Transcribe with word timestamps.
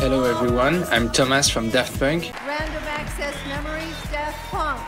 Hello 0.00 0.24
everyone, 0.24 0.82
I'm 0.84 1.12
Thomas 1.12 1.50
from 1.50 1.68
Daft 1.68 1.98
Punk. 2.00 2.32
Random 2.46 2.82
Access 2.84 3.34
Memories, 3.46 3.94
Daft 4.10 4.50
Punk. 4.50 4.80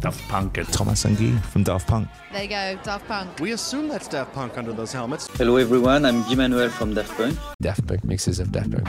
Daft 0.00 0.28
Punk 0.28 0.58
and 0.58 0.68
Thomas 0.72 1.04
and 1.04 1.16
Guy 1.16 1.38
from 1.42 1.62
Daft 1.62 1.86
Punk. 1.86 2.08
There 2.32 2.42
you 2.42 2.48
go, 2.48 2.76
Daft 2.82 3.06
Punk. 3.06 3.38
We 3.38 3.52
assume 3.52 3.86
that's 3.86 4.08
Daft 4.08 4.32
Punk 4.34 4.58
under 4.58 4.72
those 4.72 4.92
helmets. 4.92 5.28
Hello 5.38 5.54
everyone, 5.58 6.04
I'm 6.04 6.22
Guy 6.22 6.34
Manuel 6.34 6.70
from 6.70 6.92
Daft 6.94 7.16
Punk. 7.16 7.38
Daft 7.62 7.86
Punk 7.86 8.02
mixes 8.02 8.40
of 8.40 8.50
Daft 8.50 8.72
Punk. 8.72 8.84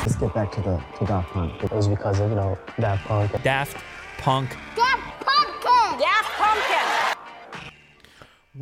Let's 0.00 0.14
get 0.14 0.32
back 0.32 0.52
to 0.52 0.60
the 0.60 0.80
to 1.00 1.04
Daft 1.06 1.30
Punk. 1.30 1.64
It 1.64 1.72
was 1.72 1.88
because 1.88 2.20
of 2.20 2.30
you 2.30 2.36
know 2.36 2.56
Daft 2.78 3.08
Punk. 3.08 3.42
Daft 3.42 3.76
Punk. 4.18 4.56
Daft 4.76 4.89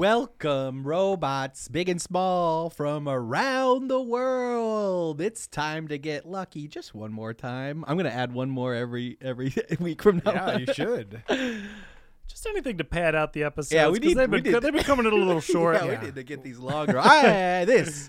Welcome, 0.02 0.84
robots, 0.86 1.66
big 1.66 1.88
and 1.88 2.00
small, 2.00 2.70
from 2.70 3.09
around 3.09 3.88
the 3.88 4.00
world. 4.00 5.20
It's 5.20 5.48
time 5.48 5.88
to 5.88 5.98
get 5.98 6.24
lucky 6.24 6.68
just 6.68 6.95
one 6.95 7.12
more 7.12 7.34
time. 7.34 7.84
I'm 7.88 7.96
gonna 7.96 8.09
add 8.10 8.32
one 8.32 8.48
more 8.48 8.76
every 8.76 9.18
every 9.20 9.52
week 9.80 10.00
from 10.00 10.23
now. 10.24 10.30
Yeah, 10.34 10.50
on. 10.52 10.60
you 10.60 10.66
should. 10.73 11.23
Just 12.28 12.46
anything 12.46 12.78
to 12.78 12.84
pad 12.84 13.16
out 13.16 13.32
the 13.32 13.42
episodes. 13.42 13.73
Yeah, 13.73 13.88
we 13.88 13.98
'cause 13.98 14.06
need- 14.10 14.18
They've 14.18 14.30
we 14.30 14.40
been, 14.40 14.52
need- 14.52 14.62
they've 14.62 14.73
been 14.73 14.84
coming 14.84 15.04
in 15.06 15.12
a 15.12 15.16
little 15.16 15.40
short. 15.40 15.74
yeah, 15.82 15.98
we 15.98 16.06
need 16.06 16.15
to 16.15 16.23
get 16.23 16.45
these 16.45 16.59
longer. 16.60 17.01
Ah, 17.02 17.65
this 17.66 18.09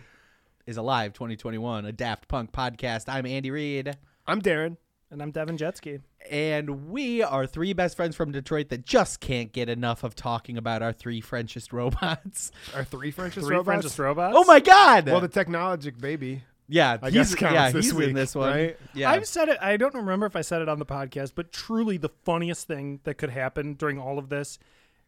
is 0.67 0.77
Alive 0.77 1.13
2021, 1.13 1.85
a 1.85 1.91
Daft 1.91 2.27
Punk 2.27 2.51
podcast. 2.51 3.05
I'm 3.07 3.25
Andy 3.25 3.49
Reid. 3.49 3.97
I'm 4.27 4.43
Darren. 4.43 4.77
And 5.11 5.23
I'm 5.23 5.31
Devin 5.31 5.57
Jetski. 5.57 6.01
And 6.29 6.89
we 6.91 7.23
are 7.23 7.47
three 7.47 7.73
best 7.73 7.95
friends 7.95 8.15
from 8.15 8.31
Detroit 8.31 8.69
that 8.69 8.85
just 8.85 9.19
can't 9.19 9.51
get 9.51 9.67
enough 9.67 10.03
of 10.03 10.13
talking 10.15 10.55
about 10.55 10.83
our 10.83 10.93
three 10.93 11.19
Frenchest 11.19 11.73
robots. 11.73 12.51
Our 12.75 12.83
three 12.83 13.09
Frenchest 13.09 13.47
Three 13.47 13.55
robots. 13.55 13.65
Frenchest 13.65 13.97
robots. 13.99 14.35
Oh 14.37 14.43
my 14.45 14.59
God! 14.59 15.07
Well, 15.07 15.19
the 15.19 15.27
Technologic 15.27 15.97
baby. 15.97 16.43
yeah, 16.67 16.97
I 17.01 17.07
he's, 17.07 17.13
guess 17.31 17.35
counts 17.35 17.53
yeah, 17.55 17.71
this 17.71 17.85
he's 17.85 17.93
week, 17.95 18.09
in 18.09 18.13
this 18.13 18.35
one. 18.35 18.51
right? 18.51 18.77
Yeah, 18.93 19.09
I've 19.09 19.27
said 19.27 19.49
it. 19.49 19.57
I 19.59 19.77
don't 19.77 19.95
remember 19.95 20.27
if 20.27 20.35
I 20.35 20.41
said 20.41 20.61
it 20.61 20.69
on 20.69 20.77
the 20.77 20.85
podcast, 20.85 21.31
but 21.33 21.51
truly 21.51 21.97
the 21.97 22.09
funniest 22.23 22.67
thing 22.67 22.99
that 23.05 23.15
could 23.15 23.31
happen 23.31 23.73
during 23.73 23.97
all 23.97 24.19
of 24.19 24.29
this 24.29 24.59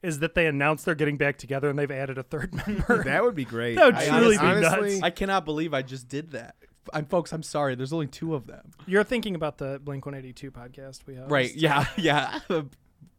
is 0.02 0.18
that 0.18 0.34
they 0.34 0.48
announced 0.48 0.86
they're 0.86 0.96
getting 0.96 1.18
back 1.18 1.38
together 1.38 1.70
and 1.70 1.78
they've 1.78 1.92
added 1.92 2.18
a 2.18 2.24
third 2.24 2.56
member. 2.68 3.04
That 3.04 3.24
would 3.24 3.36
be 3.36 3.46
great. 3.46 3.76
That 3.76 3.86
would 3.86 3.96
I 3.96 4.08
truly 4.08 4.38
be 4.38 4.44
honestly, 4.44 4.90
nuts. 4.94 5.04
I 5.04 5.12
cannot 5.12 5.46
believe 5.46 5.76
I 5.76 5.84
just 5.84 6.08
did 6.08 6.32
that. 6.32 6.56
I'm 6.94 7.06
folks. 7.06 7.32
I'm 7.32 7.44
sorry. 7.44 7.76
There's 7.76 7.94
only 7.94 8.08
two 8.08 8.34
of 8.36 8.48
them. 8.48 8.72
You're 8.88 9.04
thinking 9.04 9.36
about 9.36 9.58
the 9.58 9.80
Blink 9.84 10.06
182 10.06 10.52
podcast 10.52 11.06
we 11.06 11.16
have. 11.16 11.30
Right? 11.32 11.54
Yeah. 11.56 11.86
Yeah. 11.98 12.40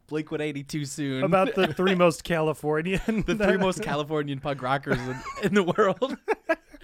Blink 0.07 0.29
182 0.31 0.85
soon. 0.85 1.23
About 1.23 1.55
the 1.55 1.67
three 1.73 1.95
most 1.95 2.23
Californian. 2.25 3.23
the 3.25 3.35
three 3.35 3.57
most 3.57 3.81
Californian 3.81 4.39
punk 4.39 4.61
rockers 4.61 4.99
in, 4.99 5.15
in 5.43 5.53
the 5.53 5.63
world. 5.63 6.17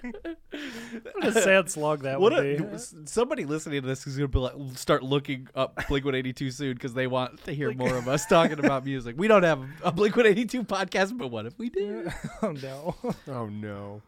What 0.02 1.26
a 1.26 1.32
sad 1.32 1.70
slog 1.70 2.02
that 2.02 2.18
What 2.20 2.32
would 2.32 2.44
a, 2.60 2.62
be. 2.64 2.78
somebody 3.04 3.44
listening 3.44 3.82
to 3.82 3.86
this 3.86 4.06
is 4.06 4.16
gonna 4.16 4.28
be 4.28 4.38
like, 4.38 4.54
start 4.74 5.02
looking 5.02 5.48
up 5.54 5.74
Blink 5.88 6.04
182 6.06 6.50
soon 6.50 6.72
because 6.72 6.94
they 6.94 7.06
want 7.06 7.44
to 7.44 7.52
hear 7.52 7.72
more 7.72 7.94
of 7.94 8.08
us 8.08 8.24
talking 8.26 8.58
about 8.58 8.84
music. 8.86 9.16
We 9.18 9.28
don't 9.28 9.42
have 9.42 9.62
a 9.84 9.92
Blink 9.92 10.16
182 10.16 10.64
podcast, 10.64 11.16
but 11.16 11.28
what 11.28 11.44
if 11.46 11.58
we 11.58 11.68
did? 11.68 12.10
Oh 12.42 12.52
no. 12.52 12.96
oh 13.28 13.46
no. 13.46 14.00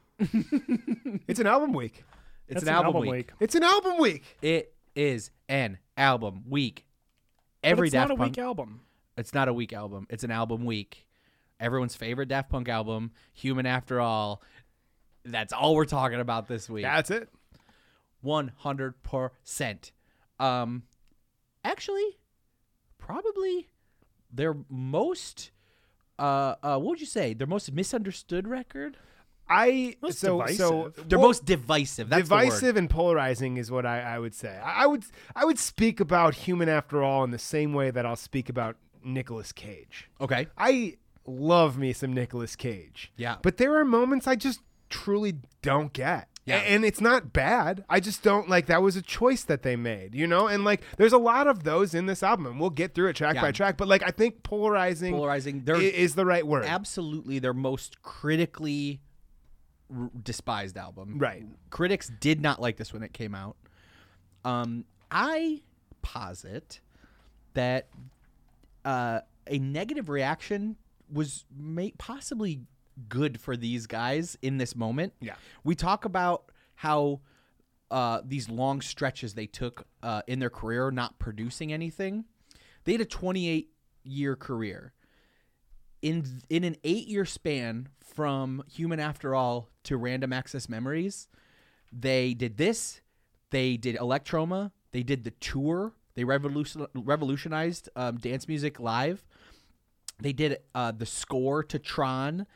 it's 1.29 1.39
an 1.41 1.47
album 1.47 1.73
week. 1.75 2.05
It's 2.53 2.62
an, 2.62 2.69
album, 2.69 3.06
week. 3.06 3.31
It's 3.41 3.55
an 3.55 3.62
album 3.62 3.98
week. 3.98 4.36
It 4.42 4.75
is 4.95 5.31
an 5.48 5.78
album 5.97 6.45
week. 6.48 6.86
Every 7.62 7.89
it's 7.89 7.92
Daft 7.92 8.08
not 8.08 8.14
a 8.14 8.19
Punk. 8.19 8.36
weak 8.36 8.39
album. 8.39 8.81
It's 9.17 9.34
not 9.34 9.48
a 9.48 9.53
week 9.53 9.72
album. 9.72 10.06
It's 10.11 10.25
an 10.25 10.31
album 10.31 10.64
week. 10.64 11.06
Everyone's 11.61 11.95
favorite 11.95 12.28
Daft 12.28 12.50
Punk 12.50 12.69
album, 12.69 13.12
Human 13.34 13.67
After 13.67 14.00
All. 14.00 14.42
That's 15.25 15.53
all 15.53 15.75
we're 15.75 15.84
talking 15.84 16.20
about 16.20 16.48
this 16.48 16.69
week. 16.69 16.83
That's 16.83 17.11
it. 17.11 17.28
One 18.20 18.53
hundred 18.56 19.03
percent. 19.03 19.92
Um, 20.41 20.83
actually, 21.64 22.19
probably 22.98 23.69
their 24.33 24.57
most. 24.69 25.52
Uh, 26.19 26.55
uh, 26.63 26.77
what 26.79 26.90
would 26.90 27.01
you 27.01 27.07
say? 27.07 27.34
Their 27.34 27.46
most 27.46 27.73
misunderstood 27.73 28.48
record. 28.48 28.96
I 29.52 29.96
Most 30.02 30.18
so 30.18 30.45
so 30.46 30.85
divisive. 30.89 31.08
Their 31.08 31.18
well, 31.18 31.29
most 31.29 31.45
divisive. 31.45 32.08
That's 32.08 32.23
divisive 32.23 32.77
and 32.77 32.89
polarizing 32.89 33.57
is 33.57 33.70
what 33.70 33.85
I, 33.86 34.01
I 34.01 34.18
would 34.18 34.35
say. 34.35 34.58
I, 34.64 34.85
I 34.85 34.86
would 34.86 35.05
I 35.36 35.45
would 35.45 35.58
speak 35.58 36.01
about 36.01 36.35
Human 36.35 36.68
After 36.68 37.02
All 37.02 37.24
in 37.24 37.30
the 37.30 37.39
same 37.39 37.73
way 37.74 37.90
that 37.90 38.07
I'll 38.07 38.17
speak 38.17 38.48
about 38.48 38.77
Nicolas 39.05 39.52
Cage. 39.52 40.08
Okay. 40.20 40.46
I 40.57 40.96
love 41.27 41.79
me 41.79 41.92
some 41.92 42.13
Nicolas 42.13 42.57
Cage. 42.57 43.13
Yeah. 43.17 43.36
But 43.42 43.57
there 43.57 43.77
are 43.77 43.85
moments 43.85 44.27
I 44.27 44.36
just 44.36 44.61
truly 44.90 45.35
don't 45.63 45.92
get. 45.92 46.29
Yeah. 46.45 46.57
And 46.57 46.84
it's 46.84 47.01
not 47.01 47.33
bad. 47.33 47.84
I 47.89 48.01
just 48.01 48.24
don't 48.24 48.48
like 48.48 48.67
that 48.67 48.83
was 48.83 48.96
a 48.96 49.02
choice 49.02 49.45
that 49.45 49.63
they 49.63 49.77
made, 49.77 50.13
you 50.14 50.27
know? 50.27 50.48
And 50.48 50.64
like 50.64 50.83
there's 50.96 51.13
a 51.13 51.19
lot 51.19 51.46
of 51.46 51.63
those 51.63 51.95
in 51.95 52.07
this 52.07 52.20
album 52.23 52.46
and 52.46 52.58
we'll 52.61 52.70
get 52.70 52.95
through 52.95 53.11
it 53.11 53.17
track 53.17 53.36
Yeah. 53.36 53.42
by 53.42 53.52
track, 53.52 53.77
but 53.77 53.86
like 53.86 54.02
I 54.05 54.11
think 54.11 54.42
polarizing 54.42 55.14
Polarizing. 55.14 55.63
is 55.69 56.17
the 56.17 56.27
right 56.27 56.45
word. 56.45 56.64
absolutely 56.64 57.39
their 57.39 57.55
most 57.55 58.02
critically 58.02 59.01
r- 59.95 60.11
despised 60.23 60.77
album. 60.77 61.19
Right. 61.19 61.45
Critics 61.70 62.11
did 62.20 62.41
not 62.41 62.61
like 62.61 62.77
this 62.77 62.92
when 62.92 63.03
it 63.03 63.13
came 63.13 63.35
out. 63.35 63.57
Um, 64.45 64.85
I 65.11 65.63
posit 66.03 66.80
that 67.55 67.89
uh, 68.85 69.20
a 69.47 69.58
negative 69.58 70.08
reaction 70.08 70.77
was 71.13 71.45
may- 71.57 71.92
possibly 71.98 72.63
good 73.08 73.41
for 73.41 73.57
these 73.57 73.86
guys 73.86 74.36
in 74.42 74.58
this 74.58 74.75
moment. 74.75 75.13
Yeah. 75.20 75.35
We 75.64 75.75
talk 75.75 76.05
about 76.05 76.51
how 76.75 77.20
uh, 77.91 78.23
these 78.25 78.48
long 78.48 78.81
stretches 78.81 79.35
they 79.35 79.47
took 79.47 79.86
uh, 80.02 80.23
in 80.27 80.39
their 80.39 80.51
career 80.51 80.91
not 80.91 81.19
producing 81.19 81.73
anything. 81.73 82.25
They 82.85 82.92
had 82.92 83.01
a 83.01 83.07
28 83.07 83.69
year 84.05 84.35
career. 84.36 84.92
In 86.02 86.42
in 86.51 86.64
an 86.64 86.77
8 86.83 87.07
year 87.07 87.24
span 87.24 87.89
from 88.01 88.64
Human 88.74 89.01
After 89.01 89.35
All 89.35 89.68
to 89.85 89.96
Random 89.96 90.33
Access 90.33 90.68
Memories, 90.68 91.29
they 91.92 92.35
did 92.35 92.57
this, 92.57 93.01
they 93.51 93.77
did 93.77 93.96
Electroma, 93.96 94.73
they 94.90 95.02
did 95.02 95.24
the 95.24 95.30
tour, 95.33 95.92
they 96.14 96.24
revolution, 96.24 96.86
revolutionized 96.95 97.89
um, 97.96 98.17
dance 98.17 98.48
music 98.48 98.80
live. 98.80 99.24
They 100.20 100.33
did 100.33 100.58
uh, 100.74 100.92
the 100.92 101.07
score 101.07 101.63
to 101.64 101.79
Tron, 101.79 102.46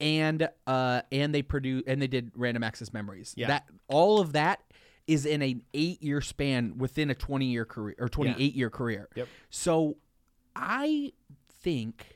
and 0.00 0.48
uh, 0.66 1.02
and 1.12 1.34
they 1.34 1.42
produced 1.42 1.86
and 1.86 2.02
they 2.02 2.06
did 2.06 2.32
Random 2.34 2.62
Access 2.62 2.92
Memories. 2.92 3.34
Yeah. 3.36 3.48
That 3.48 3.64
all 3.88 4.20
of 4.20 4.32
that 4.32 4.60
is 5.06 5.24
in 5.24 5.42
an 5.42 5.62
eight 5.74 6.02
year 6.02 6.20
span 6.20 6.78
within 6.78 7.10
a 7.10 7.14
twenty 7.14 7.46
year 7.46 7.64
career 7.64 7.94
or 7.98 8.08
twenty 8.08 8.34
eight 8.38 8.54
year 8.54 8.70
career. 8.70 9.08
Yep. 9.14 9.28
So 9.48 9.96
I 10.54 11.12
think 11.62 12.15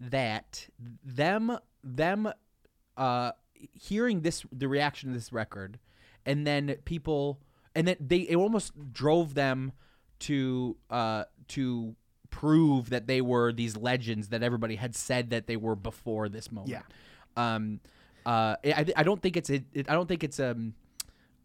that 0.00 0.68
them 1.04 1.58
them 1.82 2.30
uh 2.96 3.32
hearing 3.72 4.20
this 4.20 4.44
the 4.52 4.68
reaction 4.68 5.10
to 5.10 5.14
this 5.14 5.32
record 5.32 5.78
and 6.24 6.46
then 6.46 6.76
people 6.84 7.40
and 7.74 7.88
then 7.88 7.96
they 8.00 8.18
it 8.18 8.36
almost 8.36 8.72
drove 8.92 9.34
them 9.34 9.72
to 10.18 10.76
uh 10.90 11.24
to 11.48 11.94
prove 12.30 12.90
that 12.90 13.06
they 13.06 13.20
were 13.20 13.52
these 13.52 13.76
legends 13.76 14.28
that 14.28 14.42
everybody 14.42 14.76
had 14.76 14.94
said 14.94 15.30
that 15.30 15.46
they 15.46 15.56
were 15.56 15.76
before 15.76 16.28
this 16.28 16.52
moment. 16.52 16.70
Yeah. 16.70 16.82
Um 17.54 17.80
uh 18.26 18.56
I, 18.64 18.86
I 18.96 19.02
don't 19.02 19.22
think 19.22 19.36
it's 19.36 19.48
a, 19.48 19.64
it, 19.72 19.88
I 19.88 19.94
don't 19.94 20.06
think 20.08 20.24
it's 20.24 20.40
um 20.40 20.74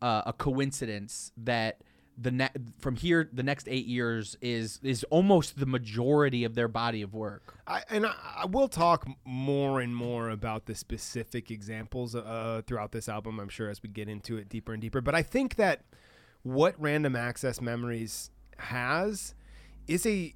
uh, 0.01 0.23
a 0.25 0.33
coincidence 0.33 1.31
that 1.37 1.81
the 2.21 2.31
ne- 2.31 2.49
from 2.79 2.95
here 2.95 3.29
the 3.31 3.43
next 3.43 3.67
8 3.67 3.85
years 3.85 4.37
is 4.41 4.79
is 4.83 5.03
almost 5.05 5.59
the 5.59 5.65
majority 5.65 6.43
of 6.43 6.55
their 6.55 6.67
body 6.67 7.01
of 7.01 7.13
work. 7.13 7.55
I, 7.67 7.83
and 7.89 8.05
I, 8.05 8.13
I 8.37 8.45
will 8.45 8.67
talk 8.67 9.07
more 9.25 9.79
and 9.81 9.95
more 9.95 10.29
about 10.29 10.65
the 10.65 10.75
specific 10.75 11.51
examples 11.51 12.15
uh, 12.15 12.61
throughout 12.67 12.91
this 12.91 13.09
album, 13.09 13.39
I'm 13.39 13.49
sure, 13.49 13.69
as 13.69 13.81
we 13.81 13.89
get 13.89 14.07
into 14.07 14.37
it 14.37 14.49
deeper 14.49 14.73
and 14.73 14.81
deeper. 14.81 15.01
But 15.01 15.15
I 15.15 15.23
think 15.23 15.55
that 15.55 15.83
what 16.43 16.75
Random 16.79 17.15
Access 17.15 17.61
Memories 17.61 18.31
has 18.57 19.33
is 19.87 20.05
a. 20.05 20.33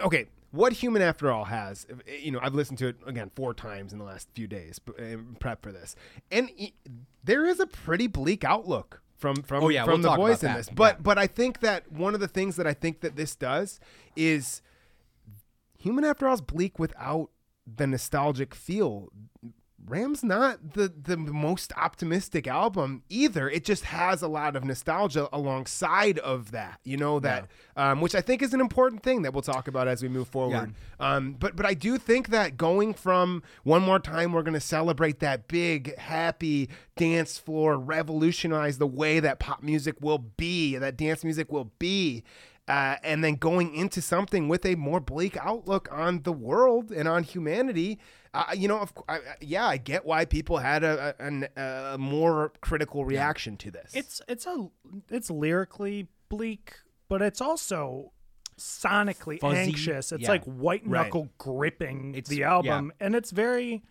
Okay, 0.00 0.26
what 0.54 0.72
Human 0.74 1.02
After 1.02 1.32
All 1.32 1.46
has, 1.46 1.84
you 2.06 2.30
know, 2.30 2.38
I've 2.40 2.54
listened 2.54 2.78
to 2.78 2.88
it 2.88 2.96
again 3.06 3.30
four 3.34 3.54
times 3.54 3.92
in 3.92 3.98
the 3.98 4.04
last 4.04 4.28
few 4.34 4.46
days 4.46 4.80
in 4.98 5.36
prep 5.40 5.62
for 5.62 5.72
this. 5.72 5.96
And 6.30 6.48
there 7.24 7.44
is 7.44 7.58
a 7.58 7.66
pretty 7.66 8.06
bleak 8.06 8.44
outlook. 8.44 9.00
From 9.16 9.36
from, 9.36 9.64
Oh, 9.64 9.68
yeah, 9.68 9.84
from 9.84 10.02
we'll 10.02 10.10
the 10.10 10.16
boys 10.16 10.42
in 10.42 10.52
this, 10.54 10.68
but 10.68 10.96
Yeah. 10.96 11.00
but 11.02 11.18
I 11.18 11.26
think 11.26 11.60
that 11.60 11.90
one 11.90 12.14
of 12.14 12.20
the 12.20 12.28
things 12.28 12.56
that 12.56 12.66
I 12.66 12.74
think 12.74 13.00
that 13.00 13.16
this 13.16 13.34
does 13.36 13.80
is 14.16 14.60
Human 15.78 16.04
After 16.04 16.26
All 16.26 16.34
is 16.34 16.40
bleak 16.40 16.78
without 16.78 17.30
the 17.66 17.86
nostalgic 17.86 18.54
feel. 18.54 19.08
Ram's 19.86 20.24
not 20.24 20.72
the 20.74 20.88
the 20.88 21.16
most 21.16 21.70
optimistic 21.76 22.46
album 22.46 23.02
either. 23.10 23.50
It 23.50 23.64
just 23.66 23.84
has 23.84 24.22
a 24.22 24.28
lot 24.28 24.56
of 24.56 24.64
nostalgia 24.64 25.28
alongside 25.30 26.18
of 26.20 26.52
that, 26.52 26.80
you 26.84 26.96
know 26.96 27.20
that, 27.20 27.48
um, 27.76 28.00
which 28.00 28.14
I 28.14 28.22
think 28.22 28.40
is 28.40 28.54
an 28.54 28.60
important 28.60 29.02
thing 29.02 29.22
that 29.22 29.34
we'll 29.34 29.42
talk 29.42 29.68
about 29.68 29.86
as 29.86 30.02
we 30.02 30.08
move 30.08 30.28
forward. 30.28 30.74
Um, 30.98 31.36
but 31.38 31.54
but 31.54 31.66
I 31.66 31.74
do 31.74 31.98
think 31.98 32.28
that 32.28 32.56
going 32.56 32.94
from 32.94 33.42
one 33.62 33.82
more 33.82 33.98
time, 33.98 34.32
we're 34.32 34.42
going 34.42 34.54
to 34.54 34.60
celebrate 34.60 35.20
that 35.20 35.48
big 35.48 35.96
happy 35.98 36.70
dance 36.96 37.36
floor, 37.38 37.76
revolutionize 37.76 38.78
the 38.78 38.86
way 38.86 39.20
that 39.20 39.38
pop 39.38 39.62
music 39.62 39.96
will 40.00 40.18
be, 40.18 40.76
that 40.78 40.96
dance 40.96 41.24
music 41.24 41.52
will 41.52 41.70
be 41.78 42.22
uh, 42.68 42.96
and 43.02 43.22
then 43.22 43.34
going 43.34 43.74
into 43.74 44.00
something 44.00 44.48
with 44.48 44.64
a 44.64 44.74
more 44.74 45.00
bleak 45.00 45.36
outlook 45.38 45.88
on 45.92 46.22
the 46.22 46.32
world 46.32 46.90
and 46.90 47.06
on 47.08 47.22
humanity. 47.22 47.98
Uh, 48.32 48.46
you 48.56 48.66
know, 48.68 48.78
of, 48.80 48.92
I, 49.08 49.16
I- 49.16 49.20
yeah, 49.40 49.66
I 49.66 49.76
get 49.76 50.04
why 50.04 50.24
people 50.24 50.58
had 50.58 50.82
a, 50.82 51.14
a, 51.20 51.94
a 51.94 51.98
more 51.98 52.52
critical 52.60 53.04
reaction 53.04 53.56
to 53.58 53.70
this. 53.70 53.92
It's 53.94 54.20
it's 54.28 54.46
a 54.46 54.68
it's 55.10 55.30
lyrically 55.30 56.08
bleak, 56.28 56.74
but 57.08 57.22
it's 57.22 57.40
also 57.40 58.12
sonically 58.58 59.38
Fuzzy. 59.40 59.56
anxious. 59.58 60.12
It's 60.12 60.22
Yeah. 60.22 60.28
like 60.28 60.44
white 60.44 60.82
Right. 60.86 61.04
knuckle 61.04 61.28
gripping 61.38 62.10
It's- 62.14 62.28
the 62.28 62.38
yeah. 62.38 62.50
album, 62.52 62.92
and 63.00 63.14
it's 63.14 63.30
very 63.30 63.82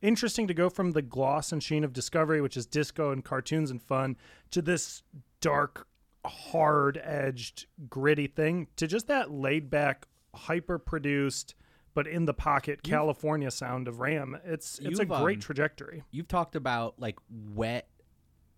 interesting 0.00 0.46
to 0.46 0.54
go 0.54 0.68
from 0.70 0.92
the 0.92 1.02
gloss 1.02 1.50
and 1.52 1.62
sheen 1.62 1.82
of 1.82 1.92
Discovery, 1.92 2.40
which 2.40 2.56
is 2.56 2.66
disco 2.66 3.10
and 3.10 3.24
cartoons 3.24 3.70
and 3.70 3.82
fun, 3.82 4.16
to 4.52 4.62
this 4.62 5.02
dark, 5.40 5.87
hard 6.26 7.00
edged, 7.02 7.66
gritty 7.88 8.26
thing, 8.26 8.68
to 8.76 8.86
just 8.86 9.06
that 9.08 9.30
laid 9.30 9.70
back, 9.70 10.06
hyper 10.34 10.78
produced. 10.78 11.54
But 11.94 12.06
in 12.06 12.26
the 12.26 12.34
pocket 12.34 12.82
California 12.84 13.50
sound 13.50 13.88
of 13.88 13.98
Ram, 13.98 14.38
it's 14.44 14.78
it's 14.78 15.00
a 15.00 15.04
great 15.04 15.38
um, 15.38 15.40
trajectory. 15.40 16.04
You've 16.12 16.28
talked 16.28 16.54
about 16.54 16.94
like 17.00 17.16
wet 17.54 17.88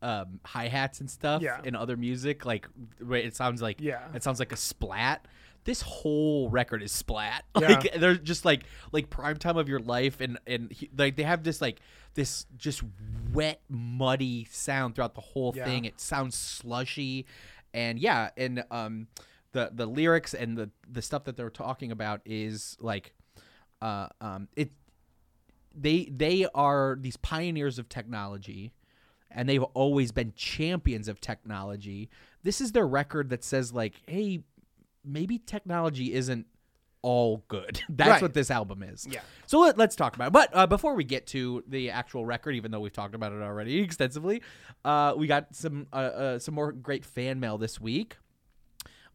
um, 0.02 0.40
hi 0.44 0.68
hats 0.68 1.00
and 1.00 1.10
stuff 1.10 1.40
Yeah. 1.42 1.60
in 1.64 1.74
other 1.74 1.96
music. 1.96 2.44
Like 2.44 2.66
it 3.10 3.34
sounds 3.36 3.62
like 3.62 3.80
Yeah. 3.80 4.08
it 4.14 4.22
sounds 4.22 4.40
like 4.40 4.52
a 4.52 4.56
splat. 4.56 5.26
This 5.70 5.82
whole 5.82 6.50
record 6.50 6.82
is 6.82 6.90
splat. 6.90 7.44
Yeah. 7.60 7.68
Like 7.68 7.94
they're 7.94 8.16
just 8.16 8.44
like 8.44 8.64
like 8.90 9.08
prime 9.08 9.36
time 9.36 9.56
of 9.56 9.68
your 9.68 9.78
life, 9.78 10.20
and 10.20 10.36
and 10.48 10.72
he, 10.72 10.90
like 10.98 11.14
they 11.14 11.22
have 11.22 11.44
this 11.44 11.60
like 11.60 11.78
this 12.14 12.46
just 12.56 12.82
wet, 13.32 13.60
muddy 13.68 14.48
sound 14.50 14.96
throughout 14.96 15.14
the 15.14 15.20
whole 15.20 15.52
Yeah. 15.54 15.64
thing. 15.66 15.84
It 15.84 16.00
sounds 16.00 16.34
slushy, 16.34 17.24
and 17.72 18.00
yeah, 18.00 18.30
and 18.36 18.64
um, 18.72 19.06
the 19.52 19.70
the 19.72 19.86
lyrics 19.86 20.34
and 20.34 20.58
the 20.58 20.70
the 20.90 21.02
stuff 21.02 21.22
that 21.24 21.36
they're 21.36 21.50
talking 21.50 21.92
about 21.92 22.20
is 22.24 22.76
like, 22.80 23.14
uh, 23.80 24.08
um, 24.20 24.48
it 24.56 24.72
they 25.72 26.08
they 26.10 26.46
are 26.52 26.98
these 27.00 27.16
pioneers 27.18 27.78
of 27.78 27.88
technology 27.88 28.72
and 29.30 29.48
they've 29.48 29.62
always 29.62 30.10
been 30.10 30.32
champions 30.34 31.06
of 31.06 31.20
technology 31.20 32.10
this 32.42 32.60
is 32.60 32.72
their 32.72 32.88
record 32.88 33.30
that 33.30 33.44
says 33.44 33.72
like 33.72 33.94
hey 34.08 34.42
maybe 35.04 35.38
technology 35.38 36.12
isn't 36.12 36.46
all 37.02 37.42
good 37.48 37.80
that's 37.88 38.08
Right. 38.10 38.22
what 38.22 38.34
this 38.34 38.50
album 38.50 38.82
is 38.82 39.06
Yeah. 39.10 39.20
so 39.46 39.60
let, 39.60 39.78
let's 39.78 39.96
talk 39.96 40.14
about 40.16 40.28
it 40.28 40.32
but 40.32 40.50
uh, 40.52 40.66
before 40.66 40.94
we 40.94 41.02
get 41.04 41.26
to 41.28 41.64
the 41.66 41.90
actual 41.90 42.26
record 42.26 42.54
even 42.56 42.70
though 42.70 42.80
we've 42.80 42.92
talked 42.92 43.14
about 43.14 43.32
it 43.32 43.40
already 43.40 43.78
extensively 43.82 44.42
uh, 44.84 45.14
we 45.16 45.26
got 45.26 45.54
some 45.54 45.86
uh, 45.92 45.96
uh, 45.96 46.38
some 46.38 46.54
more 46.54 46.72
great 46.72 47.04
fan 47.04 47.40
mail 47.40 47.56
this 47.56 47.80
week 47.80 48.16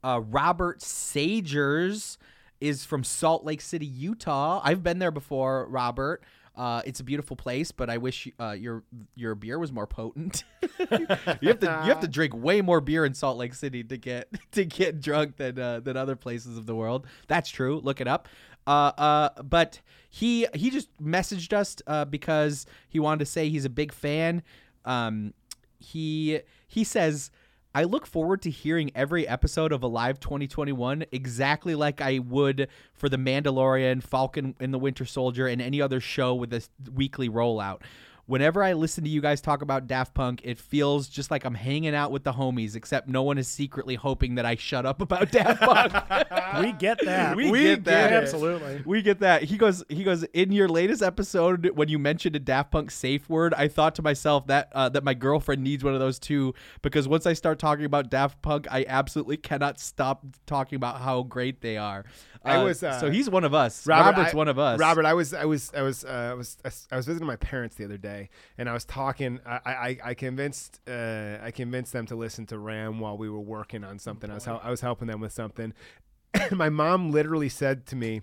uh, 0.04 0.22
Robert 0.30 0.80
Sagers 0.82 2.18
is 2.62 2.86
from 2.86 3.04
Salt 3.04 3.44
Lake 3.44 3.60
City, 3.60 3.86
Utah. 3.88 4.62
I've 4.64 4.84
been 4.84 5.00
there 5.00 5.10
before, 5.12 5.66
Robert. 5.68 6.24
Uh, 6.56 6.82
it's 6.86 7.00
a 7.00 7.04
beautiful 7.04 7.36
place, 7.36 7.72
but 7.72 7.90
I 7.90 7.98
wish 7.98 8.28
uh, 8.40 8.52
your 8.52 8.84
your 9.16 9.36
beer 9.36 9.60
was 9.60 9.72
more 9.72 9.88
potent. 9.88 10.44
you 10.62 11.48
have 11.50 11.60
to 11.60 11.82
you 11.84 11.90
have 11.90 12.00
to 12.00 12.08
drink 12.08 12.34
way 12.36 12.62
more 12.62 12.80
beer 12.80 13.06
in 13.06 13.14
Salt 13.14 13.38
Lake 13.38 13.54
City 13.54 13.84
to 13.84 13.98
get 13.98 14.30
to 14.52 14.66
get 14.66 15.02
drunk 15.02 15.38
than 15.38 15.60
uh, 15.60 15.80
than 15.82 15.98
other 15.98 16.16
places 16.16 16.58
of 16.58 16.66
the 16.66 16.76
world. 16.76 17.08
That's 17.28 17.50
true. 17.50 17.80
Look 17.84 18.00
it 18.00 18.08
up. 18.08 18.30
Uh, 18.68 18.92
uh, 18.98 19.44
but 19.44 19.82
he 20.10 20.48
he 20.54 20.70
just 20.70 20.90
messaged 21.02 21.54
us 21.54 21.76
uh, 21.88 22.06
because 22.06 22.66
he 22.88 23.00
wanted 23.00 23.20
to 23.20 23.26
say 23.26 23.50
he's 23.50 23.66
a 23.66 23.70
big 23.70 23.92
fan. 23.92 24.42
Um, 24.86 25.34
he 25.78 26.40
he 26.68 26.84
says 26.84 27.32
I 27.76 27.84
look 27.84 28.08
forward 28.08 28.42
to 28.44 28.50
hearing 28.50 28.90
every 28.96 29.28
episode 29.28 29.74
of 29.74 29.84
Alive 29.84 30.22
2021 30.22 31.04
exactly 31.12 31.76
like 31.76 32.00
I 32.00 32.20
would 32.20 32.70
for 32.94 33.10
The 33.10 33.18
Mandalorian, 33.18 34.02
Falcon 34.02 34.56
and 34.62 34.74
the 34.74 34.80
Winter 34.80 35.04
Soldier, 35.04 35.46
and 35.46 35.62
any 35.62 35.82
other 35.82 36.00
show 36.00 36.34
with 36.34 36.54
a 36.54 36.66
weekly 36.94 37.28
rollout. 37.28 37.82
Whenever 38.28 38.64
I 38.64 38.74
listen 38.74 39.04
to 39.04 39.10
you 39.10 39.22
guys 39.22 39.40
talk 39.40 39.62
about 39.62 39.86
Daft 39.86 40.16
Punk, 40.16 40.42
it 40.44 40.58
feels 40.58 41.08
just 41.08 41.30
like 41.30 41.46
I'm 41.46 41.54
hanging 41.54 41.94
out 41.94 42.12
with 42.12 42.24
the 42.24 42.34
homies, 42.34 42.76
except 42.76 43.08
no 43.08 43.22
one 43.22 43.38
is 43.38 43.48
secretly 43.48 43.94
hoping 43.94 44.36
that 44.36 44.46
I 44.46 44.56
shut 44.56 44.84
up 44.84 45.00
about 45.00 45.32
Daft 45.32 45.62
Punk. 45.62 45.94
we 46.62 46.72
get 46.72 47.00
that. 47.06 47.36
We 47.36 47.52
get 47.52 47.84
that. 47.84 48.14
Absolutely. 48.14 48.82
We 48.84 49.04
get 49.04 49.20
that. 49.20 49.44
He 49.44 49.58
goes. 49.58 49.84
He 49.90 50.04
goes. 50.04 50.24
In 50.34 50.52
your 50.52 50.68
latest 50.68 51.04
episode, 51.04 51.70
when 51.76 51.88
you 51.88 52.00
mentioned 52.00 52.36
a 52.36 52.40
Daft 52.40 52.72
Punk 52.72 52.90
safe 52.90 53.30
word, 53.30 53.54
I 53.54 53.68
thought 53.68 53.94
to 53.96 54.02
myself 54.02 54.48
that 54.48 54.70
uh, 54.74 54.90
that 54.90 55.04
my 55.04 55.14
girlfriend 55.14 55.64
needs 55.64 55.84
one 55.84 55.94
of 55.94 56.00
those 56.00 56.18
too. 56.18 56.56
Because 56.82 57.08
once 57.08 57.28
I 57.28 57.34
start 57.34 57.60
talking 57.60 57.86
about 57.86 58.10
Daft 58.10 58.42
Punk, 58.42 58.66
I 58.72 58.86
absolutely 58.88 59.38
cannot 59.38 59.80
stop 59.80 60.26
talking 60.48 60.78
about 60.78 61.02
how 61.02 61.22
great 61.22 61.62
they 61.62 61.78
are. 61.78 62.06
I 62.46 62.58
Uh, 62.58 62.64
was, 62.66 62.84
uh, 62.84 63.00
so 63.00 63.10
he's 63.10 63.30
one 63.30 63.44
of 63.44 63.54
us. 63.54 63.86
Robert, 63.88 64.12
Robert's 64.12 64.34
I- 64.34 64.38
one 64.38 64.48
of 64.48 64.60
us. 64.60 64.80
Robert, 64.80 65.06
I 65.06 65.14
was, 65.14 65.34
I 65.34 65.46
was, 65.46 65.72
I 65.76 65.82
was, 65.82 66.06
uh, 66.06 66.30
I 66.32 66.34
was, 66.36 66.58
I 66.92 66.96
was 66.96 67.06
visiting 67.06 67.26
my 67.28 67.36
parents 67.38 67.76
the 67.76 67.86
other 67.86 67.98
day, 67.98 68.30
and 68.58 68.70
I 68.70 68.74
was 68.74 68.86
talking. 68.86 69.40
I, 69.46 69.60
I, 69.66 69.98
I 70.10 70.14
convinced, 70.14 70.80
uh, 70.88 71.38
I 71.42 71.52
convinced 71.52 71.92
them 71.94 72.06
to 72.08 72.16
listen 72.16 72.46
to 72.48 72.60
Ram 72.60 73.00
while 73.00 73.18
we 73.18 73.30
were 73.30 73.40
working 73.40 73.84
on 73.84 73.98
something. 74.00 74.30
I 74.30 74.36
was, 74.36 74.48
I 74.48 74.70
was 74.70 74.82
helping 74.82 75.08
them 75.08 75.20
with 75.22 75.32
something. 75.34 75.74
my 76.52 76.70
mom 76.70 77.12
literally 77.12 77.50
said 77.50 77.86
to 77.88 77.96
me, 77.96 78.22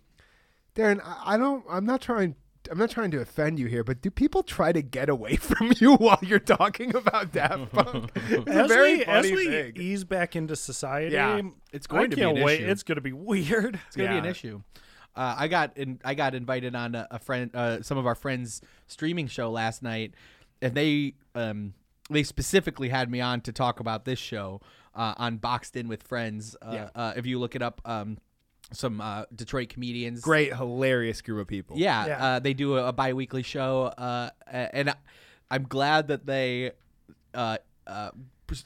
"Darren, 0.75 1.01
I, 1.05 1.35
I 1.35 1.37
don't, 1.37 1.65
I'm 1.69 1.85
not 1.87 2.01
trying." 2.01 2.37
I'm 2.71 2.79
not 2.79 2.91
trying 2.91 3.11
to 3.13 3.21
offend 3.21 3.59
you 3.59 3.67
here, 3.67 3.83
but 3.85 4.01
do 4.03 4.11
people 4.11 4.43
try 4.43 4.73
to 4.73 4.83
get 4.83 5.09
away 5.09 5.37
from 5.49 5.73
you 5.79 5.95
while 5.97 6.19
you're 6.23 6.39
talking 6.39 6.95
about 6.95 7.33
Daft 7.33 7.73
Punk? 7.73 8.11
It's 8.15 8.47
a 8.49 8.51
as 8.53 8.69
very 8.69 8.99
we, 8.99 9.05
funny 9.05 9.19
as 9.19 9.31
we 9.33 9.47
thing. 9.47 9.73
ease 9.77 10.05
back 10.05 10.37
into 10.37 10.57
society, 10.57 11.15
Yeah. 11.15 11.41
It's 11.73 11.87
going 11.87 12.05
I 12.05 12.07
to 12.09 12.17
be 12.17 12.23
can't 12.23 12.39
an 12.39 12.45
wait. 12.45 12.61
issue. 12.61 12.71
It's 12.71 12.83
going 12.83 12.97
to 12.97 13.03
be 13.03 13.13
weird. 13.13 13.79
It's 13.87 13.97
gonna 13.97 14.11
be 14.11 14.19
an 14.19 14.25
issue. 14.27 14.63
Uh, 15.15 15.35
I 15.39 15.49
got 15.49 15.77
in, 15.77 16.01
I 16.05 16.15
got 16.15 16.35
invited 16.35 16.75
on 16.75 16.95
a, 16.95 17.07
a 17.11 17.19
friend, 17.19 17.51
uh, 17.55 17.83
some 17.83 17.99
of 17.99 18.07
our 18.07 18.15
friends' 18.15 18.63
streaming 18.87 19.27
show 19.27 19.51
last 19.51 19.83
night, 19.83 20.15
and 20.63 20.75
they 20.75 21.15
um, 21.35 21.75
they 22.11 22.23
specifically 22.23 22.89
had 22.89 23.11
me 23.11 23.21
on 23.21 23.41
to 23.43 23.53
talk 23.53 23.79
about 23.81 24.05
this 24.07 24.19
show 24.19 24.61
uh, 24.95 25.13
on 25.19 25.37
Boxed 25.37 25.77
In 25.77 25.89
with 25.89 26.03
Friends. 26.03 26.57
Uh, 26.63 26.71
Yeah. 26.73 26.89
uh, 26.95 27.13
if 27.17 27.27
you 27.27 27.39
look 27.39 27.55
it 27.55 27.61
up, 27.63 27.81
um, 27.85 28.17
some 28.73 29.01
uh, 29.01 29.25
Detroit 29.35 29.69
comedians, 29.69 30.21
Great, 30.21 30.55
hilarious 30.55 31.21
group 31.21 31.41
of 31.41 31.47
people. 31.49 31.77
yeah, 31.79 32.07
Yeah. 32.07 32.25
Uh, 32.25 32.39
they 32.39 32.55
do 32.55 32.77
a, 32.79 32.89
a 32.89 32.93
bi-weekly 32.93 33.43
show, 33.43 33.85
uh, 33.87 34.31
and 34.51 34.91
I- 34.91 34.95
I'm 35.51 35.65
glad 35.65 36.09
that 36.09 36.25
they, 36.25 36.73
uh, 37.35 37.59
uh, 37.87 38.11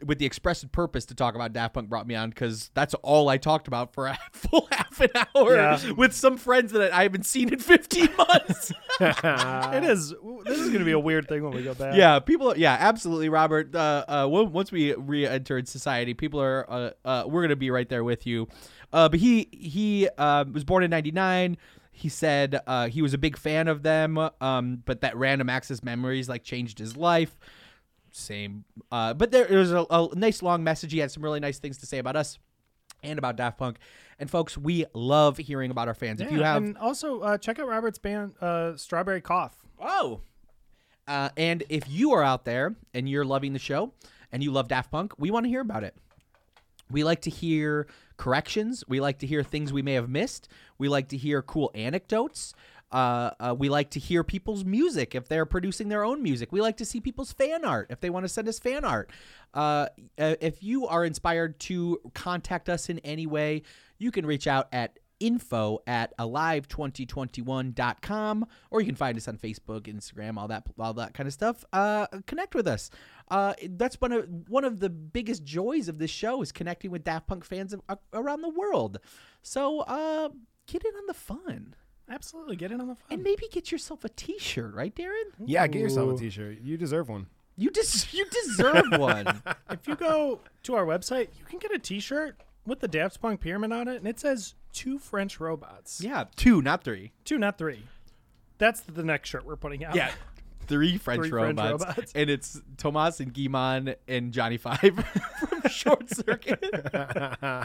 with 0.04 0.18
the 0.18 0.26
expressed 0.26 0.70
purpose 0.72 1.04
to 1.06 1.14
talk 1.14 1.34
about 1.36 1.52
Daft 1.52 1.74
Punk, 1.74 1.88
brought 1.88 2.06
me 2.08 2.14
on 2.16 2.30
because 2.30 2.70
that's 2.74 2.94
all 3.02 3.28
I 3.28 3.38
talked 3.38 3.68
about 3.68 3.92
for 3.94 4.06
a 4.08 4.18
full 4.32 4.66
half 4.72 5.00
an 5.00 5.10
hour 5.34 5.54
Yeah. 5.56 5.92
with 5.92 6.12
some 6.12 6.36
friends 6.36 6.72
that 6.72 6.92
I 6.92 7.02
haven't 7.04 7.24
seen 7.26 7.52
in 7.52 7.58
15 7.60 8.08
months. 8.18 8.72
it 9.00 9.84
is. 9.84 10.14
This 10.44 10.58
is 10.58 10.66
going 10.68 10.78
to 10.80 10.84
be 10.84 10.92
a 10.92 10.98
weird 10.98 11.28
thing 11.28 11.42
when 11.44 11.52
we 11.54 11.62
go 11.62 11.74
back. 11.74 11.94
yeah, 11.96 12.18
people. 12.20 12.56
Yeah, 12.56 12.76
absolutely, 12.78 13.28
Robert. 13.28 13.74
Uh, 13.74 14.04
uh, 14.08 14.26
once 14.28 14.70
we 14.72 14.94
re-entered 14.94 15.68
society, 15.68 16.14
people 16.14 16.40
are. 16.40 16.66
Uh, 16.68 16.90
uh, 17.04 17.24
we're 17.26 17.42
gonna 17.42 17.56
be 17.56 17.70
right 17.70 17.88
there 17.88 18.04
with 18.04 18.26
you. 18.26 18.48
Uh, 18.92 19.08
but 19.08 19.20
he 19.20 19.48
he 19.52 20.08
uh, 20.18 20.44
was 20.50 20.64
born 20.64 20.82
in 20.82 20.90
'99. 20.90 21.56
He 21.92 22.08
said 22.08 22.60
uh, 22.66 22.88
he 22.88 23.00
was 23.00 23.14
a 23.14 23.18
big 23.18 23.36
fan 23.36 23.68
of 23.68 23.82
them, 23.82 24.18
um, 24.40 24.82
but 24.84 25.00
that 25.00 25.16
random 25.16 25.48
access 25.48 25.82
memories 25.82 26.28
like 26.28 26.44
changed 26.44 26.78
his 26.78 26.96
life. 26.96 27.36
Same, 28.12 28.64
uh, 28.92 29.14
but 29.14 29.30
there 29.30 29.46
it 29.46 29.56
was 29.56 29.72
a, 29.72 29.86
a 29.90 30.08
nice 30.14 30.42
long 30.42 30.62
message. 30.64 30.92
He 30.92 30.98
had 30.98 31.10
some 31.10 31.22
really 31.22 31.40
nice 31.40 31.58
things 31.58 31.78
to 31.78 31.86
say 31.86 31.98
about 31.98 32.16
us 32.16 32.38
and 33.02 33.18
about 33.18 33.36
Daft 33.36 33.58
Punk. 33.58 33.78
And 34.18 34.30
folks, 34.30 34.56
we 34.56 34.86
love 34.94 35.36
hearing 35.36 35.70
about 35.70 35.88
our 35.88 35.94
fans. 35.94 36.20
if 36.20 36.32
you 36.32 36.42
have 36.42 36.62
and 36.62 36.78
also 36.78 37.20
uh, 37.20 37.38
check 37.38 37.58
out 37.58 37.68
Robert's 37.68 37.98
band, 37.98 38.34
uh, 38.40 38.76
Strawberry 38.76 39.20
Cough. 39.20 39.54
Oh. 39.80 40.20
Uh, 41.06 41.28
and 41.36 41.62
if 41.68 41.88
you 41.88 42.12
are 42.12 42.22
out 42.22 42.44
there 42.44 42.74
and 42.94 43.08
you're 43.08 43.24
loving 43.24 43.52
the 43.52 43.58
show 43.58 43.92
and 44.32 44.42
you 44.42 44.50
love 44.50 44.68
Daft 44.68 44.90
Punk, 44.90 45.12
we 45.18 45.30
want 45.30 45.44
to 45.44 45.50
hear 45.50 45.60
about 45.60 45.84
it. 45.84 45.94
We 46.90 47.04
like 47.04 47.22
to 47.22 47.30
hear 47.30 47.86
corrections. 48.16 48.84
We 48.88 49.00
like 49.00 49.18
to 49.18 49.26
hear 49.26 49.42
things 49.42 49.72
we 49.72 49.82
may 49.82 49.94
have 49.94 50.08
missed. 50.08 50.48
We 50.78 50.88
like 50.88 51.08
to 51.08 51.16
hear 51.16 51.42
cool 51.42 51.70
anecdotes. 51.74 52.54
Uh, 52.92 53.30
uh, 53.40 53.54
we 53.58 53.68
like 53.68 53.90
to 53.90 53.98
hear 53.98 54.22
people's 54.22 54.64
music 54.64 55.14
if 55.14 55.28
they're 55.28 55.44
producing 55.44 55.88
their 55.88 56.04
own 56.04 56.22
music. 56.22 56.52
We 56.52 56.60
like 56.60 56.76
to 56.76 56.84
see 56.84 57.00
people's 57.00 57.32
fan 57.32 57.64
art 57.64 57.88
if 57.90 58.00
they 58.00 58.10
want 58.10 58.24
to 58.24 58.28
send 58.28 58.48
us 58.48 58.58
fan 58.58 58.84
art. 58.84 59.10
Uh, 59.52 59.88
uh, 60.18 60.36
if 60.40 60.62
you 60.62 60.86
are 60.86 61.04
inspired 61.04 61.58
to 61.60 62.00
contact 62.14 62.68
us 62.68 62.88
in 62.88 63.00
any 63.00 63.26
way, 63.26 63.62
you 63.98 64.10
can 64.10 64.24
reach 64.24 64.46
out 64.46 64.68
at 64.72 64.98
info 65.20 65.78
at 65.86 66.16
alive2021.com 66.18 68.46
or 68.70 68.80
you 68.80 68.86
can 68.86 68.94
find 68.94 69.16
us 69.16 69.28
on 69.28 69.36
facebook 69.38 69.82
instagram 69.82 70.36
all 70.36 70.48
that 70.48 70.64
all 70.78 70.92
that 70.94 71.14
kind 71.14 71.26
of 71.26 71.32
stuff. 71.32 71.64
Uh, 71.72 72.06
connect 72.26 72.54
with 72.54 72.66
us. 72.68 72.90
Uh, 73.30 73.54
that's 73.70 74.00
one 74.00 74.12
of 74.12 74.28
one 74.48 74.64
of 74.64 74.80
the 74.80 74.90
biggest 74.90 75.44
joys 75.44 75.88
of 75.88 75.98
this 75.98 76.10
show 76.10 76.42
is 76.42 76.52
connecting 76.52 76.90
with 76.90 77.04
daft 77.04 77.26
punk 77.26 77.44
fans 77.44 77.72
of, 77.72 77.80
uh, 77.88 77.96
around 78.12 78.42
the 78.42 78.50
world. 78.50 78.98
So 79.42 79.80
uh, 79.80 80.28
get 80.66 80.84
in 80.84 80.94
on 80.94 81.06
the 81.06 81.14
fun. 81.14 81.74
Absolutely, 82.08 82.56
get 82.56 82.70
in 82.70 82.80
on 82.80 82.88
the 82.88 82.94
fun. 82.94 83.04
and 83.10 83.22
maybe 83.22 83.44
get 83.50 83.72
yourself 83.72 84.04
a 84.04 84.08
t-shirt 84.08 84.74
right 84.74 84.94
darren? 84.94 85.24
Yeah, 85.44 85.66
get 85.66 85.80
yourself 85.80 86.14
a 86.14 86.18
T-shirt. 86.18 86.58
You 86.62 86.76
deserve 86.76 87.08
one. 87.08 87.26
you 87.56 87.70
des- 87.70 88.06
you 88.12 88.26
deserve 88.30 88.84
one. 88.92 89.42
If 89.70 89.88
you 89.88 89.96
go 89.96 90.40
to 90.62 90.74
our 90.76 90.86
website, 90.86 91.28
you 91.38 91.44
can 91.44 91.58
get 91.58 91.74
a 91.74 91.78
T-shirt 91.80 92.40
with 92.66 92.80
the 92.80 92.88
Daft 92.88 93.20
Punk 93.20 93.40
pyramid 93.40 93.72
on 93.72 93.88
it, 93.88 93.96
and 93.96 94.06
it 94.08 94.18
says 94.20 94.54
two 94.72 94.98
French 94.98 95.40
robots. 95.40 96.00
yeah 96.02 96.24
two 96.36 96.60
not 96.62 96.82
three 96.84 97.12
Two, 97.24 97.38
not 97.38 97.58
three. 97.58 97.82
That's 98.58 98.80
the 98.80 99.02
next 99.02 99.28
shirt 99.28 99.44
we're 99.44 99.56
putting 99.56 99.84
out. 99.84 99.94
Yeah. 99.94 100.10
Three 100.66 100.96
French, 100.98 101.20
Three 101.20 101.30
French 101.30 101.58
robots, 101.58 101.84
robots. 101.84 102.12
and 102.14 102.28
it's 102.28 102.60
Tomas 102.76 103.20
and 103.20 103.32
Guimon 103.32 103.94
and 104.08 104.32
Johnny 104.32 104.56
Five 104.56 104.80
from 105.48 105.62
Short 105.70 106.08
Circuit. 106.10 106.58
oh 106.62 107.64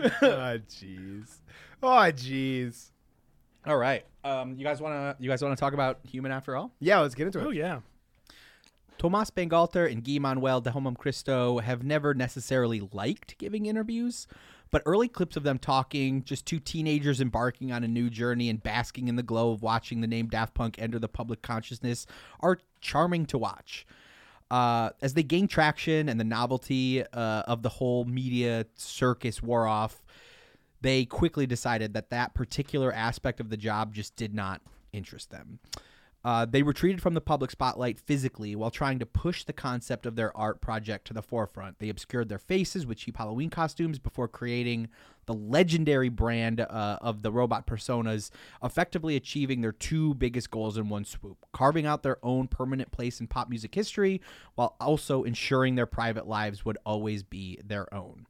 jeez. 0.68 1.36
Oh 1.82 1.86
jeez. 2.12 2.90
All 3.66 3.76
right, 3.78 4.04
um, 4.24 4.56
you 4.58 4.64
guys 4.64 4.80
want 4.80 4.94
to 5.18 5.22
you 5.22 5.30
guys 5.30 5.42
want 5.42 5.56
to 5.56 5.60
talk 5.60 5.72
about 5.72 5.98
Human 6.04 6.32
After 6.32 6.56
All? 6.56 6.72
Yeah, 6.80 6.98
let's 7.00 7.14
get 7.14 7.26
into 7.26 7.40
it. 7.40 7.46
Oh 7.46 7.50
yeah. 7.50 7.80
Tomas 8.98 9.30
Bangalter 9.30 9.90
and 9.90 10.04
Guy 10.04 10.18
Manuel 10.18 10.60
de 10.60 10.70
Homem 10.70 10.94
Christo 10.94 11.58
have 11.58 11.82
never 11.82 12.14
necessarily 12.14 12.80
liked 12.92 13.36
giving 13.38 13.66
interviews, 13.66 14.26
but 14.70 14.82
early 14.86 15.08
clips 15.08 15.36
of 15.36 15.42
them 15.42 15.58
talking, 15.58 16.24
just 16.24 16.46
two 16.46 16.58
teenagers 16.58 17.20
embarking 17.20 17.70
on 17.72 17.84
a 17.84 17.88
new 17.88 18.08
journey 18.08 18.48
and 18.48 18.62
basking 18.62 19.08
in 19.08 19.16
the 19.16 19.22
glow 19.22 19.52
of 19.52 19.62
watching 19.62 20.00
the 20.00 20.06
name 20.06 20.28
Daft 20.28 20.54
Punk 20.54 20.76
enter 20.78 20.98
the 20.98 21.08
public 21.08 21.42
consciousness, 21.42 22.06
are 22.40 22.58
charming 22.80 23.26
to 23.26 23.38
watch. 23.38 23.86
Uh, 24.50 24.90
as 25.02 25.14
they 25.14 25.22
gain 25.22 25.48
traction 25.48 26.08
and 26.08 26.20
the 26.20 26.24
novelty 26.24 27.02
uh, 27.02 27.42
of 27.46 27.62
the 27.62 27.68
whole 27.68 28.04
media 28.04 28.66
circus 28.74 29.42
wore 29.42 29.66
off, 29.66 30.02
they 30.80 31.04
quickly 31.04 31.46
decided 31.46 31.94
that 31.94 32.10
that 32.10 32.34
particular 32.34 32.92
aspect 32.92 33.40
of 33.40 33.48
the 33.48 33.56
job 33.56 33.94
just 33.94 34.16
did 34.16 34.34
not 34.34 34.60
interest 34.92 35.30
them. 35.30 35.58
Uh, 36.24 36.46
they 36.46 36.62
retreated 36.62 37.02
from 37.02 37.14
the 37.14 37.20
public 37.20 37.50
spotlight 37.50 38.00
physically 38.00 38.56
while 38.56 38.70
trying 38.70 38.98
to 38.98 39.06
push 39.06 39.44
the 39.44 39.52
concept 39.52 40.06
of 40.06 40.16
their 40.16 40.34
art 40.36 40.60
project 40.60 41.06
to 41.06 41.12
the 41.12 41.22
forefront. 41.22 41.78
They 41.78 41.90
obscured 41.90 42.28
their 42.28 42.38
faces 42.38 42.86
with 42.86 42.98
cheap 42.98 43.18
Halloween 43.18 43.50
costumes 43.50 43.98
before 43.98 44.28
creating 44.28 44.88
the 45.26 45.34
legendary 45.34 46.08
brand 46.08 46.60
uh, 46.60 46.98
of 47.00 47.22
the 47.22 47.32
robot 47.32 47.66
personas, 47.66 48.30
effectively 48.62 49.16
achieving 49.16 49.60
their 49.60 49.72
two 49.72 50.14
biggest 50.14 50.50
goals 50.50 50.78
in 50.78 50.88
one 50.88 51.04
swoop 51.04 51.38
carving 51.52 51.86
out 51.86 52.02
their 52.02 52.18
own 52.22 52.48
permanent 52.48 52.90
place 52.90 53.20
in 53.20 53.26
pop 53.26 53.48
music 53.48 53.74
history 53.74 54.20
while 54.54 54.76
also 54.80 55.22
ensuring 55.22 55.74
their 55.74 55.86
private 55.86 56.26
lives 56.26 56.64
would 56.64 56.78
always 56.84 57.22
be 57.22 57.58
their 57.64 57.92
own. 57.94 58.26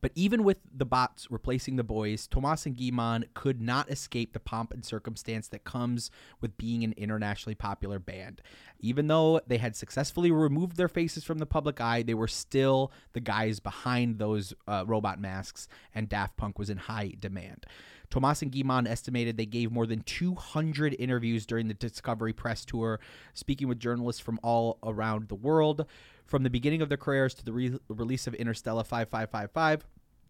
But 0.00 0.12
even 0.14 0.44
with 0.44 0.58
the 0.74 0.86
bots 0.86 1.30
replacing 1.30 1.76
the 1.76 1.84
boys, 1.84 2.26
Tomas 2.26 2.66
and 2.66 2.76
Guimon 2.76 3.24
could 3.34 3.60
not 3.60 3.90
escape 3.90 4.32
the 4.32 4.40
pomp 4.40 4.72
and 4.72 4.84
circumstance 4.84 5.48
that 5.48 5.64
comes 5.64 6.10
with 6.40 6.56
being 6.56 6.84
an 6.84 6.94
internationally 6.96 7.54
popular 7.54 7.98
band. 7.98 8.40
Even 8.80 9.08
though 9.08 9.40
they 9.46 9.58
had 9.58 9.76
successfully 9.76 10.30
removed 10.30 10.76
their 10.76 10.88
faces 10.88 11.24
from 11.24 11.38
the 11.38 11.46
public 11.46 11.80
eye, 11.80 12.02
they 12.02 12.14
were 12.14 12.28
still 12.28 12.92
the 13.12 13.20
guys 13.20 13.60
behind 13.60 14.18
those 14.18 14.54
uh, 14.66 14.84
robot 14.86 15.20
masks, 15.20 15.68
and 15.94 16.08
Daft 16.08 16.36
Punk 16.36 16.58
was 16.58 16.70
in 16.70 16.78
high 16.78 17.12
demand. 17.18 17.66
Tomas 18.10 18.42
and 18.42 18.50
Guimon 18.50 18.88
estimated 18.88 19.36
they 19.36 19.46
gave 19.46 19.70
more 19.70 19.86
than 19.86 20.00
200 20.02 20.96
interviews 20.98 21.46
during 21.46 21.68
the 21.68 21.74
Discovery 21.74 22.32
Press 22.32 22.64
Tour, 22.64 23.00
speaking 23.34 23.68
with 23.68 23.78
journalists 23.78 24.20
from 24.20 24.40
all 24.42 24.78
around 24.82 25.28
the 25.28 25.34
world. 25.36 25.86
From 26.26 26.42
the 26.42 26.50
beginning 26.50 26.82
of 26.82 26.88
their 26.88 26.98
careers 26.98 27.34
to 27.34 27.44
the 27.44 27.52
re- 27.52 27.78
release 27.88 28.26
of 28.26 28.34
Interstellar 28.34 28.84
5555, 28.84 29.84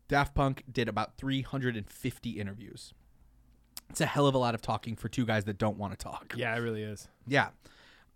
Daft 0.09 0.35
Punk 0.35 0.65
did 0.71 0.89
about 0.89 1.17
350 1.17 2.31
interviews. 2.31 2.95
It's 3.91 4.01
a 4.01 4.07
hell 4.07 4.27
of 4.27 4.35
a 4.35 4.39
lot 4.39 4.55
of 4.55 4.63
talking 4.63 4.97
for 4.97 5.09
two 5.09 5.27
guys 5.27 5.45
that 5.45 5.59
don't 5.59 5.77
want 5.77 5.99
to 5.99 6.03
talk. 6.03 6.35
Yeah, 6.37 6.55
it 6.55 6.61
really 6.61 6.83
is. 6.83 7.09
Yeah. 7.27 7.49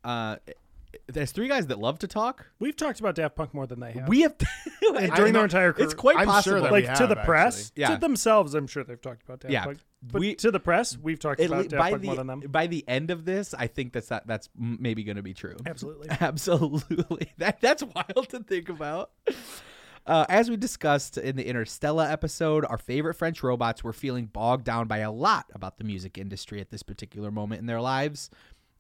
Uh, 0.03 0.37
there's 1.07 1.33
three 1.33 1.49
guys 1.49 1.67
that 1.69 1.79
love 1.79 1.99
to 2.01 2.07
talk. 2.09 2.47
We've 2.59 2.77
talked 2.77 3.01
about 3.01 3.15
Daft 3.15 3.37
Punk 3.37 3.55
more 3.55 3.67
than 3.67 3.81
they 3.81 3.93
have. 3.93 4.09
We 4.09 4.23
have 4.23 4.35
And 4.97 5.13
during 5.15 5.33
their 5.33 5.45
entire 5.45 5.73
career. 5.73 5.85
It's 5.85 5.95
quite 5.95 6.17
I'm 6.17 6.25
sure 6.25 6.33
possible. 6.33 6.63
that 6.63 6.73
like 6.73 6.89
we 6.89 6.95
to 6.95 7.07
the 7.07 7.17
press. 7.17 7.73
Yeah. 7.77 7.95
to 7.95 7.97
themselves. 8.01 8.55
I'm 8.55 8.67
sure 8.67 8.85
they've 8.85 9.01
talked 9.01 9.23
about 9.23 9.41
Daft 9.41 9.53
Yeah. 9.53 9.65
Punk. 9.65 9.79
But 10.03 10.21
We- 10.21 10.35
to 10.37 10.51
the 10.51 10.61
press, 10.61 10.99
we've 10.99 11.19
talked 11.19 11.41
At 11.41 11.47
about 11.47 11.63
le- 11.65 11.69
Daft 11.69 11.79
by 11.81 11.91
Punk 11.91 12.03
the 12.03 12.07
more 12.09 12.17
than 12.17 12.27
them. 12.27 12.41
by 12.51 12.67
the 12.67 12.85
end 12.89 13.11
of 13.11 13.25
this, 13.25 13.55
I 13.55 13.67
think 13.67 13.93
that's 13.93 14.09
that 14.09 14.27
that's 14.27 14.49
maybe 14.59 15.03
going 15.05 15.17
to 15.17 15.23
be 15.23 15.35
true. 15.35 15.57
Absolutely. 15.67 16.09
Absolutely. 16.21 17.33
That 17.39 17.61
that's 17.61 17.83
wild 17.83 18.29
to 18.31 18.41
think 18.41 18.69
about. 18.69 19.11
Uh, 20.07 20.27
as 20.29 20.51
we 20.51 20.57
discussed 20.59 21.17
in 21.17 21.35
the 21.37 21.47
Interstellar 21.47 22.05
episode, 22.05 22.67
our 22.67 22.77
favorite 22.77 23.15
French 23.15 23.43
robots 23.43 23.83
were 23.83 23.93
feeling 23.95 24.27
bogged 24.27 24.65
down 24.65 24.87
by 24.87 24.99
a 24.99 25.11
lot 25.11 25.47
about 25.55 25.79
the 25.79 25.85
music 25.85 26.19
industry 26.19 26.61
at 26.61 26.71
this 26.71 26.83
particular 26.83 27.31
moment 27.31 27.59
in 27.61 27.67
their 27.67 27.81
lives. 27.81 28.29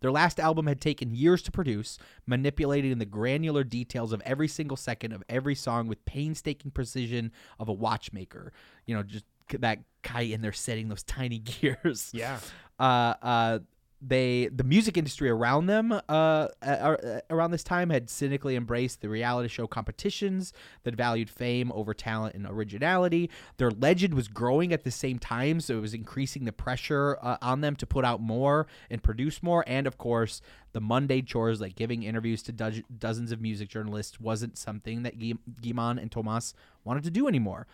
Their 0.00 0.12
last 0.12 0.38
album 0.38 0.66
had 0.66 0.80
taken 0.80 1.14
years 1.14 1.42
to 1.42 1.52
produce, 1.52 1.98
manipulating 2.26 2.98
the 2.98 3.06
granular 3.06 3.64
details 3.64 4.12
of 4.12 4.20
every 4.24 4.48
single 4.48 4.76
second 4.76 5.12
of 5.12 5.22
every 5.28 5.54
song 5.54 5.86
with 5.86 6.04
painstaking 6.04 6.70
precision 6.70 7.32
of 7.58 7.68
a 7.68 7.72
watchmaker. 7.72 8.52
You 8.86 8.96
know, 8.96 9.02
just 9.02 9.24
that 9.50 9.80
guy 10.02 10.22
in 10.22 10.40
there 10.40 10.52
setting 10.52 10.88
those 10.88 11.02
tiny 11.02 11.38
gears. 11.60 12.10
Yeah. 12.12 12.38
Uh, 12.78 13.14
uh, 13.22 13.58
they 14.06 14.48
the 14.48 14.64
music 14.64 14.96
industry 14.96 15.30
around 15.30 15.66
them 15.66 15.92
uh, 15.92 16.00
uh, 16.08 16.48
uh, 16.62 17.20
around 17.30 17.50
this 17.52 17.64
time 17.64 17.90
had 17.90 18.10
cynically 18.10 18.54
embraced 18.54 19.00
the 19.00 19.08
reality 19.08 19.48
show 19.48 19.66
competitions 19.66 20.52
that 20.82 20.94
valued 20.94 21.30
fame 21.30 21.72
over 21.72 21.94
talent 21.94 22.34
and 22.34 22.46
originality. 22.46 23.30
Their 23.56 23.70
legend 23.70 24.14
was 24.14 24.28
growing 24.28 24.72
at 24.72 24.84
the 24.84 24.90
same 24.90 25.18
time, 25.18 25.60
so 25.60 25.78
it 25.78 25.80
was 25.80 25.94
increasing 25.94 26.44
the 26.44 26.52
pressure 26.52 27.18
uh, 27.22 27.38
on 27.40 27.62
them 27.62 27.76
to 27.76 27.86
put 27.86 28.04
out 28.04 28.20
more 28.20 28.66
and 28.90 29.02
produce 29.02 29.42
more. 29.42 29.64
And 29.66 29.86
of 29.86 29.96
course, 29.96 30.42
the 30.72 30.80
Monday 30.80 31.22
chores 31.22 31.60
like 31.60 31.74
giving 31.74 32.02
interviews 32.02 32.42
to 32.44 32.52
do- 32.52 32.82
dozens 32.98 33.32
of 33.32 33.40
music 33.40 33.68
journalists 33.68 34.20
wasn't 34.20 34.58
something 34.58 35.02
that 35.04 35.18
Guy- 35.18 35.38
Guimon 35.62 36.00
and 36.00 36.10
Tomas 36.10 36.54
wanted 36.84 37.04
to 37.04 37.10
do 37.10 37.26
anymore 37.26 37.66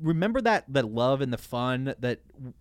remember 0.00 0.40
that 0.40 0.64
the 0.66 0.82
love 0.84 1.20
and 1.20 1.32
the 1.32 1.38
fun 1.38 1.94
that 2.00 2.18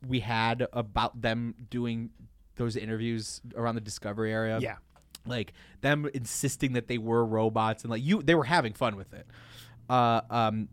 we 0.08 0.20
had 0.20 0.68
about 0.74 1.20
them 1.20 1.56
doing 1.72 2.12
those 2.56 2.76
interviews 2.76 3.42
around 3.56 3.76
the 3.76 3.82
discovery 3.82 4.32
area 4.32 4.60
Yeah. 4.62 4.76
like 5.26 5.54
them 5.82 6.08
insisting 6.14 6.74
that 6.74 6.88
they 6.88 6.98
were 6.98 7.26
robots 7.26 7.84
and 7.84 7.92
like 7.92 8.04
you 8.04 8.22
they 8.22 8.36
were 8.36 8.44
having 8.46 8.74
fun 8.74 8.96
with 8.96 9.14
it 9.14 9.28
uh 9.90 10.22
um 10.30 10.68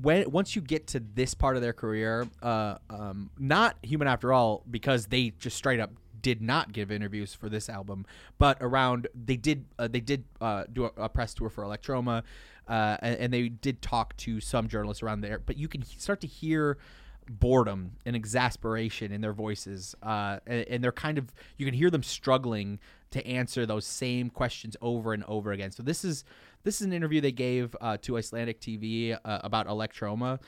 when 0.00 0.28
once 0.30 0.56
you 0.56 0.62
get 0.62 0.86
to 0.88 1.00
this 1.00 1.34
part 1.34 1.56
of 1.56 1.62
their 1.62 1.72
career 1.72 2.26
uh 2.42 2.76
um 2.90 3.30
not 3.38 3.76
human 3.82 4.08
after 4.08 4.32
all 4.32 4.64
because 4.70 5.06
they 5.06 5.30
just 5.38 5.56
straight 5.56 5.78
up 5.80 5.90
did 6.20 6.40
not 6.40 6.72
give 6.72 6.90
interviews 6.90 7.34
for 7.34 7.48
this 7.48 7.68
album 7.68 8.04
but 8.38 8.56
around 8.60 9.06
they 9.14 9.36
did 9.36 9.66
uh, 9.78 9.86
they 9.86 10.00
did 10.00 10.24
uh, 10.40 10.64
do 10.72 10.86
a, 10.86 10.90
a 10.96 11.08
press 11.08 11.34
tour 11.34 11.50
for 11.50 11.62
electroma 11.64 12.22
uh, 12.66 12.96
and, 13.02 13.16
and 13.18 13.32
they 13.34 13.48
did 13.50 13.82
talk 13.82 14.16
to 14.16 14.40
some 14.40 14.66
journalists 14.66 15.02
around 15.02 15.20
there 15.20 15.38
but 15.38 15.58
you 15.58 15.68
can 15.68 15.82
he- 15.82 15.98
start 15.98 16.20
to 16.22 16.26
hear 16.26 16.78
boredom 17.28 17.92
and 18.06 18.14
exasperation 18.14 19.12
in 19.12 19.20
their 19.20 19.32
voices 19.32 19.94
uh, 20.02 20.38
and, 20.46 20.66
and 20.68 20.84
they're 20.84 20.92
kind 20.92 21.18
of 21.18 21.32
you 21.56 21.66
can 21.66 21.74
hear 21.74 21.90
them 21.90 22.02
struggling 22.02 22.78
to 23.10 23.24
answer 23.26 23.64
those 23.64 23.86
same 23.86 24.28
questions 24.28 24.76
over 24.82 25.12
and 25.12 25.22
over 25.24 25.52
again. 25.52 25.70
So 25.70 25.82
this 25.82 26.04
is 26.04 26.24
this 26.64 26.80
is 26.80 26.86
an 26.86 26.92
interview 26.92 27.20
they 27.20 27.32
gave 27.32 27.76
uh, 27.80 27.96
to 28.02 28.16
icelandic 28.16 28.60
tv 28.60 29.16
uh, 29.24 29.38
about 29.44 29.68
electroma. 29.68 30.40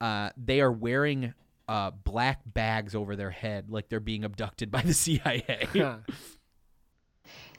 Uh, 0.00 0.30
they 0.36 0.60
are 0.60 0.72
wearing 0.72 1.34
uh, 1.68 1.90
black 1.90 2.40
bags 2.46 2.94
over 2.94 3.14
their 3.14 3.30
head 3.30 3.70
like 3.70 3.88
they're 3.88 4.00
being 4.00 4.24
abducted 4.24 4.70
by 4.70 4.82
the 4.82 4.94
cia 5.02 5.68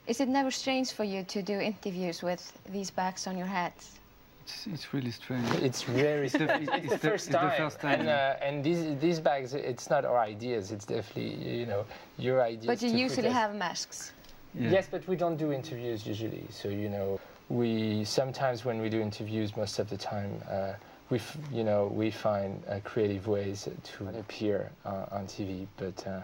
Is 0.06 0.20
it 0.20 0.28
never 0.28 0.50
strange 0.50 0.92
for 0.92 1.04
you 1.04 1.22
to 1.24 1.42
do 1.42 1.60
interviews 1.60 2.22
with 2.22 2.52
these 2.70 2.90
bags 2.90 3.26
on 3.26 3.38
your 3.38 3.46
heads? 3.46 3.99
It's, 4.42 4.66
it's 4.66 4.94
really 4.94 5.10
strange. 5.10 5.48
It's 5.62 5.82
very 5.82 6.26
It's 6.26 6.32
the- 6.34 6.44
strange. 6.46 6.68
it's 6.68 6.76
It's, 6.76 6.84
the- 6.84 6.90
the 6.90 6.98
first 7.10 7.26
it's 7.26 7.32
the 7.34 7.38
time. 7.38 7.56
first 7.56 7.80
time, 7.80 8.00
And, 8.00 8.08
uh, 8.08 8.36
and 8.46 8.64
these, 8.64 8.98
these 9.00 9.20
bags, 9.20 9.54
it's 9.54 9.88
not 9.90 10.04
our 10.04 10.18
ideas. 10.18 10.72
It's 10.72 10.84
definitely, 10.84 11.34
you 11.60 11.66
know, 11.66 11.84
your 12.18 12.42
ideas. 12.42 12.66
But 12.66 12.82
you 12.82 12.90
usually 12.96 13.28
have 13.30 13.54
masks. 13.54 14.12
Yeah. 14.54 14.70
Yes, 14.70 14.88
but 14.90 15.06
we 15.06 15.14
don't 15.16 15.36
do 15.36 15.52
interviews 15.52 16.04
usually. 16.06 16.44
So 16.50 16.68
you 16.68 16.88
know, 16.88 17.20
we 17.48 18.04
sometimes 18.04 18.64
when 18.64 18.80
we 18.80 18.88
do 18.88 19.00
interviews, 19.00 19.56
most 19.56 19.78
of 19.78 19.88
the 19.88 19.96
time, 19.96 20.42
uh, 20.50 20.72
we 21.08 21.18
f- 21.18 21.36
you 21.52 21.62
know 21.62 21.86
we 21.86 22.10
find 22.10 22.60
uh, 22.68 22.80
creative 22.82 23.28
ways 23.28 23.68
to 23.90 24.08
appear 24.18 24.72
uh, 24.84 25.06
on 25.12 25.26
TV. 25.28 25.68
But 25.76 26.04
uh, 26.04 26.20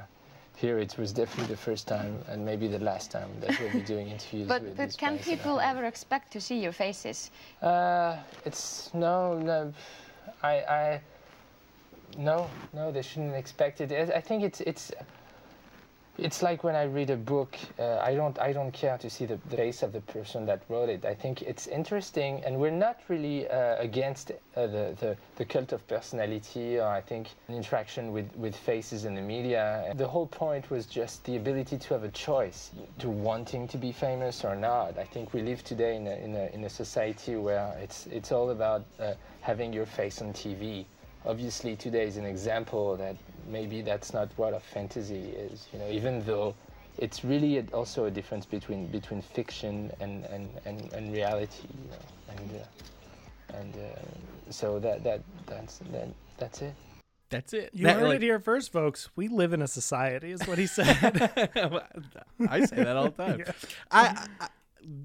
here 0.57 0.79
it 0.79 0.97
was 0.97 1.13
definitely 1.13 1.55
the 1.55 1.61
first 1.61 1.87
time 1.87 2.19
and 2.29 2.45
maybe 2.45 2.67
the 2.67 2.79
last 2.79 3.11
time 3.11 3.29
that 3.41 3.59
we'll 3.61 3.73
be 3.73 3.81
doing 3.81 4.09
interviews 4.09 4.49
But, 4.49 4.63
with 4.63 4.77
but 4.77 4.97
can 4.97 5.19
people 5.19 5.61
ever 5.61 5.85
expect 5.85 6.33
to 6.33 6.41
see 6.41 6.59
your 6.61 6.73
faces? 6.73 7.31
Uh, 7.63 8.17
it's 8.45 8.91
no, 8.95 9.39
no. 9.39 9.73
I, 10.43 10.55
I, 10.81 11.01
no, 12.17 12.49
no. 12.73 12.91
They 12.91 13.03
shouldn't 13.03 13.35
expect 13.35 13.81
it. 13.81 13.93
I 13.93 14.17
I 14.17 14.21
think 14.21 14.43
it's 14.43 14.61
it's. 14.63 14.93
It's 16.19 16.43
like 16.43 16.65
when 16.65 16.75
I 16.75 16.85
read 16.85 17.11
a 17.11 17.17
book. 17.17 17.59
Uh, 17.79 17.99
I 17.99 18.15
don't 18.15 18.39
I 18.39 18.53
don't 18.53 18.73
care 18.73 18.97
to 18.97 19.11
see 19.11 19.27
the, 19.27 19.37
face 19.55 19.83
of 19.83 19.93
the 19.93 20.01
person 20.01 20.47
that 20.47 20.63
wrote 20.71 20.89
it. 20.89 21.05
I 21.05 21.15
think 21.15 21.43
it's 21.43 21.67
interesting, 21.67 22.43
and 22.45 22.59
we're 22.59 22.71
not 22.71 23.01
really 23.09 23.47
uh, 23.49 23.77
against 23.77 24.31
uh, 24.31 24.67
the, 24.67 24.97
the 24.99 25.17
the 25.37 25.45
cult 25.45 25.73
of 25.73 25.87
personality 25.89 26.79
or 26.79 26.89
I 26.89 27.03
think 27.03 27.29
interaction 27.51 28.13
with 28.13 28.35
with 28.35 28.57
faces 28.57 29.05
in 29.05 29.15
the 29.15 29.21
media. 29.21 29.93
The 29.97 30.09
whole 30.09 30.27
point 30.27 30.71
was 30.71 30.87
just 30.87 31.23
the 31.25 31.37
ability 31.37 31.77
to 31.77 31.89
have 31.95 32.05
a 32.05 32.13
choice 32.13 32.71
to 32.99 33.11
wanting 33.11 33.69
to 33.69 33.77
be 33.77 33.93
famous 33.93 34.43
or 34.43 34.57
not. 34.57 34.99
I 34.99 35.05
think 35.05 35.35
we 35.35 35.43
live 35.43 35.65
today 35.65 35.97
in 35.97 36.07
a 36.07 36.17
in 36.17 36.35
a 36.35 36.47
in 36.55 36.65
a 36.65 36.71
society 36.71 37.37
where 37.37 37.77
it's 37.83 38.07
it's 38.07 38.33
all 38.33 38.51
about 38.51 38.87
uh, 38.99 39.13
having 39.43 39.71
your 39.71 39.87
face 39.87 40.23
on 40.23 40.33
TV 40.33 40.87
obviously 41.27 41.75
today 41.75 42.07
is 42.07 42.17
an 42.17 42.25
example 42.25 42.97
that 42.97 43.17
maybe 43.49 43.83
that's 43.83 44.13
not 44.13 44.29
what 44.37 44.55
a 44.55 44.61
fantasy 44.61 45.31
is 45.31 45.67
you 45.73 45.79
know 45.79 45.89
even 45.89 46.25
though 46.25 46.55
it's 46.99 47.25
really 47.25 47.59
a, 47.59 47.63
also 47.73 48.07
a 48.07 48.11
difference 48.11 48.47
between 48.47 48.87
between 48.89 49.21
fiction 49.23 49.91
and 50.01 50.25
and 50.27 50.49
and, 50.65 50.93
and 50.93 51.13
reality 51.13 51.67
you 51.83 51.91
know 51.91 52.05
and 52.39 52.51
uh, 52.63 53.57
and 53.59 53.75
uh, 53.77 54.51
so 54.51 54.79
that 54.79 55.03
that 55.05 55.21
that's 55.47 55.79
that, 55.93 56.09
that's 56.39 56.63
it 56.63 56.75
That's 57.29 57.53
it. 57.53 57.71
You 57.75 57.87
That, 57.87 57.97
heard 57.97 58.09
like- 58.09 58.17
it 58.17 58.23
here 58.23 58.39
first, 58.39 58.71
folks. 58.73 59.09
We 59.17 59.27
live 59.27 59.53
in 59.53 59.61
a 59.61 59.67
society, 59.67 60.31
is 60.31 60.47
what 60.47 60.59
he 60.59 60.67
said. 60.69 60.87
I 62.49 62.65
say 62.67 62.77
that 62.87 62.97
all 62.97 63.11
the 63.11 63.25
time. 63.25 63.39
Yeah. 63.47 63.53
I, 63.91 64.27
I 64.41 64.49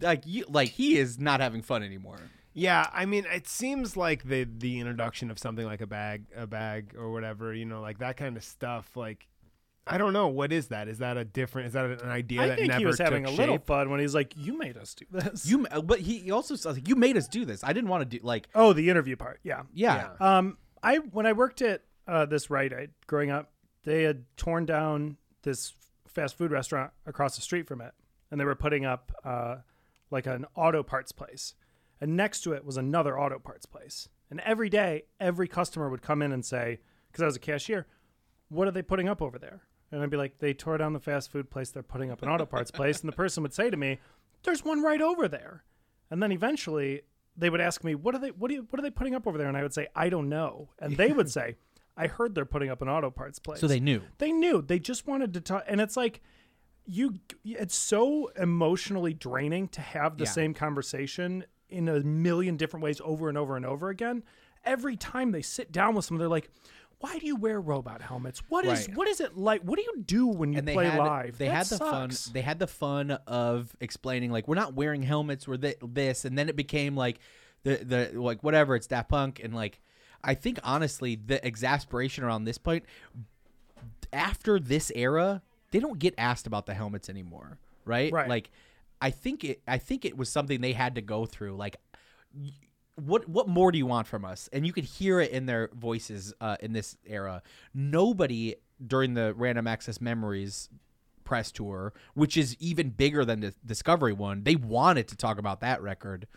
like 0.01 0.23
you 0.27 0.45
like 0.47 0.69
he 0.69 0.97
is 0.97 1.17
not 1.17 1.39
having 1.41 1.63
fun 1.63 1.81
anymore. 1.81 2.19
Yeah, 2.53 2.87
I 2.91 3.05
mean, 3.05 3.25
it 3.31 3.47
seems 3.47 3.95
like 3.95 4.23
the 4.23 4.43
the 4.43 4.79
introduction 4.79 5.31
of 5.31 5.39
something 5.39 5.65
like 5.65 5.81
a 5.81 5.87
bag, 5.87 6.25
a 6.35 6.45
bag 6.45 6.95
or 6.97 7.11
whatever, 7.11 7.53
you 7.53 7.65
know, 7.65 7.81
like 7.81 7.99
that 7.99 8.17
kind 8.17 8.35
of 8.35 8.43
stuff. 8.43 8.95
Like, 8.95 9.27
I 9.87 9.97
don't 9.97 10.13
know, 10.13 10.27
what 10.27 10.51
is 10.51 10.67
that? 10.67 10.87
Is 10.87 10.97
that 10.99 11.17
a 11.17 11.23
different? 11.23 11.67
Is 11.67 11.73
that 11.73 11.85
an 11.85 12.09
idea 12.09 12.41
I 12.41 12.47
that 12.49 12.57
think 12.57 12.67
never 12.69 12.79
he 12.79 12.85
was 12.85 12.97
having 12.99 13.23
took 13.23 13.33
a 13.33 13.35
little 13.35 13.57
fun 13.57 13.89
when 13.89 13.99
he's 13.99 14.13
like, 14.13 14.33
"You 14.35 14.57
made 14.57 14.77
us 14.77 14.93
do 14.93 15.05
this." 15.11 15.45
You, 15.45 15.65
but 15.83 15.99
he 16.01 16.29
also 16.31 16.55
says 16.55 16.75
like, 16.75 16.87
you 16.87 16.95
made 16.95 17.15
us 17.17 17.27
do 17.27 17.45
this. 17.45 17.63
I 17.63 17.73
didn't 17.73 17.89
want 17.89 18.09
to 18.09 18.17
do 18.17 18.23
like. 18.25 18.49
Oh, 18.53 18.73
the 18.73 18.89
interview 18.89 19.15
part. 19.15 19.39
Yeah. 19.43 19.63
Yeah. 19.73 20.09
Um, 20.19 20.57
I 20.83 20.97
when 20.97 21.25
I 21.25 21.33
worked 21.33 21.61
at 21.61 21.83
uh, 22.07 22.25
this 22.25 22.49
Rite 22.49 22.73
Aid 22.73 22.89
growing 23.07 23.31
up, 23.31 23.51
they 23.83 24.03
had 24.03 24.25
torn 24.35 24.65
down 24.65 25.17
this 25.43 25.73
fast 26.07 26.37
food 26.37 26.51
restaurant 26.51 26.91
across 27.05 27.35
the 27.35 27.41
street 27.41 27.67
from 27.67 27.81
it, 27.81 27.93
and 28.29 28.39
they 28.39 28.45
were 28.45 28.55
putting 28.55 28.85
up 28.85 29.11
uh, 29.23 29.57
like 30.09 30.27
an 30.27 30.45
auto 30.55 30.83
parts 30.83 31.11
place, 31.11 31.53
and 32.01 32.17
next 32.17 32.41
to 32.41 32.53
it 32.53 32.65
was 32.65 32.75
another 32.77 33.17
auto 33.17 33.39
parts 33.39 33.65
place. 33.65 34.09
And 34.29 34.39
every 34.41 34.69
day, 34.69 35.03
every 35.19 35.47
customer 35.47 35.89
would 35.89 36.01
come 36.01 36.21
in 36.21 36.31
and 36.31 36.43
say, 36.43 36.79
because 37.11 37.21
I 37.21 37.25
was 37.25 37.35
a 37.35 37.39
cashier, 37.39 37.85
"What 38.49 38.67
are 38.67 38.71
they 38.71 38.81
putting 38.81 39.07
up 39.07 39.21
over 39.21 39.37
there?" 39.37 39.61
And 39.91 40.01
I'd 40.01 40.09
be 40.09 40.17
like, 40.17 40.39
"They 40.39 40.53
tore 40.53 40.77
down 40.77 40.93
the 40.93 40.99
fast 40.99 41.29
food 41.31 41.49
place. 41.49 41.69
They're 41.69 41.83
putting 41.83 42.09
up 42.11 42.21
an 42.21 42.29
auto 42.29 42.45
parts 42.45 42.71
place." 42.71 43.01
And 43.01 43.11
the 43.11 43.15
person 43.15 43.43
would 43.43 43.53
say 43.53 43.69
to 43.69 43.77
me, 43.77 43.99
"There's 44.43 44.63
one 44.65 44.81
right 44.81 45.01
over 45.01 45.27
there." 45.27 45.63
And 46.09 46.23
then 46.23 46.31
eventually 46.31 47.01
they 47.37 47.49
would 47.49 47.61
ask 47.61 47.83
me, 47.83 47.93
"What 47.95 48.15
are 48.15 48.19
they? 48.19 48.31
What 48.31 48.49
are 48.51 48.53
you, 48.53 48.67
What 48.69 48.79
are 48.79 48.83
they 48.83 48.89
putting 48.89 49.15
up 49.15 49.27
over 49.27 49.37
there?" 49.37 49.47
And 49.47 49.57
I 49.57 49.61
would 49.63 49.73
say, 49.73 49.87
"I 49.95 50.09
don't 50.09 50.29
know." 50.29 50.69
And 50.79 50.95
they 50.95 51.11
would 51.11 51.29
say, 51.29 51.57
"I 51.97 52.07
heard 52.07 52.33
they're 52.35 52.45
putting 52.45 52.69
up 52.69 52.81
an 52.81 52.87
auto 52.89 53.11
parts 53.11 53.37
place." 53.39 53.59
So 53.59 53.67
they 53.67 53.79
knew. 53.81 54.01
They 54.17 54.31
knew. 54.31 54.61
They 54.61 54.79
just 54.79 55.05
wanted 55.07 55.33
to 55.33 55.41
talk. 55.41 55.65
And 55.67 55.81
it's 55.81 55.97
like, 55.97 56.21
you. 56.85 57.19
It's 57.43 57.75
so 57.75 58.27
emotionally 58.37 59.13
draining 59.13 59.67
to 59.69 59.81
have 59.81 60.17
the 60.17 60.23
Yeah. 60.23 60.31
same 60.31 60.53
conversation 60.53 61.45
in 61.71 61.87
a 61.89 61.99
million 62.01 62.57
different 62.57 62.83
ways 62.83 63.01
over 63.03 63.29
and 63.29 63.37
over 63.37 63.55
and 63.55 63.65
over 63.65 63.89
again. 63.89 64.23
Every 64.63 64.95
time 64.95 65.31
they 65.31 65.41
sit 65.41 65.71
down 65.71 65.95
with 65.95 66.05
someone, 66.05 66.19
they're 66.19 66.29
like. 66.29 66.49
Why 67.03 67.17
do 67.17 67.25
you 67.25 67.35
wear 67.35 67.59
robot 67.59 68.03
helmets? 68.03 68.43
What 68.47 68.63
is 68.63 68.87
Right. 68.87 68.95
what 68.95 69.07
is 69.07 69.19
it 69.21 69.35
like? 69.35 69.63
What 69.63 69.77
do 69.77 69.81
you 69.81 70.03
do 70.03 70.27
when 70.27 70.53
you 70.53 70.59
and 70.59 70.67
they 70.67 70.73
play 70.75 70.85
had, 70.85 70.99
live? 70.99 71.37
They 71.39 71.47
That 71.47 71.55
had 71.55 71.65
the 71.65 71.77
sucks. 71.77 72.25
fun. 72.27 72.33
They 72.35 72.41
had 72.41 72.59
the 72.59 72.67
fun 72.67 73.09
of 73.25 73.75
explaining 73.81 74.29
like 74.31 74.47
we're 74.47 74.53
not 74.53 74.75
wearing 74.75 75.01
helmets. 75.01 75.47
We're 75.47 75.57
thi- 75.57 75.73
this, 75.81 76.25
and 76.25 76.37
then 76.37 76.47
it 76.47 76.55
became 76.55 76.95
like 76.95 77.17
the 77.63 77.77
the 77.77 78.21
like 78.21 78.43
whatever. 78.43 78.75
It's 78.75 78.85
Daft 78.85 79.09
Punk, 79.09 79.41
and 79.43 79.55
like 79.55 79.81
I 80.23 80.35
think 80.35 80.59
honestly 80.63 81.15
the 81.15 81.43
exasperation 81.43 82.23
around 82.23 82.43
this 82.43 82.59
point 82.59 82.83
after 84.13 84.59
this 84.59 84.91
era, 84.95 85.41
they 85.71 85.79
don't 85.79 85.99
get 85.99 86.13
asked 86.19 86.47
about 86.47 86.65
the 86.65 86.73
helmets 86.75 87.09
anymore, 87.09 87.57
right? 87.85 88.11
Right. 88.11 88.29
Like 88.29 88.51
I 89.01 89.09
think 89.09 89.43
it. 89.43 89.61
I 89.67 89.77
think 89.77 90.05
it 90.05 90.15
was 90.15 90.29
something 90.29 90.61
they 90.61 90.73
had 90.73 90.95
to 90.95 91.01
go 91.01 91.25
through. 91.25 91.55
Like 91.57 91.77
what 92.95 93.27
what 93.27 93.47
more 93.47 93.71
do 93.71 93.77
you 93.77 93.85
want 93.85 94.07
from 94.07 94.25
us? 94.25 94.49
And 94.53 94.65
you 94.65 94.73
could 94.73 94.83
hear 94.83 95.19
it 95.19 95.31
in 95.31 95.45
their 95.45 95.69
voices 95.73 96.33
uh, 96.41 96.57
in 96.59 96.73
this 96.73 96.97
era. 97.05 97.41
Nobody 97.73 98.55
during 98.85 99.13
the 99.13 99.33
Random 99.33 99.67
Access 99.67 100.01
Memories 100.01 100.69
press 101.23 101.51
tour, 101.51 101.93
which 102.13 102.35
is 102.35 102.55
even 102.59 102.89
bigger 102.89 103.23
than 103.23 103.39
the 103.39 103.53
Discovery 103.65 104.13
one, 104.13 104.43
they 104.43 104.55
wanted 104.55 105.07
to 105.09 105.15
talk 105.15 105.37
about 105.37 105.61
that 105.61 105.81
record. 105.81 106.27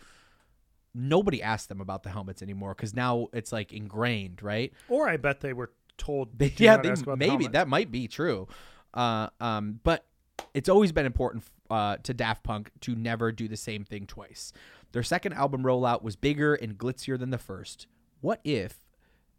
Nobody 0.93 1.43
asked 1.43 1.67
them 1.67 1.81
about 1.81 2.03
the 2.03 2.09
helmets 2.09 2.41
anymore 2.41 2.73
because 2.73 2.93
now 2.93 3.27
it's 3.33 3.51
like 3.51 3.73
ingrained, 3.73 4.41
right? 4.41 4.71
Or 4.87 5.09
I 5.09 5.17
bet 5.17 5.41
they 5.41 5.53
were 5.53 5.71
told. 5.97 6.29
They, 6.37 6.53
yeah, 6.57 6.77
they, 6.77 6.89
about 6.89 7.05
the 7.05 7.17
maybe 7.17 7.47
that 7.47 7.67
might 7.67 7.91
be 7.91 8.07
true. 8.07 8.47
Uh, 8.93 9.27
um, 9.41 9.81
but 9.83 10.05
it's 10.53 10.69
always 10.69 10.93
been 10.93 11.05
important 11.05 11.43
uh, 11.69 11.97
to 12.03 12.13
Daft 12.13 12.43
Punk 12.43 12.71
to 12.81 12.95
never 12.95 13.31
do 13.31 13.47
the 13.47 13.57
same 13.57 13.83
thing 13.83 14.05
twice. 14.05 14.53
Their 14.91 15.03
second 15.03 15.33
album 15.33 15.63
rollout 15.63 16.03
was 16.03 16.15
bigger 16.15 16.55
and 16.55 16.77
glitzier 16.77 17.19
than 17.19 17.29
the 17.29 17.37
first. 17.37 17.87
What 18.21 18.39
if, 18.43 18.79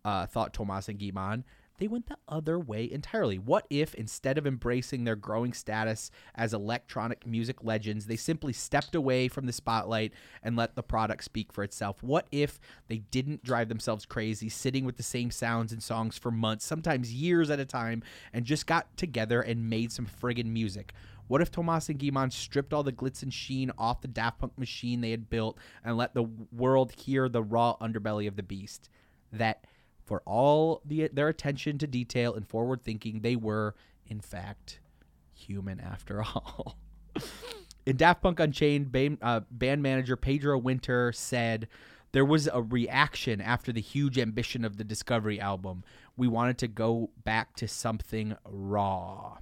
uh, 0.05 0.27
thought 0.27 0.53
Tomas 0.53 0.89
and 0.89 0.99
Guiman, 0.99 1.45
they 1.79 1.89
went 1.89 2.07
the 2.07 2.17
other 2.29 2.59
way 2.59 2.91
entirely? 2.91 3.39
What 3.39 3.67
if, 3.69 3.95
instead 3.95 4.39
of 4.39 4.47
embracing 4.47 5.05
their 5.05 5.17
growing 5.17 5.53
status 5.53 6.11
as 6.35 6.55
electronic 6.55 7.27
music 7.27 7.63
legends, 7.63 8.07
they 8.07 8.17
simply 8.17 8.53
stepped 8.53 8.95
away 8.95 9.29
from 9.29 9.47
the 9.47 9.53
spotlight 9.53 10.13
and 10.43 10.57
let 10.57 10.75
the 10.75 10.83
product 10.83 11.25
speak 11.25 11.53
for 11.53 11.63
itself? 11.63 12.03
What 12.03 12.29
if 12.33 12.59
they 12.89 12.99
didn't 13.11 13.45
drive 13.45 13.69
themselves 13.69 14.07
crazy, 14.07 14.49
sitting 14.49 14.85
with 14.85 14.97
the 14.97 15.03
same 15.03 15.31
sounds 15.31 15.73
and 15.73 15.83
songs 15.83 16.17
for 16.17 16.31
months, 16.31 16.65
sometimes 16.65 17.13
years 17.13 17.51
at 17.51 17.61
a 17.61 17.67
time, 17.67 18.03
and 18.33 18.47
just 18.47 18.67
got 18.67 18.97
together 18.97 19.43
and 19.43 19.69
made 19.69 19.93
some 19.93 20.07
friggin' 20.07 20.47
music? 20.47 20.95
What 21.29 21.41
if 21.41 21.51
Tomas 21.51 21.89
and 21.89 21.99
Guiman 21.99 22.33
stripped 22.33 22.73
all 22.73 22.83
the 22.83 22.93
glitz 22.93 23.23
and 23.23 23.33
sheen 23.33 23.71
off 23.79 24.01
the 24.01 24.09
Daft 24.09 24.39
Punk 24.39 24.59
machine 24.59 25.01
they 25.01 25.11
had 25.11 25.29
built 25.29 25.59
and 25.85 25.97
let 25.97 26.15
the 26.15 26.29
world 26.53 26.93
hear 26.93 27.29
the 27.29 27.43
raw 27.43 27.77
underbelly 27.81 28.29
of 28.29 28.37
the 28.37 28.43
beast? 28.43 28.89
That 29.33 29.65
for 30.05 30.23
all 30.25 30.83
the, 30.85 31.09
their 31.13 31.29
attention 31.29 31.79
to 31.79 31.87
detail 31.87 32.35
and 32.35 32.47
forward 32.47 32.83
thinking, 32.83 33.21
they 33.21 33.37
were, 33.37 33.75
in 34.07 34.21
fact, 34.21 34.79
human 35.35 35.81
after 35.81 36.23
all. 36.35 36.77
In 37.85 37.97
Daft 37.97 38.23
Punk 38.23 38.41
Unchained, 38.41 39.19
uh, 39.23 39.41
band 39.51 39.83
manager 39.83 40.17
Pedro 40.17 40.59
Winter 40.59 41.13
said, 41.13 41.69
There 42.13 42.25
was 42.25 42.49
a 42.53 42.63
reaction 42.63 43.41
after 43.41 43.73
the 43.73 43.81
huge 43.81 44.19
ambition 44.19 44.65
of 44.65 44.77
the 44.77 44.85
Discovery 44.85 45.41
album. 45.41 45.85
We 46.17 46.29
wanted 46.29 46.59
to 46.59 46.69
go 46.69 47.11
back 47.25 47.55
to 47.57 47.69
something 47.69 48.37
raw. 48.45 49.39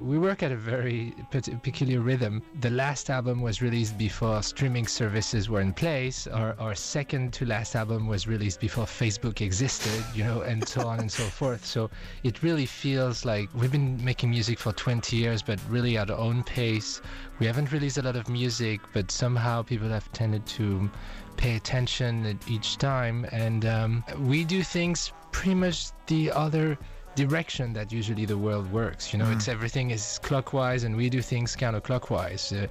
We 0.00 0.18
work 0.18 0.42
at 0.42 0.50
a 0.50 0.56
very 0.56 1.14
peculiar 1.62 2.00
rhythm. 2.00 2.42
The 2.60 2.70
last 2.70 3.10
album 3.10 3.42
was 3.42 3.60
released 3.60 3.98
before 3.98 4.42
streaming 4.42 4.86
services 4.86 5.48
were 5.48 5.60
in 5.60 5.72
place. 5.72 6.26
Our, 6.26 6.56
our 6.58 6.74
second 6.74 7.32
to 7.34 7.44
last 7.44 7.76
album 7.76 8.08
was 8.08 8.26
released 8.26 8.58
before 8.58 8.86
Facebook 8.86 9.40
existed, 9.40 10.02
you 10.14 10.24
know, 10.24 10.40
and 10.40 10.66
so 10.66 10.88
on 10.88 10.98
and 10.98 11.12
so 11.12 11.22
forth. 11.40 11.64
So 11.64 11.90
it 12.24 12.42
really 12.42 12.66
feels 12.66 13.24
like 13.24 13.48
we've 13.54 13.70
been 13.70 14.02
making 14.02 14.30
music 14.30 14.58
for 14.58 14.72
20 14.72 15.14
years, 15.14 15.42
but 15.42 15.60
really 15.68 15.98
at 15.98 16.10
our 16.10 16.18
own 16.18 16.42
pace. 16.42 17.00
We 17.38 17.46
haven't 17.46 17.70
released 17.70 17.98
a 17.98 18.02
lot 18.02 18.16
of 18.16 18.28
music, 18.28 18.80
but 18.92 19.10
somehow 19.10 19.62
people 19.62 19.88
have 19.88 20.10
tended 20.12 20.46
to 20.46 20.90
pay 21.36 21.56
attention 21.56 22.26
at 22.26 22.48
each 22.50 22.78
time. 22.78 23.26
And 23.30 23.66
um, 23.66 24.04
we 24.18 24.44
do 24.44 24.62
things 24.62 25.12
pretty 25.32 25.54
much 25.54 25.88
the 26.06 26.32
other 26.32 26.78
direction 27.14 27.72
that 27.74 27.92
usually 27.92 28.24
the 28.24 28.38
world 28.38 28.70
works. 28.72 29.12
You 29.12 29.18
know, 29.18 29.30
it's 29.30 29.48
everything 29.48 29.90
is 29.90 30.18
clockwise 30.22 30.84
and 30.84 30.96
we 30.96 31.08
do 31.10 31.20
things 31.22 31.54
counterclockwise. 31.56 32.52
Uh, 32.52 32.66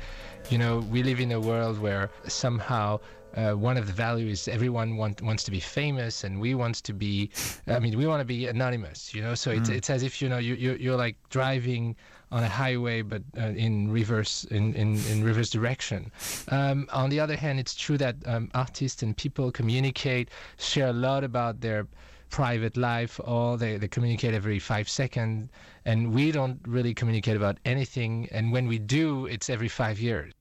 you 0.50 0.58
know, 0.58 0.80
we 0.90 1.04
live 1.04 1.20
in 1.20 1.32
a 1.32 1.40
world 1.40 1.80
where 1.80 2.10
somehow 2.28 3.00
uh, 3.36 3.54
one 3.54 3.78
of 3.78 3.88
the 3.88 3.94
values 3.94 4.42
is 4.42 4.48
everyone 4.48 4.98
want, 4.98 5.22
wants 5.22 5.44
to 5.44 5.52
be 5.52 5.60
famous 5.60 6.24
and 6.24 6.40
we 6.42 6.54
want 6.54 6.76
to 6.84 6.94
be, 6.94 7.30
I 7.68 7.80
mean, 7.80 7.98
we 7.98 8.06
want 8.08 8.20
to 8.20 8.26
be 8.26 8.48
anonymous, 8.48 9.14
you 9.14 9.22
know, 9.22 9.36
so 9.36 9.52
it's, 9.52 9.70
Mm. 9.70 9.76
it's 9.76 9.90
as 9.90 10.04
if, 10.04 10.22
you 10.22 10.28
know, 10.28 10.38
you, 10.38 10.56
you, 10.56 10.74
you're 10.80 10.98
like 10.98 11.16
driving 11.30 11.96
on 12.34 12.44
a 12.44 12.48
highway 12.48 13.02
but 13.02 13.22
uh, 13.38 13.42
in 13.42 13.92
reverse 13.92 14.46
in, 14.46 14.74
in, 14.76 14.98
in 15.12 15.22
reverse 15.22 15.50
direction 15.50 16.10
um, 16.48 16.88
on 16.94 17.10
the 17.10 17.20
other 17.20 17.36
hand 17.36 17.60
it's 17.60 17.76
true 17.76 17.98
that 17.98 18.16
um, 18.26 18.50
artists 18.54 19.04
and 19.04 19.18
people 19.18 19.52
communicate 19.52 20.30
share 20.58 20.88
a 20.88 20.94
lot 20.94 21.26
about 21.26 21.60
their 21.60 21.86
private 22.32 22.78
life 22.78 23.20
or 23.24 23.58
they, 23.58 23.78
they 23.78 23.88
communicate 23.88 24.34
every 24.34 24.60
five 24.60 24.90
seconds 24.90 25.50
and 25.86 26.14
we 26.14 26.32
don't 26.32 26.60
really 26.68 26.94
communicate 26.94 27.36
about 27.38 27.58
anything 27.66 28.28
and 28.32 28.52
when 28.52 28.68
we 28.68 28.80
do 28.80 29.26
it's 29.28 29.50
every 29.50 29.68
five 29.68 30.00
years 30.00 30.34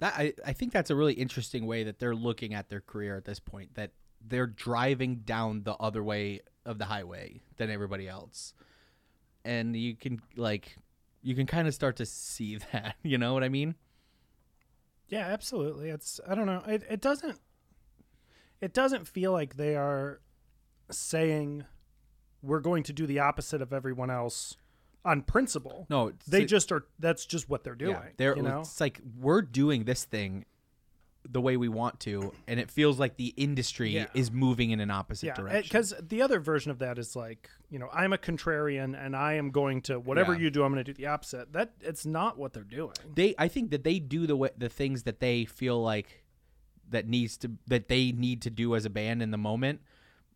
That 0.00 0.14
I, 0.16 0.34
I 0.46 0.52
think 0.52 0.72
that's 0.72 0.90
a 0.90 0.96
really 0.96 1.14
interesting 1.14 1.66
way 1.66 1.84
that 1.84 1.98
they're 1.98 2.14
looking 2.14 2.54
at 2.54 2.68
their 2.68 2.80
career 2.80 3.16
at 3.16 3.24
this 3.24 3.40
point. 3.40 3.74
That 3.74 3.92
they're 4.26 4.46
driving 4.46 5.16
down 5.24 5.62
the 5.64 5.74
other 5.74 6.02
way 6.02 6.40
of 6.66 6.78
the 6.78 6.86
highway 6.86 7.40
than 7.56 7.70
everybody 7.70 8.08
else, 8.08 8.54
and 9.44 9.76
you 9.76 9.96
can 9.96 10.20
like 10.36 10.76
you 11.22 11.34
can 11.34 11.46
kind 11.46 11.68
of 11.68 11.74
start 11.74 11.96
to 11.96 12.06
see 12.06 12.56
that. 12.72 12.96
You 13.02 13.18
know 13.18 13.34
what 13.34 13.44
I 13.44 13.48
mean? 13.48 13.76
Yeah, 15.08 15.26
absolutely. 15.28 15.90
It's 15.90 16.20
I 16.26 16.34
don't 16.34 16.46
know. 16.46 16.62
It 16.66 16.82
it 16.90 17.00
doesn't 17.00 17.38
it 18.60 18.72
doesn't 18.72 19.06
feel 19.08 19.32
like 19.32 19.56
they 19.56 19.76
are 19.76 20.20
saying 20.90 21.64
we're 22.42 22.60
going 22.60 22.82
to 22.84 22.92
do 22.92 23.06
the 23.06 23.18
opposite 23.20 23.62
of 23.62 23.72
everyone 23.72 24.10
else 24.10 24.56
on 25.04 25.22
principle. 25.22 25.86
No, 25.90 26.12
they 26.26 26.44
just 26.44 26.72
are. 26.72 26.84
That's 26.98 27.26
just 27.26 27.48
what 27.48 27.64
they're 27.64 27.74
doing. 27.74 27.92
Yeah, 27.92 28.08
they're 28.16 28.36
you 28.36 28.42
know? 28.42 28.60
it's 28.60 28.80
like 28.80 29.00
we're 29.18 29.42
doing 29.42 29.84
this 29.84 30.04
thing 30.04 30.46
the 31.26 31.40
way 31.40 31.56
we 31.56 31.68
want 31.68 32.00
to, 32.00 32.32
and 32.46 32.60
it 32.60 32.70
feels 32.70 32.98
like 32.98 33.16
the 33.16 33.28
industry 33.36 33.90
Yeah. 33.90 34.06
is 34.12 34.30
moving 34.30 34.72
in 34.72 34.80
an 34.80 34.90
opposite 34.90 35.28
yeah, 35.28 35.34
direction. 35.34 35.62
because 35.62 35.94
the 36.02 36.20
other 36.20 36.38
version 36.38 36.70
of 36.70 36.78
that 36.80 36.98
is 36.98 37.16
like 37.16 37.48
you 37.70 37.78
know 37.78 37.88
I'm 37.92 38.12
a 38.12 38.18
contrarian 38.18 38.94
and 38.98 39.16
I 39.16 39.34
am 39.34 39.50
going 39.50 39.82
to 39.82 39.98
whatever 39.98 40.34
you 40.34 40.50
do 40.50 40.64
I'm 40.64 40.72
going 40.72 40.84
to 40.84 40.92
do 40.92 40.96
the 40.96 41.06
opposite. 41.06 41.52
That 41.52 41.72
it's 41.80 42.04
not 42.04 42.38
what 42.38 42.52
they're 42.52 42.62
doing. 42.62 42.94
they 43.14 43.34
I 43.38 43.48
think 43.48 43.70
that 43.70 43.84
they 43.84 43.98
do 43.98 44.26
the 44.26 44.36
way, 44.36 44.50
the 44.56 44.68
things 44.68 45.04
that 45.04 45.20
they 45.20 45.44
feel 45.44 45.82
like 45.82 46.24
that 46.90 47.08
needs 47.08 47.36
to 47.38 47.52
that 47.66 47.88
they 47.88 48.12
need 48.12 48.42
to 48.42 48.50
do 48.50 48.74
as 48.74 48.84
a 48.84 48.90
band 48.90 49.22
in 49.22 49.30
the 49.30 49.38
moment 49.38 49.80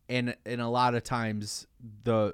and 0.09 0.35
and 0.45 0.59
a 0.59 0.67
lot 0.67 0.95
of 0.95 1.03
times 1.03 1.67
the 2.03 2.33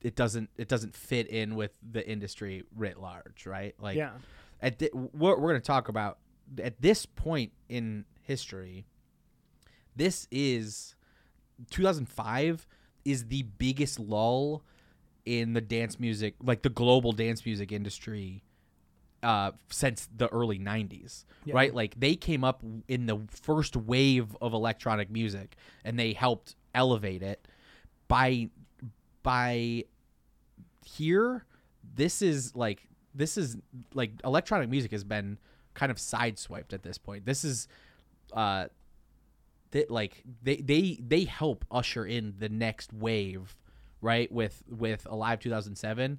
it 0.00 0.14
doesn't 0.14 0.48
it 0.56 0.68
doesn't 0.68 0.94
fit 0.94 1.26
in 1.26 1.56
with 1.56 1.72
the 1.92 2.06
industry 2.08 2.62
writ 2.74 2.98
large 3.00 3.44
right 3.46 3.74
like 3.80 3.96
Yeah. 3.96 4.12
at 4.62 4.78
the, 4.78 4.86
what 4.94 5.40
we're 5.40 5.48
going 5.50 5.60
to 5.60 5.66
talk 5.66 5.88
about 5.88 6.18
at 6.62 6.80
this 6.80 7.04
point 7.04 7.52
in 7.68 8.04
history 8.22 8.86
this 9.96 10.28
is 10.30 10.94
2005 11.70 12.66
is 13.04 13.26
the 13.26 13.42
biggest 13.42 13.98
lull 13.98 14.62
in 15.24 15.52
the 15.54 15.60
dance 15.60 15.98
music 15.98 16.34
like 16.42 16.62
the 16.62 16.68
global 16.68 17.12
dance 17.12 17.44
music 17.44 17.72
industry 17.72 18.42
uh, 19.22 19.50
since 19.70 20.08
the 20.14 20.28
early 20.28 20.58
90s 20.58 21.24
Yeah. 21.44 21.54
right 21.56 21.74
like 21.74 21.98
they 21.98 22.14
came 22.14 22.44
up 22.44 22.62
in 22.86 23.06
the 23.06 23.18
first 23.30 23.76
wave 23.76 24.36
of 24.40 24.52
electronic 24.52 25.10
music 25.10 25.56
and 25.84 25.98
they 25.98 26.12
helped 26.12 26.54
elevate 26.76 27.22
it. 27.22 27.48
By 28.06 28.50
by 29.22 29.84
here 30.84 31.44
this 31.96 32.22
is 32.22 32.54
like 32.54 32.86
this 33.14 33.36
is 33.36 33.56
like 33.94 34.12
electronic 34.22 34.68
music 34.68 34.92
has 34.92 35.02
been 35.02 35.38
kind 35.74 35.90
of 35.90 35.98
sideswiped 35.98 36.72
at 36.72 36.82
this 36.82 36.98
point. 36.98 37.26
This 37.26 37.44
is 37.44 37.66
uh 38.32 38.66
that 39.72 39.90
like 39.90 40.22
they 40.42 40.56
they 40.56 40.98
they 41.06 41.24
help 41.24 41.64
usher 41.70 42.06
in 42.06 42.34
the 42.38 42.48
next 42.48 42.92
wave 42.92 43.56
right 44.00 44.30
with 44.30 44.62
with 44.68 45.06
alive 45.10 45.40
2007 45.40 46.18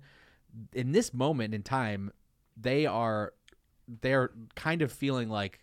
in 0.74 0.91
this 0.91 1.13
moment 1.13 1.54
in 1.54 1.62
time 1.63 2.12
they 2.60 2.86
are 2.86 3.34
they're 4.02 4.32
kind 4.56 4.82
of 4.82 4.91
feeling 4.91 5.30
like 5.30 5.60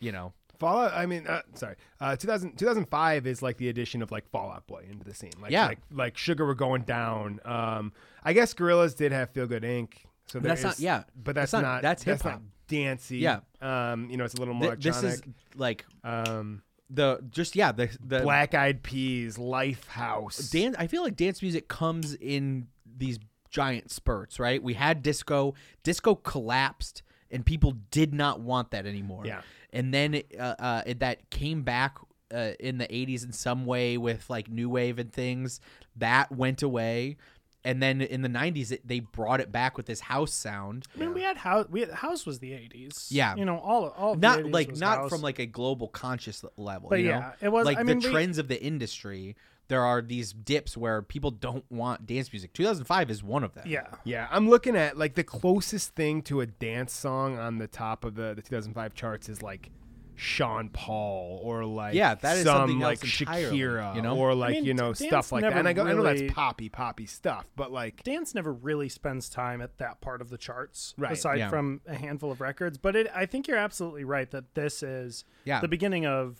you 0.00 0.12
know 0.12 0.32
Fallout. 0.62 0.92
I 0.94 1.04
mean, 1.06 1.26
uh, 1.26 1.42
sorry. 1.54 1.76
Uh, 2.00 2.16
2000, 2.16 2.56
2005 2.56 3.26
is 3.26 3.42
like 3.42 3.56
the 3.58 3.68
addition 3.68 4.00
of 4.02 4.10
like 4.10 4.28
Fall 4.30 4.50
Out 4.50 4.66
Boy 4.66 4.86
into 4.90 5.04
the 5.04 5.12
scene. 5.14 5.32
Like, 5.40 5.50
Yeah. 5.50 5.66
Like, 5.66 5.78
like 5.92 6.16
Sugar 6.16 6.46
were 6.46 6.54
going 6.54 6.82
down. 6.82 7.40
Um, 7.44 7.92
I 8.24 8.32
guess 8.32 8.54
Gorillaz 8.54 8.96
did 8.96 9.12
have 9.12 9.30
Feel 9.30 9.46
Good 9.46 9.62
Inc. 9.64 9.92
So 10.26 10.38
that's 10.38 10.62
there 10.62 10.70
not- 10.70 10.78
yeah. 10.80 11.02
But 11.14 11.34
that's, 11.34 11.50
That's 11.50 11.62
not- 11.62 11.68
not. 11.74 11.82
that's 11.82 12.06
not 12.06 12.12
hip-hop. 12.22 12.42
dancey. 12.68 13.18
Yeah. 13.18 13.40
Um, 13.60 14.08
you 14.08 14.16
know, 14.16 14.24
it's 14.24 14.34
a 14.34 14.38
little 14.38 14.54
more 14.54 14.76
Th- 14.76 14.82
this 14.82 15.02
is 15.02 15.22
like 15.56 15.84
um 16.04 16.62
the 16.88 17.20
just 17.30 17.56
yeah 17.56 17.72
the 17.72 17.88
the 18.06 18.20
Black 18.20 18.54
Eyed 18.54 18.82
Peas, 18.82 19.38
Lifehouse. 19.38 20.50
dance 20.50 20.76
i 20.78 20.86
feel 20.86 21.02
like 21.02 21.16
dance 21.16 21.40
music 21.42 21.68
comes 21.68 22.14
in 22.14 22.66
these 22.96 23.18
giant 23.50 23.90
spurts 23.90 24.38
right 24.38 24.62
we 24.62 24.74
had 24.74 25.02
disco 25.02 25.54
disco 25.82 26.14
collapsed 26.14 27.02
and 27.30 27.44
people 27.46 27.72
did 27.90 28.12
not 28.14 28.40
want 28.40 28.70
that 28.72 28.86
anymore 28.86 29.24
Yeah. 29.26 29.40
And 29.72 29.92
then 29.92 30.22
uh, 30.38 30.54
uh, 30.58 30.82
it, 30.86 30.98
that 31.00 31.30
came 31.30 31.62
back 31.62 31.96
uh, 32.34 32.52
in 32.60 32.78
the 32.78 32.86
80s 32.86 33.24
in 33.24 33.32
some 33.32 33.64
way 33.66 33.96
with 33.98 34.28
like 34.30 34.48
new 34.50 34.68
wave 34.68 34.98
and 34.98 35.12
things 35.12 35.60
that 35.96 36.32
went 36.32 36.62
away 36.62 37.16
and 37.64 37.80
then 37.82 38.00
in 38.00 38.22
the 38.22 38.28
90s 38.28 38.72
it, 38.72 38.86
they 38.88 39.00
brought 39.00 39.40
it 39.40 39.52
back 39.52 39.76
with 39.76 39.86
this 39.86 40.00
house 40.00 40.32
sound 40.34 40.86
I 40.96 41.00
mean, 41.00 41.14
we 41.14 41.22
had 41.22 41.36
house. 41.36 41.66
We 41.70 41.80
had, 41.80 41.90
house 41.90 42.26
was 42.26 42.38
the 42.40 42.50
'80s. 42.52 43.06
Yeah. 43.10 43.36
you 43.36 43.44
know, 43.44 43.58
all 43.58 43.88
all 43.90 44.14
not 44.16 44.38
the 44.42 44.48
80s 44.48 44.52
like 44.52 44.76
not 44.76 44.98
house. 44.98 45.10
from 45.10 45.20
like 45.22 45.38
a 45.38 45.46
global 45.46 45.88
conscious 45.88 46.44
level 46.56 46.88
But 46.88 47.00
you 47.00 47.10
know? 47.10 47.18
yeah, 47.18 47.32
it 47.40 47.50
was- 47.50 47.66
like 47.66 47.78
I 47.78 47.82
mean, 47.84 48.00
the 48.00 48.08
we- 48.08 48.12
trends 48.12 48.38
of 48.38 48.48
the 48.48 48.60
industry 48.62 49.36
there 49.72 49.84
are 49.84 50.02
these 50.02 50.34
dips 50.34 50.76
where 50.76 51.00
people 51.00 51.30
don't 51.30 51.64
want 51.70 52.06
dance 52.06 52.30
music 52.30 52.52
2005 52.52 53.10
is 53.10 53.22
one 53.22 53.42
of 53.42 53.54
them 53.54 53.64
Yeah, 53.66 53.86
Yeah, 54.04 54.28
I'm 54.30 54.48
looking 54.50 54.76
at 54.76 54.98
like 54.98 55.14
the 55.14 55.24
closest 55.24 55.94
thing 55.94 56.20
to 56.22 56.42
a 56.42 56.46
dance 56.46 56.92
song 56.92 57.38
on 57.38 57.56
the 57.56 57.66
top 57.66 58.04
of 58.04 58.14
the, 58.14 58.34
the 58.34 58.42
2005 58.42 58.92
charts 58.94 59.30
is 59.30 59.42
like 59.42 59.70
Sean 60.14 60.68
Paul 60.68 61.40
or 61.42 61.64
like 61.64 61.94
Yeah, 61.94 62.14
that 62.16 62.36
is 62.36 62.44
some 62.44 62.68
something 62.68 62.78
like 62.80 63.02
entirely, 63.02 63.58
Shakira, 63.58 63.96
you 63.96 64.02
know? 64.02 64.16
or 64.18 64.32
I 64.32 64.34
like 64.34 64.50
mean, 64.52 64.64
you 64.66 64.74
know 64.74 64.92
stuff 64.92 65.32
like 65.32 65.42
that. 65.42 65.54
And 65.54 65.66
I 65.66 65.72
go, 65.72 65.84
I 65.86 65.94
know 65.94 66.02
that's 66.02 66.30
poppy 66.34 66.68
poppy 66.68 67.06
stuff, 67.06 67.46
but 67.56 67.72
like 67.72 68.02
dance 68.04 68.34
never 68.34 68.52
really 68.52 68.90
spends 68.90 69.30
time 69.30 69.62
at 69.62 69.78
that 69.78 70.02
part 70.02 70.20
of 70.20 70.28
the 70.28 70.36
charts, 70.36 70.94
Right, 70.98 71.12
aside 71.12 71.38
yeah. 71.38 71.48
from 71.48 71.80
a 71.86 71.94
handful 71.94 72.30
of 72.30 72.42
records. 72.42 72.76
But 72.76 72.94
it, 72.94 73.06
I 73.14 73.24
think 73.24 73.48
you're 73.48 73.56
absolutely 73.56 74.04
right 74.04 74.30
that 74.32 74.54
this 74.54 74.82
is 74.82 75.24
Yeah. 75.46 75.60
the 75.60 75.68
beginning 75.68 76.04
of, 76.04 76.38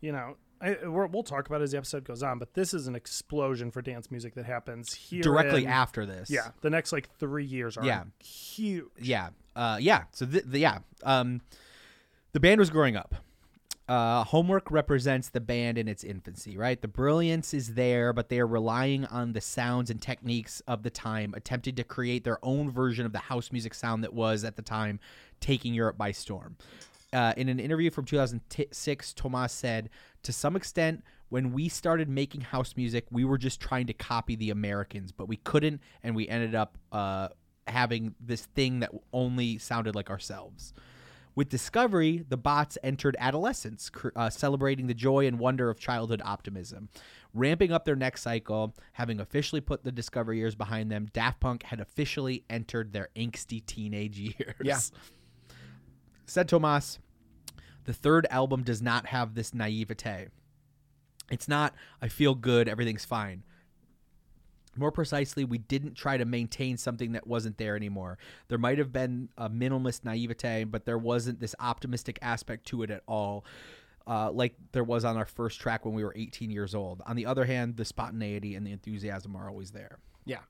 you 0.00 0.12
know, 0.12 0.36
I, 0.64 0.88
we'll 0.88 1.22
talk 1.22 1.46
about 1.46 1.60
it 1.60 1.64
as 1.64 1.72
the 1.72 1.76
episode 1.78 2.04
goes 2.04 2.22
on. 2.22 2.38
But 2.38 2.54
this 2.54 2.72
is 2.72 2.86
an 2.86 2.94
explosion 2.94 3.70
for 3.70 3.82
dance 3.82 4.10
music 4.10 4.34
that 4.36 4.46
happens 4.46 4.94
here 4.94 5.22
directly 5.22 5.64
in- 5.64 5.70
after 5.70 6.06
this 6.06 6.30
Yeah, 6.30 6.48
the 6.62 6.70
next 6.70 6.92
like 6.92 7.08
three 7.18 7.44
years 7.44 7.76
are 7.76 7.84
Yeah. 7.84 8.04
huge. 8.22 8.86
yeah 9.00 9.30
uh 9.56 9.78
yeah 9.80 10.04
so 10.12 10.24
the, 10.24 10.40
the 10.40 10.58
yeah 10.58 10.78
um 11.04 11.40
the 12.32 12.40
band 12.40 12.58
was 12.58 12.70
growing 12.70 12.96
up 12.96 13.14
uh, 13.86 14.24
homework 14.24 14.70
represents 14.70 15.28
the 15.28 15.40
band 15.40 15.76
in 15.76 15.88
its 15.88 16.02
infancy, 16.04 16.56
right? 16.56 16.80
The 16.80 16.88
brilliance 16.88 17.52
is 17.52 17.74
there, 17.74 18.14
but 18.14 18.30
they 18.30 18.40
are 18.40 18.46
relying 18.46 19.04
on 19.04 19.34
the 19.34 19.42
sounds 19.42 19.90
and 19.90 20.00
techniques 20.00 20.62
of 20.66 20.82
the 20.84 20.88
time, 20.88 21.34
attempting 21.36 21.74
to 21.74 21.84
create 21.84 22.24
their 22.24 22.38
own 22.42 22.70
version 22.70 23.04
of 23.04 23.12
the 23.12 23.18
house 23.18 23.52
music 23.52 23.74
sound 23.74 24.02
that 24.02 24.14
was 24.14 24.42
at 24.42 24.56
the 24.56 24.62
time 24.62 25.00
taking 25.38 25.74
Europe 25.74 25.98
by 25.98 26.12
storm. 26.12 26.56
Uh, 27.14 27.32
in 27.36 27.48
an 27.48 27.60
interview 27.60 27.90
from 27.90 28.04
2006, 28.04 29.12
Tomas 29.14 29.52
said, 29.52 29.88
To 30.24 30.32
some 30.32 30.56
extent, 30.56 31.04
when 31.28 31.52
we 31.52 31.68
started 31.68 32.08
making 32.08 32.40
house 32.40 32.74
music, 32.76 33.06
we 33.10 33.24
were 33.24 33.38
just 33.38 33.60
trying 33.60 33.86
to 33.86 33.92
copy 33.92 34.34
the 34.34 34.50
Americans, 34.50 35.12
but 35.12 35.28
we 35.28 35.36
couldn't, 35.36 35.80
and 36.02 36.16
we 36.16 36.28
ended 36.28 36.54
up 36.54 36.76
uh, 36.92 37.28
having 37.68 38.14
this 38.20 38.46
thing 38.46 38.80
that 38.80 38.90
only 39.12 39.58
sounded 39.58 39.94
like 39.94 40.10
ourselves. 40.10 40.74
With 41.36 41.48
Discovery, 41.48 42.24
the 42.28 42.36
bots 42.36 42.78
entered 42.84 43.16
adolescence, 43.18 43.90
cr- 43.90 44.10
uh, 44.14 44.30
celebrating 44.30 44.86
the 44.86 44.94
joy 44.94 45.26
and 45.26 45.38
wonder 45.38 45.68
of 45.68 45.80
childhood 45.80 46.22
optimism. 46.24 46.88
Ramping 47.32 47.72
up 47.72 47.84
their 47.84 47.96
next 47.96 48.22
cycle, 48.22 48.74
having 48.92 49.18
officially 49.18 49.60
put 49.60 49.82
the 49.82 49.90
Discovery 49.90 50.38
years 50.38 50.54
behind 50.54 50.90
them, 50.92 51.08
Daft 51.12 51.40
Punk 51.40 51.64
had 51.64 51.80
officially 51.80 52.44
entered 52.48 52.92
their 52.92 53.08
angsty 53.16 53.64
teenage 53.66 54.18
years. 54.38 54.54
Yeah. 54.62 54.78
Said 56.26 56.48
Tomas, 56.48 56.98
the 57.84 57.92
third 57.92 58.26
album 58.30 58.62
does 58.62 58.82
not 58.82 59.06
have 59.06 59.34
this 59.34 59.54
naivete. 59.54 60.28
It's 61.30 61.48
not, 61.48 61.74
I 62.02 62.08
feel 62.08 62.34
good, 62.34 62.68
everything's 62.68 63.04
fine. 63.04 63.42
More 64.76 64.90
precisely, 64.90 65.44
we 65.44 65.58
didn't 65.58 65.94
try 65.94 66.16
to 66.16 66.24
maintain 66.24 66.76
something 66.76 67.12
that 67.12 67.26
wasn't 67.26 67.58
there 67.58 67.76
anymore. 67.76 68.18
There 68.48 68.58
might 68.58 68.78
have 68.78 68.92
been 68.92 69.28
a 69.38 69.48
minimalist 69.48 70.04
naivete, 70.04 70.64
but 70.64 70.84
there 70.84 70.98
wasn't 70.98 71.40
this 71.40 71.54
optimistic 71.60 72.18
aspect 72.20 72.66
to 72.66 72.82
it 72.82 72.90
at 72.90 73.02
all, 73.06 73.44
uh, 74.06 74.30
like 74.32 74.54
there 74.72 74.84
was 74.84 75.04
on 75.04 75.16
our 75.16 75.24
first 75.26 75.60
track 75.60 75.84
when 75.84 75.94
we 75.94 76.04
were 76.04 76.12
18 76.16 76.50
years 76.50 76.74
old. 76.74 77.02
On 77.06 77.16
the 77.16 77.26
other 77.26 77.44
hand, 77.44 77.76
the 77.76 77.84
spontaneity 77.84 78.54
and 78.54 78.66
the 78.66 78.72
enthusiasm 78.72 79.36
are 79.36 79.48
always 79.48 79.70
there. 79.70 79.98
Yeah. 80.24 80.40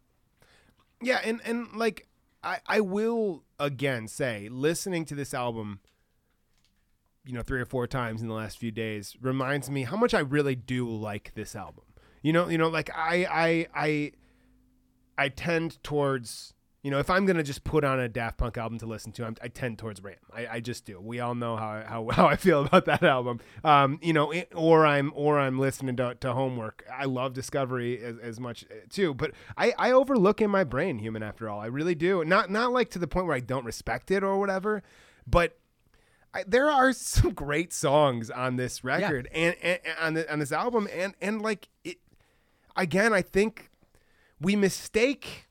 Yeah, 1.02 1.20
and 1.22 1.40
and 1.44 1.76
like 1.76 2.08
I 2.42 2.60
I 2.66 2.80
will 2.80 3.44
again 3.58 4.08
say 4.08 4.48
listening 4.50 5.04
to 5.06 5.14
this 5.14 5.34
album 5.34 5.80
you 7.24 7.32
know 7.32 7.42
3 7.42 7.60
or 7.60 7.64
4 7.66 7.86
times 7.86 8.20
in 8.22 8.28
the 8.28 8.34
last 8.34 8.58
few 8.58 8.70
days 8.70 9.16
reminds 9.20 9.70
me 9.70 9.84
how 9.84 9.96
much 9.96 10.12
I 10.14 10.20
really 10.20 10.54
do 10.54 10.88
like 10.88 11.32
this 11.34 11.56
album. 11.56 11.84
You 12.22 12.32
know, 12.32 12.48
you 12.48 12.58
know 12.58 12.68
like 12.68 12.90
I 12.94 13.26
I 13.30 13.66
I 13.74 14.12
I 15.16 15.28
tend 15.28 15.82
towards 15.82 16.54
You 16.82 16.90
know, 16.90 16.98
if 16.98 17.08
I'm 17.08 17.24
gonna 17.24 17.42
just 17.42 17.64
put 17.64 17.82
on 17.82 17.98
a 17.98 18.10
Daft 18.10 18.36
Punk 18.36 18.58
album 18.58 18.78
to 18.80 18.86
listen 18.86 19.10
to, 19.12 19.24
I'm, 19.24 19.36
I 19.40 19.48
tend 19.48 19.78
towards 19.78 20.02
Ram. 20.02 20.16
I, 20.34 20.46
I 20.46 20.60
just 20.60 20.84
do. 20.84 21.00
We 21.00 21.18
all 21.20 21.34
know 21.34 21.56
how, 21.56 21.82
how 21.86 22.08
how 22.12 22.26
I 22.26 22.36
feel 22.36 22.64
about 22.66 22.84
that 22.84 23.02
album. 23.02 23.40
Um, 23.64 23.98
you 24.02 24.12
know, 24.12 24.30
it, 24.32 24.52
or 24.54 24.84
I'm 24.84 25.10
or 25.14 25.38
I'm 25.40 25.58
listening 25.58 25.96
to, 25.96 26.14
to 26.20 26.34
Homework. 26.34 26.84
I 26.92 27.06
love 27.06 27.32
Discovery 27.32 28.02
as, 28.02 28.18
as 28.18 28.38
much 28.38 28.66
uh, 28.70 28.74
too, 28.90 29.14
but 29.14 29.30
I, 29.56 29.72
I 29.78 29.92
overlook 29.92 30.42
in 30.42 30.50
my 30.50 30.62
brain 30.64 30.98
Human 30.98 31.22
After 31.22 31.48
All. 31.48 31.58
I 31.58 31.66
really 31.66 31.94
do. 31.94 32.22
Not 32.22 32.50
not 32.50 32.70
like 32.72 32.90
to 32.90 32.98
the 32.98 33.08
point 33.08 33.26
where 33.26 33.36
I 33.36 33.40
don't 33.40 33.64
respect 33.64 34.10
it 34.10 34.22
or 34.22 34.38
whatever, 34.38 34.82
but 35.26 35.56
I, 36.34 36.42
there 36.46 36.68
are 36.70 36.92
some 36.92 37.32
great 37.32 37.72
songs 37.72 38.28
on 38.30 38.56
this 38.56 38.82
record 38.84 39.28
and, 39.32 39.54
and, 39.62 39.78
and 39.84 39.96
on 40.00 40.14
the, 40.14 40.32
on 40.32 40.38
this 40.40 40.52
album, 40.52 40.88
and 40.92 41.14
and 41.20 41.40
like 41.40 41.68
it 41.84 41.98
again. 42.76 43.12
I 43.12 43.22
think 43.22 43.70
we 44.40 44.56
mistake 44.56 45.46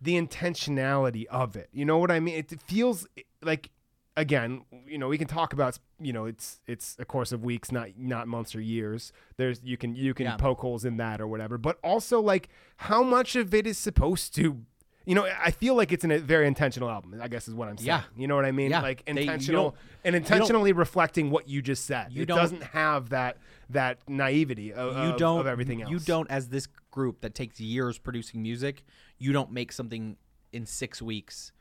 the 0.00 0.20
intentionality 0.20 1.26
of 1.26 1.54
it. 1.56 1.68
You 1.72 1.84
know 1.84 1.98
what 1.98 2.10
I 2.10 2.18
mean? 2.20 2.34
It 2.34 2.60
feels 2.62 3.06
like 3.42 3.70
again, 4.16 4.62
you 4.86 4.98
know, 4.98 5.08
we 5.08 5.16
can 5.16 5.28
talk 5.28 5.52
about 5.52 5.78
you 6.00 6.12
know, 6.12 6.24
it's 6.26 6.60
it's 6.66 6.96
a 6.98 7.04
course 7.04 7.30
of 7.30 7.44
weeks, 7.44 7.70
not 7.70 7.90
not 7.96 8.26
months 8.26 8.54
or 8.56 8.60
years. 8.60 9.12
There's 9.36 9.60
you 9.62 9.76
can 9.76 9.94
you 9.94 10.14
can 10.14 10.26
Yeah. 10.26 10.36
poke 10.36 10.60
holes 10.60 10.84
in 10.84 10.96
that 10.96 11.20
or 11.20 11.28
whatever, 11.28 11.58
but 11.58 11.78
also 11.84 12.20
like 12.20 12.48
how 12.76 13.02
much 13.04 13.36
of 13.36 13.54
it 13.54 13.66
is 13.66 13.78
supposed 13.78 14.34
to. 14.34 14.64
You 15.04 15.14
know, 15.16 15.26
I 15.42 15.50
feel 15.50 15.74
like 15.74 15.92
it's 15.92 16.04
a 16.04 16.18
very 16.18 16.46
intentional 16.46 16.88
album. 16.88 17.18
I 17.20 17.28
guess 17.28 17.48
is 17.48 17.54
what 17.54 17.68
I'm 17.68 17.76
saying. 17.76 17.86
Yeah. 17.88 18.02
You 18.16 18.28
know 18.28 18.36
what 18.36 18.44
I 18.44 18.52
mean? 18.52 18.70
Yeah. 18.70 18.82
Like 18.82 19.02
intentional 19.06 19.70
don't- 19.70 19.76
and 20.04 20.14
intentionally 20.16 20.72
reflecting 20.72 21.30
what 21.30 21.48
you 21.48 21.60
just 21.62 21.86
said. 21.86 22.12
You 22.12 22.22
it 22.22 22.26
don't- 22.26 22.36
doesn't 22.38 22.62
have 22.62 23.08
that 23.10 23.38
that 23.70 23.98
naivety 24.08 24.72
of, 24.72 24.96
you 25.06 25.16
don't 25.16 25.40
of 25.40 25.46
everything 25.46 25.80
else. 25.82 25.90
You 25.90 25.98
don't, 25.98 26.30
as 26.30 26.48
this 26.50 26.68
group 26.90 27.22
that 27.22 27.34
takes 27.34 27.58
years 27.58 27.98
producing 27.98 28.42
music, 28.42 28.84
you 29.18 29.32
don't 29.32 29.50
make 29.50 29.72
something 29.72 30.16
in 30.52 30.66
six 30.66 31.00
weeks 31.00 31.51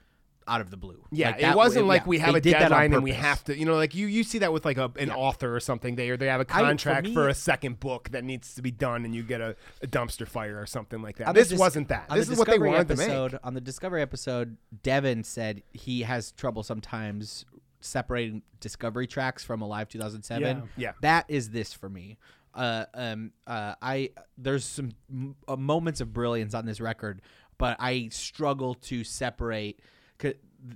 out 0.47 0.61
of 0.61 0.69
the 0.71 0.77
blue. 0.77 1.05
Yeah, 1.11 1.31
Like 1.31 1.43
it 1.43 1.55
wasn't 1.55 1.87
like 1.87 2.01
yeah, 2.01 2.07
we 2.07 2.19
have 2.19 2.33
they 2.33 2.49
a 2.49 2.53
that 2.53 2.59
deadline 2.59 2.93
and 2.93 3.03
we 3.03 3.11
have 3.11 3.43
to, 3.45 3.57
you 3.57 3.65
know, 3.65 3.75
like 3.75 3.93
you 3.95 4.07
you 4.07 4.23
see 4.23 4.39
that 4.39 4.51
with 4.51 4.65
like 4.65 4.77
a, 4.77 4.91
an 4.97 5.11
author 5.11 5.55
or 5.55 5.59
something. 5.59 5.95
They 5.95 6.09
or 6.09 6.17
they 6.17 6.27
have 6.27 6.41
a 6.41 6.45
for 6.45 6.51
contract 6.51 7.07
for, 7.09 7.25
me- 7.25 7.31
a 7.31 7.33
second 7.33 7.79
book 7.79 8.09
that 8.09 8.23
needs 8.23 8.55
to 8.55 8.61
be 8.61 8.71
done, 8.71 9.05
and 9.05 9.13
you 9.15 9.23
get 9.23 9.41
a, 9.41 9.55
a 9.81 9.87
dumpster 9.87 10.27
fire 10.27 10.59
or 10.59 10.65
something 10.65 11.01
like 11.01 11.17
that. 11.17 11.33
This 11.33 11.49
dis- 11.49 11.59
wasn't 11.59 11.87
that. 11.89 12.09
This 12.09 12.29
is 12.29 12.37
what 12.37 12.47
they 12.47 12.59
wanted 12.59 12.91
episode, 12.91 13.29
to 13.29 13.35
make. 13.35 13.45
On 13.45 13.53
the 13.53 13.61
Discovery 13.61 14.01
episode, 14.01 14.57
Devin 14.83 15.23
said 15.23 15.63
he 15.71 16.01
has 16.01 16.31
trouble 16.31 16.63
sometimes 16.63 17.45
separating 17.79 18.41
Discovery 18.59 19.07
tracks 19.07 19.43
from 19.43 19.61
Alive 19.61 19.89
2007. 19.89 20.41
Yeah. 20.41 20.61
Yeah. 20.77 20.91
That 21.01 21.25
is 21.27 21.49
this 21.49 21.73
for 21.73 21.89
me. 21.89 22.17
Uh, 22.53 22.85
um, 22.93 23.31
uh, 23.47 23.75
I 23.81 24.11
there's 24.37 24.65
some 24.65 24.91
m- 25.09 25.35
uh, 25.47 25.55
moments 25.55 26.01
of 26.01 26.13
brilliance 26.13 26.53
on 26.53 26.65
this 26.65 26.81
record, 26.81 27.21
but 27.57 27.77
I 27.79 28.09
struggle 28.11 28.73
to 28.75 29.03
separate. 29.03 29.79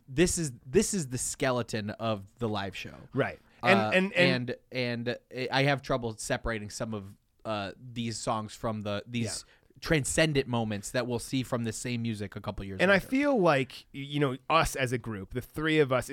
This 0.10 0.38
is 0.38 0.52
this 0.66 0.94
is 0.94 1.08
the 1.08 1.18
skeleton 1.18 1.92
of 1.92 2.24
the 2.40 2.50
live 2.50 2.76
show, 2.76 2.96
Right. 3.14 3.40
And- 3.64 3.80
Uh, 3.80 3.92
and- 3.94 4.14
and- 4.14 4.56
and 4.72 5.18
and 5.32 5.50
I 5.52 5.64
have 5.64 5.82
trouble 5.82 6.16
separating 6.18 6.70
some 6.70 6.94
of 6.94 7.04
uh, 7.46 7.72
these 7.94 8.18
songs 8.18 8.56
from 8.56 8.82
the 8.82 9.04
these 9.08 9.46
transcendent 9.82 10.48
moments 10.48 10.90
that 10.92 11.06
we'll 11.06 11.20
see 11.20 11.44
from 11.44 11.64
the 11.66 11.72
same 11.74 12.02
music 12.02 12.36
a 12.36 12.42
couple 12.42 12.66
years 12.66 12.80
And 12.80 12.92
I 12.92 12.98
feel 12.98 13.40
like 13.40 13.86
you 13.92 14.20
know 14.20 14.38
us 14.50 14.76
as 14.76 14.92
a 14.92 14.98
group, 14.98 15.34
the 15.34 15.42
three 15.42 15.78
of 15.80 15.92
us, 15.92 16.10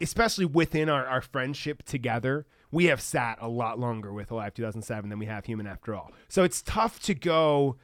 especially 0.00 0.44
within 0.44 0.88
our, 0.88 1.04
our 1.06 1.20
friendship 1.22 1.82
together, 1.82 2.46
we 2.70 2.84
have 2.84 3.00
sat 3.00 3.38
a 3.40 3.48
lot 3.48 3.80
longer 3.80 4.12
with 4.12 4.30
Alive 4.30 4.54
2007 4.54 5.10
than 5.10 5.18
we 5.18 5.26
have 5.26 5.46
Human 5.46 5.66
After 5.66 5.94
All. 5.96 6.12
So 6.28 6.44
it's 6.44 6.62
tough 6.62 7.00
to 7.04 7.14
go, 7.14 7.76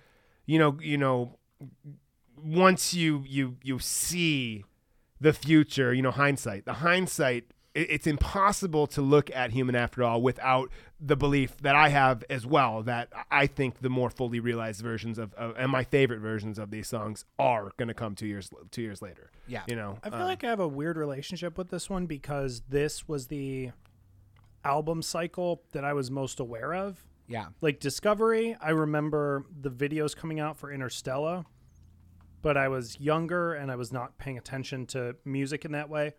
you 0.46 0.58
know, 0.60 0.78
you 0.80 0.98
know, 0.98 1.38
once 2.36 2.94
you 2.94 3.24
you 3.26 3.56
you 3.62 3.78
see 3.78 4.64
the 5.22 5.32
future, 5.32 5.94
you 5.94 6.02
know, 6.02 6.10
hindsight. 6.10 6.64
The 6.64 6.74
hindsight. 6.74 7.44
it- 7.74 7.90
It's 7.90 8.06
impossible 8.06 8.86
to 8.88 9.00
look 9.00 9.30
at 9.30 9.52
Human 9.52 9.74
After 9.74 10.02
All 10.04 10.20
without 10.20 10.70
the 11.00 11.16
belief 11.16 11.56
that 11.62 11.74
I 11.74 11.88
have 11.88 12.22
as 12.28 12.44
well 12.44 12.82
that 12.82 13.08
I 13.30 13.46
think 13.46 13.80
the 13.80 13.88
more 13.88 14.10
fully 14.10 14.40
realized 14.40 14.82
versions 14.82 15.16
of, 15.18 15.32
of 15.34 15.54
and 15.56 15.70
my 15.72 15.82
favorite 15.84 16.20
versions 16.20 16.58
of 16.58 16.70
these 16.70 16.86
songs 16.86 17.24
are 17.38 17.70
going 17.78 17.88
to 17.88 17.94
come 17.94 18.14
two 18.14 18.26
years 18.26 18.50
two 18.70 18.82
years 18.82 19.00
later. 19.00 19.30
Yeah. 19.48 19.62
you 19.66 19.74
know. 19.76 19.98
I 20.04 20.10
feel 20.10 20.18
um, 20.20 20.26
like 20.26 20.44
I 20.44 20.48
have 20.48 20.60
a 20.60 20.68
weird 20.68 20.96
relationship 20.98 21.56
with 21.56 21.70
this 21.70 21.88
one 21.88 22.04
because 22.06 22.62
this 22.68 23.08
was 23.08 23.28
the 23.28 23.70
album 24.64 25.00
cycle 25.02 25.62
that 25.72 25.84
I 25.84 25.92
was 25.92 26.10
most 26.10 26.40
aware 26.40 26.74
of. 26.74 27.00
Yeah. 27.28 27.46
Like 27.62 27.80
Discovery, 27.80 28.56
I 28.60 28.70
remember 28.70 29.46
the 29.60 29.70
videos 29.70 30.14
coming 30.14 30.40
out 30.40 30.56
for 30.58 30.70
Interstellar, 30.70 31.44
but 32.42 32.56
I 32.56 32.68
was 32.68 33.00
younger 33.00 33.54
and 33.54 33.70
I 33.70 33.76
was 33.76 33.92
not 33.92 34.18
paying 34.18 34.36
attention 34.36 34.86
to 34.88 35.16
music 35.24 35.64
in 35.64 35.72
that 35.72 35.88
way. 35.88 36.12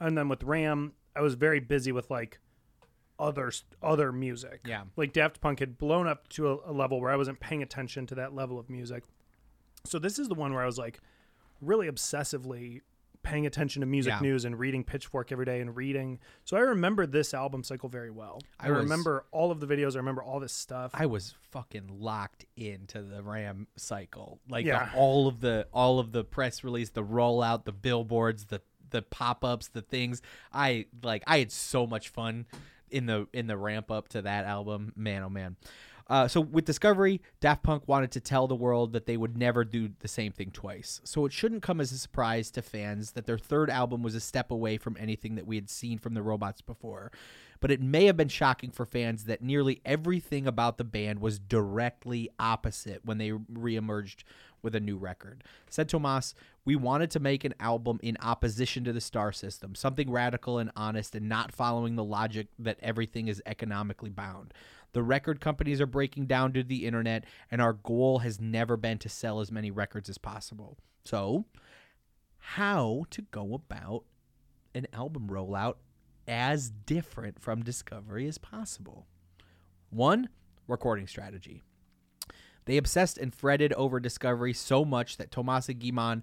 And 0.00 0.16
then 0.16 0.28
with 0.28 0.42
Ram, 0.42 0.92
I 1.14 1.20
was 1.20 1.34
very 1.34 1.60
busy 1.60 1.92
with 1.92 2.10
like 2.10 2.38
other 3.18 3.52
other 3.82 4.12
music. 4.12 4.60
Yeah. 4.64 4.82
Like 4.96 5.12
Daft 5.12 5.40
Punk 5.40 5.60
had 5.60 5.78
blown 5.78 6.06
up 6.06 6.28
to 6.30 6.48
a, 6.48 6.70
a 6.70 6.72
level 6.72 7.00
where 7.00 7.10
I 7.10 7.16
wasn't 7.16 7.40
paying 7.40 7.62
attention 7.62 8.06
to 8.08 8.14
that 8.16 8.34
level 8.34 8.58
of 8.58 8.68
music. 8.68 9.04
So 9.84 9.98
this 9.98 10.18
is 10.18 10.28
the 10.28 10.34
one 10.34 10.52
where 10.52 10.62
I 10.62 10.66
was 10.66 10.78
like 10.78 11.00
really 11.60 11.90
obsessively 11.90 12.80
paying 13.26 13.46
attention 13.46 13.80
to 13.80 13.86
music 13.86 14.12
Yeah. 14.12 14.20
news 14.20 14.44
and 14.44 14.58
reading 14.58 14.84
Pitchfork 14.84 15.32
every 15.32 15.44
day 15.44 15.60
and 15.60 15.74
reading. 15.76 16.18
So 16.44 16.56
I 16.56 16.60
remember 16.60 17.06
this 17.06 17.34
album 17.34 17.62
cycle 17.64 17.88
very 17.88 18.10
well. 18.10 18.40
I, 18.60 18.68
I 18.68 18.70
was- 18.70 18.82
remember 18.84 19.24
all 19.32 19.50
of 19.50 19.60
the 19.60 19.66
videos. 19.66 19.94
I 19.94 19.98
remember 19.98 20.22
all 20.22 20.40
this 20.40 20.52
stuff. 20.52 20.92
I 20.94 21.06
was 21.06 21.34
fucking 21.50 21.88
locked 22.00 22.44
into 22.56 23.02
the 23.02 23.22
Ram 23.22 23.66
cycle. 23.76 24.40
Like 24.48 24.64
Yeah. 24.64 24.86
the, 24.92 24.96
all 24.98 25.26
of 25.28 25.40
the 25.40 25.66
all 25.72 25.98
of 25.98 26.12
the 26.12 26.24
press 26.24 26.62
release, 26.64 26.90
the 26.90 27.02
rollout, 27.04 27.64
the 27.64 27.72
billboards, 27.72 28.46
the 28.46 28.62
the 28.90 29.02
pop-ups, 29.02 29.68
the 29.68 29.82
things. 29.82 30.22
I 30.52 30.86
like 31.02 31.24
I 31.26 31.38
had 31.40 31.50
so 31.50 31.86
much 31.86 32.08
fun 32.10 32.46
in 32.90 33.06
the 33.06 33.26
in 33.32 33.48
the 33.48 33.56
ramp 33.56 33.90
up 33.90 34.08
to 34.10 34.22
that 34.22 34.44
album. 34.44 34.92
Man, 34.96 35.24
oh 35.24 35.28
man. 35.28 35.56
Uh, 36.08 36.28
so 36.28 36.40
with 36.40 36.64
Discovery, 36.64 37.20
Daft 37.40 37.64
Punk 37.64 37.88
wanted 37.88 38.12
to 38.12 38.20
tell 38.20 38.46
the 38.46 38.54
world 38.54 38.92
that 38.92 39.06
they 39.06 39.16
would 39.16 39.36
never 39.36 39.64
do 39.64 39.90
the 39.98 40.08
same 40.08 40.32
thing 40.32 40.50
twice. 40.52 41.00
So 41.04 41.26
it 41.26 41.32
shouldn't 41.32 41.62
come 41.62 41.80
as 41.80 41.90
a 41.90 41.98
surprise 41.98 42.50
to 42.52 42.62
fans 42.62 43.12
that 43.12 43.26
their 43.26 43.38
third 43.38 43.70
album 43.70 44.02
was 44.02 44.14
a 44.14 44.20
step 44.20 44.50
away 44.50 44.78
from 44.78 44.96
anything 45.00 45.34
that 45.34 45.46
we 45.46 45.56
had 45.56 45.68
seen 45.68 45.98
from 45.98 46.14
the 46.14 46.22
Robots 46.22 46.60
before. 46.60 47.10
But 47.58 47.70
it 47.70 47.80
may 47.80 48.04
have 48.04 48.16
been 48.16 48.28
shocking 48.28 48.70
for 48.70 48.84
fans 48.84 49.24
that 49.24 49.42
nearly 49.42 49.80
everything 49.84 50.46
about 50.46 50.78
the 50.78 50.84
band 50.84 51.20
was 51.20 51.38
directly 51.38 52.28
opposite 52.38 53.04
when 53.04 53.18
they 53.18 53.30
reemerged 53.30 54.22
with 54.62 54.74
a 54.74 54.80
new 54.80 54.96
record. 54.96 55.42
Said 55.70 55.88
Tomas, 55.88 56.34
we 56.64 56.76
wanted 56.76 57.10
to 57.12 57.20
make 57.20 57.44
an 57.44 57.54
album 57.60 57.98
in 58.02 58.16
opposition 58.20 58.84
to 58.84 58.92
the 58.92 59.00
star 59.00 59.32
system, 59.32 59.74
something 59.74 60.10
radical 60.10 60.58
and 60.58 60.70
honest 60.76 61.14
and 61.14 61.28
not 61.28 61.52
following 61.52 61.96
the 61.96 62.04
logic 62.04 62.48
that 62.58 62.78
everything 62.82 63.28
is 63.28 63.42
economically 63.46 64.10
bound. 64.10 64.52
The 64.96 65.02
record 65.02 65.42
companies 65.42 65.78
are 65.82 65.86
breaking 65.86 66.24
down 66.24 66.54
to 66.54 66.62
the 66.62 66.86
internet, 66.86 67.24
and 67.50 67.60
our 67.60 67.74
goal 67.74 68.20
has 68.20 68.40
never 68.40 68.78
been 68.78 68.96
to 69.00 69.10
sell 69.10 69.40
as 69.40 69.52
many 69.52 69.70
records 69.70 70.08
as 70.08 70.16
possible. 70.16 70.78
So, 71.04 71.44
how 72.38 73.04
to 73.10 73.20
go 73.20 73.52
about 73.52 74.04
an 74.74 74.86
album 74.94 75.28
rollout 75.28 75.74
as 76.26 76.70
different 76.70 77.42
from 77.42 77.62
Discovery 77.62 78.26
as 78.26 78.38
possible? 78.38 79.06
One, 79.90 80.30
recording 80.66 81.06
strategy. 81.06 81.60
They 82.64 82.78
obsessed 82.78 83.18
and 83.18 83.34
fretted 83.34 83.74
over 83.74 84.00
Discovery 84.00 84.54
so 84.54 84.82
much 84.82 85.18
that 85.18 85.30
Tomas 85.30 85.68
and 85.68 85.78
Guiman 85.78 86.22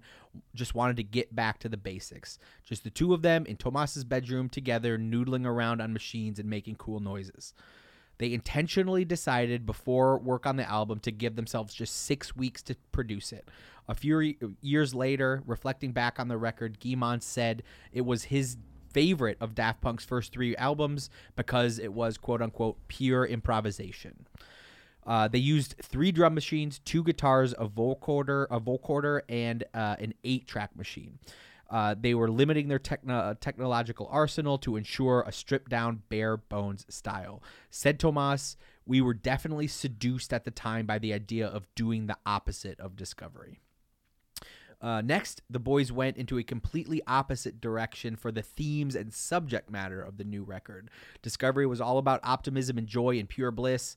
just 0.56 0.74
wanted 0.74 0.96
to 0.96 1.04
get 1.04 1.32
back 1.32 1.60
to 1.60 1.68
the 1.68 1.76
basics. 1.76 2.40
Just 2.64 2.82
the 2.82 2.90
two 2.90 3.14
of 3.14 3.22
them 3.22 3.46
in 3.46 3.56
Tomas's 3.56 4.02
bedroom 4.02 4.48
together, 4.48 4.98
noodling 4.98 5.46
around 5.46 5.80
on 5.80 5.92
machines 5.92 6.40
and 6.40 6.50
making 6.50 6.74
cool 6.74 6.98
noises. 6.98 7.54
They 8.18 8.32
intentionally 8.32 9.04
decided 9.04 9.66
before 9.66 10.18
work 10.18 10.46
on 10.46 10.56
the 10.56 10.68
album 10.68 11.00
to 11.00 11.10
give 11.10 11.36
themselves 11.36 11.74
just 11.74 11.94
six 12.04 12.36
weeks 12.36 12.62
to 12.64 12.76
produce 12.92 13.32
it. 13.32 13.48
A 13.88 13.94
few 13.94 14.34
years 14.60 14.94
later, 14.94 15.42
reflecting 15.46 15.92
back 15.92 16.18
on 16.18 16.28
the 16.28 16.38
record, 16.38 16.80
Guiman 16.80 17.22
said 17.22 17.62
it 17.92 18.02
was 18.02 18.24
his 18.24 18.56
favorite 18.92 19.36
of 19.40 19.54
Daft 19.54 19.80
Punk's 19.80 20.04
first 20.04 20.32
three 20.32 20.56
albums 20.56 21.10
because 21.36 21.78
it 21.78 21.92
was 21.92 22.16
quote 22.16 22.40
unquote 22.40 22.76
pure 22.88 23.26
improvisation. 23.26 24.26
Uh, 25.06 25.28
they 25.28 25.38
used 25.38 25.74
three 25.82 26.10
drum 26.12 26.34
machines, 26.34 26.78
two 26.78 27.02
guitars, 27.02 27.52
a 27.58 27.66
vocoder, 27.66 28.46
a 28.50 28.58
vocoder, 28.58 29.20
and 29.28 29.64
uh, 29.74 29.96
an 29.98 30.14
eight-track 30.24 30.74
machine. 30.76 31.18
Uh, 31.74 31.92
they 31.98 32.14
were 32.14 32.30
limiting 32.30 32.68
their 32.68 32.78
techno- 32.78 33.34
technological 33.34 34.06
arsenal 34.08 34.58
to 34.58 34.76
ensure 34.76 35.24
a 35.26 35.32
stripped-down, 35.32 36.02
bare 36.08 36.36
bones 36.36 36.86
style. 36.88 37.42
Said 37.68 37.98
Tomas, 37.98 38.56
"We 38.86 39.00
were 39.00 39.12
definitely 39.12 39.66
seduced 39.66 40.32
at 40.32 40.44
the 40.44 40.52
time 40.52 40.86
by 40.86 41.00
the 41.00 41.12
idea 41.12 41.48
of 41.48 41.66
doing 41.74 42.06
the 42.06 42.16
opposite 42.24 42.78
of 42.78 42.94
Discovery." 42.94 43.58
Uh, 44.80 45.00
next, 45.00 45.42
the 45.50 45.58
boys 45.58 45.90
went 45.90 46.16
into 46.16 46.38
a 46.38 46.44
completely 46.44 47.02
opposite 47.08 47.60
direction 47.60 48.14
for 48.14 48.30
the 48.30 48.42
themes 48.42 48.94
and 48.94 49.12
subject 49.12 49.68
matter 49.68 50.00
of 50.00 50.16
the 50.16 50.24
new 50.24 50.44
record. 50.44 50.90
Discovery 51.22 51.66
was 51.66 51.80
all 51.80 51.98
about 51.98 52.20
optimism 52.22 52.78
and 52.78 52.86
joy 52.86 53.18
and 53.18 53.28
pure 53.28 53.50
bliss. 53.50 53.96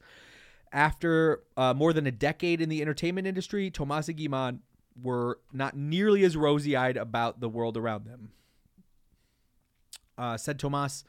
After 0.71 1.43
uh, 1.55 1.75
more 1.75 1.93
than 1.93 2.07
a 2.07 2.11
decade 2.11 2.59
in 2.59 2.69
the 2.69 2.81
entertainment 2.81 3.27
industry, 3.27 3.69
Tomas 3.69 4.09
and 4.09 4.17
Guiman 4.17 4.61
were 5.01 5.39
not 5.53 5.75
nearly 5.75 6.23
as 6.23 6.36
rosy-eyed 6.36 6.97
about 6.97 7.39
the 7.39 7.49
world 7.49 7.77
around 7.77 8.05
them. 8.05 8.31
Uh, 10.17 10.38
said 10.38 10.57
Tomas, 10.57 11.03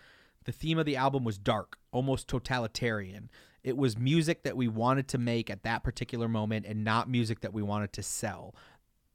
the 0.44 0.52
theme 0.52 0.78
of 0.78 0.86
the 0.86 0.96
album 0.96 1.24
was 1.24 1.38
dark, 1.38 1.78
almost 1.92 2.28
totalitarian. 2.28 3.30
It 3.62 3.76
was 3.76 3.98
music 3.98 4.42
that 4.44 4.56
we 4.56 4.68
wanted 4.68 5.08
to 5.08 5.18
make 5.18 5.50
at 5.50 5.62
that 5.62 5.82
particular 5.82 6.28
moment 6.28 6.66
and 6.66 6.84
not 6.84 7.08
music 7.08 7.40
that 7.40 7.52
we 7.52 7.62
wanted 7.62 7.92
to 7.94 8.02
sell. 8.02 8.54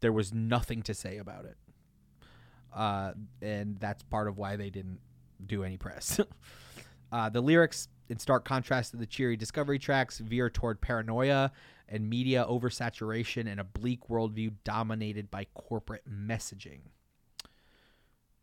There 0.01 0.12
was 0.12 0.33
nothing 0.33 0.81
to 0.83 0.93
say 0.93 1.17
about 1.17 1.45
it. 1.45 1.57
Uh, 2.75 3.13
and 3.41 3.79
that's 3.79 4.03
part 4.03 4.27
of 4.27 4.38
why 4.38 4.55
they 4.55 4.69
didn't 4.69 4.99
do 5.45 5.63
any 5.63 5.77
press. 5.77 6.19
uh, 7.12 7.29
the 7.29 7.41
lyrics, 7.41 7.88
in 8.09 8.19
stark 8.19 8.45
contrast 8.45 8.91
to 8.91 8.97
the 8.97 9.05
cheery 9.05 9.38
Discovery 9.38 9.79
tracks, 9.79 10.19
veer 10.19 10.49
toward 10.49 10.81
paranoia 10.81 11.51
and 11.93 12.10
media 12.10 12.43
oversaturation 12.49 13.49
and 13.49 13.60
a 13.60 13.63
bleak 13.63 14.08
worldview 14.10 14.51
dominated 14.63 15.29
by 15.29 15.45
corporate 15.53 16.01
messaging. 16.10 16.79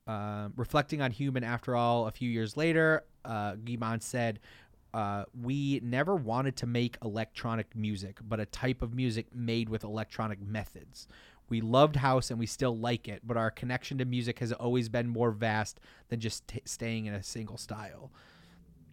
Uh, 0.07 0.49
reflecting 0.55 1.03
on 1.03 1.11
Human 1.11 1.43
After 1.43 1.75
All 1.75 2.07
a 2.07 2.13
few 2.13 2.31
years 2.31 2.57
later, 2.57 3.05
uh, 3.25 3.55
Guimond 3.57 4.03
said, 4.03 4.39
uh, 4.95 5.25
We 5.39 5.81
never 5.83 6.15
wanted 6.15 6.57
to 6.59 6.67
make 6.67 6.97
electronic 7.03 7.75
music, 7.75 8.19
but 8.23 8.39
a 8.39 8.47
type 8.47 8.83
of 8.83 8.95
music 8.95 9.35
made 9.35 9.69
with 9.69 9.83
electronic 9.83 10.41
methods. 10.41 11.09
We 11.49 11.61
loved 11.61 11.97
house 11.97 12.31
and 12.31 12.39
we 12.39 12.47
still 12.47 12.79
like 12.79 13.09
it, 13.09 13.23
but 13.27 13.37
our 13.37 13.51
connection 13.51 13.99
to 13.99 14.05
music 14.05 14.39
has 14.39 14.53
always 14.53 14.89
been 14.89 15.09
more 15.09 15.33
vast 15.33 15.81
than 16.09 16.21
just 16.21 16.47
t- 16.47 16.63
staying 16.65 17.07
in 17.07 17.15
a 17.15 17.23
single 17.25 17.59
style. 17.59 18.13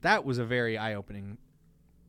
That 0.01 0.25
was 0.25 0.39
a 0.39 0.45
very 0.45 0.79
eye 0.79 0.95
opening 0.95 1.37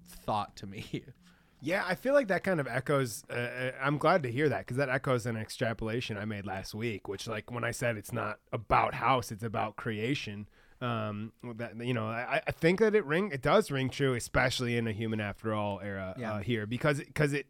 thought 0.06 0.56
to 0.56 0.66
me. 0.66 1.04
Yeah, 1.60 1.84
I 1.86 1.94
feel 1.96 2.14
like 2.14 2.28
that 2.28 2.44
kind 2.44 2.60
of 2.60 2.66
echoes. 2.68 3.24
Uh, 3.30 3.34
uh 3.34 3.70
I'm 3.82 3.98
glad 3.98 4.22
to 4.22 4.30
hear 4.30 4.48
that 4.48 4.60
because 4.60 4.76
that 4.76 4.88
echoes 4.88 5.26
an 5.26 5.36
extrapolation 5.36 6.16
I 6.16 6.24
made 6.24 6.46
last 6.46 6.74
week, 6.74 7.08
which, 7.08 7.26
like, 7.26 7.50
when 7.50 7.64
I 7.64 7.72
said 7.72 7.96
it's 7.96 8.12
not 8.12 8.38
about 8.52 8.94
house, 8.94 9.32
it's 9.32 9.42
about 9.42 9.76
creation. 9.76 10.48
Um, 10.80 11.32
that 11.56 11.76
you 11.76 11.92
know, 11.92 12.06
I, 12.06 12.40
I 12.46 12.50
think 12.52 12.78
that 12.78 12.94
it 12.94 13.04
ring 13.04 13.30
it 13.32 13.42
does 13.42 13.70
ring 13.72 13.90
true, 13.90 14.14
especially 14.14 14.76
in 14.76 14.86
a 14.86 14.92
human 14.92 15.20
after 15.20 15.52
all 15.52 15.80
era 15.80 16.14
Yeah. 16.16 16.34
uh, 16.34 16.38
here, 16.38 16.66
because 16.66 16.98
because 16.98 17.32
it 17.32 17.46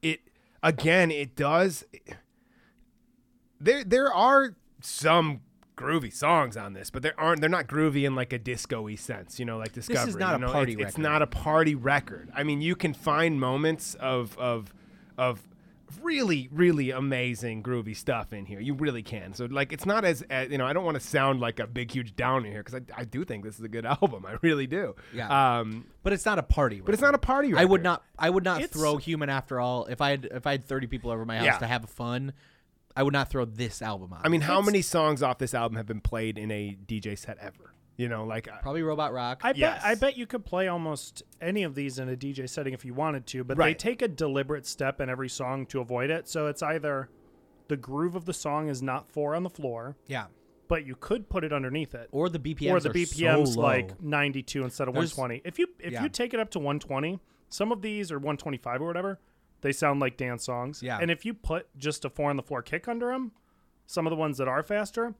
it 0.00 0.20
again 0.62 1.10
it 1.10 1.36
does. 1.36 1.84
There 3.60 3.84
there 3.84 4.10
are 4.12 4.56
some 4.80 5.40
groovy 5.76 6.12
songs 6.12 6.56
on 6.56 6.72
this, 6.72 6.90
but 6.90 7.02
there 7.02 7.18
aren't. 7.18 7.40
They're 7.40 7.50
not 7.50 7.66
groovy 7.66 8.04
in 8.06 8.14
like 8.14 8.32
a 8.32 8.38
disco-y 8.38 8.94
sense, 8.94 9.38
you 9.38 9.44
know, 9.44 9.58
like 9.58 9.72
this 9.72 9.84
is 9.84 9.88
Discovery. 9.96 10.20
not 10.20 10.40
you 10.40 10.46
a 10.46 10.50
party 10.50 10.72
It's, 10.72 10.82
it's 10.90 10.98
not 10.98 11.22
a 11.22 11.26
party 11.26 11.74
record. 11.74 12.30
I 12.34 12.42
mean, 12.42 12.60
you 12.60 12.74
can 12.76 12.94
find 12.94 13.38
moments 13.40 13.94
of 13.96 14.36
of 14.38 14.72
of 15.18 15.42
really 16.02 16.48
really 16.52 16.90
amazing 16.90 17.62
groovy 17.62 17.94
stuff 17.96 18.32
in 18.32 18.44
here. 18.46 18.58
You 18.58 18.74
really 18.74 19.02
can. 19.02 19.34
So 19.34 19.44
like, 19.46 19.72
it's 19.72 19.86
not 19.86 20.04
as, 20.04 20.22
as 20.22 20.50
you 20.50 20.58
know. 20.58 20.66
I 20.66 20.72
don't 20.72 20.84
want 20.84 20.96
to 21.00 21.06
sound 21.06 21.40
like 21.40 21.60
a 21.60 21.66
big 21.66 21.90
huge 21.92 22.16
downer 22.16 22.50
here 22.50 22.62
because 22.62 22.74
I, 22.74 23.00
I 23.00 23.04
do 23.04 23.24
think 23.24 23.44
this 23.44 23.58
is 23.58 23.64
a 23.64 23.68
good 23.68 23.86
album. 24.02 24.24
I 24.26 24.36
really 24.42 24.66
do. 24.66 24.94
Yeah. 25.14 25.58
Um, 25.58 25.84
but 26.02 26.12
it's 26.12 26.24
not 26.26 26.38
a 26.38 26.42
party. 26.42 26.80
but 26.80 26.92
it's 26.94 27.02
not 27.02 27.14
a 27.14 27.18
party. 27.18 27.48
Record. 27.52 27.60
I 27.62 27.64
would 27.66 27.82
not. 27.82 28.02
I 28.18 28.30
would 28.30 28.44
not 28.44 28.62
It's- 28.62 28.70
throw 28.78 28.96
Human 28.96 29.28
After 29.28 29.60
All 29.60 29.84
if 29.86 30.00
I 30.00 30.10
had 30.10 30.24
if 30.32 30.46
I 30.46 30.52
had 30.52 30.64
thirty 30.66 30.86
people 30.86 31.10
over 31.10 31.24
my 31.24 31.36
house 31.36 31.44
Yeah. 31.46 31.58
to 31.58 31.66
have 31.66 31.88
fun. 31.88 32.32
I 32.96 33.02
would 33.02 33.12
not 33.12 33.28
throw 33.30 33.44
this 33.44 33.82
album 33.82 34.12
on. 34.12 34.20
I 34.24 34.28
mean, 34.28 34.40
how 34.40 34.60
many 34.62 34.80
songs 34.82 35.22
off 35.22 35.38
this 35.38 35.52
album 35.54 35.76
have 35.76 35.86
been 35.86 36.00
played 36.00 36.38
in 36.38 36.50
a 36.50 36.76
DJ 36.86 37.16
set 37.18 37.36
ever? 37.38 37.74
You 37.98 38.08
know, 38.08 38.24
like 38.24 38.46
uh, 38.48 38.56
probably 38.62 38.82
Robot 38.82 39.12
Rock. 39.12 39.40
I 39.42 39.52
Yes. 39.54 39.82
bet 39.82 39.84
I 39.90 39.94
bet 39.94 40.16
you 40.18 40.26
could 40.26 40.44
play 40.44 40.68
almost 40.68 41.22
any 41.40 41.62
of 41.62 41.74
these 41.74 41.98
in 41.98 42.08
a 42.08 42.16
DJ 42.16 42.46
setting 42.48 42.74
if 42.74 42.84
you 42.84 42.92
wanted 42.94 43.26
to, 43.28 43.44
but 43.44 43.56
they 43.56 43.62
Right. 43.64 43.78
take 43.78 44.02
a 44.02 44.08
deliberate 44.08 44.66
step 44.66 45.00
in 45.00 45.08
every 45.08 45.28
song 45.30 45.64
to 45.66 45.80
avoid 45.80 46.10
it. 46.10 46.28
So 46.28 46.46
it's 46.46 46.62
either 46.62 47.08
the 47.68 47.76
groove 47.76 48.14
of 48.14 48.24
the 48.26 48.34
song 48.34 48.68
is 48.68 48.82
not 48.82 49.08
four 49.10 49.34
on 49.34 49.42
the 49.44 49.50
floor, 49.50 49.96
yeah, 50.06 50.26
but 50.68 50.84
you 50.86 50.94
could 50.94 51.28
put 51.30 51.42
it 51.42 51.52
underneath 51.54 51.94
it. 51.94 52.08
or 52.12 52.28
the 52.28 52.38
BPMs 52.38 52.70
or 52.70 52.80
the 52.80 52.90
BPMs 52.90 53.54
so 53.54 53.60
like 53.60 54.00
92 54.02 54.62
instead 54.64 54.88
of 54.88 54.94
There's- 54.94 55.16
120. 55.16 55.40
If 55.48 55.58
you 55.58 55.66
if 55.80 55.92
yeah. 55.94 56.02
you 56.02 56.08
take 56.10 56.34
it 56.34 56.40
up 56.40 56.50
to 56.50 56.58
120, 56.58 57.18
some 57.48 57.72
of 57.72 57.80
these 57.80 58.12
are 58.12 58.18
125 58.18 58.82
or 58.82 58.86
whatever, 58.86 59.18
they 59.62 59.72
sound 59.72 60.00
like 60.00 60.16
dance 60.16 60.44
songs. 60.44 60.82
Yeah. 60.82 60.98
And 61.00 61.10
if 61.10 61.24
you 61.24 61.34
put 61.34 61.66
just 61.76 62.04
a 62.04 62.10
four 62.10 62.30
on 62.30 62.36
the 62.36 62.42
floor 62.42 62.62
kick 62.62 62.88
under 62.88 63.08
them, 63.08 63.32
some 63.86 64.06
of 64.06 64.10
the 64.10 64.16
ones 64.16 64.38
that 64.38 64.48
are 64.48 64.62
faster, 64.62 65.14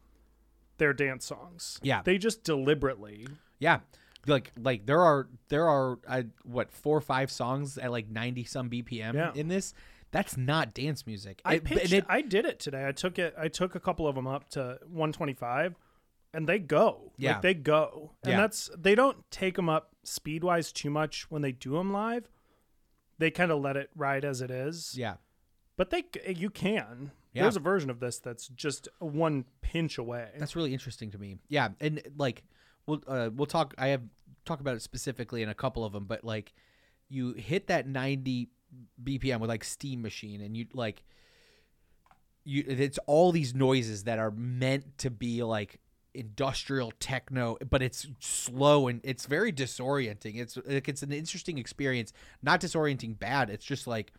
they're 0.78 0.92
dance 0.92 1.24
songs. 1.24 1.78
Yeah. 1.82 2.02
They 2.02 2.18
just 2.18 2.44
deliberately. 2.44 3.26
Yeah, 3.58 3.80
like 4.26 4.52
like 4.58 4.84
there 4.86 5.00
are 5.00 5.28
there 5.48 5.66
are 5.68 5.98
uh, 6.06 6.22
what 6.44 6.70
four 6.72 6.96
or 6.98 7.00
five 7.00 7.30
songs 7.30 7.78
at 7.78 7.90
like 7.90 8.08
ninety 8.10 8.44
some 8.44 8.68
BPM 8.68 9.14
Yeah. 9.14 9.32
in 9.34 9.48
this. 9.48 9.72
That's 10.10 10.36
not 10.36 10.72
dance 10.74 11.06
music. 11.06 11.40
I 11.44 11.54
It- 11.54 11.64
pitched, 11.64 11.92
it- 11.92 12.04
I 12.08 12.20
did 12.22 12.44
it 12.44 12.60
today. 12.60 12.86
I 12.86 12.92
took 12.92 13.18
it. 13.18 13.34
I 13.38 13.48
took 13.48 13.74
a 13.74 13.80
couple 13.80 14.06
of 14.06 14.14
them 14.14 14.26
up 14.26 14.48
to 14.50 14.78
125, 14.88 15.74
and 16.32 16.46
they 16.48 16.58
go. 16.58 17.12
Yeah. 17.16 17.32
like 17.34 17.42
they 17.42 17.54
go. 17.54 18.12
And 18.22 18.32
Yeah. 18.32 18.36
that's 18.42 18.70
they 18.76 18.94
don't 18.94 19.28
take 19.30 19.56
them 19.56 19.68
up 19.68 19.94
speed 20.04 20.44
wise 20.44 20.70
too 20.72 20.90
much 20.90 21.30
when 21.30 21.42
they 21.42 21.52
do 21.52 21.72
them 21.72 21.92
live. 21.92 22.28
They 23.18 23.30
kind 23.30 23.50
of 23.50 23.60
let 23.60 23.76
it 23.76 23.90
ride 23.94 24.24
as 24.24 24.40
it 24.40 24.50
is. 24.50 24.94
yeah, 24.96 25.14
But 25.76 25.90
they 25.90 26.04
you 26.28 26.50
can. 26.50 27.12
Yeah. 27.32 27.42
There's 27.42 27.56
a 27.56 27.60
version 27.60 27.90
of 27.90 28.00
this 28.00 28.18
that's 28.18 28.48
just 28.48 28.88
one 28.98 29.44
pinch 29.60 29.98
away. 29.98 30.30
That's 30.38 30.56
really 30.56 30.72
interesting 30.72 31.10
to 31.10 31.18
me. 31.18 31.36
Yeah, 31.48 31.68
and 31.80 32.02
like 32.16 32.44
we'll 32.86 33.02
uh, 33.06 33.30
we'll 33.34 33.46
talk. 33.46 33.74
I 33.76 33.88
have 33.88 34.02
talk 34.46 34.60
about 34.60 34.76
it 34.76 34.82
specifically 34.82 35.42
in 35.42 35.48
a 35.48 35.54
couple 35.54 35.84
of 35.84 35.92
them, 35.92 36.04
but 36.06 36.24
like 36.24 36.54
you 37.08 37.32
hit 37.34 37.66
that 37.66 37.86
ninety 37.86 38.48
BPM 39.02 39.40
with 39.40 39.48
like 39.50 39.64
Steam 39.64 40.00
Machine, 40.02 40.40
and 40.40 40.56
you 40.56 40.66
like 40.72 41.02
you. 42.44 42.64
It's 42.66 42.98
all 43.06 43.32
these 43.32 43.54
noises 43.54 44.04
that 44.04 44.18
are 44.18 44.30
meant 44.30 44.98
to 44.98 45.10
be 45.10 45.42
like 45.42 45.78
industrial 46.16 46.92
techno, 46.98 47.56
but 47.68 47.82
it's 47.82 48.06
slow 48.20 48.88
and 48.88 49.00
it's 49.04 49.26
very 49.26 49.52
disorienting. 49.52 50.36
It's 50.36 50.56
like 50.66 50.88
it's 50.88 51.02
an 51.02 51.12
interesting 51.12 51.58
experience, 51.58 52.12
not 52.42 52.60
disorienting 52.60 53.18
bad. 53.18 53.50
It's 53.50 53.64
just 53.64 53.86
like 53.86 54.12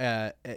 uh, 0.00 0.30
uh, 0.48 0.54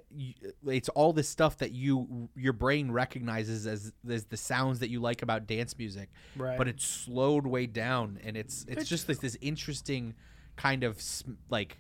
it's 0.68 0.88
all 0.90 1.12
this 1.12 1.28
stuff 1.28 1.58
that 1.58 1.74
you 1.74 2.30
your 2.36 2.54
brain 2.54 2.90
recognizes 2.90 3.68
as 3.68 3.92
as 4.10 4.24
the 4.26 4.38
sounds 4.38 4.80
that 4.80 4.90
you 4.90 5.02
like 5.02 5.22
about 5.22 5.46
dance 5.48 5.78
music, 5.78 6.10
Right. 6.38 6.58
but 6.58 6.70
it's 6.70 6.86
slowed 6.86 7.46
way 7.46 7.66
down, 7.66 8.20
and 8.24 8.38
it's 8.38 8.66
it's, 8.70 8.88
just 8.88 9.06
this 9.06 9.18
this 9.18 9.38
interesting 9.42 10.16
kind 10.56 10.86
of 10.86 11.02
like 11.50 11.78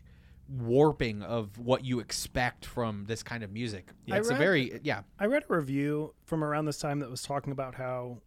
warping 0.50 1.24
of 1.24 1.58
what 1.58 1.86
you 1.86 2.02
expect 2.02 2.66
from 2.66 3.06
this 3.06 3.24
kind 3.24 3.44
of 3.44 3.52
music. 3.52 3.92
I 4.12 4.18
it's 4.18 4.30
a 4.30 4.36
very 4.36 4.82
yeah 4.84 5.04
I 5.18 5.28
read 5.28 5.46
a 5.50 5.56
review 5.56 6.14
from 6.26 6.44
around 6.44 6.66
this 6.66 6.80
time 6.80 7.00
that 7.00 7.10
was 7.10 7.22
talking 7.22 7.54
about 7.54 7.76
how 7.76 8.18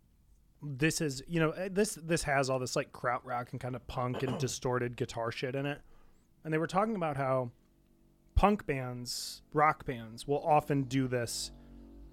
this 0.78 1.00
is, 1.00 1.22
you 1.28 1.38
know, 1.40 1.50
eh, 1.52 1.68
this 1.70 1.98
this 2.02 2.22
has 2.24 2.50
all 2.50 2.58
this 2.58 2.74
like 2.76 2.92
krautrock 2.92 3.52
and 3.52 3.60
kind 3.60 3.76
of 3.76 3.86
punk 3.86 4.22
and 4.22 4.38
distorted 4.38 4.96
guitar 4.96 5.30
shit 5.30 5.54
in 5.54 5.66
it. 5.66 5.80
And 6.44 6.52
they 6.52 6.58
were 6.58 6.66
talking 6.66 6.96
about 6.96 7.16
how 7.16 7.50
punk 8.34 8.66
bands, 8.66 9.42
rock 9.52 9.84
bands 9.86 10.26
will 10.26 10.44
often 10.44 10.82
do 10.84 11.08
this. 11.08 11.52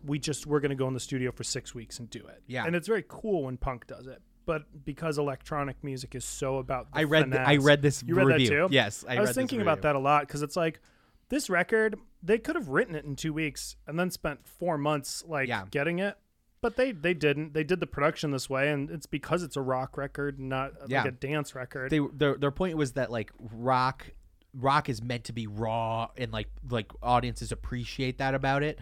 We 0.05 0.19
just 0.19 0.45
we're 0.45 0.59
going 0.59 0.69
to 0.71 0.75
go 0.75 0.87
in 0.87 0.93
the 0.93 0.99
studio 0.99 1.31
for 1.31 1.43
6 1.43 1.73
weeks 1.75 1.99
and 1.99 2.09
do 2.09 2.19
it. 2.27 2.41
Yeah. 2.47 2.65
And 2.65 2.75
it's 2.75 2.87
very 2.87 3.03
cool 3.07 3.43
when 3.43 3.57
punk 3.57 3.87
does 3.87 4.07
it. 4.07 4.21
But 4.45 4.63
because 4.83 5.17
electronic 5.17 5.81
music 5.83 6.15
is 6.15 6.25
so 6.25 6.57
about 6.57 6.91
the 6.91 6.99
I 6.99 7.03
read 7.03 7.31
th- 7.31 7.41
I 7.45 7.55
read 7.57 7.81
this 7.81 8.03
You 8.05 8.15
read 8.15 8.27
review. 8.27 8.49
that 8.49 8.53
too? 8.53 8.67
Yes, 8.71 9.05
I 9.07 9.17
I 9.17 9.21
was 9.21 9.31
thinking 9.33 9.61
about 9.61 9.81
that 9.83 9.95
a 9.95 9.99
lot 9.99 10.27
because 10.27 10.41
it's 10.41 10.57
like 10.57 10.81
this 11.29 11.49
record 11.49 11.97
they 12.21 12.37
could 12.37 12.55
have 12.55 12.67
written 12.67 12.93
it 12.93 13.05
in 13.05 13.15
two 13.15 13.31
weeks 13.31 13.77
and 13.87 13.97
then 13.97 14.11
spent 14.11 14.45
four 14.45 14.77
months 14.77 15.23
like 15.27 15.47
Yeah. 15.47 15.63
getting 15.71 15.99
it 15.99 16.17
but 16.63 16.76
they 16.78 16.91
they 16.93 17.13
didn't. 17.13 17.54
They 17.54 17.63
did 17.63 17.80
the 17.80 17.86
production 17.86 18.32
this 18.32 18.49
way 18.49 18.71
and 18.71 18.89
it's 18.89 19.06
because 19.06 19.43
it's 19.43 19.56
a 19.56 19.62
rock 19.62 19.95
record 19.97 20.39
not 20.39 20.71
Yeah. 20.88 21.04
like 21.04 21.10
a 21.10 21.15
dance 21.15 21.54
record. 21.54 21.91
They 21.91 21.99
their 22.12 22.36
their 22.36 22.49
point 22.49 22.76
was 22.78 22.93
that 22.93 23.12
like 23.12 23.32
rock 23.54 24.08
rock 24.56 24.88
is 24.89 25.02
meant 25.02 25.26
to 25.26 25.34
be 25.34 25.45
raw 25.45 26.08
and 26.17 26.32
like 26.32 26.47
like 26.69 26.91
audiences 27.04 27.52
appreciate 27.52 28.17
that 28.17 28.34
about 28.34 28.63
it. 28.63 28.80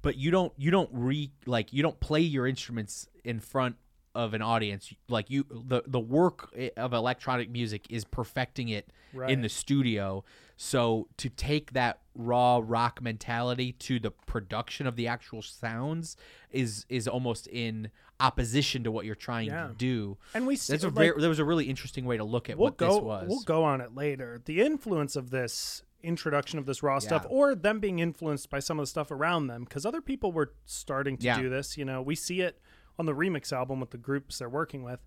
But 0.00 0.16
you 0.16 0.30
don't 0.30 0.52
you 0.56 0.70
don't 0.70 0.90
re 0.92 1.30
like 1.44 1.72
you 1.72 1.82
don't 1.82 1.98
play 2.00 2.20
your 2.20 2.46
instruments 2.46 3.08
in 3.24 3.40
front 3.40 3.76
of 4.14 4.32
an 4.34 4.42
audience 4.42 4.92
like 5.08 5.28
you 5.30 5.44
the 5.50 5.82
the 5.86 6.00
work 6.00 6.50
eh, 6.56 6.68
of 6.76 6.92
electronic 6.92 7.50
music 7.50 7.86
is 7.90 8.04
perfecting 8.04 8.68
it 8.68 8.90
in 9.28 9.42
the 9.42 9.48
studio. 9.48 10.24
So 10.56 11.08
to 11.18 11.28
take 11.28 11.72
that 11.72 12.00
raw 12.14 12.60
rock 12.62 13.02
mentality 13.02 13.72
to 13.72 13.98
the 13.98 14.10
production 14.12 14.86
of 14.86 14.94
the 14.96 15.08
actual 15.08 15.42
sounds 15.42 16.16
is 16.50 16.86
is 16.88 17.08
almost 17.08 17.46
in 17.48 17.90
opposition 18.20 18.84
to 18.84 18.92
what 18.92 19.04
you're 19.04 19.14
trying 19.16 19.48
Yeah. 19.48 19.68
to 19.68 19.74
do. 19.74 20.16
And 20.34 20.46
we 20.46 20.54
see- 20.56 20.72
like- 20.76 20.92
very 20.94 21.12
there 21.20 21.28
was 21.28 21.40
a 21.40 21.44
really 21.44 21.68
interesting 21.68 22.04
way 22.04 22.16
to 22.16 22.24
look 22.24 22.48
at 22.48 22.56
we'll 22.56 22.66
what 22.68 22.76
go 22.76 22.94
this 22.94 23.02
was. 23.02 23.28
we'll 23.28 23.40
go 23.42 23.64
on 23.64 23.80
it 23.80 23.94
later. 23.94 24.40
The 24.44 24.60
influence 24.60 25.16
of 25.16 25.30
this 25.30 25.82
introduction 26.04 26.58
of 26.58 26.66
this 26.66 26.82
raw 26.82 26.98
stuff 26.98 27.26
or 27.30 27.54
them 27.54 27.80
being 27.80 27.98
influenced 27.98 28.50
by 28.50 28.58
some 28.60 28.78
of 28.78 28.82
the 28.82 28.86
stuff 28.86 29.10
around 29.10 29.46
them 29.46 29.64
because 29.64 29.86
other 29.86 30.02
people 30.02 30.30
were 30.32 30.52
starting 30.66 31.16
to 31.16 31.24
Yeah. 31.24 31.40
do 31.40 31.48
this 31.48 31.78
you 31.78 31.84
know 31.86 32.02
we 32.02 32.14
see 32.14 32.42
it 32.42 32.60
on 32.98 33.06
the 33.06 33.14
remix 33.14 33.52
album 33.52 33.80
with 33.80 33.90
the 33.90 33.98
groups 33.98 34.38
they're 34.38 34.48
working 34.48 34.82
with 34.82 35.00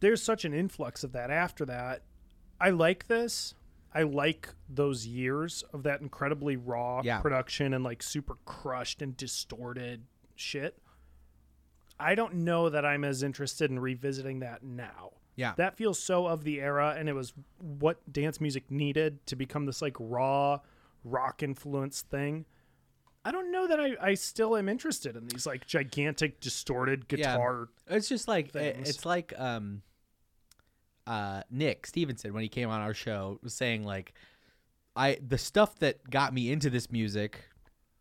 there's 0.00 0.22
such 0.22 0.44
an 0.44 0.52
influx 0.54 1.02
of 1.04 1.12
that 1.12 1.30
after 1.30 1.64
that 1.64 2.02
i 2.60 2.70
like 2.70 3.06
this 3.08 3.54
I 3.96 4.02
like 4.02 4.48
those 4.68 5.06
years 5.06 5.62
of 5.72 5.84
that 5.84 6.00
incredibly 6.00 6.56
raw 6.56 7.00
Yeah. 7.04 7.20
production 7.20 7.72
and 7.72 7.84
like 7.84 8.02
super 8.02 8.34
crushed 8.44 9.02
and 9.02 9.16
distorted 9.16 10.02
shit. 10.34 10.76
I 12.00 12.16
don't 12.16 12.34
know 12.34 12.68
that 12.70 12.84
I'm 12.84 13.04
as 13.04 13.22
interested 13.22 13.70
in 13.70 13.78
revisiting 13.78 14.40
that 14.40 14.64
now. 14.64 15.12
Yeah. 15.36 15.54
That 15.58 15.76
feels 15.76 16.00
so 16.00 16.26
of 16.26 16.42
the 16.42 16.60
era 16.60 16.96
and 16.98 17.08
it 17.08 17.12
was 17.12 17.32
what 17.60 18.00
dance 18.12 18.40
music 18.40 18.68
needed 18.68 19.24
to 19.26 19.36
become 19.36 19.64
this 19.64 19.80
like 19.80 19.96
raw 20.00 20.58
rock 21.04 21.44
influenced 21.44 22.08
thing. 22.08 22.46
I 23.24 23.30
don't 23.32 23.50
know 23.50 23.66
that 23.66 23.80
I, 23.80 23.96
I 24.00 24.14
still 24.14 24.56
am 24.56 24.68
interested 24.68 25.16
in 25.16 25.26
these 25.28 25.46
like 25.46 25.66
gigantic 25.66 26.40
distorted 26.40 27.04
Yeah. 27.10 27.16
guitar. 27.34 27.68
It's 27.88 28.08
just 28.08 28.28
like 28.28 28.52
things. 28.52 28.88
it's 28.88 29.06
like 29.06 29.32
um 29.38 29.82
uh 31.06 31.42
Nick 31.50 31.86
Stevenson 31.86 32.32
when 32.32 32.42
he 32.42 32.48
came 32.48 32.68
on 32.70 32.80
our 32.80 32.94
show 32.94 33.38
was 33.42 33.54
saying 33.54 33.84
like 33.84 34.14
I 34.96 35.18
the 35.26 35.38
stuff 35.38 35.78
that 35.80 36.08
got 36.10 36.32
me 36.32 36.50
into 36.50 36.70
this 36.70 36.90
music 36.90 37.40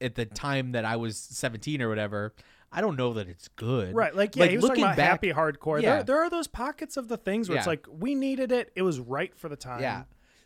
at 0.02 0.16
the 0.16 0.26
time 0.26 0.74
that 0.74 0.84
I 0.86 0.96
was 0.98 1.18
17 1.18 1.82
or 1.82 1.88
whatever, 1.90 2.34
I 2.72 2.82
don't 2.82 2.98
know 2.98 3.14
that 3.14 3.30
it's 3.30 3.48
good. 3.50 3.96
Right, 3.96 4.14
like 4.14 4.36
yeah, 4.36 4.48
he 4.48 4.56
was 4.58 4.64
looking 4.66 4.84
back- 4.84 4.98
happy 4.98 5.32
hardcore. 5.32 5.82
Yeah. 5.82 5.96
There, 5.96 6.04
there 6.04 6.24
are 6.24 6.30
those 6.30 6.48
pockets 6.48 6.98
of 6.98 7.08
the 7.08 7.16
things 7.18 7.48
where 7.48 7.58
it's 7.58 7.68
like 7.68 7.88
we 7.90 8.14
needed 8.16 8.52
it. 8.52 8.72
It 8.76 8.82
was 8.82 9.00
right 9.00 9.34
for 9.38 9.48
the 9.48 9.56
time. 9.56 9.80
Yeah. 9.82 10.04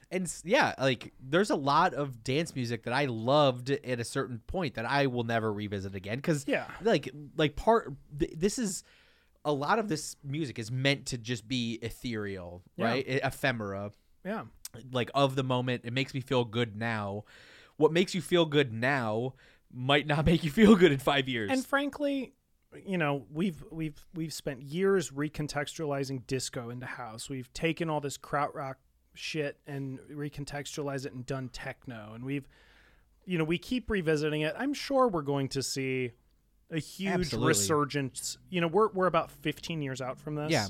And 0.10 0.32
yeah, 0.46 0.74
like 0.80 1.14
there's 1.20 1.50
a 1.50 1.56
lot 1.56 1.94
of 1.94 2.24
dance 2.24 2.56
music 2.56 2.84
that 2.84 2.94
I 2.94 3.06
loved 3.06 3.70
at 3.70 4.00
a 4.00 4.06
certain 4.06 4.40
point 4.48 4.76
that 4.76 4.86
I 4.86 5.08
will 5.08 5.24
never 5.26 5.52
revisit 5.52 5.96
again 5.96 6.22
cuz 6.22 6.46
Yeah. 6.48 6.66
like 6.82 7.10
like 7.36 7.56
part 7.58 7.94
th- 8.18 8.32
this 8.36 8.58
is 8.58 8.84
a 9.44 9.52
lot 9.52 9.80
of 9.80 9.90
this 9.90 10.16
music 10.24 10.60
is 10.60 10.72
meant 10.72 11.06
to 11.08 11.18
just 11.18 11.48
be 11.48 11.80
ethereal, 11.82 12.64
Yeah. 12.78 12.86
right? 12.86 13.08
E- 13.08 13.20
Ephemera. 13.24 13.92
Yeah. 14.26 14.46
Like 14.92 15.10
of 15.14 15.36
the 15.36 15.44
moment, 15.44 15.82
it 15.86 15.92
makes 15.94 16.14
me 16.14 16.22
feel 16.22 16.46
good 16.46 16.76
now. 16.78 17.24
What 17.78 17.92
makes 17.92 18.16
you 18.16 18.22
feel 18.22 18.46
good 18.46 18.72
now 18.74 19.34
might 19.74 20.08
not 20.08 20.26
make 20.26 20.44
you 20.46 20.52
feel 20.52 20.76
good 20.78 20.92
in 20.94 21.00
5 21.00 21.28
years. 21.28 21.52
And 21.52 21.66
frankly, 21.66 22.34
you 22.86 22.98
know, 22.98 23.26
we've 23.32 23.64
we've 23.72 24.06
we've 24.14 24.34
spent 24.34 24.62
years 24.62 25.12
recontextualizing 25.12 26.26
disco 26.28 26.70
into 26.70 26.86
house. 26.86 27.30
We've 27.30 27.52
taken 27.54 27.90
all 27.90 28.00
this 28.02 28.18
krautrock 28.18 28.76
shit 29.18 29.58
and 29.68 30.00
recontextualize 30.12 31.06
it 31.06 31.14
and 31.14 31.26
done 31.26 31.50
techno. 31.50 32.12
And 32.14 32.24
we've 32.24 32.48
you 33.26 33.38
know, 33.38 33.44
we 33.44 33.58
keep 33.58 33.90
revisiting 33.90 34.42
it. 34.42 34.56
I'm 34.58 34.74
sure 34.74 35.10
we're 35.10 35.22
going 35.22 35.50
to 35.50 35.62
see 35.62 36.12
a 36.72 36.80
huge 36.80 37.14
Absolutely. 37.14 37.48
resurgence. 37.50 38.38
You 38.50 38.62
know, 38.62 38.68
we're 38.68 38.90
we're 38.90 39.08
about 39.08 39.30
15 39.30 39.82
years 39.82 40.02
out 40.02 40.18
from 40.18 40.36
this. 40.36 40.50
Yeah. 40.50 40.68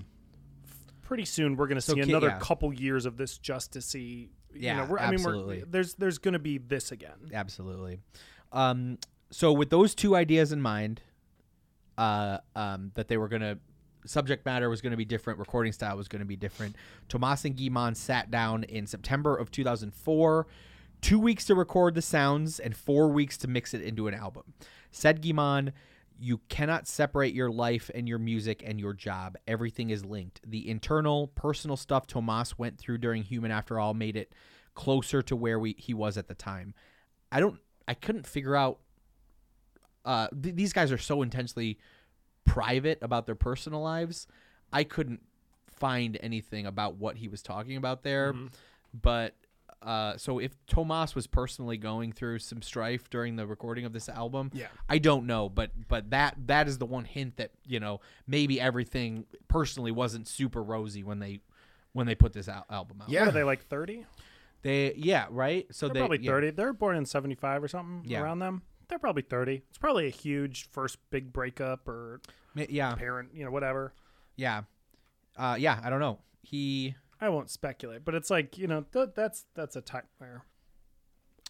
Pretty 1.03 1.25
soon 1.25 1.55
we're 1.55 1.67
going 1.67 1.77
to 1.77 1.81
So 1.81 1.93
see 1.93 2.01
another 2.01 2.27
yeah. 2.27 2.39
couple 2.39 2.73
years 2.73 3.05
of 3.05 3.15
this 3.15 3.37
justicey. 3.37 4.29
Yeah, 4.53 4.71
you 4.71 4.81
know, 4.81 4.91
we're, 4.91 4.99
I 4.99 5.05
mean, 5.05 5.13
absolutely. 5.15 5.63
there's 5.69 5.93
there's 5.93 6.17
going 6.17 6.33
to 6.33 6.39
be 6.39 6.57
this 6.57 6.91
again. 6.91 7.29
Absolutely. 7.31 7.99
Um, 8.51 8.97
so 9.29 9.53
with 9.53 9.69
those 9.69 9.93
two 9.93 10.15
ideas 10.15 10.51
in 10.51 10.61
mind, 10.61 11.01
uh, 11.97 12.39
um, 12.55 12.91
that 12.95 13.07
they 13.07 13.17
were 13.17 13.27
gonna 13.27 13.59
subject 14.09 14.45
matter 14.45 14.69
was 14.69 14.81
going 14.81 14.91
to 14.91 14.97
be 14.97 15.05
different, 15.05 15.39
recording 15.39 15.71
style 15.71 15.97
was 15.97 16.07
going 16.07 16.21
to 16.21 16.25
be 16.25 16.35
different. 16.35 16.75
Thomas 17.09 17.45
and 17.45 17.55
Guy-Man 17.57 17.95
sat 17.95 18.31
down 18.31 18.63
in 18.63 18.87
September 18.87 19.35
of 19.35 19.51
2004, 19.51 20.47
two 21.01 21.19
weeks 21.19 21.45
to 21.45 21.55
record 21.55 21.95
the 21.95 22.01
sounds 22.01 22.59
and 22.59 22.75
four 22.75 23.09
weeks 23.09 23.37
to 23.37 23.47
mix 23.47 23.73
it 23.73 23.81
into 23.81 24.07
an 24.07 24.13
album. 24.13 24.53
Said 24.91 25.21
Guy-Man, 25.21 25.73
you 26.19 26.39
cannot 26.49 26.87
separate 26.87 27.33
your 27.33 27.51
life 27.51 27.91
and 27.93 28.07
your 28.07 28.19
music 28.19 28.63
and 28.65 28.79
your 28.79 28.93
job. 28.93 29.37
Everything 29.47 29.89
is 29.89 30.03
linked. 30.03 30.41
The 30.45 30.67
internal, 30.69 31.27
personal 31.27 31.77
stuff 31.77 32.07
Thomas 32.07 32.57
went 32.57 32.77
through 32.77 32.97
during 32.99 33.23
Human 33.23 33.51
After 33.51 33.79
All 33.79 33.93
made 33.93 34.15
it 34.15 34.33
closer 34.73 35.21
to 35.23 35.35
where 35.35 35.59
we 35.59 35.75
he 35.77 35.93
was 35.93 36.17
at 36.17 36.27
the 36.27 36.35
time. 36.35 36.73
I 37.31 37.39
don't. 37.39 37.59
I 37.87 37.93
couldn't 37.93 38.25
figure 38.27 38.55
out. 38.55 38.79
Uh, 40.05 40.27
th- 40.41 40.55
these 40.55 40.73
guys 40.73 40.91
are 40.91 40.97
so 40.97 41.21
intensely 41.21 41.77
private 42.47 42.97
about 43.03 43.25
their 43.27 43.35
personal 43.35 43.81
lives. 43.81 44.25
I 44.73 44.83
couldn't 44.83 45.21
find 45.67 46.17
anything 46.21 46.65
about 46.65 46.95
what 46.95 47.17
he 47.17 47.27
was 47.27 47.43
talking 47.43 47.77
about 47.77 48.01
there. 48.03 48.33
Mm-hmm. 48.33 48.47
But 48.99 49.35
uh, 49.83 50.17
so 50.17 50.39
if 50.39 50.51
Thomas 50.65 51.13
was 51.13 51.27
personally 51.27 51.77
going 51.77 52.11
through 52.11 52.39
some 52.39 52.63
strife 52.63 53.09
during 53.11 53.35
the 53.35 53.45
recording 53.45 53.85
of 53.85 53.93
this 53.93 54.09
album, 54.09 54.49
Yeah. 54.53 54.67
I 54.89 54.97
don't 54.97 55.27
know. 55.27 55.49
But 55.49 55.69
but 55.87 56.09
that 56.09 56.35
that 56.47 56.67
is 56.67 56.79
the 56.79 56.87
one 56.87 57.05
hint 57.05 57.37
that 57.37 57.51
you 57.67 57.79
know 57.79 58.01
maybe 58.25 58.59
everything 58.59 59.25
personally 59.47 59.91
wasn't 59.91 60.27
super 60.27 60.63
rosy 60.63 61.03
when 61.03 61.19
they 61.19 61.41
when 61.93 62.07
they 62.07 62.15
put 62.15 62.33
this 62.33 62.47
al- 62.47 62.65
album 62.71 63.01
out. 63.03 63.09
Yeah, 63.09 63.21
What 63.21 63.29
are 63.29 63.31
they 63.33 63.43
like 63.43 63.67
30? 63.67 64.05
They 64.63 64.93
yeah 64.95 65.27
right. 65.29 65.67
So 65.71 65.87
They're 65.87 65.93
they 65.93 65.99
probably 65.99 66.19
yeah. 66.23 66.31
30. 66.31 66.49
They're 66.51 66.73
born 66.73 66.95
in 66.97 67.05
75 67.05 67.63
or 67.63 67.67
something 67.67 68.01
Yeah. 68.09 68.21
around 68.21 68.39
them. 68.39 68.63
They're 68.89 68.99
probably 68.99 69.21
30. 69.23 69.63
It's 69.69 69.77
probably 69.77 70.07
a 70.07 70.11
huge 70.11 70.69
first 70.71 70.97
big 71.09 71.33
breakup 71.33 71.87
or 71.87 72.21
yeah 72.55 72.95
parent, 72.95 73.29
you 73.33 73.45
know, 73.45 73.51
whatever. 73.51 73.93
yeah 74.35 74.61
uh, 75.37 75.55
yeah. 75.59 75.79
I 75.83 75.89
don't 75.89 75.99
know. 75.99 76.19
He 76.41 76.95
I 77.21 77.29
won't 77.29 77.49
speculate, 77.51 78.03
but 78.05 78.15
it's 78.15 78.29
like, 78.29 78.57
you 78.57 78.67
know, 78.67 78.85
th- 78.93 79.09
that's 79.15 79.45
that's 79.55 79.75
a 79.75 79.81
time 79.81 80.03
where 80.17 80.43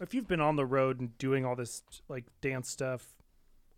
if 0.01 0.13
you've 0.13 0.27
been 0.27 0.41
on 0.41 0.55
the 0.55 0.65
road 0.65 0.99
and 0.99 1.17
doing 1.17 1.45
all 1.45 1.55
this 1.55 1.83
like 2.09 2.25
dance 2.41 2.69
stuff 2.69 3.13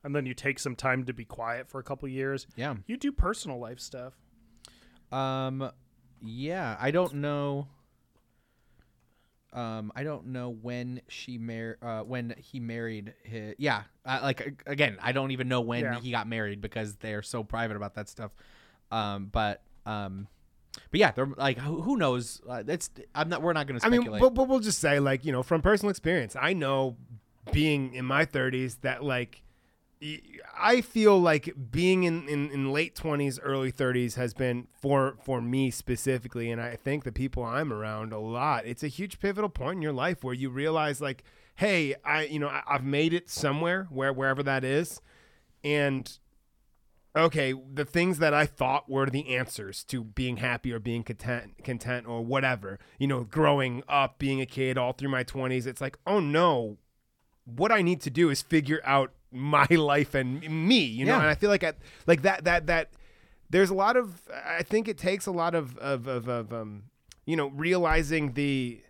and 0.04 0.16
then 0.16 0.26
you 0.26 0.34
take 0.34 0.60
some 0.60 0.76
time 0.76 1.06
to 1.06 1.14
be 1.14 1.26
quiet 1.26 1.70
for 1.70 1.80
a 1.80 1.84
couple 1.84 2.08
years, 2.08 2.48
yeah 2.56 2.76
you 2.88 2.98
do 2.98 3.12
personal 3.12 3.60
life 3.60 3.80
stuff. 3.80 4.14
Um, 5.12 5.72
yeah, 6.22 6.78
I 6.80 6.92
don't 6.92 7.16
know. 7.16 7.68
Um, 9.52 9.92
I 9.96 10.04
don't 10.04 10.28
know 10.28 10.50
when 10.50 11.02
she 11.08 11.38
mar- 11.38 11.78
uh, 11.82 12.02
when 12.02 12.36
he 12.38 12.60
married 12.60 13.14
his. 13.24 13.56
Yeah, 13.58 13.84
uh, 14.06 14.20
like 14.22 14.62
again, 14.68 14.98
I 15.02 15.12
don't 15.12 15.32
even 15.32 15.48
know 15.48 15.62
when 15.62 15.84
Yeah. 15.84 16.00
he 16.00 16.12
got 16.12 16.28
married 16.28 16.62
because 16.62 16.96
they're 16.98 17.24
so 17.24 17.44
private 17.44 17.76
about 17.76 17.96
that 17.96 18.10
stuff. 18.10 18.32
Um, 18.92 19.30
but 19.32 19.64
um, 19.86 20.28
but 20.92 21.00
yeah, 21.00 21.12
they're 21.12 21.26
like 21.38 21.58
who, 21.58 21.82
who 21.82 21.98
knows? 21.98 22.42
Uh, 22.48 22.62
that's 22.64 22.92
I'm 23.16 23.30
not. 23.30 23.42
We're 23.42 23.54
not 23.54 23.66
going 23.66 23.80
to 23.80 23.86
I 23.86 23.90
mean, 23.90 24.04
but, 24.20 24.34
but 24.36 24.48
we'll 24.48 24.60
just 24.60 24.80
say, 24.80 25.00
like, 25.00 25.26
you 25.26 25.32
know, 25.32 25.42
from 25.42 25.62
personal 25.62 25.90
experience, 25.90 26.36
I 26.40 26.54
know 26.54 26.98
being 27.52 27.94
in 27.96 28.06
my 28.06 28.26
30s 28.26 28.82
that, 28.82 29.04
like, 29.04 29.42
I 30.58 30.80
feel 30.80 31.20
like 31.20 31.54
being 31.72 32.04
in, 32.04 32.28
in, 32.30 32.50
in 32.52 32.72
late 32.72 32.96
20s, 32.96 33.38
early 33.42 33.72
30s 33.72 34.16
has 34.16 34.34
been 34.34 34.68
for 34.72 35.18
for 35.24 35.42
me 35.42 35.72
specifically, 35.72 36.50
and 36.52 36.62
I 36.62 36.78
think 36.78 37.04
the 37.04 37.12
people 37.12 37.44
I'm 37.44 37.74
around 37.74 38.14
a 38.14 38.20
lot. 38.20 38.66
It's 38.66 38.84
a 38.84 38.88
huge 38.88 39.20
pivotal 39.20 39.50
point 39.50 39.78
in 39.78 39.82
your 39.82 39.94
life 39.94 40.24
where 40.24 40.34
you 40.34 40.50
realize, 40.50 41.02
like, 41.02 41.24
hey, 41.56 41.96
I 42.06 42.24
you 42.24 42.40
know 42.40 42.48
I, 42.48 42.64
I've 42.66 42.84
made 42.84 43.14
it 43.14 43.30
somewhere 43.30 43.88
where 43.90 44.14
wherever 44.14 44.42
that 44.44 44.64
is, 44.64 45.02
and 45.66 46.18
okay, 47.16 47.54
the 47.74 47.86
things 47.86 48.20
that 48.20 48.34
I 48.34 48.46
thought 48.46 48.90
were 48.90 49.08
the 49.08 49.36
answers 49.36 49.84
to 49.86 50.04
being 50.04 50.38
happy 50.38 50.72
or 50.72 50.80
being 50.80 51.04
content, 51.04 51.64
content 51.64 52.08
or 52.08 52.24
whatever, 52.24 52.80
you 52.98 53.08
know, 53.08 53.24
growing 53.24 53.84
up, 53.90 54.20
being 54.20 54.40
a 54.40 54.46
kid 54.46 54.78
all 54.78 54.94
through 54.94 55.10
my 55.10 55.24
20s, 55.24 55.66
it's 55.66 55.82
like, 55.82 55.98
oh 56.06 56.20
no, 56.20 56.78
what 57.46 57.72
I 57.72 57.82
need 57.82 58.00
to 58.02 58.10
do 58.10 58.30
is 58.30 58.42
figure 58.42 58.80
out 58.86 59.12
my 59.32 59.66
life 59.70 60.16
and 60.16 60.42
me, 60.50 60.80
you 60.80 61.06
know, 61.06 61.14
Yeah. 61.14 61.20
and 61.20 61.28
I 61.30 61.36
feel 61.36 61.50
like 61.50 61.64
I, 61.64 61.74
like 62.08 62.22
that, 62.24 62.44
that, 62.46 62.68
that 62.68 62.90
there's 63.50 63.70
a 63.70 63.74
lot 63.76 63.96
of, 63.98 64.22
I 64.46 64.64
think 64.64 64.88
it 64.88 64.98
takes 64.98 65.26
a 65.26 65.32
lot 65.32 65.56
of, 65.56 65.78
of, 65.78 66.08
of, 66.08 66.28
of 66.28 66.54
um, 66.54 66.84
you 67.26 67.36
know, 67.36 67.48
realizing 67.50 68.34
the, 68.34 68.82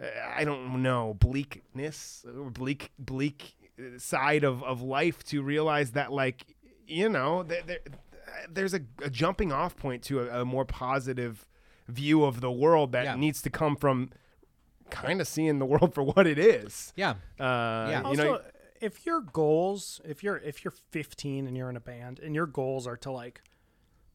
uh, 0.00 0.06
I 0.36 0.44
don't 0.44 0.82
know, 0.82 1.14
bleakness 1.18 2.24
or 2.26 2.50
bleak, 2.50 2.90
bleak 2.98 3.54
uh, 3.78 3.98
side 3.98 4.44
of, 4.44 4.62
of 4.62 4.82
life 4.82 5.22
to 5.24 5.42
realize 5.42 5.92
that, 5.92 6.12
like, 6.12 6.44
you 6.86 7.08
know, 7.08 7.42
there, 7.42 7.62
there, 7.66 7.78
there's 8.50 8.74
a, 8.74 8.80
a 9.02 9.10
jumping 9.10 9.52
off 9.52 9.76
point 9.76 10.02
to 10.04 10.20
a, 10.20 10.42
a 10.42 10.44
more 10.44 10.64
positive 10.64 11.46
view 11.88 12.24
of 12.24 12.40
the 12.40 12.50
world 12.50 12.92
that 12.92 13.04
Yeah. 13.04 13.14
needs 13.16 13.40
to 13.42 13.50
come 13.50 13.76
from 13.76 14.10
kind 14.90 15.20
of 15.20 15.26
seeing 15.28 15.58
the 15.58 15.66
world 15.66 15.94
for 15.94 16.02
what 16.02 16.26
it 16.26 16.38
is. 16.38 16.92
yeah, 16.96 17.14
Uh, 17.40 17.88
Yeah. 17.90 18.00
You 18.00 18.06
Also, 18.06 18.22
know, 18.24 18.40
if 18.80 19.06
your 19.06 19.20
goals, 19.20 20.00
if 20.04 20.22
you're 20.22 20.38
if 20.38 20.64
you're 20.64 20.74
15 20.90 21.46
and 21.46 21.56
you're 21.56 21.70
in 21.70 21.76
a 21.76 21.80
band 21.80 22.18
and 22.20 22.34
your 22.34 22.46
goals 22.46 22.86
are 22.86 22.96
to 22.98 23.10
like 23.10 23.42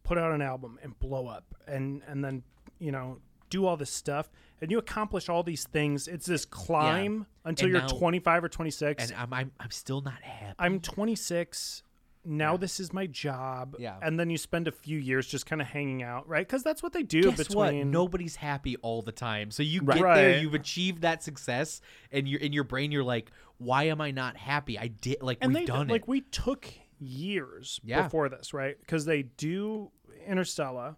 put 0.03 0.17
out 0.17 0.31
an 0.31 0.41
album 0.41 0.79
and 0.81 0.97
blow 0.99 1.27
up 1.27 1.55
and 1.67 2.01
and 2.07 2.23
then, 2.23 2.43
you 2.79 2.91
know, 2.91 3.19
do 3.49 3.65
all 3.65 3.77
this 3.77 3.91
stuff 3.91 4.29
and 4.61 4.71
you 4.71 4.77
accomplish 4.77 5.27
all 5.29 5.43
these 5.43 5.65
things, 5.65 6.07
it's 6.07 6.25
this 6.25 6.45
climb 6.45 7.25
until 7.45 7.65
And 7.67 7.73
you're 7.73 7.81
now- 7.81 7.87
25 7.87 8.43
or 8.45 8.49
26. 8.49 9.03
and 9.11 9.19
I'm, 9.19 9.33
I'm 9.33 9.51
I'm 9.59 9.71
still 9.71 10.01
not 10.01 10.21
happy. 10.21 10.55
I'm 10.59 10.79
26. 10.79 11.83
Now 12.23 12.55
this 12.57 12.79
is 12.79 12.93
my 12.93 13.07
job. 13.07 13.75
Yeah. 13.79 13.97
And 14.01 14.19
then 14.19 14.29
you 14.29 14.37
spend 14.37 14.67
a 14.67 14.71
few 14.71 14.99
years 14.99 15.25
just 15.27 15.45
kind 15.47 15.61
of 15.61 15.67
hanging 15.67 16.03
out, 16.03 16.27
right? 16.27 16.47
Because 16.47 16.61
that's 16.63 16.83
what 16.83 16.93
they 16.93 17.01
do 17.03 17.23
Guess 17.23 17.37
between. 17.37 17.55
what? 17.57 17.73
Nobody's 17.87 18.35
happy 18.35 18.75
all 18.77 19.01
the 19.01 19.11
time. 19.11 19.49
So 19.49 19.63
you 19.63 19.81
Right. 19.81 19.97
get 19.97 20.13
there, 20.13 20.37
you've 20.39 20.53
achieved 20.53 21.01
that 21.01 21.23
success, 21.23 21.81
and 22.11 22.27
you're 22.27 22.39
in 22.39 22.53
your 22.53 22.63
brain. 22.63 22.91
You're 22.91 23.03
like, 23.03 23.31
why 23.57 23.83
am 23.85 24.01
I 24.01 24.11
not 24.11 24.37
happy? 24.37 24.77
I 24.77 24.87
did 24.87 25.21
like 25.23 25.39
and 25.41 25.51
we've 25.53 25.61
they 25.61 25.65
done 25.65 25.87
like 25.87 25.89
it. 25.89 25.91
Like 25.93 26.07
we 26.07 26.21
took 26.21 26.67
years 26.99 27.79
Yeah. 27.83 28.03
before 28.03 28.29
this, 28.29 28.53
right? 28.53 28.79
Because 28.79 29.05
they 29.05 29.23
do 29.23 29.91
Interstella, 30.29 30.97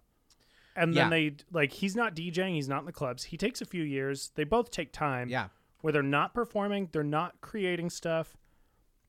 and 0.76 0.92
then 0.94 1.06
Yeah. 1.06 1.10
they 1.10 1.36
like 1.50 1.72
he's 1.72 1.96
not 1.96 2.14
DJing, 2.14 2.54
he's 2.54 2.68
not 2.68 2.80
in 2.80 2.84
the 2.86 2.92
clubs. 2.92 3.24
He 3.24 3.36
takes 3.38 3.62
a 3.62 3.64
few 3.64 3.82
years. 3.82 4.30
They 4.34 4.44
both 4.44 4.70
take 4.70 4.92
time. 4.92 5.28
Yeah. 5.30 5.48
Where 5.80 5.92
they're 5.92 6.02
not 6.02 6.34
performing, 6.34 6.88
they're 6.92 7.02
not 7.02 7.40
creating 7.40 7.90
stuff. 7.90 8.36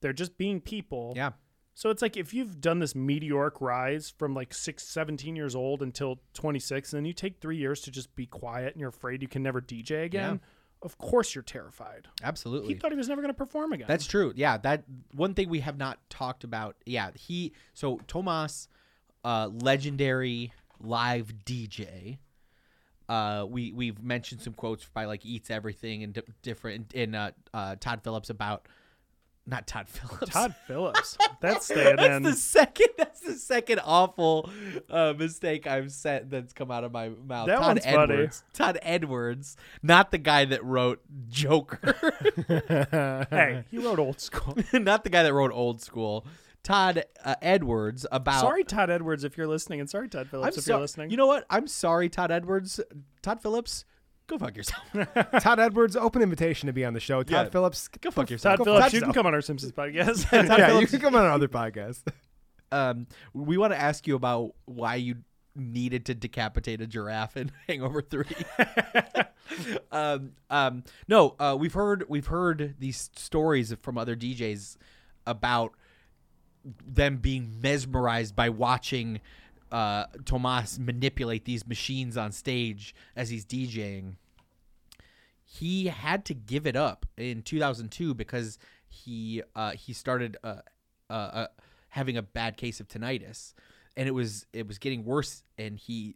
They're 0.01 0.13
just 0.13 0.37
being 0.37 0.61
people. 0.61 1.13
Yeah. 1.15 1.31
So 1.77 1.89
it's 1.89 2.01
like 2.01 2.15
if 2.15 2.33
you've 2.33 2.61
done 2.61 2.79
this 2.79 2.95
meteoric 2.95 3.59
rise 3.59 4.13
from 4.17 4.33
like 4.33 4.53
six, 4.53 4.87
17 4.87 5.35
years 5.35 5.55
old 5.55 5.83
until 5.83 6.19
26, 6.33 6.93
and 6.93 6.99
then 6.99 7.05
you 7.05 7.11
take 7.11 7.41
three 7.41 7.57
years 7.57 7.81
to 7.81 7.91
just 7.91 8.15
be 8.15 8.25
quiet 8.25 8.73
and 8.73 8.79
you're 8.79 8.89
afraid 8.89 9.21
you 9.21 9.27
can 9.27 9.43
never 9.43 9.61
DJ 9.61 10.05
again, 10.05 10.39
of 10.81 10.97
course 10.97 11.35
you're 11.35 11.41
terrified. 11.41 12.07
Absolutely. 12.23 12.73
He 12.73 12.79
thought 12.79 12.91
he 12.91 12.97
was 12.97 13.09
never 13.09 13.21
going 13.21 13.33
to 13.33 13.37
perform 13.37 13.73
again. 13.73 13.87
That's 13.89 14.07
true. 14.07 14.31
Yeah, 14.37 14.57
that 14.59 14.85
one 15.13 15.33
thing 15.33 15.49
we 15.49 15.59
have 15.59 15.77
not 15.77 15.99
talked 16.09 16.45
about. 16.45 16.77
Yeah, 16.85 17.11
he 17.13 17.51
so 17.73 17.99
Thomas, 18.07 18.69
uh, 19.25 19.49
legendary 19.51 20.53
live 20.79 21.33
DJ. 21.45 22.19
Uh, 23.09 23.45
we 23.49 23.73
we've 23.73 24.01
mentioned 24.01 24.41
some 24.41 24.53
quotes 24.53 24.85
by 24.85 25.05
like 25.05 25.25
eats 25.25 25.49
everything 25.51 26.03
and 26.03 26.13
di- 26.13 26.21
different 26.41 26.93
in 26.93 27.15
uh, 27.15 27.31
uh, 27.53 27.75
Todd 27.79 28.01
Phillips 28.01 28.29
about 28.29 28.67
not 29.47 29.67
Todd 29.67 29.87
Phillips. 29.87 30.29
Todd 30.33 30.55
Phillips. 30.67 31.17
That's 31.41 31.65
staying 31.65 31.97
that's 31.97 32.23
the 32.23 32.33
second. 32.33 32.87
That's 32.97 33.19
the 33.19 33.33
second 33.33 33.79
awful 33.83 34.49
uh, 34.89 35.13
mistake 35.17 35.67
I've 35.67 35.91
said 35.91 36.31
that's 36.31 36.53
come 36.53 36.71
out 36.71 36.83
of 36.83 36.91
my 36.91 37.09
mouth. 37.09 37.47
That 37.47 37.59
Todd 37.59 37.67
one's 37.67 37.85
funny. 37.85 38.13
Edwards. 38.13 38.43
Todd 38.53 38.79
Edwards, 38.81 39.57
not 39.83 40.11
the 40.11 40.17
guy 40.17 40.45
that 40.45 40.63
wrote 40.63 41.01
Joker. 41.29 41.95
hey, 43.29 43.63
he 43.69 43.77
wrote 43.77 43.99
old 43.99 44.19
school. 44.19 44.57
not 44.73 45.03
the 45.03 45.09
guy 45.09 45.23
that 45.23 45.33
wrote 45.33 45.51
Old 45.51 45.81
School. 45.81 46.25
Todd 46.63 47.05
uh, 47.23 47.35
Edwards 47.43 48.07
about. 48.11 48.41
sorry, 48.41 48.63
Todd 48.63 48.89
Edwards, 48.89 49.23
if 49.23 49.37
you're 49.37 49.45
listening, 49.47 49.79
and 49.79 49.87
sorry, 49.89 50.09
Todd 50.09 50.21
I'm 50.21 50.27
Phillips, 50.29 50.57
if 50.57 50.63
so- 50.63 50.73
you're 50.73 50.81
listening. 50.81 51.11
You 51.11 51.17
know 51.17 51.27
what? 51.27 51.45
I'm 51.49 51.67
sorry, 51.67 52.09
Todd 52.09 52.31
Edwards. 52.31 52.79
Todd 53.21 53.39
Phillips, 53.41 53.85
go 54.27 54.37
fuck 54.37 54.55
yourself. 54.57 54.83
Todd 55.41 55.59
Edwards, 55.59 55.95
open 55.95 56.21
invitation 56.21 56.67
to 56.67 56.73
be 56.73 56.83
on 56.85 56.93
the 56.93 56.99
show. 56.99 57.23
Todd 57.23 57.45
Yeah. 57.45 57.49
Phillips, 57.49 57.87
Go 57.87 58.11
fuck 58.11 58.29
yourself. 58.29 58.57
Todd 58.57 58.65
go 58.65 58.75
Phillips, 58.75 58.93
you 58.93 59.01
can 59.01 59.13
come 59.13 59.25
on 59.25 59.33
our 59.33 59.41
Simpsons 59.41 59.71
podcast. 59.71 60.29
Todd 60.47 60.57
yeah, 60.59 60.79
you 60.79 60.87
can 60.87 60.99
come 60.99 61.15
on 61.15 61.23
our 61.23 61.31
other 61.31 61.47
podcast. 61.47 62.03
um, 62.71 63.07
we 63.33 63.57
want 63.57 63.73
to 63.73 63.79
ask 63.79 64.07
you 64.07 64.15
about 64.15 64.55
why 64.65 64.95
you 64.95 65.17
needed 65.55 66.05
to 66.07 66.13
decapitate 66.13 66.81
a 66.81 66.87
giraffe 66.87 67.37
in 67.37 67.51
Hangover 67.67 68.01
Three. 68.01 68.25
um, 69.91 70.31
um, 70.49 70.83
no, 71.07 71.35
uh, 71.39 71.55
we've 71.57 71.73
heard 71.73 72.05
we've 72.09 72.27
heard 72.27 72.75
these 72.79 73.09
stories 73.15 73.73
from 73.81 73.97
other 73.97 74.15
DJs 74.15 74.77
about 75.25 75.73
them 76.85 77.17
being 77.17 77.59
mesmerized 77.61 78.35
by 78.35 78.49
watching 78.49 79.21
uh, 79.71 80.05
Thomas 80.25 80.77
manipulate 80.79 81.45
these 81.45 81.67
machines 81.67 82.17
on 82.17 82.31
stage 82.31 82.95
as 83.15 83.29
he's 83.29 83.45
DJing. 83.45 84.15
He 85.43 85.87
had 85.87 86.25
to 86.25 86.33
give 86.33 86.67
it 86.67 86.75
up 86.75 87.05
in 87.17 87.41
2002 87.41 88.13
because 88.13 88.57
he 88.87 89.41
uh, 89.55 89.71
he 89.71 89.93
started 89.93 90.37
uh, 90.43 90.57
uh, 91.09 91.13
uh, 91.13 91.47
having 91.89 92.17
a 92.17 92.21
bad 92.21 92.57
case 92.57 92.79
of 92.79 92.87
tinnitus, 92.87 93.53
and 93.95 94.07
it 94.07 94.11
was 94.11 94.45
it 94.53 94.67
was 94.67 94.77
getting 94.77 95.05
worse, 95.05 95.43
and 95.57 95.77
he 95.77 96.15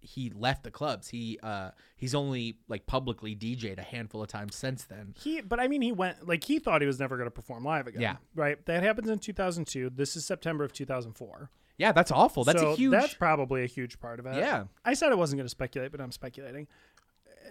he 0.00 0.30
left 0.30 0.62
the 0.62 0.70
clubs. 0.70 1.08
He 1.08 1.38
uh, 1.42 1.70
he's 1.96 2.14
only 2.14 2.58
like 2.68 2.86
publicly 2.86 3.34
DJ'd 3.34 3.78
a 3.78 3.82
handful 3.82 4.22
of 4.22 4.28
times 4.28 4.54
since 4.54 4.84
then. 4.84 5.14
He, 5.18 5.40
but 5.40 5.60
I 5.60 5.68
mean, 5.68 5.82
he 5.82 5.92
went 5.92 6.26
like 6.26 6.44
he 6.44 6.58
thought 6.58 6.80
he 6.80 6.86
was 6.86 7.00
never 7.00 7.16
going 7.16 7.26
to 7.26 7.32
perform 7.32 7.64
live 7.64 7.86
again. 7.86 8.02
Yeah. 8.02 8.16
right. 8.34 8.64
That 8.66 8.82
happens 8.82 9.08
in 9.08 9.18
2002. 9.18 9.90
This 9.90 10.16
is 10.16 10.24
September 10.24 10.64
of 10.64 10.72
2004. 10.72 11.50
Yeah, 11.78 11.92
that's 11.92 12.10
awful. 12.10 12.44
That's 12.44 12.60
So 12.60 12.72
a 12.72 12.76
huge. 12.76 12.92
That's 12.92 13.14
probably 13.14 13.62
a 13.62 13.66
huge 13.66 13.98
part 14.00 14.18
of 14.18 14.26
it. 14.26 14.36
Yeah. 14.36 14.64
I 14.84 14.94
said 14.94 15.12
I 15.12 15.14
wasn't 15.14 15.38
going 15.38 15.44
to 15.46 15.50
speculate, 15.50 15.92
but 15.92 16.00
I'm 16.00 16.12
speculating. 16.12 16.66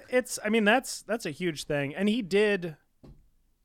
It's. 0.09 0.39
I 0.43 0.49
mean, 0.49 0.63
that's 0.65 1.01
that's 1.03 1.25
a 1.25 1.31
huge 1.31 1.65
thing, 1.65 1.95
and 1.95 2.07
he 2.09 2.21
did. 2.21 2.75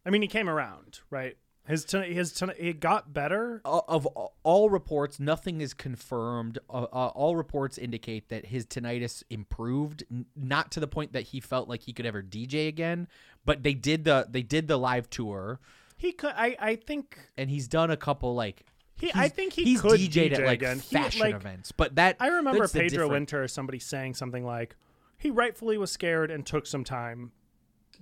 I 0.05 0.11
mean, 0.11 0.23
he 0.23 0.29
came 0.29 0.49
around, 0.49 1.01
right? 1.11 1.37
His 1.67 1.85
ton, 1.85 2.03
his 2.05 2.33
ton, 2.33 2.53
it 2.59 2.81
got 2.81 3.13
better. 3.13 3.61
of 3.65 3.85
of 3.89 4.29
all 4.43 4.71
reports, 4.71 5.21
nothing 5.21 5.61
is 5.61 5.75
confirmed. 5.75 6.59
Uh, 6.69 6.87
uh, 6.93 7.09
all 7.09 7.37
reports 7.37 7.77
indicate 7.79 8.29
that 8.31 8.47
his 8.47 8.67
tinnitus 8.67 9.23
improved, 9.31 10.03
n- 10.11 10.25
not 10.35 10.71
to 10.73 10.81
the 10.81 10.89
point 10.89 11.13
that 11.13 11.25
he 11.25 11.39
felt 11.41 11.69
like 11.69 11.83
he 11.83 11.93
could 11.93 12.07
ever 12.07 12.23
DJ 12.23 12.67
again. 12.67 13.07
But 13.45 13.63
they 13.63 13.75
did 13.75 14.05
the 14.05 14.27
they 14.29 14.43
did 14.43 14.69
the 14.69 14.79
live 14.79 15.09
tour, 15.11 15.61
He 15.97 16.13
could. 16.13 16.33
I. 16.35 16.57
I 16.59 16.77
think. 16.77 17.19
and 17.37 17.51
he's 17.51 17.69
done 17.69 17.91
a 17.91 17.97
couple 17.97 18.35
like. 18.35 18.65
He, 19.01 19.11
I 19.15 19.29
think 19.29 19.53
he 19.55 19.65
he's 19.65 19.81
could 19.81 19.99
DJ'd 19.99 20.33
DJ 20.33 20.33
at 20.41 20.45
like 20.47 20.59
again. 20.59 20.79
He, 20.81 20.95
fashion 20.95 21.21
like, 21.23 21.35
events, 21.35 21.73
but 21.73 21.95
that 21.97 22.17
I 22.21 22.29
remember 22.29 22.69
Pedro 22.69 23.09
Winter 23.09 23.43
or 23.43 23.49
somebody 23.49 23.79
saying 23.79 24.15
something 24.15 24.45
like, 24.45 24.77
he 25.17 25.31
rightfully 25.31 25.79
was 25.79 25.91
scared 25.91 26.31
and 26.31 26.45
took 26.45 26.67
some 26.67 26.85
time, 26.85 27.33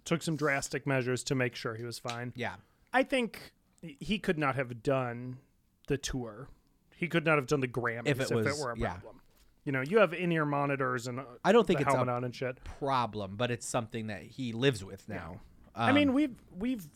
took 0.04 0.22
some 0.22 0.36
drastic 0.36 0.86
measures 0.86 1.22
to 1.24 1.34
make 1.34 1.54
sure 1.54 1.74
he 1.76 1.84
was 1.84 1.98
fine. 1.98 2.32
Yeah, 2.36 2.54
I 2.92 3.02
think 3.02 3.52
he 3.80 4.18
could 4.18 4.38
not 4.38 4.56
have 4.56 4.82
done 4.82 5.38
the 5.86 5.96
tour. 5.98 6.48
He 6.96 7.06
could 7.08 7.24
not 7.24 7.36
have 7.36 7.46
done 7.46 7.60
the 7.60 7.68
Grammys 7.68 8.08
If 8.08 8.20
if 8.20 8.30
it 8.32 8.46
it, 8.46 8.58
were 8.58 8.72
a 8.72 8.78
yeah. 8.78 8.94
problem. 8.94 9.20
You 9.64 9.72
know, 9.72 9.82
you 9.82 9.98
have 9.98 10.14
in-ear 10.14 10.46
monitors 10.46 11.06
and 11.06 11.20
uh, 11.20 11.24
I 11.44 11.52
don't 11.52 11.66
think 11.66 11.80
it's 11.80 11.92
a 11.92 11.96
on 11.98 12.24
and 12.24 12.34
shit. 12.34 12.58
problem, 12.64 13.36
but 13.36 13.50
it's 13.50 13.66
something 13.66 14.06
that 14.06 14.22
he 14.22 14.52
lives 14.52 14.82
with 14.82 15.08
now. 15.08 15.40
I 15.76 15.92
mean, 15.92 16.08
Um, 16.08 16.14
we've 16.14 16.34
we've 16.56 16.88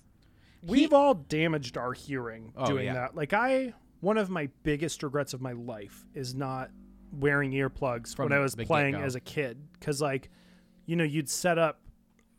we've 0.63 0.93
all 0.93 1.15
damaged 1.15 1.77
our 1.77 1.93
hearing 1.93 2.53
Oh, 2.57 2.67
doing 2.67 2.87
yeah. 2.87 2.95
that. 2.95 3.15
Like 3.15 3.33
I, 3.33 3.75
one 4.03 4.19
of 4.19 4.29
my 4.29 4.49
biggest 4.65 5.03
regrets 5.03 5.33
of 5.33 5.41
my 5.41 5.53
life 5.53 6.05
is 6.15 6.35
not 6.35 6.71
wearing 7.13 7.53
earplugs 7.53 8.15
From 8.15 8.27
when 8.29 8.33
I 8.39 8.41
was 8.43 8.55
the 8.55 8.65
playing 8.67 8.93
get-go. 8.93 9.07
as 9.07 9.15
a 9.15 9.21
kid. 9.21 9.59
Because 9.73 10.01
like, 10.03 10.29
you 10.87 10.97
know, 10.97 11.05
you'd 11.05 11.31
set 11.31 11.57
up, 11.57 11.81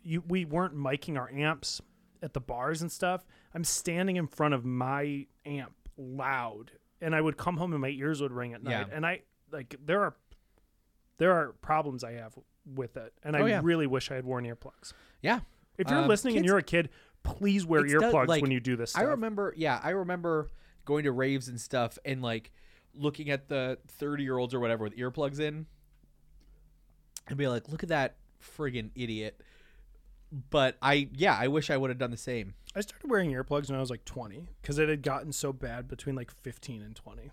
you 0.03 0.21
we 0.27 0.45
weren't 0.45 0.75
miking 0.75 1.17
our 1.17 1.31
amps 1.31 1.81
at 2.21 2.33
the 2.33 2.41
bars 2.41 2.81
and 2.81 2.91
stuff. 2.91 3.25
I'm 3.55 3.63
standing 3.63 4.17
in 4.17 4.27
front 4.27 4.53
of 4.53 4.65
my 4.65 5.25
amp 5.45 5.73
loud, 5.97 6.71
and 7.01 7.15
I 7.15 7.21
would 7.21 7.37
come 7.37 7.57
home 7.57 7.71
and 7.71 7.81
my 7.81 7.89
ears 7.89 8.21
would 8.21 8.31
ring 8.33 8.53
at 8.53 8.61
night. 8.63 8.71
Yeah. 8.89 8.95
And 8.95 9.05
I 9.05 9.21
like 9.51 9.75
there 9.85 10.01
are 10.01 10.15
there 11.17 11.31
are 11.31 11.53
problems 11.61 12.03
I 12.03 12.13
have 12.13 12.37
with 12.65 12.97
it, 12.97 13.13
and 13.23 13.35
Oh, 13.35 13.45
I 13.45 13.47
yeah. 13.49 13.61
really 13.63 13.87
wish 13.87 14.11
I 14.11 14.15
had 14.15 14.25
worn 14.25 14.45
earplugs. 14.45 14.93
yeah. 15.21 15.39
If 15.77 15.89
you're 15.89 15.99
Um, 16.01 16.07
listening 16.07 16.35
and 16.37 16.45
you're 16.45 16.57
a 16.59 16.63
kid, 16.63 16.89
please 17.23 17.65
wear 17.65 17.81
earplugs 17.83 18.27
like, 18.27 18.41
when 18.41 18.51
you 18.51 18.59
do 18.59 18.75
this 18.75 18.91
stuff. 18.91 19.01
I 19.01 19.05
remember, 19.05 19.53
yeah, 19.57 19.79
I 19.83 19.89
remember 19.91 20.49
going 20.85 21.03
to 21.03 21.11
raves 21.11 21.47
and 21.47 21.59
stuff 21.59 21.97
and 22.05 22.21
like 22.21 22.51
looking 22.95 23.29
at 23.29 23.47
the 23.47 23.77
30 23.87 24.23
year 24.23 24.37
olds 24.37 24.53
or 24.53 24.59
whatever 24.59 24.83
with 24.83 24.97
earplugs 24.97 25.39
in 25.39 25.65
and 27.27 27.37
be 27.37 27.47
like, 27.47 27.69
look 27.69 27.83
at 27.83 27.89
that 27.89 28.15
friggin' 28.41 28.91
idiot. 28.95 29.41
But 30.49 30.77
I, 30.81 31.09
yeah, 31.13 31.37
I 31.39 31.47
wish 31.47 31.69
I 31.69 31.77
would 31.77 31.89
have 31.89 31.99
done 31.99 32.11
the 32.11 32.17
same. 32.17 32.55
I 32.75 32.81
started 32.81 33.09
wearing 33.09 33.31
earplugs 33.31 33.69
when 33.69 33.77
I 33.77 33.81
was 33.81 33.91
like 33.91 34.03
20 34.05 34.47
because 34.61 34.79
it 34.79 34.89
had 34.89 35.03
gotten 35.03 35.31
so 35.31 35.53
bad 35.53 35.87
between 35.87 36.15
like 36.15 36.31
15 36.31 36.81
and 36.81 36.95
20. 36.95 37.31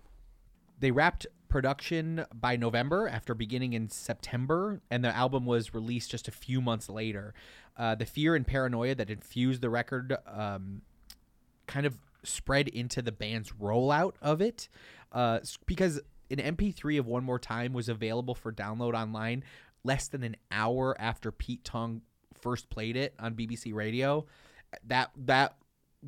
They 0.79 0.91
wrapped 0.91 1.27
production 1.47 2.25
by 2.33 2.55
November 2.55 3.07
after 3.07 3.33
beginning 3.33 3.73
in 3.73 3.89
September, 3.89 4.81
and 4.89 5.03
the 5.03 5.15
album 5.15 5.45
was 5.45 5.73
released 5.73 6.11
just 6.11 6.27
a 6.27 6.31
few 6.31 6.61
months 6.61 6.89
later. 6.89 7.33
Uh, 7.77 7.95
the 7.95 8.05
fear 8.05 8.35
and 8.35 8.45
paranoia 8.45 8.95
that 8.95 9.09
infused 9.09 9.61
the 9.61 9.69
record 9.69 10.15
um, 10.27 10.81
kind 11.67 11.85
of 11.85 11.97
spread 12.23 12.67
into 12.67 13.01
the 13.01 13.11
band's 13.11 13.51
rollout 13.51 14.13
of 14.21 14.41
it 14.41 14.69
uh, 15.11 15.39
because 15.65 15.99
an 16.29 16.37
MP3 16.37 16.99
of 16.99 17.07
One 17.07 17.23
More 17.23 17.39
Time 17.39 17.73
was 17.73 17.89
available 17.89 18.35
for 18.35 18.51
download 18.51 18.93
online 18.93 19.43
less 19.83 20.07
than 20.07 20.23
an 20.23 20.35
hour 20.51 20.95
after 20.99 21.31
Pete 21.31 21.63
Tong 21.63 22.01
first 22.39 22.69
played 22.69 22.95
it 22.95 23.13
on 23.19 23.35
BBC 23.35 23.73
Radio. 23.73 24.25
That 24.87 25.11
that 25.25 25.55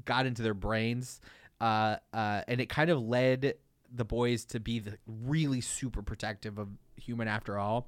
got 0.05 0.25
into 0.25 0.41
their 0.41 0.53
brains, 0.53 1.19
uh, 1.59 1.97
uh, 2.13 2.41
and 2.47 2.61
it 2.61 2.69
kind 2.69 2.89
of 2.89 3.01
led 3.01 3.55
the 3.93 4.05
boys 4.05 4.45
to 4.45 4.59
be 4.59 4.79
the 4.79 4.97
really 5.05 5.61
super 5.61 6.01
protective 6.01 6.57
of 6.57 6.69
Human 6.95 7.27
After 7.27 7.59
All. 7.59 7.87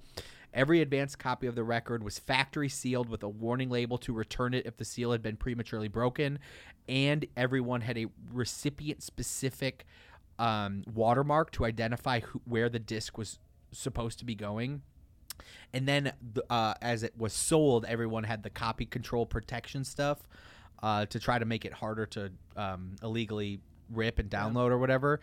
Every 0.56 0.80
advanced 0.80 1.20
copy 1.20 1.48
of 1.48 1.56
the 1.56 1.66
record 1.66 2.02
was 2.02 2.18
factory 2.18 2.70
sealed 2.70 3.10
with 3.10 3.24
a 3.24 3.30
warning 3.30 3.70
label 3.70 3.98
to 4.00 4.14
return 4.14 4.54
it 4.54 4.66
if 4.66 4.78
the 4.78 4.86
seal 4.86 5.12
had 5.12 5.22
been 5.22 5.36
prematurely 5.36 5.90
broken, 5.90 6.40
and 6.88 7.26
everyone 7.36 7.82
had 7.82 7.98
a 7.98 8.08
recipient 8.32 9.04
specific 9.04 9.86
um, 10.40 10.84
watermark 10.94 11.52
to 11.52 11.66
identify 11.66 12.22
who, 12.22 12.42
where 12.46 12.70
the 12.70 12.80
disc 12.80 13.18
was 13.18 13.38
supposed 13.74 14.18
to 14.20 14.26
be 14.26 14.34
going. 14.34 14.82
And 15.74 15.86
then, 15.86 16.14
uh, 16.50 16.76
as 16.82 17.04
it 17.04 17.18
was 17.18 17.34
sold, 17.34 17.84
everyone 17.86 18.24
had 18.24 18.42
the 18.42 18.50
copy 18.50 18.86
control 18.86 19.26
protection 19.26 19.84
stuff 19.84 20.20
uh, 20.82 21.06
to 21.08 21.20
try 21.20 21.38
to 21.38 21.46
make 21.46 21.66
it 21.66 21.74
harder 21.74 22.06
to 22.06 22.32
um, 22.56 22.96
illegally 23.04 23.60
rip 23.90 24.20
and 24.20 24.30
download 24.30 24.70
or 24.70 24.78
whatever. 24.78 25.20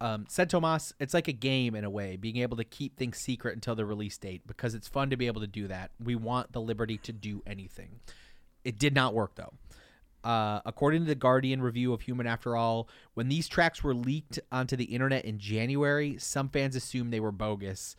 Um, 0.00 0.26
said 0.28 0.50
Thomas, 0.50 0.92
it's 1.00 1.14
like 1.14 1.26
a 1.28 1.32
game 1.32 1.74
in 1.74 1.84
a 1.84 1.90
way, 1.90 2.16
being 2.16 2.36
able 2.36 2.56
to 2.58 2.64
keep 2.64 2.96
things 2.96 3.16
secret 3.18 3.54
until 3.54 3.74
the 3.74 3.86
release 3.86 4.18
date 4.18 4.42
because 4.46 4.74
it's 4.74 4.88
fun 4.88 5.08
to 5.10 5.16
be 5.16 5.26
able 5.26 5.40
to 5.40 5.46
do 5.46 5.68
that. 5.68 5.90
We 6.02 6.14
want 6.14 6.52
the 6.52 6.60
liberty 6.60 6.98
to 6.98 7.12
do 7.12 7.42
anything. 7.46 8.00
It 8.62 8.78
did 8.78 8.94
not 8.94 9.14
work 9.14 9.36
though. 9.36 9.54
Uh, 10.22 10.60
according 10.66 11.02
to 11.02 11.06
the 11.06 11.14
Guardian 11.14 11.62
review 11.62 11.92
of 11.92 12.00
Human 12.02 12.26
After 12.26 12.56
All, 12.56 12.88
when 13.14 13.28
these 13.28 13.48
tracks 13.48 13.82
were 13.84 13.94
leaked 13.94 14.40
onto 14.50 14.76
the 14.76 14.84
internet 14.84 15.24
in 15.24 15.38
January, 15.38 16.16
some 16.18 16.48
fans 16.48 16.74
assumed 16.76 17.12
they 17.12 17.20
were 17.20 17.32
bogus. 17.32 17.96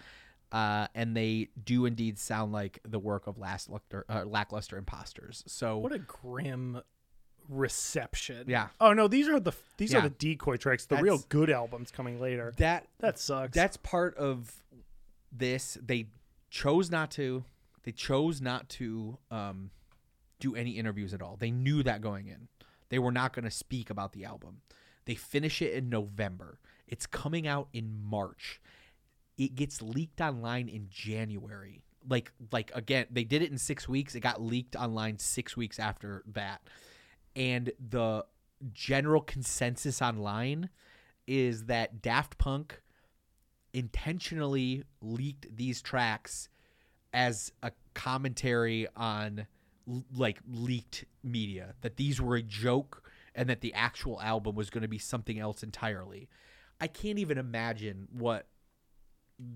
uh, 0.52 0.88
and 0.94 1.16
they 1.16 1.50
do 1.64 1.86
indeed 1.86 2.18
sound 2.20 2.52
like 2.54 2.80
the 2.88 3.00
work 3.00 3.28
of 3.28 3.38
lackluster, 3.38 4.06
uh, 4.10 4.24
lackluster 4.26 4.78
imposters. 4.78 5.44
So 5.48 5.78
What 5.78 5.92
a 5.94 6.00
grim 6.00 6.82
reception. 7.50 8.46
Yeah. 8.48 8.68
Oh 8.80 8.94
no, 8.94 9.08
these 9.08 9.28
are 9.28 9.40
the 9.40 9.54
these 9.78 9.92
Yeah. 9.94 10.00
are 10.00 10.02
the 10.04 10.10
decoy 10.10 10.58
tracks. 10.58 10.86
The 10.86 10.98
real 10.98 11.24
good 11.30 11.50
albums 11.50 11.92
coming 11.92 12.20
later. 12.20 12.54
that 12.58 12.88
that 13.00 13.20
sucks. 13.20 13.54
That's 13.56 13.78
part 13.78 14.16
of 14.18 14.54
this. 15.32 15.78
They 15.84 16.08
chose 16.50 16.90
not 16.92 17.12
to. 17.12 17.44
They 17.84 17.92
chose 17.92 18.42
not 18.42 18.68
to 18.70 19.18
um, 19.32 19.72
do 20.40 20.56
any 20.56 20.72
interviews 20.72 21.14
at 21.14 21.22
all. 21.22 21.38
They 21.38 21.52
knew 21.52 21.84
that 21.84 22.02
going 22.02 22.28
in. 22.28 22.48
They 22.90 23.00
were 23.00 23.12
not 23.12 23.34
going 23.34 23.46
to 23.46 23.52
speak 23.52 23.90
about 23.90 24.14
the 24.14 24.26
album. 24.26 24.62
They 25.06 25.16
finish 25.16 25.62
it 25.62 25.74
in 25.74 25.90
November. 25.90 26.60
It's 26.88 27.06
coming 27.06 27.48
out 27.48 27.70
in 27.74 27.94
March. 28.04 28.62
It 29.38 29.56
gets 29.56 29.82
leaked 29.82 30.20
online 30.20 30.68
in 30.68 30.88
January. 30.90 31.84
Like 32.10 32.32
like 32.52 32.72
again, 32.74 33.06
they 33.12 33.24
did 33.24 33.42
it 33.42 33.52
in 33.52 33.58
6 33.58 33.88
weeks. 33.90 34.16
It 34.16 34.22
got 34.22 34.42
leaked 34.42 34.76
online 34.76 35.20
6 35.20 35.56
weeks 35.58 35.80
after 35.80 36.24
that. 36.34 36.62
And 37.38 37.72
the 37.80 38.26
general 38.74 39.22
consensus 39.22 40.02
online 40.02 40.70
is 41.28 41.66
that 41.66 42.02
Daft 42.02 42.38
Punk 42.40 42.82
intentionally 43.74 44.84
leaked 45.02 45.56
these 45.56 45.82
tracks 45.82 46.50
as 47.14 47.52
a 47.62 47.72
commentary 47.94 48.88
on 48.96 49.46
like 50.16 50.40
leaked 50.52 51.06
media 51.24 51.74
that 51.82 51.96
these 51.98 52.20
were 52.20 52.36
a 52.36 52.42
joke 52.42 53.04
and 53.36 53.48
that 53.50 53.62
the 53.62 53.74
actual 53.74 54.20
album 54.22 54.56
was 54.56 54.70
going 54.70 54.82
to 54.82 54.88
be 54.88 54.98
something 54.98 55.40
else 55.40 55.62
entirely. 55.64 56.28
I 56.82 56.88
can't 56.88 57.20
even 57.20 57.38
imagine 57.38 58.08
what 58.12 58.48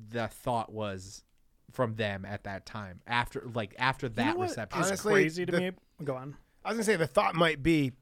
the 0.09 0.27
thought 0.27 0.71
was 0.71 1.23
from 1.71 1.95
them 1.95 2.25
at 2.25 2.43
that 2.43 2.65
time 2.65 3.01
after 3.07 3.43
like 3.55 3.73
after 3.79 4.07
that 4.09 4.25
You 4.27 4.33
know 4.33 4.39
what? 4.39 4.49
reception. 4.49 4.83
Honestly, 4.83 5.13
crazy 5.13 5.45
to 5.45 5.51
the- 5.51 5.59
me. 5.59 5.71
Go 6.03 6.15
on. 6.15 6.35
I 6.63 6.69
was 6.69 6.77
gonna 6.77 6.83
say 6.83 6.95
the 6.95 7.07
thought 7.07 7.35
might 7.35 7.63
be 7.63 7.93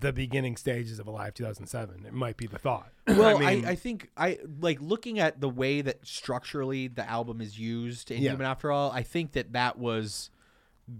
the 0.00 0.12
beginning 0.12 0.56
stages 0.56 0.98
of 0.98 1.06
Alive 1.06 1.32
2007. 1.34 2.04
It 2.06 2.12
might 2.12 2.36
be 2.36 2.46
the 2.46 2.58
thought. 2.58 2.92
Well, 3.08 3.38
I 3.38 3.44
I, 3.44 3.54
mean, 3.56 3.64
I, 3.64 3.74
think 3.74 4.10
I 4.18 4.38
like 4.60 4.82
looking 4.82 5.18
at 5.18 5.40
the 5.40 5.48
way 5.48 5.80
that 5.80 6.06
structurally 6.06 6.88
the 6.88 7.08
album 7.08 7.40
is 7.40 7.58
used 7.58 8.10
in 8.10 8.20
Yeah. 8.22 8.32
Human 8.32 8.46
After 8.46 8.70
All. 8.70 8.90
I 8.92 9.02
think 9.02 9.32
that 9.32 9.54
that 9.54 9.78
was 9.78 10.28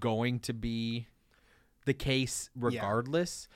going 0.00 0.40
to 0.40 0.54
be 0.54 1.06
the 1.84 1.92
case 1.92 2.48
regardless. 2.56 3.46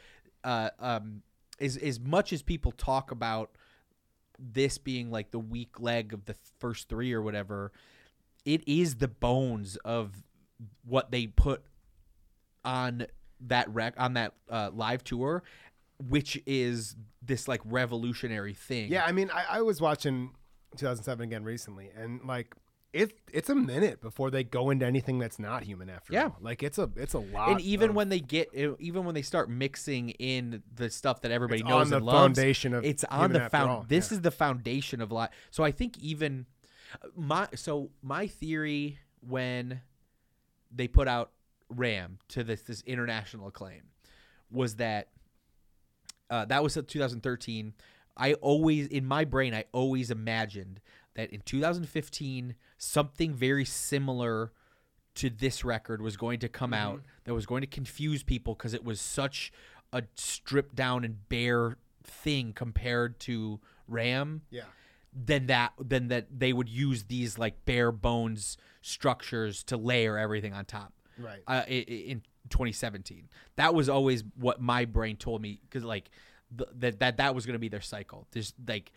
Uh, 0.44 0.68
um, 0.78 1.22
as 1.58 1.78
as 1.78 1.98
much 1.98 2.32
as 2.34 2.42
people 2.42 2.72
talk 2.72 3.10
about 3.10 3.52
this 4.38 4.76
being 4.76 5.10
like 5.10 5.30
the 5.30 5.38
weak 5.38 5.80
leg 5.80 6.12
of 6.12 6.26
the 6.26 6.36
first 6.58 6.90
three 6.90 7.12
or 7.14 7.22
whatever, 7.22 7.72
it 8.44 8.66
is 8.68 8.96
the 8.96 9.08
bones 9.08 9.76
of 9.76 10.22
what 10.84 11.10
they 11.10 11.26
put 11.26 11.62
on 12.64 13.06
that 13.46 13.68
rec 13.72 13.94
on 13.98 14.14
that 14.14 14.34
uh, 14.48 14.70
live 14.72 15.04
tour, 15.04 15.42
which 16.08 16.40
is 16.46 16.96
this 17.22 17.48
like 17.48 17.60
revolutionary 17.64 18.54
thing. 18.54 18.90
Yeah, 18.90 19.04
I 19.04 19.12
mean, 19.12 19.30
I, 19.32 19.58
I 19.58 19.62
was 19.62 19.80
watching 19.80 20.30
2007 20.76 21.24
again 21.24 21.44
recently, 21.44 21.90
and 21.96 22.20
like 22.24 22.54
it, 22.92 23.18
it's 23.32 23.48
a 23.48 23.54
minute 23.54 24.02
before 24.02 24.30
they 24.30 24.44
go 24.44 24.68
into 24.68 24.84
anything 24.84 25.18
that's 25.18 25.38
not 25.38 25.62
human 25.62 25.88
after 25.88 26.12
Yeah. 26.12 26.24
all. 26.24 26.36
Like 26.42 26.62
it's 26.62 26.76
a, 26.78 26.90
it's 26.96 27.14
a 27.14 27.20
lot. 27.20 27.50
and 27.52 27.60
even 27.62 27.90
of- 27.90 27.96
when 27.96 28.08
they 28.10 28.20
get 28.20 28.50
even 28.54 29.04
when 29.04 29.14
they 29.14 29.22
start 29.22 29.48
mixing 29.48 30.10
in 30.10 30.62
the 30.74 30.90
stuff 30.90 31.22
that 31.22 31.30
everybody 31.30 31.60
It's 31.60 31.68
knows 31.68 31.86
on 31.86 31.90
the 31.90 31.96
and 31.96 32.04
loves 32.06 32.18
foundation 32.38 32.74
of 32.74 32.84
it's 32.84 33.04
on 33.04 33.32
the 33.32 33.48
found 33.48 33.88
this 33.88 34.10
yeah. 34.10 34.16
is 34.16 34.20
the 34.20 34.30
foundation 34.30 35.00
of 35.00 35.10
life 35.10 35.30
so 35.50 35.64
i 35.64 35.70
think 35.70 35.96
even 36.00 36.44
my 37.16 37.48
so 37.54 37.88
my 38.02 38.26
theory 38.26 38.98
when 39.26 39.80
they 40.70 40.86
put 40.86 41.08
out 41.08 41.30
ram 41.76 42.18
to 42.28 42.44
this 42.44 42.62
this 42.62 42.82
international 42.82 43.48
acclaim 43.48 43.82
was 44.50 44.76
that 44.76 45.08
uh, 46.30 46.44
that 46.46 46.62
was 46.62 46.74
2013 46.74 47.72
i 48.16 48.34
always 48.34 48.86
in 48.88 49.04
my 49.06 49.24
brain 49.24 49.54
i 49.54 49.64
always 49.72 50.10
imagined 50.10 50.80
that 51.14 51.30
in 51.30 51.40
2015 51.40 52.54
something 52.78 53.34
very 53.34 53.64
similar 53.64 54.52
to 55.14 55.28
this 55.28 55.64
record 55.64 56.00
was 56.00 56.16
going 56.16 56.38
to 56.40 56.48
come 56.48 56.70
Mm-hmm. 56.72 56.86
out 56.94 57.02
that 57.24 57.34
was 57.34 57.46
going 57.46 57.60
to 57.60 57.66
confuse 57.66 58.22
people 58.22 58.54
because 58.54 58.74
it 58.74 58.84
was 58.84 59.00
such 59.00 59.52
a 59.92 60.02
stripped 60.14 60.74
down 60.74 61.04
and 61.04 61.28
bare 61.28 61.76
thing 62.02 62.52
compared 62.54 63.20
to 63.20 63.60
ram 63.86 64.42
Yeah. 64.50 64.62
then 65.12 65.46
that 65.46 65.72
then 65.78 66.08
that 66.08 66.26
they 66.38 66.52
would 66.52 66.68
use 66.68 67.04
these 67.04 67.38
like 67.38 67.64
bare 67.66 67.92
bones 67.92 68.56
structures 68.80 69.62
to 69.64 69.76
layer 69.76 70.16
everything 70.18 70.52
on 70.54 70.64
top 70.64 70.92
Right. 71.22 71.42
uh, 71.46 71.62
in 71.68 72.22
2017 72.50 73.28
that 73.56 73.74
was 73.74 73.88
always 73.88 74.24
what 74.36 74.60
my 74.60 74.84
brain 74.84 75.16
told 75.16 75.40
me 75.40 75.60
because 75.62 75.84
like 75.84 76.10
th- 76.56 76.68
that 76.80 76.98
that 77.00 77.16
that 77.18 77.34
was 77.34 77.46
going 77.46 77.54
to 77.54 77.58
be 77.60 77.68
their 77.68 77.80
cycle 77.80 78.26
just 78.32 78.54
like 78.66 78.92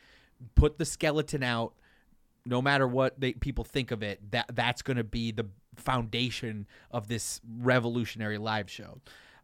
put 0.56 0.78
the 0.78 0.86
skeleton 0.86 1.44
out 1.44 1.74
no 2.46 2.62
matter 2.62 2.88
what 2.88 3.20
they 3.20 3.34
people 3.34 3.64
think 3.64 3.92
of 3.92 4.04
it 4.04 4.20
that 4.32 4.46
that's 4.54 4.82
going 4.82 4.98
to 4.98 5.04
be 5.04 5.32
the 5.32 5.46
foundation 5.76 6.66
of 6.92 7.08
this 7.08 7.40
revolutionary 7.60 8.38
live 8.38 8.70
show 8.70 9.00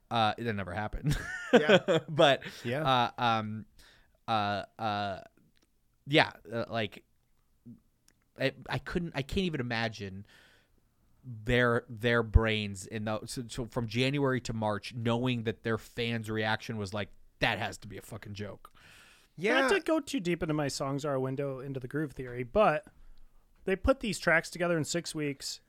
uh 0.10 0.34
it 0.38 0.44
never 0.56 0.74
happened 0.74 1.18
Yeah. 1.54 1.78
but 2.10 2.42
Yeah. 2.64 2.84
uh 3.18 3.22
um 3.24 3.66
uh 4.28 4.64
uh 4.80 5.20
yeah 6.08 6.32
uh, 6.52 6.66
like 6.70 7.04
I, 8.40 8.52
I 8.70 8.80
couldn't 8.80 9.12
I 9.16 9.22
can't 9.22 9.46
even 9.46 9.62
imagine 9.62 10.26
their 11.24 11.84
their 11.88 12.24
brains 12.24 12.88
in 12.88 13.06
the 13.06 13.20
so, 13.26 13.44
so 13.48 13.66
from 13.66 13.88
January 13.88 14.42
to 14.42 14.54
March 14.54 14.94
knowing 14.96 15.44
that 15.44 15.64
their 15.64 15.78
fans 15.78 16.30
reaction 16.30 16.78
was 16.78 16.94
like 16.94 17.10
that 17.40 17.60
has 17.60 17.78
to 17.80 17.88
be 17.88 17.98
a 17.98 18.02
fucking 18.02 18.34
joke. 18.34 18.72
Yeah, 19.38 19.62
not 19.62 19.72
to 19.72 19.80
go 19.80 20.00
too 20.00 20.20
deep 20.20 20.42
into 20.44 20.54
my 20.54 20.68
songs 20.68 21.06
are 21.06 21.14
a 21.16 21.20
window 21.20 21.60
into 21.60 21.80
the 21.80 21.88
groove 21.88 22.14
theory, 22.14 22.44
but 22.44 22.86
they 23.66 23.76
put 23.76 24.00
these 24.00 24.20
tracks 24.20 24.50
together 24.50 24.78
in 24.78 24.84
six 24.84 25.14
weeks. 25.16 25.60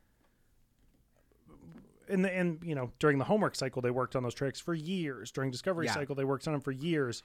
In 2.09 2.23
the 2.23 2.37
in 2.39 2.59
you 2.65 2.75
know 2.75 2.91
during 2.99 3.19
the 3.19 3.25
homework 3.25 3.55
cycle 3.55 3.81
they 3.81 3.91
worked 3.91 4.17
on 4.17 4.23
those 4.23 4.35
tracks 4.35 4.61
for 4.61 4.75
years. 4.75 5.31
During 5.31 5.51
discovery 5.51 5.87
Yeah. 5.87 5.95
cycle 5.95 6.15
they 6.15 6.25
worked 6.25 6.47
on 6.49 6.53
them 6.53 6.61
for 6.61 6.73
years. 6.73 7.23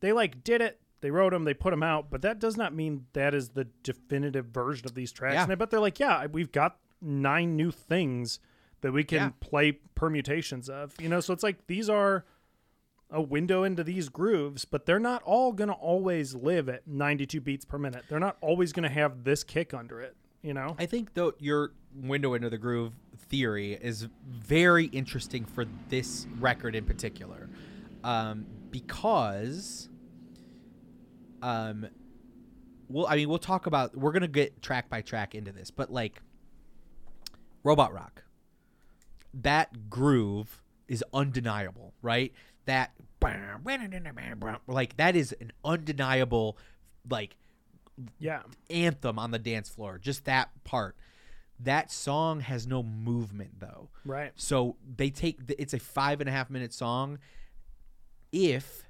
They 0.00 0.12
like 0.12 0.44
did 0.44 0.60
it. 0.62 0.80
They 1.00 1.10
wrote 1.10 1.32
them. 1.32 1.44
They 1.44 1.54
put 1.54 1.70
them 1.70 1.82
out. 1.82 2.10
But 2.10 2.22
that 2.22 2.38
does 2.38 2.56
not 2.56 2.74
mean 2.74 3.06
that 3.14 3.34
is 3.34 3.50
the 3.50 3.64
definitive 3.82 4.46
version 4.46 4.86
of 4.86 4.94
these 4.94 5.12
tracks. 5.12 5.34
Yeah. 5.34 5.42
And 5.42 5.52
I 5.52 5.54
bet 5.54 5.70
they're 5.70 5.80
like, 5.80 5.98
yeah, 5.98 6.26
we've 6.26 6.52
got 6.52 6.78
nine 7.00 7.56
new 7.56 7.70
things 7.70 8.38
that 8.82 8.92
we 8.92 9.04
can 9.04 9.18
Yeah. 9.18 9.30
play 9.40 9.72
permutations 9.94 10.68
of. 10.68 10.94
You 11.00 11.08
know, 11.08 11.20
so 11.20 11.32
it's 11.32 11.42
like 11.42 11.66
these 11.66 11.88
are 11.88 12.24
a 13.10 13.20
window 13.20 13.64
into 13.64 13.82
these 13.84 14.08
grooves, 14.08 14.64
but 14.64 14.86
they're 14.86 15.00
not 15.00 15.22
all 15.24 15.52
going 15.52 15.68
to 15.68 15.74
always 15.74 16.34
live 16.34 16.68
at 16.68 16.86
92 16.86 17.40
beats 17.40 17.64
per 17.64 17.76
minute. 17.76 18.04
They're 18.08 18.20
not 18.20 18.36
always 18.40 18.72
going 18.72 18.84
to 18.84 18.94
have 18.94 19.24
this 19.24 19.42
kick 19.42 19.74
under 19.74 20.00
it, 20.00 20.16
you 20.42 20.54
know? 20.54 20.76
I 20.78 20.86
think 20.86 21.14
though 21.14 21.34
your 21.38 21.72
window 21.94 22.34
into 22.34 22.48
the 22.48 22.56
groove 22.58 22.94
theory 23.18 23.72
is 23.74 24.06
very 24.28 24.84
interesting 24.86 25.44
for 25.44 25.66
this 25.88 26.28
record 26.38 26.76
in 26.76 26.84
particular, 26.84 27.48
um, 28.04 28.46
because, 28.70 29.88
um, 31.42 31.88
well, 32.88 33.06
I 33.08 33.16
mean, 33.16 33.28
we'll 33.28 33.38
talk 33.38 33.66
about 33.66 33.96
we're 33.96 34.12
gonna 34.12 34.28
get 34.28 34.62
track 34.62 34.88
by 34.88 35.00
track 35.02 35.34
into 35.34 35.52
this, 35.52 35.70
but 35.70 35.90
like, 35.92 36.22
robot 37.62 37.92
rock, 37.92 38.22
that 39.34 39.88
groove 39.90 40.60
is 40.88 41.04
undeniable, 41.12 41.92
right? 42.02 42.32
That 42.66 42.92
like 44.66 44.96
that 44.96 45.14
is 45.16 45.32
an 45.40 45.52
undeniable 45.64 46.56
like 47.08 47.36
Yeah. 48.18 48.42
anthem 48.70 49.18
on 49.18 49.30
the 49.30 49.38
dance 49.38 49.68
floor. 49.68 49.98
Just 49.98 50.24
that 50.24 50.50
part. 50.64 50.96
That 51.62 51.90
song 51.92 52.40
has 52.40 52.66
no 52.66 52.82
movement 52.82 53.60
though. 53.60 53.90
Right. 54.04 54.32
So 54.36 54.76
they 54.96 55.10
take 55.10 55.46
the, 55.46 55.60
it's 55.60 55.74
a 55.74 55.78
five 55.78 56.20
and 56.20 56.28
a 56.28 56.32
half 56.32 56.48
minute 56.48 56.72
song. 56.72 57.18
If 58.32 58.84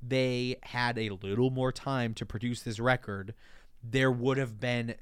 they 0.00 0.56
had 0.62 0.98
a 0.98 1.10
little 1.10 1.50
more 1.50 1.72
time 1.72 2.14
to 2.14 2.26
produce 2.26 2.62
this 2.62 2.78
record, 2.78 3.34
there 3.82 4.10
would 4.10 4.36
have 4.36 4.60
been 4.60 4.94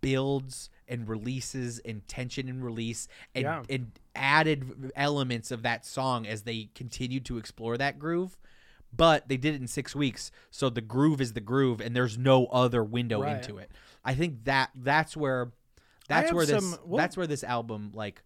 builds 0.00 0.70
and 0.88 1.08
releases 1.08 1.78
and 1.80 2.06
tension 2.08 2.48
and 2.48 2.64
release 2.64 3.08
and, 3.34 3.42
Yeah. 3.44 3.62
and 3.68 3.92
added 4.14 4.92
elements 4.96 5.50
of 5.50 5.62
that 5.62 5.84
song 5.86 6.26
as 6.26 6.42
they 6.42 6.70
continued 6.74 7.24
to 7.26 7.38
explore 7.38 7.76
that 7.78 7.98
groove. 7.98 8.38
But 8.96 9.28
they 9.28 9.36
did 9.36 9.54
it 9.54 9.60
in 9.60 9.68
six 9.68 9.94
weeks, 9.94 10.30
so 10.50 10.70
the 10.70 10.80
groove 10.80 11.20
is 11.20 11.34
the 11.34 11.40
groove, 11.42 11.80
and 11.80 11.94
there's 11.94 12.16
no 12.16 12.46
other 12.46 12.82
window 12.82 13.22
Right. 13.22 13.36
into 13.36 13.58
it. 13.58 13.70
I 14.04 14.14
think 14.14 14.44
that 14.44 14.70
that's 14.74 15.16
where 15.16 15.52
that's 16.08 16.32
where 16.32 16.46
this 16.46 16.64
some- 16.70 16.78
well- 16.88 16.96
that's 16.96 17.16
where 17.16 17.26
this 17.26 17.44
album 17.44 17.90
like 17.92 18.22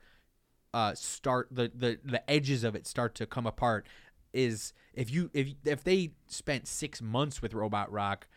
uh 0.73 0.95
start 0.95 1.49
the, 1.51 1.71
the 1.75 1.99
the 2.05 2.31
edges 2.31 2.63
of 2.65 2.75
it 2.77 2.87
start 2.87 3.15
to 3.17 3.27
come 3.27 3.47
apart 3.47 3.87
is 4.33 4.73
if 4.95 5.11
you 5.11 5.31
if 5.35 5.49
if 5.65 5.83
they 5.83 6.13
spent 6.29 6.67
six 6.69 7.03
months 7.03 7.43
with 7.43 7.53
robot 7.55 7.91
rock 7.93 8.29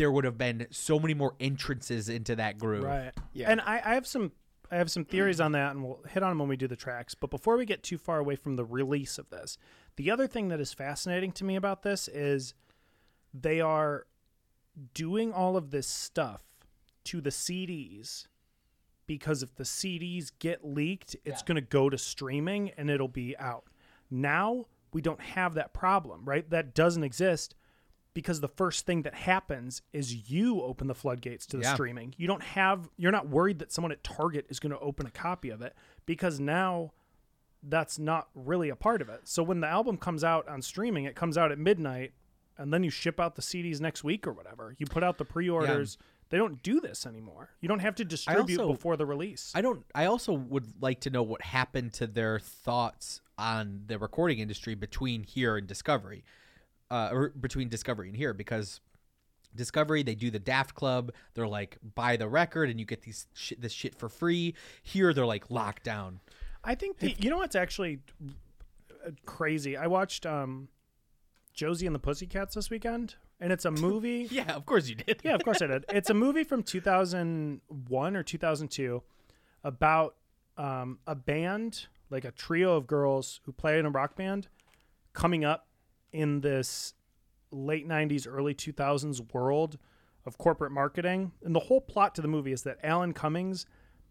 there 0.00 0.10
would 0.10 0.24
have 0.24 0.38
been 0.38 0.66
so 0.70 0.98
many 0.98 1.12
more 1.12 1.34
entrances 1.40 2.08
into 2.08 2.34
that 2.34 2.58
groove. 2.58 2.84
Right. 2.84 3.12
Yeah. 3.34 3.50
And 3.50 3.60
I, 3.60 3.82
I 3.84 3.94
have 3.94 4.06
some 4.06 4.32
I 4.70 4.76
have 4.76 4.90
some 4.90 5.04
theories 5.04 5.42
on 5.42 5.52
that, 5.52 5.72
and 5.72 5.84
we'll 5.84 6.00
hit 6.08 6.22
on 6.22 6.30
them 6.30 6.38
when 6.38 6.48
we 6.48 6.56
do 6.56 6.66
the 6.66 6.76
tracks. 6.76 7.14
But 7.14 7.28
before 7.28 7.58
we 7.58 7.66
get 7.66 7.82
too 7.82 7.98
far 7.98 8.18
away 8.18 8.34
from 8.36 8.56
the 8.56 8.64
release 8.64 9.18
of 9.18 9.28
this, 9.28 9.58
the 9.96 10.10
other 10.10 10.26
thing 10.26 10.48
that 10.48 10.58
is 10.58 10.72
fascinating 10.72 11.32
to 11.32 11.44
me 11.44 11.54
about 11.54 11.82
this 11.82 12.08
is 12.08 12.54
they 13.34 13.60
are 13.60 14.06
doing 14.94 15.34
all 15.34 15.58
of 15.58 15.70
this 15.70 15.86
stuff 15.86 16.44
to 17.04 17.20
the 17.20 17.30
CDs 17.30 18.26
because 19.06 19.42
if 19.42 19.54
the 19.54 19.64
CDs 19.64 20.30
get 20.38 20.64
leaked, 20.64 21.14
it's 21.26 21.42
going 21.42 21.56
to 21.56 21.60
go 21.60 21.90
to 21.90 21.98
streaming 21.98 22.70
and 22.78 22.88
it'll 22.88 23.06
be 23.06 23.36
out. 23.36 23.64
Now 24.10 24.64
we 24.94 25.02
don't 25.02 25.20
have 25.20 25.54
that 25.54 25.74
problem, 25.74 26.24
right? 26.24 26.48
That 26.48 26.74
doesn't 26.74 27.04
exist 27.04 27.54
because 28.14 28.40
the 28.40 28.48
first 28.48 28.86
thing 28.86 29.02
that 29.02 29.14
happens 29.14 29.82
is 29.92 30.30
you 30.30 30.62
open 30.62 30.86
the 30.88 30.94
floodgates 30.94 31.46
to 31.46 31.56
the 31.56 31.62
Yeah. 31.62 31.74
streaming. 31.74 32.14
You 32.16 32.26
don't 32.26 32.42
have 32.42 32.88
you're 32.96 33.12
not 33.12 33.28
worried 33.28 33.58
that 33.60 33.72
someone 33.72 33.92
at 33.92 34.02
Target 34.02 34.46
is 34.48 34.58
going 34.60 34.72
to 34.72 34.78
open 34.80 35.06
a 35.06 35.10
copy 35.10 35.50
of 35.50 35.62
it 35.62 35.74
because 36.06 36.40
now 36.40 36.92
that's 37.62 37.98
not 37.98 38.28
really 38.34 38.68
a 38.70 38.76
part 38.76 39.02
of 39.02 39.08
it. 39.08 39.28
So 39.28 39.42
when 39.42 39.60
the 39.60 39.66
album 39.68 39.96
comes 39.98 40.24
out 40.24 40.48
on 40.48 40.62
streaming, 40.62 41.04
it 41.04 41.14
comes 41.14 41.36
out 41.36 41.52
at 41.52 41.58
midnight 41.58 42.12
and 42.58 42.72
then 42.72 42.82
you 42.82 42.90
ship 42.90 43.20
out 43.20 43.36
the 43.36 43.42
CDs 43.42 43.80
next 43.80 44.02
week 44.04 44.26
or 44.26 44.32
whatever. 44.32 44.74
You 44.78 44.86
put 44.86 45.02
out 45.04 45.18
the 45.18 45.24
pre-orders. 45.24 45.96
They 46.30 46.36
don't 46.38 46.62
do 46.62 46.80
this 46.80 47.06
anymore. 47.06 47.50
You 47.60 47.68
don't 47.68 47.80
have 47.80 47.96
to 47.96 48.04
distribute 48.04 48.60
also- 48.60 48.72
before 48.72 48.96
the 48.96 49.04
release. 49.06 49.50
I 49.54 49.62
don't. 49.62 49.84
I 49.94 50.04
also 50.06 50.32
would 50.32 50.80
like 50.80 51.00
to 51.00 51.10
know 51.10 51.22
what 51.24 51.42
happened 51.42 51.92
to 51.94 52.06
their 52.06 52.38
thoughts 52.38 53.20
on 53.36 53.82
the 53.88 53.98
recording 53.98 54.38
industry 54.38 54.74
between 54.74 55.24
here 55.24 55.56
and 55.56 55.66
Discovery, 55.66 56.24
uh, 56.90 57.10
or 57.12 57.28
between 57.30 57.68
Discovery 57.68 58.08
and 58.08 58.16
here, 58.16 58.34
because 58.34 58.80
Discovery 59.54 60.02
they 60.02 60.14
do 60.14 60.30
the 60.30 60.38
Daft 60.38 60.74
Club. 60.74 61.12
They're 61.34 61.48
like 61.48 61.78
buy 61.94 62.16
the 62.16 62.28
record 62.28 62.70
and 62.70 62.78
you 62.78 62.86
get 62.86 63.02
these 63.02 63.26
shit, 63.34 63.60
this 63.60 63.72
shit 63.72 63.94
for 63.94 64.08
free. 64.08 64.54
Here 64.82 65.12
they're 65.12 65.26
like 65.26 65.50
locked 65.50 65.84
down. 65.84 66.20
I 66.62 66.74
think 66.74 66.98
the, 66.98 67.14
you 67.18 67.30
know 67.30 67.38
what's 67.38 67.56
actually 67.56 68.00
uh, 69.06 69.10
crazy. 69.24 69.76
I 69.76 69.86
watched 69.86 70.26
um, 70.26 70.68
Josie 71.54 71.86
and 71.86 71.94
the 71.94 72.00
Pussycats 72.00 72.54
this 72.54 72.70
weekend, 72.70 73.16
and 73.40 73.52
it's 73.52 73.64
a 73.64 73.70
movie. 73.70 74.28
yeah, 74.30 74.52
of 74.52 74.66
course 74.66 74.88
you 74.88 74.96
did. 74.96 75.20
yeah, 75.24 75.34
of 75.34 75.42
course 75.42 75.62
I 75.62 75.66
did. 75.66 75.84
It's 75.88 76.10
a 76.10 76.14
movie 76.14 76.44
from 76.44 76.62
2001 76.62 78.16
or 78.16 78.22
2002 78.22 79.02
about 79.64 80.16
um, 80.56 80.98
a 81.06 81.14
band, 81.14 81.86
like 82.10 82.24
a 82.24 82.30
trio 82.30 82.76
of 82.76 82.86
girls 82.86 83.40
who 83.44 83.52
play 83.52 83.78
in 83.78 83.86
a 83.86 83.90
rock 83.90 84.16
band, 84.16 84.48
coming 85.12 85.44
up 85.44 85.66
in 86.12 86.40
this 86.40 86.94
late 87.50 87.88
90s, 87.88 88.26
early 88.28 88.54
2000s 88.54 89.32
world 89.34 89.78
of 90.26 90.38
corporate 90.38 90.72
marketing. 90.72 91.32
And 91.44 91.54
the 91.54 91.60
whole 91.60 91.80
plot 91.80 92.14
to 92.16 92.22
the 92.22 92.28
movie 92.28 92.52
is 92.52 92.62
that 92.62 92.78
Alan 92.82 93.12
Cummings 93.12 93.66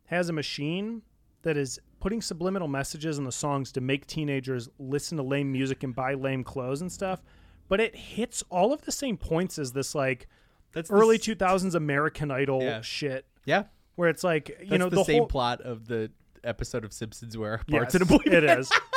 has 0.06 0.28
a 0.30 0.34
machine 0.34 1.02
that 1.44 1.56
is 1.56 1.80
putting 2.00 2.22
subliminal 2.22 2.68
messages 2.68 3.18
in 3.18 3.24
the 3.24 3.32
songs 3.32 3.72
to 3.74 3.82
make 3.82 4.06
teenagers 4.08 4.70
listen 4.80 5.18
to 5.18 5.24
lame 5.24 5.52
music 5.52 5.84
and 5.84 5.96
buy 5.96 6.14
lame 6.16 6.44
clothes 6.44 6.82
and 6.82 6.92
stuff. 6.92 7.22
But 7.68 7.80
it 7.80 7.96
hits 7.96 8.44
all 8.50 8.74
of 8.74 8.82
the 8.82 8.92
same 8.92 9.16
points 9.18 9.60
as 9.60 9.72
this 9.74 9.94
like 9.94 10.28
That's 10.74 10.90
the 10.90 10.96
early 10.96 11.16
s- 11.18 11.22
2000s 11.22 11.76
American 11.76 12.32
Idol 12.32 12.62
Yeah. 12.64 12.82
shit. 12.82 13.26
Yeah, 13.46 13.64
Where 13.96 14.10
it's 14.10 14.24
like, 14.24 14.50
you 14.50 14.68
That's 14.70 14.80
know, 14.80 14.90
the, 14.90 14.98
the, 14.98 15.04
same 15.06 15.20
whole, 15.20 15.28
plot 15.28 15.62
of 15.62 15.88
the 15.88 16.12
episode 16.44 16.84
of 16.84 16.92
Simpsons 16.94 17.38
where 17.38 17.62
Yes, 17.68 17.78
Bart's 17.80 17.96
in 17.96 18.02
a 18.02 18.06
boy 18.06 18.20
It 18.26 18.44
is. 18.44 18.70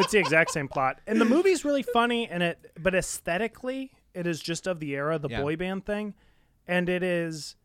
It's 0.00 0.12
the 0.12 0.18
exact 0.18 0.50
same 0.52 0.68
plot, 0.68 1.00
and 1.06 1.20
the 1.20 1.24
movie's 1.24 1.64
really 1.64 1.82
funny, 1.82 2.28
and 2.28 2.42
it 2.42 2.72
but 2.80 2.94
aesthetically, 2.94 3.92
it 4.14 4.26
is 4.26 4.40
just 4.40 4.66
of 4.66 4.80
the 4.80 4.94
era, 4.94 5.18
the 5.18 5.28
Yeah. 5.28 5.42
boy 5.42 5.56
band 5.56 5.86
thing, 5.86 6.14
and 6.66 6.88
it 6.88 7.02
is. 7.02 7.56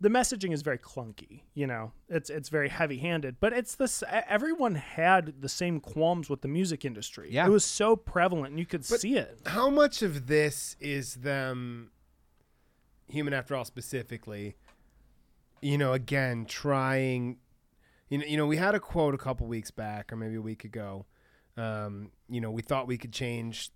The 0.00 0.08
messaging 0.10 0.52
is 0.52 0.60
very 0.62 0.76
clunky, 0.78 1.42
you 1.54 1.66
know. 1.66 1.92
It's 2.08 2.28
it's 2.28 2.48
very 2.48 2.68
heavy-handed, 2.68 3.38
but 3.40 3.52
it's 3.52 3.74
this. 3.76 4.02
Everyone 4.10 4.74
had 4.74 5.40
the 5.40 5.48
same 5.48 5.80
qualms 5.80 6.28
with 6.28 6.42
the 6.42 6.48
music 6.48 6.84
industry. 6.84 7.28
Yeah. 7.30 7.46
it 7.46 7.50
was 7.50 7.64
so 7.64 7.96
prevalent, 7.96 8.50
and 8.50 8.58
you 8.58 8.66
could 8.66 8.84
see 8.84 9.16
it. 9.16 9.40
How 9.46 9.70
much 9.70 10.02
of 10.02 10.26
this 10.26 10.76
is 10.80 11.14
them, 11.16 11.90
human 13.08 13.32
after 13.32 13.54
all 13.54 13.64
specifically, 13.64 14.56
you 15.62 15.78
know, 15.78 15.92
again, 15.92 16.44
trying, 16.44 17.38
you 18.10 18.18
know, 18.18 18.24
you 18.26 18.36
know, 18.36 18.46
we 18.46 18.56
had 18.56 18.74
a 18.74 18.80
quote 18.80 19.14
a 19.14 19.18
couple 19.18 19.46
weeks 19.46 19.70
back 19.70 20.12
or 20.12 20.16
maybe 20.16 20.34
a 20.34 20.42
week 20.42 20.64
ago. 20.64 21.06
Um, 21.56 22.10
you 22.28 22.40
know, 22.40 22.50
we 22.50 22.62
thought 22.62 22.86
we 22.86 22.98
could 22.98 23.12
change 23.12 23.70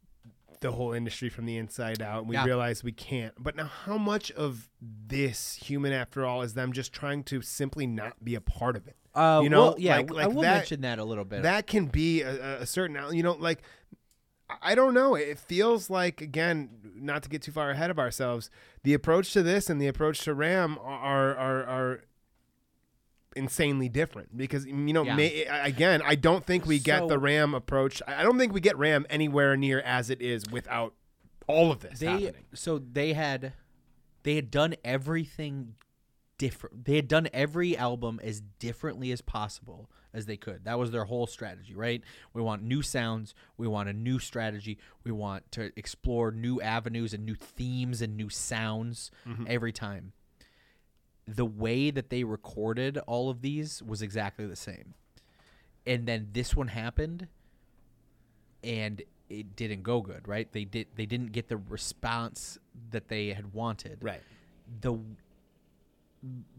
the 0.60 0.72
whole 0.72 0.92
industry 0.92 1.28
from 1.28 1.46
the 1.46 1.56
inside 1.56 2.02
out 2.02 2.20
and 2.20 2.28
we 2.28 2.34
Yeah. 2.34 2.44
realized 2.44 2.82
we 2.82 2.90
can't. 2.90 3.32
But 3.38 3.54
now 3.54 3.66
how 3.66 3.96
much 3.96 4.32
of 4.32 4.68
this 4.80 5.54
human 5.54 5.92
after 5.92 6.26
all 6.26 6.42
is 6.42 6.54
them 6.54 6.72
just 6.72 6.92
trying 6.92 7.22
to 7.24 7.42
simply 7.42 7.86
not 7.86 8.24
be 8.24 8.34
a 8.34 8.40
part 8.40 8.74
of 8.74 8.88
it? 8.88 8.96
Uh, 9.14 9.40
you 9.42 9.48
know, 9.50 9.60
well, 9.62 9.74
yeah, 9.78 9.96
like, 9.98 10.12
I 10.14 10.26
will 10.26 10.42
that, 10.42 10.56
mention 10.58 10.80
that 10.80 10.98
a 10.98 11.04
little 11.04 11.24
bit. 11.24 11.42
That 11.42 11.66
can 11.68 11.86
be 11.86 12.22
a- 12.22 12.62
a 12.62 12.66
certain, 12.66 12.96
you 13.14 13.22
know, 13.22 13.32
like 13.34 13.62
I 14.62 14.74
don't 14.74 14.94
know. 14.94 15.14
It 15.14 15.38
feels 15.38 15.90
like 15.90 16.20
again, 16.22 16.70
not 16.94 17.22
to 17.24 17.28
get 17.28 17.42
too 17.42 17.52
far 17.52 17.70
ahead 17.70 17.90
of 17.90 17.98
ourselves. 17.98 18.50
The 18.82 18.94
approach 18.94 19.32
to 19.34 19.42
this 19.42 19.68
and 19.68 19.80
the 19.80 19.86
approach 19.88 20.20
to 20.22 20.32
Ram 20.34 20.78
are 20.80 21.36
are 21.36 21.64
are 21.66 22.04
insanely 23.38 23.88
different 23.88 24.36
because 24.36 24.66
you 24.66 24.74
know 24.92 25.04
Yeah. 25.04 25.16
may, 25.16 25.44
again 25.44 26.02
I 26.04 26.14
don't 26.16 26.44
think 26.44 26.66
we 26.66 26.78
get 26.78 26.98
So- 27.00 27.08
the 27.08 27.18
Ram 27.18 27.54
approach. 27.54 28.02
I 28.06 28.20
I 28.20 28.22
don't 28.22 28.38
think 28.38 28.52
we 28.52 28.60
get 28.60 28.76
Ram 28.76 29.06
anywhere 29.08 29.56
near 29.56 29.80
as 29.80 30.10
it 30.10 30.20
is 30.20 30.44
without 30.50 30.94
all 31.46 31.72
of 31.72 31.80
this 31.80 32.00
they 32.00 32.06
happening. 32.06 32.44
so 32.52 32.78
they 32.78 33.14
had 33.14 33.54
they 34.24 34.34
had 34.34 34.50
done 34.50 34.74
everything 34.84 35.76
different 36.36 36.84
they 36.84 36.96
had 36.96 37.08
done 37.08 37.26
every 37.32 37.76
album 37.76 38.20
as 38.22 38.42
differently 38.58 39.10
as 39.10 39.20
possible 39.20 39.90
as 40.14 40.26
they 40.26 40.36
could 40.36 40.64
that 40.64 40.78
was 40.78 40.90
their 40.90 41.04
whole 41.04 41.26
strategy 41.26 41.74
right 41.74 42.02
we 42.32 42.40
want 42.42 42.62
new 42.62 42.80
sounds 42.82 43.34
we 43.56 43.66
want 43.66 43.88
a 43.88 43.92
new 43.92 44.18
strategy 44.18 44.78
we 45.04 45.10
want 45.10 45.50
to 45.50 45.72
explore 45.76 46.30
new 46.30 46.60
avenues 46.60 47.12
and 47.14 47.24
new 47.24 47.34
themes 47.34 48.00
and 48.02 48.16
new 48.16 48.28
sounds 48.28 49.10
mm-hmm. 49.26 49.44
every 49.48 49.72
time 49.72 50.12
the 51.36 51.44
way 51.44 51.90
that 51.90 52.08
they 52.10 52.24
recorded 52.24 52.98
all 53.06 53.28
of 53.28 53.42
these 53.42 53.82
was 53.82 54.00
exactly 54.02 54.46
the 54.46 54.56
same 54.56 54.94
and 55.88 56.06
then 56.06 56.28
this 56.32 56.54
one 56.54 56.68
happened 56.68 57.28
and 58.62 59.02
it 59.30 59.56
didn't 59.56 59.82
go 59.82 60.00
good, 60.00 60.26
right? 60.28 60.50
They 60.52 60.64
did 60.64 60.88
they 60.94 61.06
didn't 61.06 61.32
get 61.32 61.48
the 61.48 61.56
response 61.56 62.58
that 62.90 63.08
they 63.08 63.28
had 63.28 63.52
wanted. 63.52 63.98
Right. 64.00 64.22
The 64.80 64.98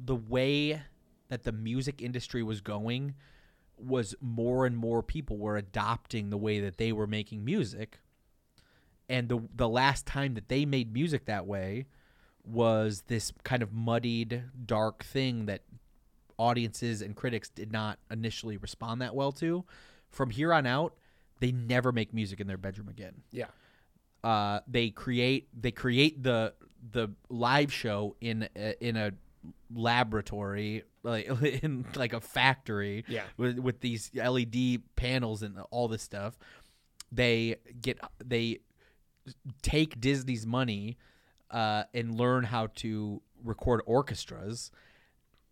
the 0.03 0.15
way 0.15 0.81
that 1.29 1.43
the 1.43 1.51
music 1.51 2.01
industry 2.01 2.41
was 2.41 2.61
going 2.61 3.13
was 3.77 4.15
more 4.19 4.65
and 4.65 4.75
more 4.75 5.01
people 5.03 5.37
were 5.37 5.57
adopting 5.57 6.29
the 6.29 6.37
way 6.37 6.59
that 6.59 6.77
they 6.77 6.91
were 6.91 7.07
making 7.07 7.45
music. 7.45 7.99
And 9.07 9.29
the 9.29 9.41
the 9.55 9.69
last 9.69 10.05
time 10.05 10.33
that 10.33 10.49
they 10.49 10.65
made 10.65 10.91
music 10.91 11.25
that 11.25 11.45
way 11.45 11.85
was 12.49 13.03
this 13.07 13.31
kind 13.43 13.61
of 13.63 13.71
muddied, 13.73 14.43
dark 14.65 15.03
thing 15.03 15.45
that 15.45 15.61
audiences 16.37 17.01
and 17.01 17.15
critics 17.15 17.49
did 17.49 17.71
not 17.71 17.99
initially 18.09 18.57
respond 18.57 19.01
that 19.01 19.13
well 19.13 19.31
to. 19.33 19.65
From 20.09 20.29
here 20.29 20.53
on 20.53 20.65
out, 20.65 20.95
they 21.39 21.51
never 21.51 21.91
make 21.91 22.13
music 22.13 22.39
in 22.39 22.47
their 22.47 22.57
bedroom 22.57 22.89
again. 22.89 23.21
Yeah. 23.31 23.45
Uh, 24.23 24.59
they 24.67 24.89
create 24.89 25.47
they 25.59 25.71
create 25.71 26.23
the 26.23 26.53
the 26.91 27.09
live 27.29 27.71
show 27.71 28.15
in 28.21 28.47
a, 28.55 28.73
in 28.85 28.97
a 28.97 29.11
laboratory 29.73 30.83
like 31.03 31.27
in 31.63 31.85
like 31.95 32.13
a 32.13 32.21
factory 32.21 33.05
Yeah. 33.07 33.23
with 33.37 33.59
with 33.59 33.79
these 33.81 34.11
LED 34.13 34.81
panels 34.95 35.41
and 35.43 35.59
all 35.71 35.87
this 35.87 36.03
stuff. 36.03 36.37
They 37.11 37.55
get 37.81 37.99
they 38.23 38.59
take 39.61 39.99
Disney's 39.99 40.45
money 40.45 40.97
uh, 41.51 41.83
and 41.93 42.17
learn 42.17 42.43
how 42.45 42.67
to 42.67 43.21
record 43.43 43.81
orchestras, 43.85 44.71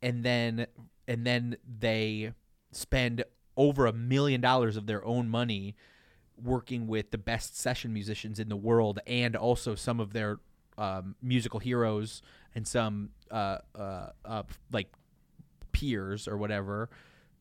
and 0.01 0.23
then 0.23 0.67
and 1.07 1.25
then 1.25 1.57
they 1.79 2.33
spend 2.71 3.23
over 3.55 3.85
a 3.85 3.93
million 3.93 4.41
dollars 4.41 4.77
of 4.77 4.85
their 4.85 5.03
own 5.05 5.29
money 5.29 5.75
working 6.41 6.87
with 6.87 7.11
the 7.11 7.17
best 7.17 7.57
session 7.57 7.91
musicians 7.91 8.39
in 8.39 8.49
the 8.49 8.55
world 8.55 8.99
and 9.07 9.35
also 9.35 9.73
some 9.73 9.99
of 9.99 10.13
their 10.13 10.37
um, 10.77 11.15
musical 11.21 11.59
heroes 11.59 12.21
and 12.53 12.67
some 12.67 13.09
uh, 13.31 13.57
uh, 13.75 14.09
uh, 14.23 14.43
like 14.71 14.91
peers 15.71 16.27
or 16.27 16.37
whatever 16.37 16.89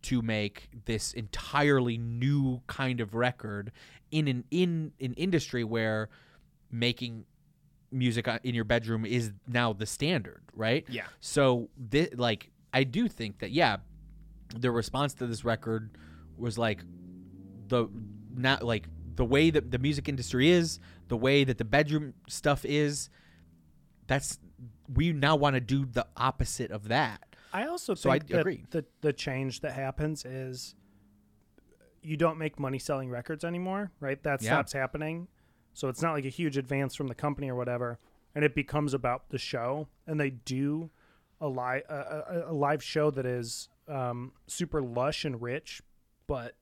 to 0.02 0.22
make 0.22 0.68
this 0.86 1.12
entirely 1.12 1.98
new 1.98 2.62
kind 2.66 3.00
of 3.00 3.14
record 3.14 3.72
in 4.11 4.28
an 4.28 4.44
in 4.50 4.92
an 5.00 5.12
industry 5.14 5.64
where 5.64 6.09
making 6.70 7.24
music 7.91 8.28
uh, 8.28 8.39
in 8.43 8.55
your 8.55 8.64
bedroom 8.64 9.05
is 9.07 9.32
now 9.47 9.72
the 9.72 9.87
standard, 9.87 10.43
right? 10.55 10.84
Yeah. 10.89 11.07
So 11.20 11.68
like 12.16 12.51
I 12.72 12.84
do 12.84 13.09
think 13.09 13.39
that 13.39 13.51
yeah, 13.51 13.78
the 14.55 14.70
response 14.70 15.14
to 15.14 15.26
this 15.26 15.45
record 15.45 15.97
was 16.37 16.59
like 16.59 16.82
the 17.68 17.89
not 18.34 18.62
like 18.62 18.87
the 19.14 19.24
way 19.24 19.51
that 19.51 19.70
the 19.70 19.78
music 19.78 20.09
industry 20.09 20.51
is, 20.51 20.78
the 21.09 21.16
way 21.16 21.45
that 21.45 21.59
the 21.59 21.64
bedroom 21.64 22.14
stuff 22.28 22.64
is. 22.64 23.09
That's 24.07 24.39
we 24.93 25.12
now 25.12 25.34
want 25.37 25.55
to 25.55 25.61
do 25.61 25.84
the 25.84 26.07
opposite 26.16 26.70
of 26.70 26.89
that. 26.89 27.22
I 27.53 27.66
also 27.66 27.95
So 27.95 28.11
I 28.11 28.18
that 28.18 28.41
agree. 28.41 28.64
the 28.70 28.84
the 29.01 29.12
change 29.12 29.61
that 29.61 29.72
happens 29.72 30.24
is 30.24 30.74
you 32.03 32.16
don't 32.16 32.39
make 32.39 32.61
money 32.61 32.78
selling 32.78 33.11
records 33.11 33.45
anymore, 33.45 33.91
right? 33.99 34.22
That 34.22 34.43
Yeah. 34.43 34.51
stops 34.53 34.72
happening. 34.72 35.26
So 35.77 35.89
it's 35.89 36.01
not 36.01 36.12
like 36.14 36.24
a 36.24 36.31
huge 36.31 36.57
advance 36.57 36.95
from 36.95 37.07
the 37.09 37.14
company 37.14 37.51
or 37.51 37.55
whatever, 37.55 37.99
and 38.35 38.45
it 38.45 38.55
becomes 38.55 38.95
about 38.95 39.29
the 39.29 39.37
show. 39.39 39.89
And 40.07 40.18
they 40.18 40.31
do 40.31 40.89
a 41.39 41.49
live 41.49 41.83
a, 41.91 42.45
a, 42.49 42.53
a 42.53 42.55
live 42.55 42.83
show 42.83 43.11
that 43.11 43.27
is 43.27 43.68
um, 43.87 44.33
super 44.47 44.81
lush 44.81 45.27
and 45.27 45.41
rich, 45.43 45.83
but 46.27 46.55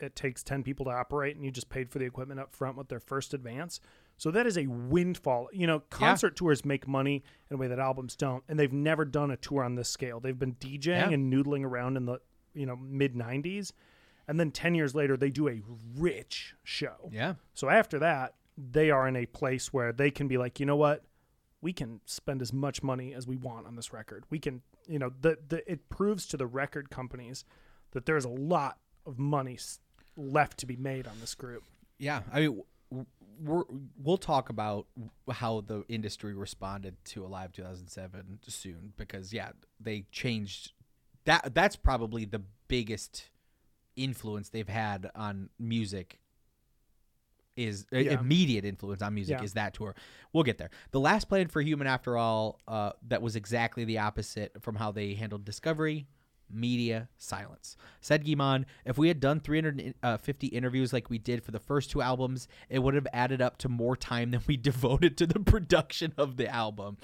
it 0.00 0.16
takes 0.16 0.42
10 0.42 0.62
people 0.64 0.84
to 0.86 0.90
operate 0.90 1.36
and 1.36 1.44
you 1.44 1.50
just 1.50 1.68
paid 1.70 1.88
for 1.90 1.98
the 2.00 2.04
equipment 2.04 2.38
up 2.40 2.54
front 2.54 2.76
with 2.76 2.88
their 2.88 2.98
first 3.00 3.32
advance. 3.32 3.80
So 4.18 4.30
that 4.32 4.46
is 4.46 4.58
a 4.58 4.66
windfall. 4.66 5.48
You 5.52 5.66
know, 5.68 5.80
concert 5.88 6.34
tours 6.36 6.64
make 6.64 6.88
money 6.88 7.22
in 7.50 7.54
a 7.54 7.58
way 7.58 7.68
that 7.68 7.78
albums 7.78 8.16
don't, 8.16 8.42
and 8.48 8.58
they've 8.58 8.72
never 8.72 9.04
done 9.04 9.30
a 9.30 9.36
tour 9.36 9.62
on 9.62 9.76
this 9.76 9.88
scale. 9.88 10.18
They've 10.20 10.38
been 10.38 10.54
DJing 10.56 10.86
Yeah. 10.86 11.10
and 11.10 11.32
noodling 11.32 11.64
around 11.64 11.96
in 11.96 12.04
the, 12.06 12.18
you 12.52 12.66
know, 12.66 12.76
mid 12.76 13.14
90s, 13.14 13.70
and 14.26 14.40
then 14.40 14.50
10 14.50 14.74
years 14.74 14.94
later 14.94 15.16
they 15.16 15.30
do 15.30 15.48
a 15.48 15.62
rich 15.96 16.54
show. 16.64 17.08
Yeah. 17.12 17.34
So 17.54 17.68
after 17.70 17.98
that, 18.00 18.34
they 18.56 18.90
are 18.90 19.06
in 19.06 19.16
a 19.16 19.26
place 19.26 19.72
where 19.72 19.92
they 19.92 20.10
can 20.10 20.28
be 20.28 20.38
like, 20.38 20.60
"You 20.60 20.66
know 20.66 20.76
what? 20.76 21.04
We 21.60 21.72
can 21.72 22.00
spend 22.06 22.42
as 22.42 22.52
much 22.52 22.82
money 22.82 23.14
as 23.14 23.26
we 23.26 23.36
want 23.36 23.66
on 23.66 23.76
this 23.76 23.92
record. 23.92 24.24
We 24.30 24.38
can, 24.38 24.62
you 24.86 24.98
know, 24.98 25.12
the 25.20 25.38
the 25.48 25.70
it 25.70 25.88
proves 25.88 26.26
to 26.28 26.36
the 26.36 26.46
record 26.46 26.90
companies 26.90 27.44
that 27.92 28.06
there's 28.06 28.24
a 28.24 28.30
lot 28.30 28.78
of 29.04 29.18
money 29.18 29.58
left 30.16 30.58
to 30.58 30.66
be 30.66 30.76
made 30.76 31.06
on 31.06 31.20
this 31.20 31.34
group. 31.34 31.62
Yeah, 31.98 32.22
I 32.32 32.40
mean, 32.40 32.62
we're, 33.40 33.64
we'll 34.02 34.18
talk 34.18 34.48
about 34.48 34.86
how 35.30 35.60
the 35.60 35.84
industry 35.88 36.34
responded 36.34 36.96
to 37.06 37.24
Alive 37.24 37.52
2007 37.52 38.40
soon 38.46 38.92
because 38.96 39.32
yeah, 39.32 39.50
they 39.80 40.04
changed. 40.10 40.72
That 41.24 41.54
that's 41.54 41.76
probably 41.76 42.24
the 42.24 42.42
biggest 42.68 43.30
influence 43.96 44.50
they've 44.50 44.68
had 44.68 45.10
on 45.14 45.50
music. 45.58 46.18
Is 47.56 47.86
uh, 47.92 47.98
Yeah. 47.98 48.20
immediate 48.20 48.64
influence 48.66 49.00
on 49.02 49.14
music 49.14 49.38
Yeah. 49.38 49.44
is 49.44 49.54
that 49.54 49.72
tour. 49.74 49.94
We'll 50.32 50.44
get 50.44 50.58
there. 50.58 50.70
The 50.90 51.00
last 51.00 51.28
Plan 51.28 51.48
for 51.48 51.62
Human, 51.62 51.86
after 51.86 52.16
all, 52.18 52.60
uh, 52.68 52.92
that 53.08 53.22
was 53.22 53.34
exactly 53.34 53.84
the 53.84 53.98
opposite 53.98 54.60
from 54.62 54.76
how 54.76 54.92
they 54.92 55.14
handled 55.14 55.44
Discovery, 55.46 56.06
media 56.50 57.08
silence. 57.18 57.76
Said 58.00 58.24
Guy-Man, 58.26 58.66
if 58.84 58.98
we 58.98 59.08
had 59.08 59.20
done 59.20 59.40
350 59.40 60.46
interviews 60.48 60.92
like 60.92 61.08
we 61.10 61.18
did 61.18 61.42
for 61.42 61.50
the 61.50 61.58
first 61.58 61.90
two 61.90 62.02
albums, 62.02 62.46
it 62.68 62.80
would 62.80 62.94
have 62.94 63.06
added 63.12 63.40
up 63.40 63.56
to 63.58 63.68
more 63.68 63.96
time 63.96 64.30
than 64.30 64.42
we 64.46 64.56
devoted 64.58 65.16
to 65.18 65.26
the 65.26 65.40
production 65.40 66.12
of 66.16 66.36
the 66.36 66.48
album. 66.48 66.98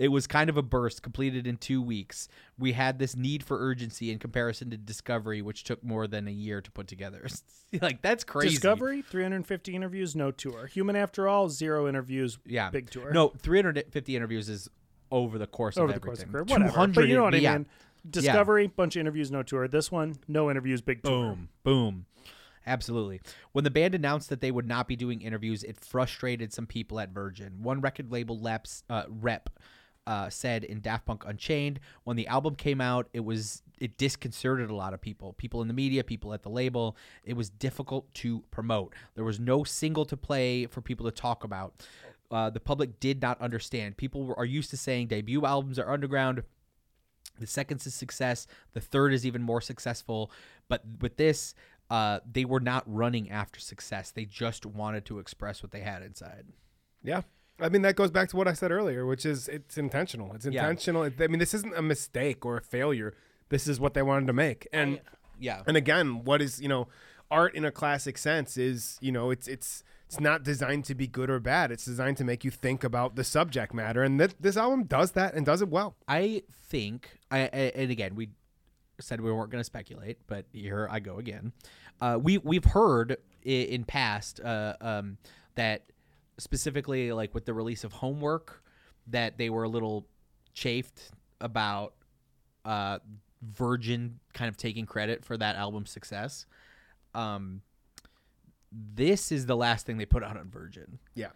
It 0.00 0.08
was 0.08 0.26
kind 0.26 0.48
of 0.48 0.56
a 0.56 0.62
burst 0.62 1.02
completed 1.02 1.46
in 1.46 1.58
two 1.58 1.82
weeks. 1.82 2.26
We 2.58 2.72
had 2.72 2.98
this 2.98 3.14
need 3.14 3.44
for 3.44 3.58
urgency 3.60 4.10
in 4.10 4.18
comparison 4.18 4.70
to 4.70 4.78
Discovery, 4.78 5.42
which 5.42 5.62
took 5.62 5.84
more 5.84 6.06
than 6.06 6.26
a 6.26 6.30
year 6.30 6.62
to 6.62 6.70
put 6.70 6.86
together. 6.86 7.26
like, 7.82 8.00
that's 8.00 8.24
crazy. 8.24 8.54
Discovery, 8.54 9.02
350 9.02 9.76
interviews, 9.76 10.16
no 10.16 10.30
tour. 10.30 10.68
Human 10.68 10.96
After 10.96 11.28
All, 11.28 11.50
zero 11.50 11.86
interviews, 11.86 12.38
Yeah. 12.46 12.70
big 12.70 12.88
tour. 12.88 13.12
No, 13.12 13.28
350 13.42 14.16
interviews 14.16 14.48
is 14.48 14.70
over 15.10 15.36
the 15.36 15.46
course 15.46 15.76
over 15.76 15.88
of 15.88 15.94
the 15.94 16.00
course 16.00 16.22
of 16.22 16.32
career, 16.32 16.44
whatever. 16.44 16.86
But 16.86 17.06
you 17.06 17.16
know 17.16 17.24
what 17.24 17.34
I 17.34 17.36
mean. 17.36 17.42
yeah. 17.42 17.58
Discovery, 18.08 18.68
bunch 18.68 18.96
of 18.96 19.00
interviews, 19.00 19.30
no 19.30 19.42
tour. 19.42 19.68
This 19.68 19.92
one, 19.92 20.14
no 20.26 20.50
interviews, 20.50 20.80
big 20.80 21.02
tour. 21.02 21.34
Boom, 21.34 21.48
boom. 21.62 22.06
Absolutely. 22.66 23.20
When 23.52 23.64
the 23.64 23.70
band 23.70 23.94
announced 23.94 24.30
that 24.30 24.40
they 24.40 24.50
would 24.50 24.66
not 24.66 24.88
be 24.88 24.96
doing 24.96 25.20
interviews, 25.20 25.62
it 25.62 25.78
frustrated 25.78 26.54
some 26.54 26.66
people 26.66 27.00
at 27.00 27.10
Virgin. 27.10 27.62
One 27.62 27.82
record 27.82 28.10
label 28.10 28.38
leps, 28.38 28.82
uh, 28.88 29.04
rep 29.08 29.50
uh, 30.06 30.28
said 30.30 30.64
in 30.64 30.80
Daft 30.80 31.06
Punk 31.06 31.24
Unchained, 31.26 31.80
when 32.04 32.16
the 32.16 32.26
album 32.26 32.54
came 32.54 32.80
out, 32.80 33.08
it 33.12 33.20
was 33.20 33.62
it 33.78 33.96
disconcerted 33.96 34.70
a 34.70 34.74
lot 34.74 34.92
of 34.92 35.00
people, 35.00 35.32
people 35.34 35.62
in 35.62 35.68
the 35.68 35.74
media, 35.74 36.04
people 36.04 36.34
at 36.34 36.42
the 36.42 36.50
label. 36.50 36.96
It 37.24 37.34
was 37.34 37.48
difficult 37.48 38.12
to 38.14 38.40
promote. 38.50 38.94
There 39.14 39.24
was 39.24 39.40
no 39.40 39.64
single 39.64 40.04
to 40.06 40.16
play 40.16 40.66
for 40.66 40.82
people 40.82 41.06
to 41.06 41.12
talk 41.12 41.44
about. 41.44 41.86
Uh, 42.30 42.50
the 42.50 42.60
public 42.60 43.00
did 43.00 43.20
not 43.22 43.40
understand. 43.40 43.96
People 43.96 44.24
were, 44.24 44.38
are 44.38 44.44
used 44.44 44.70
to 44.70 44.76
saying 44.76 45.08
debut 45.08 45.44
albums 45.44 45.78
are 45.78 45.90
underground. 45.90 46.42
The 47.38 47.46
second's 47.46 47.86
is 47.86 47.94
success. 47.94 48.46
The 48.74 48.80
third 48.80 49.12
is 49.12 49.24
even 49.24 49.42
more 49.42 49.62
successful. 49.62 50.30
But 50.68 50.82
with 51.00 51.16
this, 51.16 51.54
uh, 51.88 52.20
they 52.30 52.44
were 52.44 52.60
not 52.60 52.84
running 52.86 53.30
after 53.30 53.58
success. 53.58 54.10
They 54.10 54.26
just 54.26 54.66
wanted 54.66 55.04
to 55.06 55.18
express 55.18 55.62
what 55.62 55.72
they 55.72 55.80
had 55.80 56.02
inside. 56.02 56.44
Yeah. 57.02 57.22
I 57.60 57.68
mean, 57.68 57.82
that 57.82 57.96
goes 57.96 58.10
back 58.10 58.28
to 58.30 58.36
what 58.36 58.48
I 58.48 58.52
said 58.52 58.70
earlier, 58.70 59.06
which 59.06 59.24
is 59.26 59.48
it's 59.48 59.76
intentional. 59.78 60.32
It's 60.34 60.46
Yeah. 60.46 60.62
intentional. 60.62 61.02
I 61.04 61.26
mean, 61.26 61.38
this 61.38 61.54
isn't 61.54 61.74
a 61.76 61.82
mistake 61.82 62.44
or 62.46 62.56
a 62.56 62.62
failure. 62.62 63.14
This 63.48 63.66
is 63.68 63.78
what 63.80 63.94
they 63.94 64.02
wanted 64.02 64.26
to 64.28 64.32
make. 64.32 64.66
And 64.72 65.00
yeah. 65.38 65.62
And 65.66 65.76
again, 65.76 66.24
what 66.24 66.40
is, 66.42 66.60
you 66.60 66.68
know, 66.68 66.88
art 67.30 67.54
in 67.54 67.64
a 67.64 67.70
classic 67.70 68.18
sense 68.18 68.56
is, 68.56 68.98
you 69.00 69.12
know, 69.12 69.30
it's 69.30 69.46
it's 69.48 69.82
it's 70.06 70.18
not 70.20 70.42
designed 70.42 70.84
to 70.86 70.94
be 70.94 71.06
good 71.06 71.30
or 71.30 71.38
bad. 71.38 71.70
It's 71.70 71.84
designed 71.84 72.16
to 72.16 72.24
make 72.24 72.44
you 72.44 72.50
think 72.50 72.82
about 72.82 73.14
the 73.14 73.22
subject 73.22 73.72
matter. 73.72 74.02
And 74.02 74.18
th- 74.18 74.34
this 74.40 74.56
album 74.56 74.84
does 74.84 75.12
that 75.12 75.34
and 75.34 75.46
does 75.46 75.62
it 75.62 75.68
well. 75.68 75.94
I 76.08 76.42
think, 76.52 77.16
I, 77.30 77.42
I 77.42 77.46
and 77.76 77.90
again, 77.92 78.16
we 78.16 78.30
said 79.00 79.20
we 79.20 79.30
weren't 79.32 79.50
going 79.50 79.60
to 79.60 79.64
speculate, 79.64 80.18
but 80.26 80.46
here 80.52 80.88
I 80.90 80.98
go 81.00 81.18
again. 81.18 81.52
Uh, 82.00 82.18
we 82.20 82.38
we've 82.38 82.64
heard 82.64 83.18
i- 83.46 83.48
in 83.48 83.84
past 83.84 84.40
uh, 84.40 84.74
um, 84.80 85.16
that 85.54 85.84
specifically, 86.40 87.12
like 87.12 87.34
with 87.34 87.44
the 87.44 87.54
release 87.54 87.84
of 87.84 87.92
Homework, 87.92 88.62
that 89.06 89.38
they 89.38 89.50
were 89.50 89.64
a 89.64 89.68
little 89.68 90.06
chafed 90.54 91.10
about 91.40 91.94
uh, 92.64 92.98
Virgin 93.42 94.18
kind 94.32 94.48
of 94.48 94.56
taking 94.56 94.86
credit 94.86 95.24
for 95.24 95.36
that 95.36 95.56
album's 95.56 95.90
success. 95.90 96.46
Um, 97.14 97.62
this 98.72 99.32
is 99.32 99.46
the 99.46 99.56
last 99.56 99.86
thing 99.86 99.98
they 99.98 100.06
put 100.06 100.22
out 100.22 100.36
on 100.36 100.48
Virgin. 100.50 100.98
Yeah. 101.14 101.30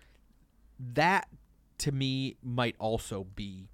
That 0.95 1.29
to 1.79 1.93
me 1.93 2.37
might 2.43 2.77
also 2.79 3.27
be 3.35 3.69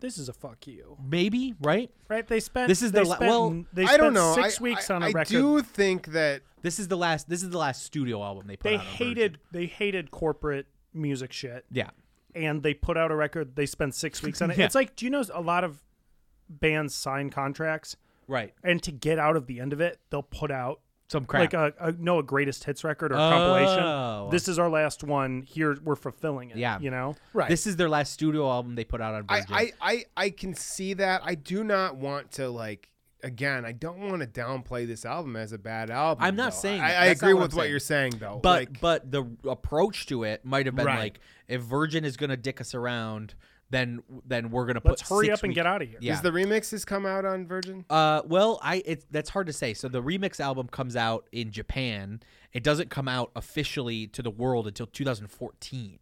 This 0.00 0.18
is 0.18 0.28
a 0.28 0.32
fuck 0.32 0.66
you. 0.66 0.96
maybe 1.02 1.54
right. 1.60 1.90
Right? 2.08 2.26
They 2.26 2.40
spent. 2.40 2.68
This 2.68 2.82
is 2.82 2.92
they 2.92 3.02
the 3.02 3.08
la- 3.08 3.14
spent, 3.16 3.28
well, 3.30 3.64
They 3.72 3.84
I 3.84 3.96
don't 3.96 4.14
know. 4.14 4.34
Six 4.34 4.60
I- 4.60 4.62
weeks 4.62 4.90
I- 4.90 4.94
on 4.96 5.02
a 5.02 5.06
I 5.06 5.08
record. 5.10 5.28
I 5.28 5.30
do 5.40 5.60
think 5.62 6.06
that 6.08 6.42
This 6.62 6.78
is 6.78 6.88
the 6.88 6.96
last. 6.96 7.28
This 7.28 7.42
is 7.42 7.50
the 7.50 7.58
last 7.58 7.82
studio 7.84 8.22
album 8.22 8.46
they 8.46 8.56
put 8.56 8.64
they 8.70 8.74
out. 8.76 8.80
on 8.80 8.86
Virgin. 8.86 9.06
hated. 9.06 9.38
They 9.52 9.66
hated 9.66 10.10
corporate 10.10 10.66
music 10.94 11.32
shit. 11.32 11.64
Yeah. 11.70 11.90
and 12.34 12.62
they 12.62 12.72
put 12.74 12.96
out 12.96 13.10
a 13.10 13.16
record. 13.16 13.56
They 13.56 13.66
spent 13.66 13.94
six 13.94 14.22
weeks 14.24 14.40
on 14.40 14.50
it. 14.50 14.58
Yeah. 14.58 14.64
It's 14.66 14.74
like, 14.74 14.94
do 14.96 15.04
you 15.04 15.10
know 15.10 15.24
a 15.34 15.40
lot 15.40 15.64
of 15.64 15.82
bands 16.48 16.94
sign 16.94 17.30
contracts, 17.30 17.96
Right. 18.28 18.54
and 18.62 18.80
to 18.84 18.92
get 18.92 19.18
out 19.18 19.36
of 19.36 19.46
the 19.48 19.58
end 19.60 19.72
of 19.72 19.80
it, 19.80 19.98
they'll 20.10 20.22
put 20.22 20.50
out 20.50 20.80
Some 21.10 21.24
crap. 21.24 21.40
like 21.52 21.54
a, 21.54 21.72
a 21.80 21.92
no 21.92 22.20
a 22.20 22.22
greatest 22.22 22.62
hits 22.64 22.84
record 22.84 23.10
or 23.12 23.16
Oh. 23.16 23.18
compilation. 23.30 24.30
This 24.30 24.46
is 24.48 24.58
our 24.58 24.68
last 24.70 25.02
one. 25.02 25.42
Here 25.42 25.76
we're 25.82 25.96
fulfilling 25.96 26.50
it. 26.50 26.56
Yeah. 26.56 26.78
you 26.80 26.90
know. 26.90 27.16
Right. 27.32 27.48
This 27.48 27.66
is 27.66 27.76
their 27.76 27.88
last 27.88 28.12
studio 28.12 28.48
album 28.48 28.74
they 28.76 28.84
put 28.84 29.00
out 29.00 29.14
on 29.14 29.24
I, 29.28 29.42
I, 29.50 29.72
I, 29.80 30.04
I 30.16 30.30
can 30.30 30.54
see 30.54 30.94
that. 30.94 31.22
I 31.24 31.34
do 31.34 31.64
not 31.64 31.96
want 31.96 32.32
to 32.32 32.48
like 32.48 32.88
again, 33.22 33.66
I 33.66 33.72
don't 33.72 33.98
want 34.08 34.22
to 34.22 34.26
downplay 34.26 34.86
this 34.86 35.04
album 35.04 35.36
as 35.36 35.52
a 35.52 35.58
bad 35.58 35.90
album. 35.90 36.24
I'm 36.24 36.36
not 36.36 36.52
though. 36.52 36.58
saying 36.60 36.80
I. 36.80 36.94
I 36.94 37.04
agree 37.06 37.34
what 37.34 37.42
with 37.42 37.52
I'm 37.52 37.56
what 37.56 37.62
saying. 37.64 37.70
you're 37.70 37.80
saying 37.80 38.12
though. 38.18 38.40
but 38.42 38.60
like, 38.70 38.80
but 38.80 39.10
the 39.10 39.24
approach 39.48 40.06
to 40.06 40.22
it 40.24 40.44
might 40.44 40.66
have 40.66 40.74
been 40.76 40.86
Right. 40.86 40.98
like 40.98 41.20
if 41.48 41.60
Virgin 41.62 42.04
is 42.04 42.16
gonna 42.16 42.36
dick 42.36 42.60
us 42.60 42.74
around, 42.74 43.34
then 43.70 44.02
then 44.26 44.50
we're 44.50 44.66
gonna 44.66 44.80
put. 44.80 44.90
Let's 44.90 45.08
hurry 45.08 45.26
six 45.26 45.38
up 45.38 45.44
and 45.44 45.50
week- 45.50 45.54
get 45.54 45.66
out 45.66 45.80
of 45.82 45.88
here. 45.88 45.98
Yeah. 46.00 46.12
does 46.12 46.22
the 46.22 46.30
remixes 46.32 46.84
come 46.84 47.06
out 47.06 47.24
on 47.24 47.46
Virgin? 47.46 47.84
Uh, 47.88 48.22
well, 48.26 48.58
I 48.62 48.82
it's 48.84 49.06
that's 49.10 49.30
hard 49.30 49.46
to 49.46 49.52
say. 49.52 49.74
So 49.74 49.88
the 49.88 50.02
remix 50.02 50.40
album 50.40 50.66
comes 50.68 50.96
out 50.96 51.26
in 51.32 51.50
Japan. 51.50 52.20
It 52.52 52.62
doesn't 52.64 52.90
come 52.90 53.06
out 53.08 53.30
officially 53.36 54.08
to 54.08 54.22
the 54.22 54.30
world 54.30 54.66
until 54.66 54.86
2014. 54.86 55.98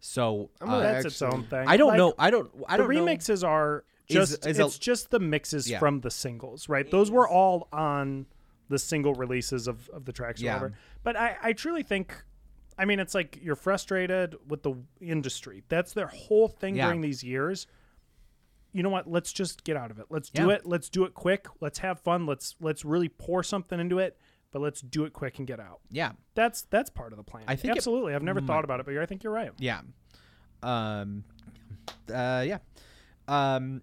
So 0.00 0.50
I'm 0.60 0.68
uh, 0.68 0.72
gonna 0.72 0.82
That's 0.94 1.04
its 1.06 1.22
own 1.22 1.44
thing. 1.44 1.68
I 1.68 1.76
don't 1.76 1.88
Like, 1.90 1.98
know. 1.98 2.14
I 2.18 2.30
don't. 2.30 2.50
I 2.68 2.76
don't 2.76 2.88
the 2.88 2.94
know. 2.94 3.04
remixes 3.06 3.46
are 3.46 3.84
just 4.10 4.44
is 4.46 4.58
a- 4.58 4.66
it's 4.66 4.78
just 4.78 5.10
the 5.10 5.20
mixes 5.20 5.70
Yeah. 5.70 5.78
from 5.78 6.00
the 6.00 6.10
singles, 6.10 6.68
right? 6.68 6.90
Those 6.90 7.10
were 7.10 7.28
all 7.28 7.68
on 7.72 8.26
the 8.68 8.78
single 8.78 9.14
releases 9.14 9.68
of, 9.68 9.88
of 9.90 10.04
the 10.06 10.12
tracks 10.12 10.40
or 10.40 10.44
Yeah. 10.46 10.54
whatever. 10.54 10.74
But 11.04 11.16
I, 11.16 11.36
I 11.42 11.52
truly 11.52 11.82
think 11.82 12.14
I 12.78 12.84
mean 12.84 13.00
it's 13.00 13.14
like 13.14 13.38
you're 13.42 13.56
frustrated 13.56 14.36
with 14.48 14.62
the 14.62 14.74
industry. 15.00 15.62
That's 15.68 15.92
their 15.92 16.06
whole 16.08 16.48
thing 16.48 16.76
Yeah. 16.76 16.86
during 16.86 17.00
these 17.00 17.22
years. 17.22 17.66
You 18.72 18.82
know 18.82 18.88
what? 18.88 19.06
Let's 19.10 19.32
just 19.32 19.64
get 19.64 19.76
out 19.76 19.90
of 19.90 19.98
it. 19.98 20.06
Let's 20.08 20.30
do 20.30 20.48
Yeah. 20.48 20.54
it. 20.54 20.66
Let's 20.66 20.88
do 20.88 21.04
it 21.04 21.12
quick. 21.14 21.46
Let's 21.60 21.80
have 21.80 22.00
fun. 22.00 22.24
Let's 22.26 22.56
let's 22.60 22.84
really 22.84 23.08
pour 23.08 23.42
something 23.42 23.78
into 23.78 23.98
it, 23.98 24.18
but 24.50 24.62
let's 24.62 24.80
do 24.80 25.04
it 25.04 25.12
quick 25.12 25.38
and 25.38 25.46
get 25.46 25.60
out. 25.60 25.80
Yeah. 25.90 26.12
That's 26.34 26.62
that's 26.62 26.88
part 26.88 27.12
of 27.12 27.18
the 27.18 27.24
plan. 27.24 27.44
I 27.46 27.56
think 27.56 27.74
it 27.74 27.76
absolutely. 27.78 28.14
I've 28.14 28.22
never 28.22 28.40
might- 28.40 28.46
thought 28.46 28.64
about 28.64 28.80
it, 28.80 28.86
but 28.86 28.96
I 28.96 29.04
think 29.06 29.22
you're 29.22 29.32
right. 29.32 29.50
Yeah. 29.58 29.82
Um. 30.62 31.24
Uh. 32.12 32.44
Yeah. 32.46 32.58
Um. 33.28 33.82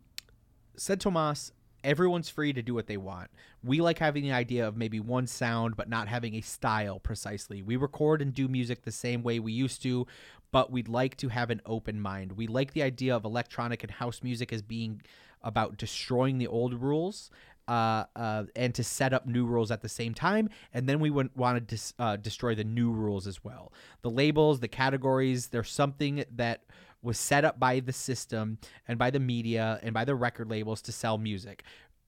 Said 0.78 1.00
Thomas. 1.02 1.52
Everyone's 1.84 2.30
free 2.30 2.54
to 2.54 2.62
do 2.62 2.74
what 2.74 2.88
they 2.88 2.98
want. 2.98 3.30
We 3.64 3.82
like 3.82 4.00
having 4.00 4.24
the 4.24 4.32
idea 4.32 4.68
of 4.68 4.78
maybe 4.78 5.00
one 5.00 5.28
sound, 5.28 5.76
but 5.76 5.90
not 5.90 6.08
having 6.08 6.36
a 6.36 6.42
style 6.42 7.00
precisely. 7.00 7.62
We 7.62 7.76
record 7.76 8.22
and 8.22 8.34
do 8.34 8.48
music 8.48 8.84
the 8.84 8.92
same 8.92 9.24
way 9.24 9.40
we 9.40 9.52
used 9.52 9.82
to, 9.84 10.08
but 10.52 10.72
we'd 10.72 10.88
like 10.88 11.18
to 11.18 11.30
have 11.30 11.50
an 11.50 11.62
open 11.66 12.00
mind. 12.00 12.34
We 12.34 12.48
like 12.48 12.74
the 12.74 12.84
idea 12.84 13.16
of 13.16 13.26
electronic 13.26 13.84
and 13.84 13.92
house 13.92 14.22
music 14.24 14.52
as 14.52 14.62
being 14.62 15.02
about 15.42 15.78
destroying 15.78 16.38
the 16.38 16.48
old 16.48 16.74
rules. 16.82 17.30
Uh, 17.70 18.06
uh, 18.16 18.46
and 18.56 18.74
to 18.74 18.84
set 18.84 19.14
up 19.14 19.28
new 19.28 19.46
rules 19.46 19.70
at 19.70 19.82
the 19.82 19.88
same 19.88 20.12
time, 20.12 20.50
and 20.74 20.90
then 20.90 21.00
we 21.00 21.12
would 21.12 21.30
want 21.36 21.56
to 21.56 21.62
dis- 21.62 21.94
uh, 22.00 22.16
destroy 22.16 22.56
the 22.56 22.64
new 22.64 22.92
rules 22.92 23.28
as 23.28 23.44
well. 23.44 23.72
The 24.02 24.10
labels, 24.10 24.60
the 24.60 24.68
categories, 24.68 25.50
there's 25.50 25.70
something 25.70 26.26
that 26.36 26.64
was 27.04 27.20
set 27.20 27.46
up 27.46 27.60
by 27.60 27.80
the 27.80 27.94
system 27.94 28.58
and 28.88 28.98
by 28.98 29.12
the 29.12 29.20
media 29.20 29.80
and 29.84 29.94
by 29.94 30.04
the 30.04 30.16
record 30.16 30.50
labels 30.50 30.82
to 30.82 30.92
sell 30.92 31.20
music. 31.20 31.64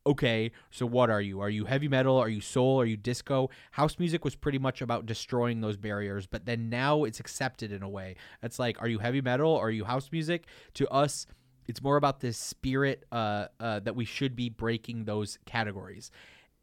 Okay, 0.08 0.52
so 0.72 0.88
what 0.88 1.12
are 1.12 1.22
you? 1.22 1.42
Are 1.42 1.50
you 1.52 1.66
heavy 1.66 1.88
metal? 1.88 2.18
Are 2.18 2.28
you 2.28 2.42
soul? 2.42 2.82
Are 2.82 2.86
you 2.86 2.98
disco? 2.98 3.52
House 3.70 4.00
music 4.00 4.26
was 4.26 4.36
pretty 4.36 4.58
much 4.58 4.82
about 4.82 5.06
destroying 5.06 5.62
those 5.62 5.78
barriers, 5.78 6.26
but 6.26 6.48
then 6.48 6.70
now 6.72 7.04
it's 7.04 7.20
accepted 7.20 7.72
in 7.72 7.84
a 7.84 7.90
way. 7.90 8.16
It's 8.42 8.58
like, 8.58 8.82
are 8.82 8.88
you 8.88 8.98
heavy 8.98 9.22
metal? 9.22 9.56
Are 9.56 9.70
you 9.70 9.86
house 9.86 10.10
music? 10.12 10.48
To 10.74 10.90
us, 10.90 11.28
it's 11.68 11.82
more 11.82 11.98
about 11.98 12.20
this 12.20 12.38
spirit 12.38 13.06
uh, 13.12 13.48
uh, 13.60 13.80
that 13.80 13.96
we 13.96 14.06
should 14.06 14.36
be 14.36 14.50
breaking 14.50 15.06
those 15.06 15.38
categories. 15.46 16.12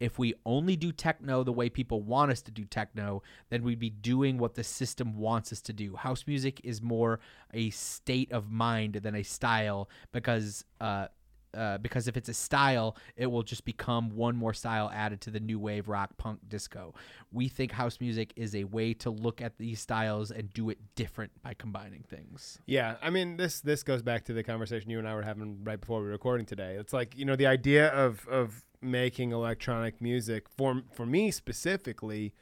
If 0.00 0.18
we 0.18 0.34
only 0.46 0.76
do 0.76 0.92
techno 0.92 1.42
the 1.42 1.52
way 1.52 1.68
people 1.68 2.02
want 2.02 2.30
us 2.30 2.40
to 2.42 2.52
do 2.52 2.64
techno, 2.64 3.22
then 3.50 3.64
we'd 3.64 3.80
be 3.80 3.90
doing 3.90 4.38
what 4.38 4.54
the 4.54 4.62
system 4.62 5.16
wants 5.16 5.52
us 5.52 5.60
to 5.62 5.72
do. 5.72 5.96
House 5.96 6.24
music 6.26 6.60
is 6.62 6.80
more 6.80 7.18
a 7.52 7.70
state 7.70 8.30
of 8.30 8.50
mind 8.50 8.94
than 8.94 9.16
a 9.16 9.24
style 9.24 9.88
because 10.12 10.64
uh, 10.80 11.08
uh, 11.54 11.78
because 11.78 12.08
if 12.08 12.16
it's 12.16 12.28
a 12.28 12.34
style, 12.34 12.96
it 13.16 13.26
will 13.26 13.42
just 13.42 13.64
become 13.64 14.10
one 14.10 14.36
more 14.36 14.54
style 14.54 14.90
added 14.92 15.20
to 15.22 15.30
the 15.30 15.40
new 15.40 15.58
wave 15.58 15.88
rock, 15.88 16.16
punk, 16.16 16.40
disco. 16.48 16.94
We 17.32 17.48
think 17.48 17.72
house 17.72 17.98
music 18.00 18.32
is 18.36 18.54
a 18.54 18.64
way 18.64 18.94
to 18.94 19.10
look 19.10 19.40
at 19.40 19.58
these 19.58 19.80
styles 19.80 20.30
and 20.30 20.52
do 20.52 20.70
it 20.70 20.78
different 20.94 21.32
by 21.42 21.54
combining 21.54 22.02
things. 22.02 22.58
Yeah, 22.66 22.96
I 23.02 23.10
mean 23.10 23.36
this 23.36 23.60
this 23.60 23.82
goes 23.82 24.02
back 24.02 24.24
to 24.26 24.32
the 24.32 24.42
conversation 24.42 24.90
you 24.90 24.98
and 24.98 25.08
I 25.08 25.14
were 25.14 25.22
having 25.22 25.64
right 25.64 25.80
before 25.80 26.00
we 26.00 26.06
were 26.06 26.12
recording 26.12 26.46
today. 26.46 26.76
It's 26.76 26.92
like 26.92 27.16
you 27.16 27.24
know 27.24 27.36
the 27.36 27.46
idea 27.46 27.88
of 27.88 28.26
of 28.28 28.64
making 28.80 29.32
electronic 29.32 30.00
music 30.00 30.48
for 30.48 30.82
for 30.92 31.06
me 31.06 31.30
specifically. 31.30 32.34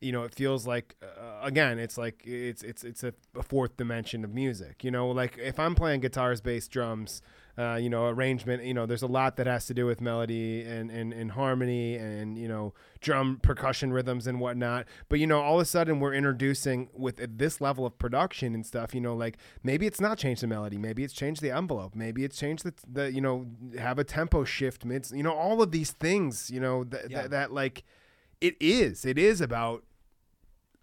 You 0.00 0.12
know, 0.12 0.24
it 0.24 0.34
feels 0.34 0.66
like 0.66 0.96
uh, 1.02 1.40
again, 1.42 1.78
it's 1.78 1.96
like 1.96 2.22
it's 2.26 2.62
it's 2.62 2.84
it's 2.84 3.02
a, 3.04 3.14
a 3.34 3.42
fourth 3.42 3.76
dimension 3.76 4.22
of 4.22 4.34
music. 4.34 4.84
You 4.84 4.90
know, 4.90 5.08
like 5.08 5.38
if 5.38 5.58
I'm 5.58 5.74
playing 5.74 6.00
guitars, 6.00 6.42
bass, 6.42 6.68
drums, 6.68 7.22
uh, 7.58 7.74
you 7.80 7.88
know, 7.88 8.06
arrangement. 8.08 8.64
You 8.64 8.74
know, 8.74 8.86
there's 8.86 9.02
a 9.02 9.06
lot 9.06 9.36
that 9.36 9.46
has 9.46 9.66
to 9.66 9.74
do 9.74 9.86
with 9.86 10.00
melody 10.00 10.62
and, 10.62 10.90
and, 10.90 11.12
and 11.12 11.30
harmony 11.32 11.96
and, 11.96 12.36
you 12.36 12.48
know, 12.48 12.74
drum 13.00 13.38
percussion 13.42 13.92
rhythms 13.92 14.26
and 14.26 14.40
whatnot. 14.40 14.86
But, 15.08 15.20
you 15.20 15.26
know, 15.26 15.40
all 15.40 15.56
of 15.56 15.62
a 15.62 15.64
sudden 15.64 16.00
we're 16.00 16.14
introducing 16.14 16.88
with 16.92 17.20
this 17.38 17.60
level 17.60 17.86
of 17.86 17.96
production 17.98 18.54
and 18.54 18.66
stuff, 18.66 18.94
you 18.94 19.00
know, 19.00 19.14
like 19.14 19.36
maybe 19.62 19.86
it's 19.86 20.00
not 20.00 20.18
changed 20.18 20.42
the 20.42 20.46
melody. 20.46 20.78
Maybe 20.78 21.04
it's 21.04 21.14
changed 21.14 21.40
the 21.42 21.50
envelope. 21.50 21.94
Maybe 21.94 22.24
it's 22.24 22.38
changed 22.38 22.64
the, 22.64 22.74
the 22.90 23.12
you 23.12 23.20
know, 23.20 23.46
have 23.78 23.98
a 23.98 24.04
tempo 24.04 24.44
shift 24.44 24.84
mid, 24.84 25.08
you 25.12 25.22
know, 25.22 25.34
all 25.34 25.62
of 25.62 25.70
these 25.70 25.92
things, 25.92 26.50
you 26.50 26.60
know, 26.60 26.84
th- 26.84 27.04
Yeah. 27.08 27.18
th- 27.20 27.30
that 27.30 27.52
like 27.52 27.84
it 28.40 28.56
is, 28.60 29.04
it 29.04 29.16
is 29.18 29.40
about 29.40 29.84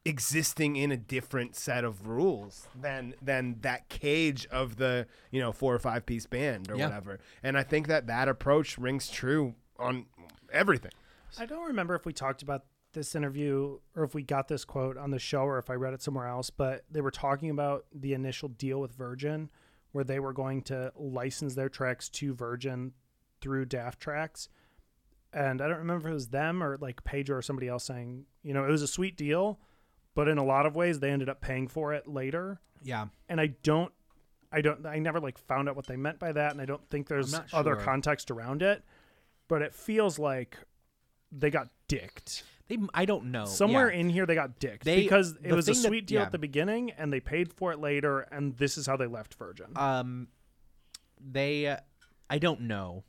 existing 0.05 0.75
in 0.75 0.91
a 0.91 0.97
different 0.97 1.55
set 1.55 1.83
of 1.83 2.07
rules 2.07 2.67
than 2.79 3.13
than 3.21 3.57
that 3.61 3.87
cage 3.87 4.47
of 4.47 4.77
the 4.77 5.05
you 5.29 5.39
know 5.39 5.51
four 5.51 5.75
or 5.75 5.79
five 5.79 6.05
piece 6.05 6.25
band 6.25 6.71
or 6.71 6.75
Yeah. 6.75 6.87
whatever 6.87 7.19
and 7.43 7.55
i 7.55 7.61
think 7.63 7.87
that 7.87 8.07
that 8.07 8.27
approach 8.27 8.79
rings 8.79 9.09
true 9.09 9.53
on 9.77 10.05
everything 10.51 10.91
I 11.39 11.45
don't 11.45 11.65
remember 11.67 11.95
if 11.95 12.05
we 12.05 12.11
talked 12.11 12.41
about 12.41 12.65
this 12.91 13.15
interview 13.15 13.79
or 13.95 14.03
if 14.03 14.13
we 14.13 14.21
got 14.21 14.49
this 14.49 14.65
quote 14.65 14.97
on 14.97 15.11
the 15.11 15.17
show 15.19 15.43
or 15.43 15.57
if 15.59 15.69
I 15.69 15.75
read 15.75 15.93
it 15.93 16.01
somewhere 16.01 16.27
else, 16.27 16.49
but 16.49 16.83
they 16.91 16.99
were 16.99 17.09
talking 17.09 17.49
about 17.49 17.85
the 17.95 18.13
initial 18.13 18.49
deal 18.49 18.81
with 18.81 18.91
Virgin 18.91 19.49
where 19.93 20.03
they 20.03 20.19
were 20.19 20.33
going 20.33 20.61
to 20.63 20.91
license 20.97 21.55
their 21.55 21.69
tracks 21.69 22.09
to 22.09 22.33
Virgin 22.33 22.91
through 23.39 23.63
Daft 23.67 24.01
Trax. 24.01 24.49
And 25.31 25.61
I 25.61 25.69
don't 25.69 25.77
remember 25.77 26.09
if 26.09 26.11
it 26.11 26.15
was 26.15 26.27
them 26.27 26.61
or 26.61 26.77
like 26.81 27.05
Pedro 27.05 27.37
or 27.37 27.41
somebody 27.41 27.69
else 27.69 27.85
saying, 27.85 28.25
you 28.43 28.53
know, 28.53 28.65
it 28.65 28.69
was 28.69 28.81
a 28.81 28.87
sweet 28.87 29.15
deal, 29.15 29.57
but 30.15 30.27
in 30.27 30.37
a 30.37 30.43
lot 30.43 30.65
of 30.65 30.75
ways 30.75 30.99
they 30.99 31.09
ended 31.11 31.29
up 31.29 31.41
paying 31.41 31.67
for 31.67 31.93
it 31.93 32.07
later. 32.07 32.59
Yeah. 32.83 33.07
And 33.29 33.39
I 33.39 33.47
don't 33.63 33.91
I 34.51 34.61
don't 34.61 34.85
I 34.85 34.99
never 34.99 35.19
like 35.19 35.37
found 35.37 35.69
out 35.69 35.75
what 35.75 35.87
they 35.87 35.95
meant 35.95 36.19
by 36.19 36.31
that 36.31 36.51
and 36.51 36.61
I 36.61 36.65
don't 36.65 36.87
think 36.89 37.07
there's 37.07 37.31
not 37.31 37.53
other 37.53 37.75
context 37.75 38.31
around 38.31 38.61
it. 38.61 38.83
But 39.47 39.61
it 39.61 39.73
feels 39.73 40.17
like 40.19 40.57
they 41.31 41.49
got 41.49 41.69
dicked. 41.87 42.43
They, 42.67 42.77
I 42.93 43.03
don't 43.05 43.31
know. 43.31 43.45
Somewhere 43.45 43.91
Yeah. 43.91 43.99
in 43.99 44.09
here 44.09 44.25
they 44.25 44.35
got 44.35 44.59
dicked 44.59 44.85
They- 44.85 45.01
because 45.03 45.35
it 45.43 45.51
was 45.53 45.67
a 45.67 45.73
thing 45.73 45.81
that- 45.83 45.87
sweet 45.89 46.07
deal 46.07 46.19
yeah. 46.19 46.25
at 46.25 46.31
the 46.31 46.37
beginning 46.39 46.91
and 46.91 47.11
they 47.11 47.19
paid 47.19 47.51
for 47.53 47.71
it 47.71 47.79
later 47.79 48.21
and 48.31 48.57
this 48.57 48.77
is 48.77 48.87
how 48.87 48.95
they 48.97 49.07
left 49.07 49.33
Virgin. 49.35 49.67
um 49.75 50.27
they 51.23 51.67
uh, 51.67 51.77
i 52.29 52.37
don't 52.39 52.61
know 52.61 53.03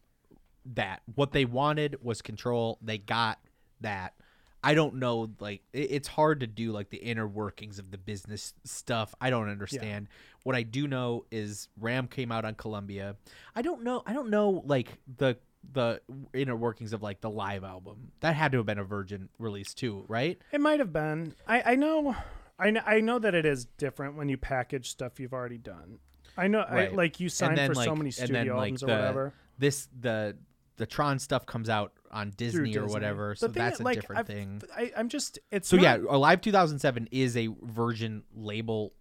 that 0.66 1.00
what 1.14 1.32
they 1.32 1.44
wanted 1.46 1.96
was 2.02 2.20
control 2.20 2.78
they 2.82 2.98
got 2.98 3.38
that 3.80 4.14
i 4.62 4.74
don't 4.74 4.94
know 4.94 5.30
like 5.40 5.62
it, 5.72 5.90
it's 5.90 6.08
hard 6.08 6.40
to 6.40 6.46
do 6.46 6.72
like 6.72 6.90
the 6.90 6.98
inner 6.98 7.26
workings 7.26 7.78
of 7.78 7.90
the 7.90 7.98
business 7.98 8.54
stuff. 8.64 9.14
I 9.20 9.30
don't 9.30 9.48
understand. 9.48 10.08
What 10.44 10.56
i 10.56 10.62
do 10.62 10.86
know 10.88 11.24
is 11.30 11.68
ram 11.80 12.06
came 12.08 12.32
out 12.32 12.44
on 12.44 12.54
columbia. 12.54 13.16
I 13.54 13.62
don't 13.62 13.82
know 13.82 14.02
i 14.06 14.12
don't 14.12 14.30
know 14.30 14.62
like 14.66 14.98
the 15.16 15.36
the 15.72 16.00
inner 16.34 16.56
workings 16.56 16.92
of 16.92 17.02
like 17.02 17.20
the 17.20 17.30
live 17.30 17.62
album. 17.64 18.10
That 18.20 18.34
had 18.34 18.52
to 18.52 18.58
have 18.58 18.66
been 18.66 18.78
a 18.78 18.84
virgin 18.84 19.28
release 19.38 19.74
too 19.74 20.04
right? 20.08 20.40
It 20.52 20.60
might 20.60 20.80
have 20.80 20.92
been. 20.92 21.34
I, 21.46 21.72
I 21.72 21.74
know, 21.76 22.16
I 22.58 22.70
know, 22.70 22.82
I 22.84 23.00
know 23.00 23.18
that 23.18 23.34
it 23.34 23.46
is 23.46 23.66
different 23.78 24.16
when 24.16 24.28
you 24.28 24.36
package 24.36 24.90
stuff 24.90 25.20
you've 25.20 25.32
already 25.32 25.58
done. 25.58 25.98
I 26.36 26.48
know, 26.48 26.60
I, 26.60 26.88
like 26.88 27.20
you 27.20 27.28
signed 27.28 27.58
then, 27.58 27.68
for 27.68 27.74
so 27.74 27.80
like- 27.80 27.98
many 27.98 28.08
and 28.08 28.14
studio 28.14 28.32
then, 28.32 28.46
like, 28.48 28.56
albums 28.56 28.82
or 28.82 28.86
the- 28.86 28.92
whatever. 28.92 29.34
This 29.58 29.88
the 30.00 30.36
the 30.76 30.86
Tron 30.86 31.18
stuff 31.18 31.46
comes 31.46 31.68
out 31.68 31.92
on 32.12 32.30
Disney, 32.36 32.76
or 32.76 32.86
whatever, 32.86 33.34
so 33.34 33.48
that's 33.48 33.80
a 33.80 33.82
like, 33.82 33.94
different 34.00 34.20
I've- 34.20 34.32
thing. 34.32 34.62
I, 34.76 34.92
I'm 34.96 35.08
just, 35.08 35.38
it's 35.50 35.68
So 35.68 35.76
not- 35.76 35.82
yeah, 35.82 35.96
Alive 36.08 36.40
2007 36.42 37.08
is 37.10 37.36
a 37.36 37.48
Virgin 37.62 38.22
label 38.34 38.92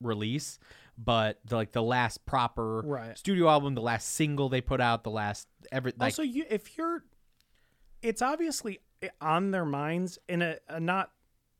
release, 0.00 0.58
but 0.96 1.40
the, 1.46 1.56
like 1.56 1.72
the 1.72 1.82
last 1.82 2.24
proper 2.26 2.80
Right. 2.82 3.18
studio 3.18 3.48
album, 3.48 3.74
the 3.74 3.80
last 3.82 4.10
single 4.14 4.48
they 4.48 4.60
put 4.60 4.80
out, 4.80 5.02
the 5.04 5.10
last 5.10 5.48
ever. 5.72 5.90
like 5.98 6.12
also, 6.12 6.22
you 6.22 6.44
if 6.48 6.76
you're, 6.78 7.04
it's 8.02 8.22
obviously 8.22 8.78
eh, 9.02 9.08
on 9.20 9.50
their 9.50 9.64
minds 9.64 10.18
in 10.28 10.42
a, 10.42 10.56
a 10.68 10.78
not 10.78 11.10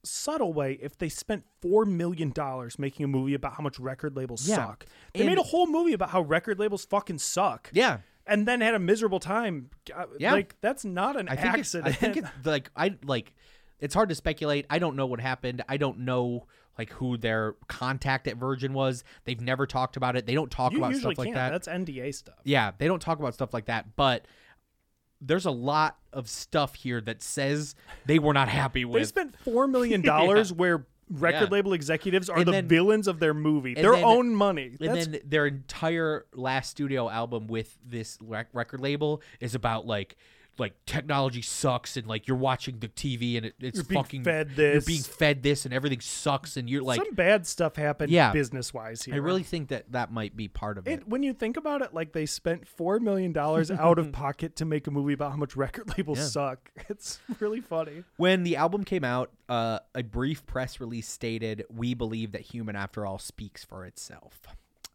subtle 0.05 0.53
way. 0.53 0.78
If 0.82 0.99
they 0.99 1.09
spent 1.09 1.45
four 1.62 1.84
million 1.86 2.30
dollars 2.30 2.78
making 2.78 3.05
a 3.05 3.09
movie 3.09 3.34
about 3.34 3.55
how 3.55 3.62
much 3.62 3.80
record 3.80 4.16
labels 4.16 4.47
Yeah. 4.49 4.57
suck, 4.57 4.86
they 5.14 5.20
And- 5.20 5.28
made 5.30 5.38
a 5.38 5.42
whole 5.42 5.66
movie 5.66 5.95
about 5.95 6.11
how 6.11 6.20
record 6.20 6.59
labels 6.61 6.84
fucking 6.84 7.18
suck. 7.18 7.70
Yeah. 7.72 7.99
And 8.27 8.47
then 8.49 8.61
had 8.61 8.75
a 8.75 8.79
miserable 8.79 9.20
time. 9.20 9.70
Uh, 9.95 10.05
Yeah. 10.18 10.33
like 10.33 10.57
that's 10.61 10.85
not 10.85 11.16
an 11.16 11.29
I 11.29 11.37
think 11.37 11.59
it's, 11.59 11.75
accident. 11.75 11.89
I 11.89 11.93
think 11.93 12.16
it's 12.18 12.29
like 12.45 12.70
I 12.77 12.97
like 13.05 13.35
it's 13.81 13.95
hard 13.95 14.09
to 14.09 14.14
speculate. 14.14 14.66
I 14.70 14.79
don't 14.79 14.97
know 14.97 15.07
what 15.07 15.20
happened. 15.20 15.62
I 15.68 15.77
don't 15.77 16.01
know 16.01 16.47
like 16.79 16.91
who 16.93 17.16
their 17.16 17.55
contact 17.68 18.27
at 18.27 18.37
Virgin 18.37 18.72
was. 18.72 19.05
They've 19.25 19.41
never 19.41 19.66
talked 19.66 19.97
about 19.97 20.16
it. 20.16 20.27
They 20.27 20.35
don't 20.35 20.51
talk 20.51 20.72
you 20.72 20.79
about 20.79 20.95
stuff 20.97 21.18
like 21.18 21.27
can't. 21.27 21.35
that. 21.37 21.51
That's 21.51 21.68
NDA 21.68 22.14
stuff. 22.14 22.35
Yeah, 22.45 22.72
they 22.79 22.87
don't 22.89 23.01
talk 23.03 23.18
about 23.18 23.35
stuff 23.35 23.55
like 23.55 23.66
that, 23.66 23.95
but 23.97 24.27
there's 25.20 25.47
a 25.47 25.51
lot 25.51 25.99
of 26.12 26.29
stuff 26.29 26.75
here 26.75 27.01
that 27.01 27.22
says 27.22 27.75
they 28.07 28.18
were 28.18 28.33
not 28.35 28.49
happy 28.49 28.85
with. 28.85 29.01
They 29.03 29.07
spent 29.07 29.37
four 29.39 29.66
million 29.68 30.03
dollars 30.03 30.51
Yeah. 30.51 30.57
where 30.57 30.87
record 31.11 31.48
Yeah. 31.48 31.48
label 31.50 31.72
executives 31.72 32.28
are 32.30 32.38
And 32.38 32.46
the 32.46 32.52
then- 32.52 32.68
villains 32.68 33.07
of 33.09 33.18
their 33.20 33.34
movie. 33.34 33.74
Their 33.74 33.92
then- 33.92 34.05
own 34.05 34.34
money. 34.34 34.76
And 34.80 34.94
That's 34.96 35.07
then 35.07 35.20
their 35.24 35.46
entire 35.46 36.26
last 36.34 36.70
studio 36.70 37.09
album 37.11 37.46
with 37.46 37.76
this 37.84 38.18
rec- 38.22 38.48
record 38.52 38.80
label 38.80 39.20
is 39.40 39.55
about 39.55 39.86
like 39.86 40.16
like 40.59 40.74
technology 40.86 41.42
sucks 41.42 41.96
and 41.96 42.07
like 42.07 42.28
you're 42.28 42.36
watching 42.36 42.78
the 42.78 42.88
TV 42.88 43.36
and 43.36 43.46
it, 43.46 43.55
it's 43.61 43.76
You're 43.76 43.84
being 43.84 44.02
fucking 44.02 44.24
fed 44.24 44.50
You're 44.57 44.74
this. 44.74 44.84
being 44.84 45.02
fed 45.02 45.42
this 45.42 45.64
and 45.64 45.74
everything 45.74 46.00
sucks 46.00 46.57
and 46.57 46.68
you're 46.70 46.82
like 46.82 47.00
some 47.05 47.14
bad 47.14 47.46
stuff 47.46 47.76
happened 47.76 48.11
yeah 48.12 48.32
business 48.32 48.72
wise 48.72 49.02
here. 49.02 49.14
I 49.14 49.18
really 49.18 49.42
think 49.42 49.68
that 49.68 49.90
that 49.92 50.12
might 50.12 50.36
be 50.36 50.48
part 50.48 50.78
of 50.78 50.86
it. 50.86 50.92
It, 50.92 51.09
when 51.09 51.22
you 51.22 51.32
think 51.32 51.57
about 51.57 51.82
it, 51.82 51.92
like 51.94 52.12
they 52.12 52.26
spent 52.26 52.66
four 52.68 53.00
million 53.00 53.32
dollars 53.32 53.70
out 53.70 53.98
of 53.98 54.12
pocket 54.24 54.57
to 54.57 54.64
make 54.64 54.86
a 54.86 54.90
movie 54.90 55.12
about 55.12 55.30
how 55.32 55.36
much 55.36 55.57
record 55.57 55.96
labels 55.96 56.18
Yeah. 56.18 56.24
suck. 56.26 56.70
It's 56.88 57.18
really 57.40 57.61
funny. 57.61 58.05
When 58.16 58.42
the 58.44 58.57
album 58.57 58.84
came 58.84 59.05
out, 59.05 59.30
uh, 59.48 59.78
a 59.94 60.02
brief 60.02 60.44
press 60.46 60.80
release 60.80 61.09
stated, 61.09 61.64
"We 61.70 61.94
believe 61.94 62.32
that 62.32 62.42
Human 62.42 62.76
After 62.76 63.05
All 63.07 63.18
speaks 63.18 63.64
for 63.64 63.84
itself." 63.84 64.40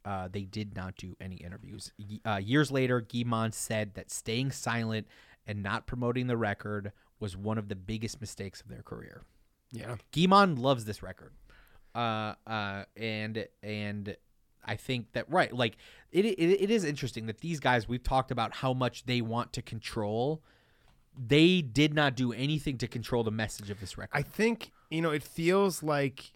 Uh, 0.05 0.29
they 0.31 0.43
did 0.43 0.75
not 0.75 0.95
do 0.95 1.15
any 1.19 1.35
interviews. 1.35 1.91
Uh, 2.25 2.37
years 2.41 2.71
later, 2.71 3.01
Guy-Man 3.01 3.51
said 3.51 3.95
that 3.95 4.09
staying 4.09 4.51
silent 4.51 5.07
and 5.49 5.63
not 5.63 5.87
promoting 5.87 6.27
the 6.27 6.37
record 6.37 6.91
was 7.19 7.35
one 7.35 7.57
of 7.57 7.67
the 7.67 7.75
biggest 7.75 8.21
mistakes 8.21 8.61
of 8.61 8.69
their 8.69 8.83
career. 8.83 9.23
Yeah. 9.71 9.95
Guy-Man 10.13 10.55
loves 10.55 10.85
this 10.85 11.01
record, 11.03 11.33
uh, 11.95 12.33
uh, 12.47 12.85
and 12.95 13.47
and 13.61 14.15
I 14.65 14.75
think 14.75 15.11
that 15.13 15.29
right, 15.29 15.53
like 15.53 15.77
it, 16.11 16.25
it 16.25 16.39
it 16.63 16.71
is 16.71 16.83
interesting 16.83 17.25
that 17.27 17.39
these 17.41 17.59
guys 17.59 17.87
we've 17.87 18.03
talked 18.03 18.31
about 18.31 18.53
how 18.55 18.73
much 18.73 19.05
they 19.05 19.21
want 19.21 19.53
to 19.53 19.61
control. 19.61 20.41
They 21.21 21.61
did 21.61 21.93
not 21.93 22.15
do 22.15 22.31
anything 22.31 22.77
to 22.77 22.87
control 22.87 23.23
the 23.23 23.31
message 23.31 23.69
of 23.69 23.79
this 23.79 23.97
record. 23.97 24.15
I 24.17 24.21
think 24.21 24.71
you 24.89 25.01
know 25.01 25.11
it 25.11 25.23
feels 25.23 25.83
like 25.83 26.31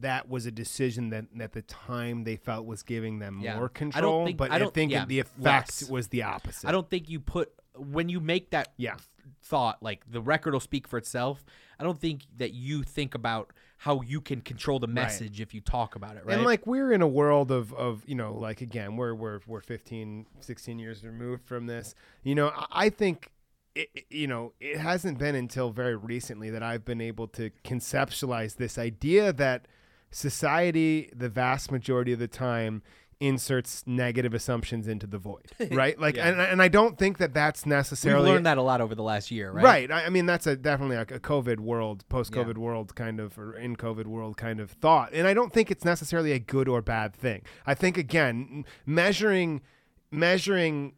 that 0.00 0.28
was 0.28 0.46
a 0.46 0.50
decision 0.50 1.10
that 1.10 1.26
at 1.38 1.52
the 1.52 1.62
time 1.62 2.24
they 2.24 2.36
felt 2.36 2.64
was 2.66 2.82
giving 2.82 3.18
them 3.18 3.40
Yeah. 3.42 3.52
I 3.52 3.58
more 3.58 3.66
don't 3.68 3.74
control, 3.74 4.24
think- 4.26 4.38
but 4.38 4.50
I 4.50 4.56
I, 4.56 4.58
don't- 4.58 4.72
think 4.74 4.90
yeah, 4.90 5.04
the 5.04 5.18
effect 5.20 5.38
less. 5.82 5.90
was 5.90 6.08
the 6.08 6.22
opposite. 6.22 6.66
I 6.66 6.72
don't 6.72 6.88
think 6.88 7.08
you 7.10 7.20
put 7.20 7.52
when 7.78 8.08
you 8.08 8.20
make 8.20 8.50
that 8.50 8.72
Yeah. 8.76 8.96
thought 9.42 9.82
like 9.82 10.02
the 10.10 10.20
record 10.20 10.52
will 10.52 10.60
speak 10.60 10.86
for 10.88 10.96
itself. 10.98 11.44
I 11.78 11.84
don't 11.84 12.00
think 12.00 12.22
that 12.38 12.52
you 12.54 12.82
think 12.82 13.14
about 13.14 13.52
how 13.78 14.00
you 14.00 14.20
can 14.20 14.40
control 14.40 14.78
the 14.78 14.86
message 14.86 15.40
if 15.40 15.52
you 15.52 15.60
talk 15.60 15.94
about 15.96 16.16
it, 16.16 16.24
right? 16.24 16.36
And 16.36 16.44
like 16.44 16.66
we're 16.66 16.92
in 16.92 17.02
a 17.02 17.08
world 17.08 17.50
of 17.50 17.72
of 17.74 18.02
you 18.06 18.14
know 18.14 18.32
like 18.34 18.60
again 18.60 18.96
we're 18.96 19.14
we're 19.14 19.40
we're 19.46 19.60
15 19.60 20.26
16 20.40 20.78
years 20.78 21.04
removed 21.04 21.44
from 21.44 21.66
this. 21.66 21.94
You 22.22 22.34
know, 22.34 22.48
I, 22.48 22.66
I 22.86 22.88
think 22.90 23.30
it- 23.74 24.06
you 24.08 24.26
know, 24.26 24.52
it 24.60 24.78
hasn't 24.78 25.18
been 25.18 25.34
until 25.34 25.70
very 25.70 25.96
recently 25.96 26.48
that 26.50 26.62
I've 26.62 26.84
been 26.84 27.00
able 27.02 27.28
to 27.28 27.50
conceptualize 27.64 28.56
this 28.56 28.78
idea 28.78 29.32
that 29.34 29.66
society 30.10 31.10
the 31.14 31.28
vast 31.28 31.70
majority 31.70 32.12
of 32.12 32.18
the 32.18 32.26
time 32.28 32.82
inserts 33.18 33.82
negative 33.86 34.34
assumptions 34.34 34.86
into 34.86 35.06
the 35.06 35.16
void, 35.18 35.46
right? 35.70 35.98
Like 35.98 36.16
Yeah. 36.16 36.28
and 36.28 36.40
and 36.40 36.62
I 36.62 36.68
don't 36.68 36.98
think 36.98 37.18
that 37.18 37.32
that's 37.32 37.64
necessarily. 37.64 38.24
We've 38.24 38.34
learned 38.34 38.46
that 38.46 38.58
a 38.58 38.62
lot 38.62 38.80
over 38.80 38.94
the 38.94 39.02
last 39.02 39.30
year, 39.30 39.50
right? 39.50 39.64
Right. 39.64 39.90
I, 39.90 40.04
I 40.06 40.08
mean, 40.10 40.26
that's 40.26 40.46
a 40.46 40.54
definitely 40.56 40.96
like 40.96 41.10
a 41.10 41.20
COVID 41.20 41.58
world, 41.60 42.04
post-COVID 42.08 42.58
world 42.58 42.94
kind 42.94 43.18
of, 43.18 43.38
or 43.38 43.54
in 43.56 43.76
COVID 43.76 44.06
world 44.06 44.36
kind 44.36 44.60
of 44.60 44.70
thought. 44.70 45.10
And 45.14 45.26
I 45.26 45.32
don't 45.34 45.52
think 45.52 45.70
it's 45.70 45.84
necessarily 45.84 46.32
a 46.32 46.38
good 46.38 46.68
or 46.68 46.82
bad 46.82 47.14
thing. 47.14 47.42
I 47.66 47.74
think 47.74 47.96
again, 47.96 48.64
measuring, 48.84 49.62
measuring, 50.10 50.94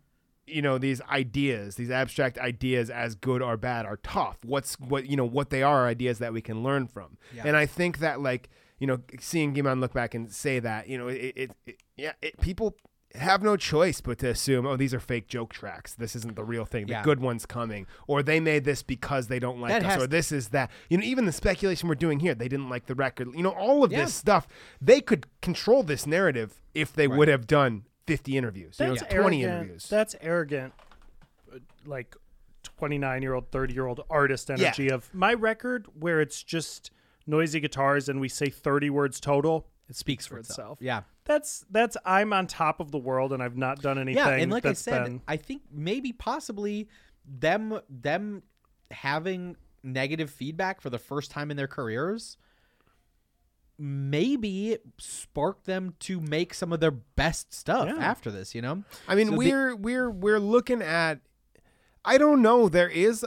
you 0.46 0.62
know, 0.62 0.78
these 0.78 1.00
ideas, 1.02 1.76
these 1.76 1.90
abstract 1.90 2.38
ideas 2.38 2.90
as 2.90 3.14
good 3.14 3.42
or 3.42 3.56
bad 3.56 3.86
are 3.86 3.98
tough. 3.98 4.38
What's 4.44 4.74
what 4.80 5.06
you 5.06 5.16
know 5.16 5.24
what 5.26 5.50
they 5.50 5.62
are, 5.62 5.84
are 5.84 5.86
ideas 5.86 6.18
that 6.18 6.32
we 6.32 6.40
can 6.40 6.62
learn 6.62 6.86
from. 6.88 7.16
Yeah. 7.34 7.42
And 7.46 7.56
I 7.56 7.66
think 7.66 7.98
that 7.98 8.20
like 8.20 8.48
you 8.78 8.86
know, 8.86 8.98
seeing 9.20 9.52
Guy-Man 9.52 9.80
look 9.80 9.92
back 9.92 10.14
and 10.14 10.30
say 10.32 10.58
that, 10.60 10.88
you 10.88 10.96
know, 10.98 11.08
it, 11.08 11.32
it, 11.36 11.50
it 11.66 11.82
yeah, 11.96 12.12
it, 12.22 12.40
people 12.40 12.76
have 13.14 13.42
no 13.42 13.56
choice 13.56 14.00
but 14.02 14.18
to 14.18 14.28
assume, 14.28 14.66
oh, 14.66 14.76
these 14.76 14.92
are 14.92 15.00
fake 15.00 15.26
joke 15.28 15.52
tracks. 15.52 15.94
This 15.94 16.14
isn't 16.14 16.36
the 16.36 16.44
real 16.44 16.64
thing. 16.66 16.86
The 16.86 16.92
Yeah. 16.92 17.02
good 17.02 17.20
one's 17.20 17.46
coming, 17.46 17.86
or 18.06 18.22
they 18.22 18.38
made 18.38 18.64
this 18.64 18.82
because 18.82 19.28
they 19.28 19.38
don't 19.38 19.60
like 19.60 19.70
That 19.82 19.84
us, 19.96 20.02
or 20.02 20.06
this 20.06 20.30
is 20.30 20.48
that. 20.50 20.70
You 20.90 20.98
know, 20.98 21.04
even 21.04 21.24
the 21.24 21.32
speculation 21.32 21.88
we're 21.88 21.94
doing 21.94 22.20
here, 22.20 22.34
they 22.34 22.48
didn't 22.48 22.68
like 22.68 22.84
the 22.86 22.94
record. 22.94 23.28
You 23.34 23.42
know, 23.42 23.50
all 23.50 23.82
of 23.82 23.90
Yeah. 23.92 24.04
this 24.04 24.14
stuff, 24.14 24.46
they 24.80 25.00
could 25.00 25.26
control 25.40 25.82
this 25.82 26.06
narrative 26.06 26.60
if 26.74 26.92
they 26.92 27.08
would 27.08 27.28
have 27.28 27.46
done 27.46 27.84
50 28.06 28.36
interviews, 28.36 28.76
you 28.78 28.86
know, 28.86 28.94
That's 28.94 29.12
20 29.12 29.42
arrogant. 29.42 29.42
interviews. 29.64 29.88
That's 29.88 30.14
arrogant, 30.20 30.72
uh, 31.52 31.58
like 31.86 32.14
twenty-nine 32.62 33.22
year 33.22 33.34
old, 33.34 33.50
thirty 33.50 33.72
year 33.74 33.86
old 33.86 34.04
artist 34.10 34.50
energy 34.50 34.88
of 34.90 35.12
my 35.14 35.32
record, 35.34 35.86
where 35.98 36.20
it's 36.20 36.42
just 36.42 36.90
noisy 37.28 37.60
guitars 37.60 38.08
and 38.08 38.20
we 38.20 38.28
say 38.28 38.48
thirty 38.50 38.90
words 38.90 39.20
total. 39.20 39.68
It 39.88 39.94
Speaks 39.96 40.26
for 40.26 40.36
itself. 40.38 40.78
Yeah. 40.82 41.02
That's 41.24 41.64
that's 41.70 41.96
I'm 42.04 42.32
on 42.32 42.46
top 42.46 42.80
of 42.80 42.90
the 42.90 42.98
world 42.98 43.32
and 43.32 43.42
I've 43.42 43.56
not 43.56 43.80
done 43.80 43.98
anything. 43.98 44.18
Yeah, 44.22 44.30
and 44.30 44.50
like 44.50 44.66
I 44.66 44.72
said, 44.72 45.04
been- 45.04 45.22
I 45.28 45.36
think 45.36 45.62
maybe 45.70 46.12
possibly 46.12 46.88
them 47.24 47.78
them 47.88 48.42
having 48.90 49.56
negative 49.82 50.30
feedback 50.30 50.80
for 50.80 50.90
the 50.90 50.98
first 50.98 51.30
time 51.30 51.50
in 51.50 51.56
their 51.56 51.68
careers 51.68 52.36
maybe 53.78 54.72
it 54.72 54.82
sparked 54.98 55.64
them 55.66 55.94
to 56.00 56.20
make 56.20 56.52
some 56.52 56.72
of 56.72 56.80
their 56.80 56.90
best 56.90 57.54
stuff 57.54 57.86
Yeah. 57.88 57.96
after 58.04 58.28
this, 58.30 58.54
you 58.54 58.60
know? 58.60 58.82
I 59.06 59.14
mean, 59.14 59.28
So 59.28 59.36
we're 59.36 59.76
we're 59.76 60.10
we're 60.10 60.40
looking 60.40 60.82
at. 60.82 61.20
I 62.04 62.18
don't 62.18 62.42
know. 62.42 62.68
There 62.68 62.88
is. 62.88 63.24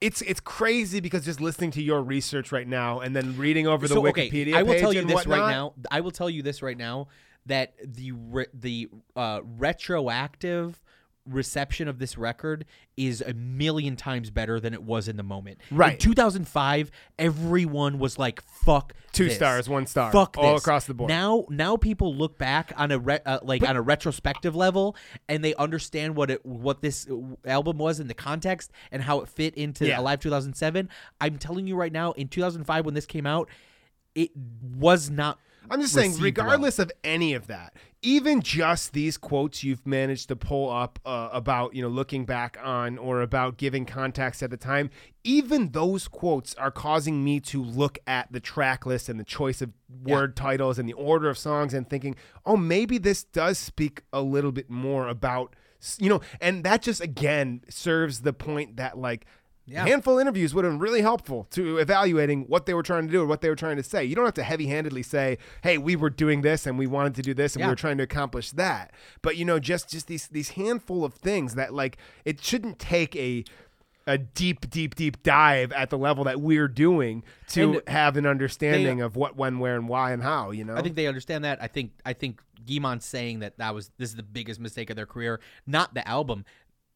It's 0.00 0.20
it's 0.22 0.40
crazy 0.40 1.00
because 1.00 1.24
just 1.24 1.40
listening 1.40 1.70
to 1.72 1.82
your 1.82 2.02
research 2.02 2.52
right 2.52 2.66
now 2.68 3.00
and 3.00 3.14
then 3.16 3.36
reading 3.36 3.66
over 3.66 3.88
the 3.88 3.94
So, 3.94 4.02
Wikipedia 4.02 4.48
okay, 4.48 4.54
I 4.54 4.62
will 4.62 4.78
tell 4.78 4.92
you 4.92 5.02
this 5.04 5.14
whatnot, 5.14 5.38
right 5.38 5.50
now. 5.50 5.74
I 5.90 6.00
will 6.00 6.10
tell 6.10 6.28
you 6.28 6.42
this 6.42 6.62
right 6.62 6.76
now 6.76 7.08
that 7.46 7.74
the 7.82 8.12
re- 8.12 8.46
the 8.52 8.88
uh, 9.16 9.40
retroactive 9.44 10.82
reception 11.26 11.88
of 11.88 11.98
this 11.98 12.18
record 12.18 12.64
is 12.96 13.20
a 13.22 13.32
million 13.34 13.96
times 13.96 14.30
better 14.30 14.60
than 14.60 14.74
it 14.74 14.82
was 14.82 15.08
in 15.08 15.16
the 15.16 15.22
moment. 15.22 15.58
Right. 15.70 15.86
In 15.88 15.92
Right. 15.94 16.00
2005, 16.00 16.90
everyone 17.18 17.98
was 17.98 18.18
like, 18.18 18.42
"Fuck." 18.42 18.92
Two 19.12 19.26
this. 19.26 19.36
stars, 19.36 19.68
one 19.68 19.86
star, 19.86 20.12
Fuck 20.12 20.36
all 20.38 20.54
this." 20.54 20.62
across 20.62 20.86
the 20.86 20.94
board. 20.94 21.08
Now, 21.08 21.46
now 21.48 21.76
people 21.76 22.14
look 22.14 22.36
back 22.38 22.72
on 22.76 22.90
a 22.90 22.98
re- 22.98 23.20
uh, 23.24 23.38
like 23.42 23.66
on 23.66 23.76
a 23.76 23.82
retrospective 23.82 24.54
level, 24.54 24.96
and 25.28 25.42
they 25.44 25.54
understand 25.54 26.16
what 26.16 26.30
it 26.30 26.44
what 26.44 26.82
this 26.82 27.06
album 27.46 27.78
was 27.78 28.00
in 28.00 28.08
the 28.08 28.14
context 28.14 28.70
and 28.92 29.02
how 29.02 29.20
it 29.20 29.28
fit 29.28 29.54
into 29.54 29.86
Yeah. 29.86 30.00
Alive 30.00 30.20
2007. 30.20 30.88
I'm 31.20 31.38
telling 31.38 31.66
you 31.66 31.76
right 31.76 31.92
now, 31.92 32.12
in 32.12 32.28
2005 32.28 32.84
when 32.84 32.94
this 32.94 33.06
came 33.06 33.26
out, 33.26 33.48
it 34.14 34.30
was 34.36 35.10
not. 35.10 35.38
I'm 35.70 35.80
just 35.80 35.94
saying, 35.94 36.16
regardless 36.18 36.78
of 36.78 36.92
any 37.02 37.34
of 37.34 37.46
that, 37.46 37.74
even 38.02 38.42
just 38.42 38.92
these 38.92 39.16
quotes 39.16 39.64
you've 39.64 39.86
managed 39.86 40.28
to 40.28 40.36
pull 40.36 40.70
up 40.70 40.98
uh, 41.06 41.30
about, 41.32 41.74
you 41.74 41.80
know, 41.80 41.88
looking 41.88 42.26
back 42.26 42.58
on 42.62 42.98
or 42.98 43.22
about 43.22 43.56
giving 43.56 43.86
context 43.86 44.42
at 44.42 44.50
the 44.50 44.58
time, 44.58 44.90
even 45.24 45.70
those 45.70 46.06
quotes 46.06 46.54
are 46.56 46.70
causing 46.70 47.24
me 47.24 47.40
to 47.40 47.62
look 47.62 47.98
at 48.06 48.30
the 48.30 48.40
track 48.40 48.84
list 48.84 49.08
and 49.08 49.18
the 49.18 49.24
choice 49.24 49.62
of 49.62 49.70
word 50.02 50.36
titles 50.36 50.78
and 50.78 50.86
the 50.86 50.92
order 50.92 51.30
of 51.30 51.38
songs 51.38 51.72
and 51.72 51.88
thinking, 51.88 52.14
oh, 52.44 52.58
maybe 52.58 52.98
this 52.98 53.24
does 53.24 53.56
speak 53.56 54.02
a 54.12 54.20
little 54.20 54.52
bit 54.52 54.68
more 54.68 55.08
about, 55.08 55.56
you 55.98 56.10
know, 56.10 56.20
and 56.42 56.62
that 56.62 56.82
just 56.82 57.00
again 57.00 57.62
serves 57.68 58.20
the 58.20 58.32
point 58.32 58.76
that 58.76 58.98
like. 58.98 59.24
Yeah. 59.66 59.84
A 59.84 59.88
handful 59.88 60.18
of 60.18 60.20
interviews 60.20 60.54
would 60.54 60.64
have 60.64 60.74
been 60.74 60.78
really 60.78 61.00
helpful 61.00 61.46
to 61.52 61.78
evaluating 61.78 62.42
what 62.48 62.66
they 62.66 62.74
were 62.74 62.82
trying 62.82 63.06
to 63.06 63.12
do 63.12 63.22
or 63.22 63.26
what 63.26 63.40
they 63.40 63.48
were 63.48 63.56
trying 63.56 63.76
to 63.76 63.82
say. 63.82 64.04
You 64.04 64.14
don't 64.14 64.26
have 64.26 64.34
to 64.34 64.42
heavy 64.42 64.66
handedly 64.66 65.02
say, 65.02 65.38
hey, 65.62 65.78
we 65.78 65.96
were 65.96 66.10
doing 66.10 66.42
this 66.42 66.66
and 66.66 66.78
we 66.78 66.86
wanted 66.86 67.14
to 67.14 67.22
do 67.22 67.32
this 67.32 67.54
and 67.54 67.60
Yeah. 67.60 67.68
we 67.68 67.72
were 67.72 67.76
trying 67.76 67.96
to 67.96 68.04
accomplish 68.04 68.50
that. 68.52 68.92
But 69.22 69.36
you 69.36 69.44
know, 69.46 69.58
just 69.58 69.88
just 69.88 70.06
these 70.06 70.28
these 70.28 70.50
handful 70.50 71.04
of 71.04 71.14
things 71.14 71.54
that 71.54 71.72
like 71.72 71.96
it 72.26 72.44
shouldn't 72.44 72.78
take 72.78 73.16
a 73.16 73.44
a 74.06 74.18
deep, 74.18 74.68
deep, 74.68 74.94
deep 74.94 75.22
dive 75.22 75.72
at 75.72 75.88
the 75.88 75.96
level 75.96 76.24
that 76.24 76.38
we're 76.38 76.68
doing 76.68 77.24
to 77.48 77.78
And 77.78 77.88
have 77.88 78.18
an 78.18 78.26
understanding 78.26 79.00
of 79.00 79.16
what, 79.16 79.34
when, 79.34 79.60
where, 79.60 79.76
and 79.76 79.88
why 79.88 80.12
and 80.12 80.22
how. 80.22 80.50
You 80.50 80.62
know, 80.64 80.76
I 80.76 80.82
think 80.82 80.94
they 80.94 81.06
understand 81.06 81.44
that. 81.44 81.62
I 81.62 81.68
think 81.68 81.92
I 82.04 82.12
think 82.12 82.42
Guy-Man's 82.68 83.06
saying 83.06 83.38
that 83.38 83.56
that 83.56 83.74
was 83.74 83.90
this 83.96 84.10
is 84.10 84.16
the 84.16 84.22
biggest 84.22 84.60
mistake 84.60 84.90
of 84.90 84.96
their 84.96 85.06
career, 85.06 85.40
not 85.66 85.94
the 85.94 86.06
album, 86.06 86.44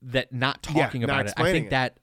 that 0.02 0.34
not 0.34 0.58
Yeah, 0.74 0.82
talking 0.84 1.00
not 1.00 1.08
about 1.10 1.26
it. 1.28 1.32
I 1.38 1.50
think 1.50 1.68
it. 1.68 1.70
that 1.70 1.96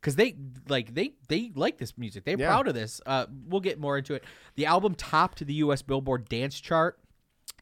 because 0.00 0.16
they 0.16 0.34
like 0.68 0.94
they 0.94 1.12
they 1.28 1.50
like 1.54 1.78
this 1.78 1.96
music, 1.98 2.24
they're 2.24 2.38
Yeah. 2.38 2.48
proud 2.48 2.68
of 2.68 2.74
this. 2.74 3.00
Uh, 3.04 3.26
we'll 3.48 3.60
get 3.60 3.78
more 3.78 3.98
into 3.98 4.14
it. 4.14 4.24
The 4.56 4.66
album 4.66 4.94
topped 4.94 5.44
the 5.44 5.54
U.S. 5.54 5.82
Billboard 5.82 6.28
Dance 6.28 6.58
Chart. 6.58 6.98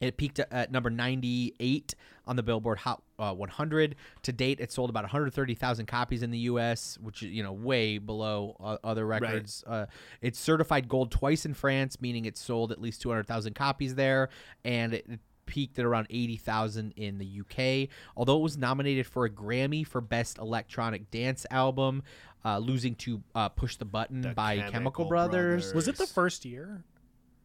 It 0.01 0.17
peaked 0.17 0.39
at, 0.39 0.71
number 0.71 0.91
98 0.91 1.97
on 2.25 2.37
the 2.37 2.43
Billboard 2.45 2.79
Hot 2.79 3.03
uh, 3.19 3.35
100. 3.35 3.97
To 4.23 4.33
date, 4.33 4.61
it 4.61 4.71
sold 4.71 4.91
about 4.91 5.03
130,000 5.03 5.87
copies 5.87 6.23
in 6.23 6.31
the 6.31 6.39
U.S., 6.41 6.97
which 7.01 7.23
is 7.25 7.31
you 7.31 7.43
know 7.43 7.53
way 7.53 7.99
below 7.99 8.57
uh, 8.61 8.77
other 8.85 9.05
records. 9.07 9.65
Uh, 9.67 9.87
it's 10.21 10.39
certified 10.39 10.89
gold 10.89 11.11
twice 11.11 11.45
in 11.45 11.53
France, 11.55 12.01
meaning 12.01 12.27
it 12.27 12.37
sold 12.39 12.71
at 12.71 12.81
least 12.81 13.03
200,000 13.03 13.55
copies 13.55 13.97
there, 13.97 14.29
and 14.65 14.95
it 14.95 15.05
it 15.09 15.21
peaked 15.47 15.79
at 15.79 15.85
around 15.87 16.07
80,000 16.11 16.93
in 16.97 17.17
the 17.17 17.41
UK. 17.41 17.89
Although 18.17 18.37
it 18.37 18.43
was 18.43 18.59
nominated 18.59 19.07
for 19.07 19.25
a 19.25 19.31
Grammy 19.31 19.85
for 19.85 20.03
Best 20.03 20.37
Electronic 20.37 21.11
Dance 21.11 21.47
Album, 21.51 22.03
uh, 22.45 22.59
losing 22.59 22.95
to 22.97 23.23
uh, 23.35 23.49
Push 23.49 23.77
the 23.77 23.85
Button 23.85 24.33
by 24.35 24.57
Chemical, 24.57 24.73
Chemical 24.73 25.05
Brothers. 25.07 25.75
was 25.75 25.89
it 25.89 25.97
the 25.97 26.07
first 26.07 26.45
year? 26.45 26.85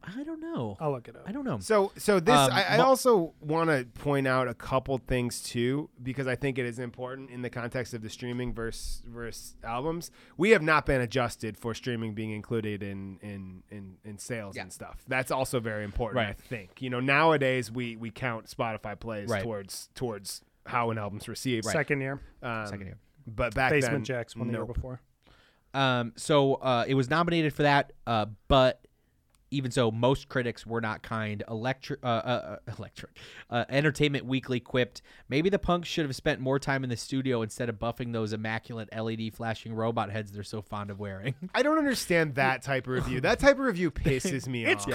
I 0.06 0.22
don't 0.26 0.42
know. 0.42 0.76
I'll 0.82 0.92
look 0.92 1.08
it 1.08 1.16
up. 1.16 1.24
I 1.26 1.32
don't 1.32 1.46
know. 1.46 1.60
So, 1.60 1.94
so 1.96 2.20
this 2.20 2.36
Um, 2.36 2.52
I, 2.52 2.74
I 2.74 2.78
but- 2.78 2.86
also 2.86 3.34
want 3.40 3.70
to 3.70 3.86
point 4.02 4.28
out 4.28 4.50
a 4.50 4.54
couple 4.54 4.98
things 4.98 5.42
too, 5.42 5.90
because 6.04 6.28
I 6.28 6.36
think 6.36 6.58
it 6.58 6.66
is 6.66 6.78
important 6.78 7.30
in 7.30 7.42
the 7.42 7.50
context 7.50 7.94
of 7.94 8.02
the 8.02 8.10
streaming 8.10 8.54
versus 8.54 9.02
versus 9.08 9.56
albums. 9.64 10.12
We 10.36 10.50
have 10.50 10.62
not 10.62 10.86
been 10.86 11.00
adjusted 11.00 11.58
for 11.58 11.74
streaming 11.74 12.14
being 12.16 12.32
included 12.32 12.84
in 12.84 13.18
in 13.22 13.64
in, 13.72 13.96
in 14.04 14.18
sales 14.18 14.58
Yeah. 14.58 14.64
and 14.64 14.74
stuff. 14.74 15.06
That's 15.08 15.32
also 15.32 15.62
very 15.62 15.86
important. 15.86 16.20
I 16.22 16.26
Right. 16.32 16.38
think 16.38 16.82
you 16.82 16.90
know 16.90 17.00
nowadays 17.00 17.72
we 17.72 17.96
we 17.96 18.12
count 18.12 18.48
Spotify 18.48 19.00
plays 19.00 19.30
Right. 19.30 19.42
towards 19.42 19.88
towards 19.96 20.42
how 20.66 20.90
an 20.92 20.98
album's 20.98 21.30
received. 21.30 21.64
Second 21.64 22.02
year. 22.02 22.20
Um, 22.42 22.68
Second 22.68 22.88
year. 22.88 22.98
But 23.26 23.54
back 23.56 23.72
Basement 23.72 24.08
then, 24.08 24.18
Jaxx 24.26 24.36
one 24.36 24.52
nope. 24.52 24.68
year 24.68 24.74
before. 24.74 25.02
Um, 25.74 26.14
so 26.16 26.56
uh, 26.56 26.86
it 26.88 26.94
was 26.94 27.10
nominated 27.10 27.54
for 27.54 27.64
that, 27.64 27.94
uh, 28.06 28.28
but 28.48 28.86
Even 29.54 29.72
so, 29.72 29.92
most 29.92 30.28
critics 30.30 30.66
were 30.66 30.82
not 30.82 31.04
kind. 31.04 31.44
Electric, 31.50 32.00
uh, 32.04 32.08
uh, 32.08 32.58
uh, 32.68 32.72
electric, 32.78 33.12
uh, 33.50 33.66
Entertainment 33.70 34.26
Weekly 34.26 34.60
quipped, 34.60 35.02
"Maybe 35.30 35.50
the 35.50 35.60
punks 35.60 35.88
should 35.88 36.06
have 36.06 36.16
spent 36.16 36.40
more 36.40 36.60
time 36.60 36.84
in 36.84 36.90
the 36.90 36.98
studio 36.98 37.42
instead 37.42 37.70
of 37.70 37.76
buffing 37.78 38.14
those 38.14 38.34
immaculate 38.34 38.90
LED 38.96 39.34
flashing 39.34 39.74
robot 39.74 40.10
heads 40.12 40.32
they're 40.32 40.44
so 40.44 40.62
fond 40.62 40.90
of 40.90 41.00
wearing." 41.00 41.36
I 41.54 41.62
don't 41.64 41.78
understand 41.78 42.36
that 42.36 42.62
type 42.64 42.88
of 42.88 42.94
review. 42.94 43.22
That 43.22 43.40
type 43.40 43.54
of 43.60 43.66
review 43.66 43.92
pisses 43.92 44.48
me 44.48 44.66
It's 44.74 44.84
off. 44.88 44.90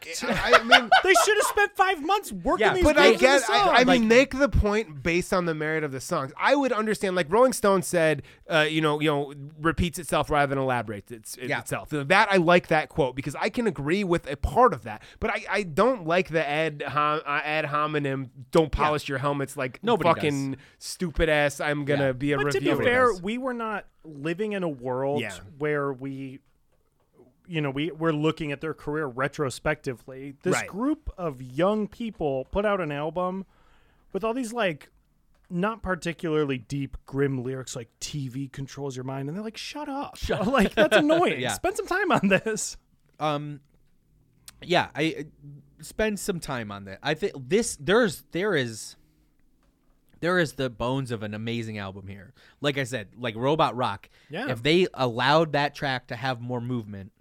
It's 0.00 0.20
correct. 0.20 0.24
I, 0.24 0.52
I 0.60 0.62
mean, 0.62 0.90
they 1.04 1.12
should 1.24 1.36
have 1.36 1.46
spent 1.46 1.76
five 1.76 2.02
months 2.02 2.32
working 2.32 2.66
Yeah, 2.66 2.74
these 2.74 2.84
but 2.84 2.96
I 2.98 3.14
guess 3.14 3.46
the 3.46 3.52
song. 3.58 3.68
I, 3.68 3.80
I 3.80 3.82
Like- 3.82 4.00
mean, 4.00 4.08
make 4.08 4.38
the 4.38 4.48
point 4.48 5.02
based 5.02 5.32
on 5.32 5.44
the 5.44 5.54
merit 5.54 5.84
of 5.84 5.92
the 5.92 6.00
songs. 6.00 6.32
I 6.38 6.54
would 6.54 6.72
understand. 6.72 7.14
Like 7.16 7.30
Rolling 7.30 7.52
Stone 7.52 7.82
said, 7.82 8.22
uh, 8.48 8.66
you 8.68 8.80
know, 8.80 9.00
you 9.00 9.08
know, 9.10 9.34
repeats 9.60 9.98
itself 9.98 10.30
rather 10.30 10.48
than 10.50 10.58
elaborates 10.58 11.10
its, 11.12 11.36
Yeah. 11.40 11.58
itself. 11.60 11.88
That 11.90 12.28
I 12.30 12.36
like 12.36 12.68
that 12.68 12.88
quote 12.88 13.14
because 13.16 13.34
I 13.36 13.48
can 13.50 13.66
agree 13.66 13.97
with 14.04 14.30
a 14.30 14.36
part 14.36 14.72
of 14.72 14.82
that, 14.84 15.02
but 15.20 15.30
I, 15.30 15.44
I 15.50 15.62
don't 15.62 16.06
like 16.06 16.28
the 16.28 16.46
ad 16.48 16.82
hom, 16.86 17.20
uh, 17.26 17.40
ad 17.44 17.64
hominem. 17.66 18.30
Don't 18.50 18.70
polish 18.72 19.08
your 19.08 19.18
helmets 19.18 19.56
like 19.56 19.78
Nobody 19.82 20.08
fucking 20.08 20.56
stupid 20.78 21.28
ass. 21.28 21.60
I'm 21.60 21.84
gonna 21.84 22.06
Yeah. 22.06 22.12
be 22.12 22.32
a 22.32 22.38
but 22.38 22.52
to 22.52 22.60
be 22.60 22.74
fair, 22.74 23.12
we 23.14 23.38
were 23.38 23.54
not 23.54 23.86
living 24.04 24.52
in 24.52 24.62
a 24.62 24.68
world 24.68 25.20
Yeah. 25.20 25.34
where 25.58 25.92
we, 25.92 26.40
you 27.46 27.60
know, 27.60 27.70
we 27.70 27.90
we're 27.90 28.12
looking 28.12 28.52
at 28.52 28.60
their 28.60 28.74
career 28.74 29.06
retrospectively. 29.06 30.34
This 30.42 30.54
Right. 30.54 30.68
group 30.68 31.10
of 31.18 31.40
young 31.42 31.88
people 31.88 32.46
put 32.50 32.64
out 32.66 32.80
an 32.80 32.92
album 32.92 33.46
with 34.12 34.24
all 34.24 34.34
these 34.34 34.52
like 34.52 34.90
not 35.50 35.80
particularly 35.82 36.58
deep, 36.58 36.98
grim 37.06 37.42
lyrics 37.42 37.74
like 37.74 37.88
"TV 38.00 38.52
controls 38.52 38.94
your 38.96 39.04
mind," 39.04 39.28
and 39.28 39.36
they're 39.36 39.42
like, 39.44 39.56
"Shut 39.56 39.88
up!" 39.88 40.18
like 40.46 40.74
that's 40.74 40.96
annoying. 40.98 41.40
Yeah. 41.40 41.52
Spend 41.54 41.74
some 41.76 41.86
time 41.86 42.12
on 42.12 42.28
this. 42.28 42.76
um 43.18 43.60
yeah 44.62 44.88
i 44.94 45.16
uh, 45.20 45.22
spend 45.82 46.18
some 46.18 46.40
time 46.40 46.70
on 46.72 46.84
that 46.84 46.98
i 47.02 47.14
think 47.14 47.32
this 47.36 47.76
there's 47.80 48.24
there 48.32 48.54
is 48.56 48.96
there 50.20 50.38
is 50.38 50.54
the 50.54 50.68
bones 50.68 51.10
of 51.12 51.22
an 51.22 51.34
amazing 51.34 51.78
album 51.78 52.08
here 52.08 52.32
like 52.60 52.76
i 52.78 52.84
said 52.84 53.08
like 53.18 53.36
robot 53.36 53.76
rock 53.76 54.08
Yeah. 54.30 54.50
if 54.50 54.62
they 54.62 54.88
allowed 54.94 55.52
that 55.52 55.74
track 55.74 56.08
to 56.08 56.16
have 56.16 56.40
more 56.40 56.60
movement 56.60 57.12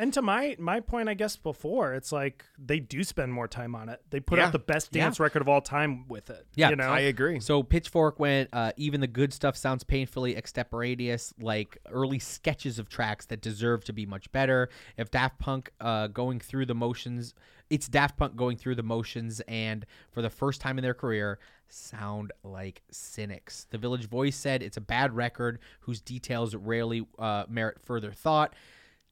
And 0.00 0.12
to 0.14 0.22
my 0.22 0.54
my 0.60 0.78
point, 0.80 1.08
I 1.08 1.14
guess 1.14 1.36
before, 1.36 1.94
it's 1.94 2.12
like 2.12 2.44
they 2.56 2.78
do 2.78 3.02
spend 3.02 3.32
more 3.32 3.48
time 3.48 3.74
on 3.74 3.88
it. 3.88 4.00
They 4.10 4.20
put 4.20 4.38
Yeah. 4.38 4.46
out 4.46 4.52
the 4.52 4.58
best 4.60 4.94
Yeah. 4.94 5.04
dance 5.04 5.18
record 5.18 5.42
of 5.42 5.48
all 5.48 5.60
time 5.60 6.06
with 6.06 6.30
it. 6.30 6.46
Yeah, 6.54 6.70
you 6.70 6.76
know, 6.76 6.90
I 6.90 7.00
agree. 7.00 7.40
so 7.40 7.62
pitchfork 7.64 8.20
went 8.20 8.48
uh, 8.52 8.72
even 8.76 9.00
the 9.00 9.06
good 9.08 9.32
stuff 9.32 9.56
sounds 9.56 9.82
painfully 9.82 10.36
extemporaneous 10.36 11.34
like 11.40 11.78
early 11.90 12.18
sketches 12.20 12.78
of 12.78 12.88
tracks 12.88 13.26
that 13.26 13.40
deserve 13.40 13.84
to 13.84 13.92
be 13.92 14.06
much 14.06 14.30
better 14.30 14.68
if 14.96 15.10
daft 15.10 15.38
punk 15.40 15.72
uh, 15.80 16.06
going 16.06 16.38
through 16.38 16.66
the 16.66 16.74
motions 16.74 17.34
it's 17.70 17.88
daft 17.88 18.16
punk 18.16 18.34
going 18.36 18.56
through 18.56 18.74
the 18.74 18.82
motions 18.82 19.40
and 19.48 19.84
for 20.10 20.22
the 20.22 20.30
first 20.30 20.60
time 20.60 20.78
in 20.78 20.82
their 20.82 20.94
career 20.94 21.38
sound 21.68 22.32
like 22.42 22.82
cynics 22.90 23.66
the 23.70 23.78
village 23.78 24.06
voice 24.08 24.36
said 24.36 24.62
it's 24.62 24.76
a 24.76 24.80
bad 24.80 25.14
record 25.14 25.58
whose 25.80 26.00
details 26.00 26.54
rarely 26.54 27.06
uh, 27.18 27.44
merit 27.48 27.78
further 27.84 28.12
thought 28.12 28.54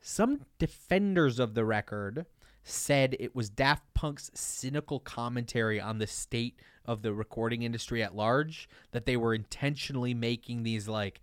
some 0.01 0.43
defenders 0.59 1.39
of 1.39 1.55
the 1.55 1.64
record 1.64 2.27
said 2.62 3.16
it 3.20 3.35
was 3.35 3.48
Daft 3.48 3.85
Punk's 3.94 4.31
cynical 4.35 4.98
commentary 4.98 5.81
on 5.81 5.98
the 5.98 6.06
state 6.06 6.59
of 6.85 7.02
the 7.02 7.12
recording 7.12 7.62
industry 7.62 8.02
at 8.02 8.14
large 8.14 8.68
that 8.90 9.06
they 9.06 9.16
were 9.16 9.35
intentionally 9.35 10.14
making 10.14 10.62
these 10.62 10.89
like 10.89 11.20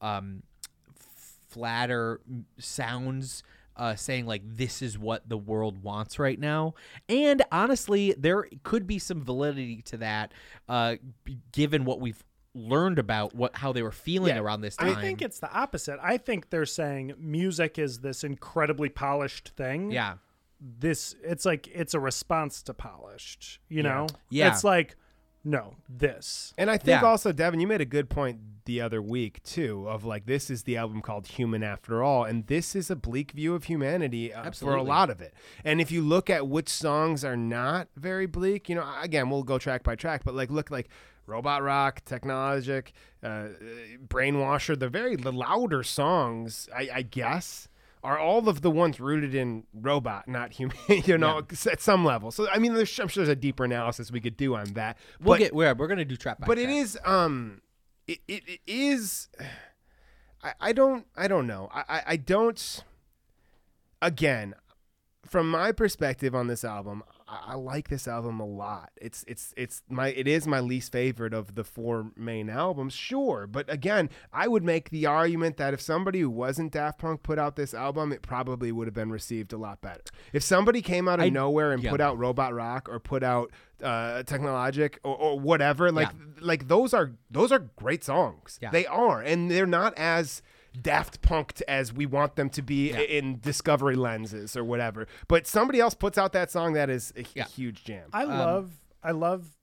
um 0.00 0.42
flatter 1.48 2.20
sounds 2.58 3.42
uh, 3.76 3.94
saying 3.94 4.26
like 4.26 4.42
this 4.44 4.82
is 4.82 4.98
what 4.98 5.28
the 5.28 5.38
world 5.38 5.82
wants 5.82 6.18
right 6.18 6.38
now. 6.38 6.74
And 7.08 7.42
honestly 7.50 8.14
there 8.18 8.46
could 8.62 8.86
be 8.86 8.98
some 8.98 9.22
validity 9.22 9.80
to 9.82 9.96
that 9.98 10.32
uh 10.68 10.96
given 11.52 11.84
what 11.84 12.00
we've 12.00 12.22
learned 12.54 12.98
about 12.98 13.34
what 13.34 13.54
how 13.56 13.72
they 13.72 13.82
were 13.82 13.92
feeling 13.92 14.34
Yeah, 14.34 14.40
around 14.40 14.60
this 14.62 14.76
time 14.76 14.96
I 14.96 15.00
think 15.00 15.22
it's 15.22 15.38
the 15.38 15.52
opposite. 15.52 15.98
I 16.02 16.16
think 16.16 16.50
they're 16.50 16.66
saying 16.66 17.14
music 17.18 17.78
is 17.78 18.00
this 18.00 18.24
incredibly 18.24 18.88
polished 18.88 19.52
thing. 19.56 19.90
yeah 19.92 20.14
This 20.60 21.14
it's 21.22 21.44
like 21.44 21.68
it's 21.68 21.94
a 21.94 22.00
response 22.00 22.62
to 22.64 22.74
polished. 22.74 23.60
You 23.68 23.82
know. 23.84 24.08
Yeah. 24.30 24.52
It's 24.52 24.64
like 24.64 24.96
no 25.44 25.76
this. 25.88 26.52
And 26.58 26.70
I 26.70 26.76
think 26.76 27.00
Yeah. 27.00 27.08
also, 27.08 27.32
Devin, 27.32 27.60
you 27.60 27.66
made 27.66 27.80
a 27.80 27.86
good 27.86 28.10
point 28.10 28.40
the 28.66 28.80
other 28.82 29.00
week 29.00 29.42
too, 29.42 29.88
of 29.88 30.04
like 30.04 30.26
this 30.26 30.50
is 30.50 30.64
the 30.64 30.76
album 30.76 31.00
called 31.00 31.26
Human 31.28 31.62
After 31.62 32.02
All, 32.02 32.24
and 32.24 32.46
this 32.46 32.76
is 32.76 32.90
a 32.90 32.96
bleak 32.96 33.32
view 33.32 33.54
of 33.54 33.64
humanity 33.64 34.34
uh, 34.34 34.50
for 34.50 34.74
a 34.74 34.82
lot 34.82 35.08
of 35.08 35.20
it. 35.22 35.32
And 35.64 35.80
if 35.80 35.90
you 35.90 36.02
look 36.02 36.28
at 36.28 36.46
which 36.46 36.68
songs 36.68 37.24
are 37.24 37.36
not 37.38 37.88
very 37.96 38.26
bleak, 38.26 38.68
you 38.68 38.74
know, 38.74 38.86
again, 39.00 39.30
we'll 39.30 39.42
go 39.44 39.56
track 39.56 39.82
by 39.82 39.94
track, 39.94 40.24
but 40.24 40.34
like 40.34 40.50
look 40.50 40.70
like 40.70 40.88
Robot 41.30 41.62
Rock, 41.62 42.04
Technologic, 42.04 42.92
uh, 43.22 43.26
uh, 43.26 43.48
Brainwasher, 44.06 44.78
the 44.78 44.88
very 44.88 45.16
the 45.16 45.32
louder 45.32 45.82
songs, 45.82 46.68
I, 46.74 46.88
I 46.94 47.02
guess. 47.02 47.68
Are 48.02 48.18
all 48.18 48.48
of 48.48 48.62
the 48.62 48.70
ones 48.70 48.98
rooted 48.98 49.34
in 49.34 49.64
robot, 49.74 50.26
not 50.26 50.52
human? 50.54 50.76
You 51.04 51.18
know, 51.18 51.42
at 51.70 51.80
some 51.80 52.04
level. 52.04 52.30
So 52.30 52.48
I 52.48 52.58
mean, 52.58 52.72
there's, 52.74 52.98
I'm 52.98 53.08
sure 53.08 53.24
there's 53.24 53.32
a 53.32 53.36
deeper 53.36 53.64
analysis 53.64 54.10
we 54.10 54.20
could 54.20 54.36
do 54.38 54.54
on 54.56 54.72
that. 54.72 54.96
we'll 55.20 55.34
but, 55.34 55.38
get 55.38 55.54
we're, 55.54 55.74
we're 55.74 55.86
gonna 55.86 56.04
do 56.06 56.16
trap 56.16 56.38
but 56.40 56.54
track. 56.54 56.58
it 56.58 56.70
is 56.70 56.98
um 57.04 57.60
it, 58.08 58.20
it, 58.26 58.42
it 58.46 58.60
is 58.66 59.28
I, 60.42 60.54
I 60.60 60.72
don't 60.72 61.06
I 61.14 61.28
don't 61.28 61.46
know. 61.46 61.68
I, 61.72 61.84
I, 61.88 62.02
I 62.06 62.16
don't 62.16 62.84
again 64.00 64.54
from 65.26 65.50
my 65.50 65.70
perspective 65.70 66.34
on 66.34 66.46
this 66.46 66.64
album, 66.64 67.02
I, 67.30 67.52
I 67.52 67.54
like 67.54 67.88
this 67.88 68.08
album 68.08 68.40
a 68.40 68.46
lot. 68.46 68.90
It's 69.00 69.24
it's 69.28 69.54
it's 69.56 69.82
my 69.88 70.08
it 70.08 70.26
is 70.26 70.46
my 70.46 70.60
least 70.60 70.92
favorite 70.92 71.32
of 71.32 71.54
the 71.54 71.64
four 71.64 72.10
main 72.16 72.50
albums, 72.50 72.92
sure. 72.92 73.46
But 73.46 73.72
again, 73.72 74.10
I 74.32 74.48
would 74.48 74.64
make 74.64 74.90
the 74.90 75.06
argument 75.06 75.56
that 75.58 75.72
if 75.72 75.80
somebody 75.80 76.20
who 76.20 76.30
wasn't 76.30 76.72
Daft 76.72 76.98
Punk 76.98 77.22
put 77.22 77.38
out 77.38 77.56
this 77.56 77.72
album, 77.72 78.12
it 78.12 78.22
probably 78.22 78.72
would 78.72 78.86
have 78.86 78.94
been 78.94 79.10
received 79.10 79.52
a 79.52 79.58
lot 79.58 79.80
better. 79.80 80.02
If 80.32 80.42
somebody 80.42 80.82
came 80.82 81.08
out 81.08 81.20
of 81.20 81.26
I- 81.26 81.30
nowhere 81.30 81.72
and 81.72 81.82
yeah. 81.82 81.90
put 81.90 82.00
out 82.00 82.18
Robot 82.18 82.52
Rock 82.52 82.88
or 82.88 82.98
put 82.98 83.22
out 83.22 83.52
uh, 83.82 84.22
Technologic 84.24 84.98
or, 85.04 85.16
or 85.16 85.40
whatever, 85.40 85.92
like 85.92 86.08
like 86.40 86.68
those 86.68 86.92
are 86.92 87.12
those 87.30 87.52
are 87.52 87.60
great 87.76 88.02
songs. 88.02 88.58
Yeah. 88.60 88.70
They 88.70 88.86
are, 88.86 89.20
and 89.20 89.50
they're 89.50 89.66
not 89.66 89.94
as 89.96 90.42
Daft 90.80 91.22
Punked 91.22 91.62
as 91.66 91.92
we 91.92 92.06
want 92.06 92.36
them 92.36 92.50
to 92.50 92.62
be 92.62 92.92
i- 92.94 92.98
in 93.00 93.40
Discovery 93.40 93.96
lenses 93.96 94.56
or 94.56 94.64
whatever. 94.64 95.06
But 95.28 95.46
somebody 95.46 95.80
else 95.80 95.94
puts 95.94 96.18
out 96.18 96.32
that 96.32 96.50
song 96.50 96.74
that 96.74 96.90
is 96.90 97.12
a, 97.16 97.40
a 97.40 97.44
huge 97.44 97.84
jam. 97.84 98.08
I 98.12 98.22
um, 98.24 98.30
love 98.30 98.72
I 99.02 99.10
love 99.12 99.56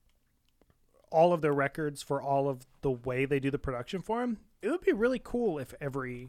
all 1.10 1.32
of 1.32 1.40
their 1.40 1.52
records 1.54 2.02
for 2.02 2.20
all 2.20 2.48
of 2.48 2.66
the 2.82 2.90
way 2.90 3.24
they 3.24 3.40
do 3.40 3.50
the 3.50 3.58
production 3.58 4.02
for 4.02 4.20
them. 4.20 4.38
It 4.60 4.70
would 4.70 4.82
be 4.82 4.92
really 4.92 5.20
cool 5.22 5.58
if 5.58 5.72
every 5.80 6.28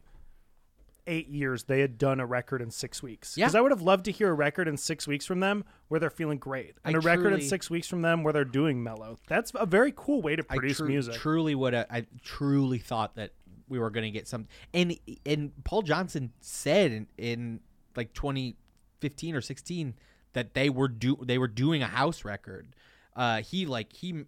eight 1.08 1.28
years 1.28 1.64
they 1.64 1.80
had 1.82 1.98
done 1.98 2.20
a 2.20 2.26
record 2.26 2.62
in 2.62 2.70
six 2.70 3.02
weeks. 3.02 3.36
Yeah. 3.36 3.46
Because 3.46 3.56
I 3.56 3.62
would 3.62 3.72
have 3.72 3.82
loved 3.82 4.06
to 4.06 4.12
hear 4.12 4.30
a 4.30 4.34
record 4.34 4.68
in 4.68 4.78
six 4.78 5.08
weeks 5.08 5.26
from 5.26 5.40
them 5.40 5.66
where 5.88 6.00
they're 6.00 6.10
feeling 6.12 6.38
great, 6.38 6.76
and 6.86 6.96
I 6.96 7.00
a 7.00 7.02
record 7.02 7.34
in 7.34 7.42
six 7.42 7.70
weeks 7.70 7.88
from 7.88 8.04
them 8.04 8.24
where 8.24 8.32
they're 8.32 8.46
doing 8.46 8.84
mellow. 8.84 9.18
That's 9.28 9.52
a 9.56 9.66
very 9.66 9.92
cool 9.96 10.22
way 10.22 10.36
to 10.36 10.46
I 10.50 10.56
produce 10.58 10.78
tru- 10.78 10.88
music. 10.88 11.16
Truly, 11.16 11.56
would 11.56 11.74
I 11.74 12.06
truly 12.24 12.78
thought 12.78 13.16
that 13.16 13.32
we 13.70 13.80
were 13.80 13.90
going 13.90 14.06
to 14.06 14.12
get 14.12 14.28
some, 14.28 14.48
and 14.74 14.98
and 15.26 15.52
Paul 15.64 15.84
Johnson 15.84 16.32
said 16.42 16.92
in, 16.92 17.08
in 17.18 17.60
like 17.96 18.14
2015 18.14 19.36
or 19.36 19.42
16 19.42 19.94
that 20.34 20.54
they 20.54 20.70
were 20.70 20.88
do 20.88 21.18
they 21.22 21.38
were 21.38 21.48
doing 21.48 21.82
a 21.82 21.88
house 21.88 22.26
record. 22.26 22.76
Uh, 23.16 23.42
he 23.42 23.66
like 23.66 23.94
he 23.94 24.26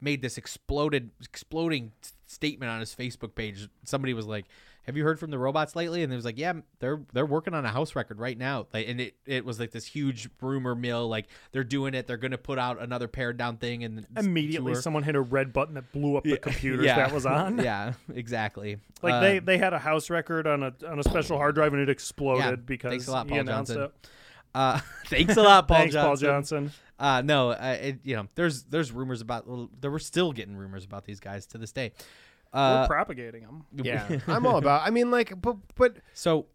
made 0.00 0.20
this 0.20 0.36
exploded 0.36 1.10
exploding 1.20 1.92
statement 2.26 2.70
on 2.70 2.80
his 2.80 2.94
Facebook 2.94 3.34
page. 3.34 3.68
Somebody 3.84 4.14
was 4.14 4.26
like, 4.26 4.46
"Have 4.84 4.96
you 4.96 5.04
heard 5.04 5.18
from 5.20 5.30
the 5.30 5.38
robots 5.38 5.74
lately?" 5.76 6.02
And 6.02 6.12
it 6.12 6.16
was 6.16 6.24
like, 6.24 6.38
"Yeah, 6.38 6.54
they're 6.78 7.00
they're 7.12 7.26
working 7.26 7.54
on 7.54 7.64
a 7.64 7.68
house 7.70 7.94
record 7.94 8.18
right 8.18 8.36
now." 8.36 8.66
Like, 8.72 8.88
and 8.88 9.00
it 9.00 9.14
it 9.26 9.44
was 9.44 9.58
like 9.60 9.70
this 9.70 9.86
huge 9.86 10.28
rumor 10.40 10.74
mill. 10.74 11.08
Like 11.08 11.26
they're 11.52 11.64
doing 11.64 11.94
it. 11.94 12.06
They're 12.06 12.16
going 12.16 12.30
to 12.32 12.38
put 12.38 12.58
out 12.58 12.80
another 12.80 13.08
pared 13.08 13.36
down 13.36 13.56
thing 13.56 13.84
and 13.84 14.06
Immediately, 14.16 14.72
tour. 14.74 14.82
someone 14.82 15.02
hit 15.02 15.14
a 15.16 15.20
red 15.20 15.52
button 15.52 15.74
that 15.74 15.90
blew 15.92 16.16
up 16.16 16.24
the 16.24 16.36
computers 16.36 16.84
Yeah. 16.86 16.96
that 16.96 17.12
was 17.12 17.26
on. 17.26 17.58
yeah, 17.62 17.92
exactly. 18.14 18.78
Like 19.02 19.20
they, 19.20 19.38
Um, 19.38 19.44
they 19.44 19.58
had 19.58 19.72
a 19.72 19.78
house 19.78 20.10
record 20.10 20.46
on 20.46 20.62
a 20.62 20.72
on 20.88 20.98
a 20.98 21.02
special 21.02 21.36
hard 21.38 21.54
drive 21.54 21.72
and 21.72 21.82
it 21.82 21.88
exploded 21.88 22.44
yeah, 22.44 22.56
because 22.56 22.90
thanks 22.90 23.08
a 23.08 23.12
lot, 23.12 23.26
he 23.26 23.30
Paul 23.30 23.40
announced 23.40 23.72
Johnson. 23.72 23.84
it. 24.02 24.08
Uh, 24.54 24.80
thanks 25.06 25.36
a 25.36 25.42
lot, 25.42 25.66
Paul 25.68 25.78
Thanks, 25.78 25.94
Johnson. 25.94 26.26
Paul 26.26 26.34
Johnson. 26.34 26.72
Uh, 26.98 27.20
no, 27.22 27.50
uh, 27.50 27.76
it, 27.80 27.98
you 28.04 28.14
know, 28.14 28.26
there's 28.36 28.62
there's 28.64 28.92
rumors 28.92 29.20
about. 29.20 29.44
There 29.80 29.90
were 29.90 29.98
still 29.98 30.30
getting 30.32 30.54
rumors 30.56 30.84
about 30.84 31.04
these 31.04 31.18
guys 31.18 31.46
to 31.46 31.58
this 31.58 31.72
day. 31.72 31.90
Uh, 32.52 32.82
We're 32.88 32.94
propagating 32.94 33.42
them. 33.42 33.64
yeah, 33.82 34.18
I'm 34.26 34.46
all 34.46 34.58
about. 34.58 34.86
I 34.86 34.90
mean, 34.90 35.10
like, 35.10 35.40
but 35.40 35.56
but 35.74 35.96
so 36.12 36.46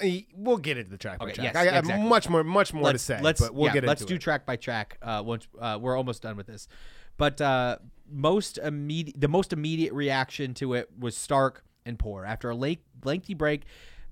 I, 0.00 0.26
we'll 0.34 0.58
get 0.58 0.78
into 0.78 0.90
the 0.90 0.96
track 0.98 1.18
by 1.18 1.26
Okay, 1.26 1.34
track. 1.34 1.44
yes, 1.54 1.56
I 1.56 1.64
got 1.64 1.78
exactly. 1.78 2.08
much 2.08 2.28
more 2.28 2.44
much 2.44 2.72
more 2.72 2.84
let's, 2.84 3.02
to 3.04 3.16
say, 3.16 3.20
Let's 3.22 3.40
but 3.40 3.54
we'll 3.54 3.66
yeah, 3.66 3.72
get 3.72 3.78
into 3.78 3.88
let's 3.88 4.00
into 4.02 4.12
do 4.14 4.16
it. 4.16 4.20
track 4.20 4.46
by 4.46 4.56
track. 4.56 4.98
Uh, 5.02 5.22
once 5.24 5.48
uh, 5.60 5.78
we're 5.80 5.96
almost 5.96 6.22
done 6.22 6.36
with 6.36 6.46
this, 6.46 6.68
but 7.16 7.40
uh, 7.40 7.78
most 8.08 8.58
immediate, 8.58 9.20
the 9.20 9.28
most 9.28 9.52
immediate 9.52 9.92
reaction 9.92 10.54
to 10.54 10.74
it 10.74 10.88
was 10.98 11.16
stark 11.16 11.64
and 11.84 11.98
poor. 11.98 12.24
After 12.24 12.50
a 12.50 12.54
late, 12.54 12.82
lengthy 13.04 13.34
break, 13.34 13.64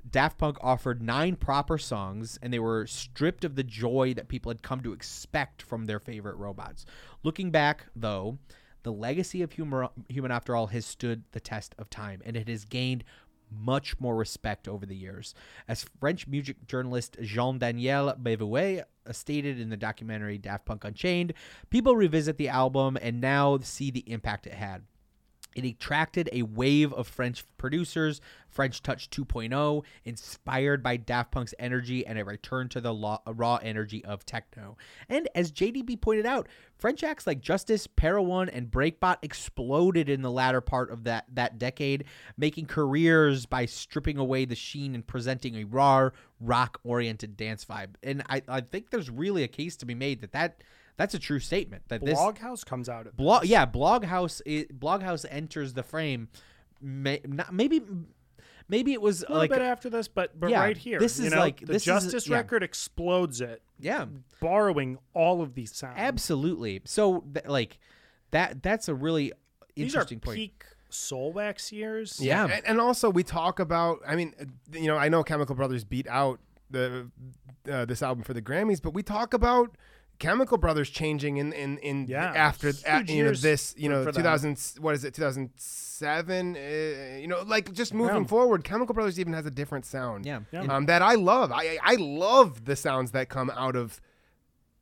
Daft 0.09 0.39
Punk 0.39 0.59
offered 0.61 1.03
nine 1.03 1.37
proper 1.37 1.79
songs, 1.79 2.39
and 2.43 2.53
they 2.53 2.59
were 2.59 2.87
stripped 2.87 3.45
of 3.45 3.55
the 3.55 3.65
joy 3.65 4.13
that 4.15 4.29
people 4.29 4.51
had 4.51 4.63
come 4.63 4.81
to 4.83 4.93
expect 4.93 5.63
from 5.63 5.87
their 5.87 6.01
favorite 6.01 6.37
robots. 6.37 6.85
Looking 7.23 7.51
back, 7.51 7.87
though, 7.95 8.39
the 8.87 8.93
legacy 8.93 9.43
of 9.43 9.51
Human, 9.51 9.89
Human 10.09 10.31
After 10.31 10.55
All 10.55 10.69
has 10.69 10.87
stood 10.87 11.25
the 11.33 11.41
test 11.41 11.75
of 11.77 11.91
time, 11.91 12.23
and 12.25 12.37
it 12.37 12.49
has 12.49 12.65
gained 12.65 13.03
much 13.51 13.99
more 13.99 14.15
respect 14.15 14.69
over 14.69 14.87
the 14.87 14.95
years. 14.95 15.35
As 15.67 15.87
French 15.99 16.29
music 16.29 16.65
journalist 16.69 17.17
Jean 17.21 17.59
Daniel 17.59 18.15
Beauvallet 18.15 18.85
stated 19.11 19.59
in 19.59 19.71
the 19.71 19.77
documentary 19.77 20.39
Daft 20.39 20.67
Punk 20.67 20.85
Unchained, 20.85 21.35
people 21.69 21.97
revisit 21.97 22.39
the 22.39 22.49
album 22.49 22.97
and 23.03 23.21
now 23.21 23.59
see 23.59 23.91
the 23.91 24.09
impact 24.11 24.47
it 24.47 24.55
had. 24.55 24.83
It 25.57 25.65
attracted 25.65 26.29
a 26.33 26.43
wave 26.43 26.93
of 26.93 27.09
French 27.09 27.45
producers, 27.57 28.21
French 28.51 28.83
Touch 28.83 29.09
2.0, 29.09 29.83
inspired 30.05 30.83
by 30.83 30.99
Daft 30.99 31.33
Punk's 31.33 31.55
energy 31.59 32.07
and 32.07 32.19
a 32.19 32.25
return 32.27 32.69
to 32.69 32.81
the 32.81 32.93
law, 32.93 33.23
raw 33.27 33.59
energy 33.63 34.05
of 34.05 34.27
techno. 34.27 34.77
And 35.09 35.31
as 35.35 35.51
JDB 35.51 35.99
pointed 35.99 36.27
out, 36.27 36.47
French 36.77 37.03
acts 37.03 37.27
like 37.27 37.41
Justice, 37.41 37.87
Para 37.87 38.23
One, 38.23 38.51
and 38.51 38.71
Breakbot 38.71 39.17
exploded 39.23 40.11
in 40.11 40.21
the 40.21 40.31
latter 40.31 40.61
part 40.61 40.91
of 40.91 41.05
that, 41.05 41.25
that 41.33 41.59
decade, 41.59 42.05
making 42.37 42.67
careers 42.67 43.47
by 43.47 43.65
stripping 43.65 44.19
away 44.19 44.45
the 44.45 44.55
sheen 44.55 44.95
and 44.95 45.07
presenting 45.07 45.57
a 45.57 45.65
raw, 45.65 46.11
rock 46.39 46.81
oriented 46.85 47.35
dance 47.35 47.65
vibe. 47.65 47.95
And 48.03 48.23
I, 48.29 48.43
I 48.47 48.61
think 48.61 48.91
there's 48.91 49.09
really 49.09 49.43
a 49.43 49.49
case 49.49 49.75
to 49.77 49.87
be 49.87 49.95
made 49.95 50.21
that 50.21 50.33
that 50.33 50.63
that's 50.97 51.15
a 51.15 51.19
true 51.19 51.41
statement. 51.41 51.83
That 51.89 52.05
this 52.05 52.19
Bloghouse 52.19 52.65
comes 52.65 52.89
out 52.89 53.07
of 53.07 53.17
blog, 53.17 53.43
this. 53.43 53.51
yeah, 53.51 53.67
Bloghouse, 53.67 54.41
it, 54.47 54.79
Bloghouse 54.79 55.25
enters 55.31 55.75
the 55.75 55.83
frame. 55.83 56.29
May, 56.81 57.21
not, 57.27 57.53
maybe, 57.55 57.81
maybe 58.69 58.93
it 58.93 59.01
was 59.01 59.23
a 59.23 59.27
little 59.27 59.39
like 59.39 59.51
bit 59.51 59.63
after 59.63 59.89
this, 59.91 60.09
but 60.09 60.39
but 60.39 60.51
yeah, 60.51 60.61
right 60.61 60.77
here, 60.77 60.99
This 60.99 61.19
you 61.19 61.27
is 61.27 61.33
know, 61.33 61.39
like 61.41 61.61
the 61.61 61.67
this 61.67 61.83
is- 61.83 61.87
Justice 61.87 62.29
yeah. 62.29 62.37
record 62.37 62.63
explodes 62.63 63.41
it. 63.41 63.63
Yeah, 63.79 64.07
borrowing 64.41 64.99
all 65.15 65.43
of 65.43 65.55
these 65.55 65.75
sounds. 65.75 65.97
Absolutely. 65.99 66.81
So, 66.85 67.25
th- 67.35 67.47
like 67.47 67.79
that. 68.31 68.63
That's 68.63 68.89
a 68.89 68.95
really 68.95 69.33
interesting 69.75 69.75
point. 69.75 69.77
These 69.77 69.95
are 69.95 69.99
interesting 69.99 70.21
point. 70.21 70.37
peak 70.37 70.65
Soulwax 70.91 71.73
years. 71.73 72.19
Yeah. 72.21 72.45
and, 72.47 72.67
and 72.67 72.81
also 72.81 73.11
we 73.11 73.23
talk 73.23 73.59
about. 73.61 73.99
I 74.07 74.17
mean, 74.17 74.35
uh, 74.41 74.45
you 74.73 74.87
know, 74.87 74.97
I 74.97 75.09
know 75.11 75.23
Chemical 75.23 75.55
Brothers 75.55 75.85
beat 75.85 76.07
out 76.09 76.41
the 76.71 77.11
uh, 77.71 77.85
this 77.85 78.03
album 78.03 78.25
for 78.25 78.33
the 78.35 78.43
Grammys, 78.43 78.81
but 78.81 78.95
we 78.95 79.03
talk 79.03 79.35
about 79.35 79.77
Chemical 80.19 80.57
Brothers 80.59 80.89
changing 80.91 81.37
in 81.39 81.53
in 81.53 81.79
in 81.79 82.07
Yeah, 82.09 82.33
after 82.35 82.73
at, 82.87 83.09
you 83.09 83.25
know 83.25 83.33
this 83.33 83.75
you 83.77 83.89
know 83.89 84.05
for 84.05 84.13
them. 84.13 84.23
2000 84.23 84.59
what 84.81 84.95
is 84.95 85.05
it 85.05 85.15
2007 85.15 86.57
uh, 86.57 87.19
you 87.19 87.27
know 87.27 87.43
like 87.43 87.73
just 87.73 87.93
moving 87.95 88.23
Yeah. 88.23 88.27
forward 88.29 88.65
Chemical 88.65 88.95
Brothers 88.95 89.19
even 89.21 89.33
has 89.33 89.47
a 89.47 89.51
different 89.51 89.85
sound 89.87 90.27
Yeah. 90.27 90.41
Yeah. 90.53 90.63
um, 90.75 90.87
that 90.87 91.03
I 91.03 91.15
love 91.15 91.53
I 91.53 91.79
I 91.83 91.97
love 91.97 92.65
the 92.65 92.77
sounds 92.77 93.11
that 93.13 93.29
come 93.29 93.51
out 93.51 93.77
of 93.77 94.01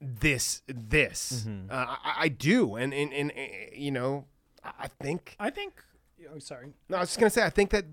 this 0.01 0.63
this 0.67 1.45
Mm-hmm. 1.47 1.71
uh, 1.71 1.75
I, 2.05 2.15
I 2.25 2.29
do 2.29 2.77
and, 2.77 2.93
and 2.95 3.13
and 3.13 3.31
uh, 3.33 3.41
you 3.75 3.91
know 3.91 4.27
I 4.63 4.71
I 4.85 4.89
think 5.03 5.37
I 5.39 5.51
think. 5.51 5.73
Oh, 6.33 6.39
sorry. 6.39 6.73
no, 6.89 6.97
I 6.97 7.01
was 7.01 7.09
just 7.11 7.19
gonna 7.21 7.31
say, 7.31 7.43
I 7.45 7.51
think 7.51 7.71
that 7.71 7.85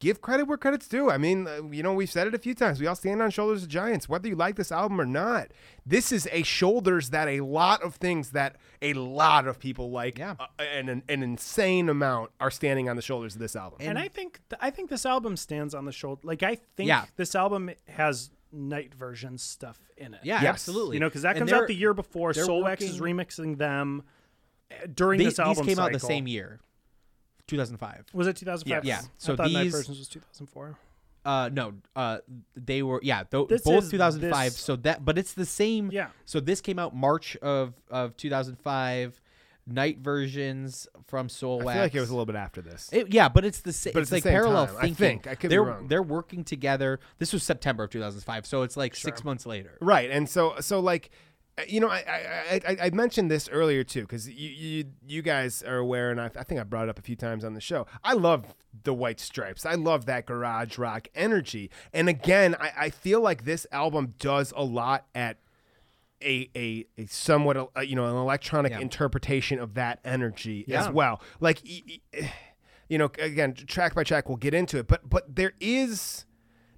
give 0.00 0.20
credit 0.20 0.44
where 0.46 0.58
credit's 0.58 0.86
due. 0.88 1.10
I 1.10 1.16
mean, 1.18 1.46
uh, 1.46 1.62
you 1.70 1.82
know, 1.82 1.94
we've 1.94 2.10
said 2.10 2.26
it 2.26 2.34
a 2.34 2.38
few 2.38 2.54
times. 2.54 2.80
We 2.80 2.86
all 2.86 2.94
stand 2.94 3.22
on 3.22 3.30
shoulders 3.30 3.62
of 3.62 3.68
giants, 3.68 4.08
whether 4.08 4.28
you 4.28 4.34
like 4.36 4.56
this 4.56 4.70
album 4.70 5.00
or 5.00 5.06
not. 5.06 5.48
This 5.86 6.12
is 6.12 6.28
a 6.32 6.42
shoulders 6.42 7.10
that 7.10 7.28
a 7.28 7.40
lot 7.40 7.82
of 7.82 7.94
things 7.96 8.30
that 8.30 8.56
a 8.82 8.92
lot 8.94 9.46
of 9.46 9.58
people 9.58 9.90
like, 9.90 10.18
Yeah. 10.18 10.34
uh, 10.38 10.46
and 10.62 10.88
an, 10.90 11.02
an 11.08 11.22
insane 11.22 11.88
amount 11.88 12.30
are 12.40 12.50
standing 12.50 12.88
on 12.88 12.96
the 12.96 13.02
shoulders 13.02 13.34
of 13.34 13.40
this 13.40 13.56
album. 13.56 13.78
And, 13.80 13.98
I 13.98 14.08
think 14.08 14.40
th- 14.50 14.58
I 14.62 14.70
think 14.70 14.90
this 14.90 15.06
album 15.06 15.36
stands 15.36 15.74
on 15.74 15.84
the 15.86 15.92
shoulder. 15.92 16.20
Like 16.24 16.42
I 16.42 16.56
think 16.76 16.88
Yeah. 16.88 17.04
this 17.16 17.34
album 17.34 17.70
has 17.88 18.30
Nite 18.52 18.94
Version 18.94 19.38
stuff 19.38 19.78
in 19.96 20.14
it. 20.14 20.20
Yeah, 20.22 20.42
Yes. 20.42 20.50
absolutely. 20.50 20.96
You 20.96 21.00
know, 21.00 21.08
because 21.08 21.22
that 21.22 21.36
comes 21.36 21.52
out 21.52 21.66
the 21.66 21.74
year 21.74 21.94
before. 21.94 22.32
they're 22.32 22.46
Soulwax 22.46 22.82
is 22.82 23.00
remixing 23.00 23.58
them 23.58 24.02
uh, 24.70 24.86
during 24.94 25.18
These, 25.18 25.28
this 25.30 25.38
album. 25.38 25.66
these 25.66 25.74
came 25.76 25.82
out 25.84 25.92
the 25.92 25.98
same 25.98 26.26
year, 26.26 26.60
2005. 27.46 28.06
Was 28.12 28.26
it 28.26 28.36
2005? 28.36 28.84
Yeah. 28.84 29.00
So 29.18 29.32
I 29.34 29.36
thought 29.36 29.50
Nite 29.50 29.64
these- 29.64 29.72
versions 29.72 29.98
was 29.98 30.08
2004. 30.08 30.76
Uh, 31.26 31.48
no, 31.50 31.72
uh, 31.96 32.18
they 32.54 32.82
were 32.82 33.00
yeah, 33.02 33.22
th- 33.22 33.48
This 33.48 33.62
both 33.62 33.84
is 33.84 33.90
2005. 33.90 34.52
this- 34.52 34.60
So 34.60 34.76
that, 34.76 35.04
but 35.06 35.16
it's 35.16 35.32
the 35.32 35.46
same. 35.46 35.90
Yeah. 35.90 36.08
So 36.26 36.38
this 36.38 36.60
came 36.60 36.78
out 36.78 36.94
March 36.94 37.36
of 37.36 37.74
of 37.90 38.16
2005. 38.16 39.20
Nite 39.66 39.98
Versions 40.00 40.86
from 41.06 41.30
Soul 41.30 41.66
I 41.66 41.72
feel 41.72 41.82
like 41.84 41.94
it 41.94 42.00
was 42.00 42.10
a 42.10 42.12
little 42.12 42.26
bit 42.26 42.36
after 42.36 42.60
this. 42.60 42.90
It, 42.92 43.14
yeah, 43.14 43.30
but 43.30 43.46
it's 43.46 43.60
the 43.60 43.72
same. 43.72 43.94
But 43.94 44.00
it's, 44.02 44.08
it's 44.08 44.10
the 44.10 44.16
like 44.16 44.22
same 44.24 44.32
parallel 44.32 44.66
time. 44.66 44.76
I 44.78 44.90
think. 44.90 45.26
I 45.26 45.34
could 45.36 45.48
be 45.48 45.48
they're 45.48 45.62
wrong. 45.62 45.88
they're 45.88 46.02
working 46.02 46.44
together. 46.44 47.00
This 47.18 47.32
was 47.32 47.42
September 47.42 47.84
of 47.84 47.90
2005, 47.90 48.44
so 48.44 48.60
it's 48.60 48.76
like 48.76 48.94
six 48.94 49.24
months 49.24 49.46
later. 49.46 49.78
Right, 49.80 50.10
and 50.10 50.28
so 50.28 50.56
so 50.60 50.80
like, 50.80 51.08
you 51.68 51.80
know, 51.80 51.88
I 51.88 51.98
I, 52.50 52.60
I, 52.68 52.76
I 52.86 52.90
mentioned 52.90 53.30
this 53.30 53.48
earlier 53.48 53.84
too 53.84 54.02
because 54.02 54.28
you, 54.28 54.48
you 54.50 54.84
you 55.06 55.22
guys 55.22 55.62
are 55.62 55.76
aware, 55.76 56.10
and 56.10 56.20
I, 56.20 56.30
I 56.36 56.42
think 56.42 56.60
I 56.60 56.64
brought 56.64 56.84
it 56.84 56.88
up 56.90 56.98
a 56.98 57.02
few 57.02 57.16
times 57.16 57.44
on 57.44 57.54
the 57.54 57.60
show. 57.60 57.86
I 58.02 58.14
love 58.14 58.54
the 58.82 58.92
White 58.94 59.20
Stripes. 59.20 59.64
I 59.64 59.74
love 59.74 60.06
that 60.06 60.26
garage 60.26 60.78
rock 60.78 61.08
energy, 61.14 61.70
and 61.92 62.08
again, 62.08 62.56
I, 62.58 62.72
I 62.76 62.90
feel 62.90 63.20
like 63.20 63.44
this 63.44 63.66
album 63.70 64.14
does 64.18 64.52
a 64.56 64.64
lot 64.64 65.06
at 65.14 65.38
a 66.22 66.48
a, 66.56 66.86
a 66.98 67.06
somewhat 67.06 67.56
uh, 67.56 67.80
you 67.80 67.94
know 67.96 68.06
an 68.06 68.16
electronic 68.16 68.72
Yeah. 68.72 68.80
interpretation 68.80 69.58
of 69.60 69.74
that 69.74 70.00
energy 70.04 70.64
Yeah. 70.66 70.86
as 70.86 70.92
well. 70.92 71.20
Like. 71.40 71.60
You 72.86 72.98
know, 72.98 73.10
again, 73.18 73.54
track 73.54 73.94
by 73.94 74.04
track, 74.04 74.28
we'll 74.28 74.36
get 74.36 74.52
into 74.52 74.76
it, 74.76 74.86
but 74.86 75.08
but 75.08 75.36
there 75.36 75.54
is 75.58 76.26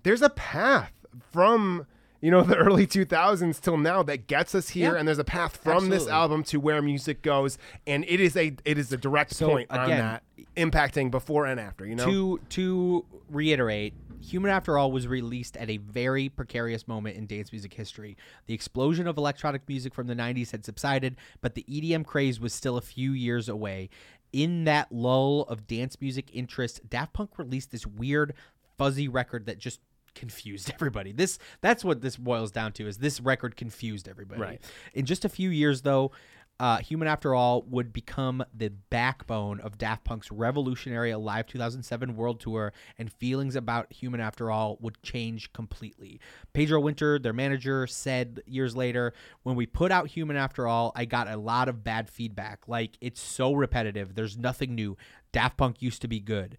there's 0.05 0.23
a 0.23 0.31
path 0.31 0.93
from 1.33 1.85
you 2.21 2.31
know 2.31 2.43
the 2.53 2.57
early 2.57 2.87
2000s 2.87 3.61
till 3.61 3.77
now 3.77 4.03
that 4.03 4.27
gets 4.27 4.55
us 4.55 4.71
here 4.71 4.93
Yeah. 4.95 4.99
and 4.99 5.07
there's 5.09 5.19
a 5.19 5.25
path 5.25 5.57
from 5.57 5.89
this 5.91 6.07
album 6.09 6.43
to 6.45 6.59
where 6.61 6.81
music 6.83 7.23
goes 7.23 7.59
and 7.87 8.05
it 8.09 8.21
is 8.21 8.37
a 8.37 8.55
it 8.65 8.79
is 8.79 8.93
a 8.93 8.97
direct 8.97 9.35
So, 9.35 9.49
point 9.49 9.71
on 9.71 9.89
that 9.91 10.23
impacting 10.57 11.11
before 11.11 11.47
and 11.47 11.61
after 11.61 11.87
you 11.87 11.95
know 11.95 12.05
To 12.07 12.41
to 12.51 13.05
reiterate, 13.29 13.95
Human 14.21 14.51
After 14.51 14.79
All 14.79 14.91
was 14.93 15.07
released 15.07 15.57
at 15.57 15.69
a 15.69 15.77
very 15.79 16.29
precarious 16.29 16.87
moment 16.89 17.17
in 17.17 17.27
dance 17.27 17.53
music 17.53 17.75
history. 17.75 18.17
The 18.47 18.55
explosion 18.55 19.07
of 19.07 19.17
electronic 19.19 19.63
music 19.69 19.95
from 19.95 20.07
the 20.07 20.15
90s 20.15 20.53
had 20.53 20.65
subsided, 20.65 21.17
but 21.41 21.55
the 21.55 21.65
EDM 21.69 22.05
craze 22.07 22.41
was 22.41 22.55
still 22.55 22.77
a 22.77 22.81
few 22.81 23.13
years 23.13 23.49
away. 23.49 23.89
In 24.33 24.65
that 24.65 24.91
lull 24.93 25.43
of 25.43 25.67
dance 25.67 26.01
music 26.01 26.31
interest, 26.33 26.89
Daft 26.89 27.13
Punk 27.15 27.37
released 27.39 27.71
this 27.73 27.87
weird 27.87 28.33
fuzzy 28.79 29.09
record 29.09 29.47
that 29.47 29.59
just 29.59 29.81
confused 30.17 30.71
everybody. 30.75 31.13
This 31.13 31.39
that's 31.61 31.85
what 31.85 32.01
this 32.01 32.17
boils 32.17 32.51
down 32.51 32.73
to 32.73 32.89
is 32.89 32.99
this 32.99 33.21
record 33.21 33.57
confused 33.57 34.09
everybody. 34.09 34.41
Right. 34.41 34.63
In 34.95 35.07
just 35.07 35.25
a 35.25 35.29
few 35.29 35.51
years 35.51 35.83
though, 35.83 36.11
uh, 36.59 36.79
Human 36.79 37.07
After 37.07 37.35
All 37.35 37.63
would 37.63 37.93
become 37.93 38.43
the 38.55 38.71
backbone 38.71 39.61
of 39.61 39.77
Daft 39.77 40.05
Punk's 40.05 40.31
revolutionary 40.33 41.11
Alive 41.11 41.47
2007 41.47 42.17
world 42.17 42.41
tour, 42.41 42.73
and 42.99 43.13
feelings 43.13 43.57
about 43.57 43.93
Human 43.93 44.21
After 44.21 44.51
All 44.51 44.79
would 44.81 45.01
change 45.03 45.53
completely. 45.53 46.19
Pedro 46.55 46.81
Winter, 46.81 47.19
their 47.19 47.35
manager, 47.35 47.87
said 47.87 48.41
years 48.47 48.75
later, 48.75 49.13
When 49.43 49.55
we 49.55 49.67
put 49.67 49.93
out 49.93 50.09
Human 50.09 50.37
After 50.37 50.67
All, 50.67 50.93
I 50.97 51.05
got 51.05 51.29
a 51.29 51.37
lot 51.37 51.69
of 51.69 51.85
bad 51.85 52.09
feedback. 52.09 52.67
Like, 52.67 52.97
it's 53.01 53.21
so 53.21 53.53
repetitive, 53.53 54.15
there's 54.15 54.39
nothing 54.39 54.75
new. 54.75 54.97
Daft 55.33 55.59
Punk 55.59 55.83
used 55.83 56.01
to 56.03 56.09
be 56.09 56.21
good. 56.21 56.57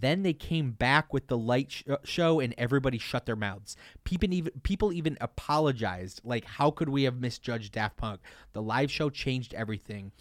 Then 0.00 0.22
they 0.22 0.32
came 0.32 0.72
back 0.72 1.12
with 1.12 1.28
the 1.28 1.38
light 1.38 1.72
sh- 1.72 1.84
uh, 1.88 1.96
show, 2.04 2.40
and 2.40 2.54
everybody 2.58 2.98
shut 2.98 3.26
their 3.26 3.36
mouths. 3.36 3.76
People 4.04 4.32
even 4.32 4.52
people 4.62 4.92
even 4.92 5.16
apologized. 5.20 6.20
Like, 6.24 6.44
how 6.44 6.70
could 6.70 6.88
we 6.88 7.04
have 7.04 7.16
misjudged 7.16 7.72
Daft 7.72 7.96
Punk? 7.96 8.20
The 8.52 8.62
live 8.62 8.90
show 8.90 9.10
changed 9.10 9.54
everything. 9.54 10.12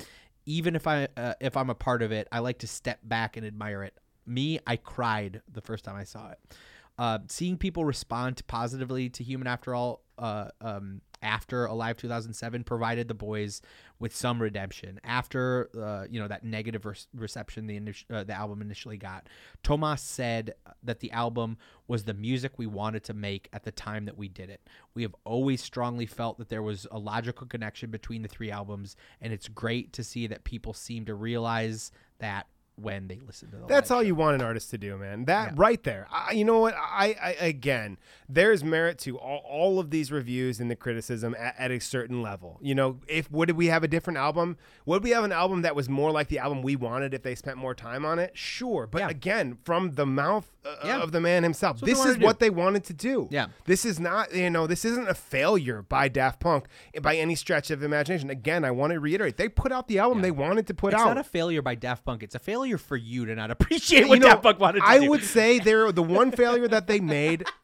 Even 0.45 0.75
if 0.75 0.87
I 0.87 1.07
uh, 1.17 1.33
if 1.39 1.57
I'm 1.57 1.69
a 1.69 1.75
part 1.75 2.01
of 2.01 2.11
it, 2.11 2.27
I 2.31 2.39
like 2.39 2.59
to 2.59 2.67
step 2.67 2.99
back 3.03 3.37
and 3.37 3.45
admire 3.45 3.83
it. 3.83 3.93
Me, 4.25 4.59
I 4.67 4.75
cried 4.77 5.41
the 5.51 5.61
first 5.61 5.85
time 5.85 5.95
I 5.95 6.03
saw 6.03 6.31
it. 6.31 6.39
Uh, 6.97 7.19
seeing 7.27 7.57
people 7.57 7.85
respond 7.85 8.41
positively 8.47 9.09
to 9.09 9.23
Human 9.23 9.47
After 9.47 9.75
All 9.75 10.01
uh, 10.17 10.49
um, 10.61 11.01
after 11.21 11.65
Alive 11.65 11.97
2007 11.97 12.63
provided 12.63 13.07
the 13.07 13.13
boys 13.13 13.61
with 13.99 14.15
some 14.15 14.41
redemption 14.41 14.99
after 15.03 15.69
uh, 15.77 16.05
you 16.09 16.19
know 16.19 16.27
that 16.27 16.43
negative 16.43 16.85
re- 16.85 16.95
reception 17.15 17.67
the 17.67 17.79
initi- 17.79 18.05
uh, 18.11 18.23
the 18.23 18.33
album 18.33 18.61
initially 18.61 18.97
got. 18.97 19.27
Thomas 19.63 20.01
said 20.01 20.53
that 20.83 20.99
the 20.99 21.11
album 21.11 21.57
was 21.87 22.03
the 22.03 22.13
music 22.13 22.53
we 22.57 22.67
wanted 22.67 23.03
to 23.05 23.13
make 23.13 23.49
at 23.53 23.63
the 23.63 23.71
time 23.71 24.05
that 24.05 24.17
we 24.17 24.27
did 24.27 24.49
it. 24.49 24.61
We 24.93 25.01
have 25.03 25.15
always 25.23 25.61
strongly 25.61 26.05
felt 26.05 26.37
that 26.37 26.49
there 26.49 26.63
was 26.63 26.85
a 26.91 26.99
logical 26.99 27.47
connection 27.47 27.89
between 27.89 28.21
the 28.21 28.27
three 28.27 28.51
albums, 28.51 28.95
and 29.21 29.33
it's 29.33 29.47
great 29.47 29.93
to 29.93 30.03
see 30.03 30.27
that 30.27 30.43
people 30.43 30.73
seem 30.73 31.05
to 31.05 31.15
realize 31.15 31.91
that 32.19 32.47
when 32.79 33.07
they 33.07 33.19
listen 33.25 33.49
to 33.49 33.57
the 33.57 33.65
That's 33.65 33.89
all 33.89 34.01
show. 34.01 34.05
you 34.07 34.15
want 34.15 34.35
an 34.35 34.41
artist 34.41 34.69
to 34.69 34.77
do, 34.77 34.97
man. 34.97 35.25
That 35.25 35.57
right 35.57 35.81
there. 35.83 36.07
I, 36.11 36.33
you 36.33 36.45
know 36.45 36.59
what? 36.59 36.75
I, 36.77 37.15
I 37.21 37.31
again, 37.39 37.97
there's 38.29 38.63
merit 38.63 38.99
to 38.99 39.17
all, 39.17 39.39
all 39.49 39.79
of 39.79 39.89
these 39.89 40.11
reviews 40.11 40.59
and 40.59 40.69
the 40.69 40.75
criticism 40.75 41.35
at, 41.39 41.55
at 41.57 41.71
a 41.71 41.79
certain 41.79 42.21
level. 42.21 42.59
You 42.61 42.75
know, 42.75 42.99
if 43.07 43.31
would 43.31 43.49
we 43.51 43.67
have 43.67 43.83
a 43.83 43.87
different 43.87 44.17
album? 44.17 44.57
Would 44.85 45.03
we 45.03 45.09
have 45.09 45.23
an 45.23 45.31
album 45.31 45.63
that 45.63 45.75
was 45.75 45.89
more 45.89 46.11
like 46.11 46.27
the 46.27 46.37
album 46.39 46.61
we 46.61 46.75
wanted 46.75 47.13
if 47.15 47.23
they 47.23 47.33
spent 47.33 47.57
more 47.57 47.73
time 47.73 48.05
on 48.05 48.19
it? 48.19 48.37
Sure, 48.37 48.85
but 48.85 49.09
again, 49.09 49.57
from 49.63 49.95
the 49.95 50.05
mouth 50.05 50.47
uh, 50.63 50.75
Yeah. 50.85 51.01
of 51.01 51.11
the 51.11 51.19
man 51.21 51.41
himself, 51.43 51.79
That's 51.79 51.81
what 51.81 52.03
they 52.03 52.09
this 52.09 52.17
is 52.17 52.23
what 52.23 52.39
they 52.39 52.49
wanted 52.51 52.83
to 52.85 52.93
do. 52.93 53.27
Yeah. 53.31 53.47
This 53.65 53.85
is 53.85 53.99
not, 53.99 54.35
you 54.35 54.49
know, 54.51 54.67
this 54.67 54.85
isn't 54.85 55.09
a 55.09 55.15
failure 55.15 55.81
by 55.81 56.09
Daft 56.09 56.39
Punk 56.39 56.65
by 57.01 57.15
any 57.15 57.33
stretch 57.33 57.71
of 57.71 57.81
imagination. 57.81 58.29
Again, 58.29 58.63
I 58.63 58.69
want 58.71 58.93
to 58.93 58.99
reiterate, 58.99 59.37
they 59.37 59.49
put 59.49 59.71
out 59.71 59.87
the 59.87 59.97
album 59.97 60.21
they 60.21 60.29
wanted 60.31 60.67
to 60.67 60.73
put 60.75 60.93
It's 60.93 61.01
out. 61.01 61.07
It's 61.07 61.15
not 61.15 61.25
a 61.25 61.29
failure 61.29 61.61
by 61.63 61.73
Daft 61.73 62.05
Punk. 62.05 62.21
It's 62.21 62.35
a 62.35 62.39
failure 62.39 62.66
for 62.77 62.97
you 62.97 63.25
to 63.25 63.35
not 63.35 63.51
appreciate 63.57 64.01
You 64.01 64.09
what 64.09 64.19
know, 64.19 64.27
Daft 64.29 64.43
Punk 64.43 64.59
wanted 64.59 64.79
to 64.81 64.85
I 64.87 64.99
do. 64.99 65.09
would 65.09 65.23
say 65.23 65.59
they're 65.59 65.91
the 65.93 66.03
one 66.03 66.31
failure 66.31 66.67
that 66.67 66.87
they 66.87 66.99
made. 66.99 67.45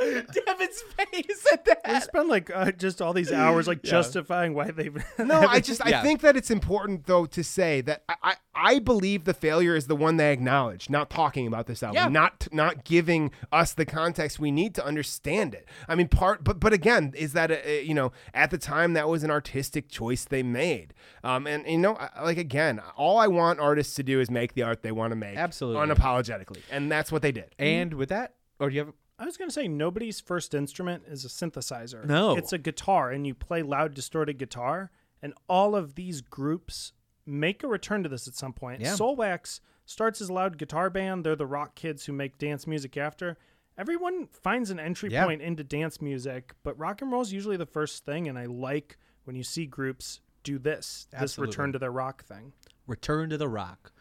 Devin's 0.00 0.80
face 0.96 1.46
at 1.52 1.64
that. 1.66 1.84
They 1.84 2.00
spend 2.00 2.28
like 2.28 2.50
uh, 2.54 2.72
just 2.72 3.02
all 3.02 3.12
these 3.12 3.30
hours 3.30 3.66
like 3.68 3.82
justifying 3.82 4.54
why 4.54 4.70
they've. 4.70 4.96
No, 5.18 5.40
I 5.40 5.60
just 5.60 5.84
I 5.84 6.02
think 6.02 6.22
that 6.22 6.36
it's 6.36 6.50
important 6.50 7.06
though 7.06 7.26
to 7.26 7.44
say 7.44 7.80
that 7.82 8.02
I, 8.08 8.14
I 8.22 8.34
I 8.54 8.78
believe 8.78 9.24
the 9.24 9.34
failure 9.34 9.76
is 9.76 9.86
the 9.86 9.96
one 9.96 10.16
they 10.16 10.32
acknowledge, 10.32 10.90
not 10.90 11.08
talking 11.10 11.46
about 11.46 11.66
this 11.66 11.82
album, 11.82 11.96
Yeah. 11.96 12.08
not 12.08 12.48
not 12.52 12.84
giving 12.84 13.30
us 13.52 13.74
the 13.74 13.84
context 13.84 14.38
we 14.40 14.50
need 14.50 14.74
to 14.76 14.84
understand 14.84 15.54
it. 15.54 15.66
I 15.88 15.94
mean, 15.94 16.08
part, 16.08 16.44
but 16.44 16.58
but 16.60 16.72
again, 16.72 17.12
is 17.16 17.32
that 17.34 17.50
a, 17.50 17.68
a- 17.68 17.84
you 17.84 17.94
know 17.94 18.12
at 18.32 18.50
the 18.50 18.58
time 18.58 18.94
that 18.94 19.06
was 19.08 19.22
an 19.22 19.30
artistic 19.30 19.88
choice 19.90 20.24
they 20.24 20.42
made, 20.42 20.94
um, 21.22 21.46
and 21.46 21.66
you 21.66 21.78
know 21.78 21.96
I- 21.96 22.22
like 22.24 22.38
again, 22.38 22.80
all 22.96 23.18
I 23.18 23.26
want 23.26 23.60
artists 23.60 23.94
to 23.96 24.02
do 24.02 24.18
is 24.20 24.30
make 24.30 24.49
the 24.54 24.62
art 24.62 24.82
they 24.82 24.92
want 24.92 25.12
to 25.12 25.16
make, 25.16 25.36
Absolutely. 25.36 25.86
unapologetically, 25.94 26.60
and 26.70 26.90
that's 26.90 27.10
what 27.10 27.22
they 27.22 27.32
did. 27.32 27.54
And 27.58 27.90
mm-hmm. 27.90 27.98
with 27.98 28.08
that, 28.10 28.34
or 28.58 28.68
do 28.68 28.76
you 28.76 28.84
have? 28.84 28.92
I 29.18 29.26
was 29.26 29.36
gonna 29.36 29.50
say 29.50 29.68
nobody's 29.68 30.20
first 30.20 30.54
instrument 30.54 31.04
is 31.06 31.24
a 31.24 31.28
synthesizer. 31.28 32.04
No. 32.06 32.36
it's 32.36 32.52
a 32.52 32.58
guitar, 32.58 33.10
and 33.10 33.26
you 33.26 33.34
play 33.34 33.62
loud, 33.62 33.94
distorted 33.94 34.38
guitar. 34.38 34.90
And 35.22 35.34
all 35.48 35.76
of 35.76 35.94
these 35.94 36.22
groups 36.22 36.92
make 37.26 37.62
a 37.62 37.66
return 37.68 38.02
to 38.02 38.08
this 38.08 38.26
at 38.26 38.34
some 38.34 38.54
point. 38.54 38.80
Yeah. 38.80 38.94
Soulwax 38.94 39.60
starts 39.84 40.20
as 40.22 40.30
a 40.30 40.32
loud 40.32 40.56
guitar 40.56 40.88
band. 40.88 41.24
They're 41.24 41.36
the 41.36 41.46
rock 41.46 41.74
kids 41.74 42.06
who 42.06 42.12
make 42.12 42.38
dance 42.38 42.66
music 42.66 42.96
after. 42.96 43.36
Everyone 43.76 44.28
finds 44.32 44.70
an 44.70 44.80
entry 44.80 45.10
Yeah. 45.10 45.26
point 45.26 45.42
into 45.42 45.62
dance 45.64 46.00
music, 46.00 46.54
but 46.62 46.78
rock 46.78 47.02
and 47.02 47.12
roll 47.12 47.22
is 47.22 47.32
usually 47.32 47.56
the 47.56 47.66
first 47.66 48.04
thing. 48.04 48.28
And 48.28 48.38
I 48.38 48.46
like 48.46 48.98
when 49.24 49.36
you 49.36 49.42
see 49.42 49.66
groups 49.66 50.20
do 50.42 50.58
this, 50.58 51.06
this 51.10 51.20
Absolutely. 51.22 51.52
return 51.52 51.72
to 51.72 51.78
their 51.78 51.92
rock 51.92 52.24
thing. 52.24 52.52
Return 52.86 53.30
to 53.30 53.38
the 53.38 53.48
Rock. 53.48 53.92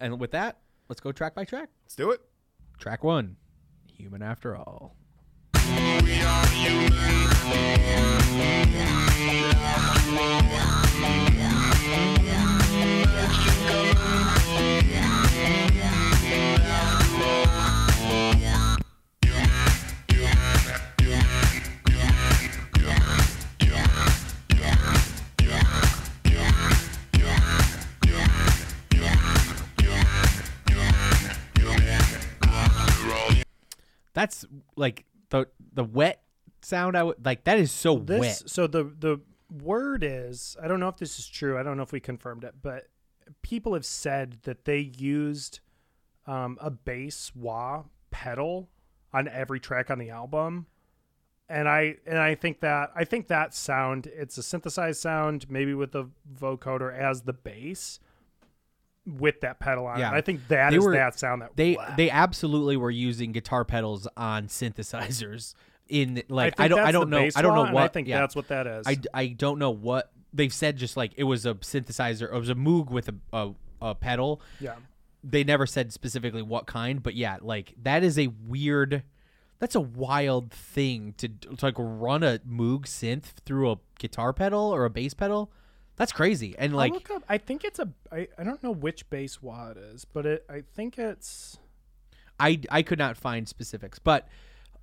And 0.00 0.18
with 0.18 0.30
that, 0.32 0.58
let's 0.88 1.00
go 1.00 1.12
track 1.12 1.34
by 1.34 1.44
track. 1.44 1.68
Let's 1.84 1.94
do 1.94 2.10
it. 2.10 2.20
Track 2.78 3.04
one, 3.04 3.36
Human 3.86 4.22
After 4.22 4.56
All. 4.56 4.96
That's 34.12 34.44
like 34.76 35.04
the 35.30 35.46
the 35.72 35.84
wet 35.84 36.22
sound. 36.62 36.96
I 36.96 37.02
would 37.02 37.24
like 37.24 37.44
that 37.44 37.58
is 37.58 37.72
so 37.72 37.98
this 37.98 38.20
wet. 38.20 38.42
so 38.46 38.66
the 38.66 38.84
the 38.84 39.20
word 39.50 40.04
is 40.04 40.56
i 40.62 40.68
don't 40.68 40.80
know 40.80 40.88
if 40.88 40.96
this 40.96 41.18
is 41.18 41.28
true 41.28 41.58
i 41.58 41.62
don't 41.62 41.76
know 41.76 41.82
if 41.82 41.92
we 41.92 42.00
confirmed 42.00 42.44
it 42.44 42.54
but 42.62 42.88
people 43.42 43.74
have 43.74 43.84
said 43.84 44.36
that 44.42 44.64
they 44.64 44.78
used 44.78 45.60
um, 46.26 46.58
a 46.60 46.70
bass 46.70 47.32
wah 47.34 47.82
pedal 48.10 48.68
on 49.12 49.26
every 49.28 49.58
track 49.58 49.90
on 49.90 49.98
the 49.98 50.10
album 50.10 50.66
and 51.48 51.68
i 51.68 51.96
and 52.06 52.18
i 52.18 52.34
think 52.34 52.60
that 52.60 52.90
i 52.94 53.04
think 53.04 53.26
that 53.28 53.54
sound 53.54 54.06
it's 54.06 54.38
a 54.38 54.42
synthesized 54.42 55.00
sound 55.00 55.50
maybe 55.50 55.74
with 55.74 55.94
a 55.94 56.08
vocoder 56.38 56.96
as 56.96 57.22
the 57.22 57.32
bass 57.32 57.98
with 59.18 59.40
that 59.40 59.58
pedal 59.60 59.86
on 59.86 59.98
Yeah. 59.98 60.12
it 60.12 60.16
i 60.16 60.20
think 60.20 60.46
that 60.48 60.70
They 60.70 60.76
is 60.76 60.84
were- 60.84 60.92
that 60.94 61.18
sound 61.18 61.42
that 61.42 61.56
They 61.56 61.74
wah. 61.74 61.94
they 61.96 62.10
absolutely 62.10 62.76
were 62.76 62.90
using 62.90 63.32
guitar 63.32 63.64
pedals 63.64 64.06
on 64.16 64.46
synthesizers 64.48 65.54
in 65.88 66.22
like 66.28 66.56
think 66.56 66.64
I, 66.64 66.68
don't 66.68 66.78
I 66.80 66.92
don't 66.92 67.10
know 67.10 67.28
I 67.34 67.42
don't 67.42 67.54
know 67.54 67.72
what 67.72 67.82
I 67.84 67.88
think 67.88 68.06
yeah. 68.06 68.20
that's 68.20 68.36
what 68.36 68.48
that 68.48 68.66
is. 68.66 68.86
I, 68.86 68.96
I 69.12 69.26
don't 69.28 69.58
know 69.58 69.70
what 69.70 70.12
they've 70.32 70.52
said 70.52 70.76
just 70.76 70.96
like 70.96 71.12
it 71.16 71.24
was 71.24 71.44
a 71.46 71.54
synthesizer 71.54 72.32
it 72.32 72.38
was 72.38 72.48
a 72.48 72.54
Moog 72.54 72.90
with 72.90 73.08
a, 73.08 73.14
a, 73.32 73.50
a 73.82 73.94
pedal 73.96 74.40
Yeah. 74.60 74.74
they 75.24 75.42
never 75.42 75.66
said 75.66 75.92
specifically 75.92 76.42
what 76.42 76.66
kind 76.66 77.02
but 77.02 77.14
yeah 77.16 77.38
like 77.40 77.74
that 77.82 78.04
is 78.04 78.18
a 78.18 78.28
weird 78.28 79.02
that's 79.58 79.74
a 79.74 79.80
wild 79.80 80.52
thing 80.52 81.12
to, 81.18 81.28
to 81.28 81.56
like 81.66 81.74
run 81.76 82.22
a 82.22 82.38
Moog 82.48 82.82
synth 82.82 83.24
through 83.44 83.72
a 83.72 83.76
guitar 83.98 84.32
pedal 84.32 84.72
or 84.72 84.84
a 84.84 84.90
bass 84.90 85.12
pedal 85.12 85.50
that's 86.00 86.12
crazy 86.12 86.54
and 86.56 86.74
like 86.74 87.10
up, 87.10 87.22
I 87.28 87.36
think 87.36 87.62
it's 87.62 87.78
a. 87.78 87.86
I, 88.10 88.26
I 88.38 88.42
don't 88.42 88.62
know 88.62 88.70
which 88.72 89.10
bass 89.10 89.42
wah 89.42 89.68
it 89.72 89.76
is, 89.76 90.06
but 90.06 90.24
it. 90.24 90.46
I 90.48 90.62
think 90.62 90.98
it's 90.98 91.58
I 92.38 92.58
I 92.70 92.80
could 92.80 92.98
not 92.98 93.18
find 93.18 93.46
specifics 93.46 93.98
but 93.98 94.26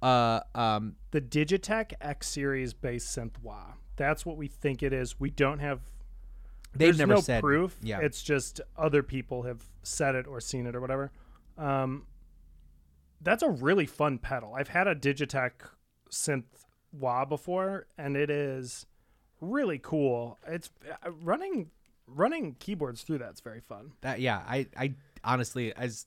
uh 0.03 0.41
um 0.53 0.95
the 1.09 1.19
Digitech 1.19 1.93
X 1.99 2.27
series 2.27 2.75
bass 2.75 3.03
synth 3.03 3.33
wah. 3.41 3.73
That's 3.95 4.27
what 4.27 4.37
we 4.37 4.47
think 4.47 4.83
it 4.83 4.93
is. 4.93 5.19
We 5.19 5.31
don't 5.31 5.57
have. 5.57 5.79
They've 6.73 6.89
there's 6.89 6.99
never 6.99 7.15
no 7.15 7.21
said- 7.21 7.41
proof. 7.41 7.75
yeah. 7.81 7.97
it's 7.99 8.21
just 8.21 8.61
other 8.77 9.01
people 9.01 9.41
have 9.41 9.63
said 9.81 10.13
it 10.13 10.27
or 10.27 10.39
seen 10.39 10.67
it 10.67 10.75
or 10.75 10.81
whatever. 10.81 11.11
Um, 11.57 12.05
that's 13.21 13.41
a 13.41 13.49
really 13.49 13.87
fun 13.87 14.19
pedal. 14.19 14.53
I've 14.55 14.67
had 14.67 14.87
a 14.87 14.93
Digitech 14.93 15.53
synth 16.11 16.43
wah 16.91 17.25
before, 17.25 17.87
and 17.97 18.15
it 18.15 18.29
is 18.29 18.85
really 19.41 19.79
cool. 19.79 20.37
It's 20.47 20.69
uh, 21.05 21.11
running 21.21 21.69
running 22.07 22.55
keyboards 22.59 23.01
through 23.03 23.17
that's 23.19 23.41
very 23.41 23.61
fun. 23.61 23.91
That 24.01 24.19
yeah, 24.19 24.37
I 24.47 24.67
I 24.77 24.93
honestly 25.23 25.73
as 25.75 26.05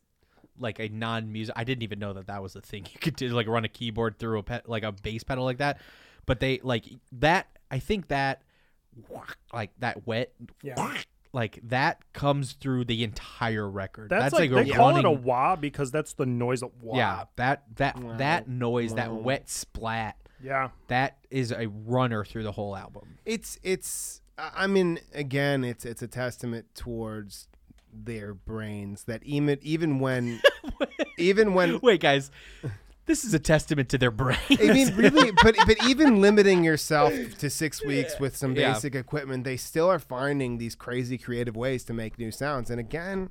like 0.58 0.78
a 0.78 0.88
non-music, 0.88 1.54
I 1.56 1.64
didn't 1.64 1.82
even 1.82 1.98
know 1.98 2.12
that 2.12 2.26
that 2.26 2.42
was 2.42 2.54
a 2.56 2.60
thing. 2.60 2.86
You 2.92 2.98
could 3.00 3.16
do 3.16 3.28
like 3.28 3.46
run 3.46 3.64
a 3.64 3.68
keyboard 3.68 4.18
through 4.18 4.38
a 4.38 4.42
pet 4.42 4.68
like 4.68 4.82
a 4.82 4.92
bass 4.92 5.22
pedal 5.24 5.44
like 5.44 5.58
that. 5.58 5.80
But 6.26 6.40
they 6.40 6.60
like 6.62 6.84
that. 7.12 7.48
I 7.70 7.78
think 7.78 8.08
that 8.08 8.42
like 9.52 9.70
that 9.78 10.06
wet 10.06 10.32
Yeah. 10.62 10.94
like 11.32 11.60
that 11.68 12.02
comes 12.12 12.52
through 12.54 12.84
the 12.86 13.04
entire 13.04 13.68
record. 13.68 14.10
That's, 14.10 14.24
That's, 14.24 14.34
like, 14.34 14.50
like, 14.50 14.66
they 14.66 14.72
a 14.72 14.76
call 14.76 14.88
running, 14.90 15.04
it 15.04 15.08
a 15.08 15.10
wah 15.12 15.56
because 15.56 15.90
that's 15.90 16.12
the 16.14 16.26
noise 16.26 16.62
of 16.62 16.70
wah. 16.82 16.96
yeah. 16.96 17.24
That 17.36 17.64
that 17.76 17.98
Wow. 17.98 18.16
that 18.16 18.48
noise, 18.48 18.94
that 18.94 19.12
wet 19.14 19.48
splat. 19.48 20.16
Yeah. 20.42 20.70
that 20.88 21.18
is 21.30 21.52
a 21.52 21.66
runner 21.68 22.24
through 22.24 22.42
the 22.44 22.52
whole 22.52 22.76
album. 22.76 23.18
It's 23.26 23.58
it's 23.62 24.20
I 24.38 24.50
I 24.54 24.66
mean 24.66 24.98
again 25.14 25.64
it's 25.64 25.84
it's 25.84 26.02
a 26.02 26.08
testament 26.08 26.66
towards 26.74 27.48
their 27.92 28.34
brains 28.34 29.04
that 29.04 29.22
even 29.24 29.58
even 29.62 29.98
when 29.98 30.40
even 31.18 31.54
when 31.54 31.80
Wait, 31.80 32.00
guys, 32.00 32.30
this 33.06 33.24
is 33.24 33.34
a 33.34 33.38
testament 33.38 33.88
to 33.90 33.98
their 33.98 34.10
brains. 34.12 34.40
I 34.50 34.72
mean 34.72 34.94
really 34.96 35.32
but 35.42 35.56
but 35.66 35.84
even 35.86 36.20
limiting 36.20 36.62
yourself 36.64 37.12
to 37.38 37.50
6 37.50 37.84
weeks 37.84 38.18
with 38.20 38.36
some 38.36 38.54
Yeah. 38.56 38.72
basic 38.72 38.94
equipment 38.94 39.44
they 39.44 39.56
still 39.56 39.90
are 39.90 39.98
finding 39.98 40.58
these 40.58 40.74
crazy 40.74 41.18
creative 41.18 41.56
ways 41.56 41.84
to 41.84 41.92
make 41.92 42.18
new 42.18 42.30
sounds 42.30 42.70
and 42.70 42.78
again 42.80 43.30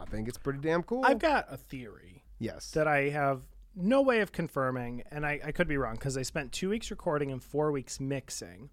I 0.00 0.04
think 0.04 0.28
it's 0.28 0.38
pretty 0.38 0.60
damn 0.60 0.84
cool. 0.84 1.04
I've 1.04 1.18
got 1.18 1.46
a 1.50 1.56
theory. 1.56 2.22
Yes. 2.38 2.70
That 2.70 2.86
I 2.86 3.08
have 3.08 3.42
no 3.78 4.02
way 4.02 4.20
of 4.20 4.32
confirming, 4.32 5.04
and 5.10 5.24
I, 5.24 5.40
I 5.44 5.52
could 5.52 5.68
be 5.68 5.76
wrong 5.76 5.94
because 5.94 6.16
I 6.16 6.22
spent 6.22 6.52
two 6.52 6.70
weeks 6.70 6.90
recording 6.90 7.30
and 7.30 7.42
four 7.42 7.70
weeks 7.70 8.00
mixing. 8.00 8.70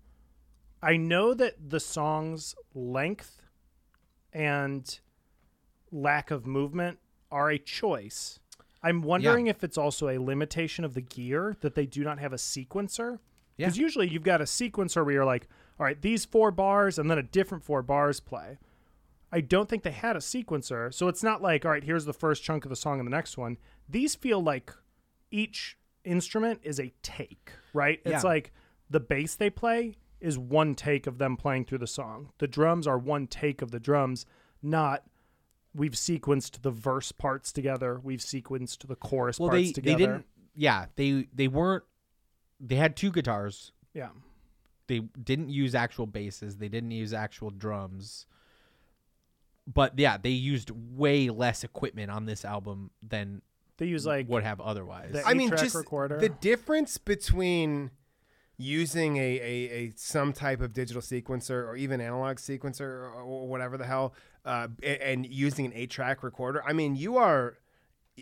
I 0.82 0.98
know 0.98 1.34
that 1.34 1.70
the 1.70 1.80
song's 1.80 2.56
length 2.74 3.42
and 4.34 5.00
lack 5.92 6.32
of 6.32 6.46
movement 6.46 7.00
are 7.32 7.50
a 7.50 7.58
choice. 7.58 8.40
I'm 8.84 9.02
wondering 9.02 9.48
if 9.48 9.64
it's 9.64 9.78
also 9.78 10.10
a 10.10 10.20
limitation 10.20 10.86
of 10.86 10.94
the 10.94 11.02
gear 11.02 11.56
that 11.62 11.76
they 11.76 11.86
do 11.86 12.04
not 12.04 12.20
have 12.20 12.34
a 12.34 12.38
sequencer. 12.38 13.20
Yeah. 13.58 13.68
Because 13.68 13.78
usually 13.78 14.10
you've 14.10 14.24
got 14.24 14.42
a 14.42 14.46
sequencer 14.46 15.04
where 15.04 15.14
you're 15.14 15.26
like, 15.26 15.48
all 15.80 15.86
right, 15.86 16.02
these 16.02 16.26
four 16.26 16.52
bars 16.52 17.00
and 17.00 17.10
then 17.10 17.18
a 17.18 17.24
different 17.24 17.64
four 17.64 17.82
bars 17.82 18.20
play. 18.20 18.60
I 19.32 19.42
don't 19.42 19.68
think 19.68 19.84
they 19.84 19.92
had 19.92 20.16
a 20.16 20.20
sequencer. 20.20 20.94
So 20.94 21.08
it's 21.08 21.24
not 21.24 21.42
like, 21.42 21.66
all 21.66 21.72
right, 21.72 21.84
here's 21.84 22.06
the 22.06 22.14
first 22.14 22.44
chunk 22.44 22.64
of 22.64 22.70
the 22.70 22.76
song 22.76 23.00
and 23.00 23.08
the 23.08 23.12
next 23.12 23.38
one. 23.38 23.58
These 23.90 24.16
feel 24.16 24.42
like 24.42 24.72
each 25.32 25.78
instrument 26.04 26.60
is 26.64 26.80
a 26.80 26.94
take, 27.02 27.52
right? 27.74 28.00
It's 28.06 28.24
Yeah. 28.24 28.30
like 28.30 28.54
the 28.90 29.00
bass 29.00 29.36
they 29.36 29.50
play 29.50 29.96
is 30.20 30.38
one 30.38 30.76
take 30.76 31.08
of 31.08 31.18
them 31.18 31.36
playing 31.38 31.66
through 31.66 31.80
the 31.80 31.88
song. 31.88 32.32
The 32.38 32.48
drums 32.48 32.88
are 32.88 32.98
one 32.98 33.28
take 33.28 33.62
of 33.62 33.72
the 33.72 33.80
drums, 33.80 34.26
not 34.62 35.04
we've 35.74 35.92
sequenced 35.94 36.62
the 36.62 36.72
verse 36.72 37.12
parts 37.12 37.52
together. 37.52 38.00
We've 38.02 38.22
sequenced 38.22 38.88
the 38.88 38.96
chorus 38.96 39.40
well, 39.40 39.50
parts 39.50 39.68
they 39.68 39.72
together. 39.74 39.98
they 39.98 40.06
didn't. 40.06 40.26
Yeah, 40.56 40.86
they 40.96 41.28
they 41.34 41.48
weren't. 41.48 41.84
They 42.60 42.76
had 42.76 42.96
two 42.96 43.12
guitars. 43.12 43.72
Yeah. 43.94 44.10
They 44.88 45.00
didn't 45.00 45.50
use 45.50 45.76
actual 45.76 46.06
basses. 46.06 46.58
They 46.58 46.70
didn't 46.70 46.92
use 46.92 47.14
actual 47.14 47.50
drums. 47.50 48.26
But 49.68 49.98
yeah, 49.98 50.18
they 50.18 50.30
used 50.30 50.70
way 50.70 51.30
less 51.30 51.64
equipment 51.64 52.12
on 52.12 52.26
this 52.26 52.46
album 52.46 52.92
than 53.02 53.42
They 53.78 53.88
use 53.88 54.06
like 54.06 54.30
would 54.30 54.44
have 54.44 54.62
otherwise. 54.62 55.12
the 55.12 55.26
I 55.28 55.34
mean, 55.34 55.50
just 55.50 55.76
recorder. 55.76 56.18
the 56.18 56.30
difference 56.30 56.98
between 56.98 57.92
using 58.58 59.18
a, 59.18 59.20
a, 59.20 59.70
a 59.72 59.94
some 59.98 60.32
type 60.32 60.62
of 60.62 60.72
digital 60.72 61.02
sequencer 61.02 61.68
or 61.68 61.76
even 61.76 62.00
analog 62.00 62.38
sequencer 62.38 62.82
or, 62.82 63.12
or 63.22 63.48
whatever 63.48 63.78
the 63.78 63.86
hell, 63.86 64.14
uh, 64.46 64.68
and 64.82 65.26
using 65.26 65.66
an 65.66 65.74
eight 65.76 65.90
track 65.90 66.24
recorder. 66.24 66.64
I 66.66 66.72
mean, 66.72 66.96
you 66.96 67.18
are, 67.18 67.58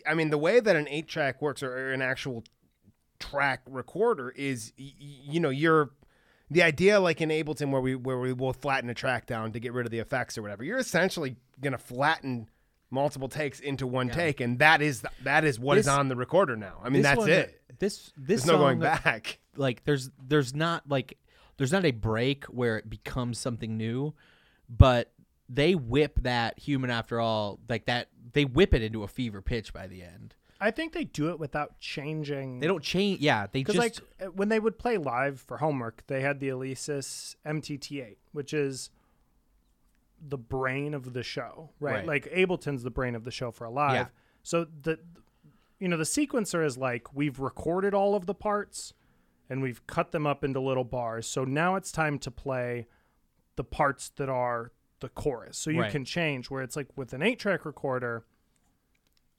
I 0.07 0.15
mean, 0.15 0.31
the 0.31 0.39
way 0.39 0.59
that 0.59 0.75
an 0.75 0.88
eight 0.89 1.07
track 1.07 1.39
works 1.41 1.61
or, 1.61 1.71
or 1.71 1.93
an 1.93 2.01
actual 2.01 2.43
track 3.19 3.61
recorder 3.69 4.31
is, 4.31 4.73
y- 4.80 4.85
y- 4.99 5.05
you 5.25 5.39
know, 5.39 5.49
you're. 5.49 5.91
The 6.51 6.61
idea, 6.61 6.99
like 6.99 7.19
in 7.19 7.30
Ableton, 7.30 7.71
where 7.71 7.81
we 7.81 7.95
where 7.95 8.19
we 8.19 8.31
will 8.31 8.53
flatten 8.53 8.88
a 8.89 8.93
track 8.93 9.25
down 9.25 9.53
to 9.53 9.59
get 9.59 9.73
rid 9.73 9.88
of 9.88 9.91
the 9.91 9.97
effects 9.99 10.38
or 10.38 10.43
whatever, 10.43 10.63
you're 10.63 10.77
essentially 10.77 11.38
gonna 11.61 11.80
flatten 11.80 12.47
multiple 12.94 13.28
takes 13.28 13.60
into 13.60 13.86
one 13.88 14.10
take, 14.10 14.40
and 14.40 14.60
that 14.60 14.82
is 14.82 15.02
the, 15.02 15.10
that 15.24 15.44
is 15.44 15.60
what 15.60 15.78
is 15.78 15.86
This- 15.86 15.94
on 15.94 16.07
the 16.07 16.15
recorder 16.15 16.56
now. 16.56 16.80
I 16.84 16.90
mean, 16.90 17.02
that's 17.02 17.18
one- 17.18 17.30
it. 17.30 17.60
This 17.80 18.14
this 18.15 18.44
There's 18.44 18.45
no 18.45 18.57
going 18.60 18.80
that- 18.80 19.03
back. 19.03 19.40
Like 19.56 19.84
there's 19.84 20.10
there's 20.28 20.56
not 20.56 20.90
like 20.90 21.15
there's 21.57 21.72
not 21.72 21.86
a 21.86 21.91
break 21.91 22.45
where 22.45 22.78
it 22.80 22.90
becomes 22.90 23.38
something 23.38 23.78
new, 23.78 24.15
but 24.68 25.11
they 25.48 25.76
whip 25.76 26.20
that 26.24 26.57
human 26.57 26.90
after 26.90 27.20
all 27.20 27.60
like 27.70 27.86
that 27.86 28.07
they 28.32 28.45
whip 28.45 28.74
it 28.74 28.82
into 28.82 29.03
a 29.03 29.07
fever 29.07 29.44
pitch 29.44 29.72
by 29.72 29.86
the 29.86 30.02
end. 30.02 30.34
I 30.60 30.72
think 30.72 30.94
they 30.94 31.03
do 31.03 31.30
it 31.30 31.40
without 31.40 31.80
changing. 31.80 32.61
They 32.61 32.68
don't 32.68 32.82
change. 32.84 33.20
Yeah, 33.20 33.45
they 33.45 33.60
because 33.60 33.76
just 33.76 34.02
like 34.02 34.28
uh, 34.28 34.32
when 34.32 34.49
they 34.49 34.60
would 34.60 34.80
play 34.80 34.98
live 34.98 35.40
for 35.40 35.57
homework, 35.57 36.02
they 36.07 36.22
had 36.22 36.40
the 36.40 36.48
Alesis 36.49 37.36
MTT8, 37.45 38.15
which 38.32 38.56
is 38.56 38.90
the 40.26 40.38
brain 40.38 40.94
of 40.94 41.14
the 41.14 41.24
show, 41.24 41.72
right? 41.80 41.95
Right. 41.95 42.06
Like 42.06 42.32
Ableton's 42.32 42.84
the 42.84 42.90
brain 42.91 43.16
of 43.16 43.24
the 43.24 43.32
show 43.32 43.52
for 43.52 43.66
a 43.66 43.70
live. 43.72 43.94
Yeah. 43.94 44.06
So 44.44 44.66
the 44.82 45.00
you 45.80 45.88
know 45.88 45.98
the 45.98 46.04
sequencer 46.04 46.66
is 46.66 46.78
like 46.78 47.14
we've 47.14 47.40
recorded 47.40 47.94
all 47.94 48.16
of 48.16 48.26
the 48.26 48.34
parts 48.34 48.94
and 49.50 49.62
we've 49.62 49.86
cut 49.88 50.12
them 50.12 50.26
up 50.26 50.44
into 50.44 50.60
little 50.60 50.86
bars. 50.86 51.28
So 51.28 51.44
now 51.44 51.76
it's 51.76 51.91
time 51.91 52.18
to 52.20 52.32
play 52.32 52.88
the 53.56 53.64
parts 53.64 54.10
that 54.16 54.30
are 54.30 54.72
the 55.02 55.10
chorus. 55.10 55.58
So 55.58 55.70
you 55.70 55.82
Right. 55.82 55.91
can 55.91 56.06
change 56.06 56.50
where 56.50 56.64
it's 56.64 56.76
like 56.78 56.88
with 56.95 57.14
an 57.14 57.22
8-track 57.22 57.66
recorder 57.66 58.26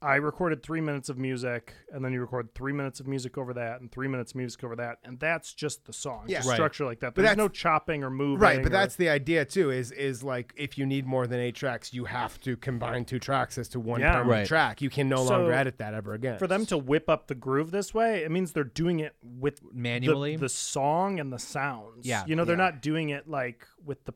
I 0.04 0.16
recorded 0.16 0.62
three 0.62 0.82
minutes 0.82 1.08
of 1.08 1.16
music, 1.16 1.72
and 1.90 2.04
then 2.04 2.12
you 2.12 2.20
record 2.20 2.54
three 2.54 2.72
minutes 2.74 3.00
of 3.00 3.06
music 3.06 3.38
over 3.38 3.54
that, 3.54 3.80
and 3.80 3.90
three 3.90 4.06
minutes 4.06 4.32
of 4.32 4.36
music 4.36 4.62
over 4.62 4.76
that, 4.76 4.98
and 5.02 5.18
that's 5.18 5.54
just 5.54 5.86
the 5.86 5.92
song. 5.94 6.24
Yeah. 6.28 6.38
Right. 6.38 6.54
structure 6.54 6.84
like 6.84 7.00
that. 7.00 7.14
But 7.14 7.22
There's 7.22 7.30
that's- 7.30 7.38
no 7.38 7.48
chopping 7.48 8.04
or 8.04 8.10
moving. 8.10 8.38
Right, 8.40 8.62
but 8.62 8.66
or- 8.66 8.68
that's 8.68 8.96
the 8.96 9.08
idea 9.08 9.44
too. 9.46 9.70
Is 9.70 9.90
is 9.92 10.22
like 10.22 10.52
if 10.56 10.76
you 10.76 10.84
need 10.84 11.06
more 11.06 11.26
than 11.26 11.40
eight 11.40 11.54
tracks, 11.54 11.94
you 11.94 12.04
have 12.04 12.38
to 12.40 12.56
combine 12.58 13.06
two 13.06 13.18
tracks 13.18 13.56
as 13.56 13.68
to 13.70 13.80
one 13.80 14.00
Yeah. 14.02 14.12
permanent 14.12 14.30
Right. 14.30 14.46
track. 14.46 14.82
You 14.82 14.90
can 14.90 15.08
no 15.08 15.24
So, 15.24 15.38
longer 15.38 15.52
edit 15.52 15.78
that 15.78 15.94
ever 15.94 16.12
again. 16.12 16.38
for 16.38 16.46
them 16.46 16.66
to 16.66 16.76
whip 16.76 17.08
up 17.08 17.26
the 17.28 17.34
groove 17.34 17.70
this 17.70 17.94
way. 17.94 18.24
It 18.24 18.30
means 18.30 18.52
they're 18.52 18.64
doing 18.64 19.00
it 19.00 19.16
with 19.22 19.60
the- 19.60 19.68
Manually? 19.72 20.36
the, 20.36 20.48
song 20.50 21.18
and 21.18 21.32
the 21.32 21.38
sounds. 21.38 22.06
Yeah. 22.06 22.24
you 22.26 22.36
know 22.36 22.44
they're 22.44 22.56
Yeah. 22.58 22.64
not 22.70 22.82
doing 22.82 23.08
it 23.08 23.26
like 23.28 23.66
with 23.82 24.04
the, 24.04 24.12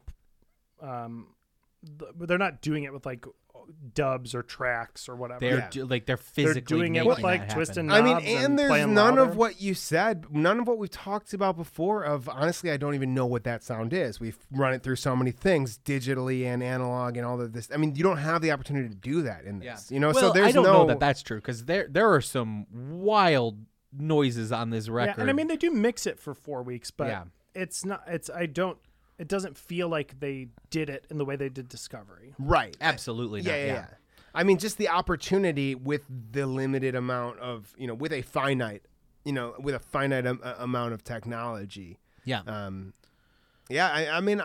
um, 0.80 1.28
the, 1.82 2.26
they're 2.26 2.38
not 2.38 2.60
doing 2.60 2.84
it 2.84 2.92
with 2.92 3.06
like 3.06 3.24
dubs 3.94 4.34
or 4.34 4.42
tracks 4.42 5.08
or 5.08 5.16
whatever. 5.16 5.40
they're 5.40 5.58
Yeah. 5.58 5.68
do, 5.70 5.84
like 5.86 6.06
they're 6.06 6.16
They're 6.16 6.22
physically 6.46 6.78
doing 6.78 6.94
it 6.96 7.06
with 7.06 7.20
like 7.20 7.48
that 7.48 7.54
twisting. 7.54 7.88
happen. 7.88 8.06
I 8.06 8.14
mean, 8.20 8.26
and 8.26 8.44
and 8.44 8.58
there's 8.58 8.70
none 8.86 8.94
louder. 8.94 9.20
of 9.22 9.36
what 9.36 9.60
you 9.60 9.74
said, 9.74 10.26
none 10.30 10.60
of 10.60 10.66
what 10.68 10.78
we've 10.78 10.90
talked 10.90 11.32
about 11.34 11.56
before. 11.56 12.02
Of 12.04 12.28
honestly, 12.28 12.70
I 12.70 12.76
don't 12.76 12.94
even 12.94 13.14
know 13.14 13.26
what 13.26 13.44
that 13.44 13.62
sound 13.62 13.92
is. 13.92 14.20
We've 14.20 14.38
run 14.50 14.72
it 14.74 14.82
through 14.82 14.96
so 14.96 15.14
many 15.16 15.30
things, 15.30 15.78
digitally 15.84 16.44
and 16.46 16.62
analog, 16.62 17.16
and 17.16 17.26
all 17.26 17.40
of 17.40 17.52
this. 17.52 17.68
I 17.72 17.76
mean, 17.76 17.94
you 17.94 18.02
don't 18.02 18.18
have 18.18 18.42
the 18.42 18.52
opportunity 18.52 18.88
to 18.88 18.94
do 18.94 19.22
that 19.22 19.44
in 19.44 19.58
this. 19.60 19.90
You 19.90 20.00
know, 20.00 20.12
well, 20.12 20.20
so 20.28 20.32
there's 20.32 20.48
I 20.48 20.52
don't 20.52 20.64
no. 20.64 20.72
know 20.72 20.86
that 20.86 21.00
that's 21.00 21.22
true 21.22 21.38
because 21.38 21.64
there 21.66 21.86
there 21.90 22.12
are 22.12 22.20
some 22.20 22.66
wild 23.02 23.58
noises 23.92 24.52
on 24.52 24.70
this 24.70 24.88
record. 24.88 25.14
Yeah, 25.16 25.20
and 25.22 25.30
I 25.30 25.32
mean 25.32 25.48
they 25.48 25.56
do 25.56 25.70
mix 25.70 26.06
it 26.06 26.18
for 26.20 26.34
four 26.34 26.62
weeks, 26.62 26.90
but 26.90 27.08
Yeah. 27.08 27.24
it's 27.54 27.84
not. 27.84 28.02
It's 28.06 28.28
I 28.30 28.46
don't. 28.46 28.78
It 29.18 29.28
doesn't 29.28 29.58
feel 29.58 29.88
like 29.88 30.20
they 30.20 30.48
did 30.70 30.88
it 30.88 31.06
in 31.10 31.18
the 31.18 31.24
way 31.24 31.36
they 31.36 31.48
did 31.48 31.68
Discovery. 31.68 32.34
right. 32.38 32.76
absolutely 32.80 33.40
yeah, 33.40 33.50
not. 33.52 33.58
yeah, 33.58 33.66
Yeah, 33.66 33.72
yeah. 33.74 33.86
I 34.34 34.44
mean, 34.44 34.58
just 34.58 34.76
the 34.78 34.88
opportunity 34.88 35.74
with 35.74 36.02
the 36.32 36.46
limited 36.46 36.94
amount 36.94 37.38
of, 37.40 37.74
you 37.76 37.86
know, 37.86 37.94
with 37.94 38.12
a 38.12 38.22
finite, 38.22 38.82
you 39.24 39.32
know, 39.32 39.54
with 39.58 39.74
a 39.74 39.78
finite 39.80 40.26
am- 40.26 40.40
amount 40.58 40.92
of 40.92 41.02
technology. 41.02 41.98
yeah. 42.24 42.42
Um, 42.46 42.92
yeah, 43.68 43.88
I, 43.88 44.08
I 44.18 44.20
mean, 44.20 44.40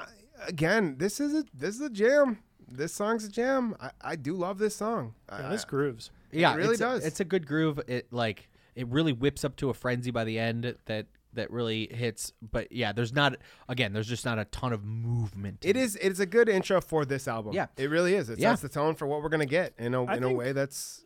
again, 0.47 0.95
this 0.97 1.19
is 1.21 1.33
a 1.33 1.45
this 1.53 1.75
is 1.75 1.81
a 1.81 1.89
jam. 1.89 2.39
This 2.69 2.93
song's 2.93 3.23
a 3.25 3.29
jam. 3.29 3.75
I, 3.79 3.91
I 4.01 4.15
do 4.15 4.33
love 4.33 4.57
this 4.57 4.75
song. 4.75 5.13
Yeah, 5.29 5.47
I- 5.47 5.49
this 5.49 5.63
grooves. 5.65 6.11
yeah, 6.31 6.53
it 6.53 6.57
really 6.57 6.71
it's 6.71 6.81
a- 6.81 6.83
does. 6.83 7.05
it's 7.05 7.19
a 7.19 7.25
good 7.25 7.45
groove. 7.47 7.79
It 7.87 8.11
like 8.11 8.49
it 8.75 8.87
really 8.87 9.13
whips 9.13 9.45
up 9.45 9.55
to 9.57 9.69
a 9.69 9.73
frenzy 9.73 10.11
by 10.11 10.23
the 10.23 10.39
end 10.39 10.75
that 10.85 11.05
that 11.33 11.51
really 11.51 11.87
hits. 11.93 12.31
But 12.41 12.71
yeah, 12.71 12.91
there's 12.91 13.13
not 13.13 13.37
again. 13.69 13.93
There's 13.93 14.07
just 14.07 14.25
not 14.25 14.39
a 14.39 14.45
ton 14.45 14.73
of 14.73 14.83
movement. 14.83 15.59
It 15.65 15.75
is. 15.77 15.95
It 15.97 16.09
is 16.11 16.19
a 16.19 16.25
good 16.25 16.49
intro 16.49 16.81
for 16.81 17.05
this 17.05 17.27
album. 17.27 17.53
Yeah. 17.53 17.67
it 17.77 17.89
really 17.89 18.15
is. 18.15 18.29
It 18.29 18.39
Yeah. 18.39 18.51
sets 18.51 18.61
the 18.61 18.69
tone 18.69 18.95
for 18.95 19.07
what 19.07 19.21
we're 19.21 19.29
gonna 19.29 19.45
get 19.45 19.73
in 19.77 19.93
a 19.93 20.03
I 20.05 20.15
in 20.17 20.23
a 20.23 20.31
way 20.33 20.51
that's 20.51 21.05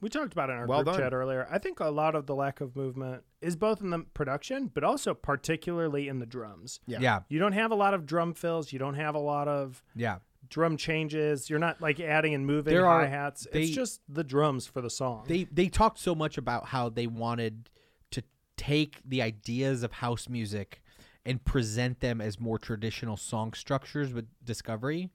We 0.00 0.08
talked 0.10 0.32
about 0.34 0.50
it 0.50 0.54
in 0.54 0.58
our 0.58 0.66
Well 0.66 0.82
group 0.84 0.96
done. 0.96 1.04
chat 1.04 1.14
earlier. 1.14 1.46
I 1.50 1.58
think 1.58 1.80
a 1.80 1.86
lot 1.88 2.14
of 2.14 2.26
the 2.26 2.34
lack 2.34 2.60
of 2.60 2.76
movement 2.76 3.22
is 3.40 3.56
both 3.56 3.80
in 3.80 3.88
the 3.90 4.00
production, 4.12 4.70
but 4.74 4.84
also 4.84 5.14
particularly 5.14 6.08
in 6.08 6.18
the 6.18 6.26
drums. 6.26 6.80
yeah. 6.86 6.98
yeah, 7.00 7.20
You 7.28 7.38
don't 7.38 7.52
have 7.52 7.70
a 7.70 7.74
lot 7.74 7.94
of 7.94 8.04
drum 8.06 8.34
fills. 8.34 8.72
You 8.72 8.78
don't 8.78 8.94
have 8.94 9.14
a 9.14 9.18
lot 9.20 9.48
of 9.48 9.82
yeah. 9.94 10.18
drum 10.50 10.76
changes. 10.76 11.48
You're 11.48 11.58
not 11.58 11.80
like 11.80 12.00
adding 12.00 12.34
and 12.34 12.44
moving 12.46 12.74
There 12.74 12.84
hi 12.84 13.06
hats. 13.06 13.46
It's 13.52 13.70
just 13.70 14.00
the 14.08 14.24
drums 14.24 14.66
for 14.66 14.82
the 14.82 14.90
song. 14.90 15.24
They 15.26 15.44
they 15.44 15.68
talked 15.68 15.98
so 15.98 16.14
much 16.14 16.36
about 16.36 16.66
how 16.66 16.90
they 16.90 17.06
wanted 17.06 17.64
to 17.66 17.70
take 18.66 19.00
the 19.04 19.22
ideas 19.22 19.82
of 19.82 19.92
house 19.92 20.28
music 20.28 20.82
and 21.26 21.44
present 21.44 22.00
them 22.00 22.20
as 22.20 22.38
more 22.38 22.58
traditional 22.58 23.16
song 23.16 23.52
structures 23.52 24.12
with 24.12 24.26
Discovery. 24.44 25.10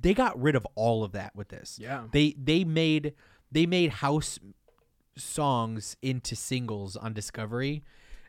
They 0.00 0.14
got 0.14 0.40
rid 0.40 0.54
of 0.54 0.66
all 0.74 1.04
of 1.04 1.12
that 1.12 1.34
with 1.34 1.48
this. 1.48 1.78
Yeah. 1.80 2.04
They 2.12 2.34
they 2.42 2.64
made 2.64 3.14
they 3.50 3.66
made 3.66 3.90
house 3.90 4.38
songs 5.16 5.96
into 6.02 6.36
singles 6.36 6.96
on 6.96 7.12
Discovery. 7.12 7.82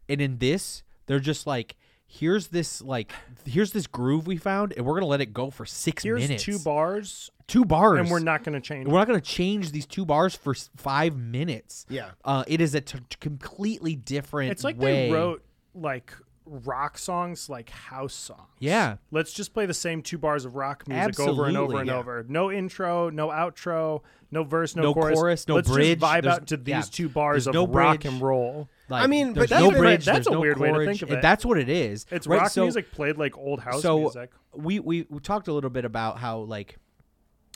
And 0.07 0.21
in 0.21 0.39
this, 0.39 0.83
they're 1.05 1.19
just 1.19 1.45
like 1.45 1.75
here's 2.07 2.47
this 2.47 2.81
like 2.81 3.11
here's 3.45 3.71
this 3.71 3.85
groove 3.85 4.25
we 4.25 4.37
found 4.37 4.73
and 4.73 4.85
we're 4.85 4.93
going 4.93 5.03
to 5.03 5.07
let 5.07 5.21
it 5.21 5.31
go 5.31 5.51
for 5.51 5.65
6 5.65 6.03
Here's 6.03 6.21
minutes. 6.21 6.43
two 6.43 6.57
bars, 6.59 7.29
two 7.49 7.65
bars. 7.65 7.99
and 7.99 8.09
we're 8.09 8.19
not 8.19 8.43
going 8.43 8.53
to 8.53 8.61
change. 8.65 8.87
We're 8.87 8.99
not 8.99 9.07
going 9.07 9.19
to 9.19 9.25
change 9.25 9.71
these 9.71 9.85
two 9.85 10.05
bars 10.05 10.33
for 10.35 10.53
s- 10.53 10.69
five 10.77 11.17
minutes. 11.17 11.85
Yeah. 11.89 12.11
Uh, 12.23 12.43
it 12.47 12.61
is 12.61 12.73
a 12.75 12.81
t- 12.81 12.99
t- 13.09 13.17
completely 13.19 13.95
different. 13.95 14.51
It's 14.51 14.63
like 14.63 14.79
way. 14.79 15.07
they 15.09 15.13
wrote 15.13 15.43
like 15.75 16.13
rock 16.45 16.97
songs 16.97 17.47
like 17.49 17.69
house 17.69 18.13
songs. 18.13 18.47
Yeah. 18.59 18.95
Let's 19.11 19.33
just 19.33 19.53
play 19.53 19.65
the 19.67 19.73
same 19.73 20.01
two 20.01 20.17
bars 20.17 20.45
of 20.45 20.55
rock 20.55 20.87
music 20.87 21.19
over 21.19 21.45
and 21.45 21.55
over 21.57 21.77
and 21.79 21.87
Yeah. 21.87 21.97
over. 21.97 22.25
No 22.27 22.51
intro, 22.51 23.09
no 23.11 23.27
outro, 23.27 24.01
no 24.31 24.43
verse, 24.43 24.75
no, 24.75 24.81
No 24.81 24.93
chorus. 24.95 25.15
chorus, 25.19 25.47
no 25.47 25.55
Let's 25.55 25.69
bridge. 25.69 25.99
Just 25.99 26.11
vibe 26.11 26.21
There's- 26.23 26.35
out 26.37 26.47
to 26.47 26.57
these 26.57 26.67
yeah. 26.73 26.81
two 26.81 27.07
bars 27.09 27.45
There's 27.45 27.47
of 27.47 27.53
no 27.53 27.67
rock 27.67 28.01
bridge. 28.01 28.13
and 28.13 28.21
roll. 28.21 28.67
Like, 28.89 29.03
I 29.03 29.07
mean, 29.07 29.33
but 29.33 29.49
that's 29.49 29.61
no 29.63 29.69
a 29.69 29.77
bridge. 29.77 30.05
that's 30.05 30.25
a 30.27 30.31
no 30.31 30.39
weird 30.39 30.57
way 30.59 30.71
to 30.71 30.85
think 30.85 31.03
of 31.03 31.11
it. 31.11 31.21
That's 31.21 31.45
what 31.45 31.59
it 31.59 31.69
is. 31.69 32.07
It's 32.09 32.25
right? 32.25 32.41
rock 32.41 32.49
So- 32.51 32.63
music 32.63 32.91
played 32.91 33.17
like 33.17 33.37
old 33.37 33.59
house 33.59 33.83
so 33.83 33.99
music. 33.99 34.31
we, 34.55 34.79
we 34.79 35.05
we 35.09 35.19
talked 35.19 35.47
a 35.49 35.53
little 35.53 35.69
bit 35.69 35.85
about 35.85 36.17
how 36.17 36.39
like 36.39 36.77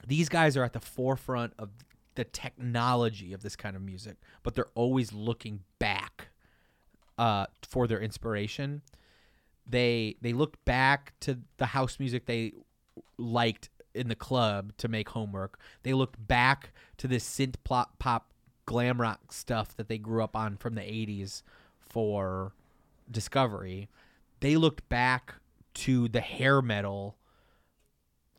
these 0.07 0.29
guys 0.29 0.57
are 0.57 0.63
at 0.63 0.73
the 0.73 0.79
forefront 0.79 1.53
of 1.57 1.69
the 2.15 2.23
technology 2.23 3.33
of 3.33 3.41
this 3.41 3.55
kind 3.55 3.75
of 3.75 3.81
music, 3.81 4.17
but 4.43 4.55
they're 4.55 4.69
always 4.75 5.13
looking 5.13 5.61
back 5.79 6.29
uh, 7.17 7.45
for 7.67 7.87
their 7.87 7.99
inspiration. 7.99 8.81
They 9.65 10.17
they 10.21 10.33
looked 10.33 10.63
back 10.65 11.13
to 11.21 11.39
the 11.57 11.67
house 11.67 11.99
music 11.99 12.25
they 12.25 12.53
liked 13.17 13.69
in 13.93 14.07
the 14.09 14.15
club 14.15 14.73
to 14.77 14.87
make 14.87 15.09
homework. 15.09 15.59
They 15.83 15.93
looked 15.93 16.27
back 16.27 16.71
to 16.97 17.07
this 17.07 17.23
synth 17.23 17.55
pop, 17.63 17.97
pop 17.99 18.33
glam 18.65 18.99
rock 18.99 19.31
stuff 19.31 19.75
that 19.77 19.87
they 19.87 19.97
grew 19.97 20.23
up 20.23 20.35
on 20.35 20.57
from 20.57 20.75
the 20.75 20.81
80s 20.81 21.43
for 21.79 22.53
Discovery. 23.09 23.89
They 24.39 24.55
looked 24.57 24.87
back 24.89 25.35
to 25.75 26.07
the 26.07 26.21
hair 26.21 26.61
metal 26.61 27.17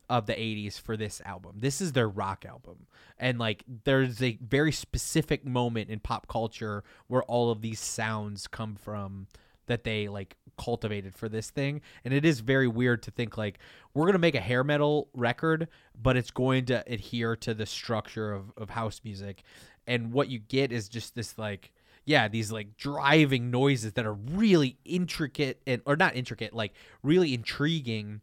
of 0.09 0.27
the 0.27 0.35
80s 0.35 0.81
for 0.81 0.97
this 0.97 1.21
album. 1.25 1.57
This 1.59 1.81
is 1.81 1.93
their 1.93 2.09
rock 2.09 2.45
album. 2.45 2.87
And 3.19 3.39
like 3.39 3.65
there's 3.85 4.23
a 4.23 4.39
very 4.41 4.73
specific 4.73 5.45
moment 5.45 5.91
in 5.91 6.01
pop 6.01 6.29
culture 6.29 6.85
where 7.07 7.23
all 7.25 7.51
of 7.51 7.63
these 7.63 7.81
sounds 7.81 8.47
come 8.47 8.75
from 8.75 9.29
that 9.67 9.85
they 9.85 10.09
like 10.09 10.37
cultivated 10.59 11.15
for 11.15 11.29
this 11.29 11.51
thing 11.51 11.81
and 12.05 12.15
it 12.15 12.25
is 12.25 12.41
very 12.41 12.69
weird 12.69 13.03
to 13.03 13.11
think 13.11 13.37
like 13.37 13.59
we're 13.93 14.07
gonna 14.07 14.19
make 14.19 14.37
a 14.37 14.41
hair 14.41 14.63
metal 14.63 15.09
record 15.15 15.67
but 16.01 16.17
it's 16.17 16.31
going 16.31 16.65
to 16.65 16.85
adhere 16.87 17.35
to 17.35 17.55
the 17.55 17.67
structure 17.67 18.33
of, 18.33 18.53
of 18.57 18.71
house 18.71 19.01
music 19.03 19.43
and 19.87 20.13
what 20.13 20.29
you 20.29 20.39
get 20.39 20.71
is 20.71 20.89
just 20.89 21.17
this 21.17 21.37
like 21.39 21.73
yeah 22.05 22.29
these 22.29 22.53
like 22.53 22.77
driving 22.77 23.51
noises 23.51 23.95
that 23.95 24.07
are 24.07 24.15
really 24.15 24.79
intricate 24.85 25.61
and 25.67 25.83
or 25.87 25.97
not 25.97 26.15
intricate 26.15 26.55
like 26.55 26.73
really 27.03 27.35
intriguing 27.35 28.21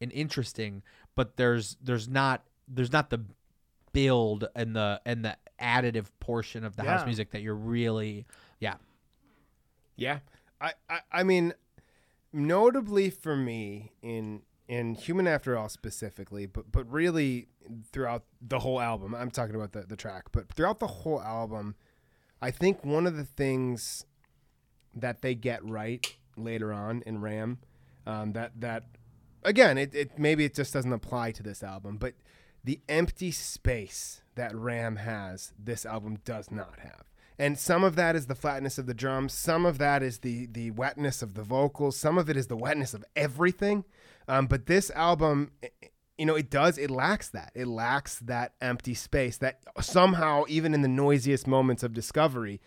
and 0.00 0.12
interesting 0.12 0.82
but 1.14 1.36
there's 1.36 1.76
there's 1.82 2.08
not 2.08 2.44
there's 2.68 2.92
not 2.92 3.10
the 3.10 3.20
build 3.92 4.46
and 4.54 4.74
the 4.74 5.00
and 5.06 5.24
the 5.24 5.36
additive 5.60 6.06
portion 6.20 6.64
of 6.64 6.76
the 6.76 6.82
house 6.82 7.06
music 7.06 7.30
that 7.30 7.42
you're 7.42 7.54
really 7.54 8.26
yeah 8.60 8.74
Yeah, 9.96 10.18
I, 10.60 10.72
I, 10.90 11.00
I 11.12 11.22
mean, 11.22 11.54
notably 12.32 13.10
for 13.10 13.36
me 13.36 13.92
in 14.02 14.42
in 14.66 14.94
Human 14.94 15.26
After 15.26 15.56
All 15.56 15.68
specifically, 15.68 16.46
but 16.46 16.72
but 16.72 16.90
really 16.90 17.48
throughout 17.92 18.24
the 18.40 18.58
whole 18.60 18.80
album. 18.80 19.14
I'm 19.14 19.30
talking 19.30 19.54
about 19.54 19.72
the 19.72 19.82
the 19.82 19.96
track, 19.96 20.24
but 20.32 20.48
throughout 20.48 20.80
the 20.80 20.86
whole 20.86 21.20
album, 21.20 21.76
I 22.42 22.50
think 22.50 22.84
one 22.84 23.06
of 23.06 23.16
the 23.16 23.24
things 23.24 24.04
that 24.94 25.22
they 25.22 25.34
get 25.34 25.64
right 25.64 26.14
later 26.36 26.72
on 26.72 27.02
in 27.06 27.20
Ram, 27.20 27.58
um, 28.06 28.32
that 28.32 28.60
that 28.60 28.84
again, 29.44 29.78
it, 29.78 29.94
it 29.94 30.18
maybe 30.18 30.44
it 30.44 30.54
just 30.54 30.72
doesn't 30.72 30.92
apply 30.92 31.32
to 31.32 31.42
this 31.42 31.62
album, 31.62 31.96
but 31.98 32.14
the 32.62 32.80
empty 32.88 33.30
space 33.30 34.22
that 34.34 34.54
Ram 34.54 34.96
has, 34.96 35.52
this 35.58 35.84
album 35.84 36.18
does 36.24 36.50
not 36.50 36.80
have. 36.80 37.04
And 37.38 37.58
some 37.58 37.82
of 37.82 37.96
that 37.96 38.14
is 38.14 38.26
the 38.26 38.34
flatness 38.34 38.78
of 38.78 38.86
the 38.86 38.94
drums, 38.94 39.32
some 39.32 39.66
of 39.66 39.78
that 39.78 40.02
is 40.02 40.18
the 40.18 40.46
the 40.46 40.70
wetness 40.70 41.20
of 41.20 41.34
the 41.34 41.42
vocals, 41.42 41.96
some 41.96 42.16
of 42.16 42.30
it 42.30 42.36
is 42.36 42.46
the 42.46 42.56
wetness 42.56 42.94
of 42.94 43.04
everything. 43.16 43.84
Um, 44.28 44.46
but 44.46 44.66
this 44.66 44.90
album, 44.92 45.50
you 46.16 46.26
know, 46.26 46.36
it 46.36 46.48
does 46.48 46.78
it 46.78 46.90
lacks 46.90 47.28
that. 47.30 47.50
It 47.54 47.66
lacks 47.66 48.20
that 48.20 48.54
empty 48.60 48.94
space 48.94 49.36
that 49.38 49.60
somehow, 49.80 50.44
even 50.48 50.74
in 50.74 50.82
the 50.82 50.88
noisiest 50.88 51.46
moments 51.46 51.82
of 51.82 51.92
discovery, 51.92 52.60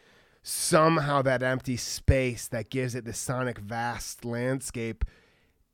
somehow 0.44 1.22
that 1.22 1.44
empty 1.44 1.78
space 1.78 2.48
that 2.50 2.70
gives 2.70 2.94
it 2.94 3.06
this 3.06 3.18
sonic 3.18 3.58
vast 3.58 4.26
landscape 4.26 5.06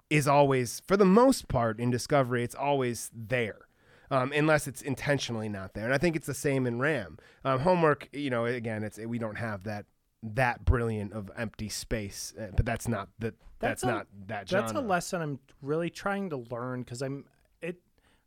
is 0.10 0.28
always, 0.28 0.82
for 0.88 0.98
the 0.98 1.06
most 1.06 1.48
part, 1.48 1.80
in 1.80 1.90
Discovery, 1.92 2.44
it's 2.44 2.56
always 2.56 3.10
there. 3.14 3.68
Um, 4.12 4.32
unless 4.32 4.68
it's 4.68 4.82
intentionally 4.82 5.50
not 5.50 5.74
there, 5.74 5.86
and 5.86 5.94
I 5.94 5.98
think 5.98 6.16
it's 6.16 6.28
the 6.28 6.36
same 6.36 6.68
in 6.68 6.78
Ram. 6.78 7.18
Um, 7.44 7.62
homework, 7.62 8.10
you 8.12 8.30
know, 8.30 8.46
again, 8.46 8.84
it's 8.84 9.00
we 9.00 9.18
don't 9.18 9.38
have 9.38 9.64
that 9.64 9.86
that 10.22 10.64
brilliant 10.66 11.14
of 11.14 11.32
empty 11.36 11.68
space, 11.68 12.32
uh, 12.40 12.48
but 12.56 12.64
that's 12.64 12.88
not 12.88 13.10
that 13.20 13.34
that's, 13.60 13.82
a- 13.82 13.88
not 13.88 14.08
that 14.28 14.48
genre. 14.48 14.68
That's 14.68 14.78
a 14.78 14.82
lesson 14.82 15.22
I'm 15.22 15.40
really 15.64 15.90
trying 15.90 16.30
to 16.30 16.38
learn 16.38 16.82
because 16.84 17.02
I'm 17.02 17.26
it. 17.62 17.78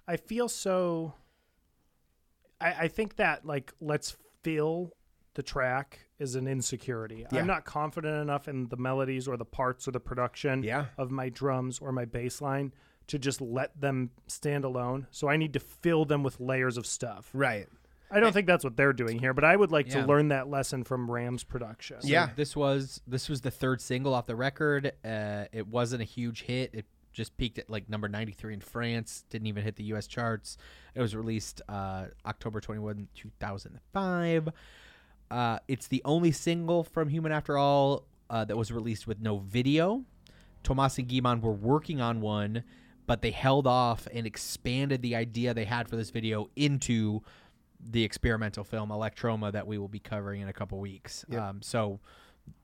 I 0.08 0.16
feel 0.16 0.48
so. 0.48 1.14
I, 2.60 2.72
I 2.72 2.88
think 2.88 3.16
that 3.16 3.44
like 3.46 3.72
let's 3.80 4.16
fill 4.42 4.92
the 5.36 5.42
track 5.42 6.00
is 6.18 6.34
an 6.34 6.48
insecurity. 6.48 7.24
Yeah. 7.30 7.38
I'm 7.40 7.46
not 7.46 7.64
confident 7.64 8.20
enough 8.20 8.48
in 8.48 8.68
the 8.68 8.76
melodies 8.76 9.28
or 9.28 9.36
the 9.36 9.44
parts 9.44 9.86
or 9.86 9.92
the 9.92 10.00
production 10.00 10.62
Yeah. 10.62 10.86
of 10.98 11.10
my 11.10 11.28
drums 11.28 11.78
or 11.78 11.92
my 11.92 12.04
bass 12.06 12.40
line 12.40 12.72
to 13.06 13.18
just 13.18 13.40
let 13.40 13.80
them 13.80 14.10
stand 14.26 14.64
alone. 14.64 15.06
So 15.10 15.28
I 15.28 15.36
need 15.36 15.52
to 15.52 15.60
fill 15.60 16.04
them 16.04 16.22
with 16.24 16.40
layers 16.40 16.76
of 16.76 16.86
stuff. 16.86 17.30
Right. 17.32 17.68
I 18.10 18.18
don't 18.20 18.32
think 18.32 18.46
that's 18.46 18.64
what 18.64 18.76
they're 18.76 18.92
doing 18.92 19.18
here, 19.18 19.34
but 19.34 19.44
I 19.44 19.54
would 19.56 19.70
like 19.72 19.86
Yeah. 19.88 20.00
to 20.02 20.06
learn 20.06 20.28
that 20.28 20.48
lesson 20.48 20.84
from 20.84 21.10
Ram's 21.10 21.44
production. 21.44 22.00
So 22.02 22.26
this 22.36 22.56
was 22.56 23.00
this 23.06 23.28
was 23.28 23.40
the 23.42 23.50
third 23.50 23.80
single 23.80 24.14
off 24.14 24.26
the 24.26 24.36
record. 24.36 24.92
Uh, 25.04 25.46
it 25.52 25.66
wasn't 25.68 26.02
a 26.02 26.04
huge 26.04 26.42
hit. 26.42 26.70
It 26.72 26.86
just 27.12 27.36
peaked 27.36 27.58
at 27.58 27.68
like 27.70 27.88
number 27.88 28.08
93 28.08 28.54
in 28.54 28.60
France. 28.60 29.24
Didn't 29.30 29.46
even 29.48 29.64
hit 29.64 29.76
the 29.76 29.84
U.S. 29.84 30.06
charts. 30.06 30.56
It 30.94 31.00
was 31.00 31.16
released 31.16 31.62
uh, 31.68 32.06
October 32.24 32.60
21, 32.60 33.08
2005. 33.14 34.48
Uh, 35.30 35.58
it's 35.68 35.88
the 35.88 36.02
only 36.04 36.32
single 36.32 36.84
from 36.84 37.08
Human 37.08 37.32
After 37.32 37.58
All 37.58 38.04
uh, 38.30 38.44
that 38.44 38.56
was 38.56 38.70
released 38.72 39.06
with 39.06 39.20
no 39.20 39.38
video. 39.38 40.04
Thomas 40.62 40.98
and 40.98 41.08
Guy-Man 41.08 41.40
were 41.40 41.52
working 41.52 42.00
on 42.00 42.20
one, 42.20 42.64
but 43.06 43.22
they 43.22 43.30
held 43.30 43.66
off 43.66 44.08
and 44.12 44.26
expanded 44.26 45.02
the 45.02 45.14
idea 45.14 45.54
they 45.54 45.64
had 45.64 45.88
for 45.88 45.96
this 45.96 46.10
video 46.10 46.50
into 46.56 47.22
the 47.80 48.02
experimental 48.02 48.64
film 48.64 48.90
Electroma 48.90 49.52
that 49.52 49.66
we 49.66 49.78
will 49.78 49.88
be 49.88 49.98
covering 49.98 50.40
in 50.40 50.48
a 50.48 50.52
couple 50.52 50.78
weeks. 50.78 51.24
Yep. 51.28 51.40
Um, 51.40 51.62
so 51.62 52.00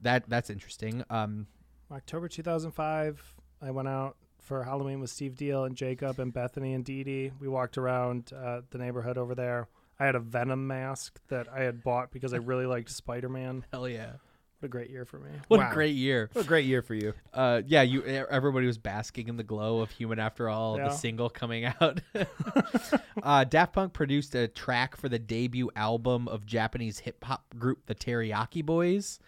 that 0.01 0.29
that's 0.29 0.51
interesting. 0.51 1.05
Um, 1.11 1.47
October 1.91 2.29
2005, 2.29 3.35
I 3.61 3.71
went 3.71 3.89
out 3.89 4.17
for 4.41 4.65
Halloween 4.65 5.01
with 5.01 5.11
Steve 5.11 5.37
Deal 5.37 5.65
and 5.65 5.77
Jacob 5.77 6.19
and 6.19 6.33
Bethany 6.33 6.75
and 6.75 6.85
Dee 6.85 7.05
Dee. 7.05 7.33
We 7.39 7.49
walked 7.49 7.79
around 7.79 8.33
uh, 8.35 8.63
the 8.71 8.79
neighborhood 8.79 9.19
over 9.19 9.35
there. 9.35 9.69
I 10.03 10.07
had 10.07 10.17
a 10.17 10.21
Venom 10.21 10.67
mask 10.67 11.21
that 11.29 11.47
I 11.55 11.61
had 11.61 11.85
bought 11.85 12.11
because 12.11 12.35
I 12.35 12.39
really 12.39 12.67
liked 12.67 12.91
Spider 12.91 13.29
Man. 13.29 13.65
Hell 13.73 13.89
yeah. 13.89 14.15
What 14.59 14.67
a 14.67 14.69
great 14.69 14.91
year 14.91 15.05
for 15.05 15.21
me. 15.21 15.31
What 15.47 15.61
a 15.61 15.73
great 15.73 15.95
year! 15.95 16.29
What 16.33 16.45
a 16.45 16.49
great 16.49 16.67
year 16.67 16.83
for 16.83 16.95
you. 16.95 17.15
Uh, 17.33 17.63
yeah, 17.67 17.83
you. 17.83 18.03
Everybody 18.05 18.67
was 18.67 18.79
basking 18.79 19.29
in 19.29 19.37
the 19.37 19.45
glow 19.45 19.79
of 19.79 19.93
"Human 19.93 20.19
After 20.19 20.49
All," 20.49 20.77
Yeah. 20.77 20.89
the 20.89 20.95
single 20.95 21.31
coming 21.31 21.67
out. 21.67 22.01
uh, 23.23 23.45
Daft 23.45 23.75
Punk 23.75 23.93
produced 23.93 24.35
a 24.35 24.49
track 24.49 24.97
for 24.97 25.09
the 25.09 25.21
debut 25.21 25.71
album 25.77 26.27
of 26.27 26.47
Japanese 26.47 26.99
hip 27.01 27.23
hop 27.23 27.45
group 27.57 27.87
the 27.87 27.95
Teriyaki 27.95 28.65
Boys. 28.65 29.21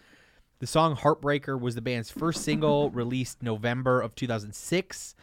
The 0.59 0.67
song 0.67 0.95
"Heartbreaker" 0.97 1.57
was 1.59 1.75
the 1.75 1.81
band's 1.81 2.11
first 2.11 2.43
single, 2.43 2.89
released 2.91 3.41
November 3.41 4.01
of 4.01 4.13
2006. 4.15 5.15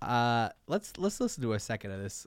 Uh, 0.00 0.48
let's 0.66 0.92
let's 0.96 1.20
listen 1.20 1.42
to 1.42 1.52
a 1.52 1.58
second 1.60 1.90
of 1.90 2.02
this. 2.02 2.26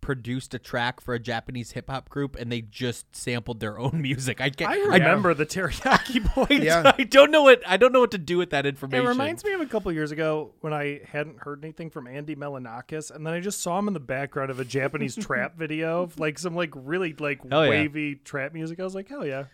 produced 0.00 0.54
a 0.54 0.58
track 0.58 1.00
for 1.00 1.14
a 1.14 1.18
Japanese 1.18 1.72
hip 1.72 1.90
hop 1.90 2.08
group 2.08 2.36
and 2.36 2.50
they 2.50 2.60
just 2.60 3.14
sampled 3.14 3.60
their 3.60 3.78
own 3.78 4.00
music. 4.02 4.40
I 4.40 4.50
can't. 4.50 4.70
I 4.70 4.76
remember 4.76 5.34
the 5.34 5.46
Teriyaki 5.46 6.34
Boys. 6.34 6.68
I, 6.68 6.94
I 6.98 7.04
don't 7.04 7.30
know 7.30 7.42
what 7.42 7.62
I 7.66 7.76
don't 7.76 7.92
know 7.92 8.00
what 8.00 8.10
to 8.12 8.18
do 8.18 8.38
with 8.38 8.50
that 8.50 8.66
information. 8.66 9.04
It 9.04 9.08
reminds 9.08 9.44
me 9.44 9.52
of 9.52 9.60
a 9.60 9.66
couple 9.66 9.92
years 9.92 10.12
ago 10.12 10.52
when 10.60 10.72
I 10.72 11.00
hadn't 11.06 11.38
heard 11.40 11.64
anything 11.64 11.90
from 11.90 12.06
Andy 12.06 12.36
Melanakis, 12.36 13.10
and 13.10 13.26
then 13.26 13.34
I 13.34 13.40
just 13.40 13.60
saw 13.60 13.78
him 13.78 13.88
in 13.88 13.94
the 13.94 14.00
background 14.00 14.50
of 14.50 14.60
a 14.60 14.64
Japanese 14.64 15.16
trap 15.16 15.56
video, 15.56 16.02
of, 16.02 16.18
like 16.18 16.38
some 16.38 16.54
like 16.54 16.72
really 16.74 17.14
like 17.18 17.48
Hell 17.48 17.64
yeah. 17.64 17.70
wavy 17.70 18.16
trap 18.16 18.52
music. 18.52 18.80
I 18.80 18.84
was 18.84 18.94
like, 18.94 19.08
hell 19.08 19.26
yeah. 19.26 19.44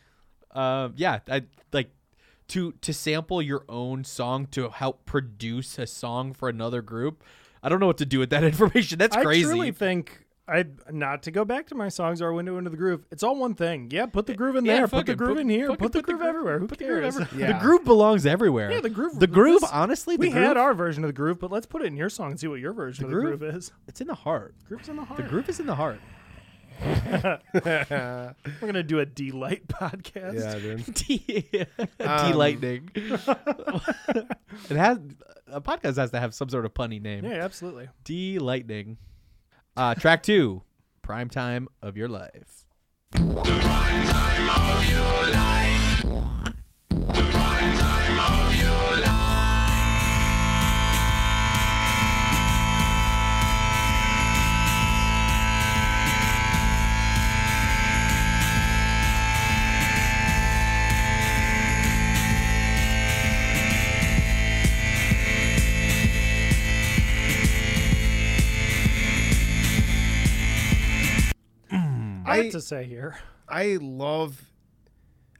Uh, 0.52 0.90
yeah, 0.96 1.18
I 1.28 1.42
like 1.72 1.90
to 2.48 2.72
to 2.80 2.92
sample 2.92 3.42
your 3.42 3.64
own 3.68 4.04
song 4.04 4.46
to 4.48 4.70
help 4.70 5.04
produce 5.04 5.78
a 5.78 5.86
song 5.86 6.32
for 6.32 6.48
another 6.48 6.82
group. 6.82 7.22
I 7.62 7.68
don't 7.68 7.80
know 7.80 7.86
what 7.86 7.98
to 7.98 8.06
do 8.06 8.18
with 8.18 8.30
that 8.30 8.44
information. 8.44 8.98
That's 8.98 9.16
crazy. 9.16 9.44
I 9.44 9.48
truly 9.48 9.72
think 9.72 10.25
I 10.48 10.64
not 10.92 11.24
to 11.24 11.30
go 11.32 11.44
back 11.44 11.66
to 11.68 11.74
my 11.74 11.88
songs 11.88 12.22
or 12.22 12.32
window 12.32 12.56
into 12.56 12.70
the 12.70 12.76
groove. 12.76 13.04
It's 13.10 13.22
all 13.24 13.34
one 13.36 13.54
thing. 13.54 13.88
Yeah, 13.90 14.06
put 14.06 14.26
the 14.26 14.34
groove 14.34 14.54
in 14.56 14.64
Yeah, 14.64 14.76
there. 14.76 14.88
put 14.88 15.06
the 15.06 15.16
groove 15.16 15.34
put- 15.36 15.40
in 15.40 15.48
here. 15.48 15.66
fucking 15.68 15.78
Put 15.78 15.92
the 15.92 15.98
put 15.98 16.06
the 16.06 16.12
groove 16.12 16.20
gro- 16.20 16.28
everywhere. 16.28 16.58
Who 16.60 16.66
put 16.68 16.78
the 16.78 16.84
groove 16.84 17.02
cares? 17.02 17.16
everywhere. 17.20 17.52
The 17.52 17.58
groove 17.58 17.84
belongs 17.84 18.26
everywhere. 18.26 18.70
Yeah, 18.70 18.80
the 18.80 18.90
groove. 18.90 19.18
The 19.18 19.26
groove, 19.26 19.62
this- 19.62 19.70
honestly, 19.72 20.16
the 20.16 20.20
we 20.20 20.30
groove, 20.30 20.44
had 20.44 20.56
our 20.56 20.72
version 20.74 21.02
of 21.02 21.08
the 21.08 21.14
groove, 21.14 21.40
but 21.40 21.50
let's 21.50 21.66
put 21.66 21.82
it 21.82 21.86
in 21.86 21.96
your 21.96 22.08
song 22.08 22.30
and 22.30 22.38
see 22.40 22.46
what 22.46 22.60
your 22.60 22.72
version 22.72 23.02
the 23.02 23.08
of 23.08 23.14
the 23.16 23.20
groove, 23.28 23.40
groove 23.40 23.54
is. 23.56 23.72
It's 23.88 24.00
in 24.00 24.06
the 24.06 24.14
heart. 24.14 24.54
Groove's 24.68 24.88
in 24.88 24.94
the 24.96 25.04
heart. 25.04 25.16
The 25.20 25.28
groove 25.28 25.48
is 25.48 25.58
in 25.58 25.66
the 25.66 25.74
heart. 25.74 25.98
We're 26.84 28.34
gonna 28.60 28.82
do 28.82 28.98
a 29.00 29.06
delight 29.06 29.66
podcast. 29.66 30.34
Yeah, 30.38 30.58
dude. 30.58 30.94
D, 30.94 31.66
Um, 32.00 32.32
lightning. 32.36 32.90
it 32.94 34.76
has 34.76 34.98
a 35.48 35.60
podcast 35.60 35.96
has 35.96 36.10
to 36.10 36.20
have 36.20 36.34
some 36.34 36.48
sort 36.50 36.66
of 36.66 36.74
punny 36.74 37.00
name. 37.00 37.24
Yeah, 37.24 37.42
absolutely. 37.44 37.88
D 38.04 38.38
lightning. 38.38 38.98
Uh, 39.76 39.94
track 39.94 40.22
two, 40.22 40.62
prime 41.02 41.28
time 41.28 41.68
of 41.82 41.96
your 41.96 42.08
life. 42.08 42.64
I 72.40 72.48
to 72.50 72.60
say 72.60 72.84
here. 72.84 73.16
I 73.48 73.78
love 73.80 74.50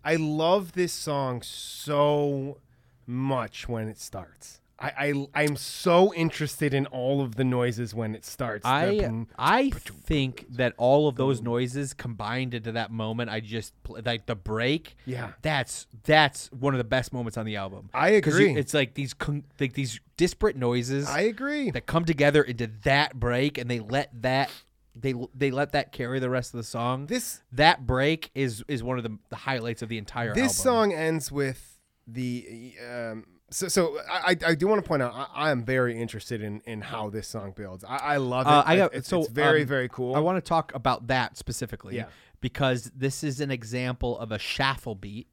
I 0.04 0.16
love 0.16 0.72
this 0.72 0.92
song 0.92 1.42
so 1.42 2.58
much 3.06 3.68
when 3.68 3.88
it 3.88 3.98
starts. 3.98 4.60
I, 4.78 4.92
I 5.34 5.42
I'm 5.44 5.56
so 5.56 6.12
interested 6.12 6.74
in 6.74 6.84
all 6.88 7.22
of 7.22 7.36
the 7.36 7.44
noises 7.44 7.94
when 7.94 8.14
it 8.14 8.26
starts. 8.26 8.66
I 8.66 9.24
I 9.38 9.70
think 9.70 10.44
that 10.50 10.74
all 10.76 11.08
of 11.08 11.16
those 11.16 11.40
noises 11.40 11.94
combined 11.94 12.52
into 12.52 12.72
that 12.72 12.90
moment, 12.90 13.30
I 13.30 13.40
just 13.40 13.72
like 13.88 14.26
the 14.26 14.34
break. 14.36 14.94
Yeah. 15.06 15.32
that's 15.40 15.86
that's 16.04 16.52
one 16.52 16.74
of 16.74 16.78
the 16.78 16.84
best 16.84 17.14
moments 17.14 17.38
on 17.38 17.46
the 17.46 17.56
album. 17.56 17.88
I 17.94 18.20
'Cause 18.20 18.38
you- 18.38 18.48
agree. 18.50 18.60
it's 18.60 18.74
like 18.74 18.92
these 18.92 19.14
like 19.58 19.72
these 19.72 19.98
disparate 20.18 20.56
noises. 20.56 21.08
I 21.08 21.20
agree. 21.22 21.70
that 21.70 21.86
come 21.86 22.04
together 22.04 22.42
into 22.42 22.66
that 22.84 23.18
break, 23.18 23.56
and 23.56 23.70
they 23.70 23.80
let 23.80 24.10
that 24.22 24.50
they 24.98 25.14
they 25.34 25.50
let 25.50 25.72
that 25.72 25.92
carry 25.92 26.18
the 26.18 26.30
rest 26.30 26.54
of 26.54 26.58
the 26.58 26.64
song. 26.64 27.06
This 27.06 27.42
that 27.52 27.86
break 27.86 28.30
is 28.34 28.64
is 28.68 28.82
one 28.82 28.98
of 28.98 29.04
the, 29.04 29.18
the 29.28 29.36
highlights 29.36 29.82
of 29.82 29.88
the 29.88 29.98
entire 29.98 30.34
this 30.34 30.58
album. 30.58 30.90
song 30.90 30.92
ends 30.92 31.30
with 31.30 31.78
the 32.06 32.74
um, 32.88 33.24
so 33.50 33.68
so 33.68 33.98
I 34.10 34.32
I 34.44 34.50
I 34.50 34.54
do 34.54 34.66
want 34.66 34.82
to 34.82 34.88
point 34.88 35.02
out 35.02 35.12
I, 35.14 35.48
I 35.48 35.50
am 35.50 35.64
very 35.64 36.00
interested 36.00 36.42
in 36.42 36.60
in 36.66 36.80
how 36.80 37.10
this 37.10 37.28
song 37.28 37.52
builds. 37.54 37.84
I, 37.84 37.96
I 37.96 38.16
love 38.16 38.46
it. 38.46 38.50
Uh, 38.50 38.62
I 38.66 38.76
got 38.76 38.94
it's, 38.94 39.08
so 39.08 39.20
it's 39.20 39.28
very 39.28 39.62
um, 39.62 39.68
very 39.68 39.88
cool. 39.88 40.14
I 40.14 40.20
want 40.20 40.42
to 40.42 40.46
talk 40.48 40.74
about 40.74 41.08
that 41.08 41.36
specifically, 41.36 41.96
Yeah. 41.96 42.06
because 42.40 42.90
this 42.94 43.22
is 43.22 43.40
an 43.40 43.50
example 43.50 44.18
of 44.18 44.32
a 44.32 44.38
shuffle 44.38 44.94
beat. 44.94 45.28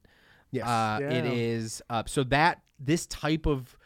Yes. 0.50 0.66
uh, 0.66 0.98
Yeah. 1.00 1.24
is. 1.24 1.82
Uh, 1.90 2.04
so 2.06 2.22
that 2.24 2.60
this 2.78 3.06
type 3.06 3.46
of 3.46 3.76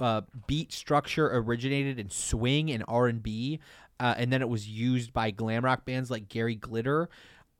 uh, 0.00 0.22
beat 0.46 0.72
structure 0.72 1.30
originated 1.30 1.98
in 1.98 2.08
swing 2.08 2.70
and 2.70 2.82
R 2.88 3.06
and 3.06 3.22
B, 3.22 3.60
uh, 4.00 4.14
and 4.16 4.32
then 4.32 4.42
it 4.42 4.48
was 4.48 4.66
used 4.68 5.12
by 5.12 5.30
glam 5.30 5.64
rock 5.64 5.84
bands 5.84 6.10
like 6.10 6.28
Gary 6.28 6.56
Glitter. 6.56 7.08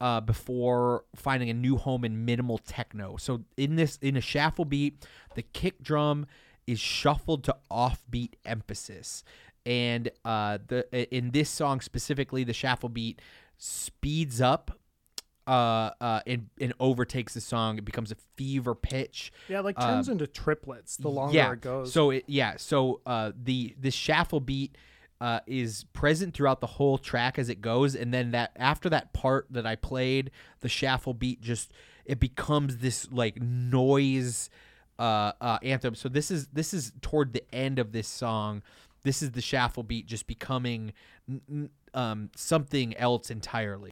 Uh, 0.01 0.19
before 0.19 1.05
finding 1.15 1.51
a 1.51 1.53
new 1.53 1.77
home 1.77 2.03
in 2.03 2.25
minimal 2.25 2.57
techno, 2.57 3.17
so 3.17 3.43
in 3.55 3.75
this 3.75 3.99
in 4.01 4.17
a 4.17 4.21
shuffle 4.21 4.65
beat, 4.65 5.05
the 5.35 5.43
kick 5.43 5.83
drum 5.83 6.25
is 6.65 6.79
shuffled 6.79 7.43
to 7.43 7.55
offbeat 7.69 8.33
emphasis, 8.43 9.23
and 9.63 10.09
uh, 10.25 10.57
the 10.69 11.15
in 11.15 11.29
this 11.29 11.51
song 11.51 11.81
specifically, 11.81 12.43
the 12.43 12.51
shuffle 12.51 12.89
beat 12.89 13.21
speeds 13.59 14.41
up 14.41 14.71
uh, 15.45 15.91
uh, 16.01 16.21
and, 16.25 16.49
and 16.59 16.73
overtakes 16.79 17.35
the 17.35 17.41
song. 17.41 17.77
It 17.77 17.85
becomes 17.85 18.11
a 18.11 18.15
fever 18.35 18.73
pitch. 18.73 19.31
Yeah, 19.49 19.59
like 19.59 19.75
Uh, 19.77 19.85
turns 19.85 20.09
into 20.09 20.25
triplets 20.25 20.97
the 20.97 21.09
longer 21.09 21.35
yeah. 21.35 21.51
it 21.51 21.61
goes. 21.61 21.93
So 21.93 22.09
it, 22.09 22.23
yeah, 22.25 22.55
so 22.57 23.01
uh, 23.05 23.33
the 23.35 23.75
this 23.79 23.93
shuffle 23.93 24.39
beat 24.39 24.75
uh, 25.21 25.39
is 25.45 25.85
present 25.93 26.33
throughout 26.33 26.61
the 26.61 26.67
whole 26.67 26.97
track 26.97 27.37
as 27.37 27.47
it 27.47 27.61
goes, 27.61 27.95
and 27.95 28.11
then 28.11 28.31
that 28.31 28.51
after 28.55 28.89
that 28.89 29.13
part 29.13 29.45
that 29.51 29.67
I 29.67 29.75
played, 29.75 30.31
the 30.61 30.67
shuffle 30.67 31.13
beat 31.13 31.41
just 31.41 31.71
it 32.05 32.19
becomes 32.19 32.77
this 32.77 33.07
like 33.11 33.39
noise 33.39 34.49
uh, 34.97 35.33
uh, 35.39 35.59
anthem. 35.61 35.93
So 35.93 36.09
this 36.09 36.31
is 36.31 36.47
this 36.47 36.73
is 36.73 36.91
toward 37.01 37.33
the 37.33 37.43
end 37.53 37.77
of 37.77 37.91
this 37.91 38.07
song. 38.07 38.63
This 39.03 39.21
is 39.21 39.31
the 39.31 39.41
shuffle 39.41 39.83
beat 39.83 40.07
just 40.07 40.25
becoming 40.25 40.91
um, 41.93 42.31
something 42.35 42.97
else 42.97 43.29
entirely. 43.29 43.91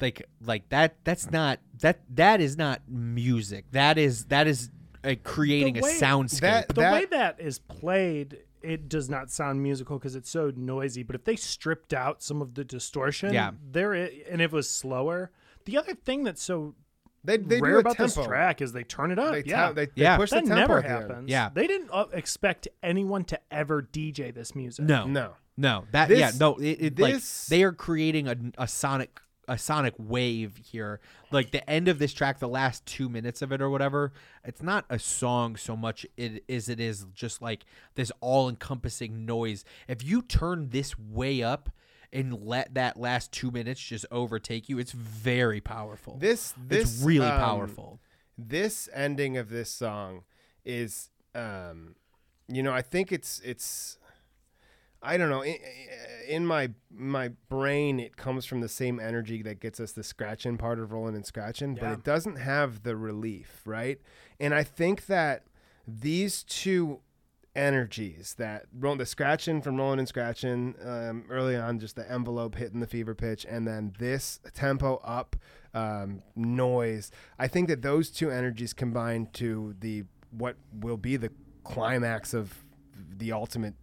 like 0.00 0.26
like 0.44 0.68
that 0.70 0.96
that's 1.04 1.30
not 1.30 1.60
that 1.80 2.00
that 2.10 2.40
is 2.40 2.58
not 2.58 2.82
music 2.88 3.64
that 3.70 3.96
is 3.96 4.24
that 4.24 4.46
is 4.46 4.68
uh, 5.04 5.14
creating 5.22 5.74
The 5.74 5.80
a 5.80 5.82
way- 5.82 5.98
soundscape 6.00 6.74
the 6.74 6.80
way 6.80 7.06
that 7.10 7.40
is 7.40 7.58
played, 7.58 8.38
it 8.62 8.88
does 8.88 9.08
not 9.10 9.30
sound 9.30 9.62
musical 9.62 9.98
because 9.98 10.14
it's 10.16 10.30
so 10.30 10.52
noisy. 10.56 11.02
But 11.02 11.16
if 11.16 11.24
they 11.24 11.36
stripped 11.36 11.92
out 11.94 12.22
some 12.22 12.40
of 12.42 12.54
the 12.54 12.64
distortion, 12.64 13.32
Yeah. 13.34 13.52
there 13.70 13.94
i- 13.94 14.22
and 14.30 14.40
it 14.40 14.50
was 14.52 14.68
slower. 14.68 15.30
The 15.66 15.76
other 15.76 15.94
thing 15.94 16.24
that's 16.24 16.42
so 16.42 16.74
They- 17.22 17.38
they 17.38 17.56
do 17.58 17.62
rare 17.64 17.76
a 17.76 17.80
about 17.80 17.96
this 17.96 18.14
tempo. 18.14 18.28
track 18.28 18.60
is 18.60 18.72
they 18.72 18.84
turn 18.84 19.10
it 19.10 19.18
up. 19.18 19.32
They 19.32 19.42
te- 19.42 19.50
yeah, 19.50 19.72
they- 19.72 19.86
they 19.86 19.92
Yeah. 19.96 20.16
push 20.16 20.30
the 20.30 20.36
that 20.36 20.46
tempo 20.46 20.54
never 20.60 20.78
at 20.78 20.82
the 20.84 20.88
end. 20.90 21.10
happens. 21.10 21.30
Yeah. 21.30 21.48
they 21.54 21.66
didn't 21.66 21.88
uh, 21.92 22.06
expect 22.12 22.68
anyone 22.82 23.24
to 23.24 23.40
ever 23.50 23.80
DJ 23.82 24.30
this 24.30 24.54
music. 24.54 24.84
no 24.84 25.06
No. 25.06 25.34
no 25.56 25.84
that 25.92 26.08
This- 26.08 26.18
yeah 26.18 26.32
no 26.38 26.56
it, 26.56 26.78
it 26.80 26.98
like 26.98 27.14
this- 27.14 27.46
they 27.46 27.62
are 27.62 27.72
creating 27.72 28.28
a, 28.28 28.36
a 28.58 28.66
sonic 28.68 29.20
a 29.48 29.58
sonic 29.58 29.94
wave 29.98 30.60
here. 30.64 31.00
Like 31.30 31.50
the 31.50 31.68
end 31.68 31.88
of 31.88 31.98
this 31.98 32.12
track 32.12 32.38
the 32.38 32.48
last 32.48 32.84
two 32.86 33.08
minutes 33.08 33.42
of 33.42 33.52
it 33.52 33.60
or 33.60 33.70
whatever 33.70 34.12
it's 34.44 34.62
not 34.62 34.84
a 34.88 34.98
song 34.98 35.56
so 35.56 35.76
much 35.76 36.06
it, 36.16 36.44
as 36.48 36.68
it 36.68 36.80
is 36.80 37.06
just 37.14 37.42
like 37.42 37.64
this 37.94 38.10
all-encompassing 38.20 39.26
noise. 39.26 39.64
If 39.88 40.04
you 40.04 40.22
turn 40.22 40.70
this 40.70 40.98
way 40.98 41.42
up 41.42 41.70
and 42.12 42.44
let 42.44 42.74
that 42.74 42.96
last 42.96 43.32
two 43.32 43.50
minutes 43.50 43.80
just 43.80 44.06
overtake 44.10 44.68
you 44.68 44.78
it's 44.78 44.92
very 44.92 45.60
powerful. 45.60 46.16
This 46.18 46.54
this 46.56 46.94
it's 46.94 47.02
really 47.02 47.26
um, 47.26 47.38
powerful. 47.38 48.00
This 48.36 48.88
ending 48.92 49.36
of 49.36 49.48
this 49.50 49.70
song 49.70 50.24
is, 50.64 51.10
um, 51.34 51.94
you 52.48 52.62
know, 52.62 52.72
I 52.72 52.82
think 52.82 53.12
it's 53.12 53.40
it's. 53.44 53.98
I 55.04 55.16
don't 55.16 55.30
know. 55.30 55.42
In, 55.42 55.56
in 56.26 56.46
my 56.46 56.70
my 56.90 57.28
brain, 57.48 58.00
it 58.00 58.16
comes 58.16 58.46
from 58.46 58.60
the 58.60 58.68
same 58.68 58.98
energy 58.98 59.42
that 59.42 59.60
gets 59.60 59.78
us 59.80 59.92
the 59.92 60.02
scratching 60.02 60.56
part 60.56 60.78
of 60.78 60.92
rolling 60.92 61.14
and 61.14 61.26
scratching, 61.26 61.74
but 61.74 61.84
it 61.92 62.04
doesn't 62.04 62.36
have 62.36 62.82
the 62.82 62.96
relief, 62.96 63.62
right? 63.64 64.00
And 64.40 64.54
I 64.54 64.64
think 64.64 65.06
that 65.06 65.44
these 65.86 66.42
two 66.42 67.00
energies 67.56 68.34
that 68.36 68.64
roll 68.76 68.96
the 68.96 69.06
scratching 69.06 69.62
from 69.62 69.76
rolling 69.76 70.00
and 70.00 70.08
scratching 70.08 70.74
um, 70.84 71.24
early 71.30 71.54
on 71.56 71.78
just 71.78 71.94
the 71.94 72.10
envelope 72.10 72.56
hitting 72.56 72.80
the 72.80 72.86
fever 72.86 73.14
pitch 73.14 73.46
and 73.48 73.66
then 73.66 73.92
this 73.98 74.40
tempo 74.54 74.96
up 75.04 75.36
um, 75.72 76.20
noise 76.34 77.12
i 77.38 77.46
think 77.46 77.68
that 77.68 77.80
those 77.80 78.10
two 78.10 78.28
energies 78.28 78.72
combine 78.72 79.28
to 79.32 79.72
the 79.78 80.02
what 80.32 80.56
will 80.80 80.96
be 80.96 81.16
the 81.16 81.30
climax 81.62 82.34
of 82.34 82.64
the 83.16 83.30
ultimate 83.30 83.74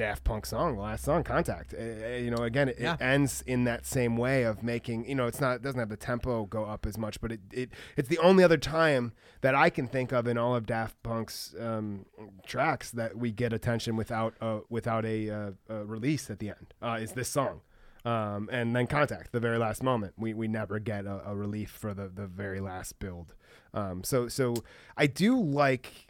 Daft 0.00 0.24
Punk 0.24 0.46
song, 0.46 0.76
the 0.76 0.80
last 0.82 1.04
song, 1.04 1.22
Contact. 1.22 1.74
Uh, 1.78 2.16
you 2.16 2.30
know, 2.30 2.42
again, 2.42 2.70
it, 2.70 2.76
Yeah. 2.80 2.94
it 2.94 3.02
ends 3.02 3.42
in 3.46 3.64
that 3.64 3.84
same 3.84 4.16
way 4.16 4.44
of 4.44 4.62
making. 4.62 5.06
You 5.06 5.14
know, 5.14 5.26
it's 5.26 5.42
not 5.42 5.56
it 5.56 5.62
doesn't 5.62 5.78
have 5.78 5.90
the 5.90 5.96
tempo 5.98 6.46
go 6.46 6.64
up 6.64 6.86
as 6.86 6.96
much, 6.96 7.20
but 7.20 7.32
it, 7.32 7.40
it 7.52 7.70
it's 7.98 8.08
the 8.08 8.16
only 8.16 8.42
other 8.42 8.56
time 8.56 9.12
that 9.42 9.54
I 9.54 9.68
can 9.68 9.86
think 9.86 10.10
of 10.10 10.26
in 10.26 10.38
all 10.38 10.56
of 10.56 10.64
Daft 10.64 11.02
Punk's 11.02 11.54
um, 11.60 12.06
tracks 12.46 12.90
that 12.92 13.18
we 13.18 13.30
get 13.30 13.52
attention 13.52 13.94
without 13.94 14.32
uh, 14.40 14.60
without 14.70 15.04
a, 15.04 15.28
uh, 15.28 15.50
a 15.68 15.84
release 15.84 16.30
at 16.30 16.38
the 16.38 16.48
end. 16.48 16.72
Uh, 16.80 16.98
is 16.98 17.12
this 17.12 17.28
song? 17.28 17.60
Um, 18.02 18.48
and 18.50 18.74
then 18.74 18.86
Contact, 18.86 19.32
the 19.32 19.40
very 19.40 19.58
last 19.58 19.82
moment, 19.82 20.14
we, 20.16 20.32
we 20.32 20.48
never 20.48 20.78
get 20.78 21.04
a, 21.04 21.20
a 21.26 21.36
relief 21.36 21.70
for 21.70 21.92
the, 21.92 22.08
the 22.08 22.26
very 22.26 22.58
last 22.60 22.98
build. 22.98 23.34
Um, 23.74 24.02
so 24.02 24.28
so 24.28 24.54
I 24.96 25.06
do 25.06 25.38
like 25.38 26.06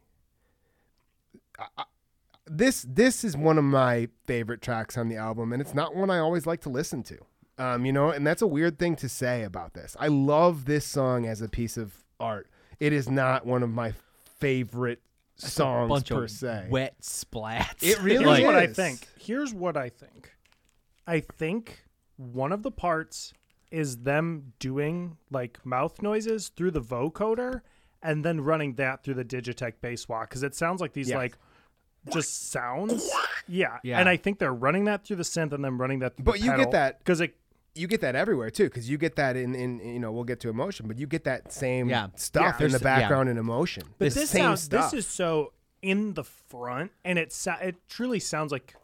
this 2.52 2.84
this 2.88 3.22
is 3.24 3.36
one 3.36 3.58
of 3.58 3.64
my 3.64 4.08
favorite 4.26 4.60
tracks 4.60 4.98
on 4.98 5.08
the 5.08 5.16
album 5.16 5.52
and 5.52 5.62
it's 5.62 5.72
not 5.74 5.94
one 5.94 6.10
I 6.10 6.18
always 6.18 6.46
like 6.46 6.60
to 6.62 6.68
listen 6.68 7.02
to. 7.04 7.18
Um, 7.58 7.84
you 7.84 7.92
know, 7.92 8.10
and 8.10 8.26
that's 8.26 8.42
a 8.42 8.46
weird 8.46 8.78
thing 8.78 8.96
to 8.96 9.08
say 9.08 9.42
about 9.44 9.74
this. 9.74 9.94
I 10.00 10.08
love 10.08 10.64
this 10.64 10.84
song 10.86 11.26
as 11.26 11.42
a 11.42 11.48
piece 11.48 11.76
of 11.76 11.92
art. 12.18 12.48
It 12.80 12.92
is 12.94 13.08
not 13.10 13.44
one 13.46 13.62
of 13.62 13.68
my 13.70 13.92
favorite 14.38 15.02
That's 15.36 15.48
a 15.52 15.56
songs 15.56 15.88
bunch 15.90 16.08
per 16.08 16.24
of 16.24 16.30
se. 16.30 16.68
wet 16.70 16.94
splats 17.02 17.82
It 17.82 18.00
really 18.02 18.24
Here's 18.24 18.38
is. 18.38 18.44
what 18.44 18.54
I 18.56 18.66
think. 18.66 19.06
Here's 19.18 19.54
what 19.54 19.76
I 19.76 19.90
think. 19.90 20.32
I 21.06 21.20
think 21.20 21.84
one 22.16 22.52
of 22.52 22.62
the 22.62 22.70
parts 22.70 23.32
is 23.70 23.98
them 23.98 24.52
doing 24.58 25.16
like 25.30 25.64
mouth 25.64 26.00
noises 26.02 26.48
through 26.48 26.70
the 26.72 26.80
vocoder 26.80 27.60
and 28.02 28.24
then 28.24 28.40
running 28.40 28.74
that 28.76 29.04
through 29.04 29.14
the 29.14 29.24
Digitech 29.24 29.74
bass 29.82 30.08
walk 30.08 30.30
because 30.30 30.42
it 30.42 30.54
sounds 30.54 30.80
like 30.80 30.94
these 30.94 31.10
Yes. 31.10 31.16
like 31.16 31.38
just 32.12 32.50
sounds. 32.50 33.08
Yeah. 33.48 33.78
Yeah. 33.82 33.98
And 34.00 34.08
I 34.08 34.16
think 34.16 34.38
they're 34.38 34.54
running 34.54 34.84
that 34.84 35.04
through 35.04 35.16
the 35.16 35.22
synth 35.22 35.52
and 35.52 35.64
then 35.64 35.76
running 35.78 35.98
that 36.00 36.16
through 36.16 36.24
But 36.24 36.38
the 36.38 36.46
you 36.46 36.56
get 36.56 36.70
that 36.72 36.98
because 36.98 37.20
it 37.20 37.36
you 37.74 37.86
get 37.86 38.00
that 38.00 38.16
everywhere 38.16 38.50
too, 38.50 38.64
because 38.64 38.88
you 38.90 38.98
get 38.98 39.16
that 39.16 39.36
in, 39.36 39.54
in 39.54 39.78
you 39.80 40.00
know 40.00 40.10
we'll 40.10 40.24
get 40.24 40.40
to 40.40 40.48
emotion, 40.48 40.88
but 40.88 40.98
you 40.98 41.06
get 41.06 41.24
that 41.24 41.52
same 41.52 41.88
Yeah. 41.88 42.08
stuff 42.16 42.56
Yeah. 42.58 42.66
in 42.66 42.72
the 42.72 42.78
There's- 42.78 42.82
yeah. 42.82 43.00
background 43.00 43.28
in 43.28 43.38
emotion. 43.38 43.84
But 43.98 44.06
This 44.06 44.14
this 44.14 44.30
same 44.30 44.42
sounds 44.42 44.62
stuff. 44.62 44.90
this 44.90 45.04
is 45.04 45.10
so 45.10 45.52
in 45.82 46.14
the 46.14 46.24
front, 46.24 46.90
and 47.04 47.18
it 47.18 47.34
it 47.62 47.76
truly 47.88 48.18
sounds 48.20 48.50
like 48.52 48.74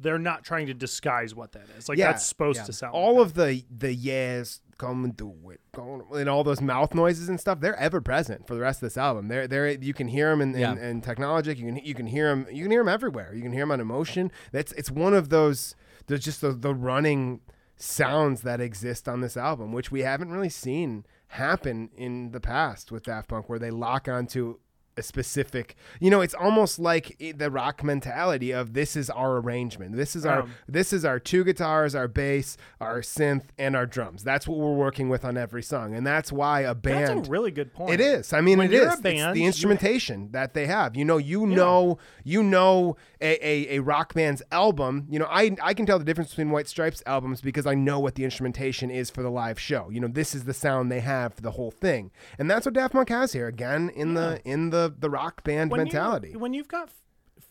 they're 0.00 0.18
not 0.18 0.44
trying 0.44 0.66
to 0.66 0.74
disguise 0.74 1.34
what 1.34 1.52
that 1.52 1.66
is. 1.78 1.88
Like 1.88 1.98
that's 1.98 2.24
supposed 2.26 2.64
to 2.66 2.72
sound. 2.72 2.94
all 2.94 3.20
of 3.20 3.34
the 3.34 3.64
the 3.70 3.92
yes 3.92 4.60
come 4.78 5.04
and 5.04 5.14
do 5.16 5.34
it 5.50 5.60
come 5.74 6.02
and 6.14 6.26
all 6.26 6.42
those 6.42 6.62
mouth 6.62 6.94
noises 6.94 7.28
and 7.28 7.38
stuff 7.38 7.60
they're 7.60 7.76
ever 7.78 8.00
present 8.00 8.46
for 8.46 8.54
the 8.54 8.60
rest 8.60 8.78
of 8.78 8.86
this 8.86 8.96
album 8.96 9.28
they're 9.28 9.46
they're 9.46 9.68
you 9.68 9.92
can 9.92 10.08
hear 10.08 10.30
them 10.30 10.40
in, 10.40 10.58
Yeah. 10.58 10.72
in, 10.72 10.78
in 10.78 11.00
technologic 11.02 11.58
you 11.58 11.66
can 11.66 11.76
you 11.84 11.94
can 11.94 12.06
hear 12.06 12.28
them 12.30 12.46
you 12.50 12.62
can 12.62 12.70
hear 12.70 12.80
them 12.80 12.88
everywhere 12.88 13.34
you 13.34 13.42
can 13.42 13.52
hear 13.52 13.60
them 13.60 13.72
on 13.72 13.80
emotion 13.80 14.32
that's 14.52 14.72
it's 14.72 14.90
one 14.90 15.12
of 15.12 15.28
those 15.28 15.74
there's 16.06 16.24
just 16.24 16.40
the, 16.40 16.52
the 16.52 16.74
running 16.74 17.40
sounds 17.76 18.40
that 18.40 18.58
exist 18.60 19.06
on 19.06 19.20
this 19.20 19.36
album 19.36 19.70
which 19.70 19.90
we 19.90 20.00
haven't 20.00 20.30
really 20.30 20.48
seen 20.48 21.04
happen 21.28 21.90
in 21.94 22.30
the 22.32 22.40
past 22.40 22.90
with 22.90 23.02
Daft 23.04 23.28
Punk 23.28 23.48
where 23.50 23.58
they 23.58 23.70
lock 23.70 24.08
onto 24.08 24.58
a 24.96 25.02
specific 25.02 25.76
you 26.00 26.10
know 26.10 26.20
it's 26.20 26.34
almost 26.34 26.78
like 26.78 27.16
the 27.36 27.50
rock 27.50 27.82
mentality 27.84 28.50
of 28.50 28.72
this 28.74 28.96
is 28.96 29.08
our 29.10 29.38
arrangement 29.38 29.96
this 29.96 30.14
is 30.16 30.26
our 30.26 30.42
Um. 30.42 30.50
this 30.68 30.92
is 30.92 31.04
our 31.04 31.18
two 31.20 31.44
guitars 31.44 31.94
our 31.94 32.08
bass 32.08 32.56
our 32.80 33.00
synth 33.00 33.44
and 33.58 33.76
our 33.76 33.86
drums 33.86 34.24
that's 34.24 34.48
what 34.48 34.58
we're 34.58 34.74
working 34.74 35.08
with 35.08 35.24
on 35.24 35.36
every 35.36 35.62
song 35.62 35.94
and 35.94 36.06
that's 36.06 36.32
why 36.32 36.60
a 36.62 36.74
band 36.74 37.18
That's 37.18 37.28
a 37.28 37.30
really 37.30 37.50
good 37.50 37.72
point. 37.72 37.92
it 37.94 38.00
is. 38.00 38.32
I 38.32 38.40
mean, 38.40 38.58
When 38.58 38.72
it 38.72 38.74
is. 38.74 39.00
band, 39.00 39.36
the 39.36 39.44
instrumentation 39.44 40.30
that 40.32 40.54
they 40.54 40.66
have. 40.66 40.96
You 40.96 41.04
know, 41.04 41.18
you 41.18 41.46
know, 41.46 41.98
you 42.24 42.42
know 42.42 42.96
a, 43.20 43.32
a, 43.46 43.76
a 43.76 43.82
rock 43.82 44.14
band's 44.14 44.42
album. 44.50 45.06
You 45.10 45.18
know, 45.18 45.26
I 45.30 45.56
I 45.62 45.74
can 45.74 45.86
tell 45.86 45.98
the 45.98 46.04
difference 46.04 46.30
between 46.30 46.50
White 46.50 46.68
Stripes 46.68 47.02
albums 47.06 47.40
because 47.40 47.66
I 47.66 47.74
know 47.74 47.98
what 48.00 48.14
the 48.16 48.24
instrumentation 48.24 48.90
is 48.90 49.10
for 49.10 49.22
the 49.22 49.30
live 49.30 49.58
show. 49.60 49.88
You 49.90 50.00
know, 50.00 50.08
this 50.08 50.34
is 50.34 50.44
the 50.44 50.54
sound 50.54 50.90
they 50.90 51.00
have 51.00 51.34
for 51.34 51.42
the 51.42 51.52
whole 51.52 51.70
thing, 51.70 52.10
and 52.38 52.50
that's 52.50 52.66
what 52.66 52.74
Daft 52.74 52.92
Punk 52.94 53.08
has 53.10 53.32
here 53.32 53.46
again 53.48 53.90
in 53.94 54.14
the 54.14 54.40
in 54.44 54.70
the 54.70 54.79
the 54.88 55.10
rock 55.10 55.42
band 55.44 55.70
When 55.70 55.80
you- 55.80 55.84
mentality. 55.84 56.36
when 56.36 56.54
you've 56.54 56.68
got 56.68 56.90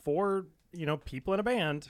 four, 0.03 0.47
you 0.73 0.85
know, 0.85 0.97
people 0.97 1.34
in 1.34 1.39
a 1.39 1.43
band, 1.43 1.89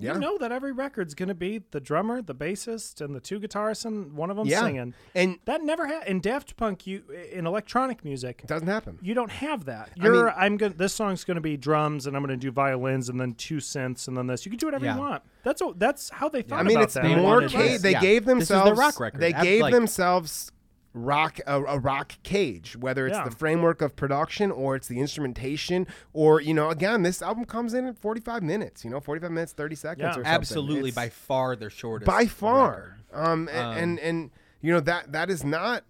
Yeah. 0.00 0.14
you 0.14 0.20
know 0.20 0.38
that 0.38 0.52
every 0.52 0.70
record's 0.70 1.14
going 1.14 1.28
to 1.28 1.34
be 1.34 1.58
the 1.72 1.80
drummer, 1.80 2.22
the 2.22 2.34
bassist, 2.34 3.00
and 3.04 3.16
the 3.16 3.20
two 3.20 3.40
guitarists, 3.40 3.84
and 3.84 4.12
one 4.12 4.30
of 4.30 4.36
them 4.36 4.46
Yeah. 4.46 4.60
singing. 4.60 4.94
And 5.14 5.38
that 5.44 5.62
never 5.64 5.88
ha- 5.88 6.02
in 6.06 6.20
Daft 6.20 6.56
Punk. 6.56 6.86
You 6.86 7.02
in 7.32 7.46
electronic 7.48 8.04
music, 8.04 8.42
it 8.44 8.46
doesn't 8.46 8.68
happen. 8.68 8.98
You 9.02 9.14
don't 9.14 9.30
have 9.32 9.64
that. 9.64 9.90
I 9.98 10.04
You're 10.04 10.26
mean- 10.26 10.34
I'm 10.36 10.56
going 10.56 10.70
to 10.72 10.78
this 10.78 10.94
song's 10.94 11.24
going 11.24 11.34
to 11.34 11.40
be 11.40 11.56
drums, 11.56 12.06
and 12.06 12.16
I'm 12.16 12.22
going 12.24 12.38
to 12.38 12.46
do 12.46 12.52
violins, 12.52 13.08
and 13.08 13.20
then 13.20 13.34
two 13.34 13.56
synths, 13.56 14.06
and 14.06 14.16
then 14.16 14.28
this. 14.28 14.46
You 14.46 14.50
can 14.50 14.58
do 14.58 14.66
whatever 14.66 14.84
Yeah. 14.84 14.94
you 14.94 15.00
want. 15.00 15.22
That's 15.42 15.60
a, 15.62 15.72
that's 15.76 16.10
how 16.10 16.28
they 16.28 16.42
thought. 16.42 16.60
I 16.60 16.62
mean, 16.62 16.76
about 16.76 16.84
it's 16.84 16.94
that. 16.94 17.04
more. 17.18 17.40
They 17.40 17.48
Ca- 17.48 17.58
they 17.78 17.92
this. 17.94 18.00
gave 18.00 18.24
This 18.24 18.42
is 18.42 18.48
the 18.48 18.74
rock 18.74 19.00
record. 19.00 19.20
They 19.20 19.32
Ab- 19.32 19.42
gave 19.42 19.62
like- 19.62 19.74
themselves 19.74 20.52
rock 20.94 21.38
a, 21.46 21.62
a 21.62 21.78
rock 21.78 22.12
cage, 22.22 22.76
whether 22.76 23.06
it's 23.06 23.16
Yeah. 23.16 23.24
the 23.28 23.30
framework 23.36 23.82
of 23.82 23.94
production 23.94 24.50
or 24.50 24.74
it's 24.74 24.88
the 24.88 24.98
instrumentation, 25.00 25.86
or 26.12 26.40
you 26.40 26.54
know, 26.54 26.70
again, 26.70 27.02
this 27.02 27.20
album 27.22 27.44
comes 27.44 27.74
in 27.74 27.86
at 27.86 27.98
forty 27.98 28.20
five 28.20 28.42
minutes. 28.42 28.84
You 28.84 28.90
know, 28.90 29.00
forty 29.00 29.20
five 29.20 29.30
minutes, 29.30 29.52
thirty 29.52 29.76
seconds. 29.76 30.16
or. 30.16 30.22
Absolutely, 30.24 30.88
It's- 30.90 30.94
by 30.94 31.08
far 31.08 31.56
their 31.56 31.70
shortest. 31.70 32.06
by 32.06 32.26
far. 32.26 32.98
Um, 33.12 33.48
Um, 33.48 33.48
and 33.48 33.98
and 34.00 34.30
you 34.60 34.72
know 34.72 34.80
that 34.80 35.12
that 35.12 35.30
is 35.30 35.44
not 35.44 35.84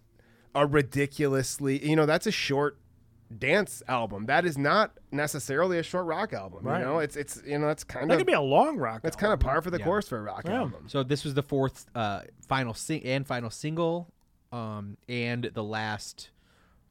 a 0.54 0.66
ridiculously. 0.66 1.84
You 1.88 1.96
know, 1.96 2.06
that's 2.06 2.26
a 2.26 2.32
short 2.32 2.78
dance 3.36 3.82
album. 3.88 4.26
That 4.26 4.44
is 4.46 4.56
not 4.56 4.92
necessarily 5.12 5.78
a 5.78 5.82
short 5.82 6.06
rock 6.06 6.32
album. 6.32 6.60
Right. 6.64 6.78
You 6.80 6.84
know, 6.84 6.98
it's 6.98 7.16
it's 7.16 7.42
you 7.46 7.58
know, 7.58 7.68
it's 7.68 7.84
kind 7.84 8.08
That 8.10 8.14
of 8.14 8.18
could 8.20 8.26
be 8.26 8.32
a 8.32 8.40
long 8.40 8.78
rock. 8.78 9.02
That's 9.02 9.16
kind 9.16 9.32
of 9.32 9.40
par 9.40 9.60
for 9.62 9.70
the 9.70 9.78
Yeah. 9.78 9.84
course 9.84 10.08
for 10.08 10.18
a 10.18 10.22
rock 10.22 10.42
Yeah. 10.46 10.58
album. 10.60 10.84
So 10.88 11.02
this 11.02 11.24
was 11.24 11.34
the 11.34 11.42
fourth 11.42 11.86
uh, 11.94 12.22
final 12.46 12.72
sing- 12.74 13.04
and 13.04 13.26
final 13.26 13.50
single, 13.50 14.08
um, 14.52 14.96
and 15.08 15.44
the 15.54 15.64
last. 15.64 16.30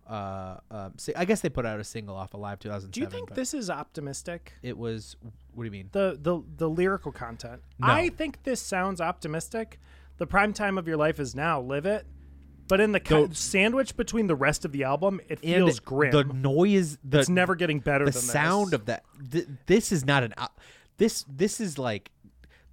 Uh, 0.09 0.57
uh, 0.71 0.89
I 1.17 1.25
guess 1.25 1.41
they 1.41 1.49
put 1.49 1.65
out 1.65 1.81
a 1.81 1.83
single 1.83 2.15
off 2.15 2.33
of 2.33 2.39
Live 2.39 2.59
2007. 2.59 2.91
Do 2.91 3.01
you 3.01 3.07
think 3.07 3.35
this 3.35 3.53
is 3.53 3.69
optimistic? 3.69 4.53
it 4.63 4.77
was? 4.77 5.17
What 5.53 5.63
do 5.63 5.65
you 5.65 5.71
mean? 5.71 5.89
the 5.91 6.17
the 6.21 6.41
the 6.55 6.69
lyrical 6.69 7.11
content. 7.11 7.61
No. 7.79 7.87
I 7.87 8.09
think 8.09 8.43
this 8.43 8.61
sounds 8.61 9.01
optimistic. 9.01 9.79
The 10.17 10.25
prime 10.25 10.53
time 10.53 10.77
of 10.77 10.87
your 10.87 10.95
life 10.97 11.19
is 11.19 11.35
now. 11.35 11.59
Live 11.59 11.85
it. 11.85 12.05
But 12.69 12.79
in 12.81 12.91
the 12.91 12.99
co- 12.99 13.29
sandwich 13.31 13.95
between 13.97 14.27
the 14.27 14.35
rest 14.35 14.65
of 14.65 14.71
the 14.71 14.83
album, 14.83 15.19
it 15.29 15.39
feels 15.39 15.79
grim. 15.79 16.11
The 16.11 16.23
noise, 16.25 16.97
the 17.03 17.19
it's 17.19 17.29
never 17.29 17.55
getting 17.55 17.79
better 17.79 18.05
the 18.05 18.11
than 18.11 18.21
this. 18.21 18.31
sound 18.31 18.73
of 18.73 18.85
that. 18.85 19.03
Th- 19.31 19.47
this 19.67 19.91
is 19.91 20.05
not 20.05 20.23
an. 20.23 20.33
op- 20.37 20.59
This 20.97 21.25
this 21.29 21.59
is 21.59 21.77
like 21.77 22.11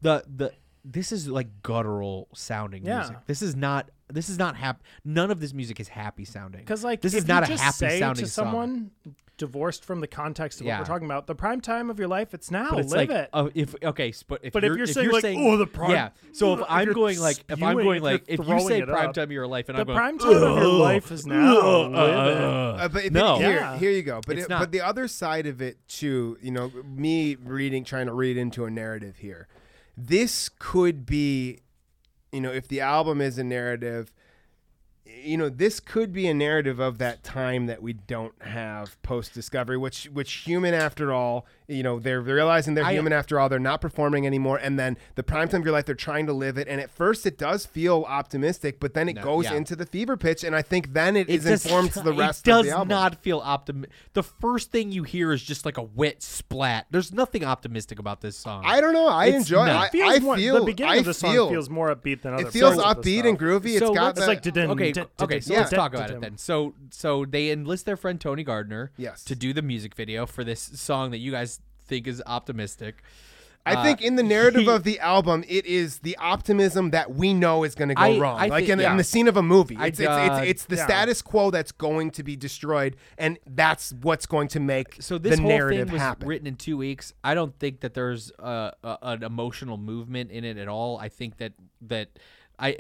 the 0.03 0.25
the. 0.33 0.53
This 0.85 1.13
is 1.13 1.29
like 1.29 1.63
guttural 1.63 2.29
sounding 2.35 2.85
Yeah. 2.85 2.99
music. 2.99 3.17
This 3.27 3.43
is 3.43 3.57
not. 3.57 3.91
This 4.13 4.29
is 4.29 4.39
not 4.39 4.55
happy. 4.57 4.83
None 5.05 5.31
of 5.31 5.41
this 5.41 5.55
music 5.55 5.81
is 5.81 5.89
happy 5.89 6.27
sounding. 6.27 6.61
Because 6.61 6.85
like 6.85 7.01
this 7.01 7.15
if 7.15 7.21
is 7.21 7.29
not 7.29 7.49
you 7.49 7.55
a 7.55 7.59
happy 7.59 7.73
say 7.75 7.99
sounding 7.99 8.25
to 8.27 8.31
song. 8.31 8.45
someone 8.47 8.91
divorced 9.39 9.83
from 9.85 10.01
the 10.01 10.07
context 10.07 10.61
of 10.61 10.67
Yeah. 10.67 10.75
what 10.79 10.81
we're 10.89 10.95
talking 10.95 11.07
about, 11.07 11.27
the 11.27 11.35
prime 11.35 11.61
time 11.63 11.89
of 11.91 11.99
your 11.99 12.07
life, 12.07 12.35
it's 12.35 12.51
now. 12.51 12.71
But 12.71 12.81
it's 12.81 12.93
Live 12.93 13.09
like, 13.09 13.19
it. 13.19 13.31
uh, 13.33 13.49
if 13.55 13.75
okay, 13.83 14.13
but 14.29 14.41
if 14.45 14.53
But 14.53 14.63
if 14.63 14.69
you're, 14.69 14.77
you're 14.77 14.87
saying, 14.87 15.11
like, 15.11 15.23
saying, 15.23 15.45
"Oh, 15.45 15.57
the 15.57 15.67
prime- 15.67 15.91
yeah. 15.91 16.11
So 16.33 16.53
if 16.53 16.61
if 16.61 16.67
I'm 16.69 16.93
going 16.93 17.19
like, 17.19 17.39
if 17.49 17.63
I'm 17.63 17.77
going 17.77 18.03
like, 18.03 18.25
if 18.29 18.47
you 18.47 18.61
say 18.61 18.83
prime 18.83 19.09
up, 19.09 19.15
time 19.15 19.25
of 19.25 19.33
your 19.33 19.47
life, 19.49 19.69
and 19.71 19.77
the 19.79 19.81
I'm 19.81 19.87
going, 19.87 19.97
prime 19.97 20.19
time 20.19 20.31
of 20.43 20.59
your 20.59 20.67
life 20.75 21.11
is 21.11 21.27
now. 21.27 21.57
ugh, 21.59 21.93
Live 21.93 22.37
it. 22.37 22.45
Uh, 22.45 22.89
but, 22.89 23.03
but 23.05 23.13
no, 23.13 23.39
here, 23.39 23.51
Yeah. 23.57 23.79
here 23.79 23.91
you 23.91 24.03
go. 24.03 24.21
But 24.25 24.39
it, 24.39 24.49
not. 24.51 24.61
but 24.61 24.71
the 24.71 24.83
other 24.83 25.09
side 25.09 25.47
of 25.47 25.61
it 25.63 25.79
too, 25.89 26.37
you 26.43 26.51
know, 26.53 26.71
me 26.85 27.37
reading, 27.37 27.85
trying 27.85 28.07
to 28.07 28.13
read 28.13 28.37
into 28.37 28.67
a 28.67 28.71
narrative 28.71 29.17
here. 29.17 29.49
This 29.97 30.49
could 30.49 31.07
be, 31.07 31.61
you 32.33 32.41
know, 32.41 32.51
if 32.53 32.69
the 32.69 32.81
album 32.81 33.21
is 33.21 33.39
a 33.39 33.45
narrative, 33.45 34.13
you 35.07 35.37
know, 35.37 35.49
this 35.49 35.81
could 35.81 36.13
be 36.13 36.27
a 36.27 36.35
narrative 36.35 36.81
of 36.81 36.99
that 36.99 37.23
time 37.23 37.67
that 37.67 37.83
we 37.83 37.93
don't 37.93 38.35
have 38.43 39.01
post 39.03 39.35
discovery, 39.35 39.77
which 39.77 40.05
which 40.07 40.33
human 40.33 40.75
after 40.75 41.13
all, 41.13 41.47
you 41.69 41.83
know, 41.83 41.99
they're 41.99 42.21
realizing 42.21 42.75
they're 42.75 42.85
I- 42.85 42.93
human 42.93 43.13
after 43.13 43.41
all. 43.41 43.49
They're 43.49 43.59
not 43.59 43.81
performing 43.81 44.27
anymore, 44.27 44.59
and 44.59 44.79
then 44.79 44.97
the 45.15 45.23
prime 45.23 45.49
time 45.49 45.61
of 45.63 45.67
your 45.67 45.73
life, 45.73 45.87
they're 45.87 45.95
trying 45.95 46.27
to 46.27 46.33
live 46.33 46.59
it. 46.59 46.69
And 46.69 46.81
at 46.81 46.91
first, 46.91 47.25
it 47.27 47.39
does 47.39 47.65
feel 47.67 48.05
optimistic, 48.09 48.81
but 48.81 48.95
then 48.95 49.09
it 49.09 49.17
No, 49.17 49.23
goes 49.23 49.45
yeah. 49.47 49.55
into 49.55 49.75
the 49.77 49.87
fever 49.87 50.17
pitch, 50.17 50.45
and 50.45 50.55
I 50.55 50.63
think 50.63 50.93
then 50.93 51.17
it 51.17 51.29
It 51.29 51.37
is 51.37 51.45
does- 51.45 51.65
informed 51.65 51.93
to 51.93 52.01
the 52.03 52.13
rest 52.13 52.47
it 52.47 52.51
does 52.51 52.61
of 52.61 52.67
the 52.67 52.73
album. 52.73 52.89
not 52.89 53.23
feel 53.23 53.39
optimistic. 53.41 53.91
The 54.13 54.23
first 54.23 54.71
thing 54.73 54.93
you 54.93 55.03
hear 55.05 55.33
is 55.33 55.43
just 55.43 55.65
like 55.65 55.79
a 55.79 55.83
wet 55.83 56.23
splat. 56.23 56.87
There's 56.91 57.13
nothing 57.13 57.45
optimistic 57.45 57.99
about 57.99 58.21
this 58.21 58.37
song. 58.37 58.63
I 58.67 58.81
don't 58.81 58.93
know. 58.93 59.09
I 59.09 59.27
It's 59.27 59.37
enjoy. 59.37 59.67
not. 59.67 59.77
I, 59.77 59.87
It 59.87 59.93
feels 59.93 60.15
I 60.17 60.19
more, 60.21 60.37
feel. 60.37 60.55
the 60.61 60.65
beginning 60.67 60.93
I 60.93 60.97
of 60.97 61.05
the 61.07 61.15
song 61.15 61.33
feel. 61.33 61.49
feels 61.51 61.71
more 61.71 61.95
upbeat 61.95 62.23
than 62.23 62.35
other 62.35 62.47
It 62.47 62.53
feels 62.53 62.75
parts 62.77 62.99
of 62.99 63.05
the 63.05 63.21
upbeat 63.23 63.29
and 63.29 63.39
groovy. 63.39 63.79
So 63.79 63.87
it's 63.89 63.95
got 63.97 64.05
let's- 64.17 64.21
the, 64.21 64.27
like 64.27 64.47
okay, 64.47 64.67
okay. 64.69 64.93
dun- 64.93 65.41
So 65.43 65.55
let's 65.55 65.71
talk 65.71 65.95
about 65.95 66.11
it 66.11 66.21
then. 66.21 66.37
So, 66.37 66.75
so 66.91 67.25
they 67.25 67.51
enlist 67.51 67.87
their 67.87 67.97
friend 67.97 68.21
Tony 68.21 68.45
Gardner, 68.45 68.91
Yes. 68.97 69.25
to 69.25 69.35
do 69.35 69.53
the 69.53 69.63
music 69.63 69.95
video 69.95 70.27
for 70.27 70.45
this 70.45 70.61
song 70.61 71.11
that 71.13 71.19
you 71.19 71.31
guys 71.31 71.54
think 71.87 72.07
is 72.07 72.23
optimistic. 72.27 73.03
I 73.67 73.77
Uh, 73.77 73.83
think 73.83 74.03
in 74.03 74.17
the 74.17 74.23
narrative 74.23 74.63
he- 74.65 74.69
of 74.69 74.85
the 74.85 75.01
album, 75.01 75.43
it 75.49 75.65
is 75.65 76.01
the 76.01 76.15
optimism 76.19 76.91
that 76.91 77.15
we 77.15 77.33
know 77.33 77.65
is 77.65 77.75
going 77.75 77.89
to 77.89 77.95
go 77.95 78.03
I- 78.03 78.19
wrong. 78.19 78.39
I 78.39 78.49
like 78.49 78.67
think- 78.67 78.73
in, 78.75 78.81
yeah. 78.81 78.91
in 78.91 78.99
the 78.99 79.05
scene 79.05 79.27
of 79.27 79.39
a 79.39 79.43
movie, 79.43 79.77
I- 79.79 79.87
it's 79.87 79.99
it's, 80.01 80.07
uh, 80.09 80.29
it's, 80.43 80.51
it's 80.51 80.65
the 80.67 80.77
yeah. 80.77 80.85
status 80.85 81.23
quo 81.23 81.51
that's 81.51 81.73
going 81.73 82.11
to 82.11 82.23
be 82.23 82.37
destroyed, 82.37 82.97
and 83.17 83.39
that's 83.47 83.95
what's 84.03 84.27
going 84.27 84.49
to 84.49 84.61
make 84.61 84.99
so 85.01 85.17
this 85.17 85.37
the 85.37 85.41
whole 85.43 85.49
narrative 85.51 85.87
thing 85.87 85.93
was 85.95 86.03
happen. 86.03 86.29
written 86.29 86.47
in 86.47 86.57
two 86.57 86.77
weeks. 86.77 87.15
I 87.25 87.33
don't 87.33 87.59
think 87.59 87.81
that 87.81 87.95
there's 87.95 88.31
uh, 88.39 88.73
a, 88.83 88.99
an 89.01 89.23
emotional 89.23 89.79
movement 89.79 90.31
in 90.31 90.45
it 90.45 90.59
at 90.59 90.69
all. 90.69 90.99
I 90.99 91.09
think 91.09 91.39
that 91.39 91.55
that 91.81 92.19
I 92.59 92.77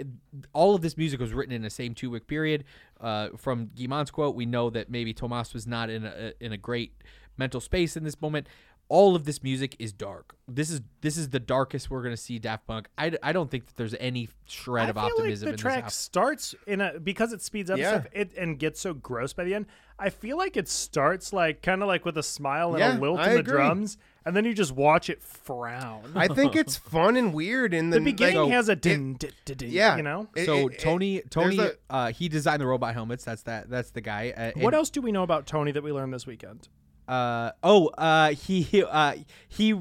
all 0.52 0.74
of 0.74 0.82
this 0.82 0.98
music 0.98 1.18
was 1.18 1.32
written 1.32 1.54
in 1.54 1.62
the 1.62 1.70
same 1.70 1.94
two 1.94 2.10
week 2.10 2.26
period. 2.26 2.62
Uh, 3.00 3.30
from 3.38 3.70
Guy-Man's 3.74 4.10
quote, 4.10 4.34
we 4.34 4.44
know 4.44 4.68
that 4.68 4.90
maybe 4.90 5.14
Thomas 5.14 5.54
was 5.54 5.66
not 5.66 5.88
in 5.88 6.04
a 6.04 6.32
in 6.40 6.52
a 6.52 6.58
great 6.58 6.92
mental 7.38 7.60
space 7.60 7.96
in 7.96 8.04
this 8.04 8.20
moment. 8.20 8.48
All 8.90 9.16
of 9.16 9.24
this 9.24 9.42
music 9.42 9.74
is 9.78 9.92
dark. 9.92 10.36
This 10.46 10.68
is 10.70 10.82
this 11.00 11.16
is 11.16 11.30
the 11.30 11.40
darkest 11.40 11.90
we're 11.90 12.02
gonna 12.02 12.16
see 12.18 12.38
Daft 12.38 12.66
Punk. 12.66 12.88
I, 12.98 13.12
I 13.22 13.32
don't 13.32 13.50
think 13.50 13.66
that 13.66 13.76
there's 13.76 13.94
any 13.98 14.28
shred 14.46 14.86
I 14.86 14.90
of 14.90 14.96
feel 14.96 15.04
optimism 15.04 15.24
like 15.26 15.32
in 15.32 15.38
the 15.46 15.52
this 15.52 15.60
track 15.60 15.76
album. 15.76 15.90
starts 15.90 16.54
in 16.66 16.80
a 16.82 17.00
because 17.00 17.32
it 17.32 17.40
speeds 17.40 17.70
up 17.70 17.78
Yeah. 17.78 18.00
stuff 18.00 18.06
it 18.12 18.34
and 18.36 18.58
gets 18.58 18.80
so 18.80 18.92
gross 18.92 19.32
by 19.32 19.44
the 19.44 19.54
end. 19.54 19.66
I 19.98 20.10
feel 20.10 20.36
like 20.36 20.56
it 20.58 20.68
starts 20.68 21.32
like 21.32 21.62
kind 21.62 21.80
of 21.80 21.88
like 21.88 22.04
with 22.04 22.18
a 22.18 22.22
smile 22.22 22.70
and 22.74 22.78
Yeah, 22.80 22.98
a 22.98 23.00
lilt 23.00 23.20
I 23.20 23.28
in 23.28 23.34
the 23.34 23.40
agree. 23.40 23.52
drums, 23.54 23.96
and 24.26 24.36
then 24.36 24.44
you 24.44 24.52
just 24.52 24.72
watch 24.72 25.08
it 25.08 25.22
frown. 25.22 26.12
I 26.14 26.28
think 26.28 26.54
it's 26.54 26.76
fun 26.92 27.16
and 27.16 27.32
weird 27.32 27.72
in 27.72 27.88
the, 27.90 27.98
the 28.00 28.04
beginning 28.04 28.36
like, 28.42 28.50
has 28.52 28.68
a 28.68 28.72
it- 28.72 28.82
din, 28.82 29.14
din, 29.14 29.30
din, 29.46 29.56
din, 29.56 29.70
yeah. 29.70 29.96
you 29.96 30.02
know. 30.02 30.28
It- 30.36 30.44
So 30.46 30.68
it- 30.68 30.74
it- 30.74 30.78
Tony 30.80 31.22
Tony 31.30 31.58
a- 31.58 31.72
uh, 31.88 32.12
he 32.12 32.28
designed 32.28 32.60
the 32.60 32.66
robot 32.66 32.92
helmets. 32.92 33.24
That's 33.24 33.42
that 33.44 33.70
that's 33.70 33.92
the 33.92 34.02
guy. 34.02 34.34
Uh, 34.36 34.50
What 34.60 34.74
and- 34.74 34.74
else 34.74 34.90
do 34.90 35.00
we 35.00 35.10
know 35.10 35.22
about 35.22 35.46
Tony 35.46 35.72
that 35.72 35.82
we 35.82 35.90
learned 35.90 36.12
this 36.12 36.26
weekend? 36.26 36.68
Uh 37.06 37.50
oh, 37.62 37.88
uh 37.98 38.30
he 38.30 38.82
uh 38.82 39.14
he, 39.48 39.74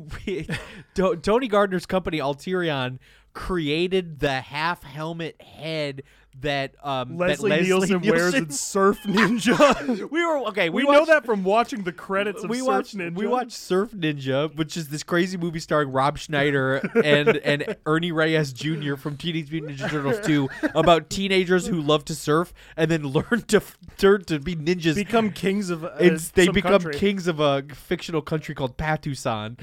To- 0.95 1.15
Tony 1.21 1.47
Gardner's 1.47 1.85
company 1.85 2.19
Alterian 2.19 2.99
created 3.33 4.19
the 4.19 4.41
half 4.41 4.83
helmet 4.83 5.41
head 5.41 6.03
that 6.41 6.75
um 6.83 7.17
Leslie, 7.17 7.49
that 7.49 7.59
Leslie 7.61 7.89
Nielsen, 7.89 8.01
wears 8.09 8.33
in 8.33 8.49
Surf 8.49 8.99
Ninja. 9.05 10.09
we 10.11 10.25
were 10.25 10.39
okay. 10.49 10.69
we 10.69 10.83
We, 10.83 10.91
know 10.91 11.05
that 11.05 11.25
from 11.25 11.43
watching 11.43 11.83
the 11.83 11.91
credits 11.91 12.43
of 12.43 12.49
we 12.49 12.57
Surf 12.59 12.67
watched 12.67 12.97
Ninja. 12.97 13.15
we 13.15 13.27
watched 13.27 13.51
Surf 13.53 13.91
Ninja, 13.91 14.53
which 14.55 14.75
is 14.75 14.89
this 14.89 15.03
crazy 15.03 15.37
movie 15.37 15.59
starring 15.59 15.91
Rob 15.91 16.17
Schneider 16.17 16.77
and 17.03 17.29
and 17.37 17.75
Ernie 17.85 18.11
Reyes 18.11 18.51
Jr. 18.53 18.95
from 18.95 19.17
Teenage 19.17 19.51
Mutant 19.51 19.77
Ninja 19.79 19.89
Turtles 19.89 20.19
2 20.25 20.49
about 20.75 21.09
teenagers 21.09 21.67
who 21.67 21.81
love 21.81 22.05
to 22.05 22.15
surf 22.15 22.53
and 22.75 22.89
then 22.89 23.03
learn 23.03 23.43
to 23.47 23.57
f- 23.57 23.77
turn 23.97 24.23
to 24.25 24.39
be 24.39 24.55
ninjas 24.55 24.95
become 24.95 25.31
kings 25.31 25.69
of 25.69 25.83
uh, 25.83 25.89
they 26.33 26.47
become 26.47 26.81
country. 26.81 26.93
kings 26.93 27.27
of 27.27 27.39
a 27.39 27.63
fictional 27.73 28.21
country 28.21 28.55
called 28.55 28.77
Patusan. 28.77 29.59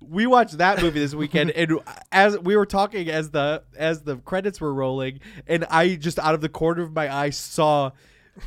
We 0.00 0.26
watched 0.26 0.58
that 0.58 0.80
movie 0.82 1.00
this 1.00 1.14
weekend, 1.14 1.50
and 1.56 1.78
as 2.10 2.38
we 2.38 2.56
were 2.56 2.66
talking, 2.66 3.08
as 3.10 3.30
the 3.30 3.62
as 3.76 4.02
the 4.02 4.16
credits 4.16 4.60
were 4.60 4.72
rolling, 4.72 5.20
and 5.46 5.64
I 5.66 5.96
just 5.96 6.18
out 6.18 6.34
of 6.34 6.40
the 6.40 6.48
corner 6.48 6.82
of 6.82 6.92
my 6.92 7.14
eye 7.14 7.30
saw 7.30 7.90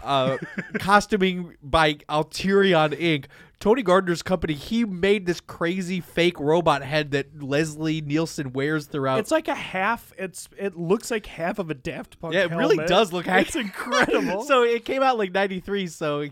uh, 0.04 0.38
costuming 0.80 1.56
by 1.62 1.96
Alterian 2.10 2.98
Inc. 3.00 3.26
Tony 3.60 3.82
Gardner's 3.82 4.22
company. 4.22 4.56
He 4.56 4.84
made 4.84 5.26
this 5.26 5.40
crazy 5.40 6.02
fake 6.02 6.38
robot 6.38 6.84
head 6.84 7.12
that 7.12 7.42
Leslie 7.42 8.02
Nielsen 8.02 8.52
wears 8.52 8.88
throughout. 8.88 9.20
It's 9.20 9.32
like 9.32 9.48
a 9.48 9.56
half. 9.56 10.12
It's 10.18 10.50
it 10.58 10.76
looks 10.78 11.10
like 11.10 11.26
half 11.28 11.60
of 11.60 11.70
a 11.70 11.74
Daft 11.74 12.20
Punk. 12.20 12.34
yeah, 12.34 12.42
it 12.42 12.52
really 12.52 12.76
does 12.86 13.14
look. 13.14 13.26
Half. 13.26 13.48
It's 13.48 13.56
incredible. 13.56 14.44
so 14.44 14.64
it 14.64 14.84
came 14.84 15.02
out 15.02 15.18
like 15.18 15.32
'93. 15.32 15.88
So 15.88 16.28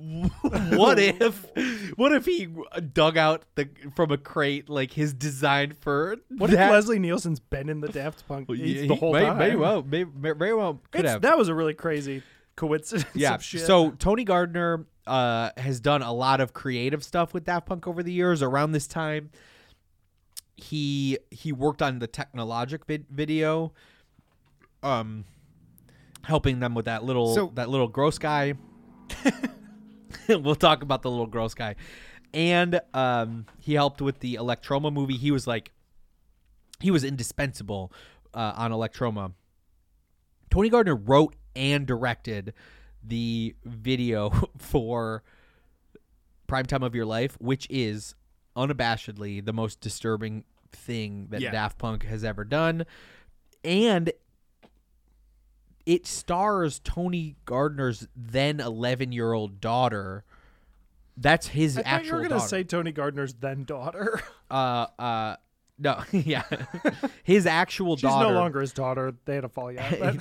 what 0.42 0.98
if 0.98 1.46
what 1.96 2.12
if 2.12 2.24
he 2.26 2.48
dug 2.92 3.16
out 3.18 3.44
the 3.54 3.68
from 3.94 4.10
a 4.10 4.16
crate 4.18 4.68
like 4.68 4.92
his 4.92 5.12
design 5.12 5.74
for 5.80 6.16
What 6.38 6.50
that? 6.50 6.66
if 6.66 6.72
Leslie 6.72 6.98
Nielsen's 6.98 7.40
been 7.40 7.68
in 7.68 7.80
the 7.80 7.88
Daft 7.88 8.26
Punk 8.26 8.48
Well, 8.48 8.56
the 8.58 8.94
whole 8.94 9.12
may- 9.12 9.20
time? 9.26 9.38
Very 9.38 9.56
well, 9.56 9.82
may, 9.82 10.04
may- 10.04 10.32
very 10.32 10.54
well 10.54 10.80
could 10.90 11.00
It's- 11.00 11.12
have. 11.14 11.22
That 11.22 11.36
was 11.36 11.48
a 11.48 11.54
really 11.54 11.74
crazy 11.74 12.22
coincidence. 12.56 13.06
yeah. 13.14 13.36
Shit. 13.38 13.62
So 13.62 13.90
Tony 13.92 14.24
Gardner 14.24 14.86
uh, 15.06 15.50
has 15.56 15.80
done 15.80 16.02
a 16.02 16.12
lot 16.12 16.40
of 16.40 16.52
creative 16.52 17.02
stuff 17.04 17.34
with 17.34 17.44
Daft 17.44 17.66
Punk 17.66 17.86
over 17.86 18.02
the 18.02 18.12
years. 18.12 18.42
Around 18.42 18.72
this 18.72 18.86
time, 18.86 19.30
he 20.56 21.18
he 21.30 21.52
worked 21.52 21.82
on 21.82 21.98
the 21.98 22.06
Technologic 22.06 22.86
vid- 22.86 23.06
video, 23.10 23.72
um, 24.82 25.24
helping 26.24 26.60
them 26.60 26.74
with 26.74 26.84
that 26.84 27.02
little 27.04 27.34
So- 27.34 27.52
that 27.54 27.68
little 27.68 27.88
gross 27.88 28.18
guy. 28.18 28.54
we'll 30.28 30.54
talk 30.54 30.82
about 30.82 31.02
the 31.02 31.10
little 31.10 31.26
gross 31.26 31.54
guy, 31.54 31.76
and 32.32 32.80
um, 32.94 33.46
he 33.58 33.74
helped 33.74 34.00
with 34.00 34.20
the 34.20 34.34
Electroma 34.36 34.92
movie. 34.92 35.16
He 35.16 35.30
was 35.30 35.46
like, 35.46 35.72
he 36.80 36.90
was 36.90 37.04
indispensable 37.04 37.92
uh, 38.34 38.52
on 38.56 38.72
Electroma. 38.72 39.32
Tony 40.50 40.68
Gardner 40.68 40.96
wrote 40.96 41.36
and 41.54 41.86
directed 41.86 42.54
the 43.02 43.54
video 43.64 44.30
for 44.58 45.22
Prime 46.46 46.66
Time 46.66 46.82
of 46.82 46.94
Your 46.94 47.06
Life, 47.06 47.36
which 47.40 47.66
is 47.70 48.14
unabashedly 48.56 49.44
the 49.44 49.52
most 49.52 49.80
disturbing 49.80 50.44
thing 50.72 51.28
that 51.30 51.40
Yeah. 51.40 51.50
Daft 51.52 51.78
Punk 51.78 52.04
has 52.04 52.24
ever 52.24 52.44
done. 52.44 52.84
And 53.64 54.12
it 55.90 56.06
stars 56.06 56.78
Tony 56.84 57.34
Gardner's 57.46 58.06
then 58.14 58.60
11 58.60 59.10
year 59.10 59.32
old 59.32 59.60
daughter. 59.60 60.24
That's 61.16 61.48
his 61.48 61.76
I 61.78 61.82
actual 61.82 62.06
you 62.06 62.14
were 62.14 62.18
gonna 62.22 62.34
daughter. 62.36 62.48
say 62.48 62.62
Tony 62.62 62.92
Gardner's 62.92 63.34
then 63.34 63.64
daughter. 63.64 64.20
uh, 64.52 64.86
uh, 65.00 65.36
no, 65.80 66.00
yeah. 66.12 66.44
his 67.24 67.44
actual 67.44 67.96
She's 67.96 68.02
daughter. 68.02 68.24
She's 68.26 68.32
no 68.34 68.38
longer 68.40 68.60
his 68.60 68.72
daughter. 68.72 69.12
They 69.24 69.34
had 69.34 69.42
a 69.44 69.48
fall 69.48 69.72
yet. 69.72 70.16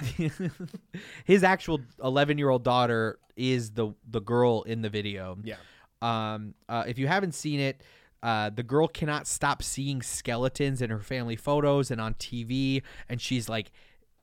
his 1.24 1.44
actual 1.44 1.82
11 2.04 2.40
year 2.40 2.50
old 2.50 2.64
daughter 2.64 3.20
is 3.36 3.72
the 3.72 3.94
the 4.10 4.22
girl 4.22 4.64
in 4.64 4.82
the 4.82 4.90
video 4.90 5.38
Yeah. 5.44 5.56
um 6.02 6.56
uh, 6.68 6.84
if 6.88 6.98
you 6.98 7.06
haven't 7.08 7.34
seen 7.36 7.60
it 7.60 7.82
uh, 8.22 8.50
the 8.50 8.64
girl 8.64 8.88
cannot 8.88 9.28
stop 9.28 9.64
seeing 9.64 10.02
skeletons 10.02 10.82
in 10.82 10.90
her 10.90 11.00
family 11.00 11.38
photos 11.38 11.90
and 11.90 12.02
on 12.02 12.14
TV, 12.16 12.82
and 13.08 13.22
she's 13.22 13.48
like, 13.48 13.72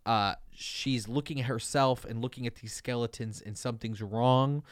uh, 0.07 0.37
she's 0.53 1.09
looking 1.09 1.41
at 1.41 1.47
herself 1.47 2.05
and 2.05 2.23
looking 2.23 2.47
at 2.47 2.57
these 2.57 2.73
skeletons, 2.73 3.43
and 3.45 3.59
something's 3.59 4.01
wrong. 4.01 4.63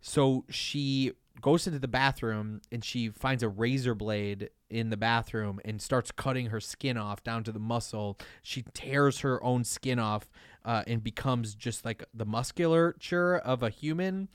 So 0.00 0.44
she 0.48 1.12
goes 1.40 1.66
into 1.66 1.78
the 1.78 1.88
bathroom 1.88 2.60
and 2.70 2.84
she 2.84 3.08
finds 3.08 3.42
a 3.42 3.48
razor 3.48 3.94
blade 3.94 4.50
in 4.68 4.90
the 4.90 4.96
bathroom 4.96 5.60
and 5.64 5.80
starts 5.80 6.10
cutting 6.10 6.46
her 6.46 6.60
skin 6.60 6.96
off 6.96 7.22
down 7.22 7.44
to 7.44 7.52
the 7.52 7.58
muscle. 7.58 8.18
She 8.42 8.64
tears 8.74 9.20
her 9.20 9.42
own 9.42 9.64
skin 9.64 9.98
off 9.98 10.30
uh, 10.64 10.84
and 10.86 11.02
becomes 11.02 11.54
just 11.54 11.84
like 11.84 12.04
the 12.12 12.26
musculature 12.26 13.36
of 13.36 13.62
a 13.62 13.70
human. 13.70 14.28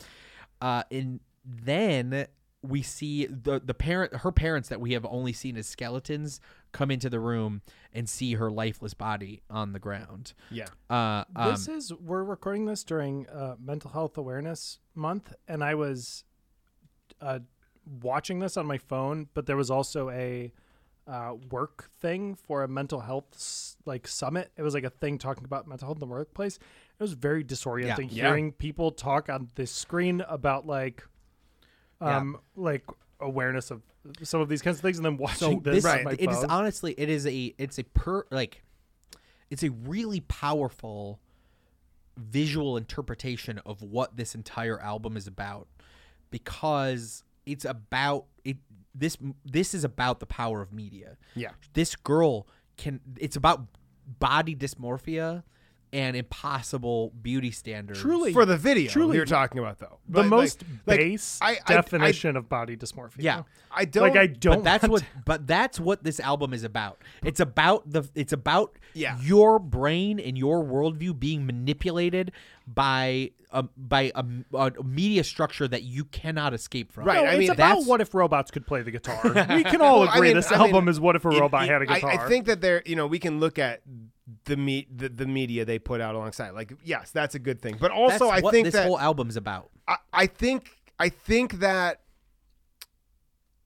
Uh, 0.62 0.84
and 0.91 1.20
then 1.44 2.28
we 2.69 2.81
see 2.81 3.25
the 3.25 3.59
the 3.63 3.73
parent 3.73 4.13
her 4.17 4.31
parents 4.31 4.69
that 4.69 4.79
we 4.81 4.93
have 4.93 5.05
only 5.05 5.33
seen 5.33 5.57
as 5.57 5.67
skeletons 5.67 6.39
come 6.71 6.91
into 6.91 7.09
the 7.09 7.19
room 7.19 7.61
and 7.93 8.09
see 8.09 8.33
her 8.33 8.51
lifeless 8.51 8.93
body 8.93 9.41
on 9.49 9.73
the 9.73 9.79
ground. 9.79 10.33
Yeah. 10.51 10.65
Uh, 10.89 11.23
um, 11.35 11.51
this 11.51 11.67
is 11.67 11.93
we're 11.93 12.23
recording 12.23 12.65
this 12.65 12.83
during 12.83 13.27
uh, 13.29 13.55
Mental 13.59 13.91
Health 13.91 14.17
Awareness 14.17 14.79
Month, 14.93 15.33
and 15.47 15.63
I 15.63 15.75
was 15.75 16.23
uh, 17.21 17.39
watching 18.01 18.39
this 18.39 18.57
on 18.57 18.65
my 18.65 18.77
phone, 18.77 19.27
but 19.33 19.45
there 19.45 19.57
was 19.57 19.71
also 19.71 20.09
a 20.09 20.51
uh, 21.07 21.33
work 21.51 21.89
thing 22.01 22.33
for 22.35 22.63
a 22.63 22.67
mental 22.67 22.99
health 22.99 23.75
like 23.85 24.07
summit. 24.07 24.51
It 24.57 24.63
was 24.63 24.73
like 24.73 24.83
a 24.83 24.89
thing 24.89 25.17
talking 25.17 25.45
about 25.45 25.67
mental 25.67 25.87
health 25.87 25.97
in 25.97 25.99
the 25.99 26.07
workplace. 26.07 26.57
It 26.57 27.03
was 27.03 27.13
very 27.13 27.43
disorienting 27.43 28.07
Yeah. 28.09 28.27
hearing 28.27 28.51
people 28.51 28.91
talk 28.91 29.29
on 29.29 29.49
this 29.55 29.71
screen 29.71 30.21
about 30.27 30.65
like, 30.65 31.03
Yeah. 32.01 32.17
um, 32.17 32.39
like 32.55 32.84
awareness 33.19 33.72
of 33.72 33.81
some 34.23 34.41
of 34.41 34.49
these 34.49 34.61
kinds 34.61 34.77
of 34.77 34.81
things, 34.81 34.97
and 34.97 35.05
then 35.05 35.17
watching 35.17 35.38
so 35.38 35.59
this, 35.63 35.84
this 35.84 36.03
my 36.03 36.11
it 36.19 36.30
is 36.30 36.43
honestly 36.45 36.93
it 36.97 37.09
is 37.09 37.26
a 37.26 37.53
it's 37.57 37.80
a 37.80 37.84
per 37.84 38.26
like 38.31 38.63
it's 39.49 39.63
a 39.63 39.69
really 39.69 40.19
powerful 40.22 41.19
visual 42.17 42.77
interpretation 42.77 43.59
of 43.65 43.81
what 43.81 44.15
this 44.17 44.35
entire 44.35 44.80
album 44.81 45.17
is 45.17 45.27
about 45.27 45.67
because 46.31 47.23
it's 47.45 47.65
about 47.65 48.26
it 48.43 48.57
this 48.93 49.17
this 49.43 49.73
is 49.73 49.84
about 49.84 50.19
the 50.19 50.26
power 50.26 50.61
of 50.61 50.72
media 50.72 51.17
Yeah. 51.35 51.51
this 51.73 51.95
girl 51.95 52.47
can 52.77 52.99
it's 53.17 53.35
about 53.35 53.65
body 54.19 54.55
dysmorphia 54.55 55.43
and 55.94 56.16
impossible 56.18 57.12
beauty 57.22 57.52
standards 57.52 57.99
Truly- 58.02 58.34
for 58.34 58.45
the 58.45 58.57
video 58.57 58.90
truly 58.91 59.16
you're 59.18 59.26
talking 59.26 59.60
about 59.60 59.80
though. 59.80 59.99
the 60.07 60.14
But, 60.14 60.22
like- 60.24 60.30
most 60.30 60.64
like, 60.86 60.98
base 60.99 61.40
I- 61.41 61.52
I- 61.52 61.57
I- 61.68 61.74
definition 61.76 62.36
of 62.36 62.49
body 62.49 62.76
dysmorphia. 62.76 63.16
Yeah. 63.20 63.44
I 63.78 63.84
don't 63.86 64.03
like. 64.03 64.16
I 64.16 64.28
don't. 64.28 64.57
but 64.57 64.64
that's 64.64 64.88
what 64.88 65.02
to- 65.02 65.07
but 65.26 65.48
that's 65.48 65.80
what 65.80 66.03
this 66.03 66.20
album 66.22 66.53
is 66.53 66.64
about 66.64 67.02
it's 67.24 67.41
about 67.41 67.90
the 67.91 68.03
it's 68.16 68.32
about 68.34 68.78
Yeah. 68.94 69.18
your 69.22 69.60
brain 69.60 70.18
and 70.20 70.38
your 70.38 70.64
worldview 70.64 71.20
being 71.20 71.45
manipulated 71.45 72.32
by 72.68 73.32
a, 73.52 73.64
by 73.78 74.12
a, 74.16 74.26
a 74.53 74.84
media 74.84 75.24
structure 75.24 75.68
that 75.68 75.84
you 75.84 76.03
cannot 76.06 76.53
escape 76.53 76.91
from 76.91 77.06
Right, 77.06 77.16
No, 77.16 77.26
I 77.26 77.32
it's 77.34 77.40
mean, 77.40 77.52
about 77.52 77.57
that's- 77.70 77.88
what 77.88 78.02
if 78.02 78.14
robots 78.14 78.49
could 78.52 78.66
play 78.66 78.82
the 78.82 78.91
guitar. 78.91 79.20
we 79.56 79.64
can 79.64 79.82
all 79.82 80.02
Well, 80.02 80.10
I 80.10 80.16
agree 80.16 80.28
mean- 80.30 80.38
this 80.38 80.52
I 80.52 80.57
mean, 80.57 80.68
album 80.68 80.88
is 80.90 80.99
what 80.99 81.16
if 81.16 81.24
a 81.26 81.30
robot 81.30 81.64
it- 81.64 81.70
had 81.70 81.82
a 81.84 81.91
I- 81.91 81.95
guitar. 81.95 82.12
I, 82.12 82.28
think 82.30 82.45
that 82.48 82.62
there, 82.62 82.82
you 82.86 82.95
know, 82.95 83.07
we 83.07 83.20
can 83.20 83.40
look 83.40 83.60
at 83.60 83.82
the 84.45 84.57
meat, 84.57 84.97
the, 84.97 85.09
the 85.09 85.26
media 85.26 85.65
they 85.65 85.80
put 85.80 86.01
out 86.01 86.15
alongside. 86.15 86.51
Like, 86.51 86.73
yes, 86.84 87.11
that's 87.11 87.35
a 87.35 87.39
good 87.39 87.61
thing. 87.61 87.77
But 87.80 87.91
also, 87.91 88.30
That's 88.30 88.39
I 88.39 88.41
what 88.41 88.53
think 88.53 88.65
this 88.65 88.73
that 88.73 88.88
whole 88.88 88.99
album's 88.99 89.35
about 89.35 89.69
I, 89.88 89.97
I 90.13 90.27
think 90.27 90.77
I 90.99 91.09
think 91.09 91.59
that 91.59 92.01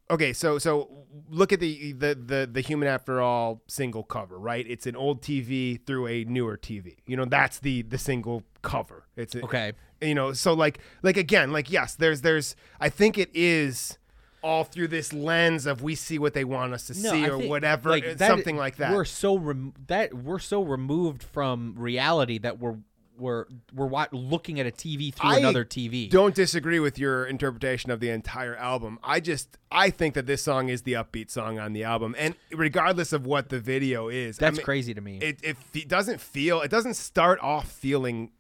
okay, 0.10 0.34
so 0.34 0.57
so 0.57 1.06
look 1.30 1.53
at 1.53 1.60
the, 1.60 1.93
the 1.93 2.15
the 2.15 2.49
the 2.51 2.61
human 2.61 2.88
after 2.88 3.22
all 3.22 3.61
single 3.68 4.03
cover, 4.03 4.38
right? 4.38 4.65
It's 4.68 4.88
an 4.88 4.95
old 4.95 5.22
TV 5.22 5.85
through 5.85 6.07
a 6.07 6.23
newer 6.26 6.57
TV. 6.57 6.97
You 7.06 7.18
know, 7.18 7.26
that's 7.26 7.60
the 7.60 7.84
the 7.84 7.97
single 7.97 8.43
cover. 8.61 9.06
It's 9.15 9.35
a, 9.35 9.43
Okay. 9.43 9.73
You 10.01 10.15
know, 10.15 10.34
so 10.34 10.53
like 10.53 10.80
like 11.03 11.18
again, 11.18 11.51
like 11.51 11.69
yes, 11.69 11.95
there's 11.95 12.22
there's 12.22 12.56
I 12.80 12.89
think 12.89 13.18
it 13.18 13.30
is 13.34 13.97
all 14.41 14.64
through 14.64 14.88
this 14.88 15.11
lens 15.14 15.66
of 15.66 15.82
we 15.82 15.95
see 15.95 16.18
what 16.20 16.34
they 16.34 16.44
want 16.44 16.74
us 16.74 16.88
to 16.88 16.94
see 16.94 17.26
I 17.26 17.30
or 17.30 17.38
think, 17.38 17.49
whatever, 17.49 17.90
like, 17.90 18.06
uh, 18.06 18.14
that- 18.16 18.28
something 18.28 18.56
like 18.57 18.78
that. 18.78 18.94
we're 18.94 19.06
so 19.06 19.38
rem- 19.38 19.74
that 19.88 20.14
we're 20.14 20.40
so 20.40 20.61
removed 20.64 21.24
from 21.24 21.76
reality 21.78 22.38
that 22.40 22.60
we're 22.60 22.78
we're 23.18 23.48
we're 23.76 23.90
looking 24.14 24.61
at 24.61 24.66
a 24.66 24.72
TV 24.72 25.14
through 25.14 25.30
I 25.30 25.40
another 25.40 25.66
TV 25.66 26.10
Don't 26.10 26.34
disagree 26.34 26.80
with 26.80 26.98
your 26.98 27.26
interpretation 27.26 27.91
of 27.91 27.99
the 27.99 28.10
entire 28.11 28.56
album. 28.56 28.98
I 29.03 29.20
just 29.20 29.57
I 29.70 29.90
think 29.90 30.14
that 30.14 30.26
this 30.26 30.41
song 30.41 30.70
is 30.70 30.84
the 30.84 30.94
upbeat 30.94 31.30
song 31.30 31.60
on 31.60 31.74
the 31.74 31.84
album, 31.84 32.16
and 32.18 32.34
regardless 32.53 33.11
of 33.11 33.26
what 33.26 33.49
the 33.49 33.60
video 33.60 34.07
is, 34.07 34.40
I 34.40 34.45
that's 34.45 34.57
mean, 34.60 34.64
crazy 34.64 34.94
to 34.94 35.02
me 35.02 35.18
It 35.18 35.40
it 35.44 35.57
fe- 35.57 35.84
doesn't 35.84 36.22
feel 36.22 36.61
it 36.61 36.72
doesn't 36.72 36.94
start 36.94 37.40
off 37.41 37.70
feeling 37.70 38.32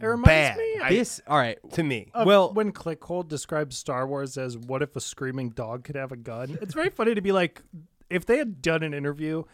it 0.00 0.06
reminds 0.06 0.26
bad 0.26 0.56
me 0.58 0.78
I- 0.82 0.90
this 0.90 1.20
all 1.26 1.38
right 1.38 1.58
to 1.72 1.82
me. 1.82 2.10
well- 2.24 2.52
when 2.52 2.72
ClickHole 2.72 3.26
describes 3.26 3.76
Star 3.76 4.06
Wars 4.06 4.36
as 4.38 4.56
"What 4.56 4.82
if 4.82 4.94
a 4.96 5.00
screaming 5.00 5.50
dog 5.50 5.84
could 5.84 5.96
have 5.96 6.12
a 6.12 6.16
gun?" 6.16 6.58
It's 6.60 6.74
very 6.74 6.90
funny 6.90 7.14
to 7.14 7.20
be 7.20 7.32
like, 7.32 7.62
if 8.10 8.24
they 8.26 8.38
had 8.38 8.62
done 8.62 8.82
an 8.82 8.94
interview 8.94 9.44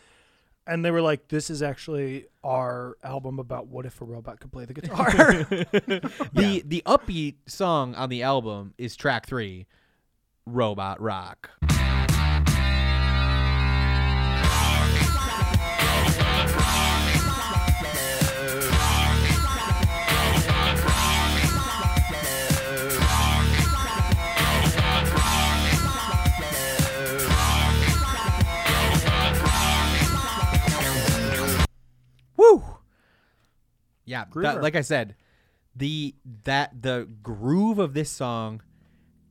and 0.67 0.85
they 0.85 0.91
were 0.91 1.03
like, 1.03 1.29
"This 1.29 1.51
is 1.51 1.63
actually 1.63 2.27
our 2.43 2.97
album 3.03 3.39
about 3.39 3.67
what 3.67 3.85
if 3.87 4.01
a 4.01 4.05
robot 4.05 4.41
could 4.41 4.53
play 4.53 4.65
the 4.65 4.75
guitar." 4.75 5.11
the 6.33 6.63
the 6.65 6.83
upbeat 6.87 7.35
song 7.47 7.95
on 7.95 8.09
the 8.09 8.23
album 8.23 8.75
is 8.79 8.97
track 8.97 9.27
3 9.27 9.67
Robot 10.47 11.01
Rock 11.01 11.51
Woo! 32.37 32.63
Yeah, 34.05 34.25
that, 34.35 34.63
like 34.63 34.77
I 34.77 34.83
said, 34.83 35.15
the 35.75 36.15
that 36.45 36.83
the 36.83 37.09
groove 37.23 37.79
of 37.79 37.95
this 37.95 38.11
song 38.11 38.63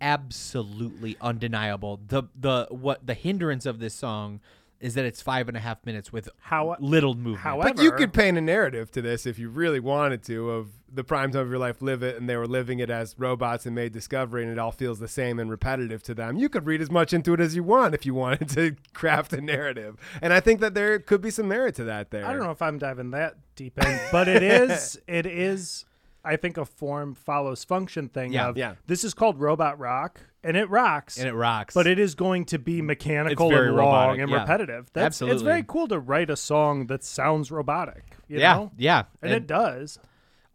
absolutely 0.02 1.16
undeniable. 1.22 2.02
The 2.08 2.24
the 2.36 2.68
what 2.70 3.06
the 3.06 3.14
hindrance 3.14 3.66
of 3.66 3.80
this 3.80 3.94
song 3.94 4.42
is 4.84 4.96
that 4.96 5.06
it's 5.06 5.22
five 5.22 5.48
and 5.48 5.56
a 5.56 5.60
half 5.62 5.84
minutes 5.86 6.12
with 6.12 6.28
How- 6.42 6.76
little 6.80 7.14
movement. 7.14 7.38
however- 7.40 7.74
But 7.74 7.82
you 7.84 7.94
could 7.94 8.12
paint 8.12 8.38
a 8.38 8.42
narrative 8.42 8.92
to 8.92 9.02
this 9.02 9.26
if 9.26 9.40
you 9.40 9.48
really 9.50 9.80
wanted 9.80 10.24
to 10.24 10.50
of 10.52 10.68
the 10.94 11.04
prime 11.06 11.32
time 11.32 11.42
of 11.42 11.50
your 11.50 11.58
life, 11.58 11.82
live 11.82 12.04
it, 12.04 12.18
and 12.18 12.30
they 12.30 12.36
were 12.36 12.46
living 12.46 12.80
it 12.80 12.90
as 12.90 13.16
robots 13.18 13.66
and 13.66 13.74
made 13.74 13.94
Discovery, 13.94 14.44
and 14.44 14.52
it 14.52 14.60
all 14.60 14.72
feels 14.74 15.00
the 15.00 15.08
same 15.08 15.40
and 15.40 15.50
repetitive 15.50 16.04
to 16.04 16.14
them. 16.14 16.38
You 16.38 16.50
could 16.50 16.66
read 16.68 16.82
as 16.82 16.92
much 16.92 17.14
into 17.14 17.34
it 17.34 17.40
as 17.40 17.56
you 17.56 17.64
want 17.64 17.96
if 17.96 18.06
you 18.06 18.14
wanted 18.14 18.50
to 18.50 18.76
craft 18.94 19.32
a 19.34 19.42
narrative, 19.42 19.96
and 20.22 20.34
I 20.34 20.40
think 20.42 20.60
that 20.60 20.74
there 20.76 21.00
could 21.00 21.22
be 21.22 21.30
some 21.32 21.48
merit 21.48 21.76
to 21.76 21.86
that 21.86 22.12
there. 22.12 22.26
I 22.26 22.34
don't 22.34 22.44
know 22.44 22.52
if 22.52 22.62
I'm 22.62 22.78
diving 22.78 23.12
that 23.12 23.36
deep 23.56 23.78
in, 23.84 24.00
but 24.12 24.28
it 24.28 24.44
is 24.44 25.00
it 25.08 25.26
is 25.26 25.86
I 26.26 26.36
think 26.38 26.58
a 26.58 26.66
form 26.66 27.16
follows 27.16 27.64
function 27.64 28.08
thing 28.10 28.34
Yeah. 28.34 28.48
of 28.50 28.58
Yeah. 28.58 28.76
this 28.88 29.04
is 29.04 29.14
called 29.14 29.40
robot 29.40 29.78
rock 29.78 30.22
and 30.44 30.56
it 30.56 30.70
rocks. 30.70 31.18
and 31.18 31.28
it 31.28 31.34
rocks. 31.34 31.74
but 31.74 31.86
it 31.88 32.00
is 32.00 32.16
going 32.16 32.46
to 32.46 32.60
be 32.60 32.82
mechanical 32.82 33.48
and 33.54 33.76
long 33.76 33.86
robotic, 33.88 34.22
and 34.22 34.32
yeah. 34.32 34.40
repetitive. 34.42 34.90
That's 34.94 35.22
it's 35.22 35.42
very 35.42 35.64
cool 35.68 35.88
to 35.90 36.00
write 36.00 36.30
a 36.30 36.36
song 36.38 36.88
that 36.88 37.04
sounds 37.04 37.52
robotic. 37.52 38.06
You 38.28 38.40
yeah, 38.40 38.54
know? 38.56 38.72
yeah, 38.78 39.04
And, 39.22 39.32
it 39.34 39.48
does. 39.48 40.00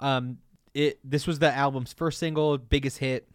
Um, 0.01 0.39
it 0.75 0.99
this 1.05 1.27
was 1.27 1.39
the 1.39 1.53
album's 1.55 1.93
first 1.93 2.19
single, 2.19 2.57
biggest 2.59 2.99
hit, 2.99 3.29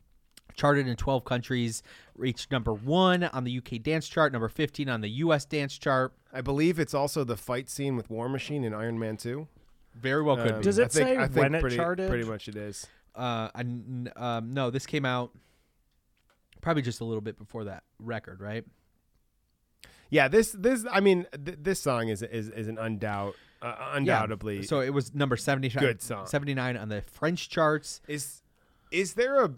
charted 0.55 0.87
in 0.87 0.95
12 0.95 1.25
countries, 1.25 1.83
reached 2.15 2.51
number 2.51 2.73
one 2.73 3.23
on 3.23 3.43
the 3.43 3.57
UK 3.57 3.81
dance 3.81 4.07
chart, 4.07 4.31
number 4.31 4.47
15 4.49 4.87
on 4.89 5.01
the 5.01 5.09
US 5.09 5.45
dance 5.45 5.77
chart. 5.77 6.13
I 6.31 6.41
believe 6.41 6.79
it's 6.79 6.93
also 6.93 7.23
the 7.23 7.37
fight 7.37 7.69
scene 7.69 7.95
with 7.95 8.09
War 8.09 8.29
Machine 8.29 8.63
in 8.63 8.73
Iron 8.73 8.97
Man 8.99 9.17
Two. 9.17 9.47
Very 9.95 10.21
well 10.23 10.35
could 10.37 10.51
Um, 10.51 10.57
be. 10.59 10.63
Does 10.63 10.77
it 10.79 10.85
I 10.85 10.87
think, 10.87 11.07
say 11.07 11.17
I 11.17 11.27
think 11.27 11.35
when 11.37 11.55
it 11.55 11.61
pretty, 11.61 11.75
charted? 11.75 12.09
Pretty 12.09 12.25
much 12.25 12.47
it 12.47 12.55
is. 12.55 12.87
Uh, 13.15 13.49
I 13.53 13.59
n- 13.61 14.11
um, 14.15 14.51
no, 14.53 14.69
this 14.69 14.85
came 14.85 15.05
out 15.05 15.31
probably 16.61 16.81
just 16.81 16.99
a 17.01 17.05
little 17.05 17.21
bit 17.21 17.37
before 17.37 17.65
that 17.65 17.83
record, 17.99 18.39
right? 18.41 18.65
Yeah, 20.09 20.27
this 20.27 20.51
this 20.51 20.85
I 20.91 20.99
mean 20.99 21.25
th- 21.43 21.57
this 21.61 21.79
song 21.79 22.07
is 22.09 22.21
is 22.21 22.49
is 22.49 22.67
an 22.67 22.77
undoubt 22.77 23.33
uh, 23.61 23.91
undoubtedly. 23.93 24.63
So 24.63 24.79
it 24.81 24.89
was 24.91 25.13
number 25.15 25.37
70, 25.37 25.69
Good 25.69 26.01
song. 26.01 26.27
79 26.27 26.75
on 26.77 26.89
the 26.89 27.01
French 27.01 27.49
charts. 27.49 28.01
is 28.07 28.41
is 28.91 29.13
there 29.15 29.43
a 29.43 29.53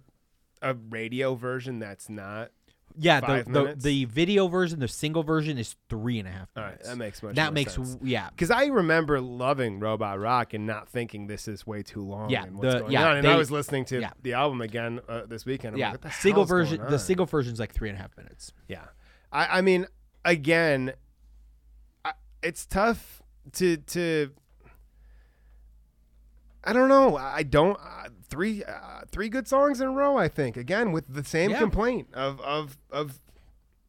a 0.61 0.73
radio 0.73 1.35
version 1.35 1.79
that's 1.79 2.09
not? 2.09 2.51
Yeah, 2.97 3.19
the, 3.19 3.43
the 3.43 3.49
minutes? 3.49 3.83
the 3.83 4.05
video 4.05 4.47
version, 4.47 4.79
the 4.79 4.87
single 4.87 5.23
version 5.23 5.57
is 5.57 5.75
three 5.89 6.19
and 6.19 6.27
a 6.27 6.31
half 6.31 6.49
All 6.55 6.63
right, 6.63 6.81
that 6.83 6.97
makes 6.97 7.21
much. 7.21 7.35
that 7.35 7.53
makes 7.53 7.75
sense. 7.75 7.97
yeah. 8.01 8.29
Because 8.29 8.51
I 8.51 8.65
remember 8.65 9.19
loving 9.21 9.79
Robot 9.79 10.19
Rock 10.19 10.53
and 10.53 10.65
not 10.65 10.89
thinking 10.89 11.27
this 11.27 11.47
is 11.47 11.65
way 11.67 11.83
too 11.83 12.01
long. 12.01 12.29
Yeah, 12.29 12.43
and 12.43 12.57
what's 12.57 12.73
the- 12.73 12.79
going 12.81 12.91
yeah, 12.91 13.09
on. 13.09 13.17
And 13.17 13.27
I 13.27 13.35
was 13.35 13.51
listening 13.51 13.85
to 13.85 14.01
yeah. 14.01 14.11
the 14.21 14.33
album 14.33 14.61
again 14.61 14.99
uh, 15.09 15.25
this 15.25 15.45
weekend. 15.45 15.75
I'm 15.75 15.79
Yeah, 15.79 15.91
like, 15.91 16.01
the 16.01 16.11
single 16.11 16.45
version. 16.45 16.81
The 16.89 16.99
single 16.99 17.25
version's 17.25 17.59
like 17.59 17.73
three 17.73 17.89
and 17.89 17.97
a 17.97 18.01
half 18.01 18.15
minutes. 18.17 18.51
Yeah, 18.67 18.83
I, 19.31 19.57
I 19.57 19.61
mean, 19.61 19.87
again, 20.23 20.93
I, 22.03 22.13
it's 22.43 22.65
tough 22.65 23.21
to 23.53 23.77
to. 23.77 24.31
I 26.63 26.73
don't 26.73 26.89
know. 26.89 27.15
I 27.15 27.43
don't 27.43 27.77
uh, 27.79 28.09
three 28.29 28.63
uh, 28.63 29.01
three 29.11 29.29
good 29.29 29.47
songs 29.47 29.81
in 29.81 29.87
a 29.87 29.91
row. 29.91 30.17
I 30.17 30.27
think 30.27 30.57
again 30.57 30.91
with 30.91 31.13
the 31.13 31.23
same 31.23 31.51
Yeah. 31.51 31.59
complaint 31.59 32.09
of 32.13 32.39
of 32.41 32.77
of 32.91 33.19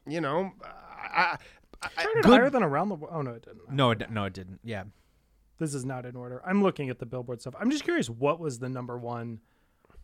you 0.07 0.21
know. 0.21 0.53
I, 0.63 1.37
I, 1.83 1.89
I, 1.97 2.05
good- 2.23 2.25
higher 2.25 2.51
than 2.51 2.63
around 2.63 2.89
the 2.89 2.97
oh 3.11 3.23
no 3.23 3.33
it 3.33 3.43
didn't. 3.45 3.71
No, 3.71 3.91
it, 3.91 4.11
no, 4.11 4.25
it 4.25 4.33
didn't. 4.33 4.61
Yeah, 4.65 4.85
This 5.59 5.75
is 5.75 5.85
not 5.85 6.07
in 6.07 6.17
order. 6.17 6.41
I'm 6.47 6.63
looking 6.63 6.89
at 6.91 6.99
the 6.99 7.07
Billboard 7.07 7.41
stuff. 7.41 7.55
I'm 7.61 7.71
just 7.71 7.85
curious 7.85 8.09
what 8.09 8.41
was 8.41 8.59
the 8.59 8.69
number 8.69 8.97
one 8.99 9.41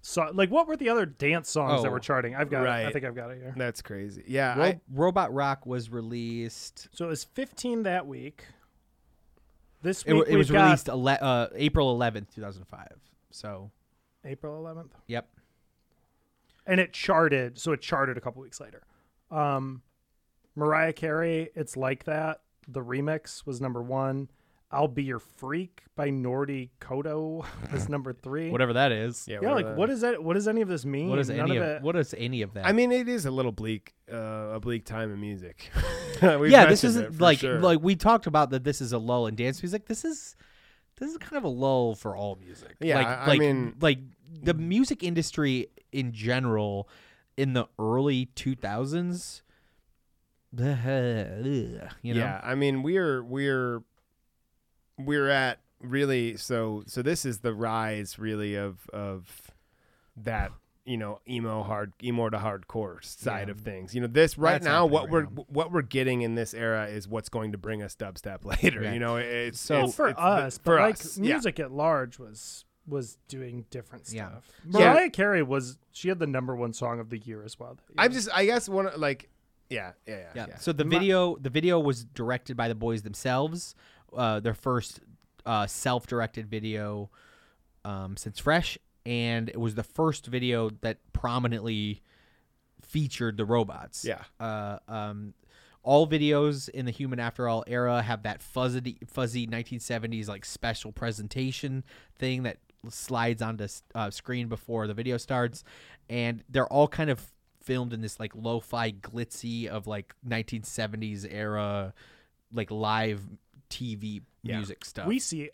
so 0.04 0.30
like 0.34 0.50
what 0.50 0.66
were 0.66 0.76
the 0.76 0.88
other 0.88 1.06
dance 1.06 1.48
songs 1.48 1.82
that 1.82 1.88
Oh, 1.88 1.92
were 1.92 2.00
charting? 2.00 2.34
I've 2.34 2.50
got 2.50 2.64
it. 2.64 2.68
I 2.68 2.90
think 2.92 3.04
I've 3.04 3.14
got 3.14 3.30
it 3.30 3.38
here. 3.38 3.54
that's 3.56 3.80
crazy. 3.82 4.24
Yeah, 4.26 4.56
Ro- 4.58 4.64
I, 4.64 4.80
Robot 4.92 5.32
Rock 5.32 5.64
was 5.64 5.90
released. 5.90 6.88
So 6.92 7.04
it 7.04 7.08
was 7.08 7.22
15 7.24 7.84
that 7.84 8.06
week. 8.06 8.44
This 9.82 10.02
It, 10.02 10.12
week 10.12 10.26
wa- 10.26 10.32
it 10.32 10.36
was 10.36 10.50
we've 10.50 10.58
got 10.58 10.64
released 10.66 10.88
ele- 10.88 11.08
uh, 11.08 11.46
April 11.54 11.96
11th, 11.98 12.34
2005. 12.34 12.88
So, 13.30 13.70
April 14.24 14.62
11th. 14.62 14.90
yep. 15.06 15.28
and 16.66 16.80
it 16.80 16.92
charted 16.92 17.58
so 17.58 17.72
it 17.72 17.80
charted 17.80 18.16
a 18.16 18.20
couple 18.20 18.40
weeks 18.42 18.60
later 18.60 18.82
um 19.30 19.82
mariah 20.54 20.92
carey 20.92 21.50
it's 21.54 21.76
like 21.76 22.04
that 22.04 22.40
the 22.68 22.80
remix 22.80 23.44
was 23.46 23.60
number 23.60 23.82
one 23.82 24.28
i'll 24.70 24.86
be 24.88 25.02
your 25.02 25.18
freak 25.18 25.82
by 25.96 26.08
nordy 26.08 26.70
kodo 26.80 27.44
is 27.74 27.88
number 27.88 28.12
three 28.22 28.50
Whatever 28.50 28.74
that 28.74 28.92
is. 28.92 29.26
yeah, 29.28 29.38
yeah 29.42 29.52
like 29.54 29.66
are 29.66 29.74
what 29.74 29.88
the- 29.88 29.96
that 29.96 30.22
what 30.22 30.34
does 30.34 30.46
any 30.46 30.60
of 30.60 30.68
this 30.68 30.84
mean 30.84 31.08
What 31.10 31.18
is 31.18 31.28
None 31.30 31.40
any 31.40 31.56
of 31.56 31.62
of, 31.62 31.68
it 31.68 31.82
what 31.82 31.96
is 31.96 32.14
any 32.16 32.42
of 32.42 32.54
that? 32.54 32.64
I 32.66 32.72
mean, 32.72 32.92
it 32.92 33.08
is 33.08 33.26
a 33.26 33.30
little 33.30 33.52
bleak, 33.52 33.92
uh, 34.12 34.16
a 34.54 34.60
bleak 34.60 34.84
time 34.84 35.12
in 35.12 35.20
music. 35.20 35.70
Yeah, 36.22 36.66
this 36.66 36.84
mentioned 36.84 37.04
it 37.04 37.08
isn't 37.08 37.20
like 37.20 37.38
sure. 37.40 37.58
like 37.60 37.80
we 37.82 37.96
talked 37.96 38.26
about 38.28 38.50
that. 38.50 38.62
This 38.62 38.80
is 38.80 38.92
a 38.92 38.98
lull 38.98 39.26
in 39.26 39.34
dance 39.34 39.60
music. 39.62 39.86
This 39.88 40.04
is 40.04 40.36
this 40.98 41.10
is 41.10 41.18
kind 41.18 41.36
of 41.36 41.44
a 41.44 41.48
lull 41.48 41.94
for 41.94 42.16
all 42.16 42.36
music. 42.36 42.76
Yeah, 42.80 42.96
like, 42.96 43.06
I- 43.06 43.26
like, 43.26 43.40
mean- 43.40 43.76
like 43.80 43.98
the 44.42 44.54
mm. 44.54 44.60
music 44.60 45.02
industry 45.02 45.68
in 45.90 46.12
general 46.12 46.88
in 47.36 47.52
the 47.52 47.66
early 47.78 48.26
2000s. 48.36 49.42
You 50.54 52.14
know, 52.14 52.20
Yeah, 52.20 52.40
I 52.44 52.54
mean, 52.54 52.82
we're 52.82 53.22
we're 53.22 53.82
we're 54.98 55.28
at 55.30 55.60
really 55.80 56.36
so 56.36 56.82
so 56.86 57.00
this 57.02 57.24
is 57.24 57.38
the 57.38 57.54
rise 57.54 58.18
really 58.18 58.54
of 58.54 58.88
of 58.92 59.50
that 60.16 60.52
you 60.84 60.96
know 60.96 61.20
emo 61.28 61.62
hard 61.62 61.92
emo 62.02 62.28
to 62.28 62.38
hardcore 62.38 63.02
side 63.04 63.48
Yeah. 63.48 63.52
of 63.52 63.60
things. 63.60 63.94
You 63.94 64.00
know, 64.00 64.06
this 64.08 64.36
right 64.36 64.52
That's 64.54 64.64
now 64.64 64.86
what 64.86 65.04
right 65.04 65.10
we're 65.12 65.22
now. 65.22 65.44
what 65.48 65.70
we're 65.72 65.82
getting 65.82 66.22
in 66.22 66.34
this 66.34 66.54
era 66.54 66.86
is 66.86 67.06
what's 67.06 67.28
going 67.28 67.52
to 67.52 67.58
bring 67.58 67.82
us 67.82 67.94
dubstep 67.94 68.44
later. 68.62 68.80
Right. 68.80 68.94
You 68.94 69.00
know, 69.00 69.16
it's 69.16 69.60
So- 69.60 69.74
it's- 69.76 69.94
for 69.94 70.08
it's 70.08 70.16
the- 70.18 70.22
us 70.24 70.58
for 70.58 70.76
but 70.76 70.82
like 70.82 70.94
us, 70.96 71.16
yeah. 71.18 71.34
music 71.34 71.60
at 71.60 71.70
large 71.70 72.18
was 72.18 72.64
was 72.86 73.16
doing 73.28 73.64
different 73.70 74.10
Yeah. 74.12 74.30
stuff 74.30 74.50
Yeah. 74.68 74.92
mariah 74.92 75.10
carey 75.10 75.42
was 75.44 75.78
she 75.92 76.08
had 76.08 76.18
the 76.18 76.26
number 76.26 76.56
one 76.56 76.72
song 76.72 76.98
of 76.98 77.10
the 77.10 77.18
year 77.18 77.44
as 77.44 77.58
well. 77.60 77.78
I'm 77.96 78.10
just 78.12 78.28
I 78.34 78.44
guess 78.44 78.68
one 78.68 78.86
of, 78.88 78.96
like 78.98 79.28
yeah 79.70 79.92
yeah 80.06 80.16
yeah. 80.16 80.26
Yeah. 80.34 80.46
yeah. 80.48 80.56
So 80.58 80.72
the 80.72 80.84
Ma- 80.84 80.98
video, 80.98 81.36
the 81.36 81.48
video 81.50 81.78
was 81.78 82.04
directed 82.06 82.56
by 82.56 82.66
the 82.66 82.74
boys 82.74 83.02
themselves. 83.02 83.74
Uh, 84.12 84.40
their 84.40 84.52
first 84.52 84.98
uh, 85.46 85.66
self-directed 85.66 86.46
video 86.48 87.08
um, 87.84 88.16
since 88.16 88.38
Fresh, 88.38 88.78
and 89.06 89.48
it 89.48 89.58
was 89.60 89.74
the 89.74 89.82
first 89.82 90.26
video 90.26 90.70
that 90.82 90.98
prominently 91.12 92.02
featured 92.82 93.36
the 93.36 93.44
robots. 93.44 94.04
Yeah. 94.04 94.22
Uh, 94.40 94.78
um, 94.88 95.34
all 95.82 96.06
videos 96.06 96.68
in 96.68 96.84
the 96.84 96.92
Human 96.92 97.18
After 97.18 97.48
All 97.48 97.64
era 97.66 98.02
have 98.02 98.22
that 98.22 98.40
fuzzy, 98.42 98.98
fuzzy 99.06 99.46
1970s 99.46 100.28
like 100.28 100.44
special 100.44 100.92
presentation 100.92 101.84
thing 102.18 102.44
that 102.44 102.58
slides 102.88 103.42
onto 103.42 103.66
uh, 103.94 104.10
screen 104.10 104.48
before 104.48 104.86
the 104.86 104.94
video 104.94 105.16
starts, 105.16 105.64
and 106.08 106.42
they're 106.48 106.66
all 106.66 106.88
kind 106.88 107.10
of 107.10 107.20
filmed 107.60 107.92
in 107.92 108.00
this 108.00 108.18
like 108.18 108.32
lo-fi 108.34 108.90
glitzy 108.90 109.66
of 109.68 109.86
like 109.86 110.14
1970s 110.28 111.26
era 111.30 111.94
like 112.52 112.70
live 112.70 113.20
TV 113.70 114.20
Yeah. 114.42 114.56
music 114.56 114.84
stuff. 114.84 115.06
we 115.06 115.18
see 115.20 115.50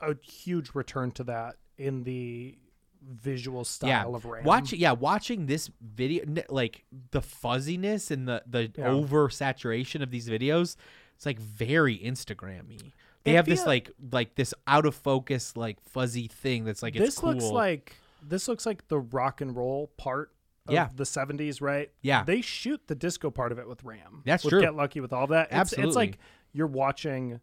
a 0.00 0.16
huge 0.22 0.74
return 0.74 1.10
to 1.12 1.24
that 1.24 1.56
in 1.76 2.02
the 2.04 2.56
visual 3.02 3.64
style 3.64 3.88
yeah, 3.88 4.04
of 4.04 4.24
Ram. 4.24 4.44
watch 4.44 4.72
yeah, 4.72 4.92
watching 4.92 5.46
this 5.46 5.70
video 5.80 6.24
like 6.48 6.84
the 7.10 7.20
fuzziness 7.22 8.10
and 8.10 8.26
the 8.28 8.42
the 8.46 8.70
Yeah. 8.76 8.86
oversaturation 8.88 10.02
of 10.02 10.10
these 10.10 10.28
videos, 10.28 10.76
it's 11.16 11.26
like 11.26 11.38
very 11.38 11.98
Instagrammy. 11.98 12.92
They 13.24 13.32
It 13.32 13.36
have 13.36 13.46
this 13.46 13.66
like 13.66 13.90
like 14.12 14.34
this 14.34 14.54
out 14.66 14.86
of 14.86 14.94
focus 14.94 15.56
like 15.56 15.80
fuzzy 15.80 16.28
thing 16.28 16.64
that's 16.64 16.82
like 16.82 16.96
it's 16.96 17.04
this 17.04 17.18
cool. 17.18 17.30
looks 17.32 17.44
like 17.44 17.96
this 18.22 18.48
looks 18.48 18.66
like 18.66 18.88
the 18.88 18.98
rock 18.98 19.40
and 19.40 19.54
roll 19.56 19.88
part 19.96 20.32
of 20.66 20.74
Yeah. 20.74 20.88
the 20.94 21.04
70s 21.04 21.60
right 21.60 21.90
Yeah. 22.02 22.24
they 22.24 22.40
shoot 22.42 22.80
the 22.86 22.94
disco 22.94 23.30
part 23.30 23.50
of 23.52 23.58
it 23.58 23.66
with 23.68 23.82
ram 23.84 24.22
That's 24.24 24.44
with 24.44 24.52
true. 24.52 24.60
get 24.60 24.74
lucky 24.74 25.00
with 25.00 25.12
all 25.12 25.26
that 25.28 25.48
it's, 25.50 25.72
it's 25.72 25.96
like 25.96 26.18
you're 26.52 26.66
watching 26.66 27.40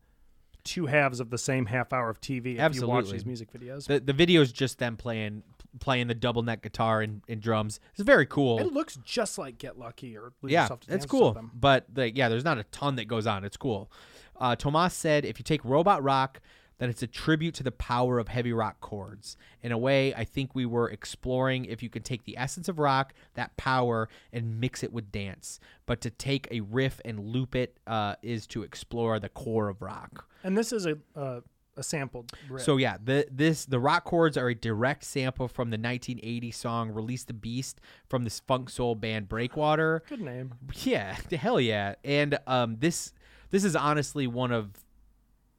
two 0.68 0.86
halves 0.86 1.20
of 1.20 1.30
the 1.30 1.38
same 1.38 1.66
half 1.66 1.94
hour 1.94 2.10
of 2.10 2.20
tv 2.20 2.58
if 2.60 2.76
you 2.76 2.88
watch 2.88 3.00
Absolutely. 3.00 3.12
these 3.14 3.26
music 3.26 3.52
videos 3.52 3.88
the 3.88 4.00
the 4.00 4.14
video 4.14 4.42
is 4.42 4.52
just 4.52 4.80
them 4.80 4.98
playing 4.98 5.44
playing 5.80 6.08
the 6.08 6.16
double 6.16 6.42
neck 6.42 6.62
guitar 6.62 7.02
and, 7.02 7.22
and 7.28 7.42
drums. 7.42 7.80
It's 7.94 8.04
very 8.04 8.26
cool. 8.26 8.60
it 8.60 8.74
looks 8.74 8.98
just 9.04 9.38
like 9.38 9.58
get 9.58 9.78
lucky 9.78 10.18
or 10.18 10.34
Lose 10.42 10.52
yeah, 10.52 10.64
Yourself 10.64 10.82
to 10.82 10.94
it's 10.94 11.06
cool. 11.06 11.38
But 11.54 11.86
like, 11.96 12.18
yeah, 12.18 12.30
there's 12.30 12.44
not 12.44 12.58
a 12.58 12.64
ton 12.66 12.96
that 12.96 13.06
goes 13.06 13.28
on. 13.28 13.44
It's 13.44 13.58
cool. 13.58 13.92
Uh, 14.40 14.56
Thomas 14.56 14.94
said, 14.94 15.26
if 15.26 15.40
you 15.40 15.44
take 15.44 15.64
robot 15.66 16.04
rock, 16.04 16.42
then 16.78 16.90
it's 16.90 17.04
a 17.04 17.08
tribute 17.08 17.56
to 17.56 17.64
the 17.64 17.72
power 17.72 18.20
of 18.20 18.28
heavy 18.28 18.54
rock 18.54 18.80
chords. 18.82 19.38
In 19.62 19.72
a 19.72 19.78
way, 19.78 20.14
I 20.14 20.24
think 20.24 20.54
we 20.54 20.66
were 20.66 20.90
exploring 20.90 21.66
if 21.66 21.82
you 21.82 21.90
can 21.90 22.04
take 22.04 22.24
the 22.26 22.38
essence 22.38 22.68
of 22.70 22.80
rock, 22.80 23.14
that 23.34 23.56
power, 23.58 24.10
and 24.32 24.60
mix 24.60 24.84
it 24.84 24.94
with 24.94 25.12
dance. 25.12 25.60
But 25.86 26.02
to 26.02 26.10
take 26.10 26.48
a 26.52 26.62
riff 26.62 27.02
and 27.04 27.20
loop 27.20 27.56
it 27.56 27.80
uh, 27.88 28.16
is 28.22 28.46
to 28.48 28.64
explore 28.64 29.20
the 29.20 29.30
core 29.30 29.70
of 29.70 29.82
rock. 29.82 30.28
and 30.44 30.58
this 30.58 30.72
is 30.72 30.86
a 30.86 30.98
uh, 31.16 31.42
a 31.78 31.84
sampled 31.84 32.32
riff. 32.50 32.64
So 32.64 32.78
yeah, 32.78 32.98
the 33.04 33.28
this 33.32 33.66
the 33.66 33.80
rock 33.80 34.04
chords 34.04 34.36
are 34.38 34.50
a 34.50 34.56
direct 34.56 35.04
sample 35.04 35.48
from 35.48 35.70
the 35.70 35.78
1980 35.78 36.52
song 36.52 36.92
"Release 36.92 37.24
the 37.24 37.34
Beast" 37.34 37.80
from 38.10 38.24
this 38.24 38.40
funk 38.40 38.70
soul 38.70 38.96
band 38.96 39.30
Breakwater. 39.30 40.04
good 40.10 40.22
name 40.22 40.54
Yeah, 40.84 41.16
hell 41.32 41.62
yeah. 41.62 41.96
And 42.04 42.40
um, 42.48 42.78
this 42.80 43.14
This 43.52 43.64
is 43.64 43.76
honestly 43.76 44.28
one 44.28 44.52
of 44.52 44.72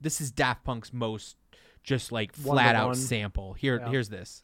this 0.00 0.20
is 0.20 0.30
Daft 0.30 0.64
Punk's 0.64 0.92
most 0.92 1.36
just 1.82 2.12
like 2.12 2.32
flat 2.32 2.74
out 2.74 2.88
one. 2.88 2.96
sample. 2.96 3.54
Here 3.54 3.78
Yeah. 3.78 3.90
here's 3.90 4.08
this. 4.08 4.42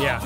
Yeah. 0.00 0.18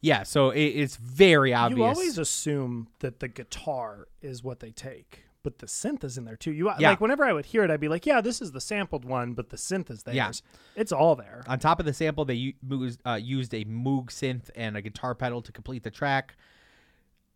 Yeah, 0.00 0.22
so 0.22 0.50
it, 0.50 0.60
it's 0.60 0.96
very 0.96 1.52
obvious. 1.52 1.78
You 1.78 1.84
always 1.84 2.18
assume 2.18 2.88
that 3.00 3.18
the 3.18 3.28
guitar 3.28 4.06
is 4.22 4.44
what 4.44 4.60
they 4.60 4.70
take, 4.70 5.24
but 5.46 5.60
the 5.60 5.66
synth 5.66 6.02
is 6.02 6.18
in 6.18 6.24
there 6.24 6.34
too. 6.36 6.50
You 6.50 6.72
Yeah. 6.80 6.90
like 6.90 7.00
whenever 7.00 7.24
I 7.24 7.32
would 7.32 7.46
hear 7.46 7.62
it, 7.62 7.70
I'd 7.70 7.78
be 7.78 7.86
like, 7.86 8.04
"Yeah, 8.04 8.20
this 8.20 8.42
is 8.42 8.50
the 8.50 8.60
sampled 8.60 9.04
one," 9.04 9.32
but 9.32 9.50
the 9.50 9.56
synth 9.56 9.90
is 9.92 10.02
theirs. 10.02 10.16
Yeah. 10.16 10.32
It's 10.74 10.90
all 10.90 11.14
there. 11.14 11.44
On 11.46 11.56
top 11.60 11.78
of 11.78 11.86
the 11.86 11.92
sample, 11.92 12.24
they 12.24 12.34
u- 12.34 12.54
moos- 12.62 12.98
uh, 13.06 13.14
used 13.22 13.54
a 13.54 13.64
Moog 13.64 14.06
synth 14.06 14.50
and 14.56 14.76
a 14.76 14.82
guitar 14.82 15.14
pedal 15.14 15.40
to 15.42 15.52
complete 15.52 15.84
the 15.84 15.90
track. 15.92 16.34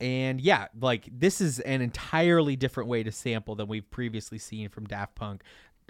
And 0.00 0.40
yeah, 0.40 0.66
like 0.80 1.08
this 1.12 1.40
is 1.40 1.60
an 1.60 1.82
entirely 1.82 2.56
different 2.56 2.88
way 2.88 3.02
to 3.02 3.12
sample 3.12 3.54
than 3.54 3.68
we've 3.68 3.88
previously 3.90 4.38
seen 4.38 4.68
from 4.70 4.86
Daft 4.86 5.14
Punk. 5.14 5.42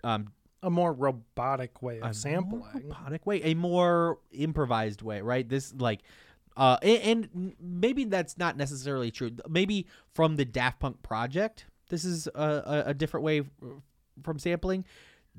Um, 0.04 0.32
A 0.62 0.68
more 0.70 0.92
robotic 0.92 1.80
way 1.80 2.00
of 2.00 2.14
sampling. 2.16 2.62
robotic 2.74 3.24
way, 3.24 3.40
a 3.44 3.54
more 3.54 4.18
improvised 4.32 5.00
way, 5.00 5.20
right? 5.22 5.48
This 5.48 5.72
like, 5.74 6.00
uh, 6.56 6.76
and, 6.82 7.28
and 7.34 7.54
maybe 7.60 8.04
that's 8.04 8.36
not 8.36 8.56
necessarily 8.56 9.10
true. 9.12 9.30
Maybe 9.48 9.86
from 10.12 10.34
the 10.36 10.44
Daft 10.44 10.80
Punk 10.80 11.02
project, 11.02 11.66
this 11.90 12.04
is 12.04 12.26
a, 12.28 12.40
a, 12.40 12.82
a 12.86 12.94
different 12.94 13.24
way 13.24 13.42
from 14.22 14.38
sampling. 14.38 14.86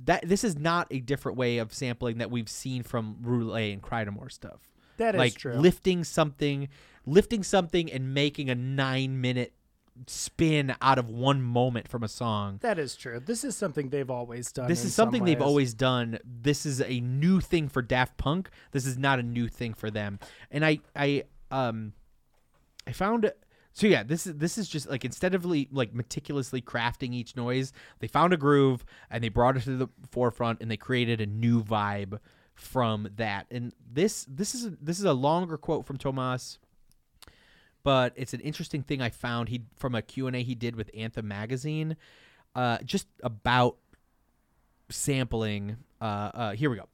That 0.06 0.28
this 0.28 0.44
is 0.44 0.58
not 0.58 0.88
a 0.92 1.00
different 1.00 1.38
way 1.38 1.58
of 1.58 1.74
sampling 1.74 2.20
that 2.20 2.32
we've 2.32 2.48
seen 2.48 2.84
from 2.84 3.18
Roulette 3.22 3.74
and 3.74 3.82
Crydamoure 3.82 4.32
stuff. 4.32 4.62
That 4.98 5.16
is 5.16 5.20
like 5.20 5.36
true. 5.36 5.54
lifting 5.56 6.04
something, 6.04 6.70
lifting 7.06 7.44
something, 7.44 7.92
and 7.92 8.14
making 8.14 8.50
a 8.50 8.56
nine-minute 8.56 9.54
spin 10.08 10.74
out 10.82 10.98
of 10.98 11.10
one 11.10 11.42
moment 11.42 11.88
from 11.88 12.04
a 12.04 12.08
song. 12.08 12.60
That 12.62 12.80
is 12.80 12.96
true. 12.96 13.20
This 13.20 13.44
is 13.44 13.56
something 13.58 13.90
they've 13.90 14.10
always 14.10 14.52
done. 14.52 14.68
This 14.68 14.86
is 14.86 14.94
some 14.94 15.08
something 15.08 15.26
they've 15.26 15.42
always 15.42 15.74
done. 15.74 16.20
This 16.24 16.66
is 16.66 16.82
a 16.82 17.02
new 17.02 17.42
thing 17.42 17.68
for 17.68 17.82
Daft 17.82 18.18
Punk. 18.18 18.50
This 18.72 18.86
is 18.86 18.98
not 18.98 19.20
a 19.20 19.24
new 19.24 19.48
thing 19.48 19.74
for 19.74 19.92
them. 19.92 20.20
And 20.50 20.66
I 20.66 20.80
I 20.96 21.26
um 21.52 21.94
I 22.88 22.94
found 22.94 23.32
so 23.74 23.88
yeah, 23.88 24.04
this 24.04 24.28
is 24.28 24.36
this 24.36 24.58
is 24.58 24.68
just 24.68 24.90
like 24.90 25.06
instead 25.06 25.34
of 25.34 25.46
like 25.46 25.94
meticulously 25.94 26.62
crafting 26.62 27.14
each 27.14 27.36
noise, 27.36 27.72
they 28.00 28.08
found 28.08 28.34
a 28.34 28.38
groove 28.38 28.84
and 29.10 29.24
they 29.24 29.30
brought 29.30 29.58
it 29.58 29.64
to 29.64 29.78
the 29.78 29.90
forefront 30.10 30.62
and 30.62 30.70
they 30.70 30.78
created 30.78 31.22
a 31.22 31.26
new 31.26 31.64
vibe 31.64 32.20
from 32.54 33.10
that. 33.16 33.48
And 33.50 33.74
this 33.92 34.26
this 34.30 34.54
is 34.54 34.72
this 34.82 35.00
is 35.00 35.06
a 35.06 35.14
longer 35.14 35.58
quote 35.58 35.86
from 35.86 35.98
Thomas 35.98 36.60
but 37.84 38.14
it's 38.16 38.34
an 38.34 38.40
interesting 38.42 38.84
thing 38.84 39.02
I 39.02 39.10
found 39.10 39.50
he 39.50 39.64
from 39.76 39.96
a 39.96 40.02
Q&A 40.02 40.44
he 40.44 40.56
did 40.56 40.76
with 40.76 40.90
Anthem 40.96 41.28
magazine 41.28 41.98
uh, 42.56 42.80
just 42.84 43.08
about 43.24 43.78
sampling 44.90 45.78
uh, 46.02 46.32
uh, 46.34 46.52
here 46.52 46.70
we 46.70 46.78
go 46.78 46.88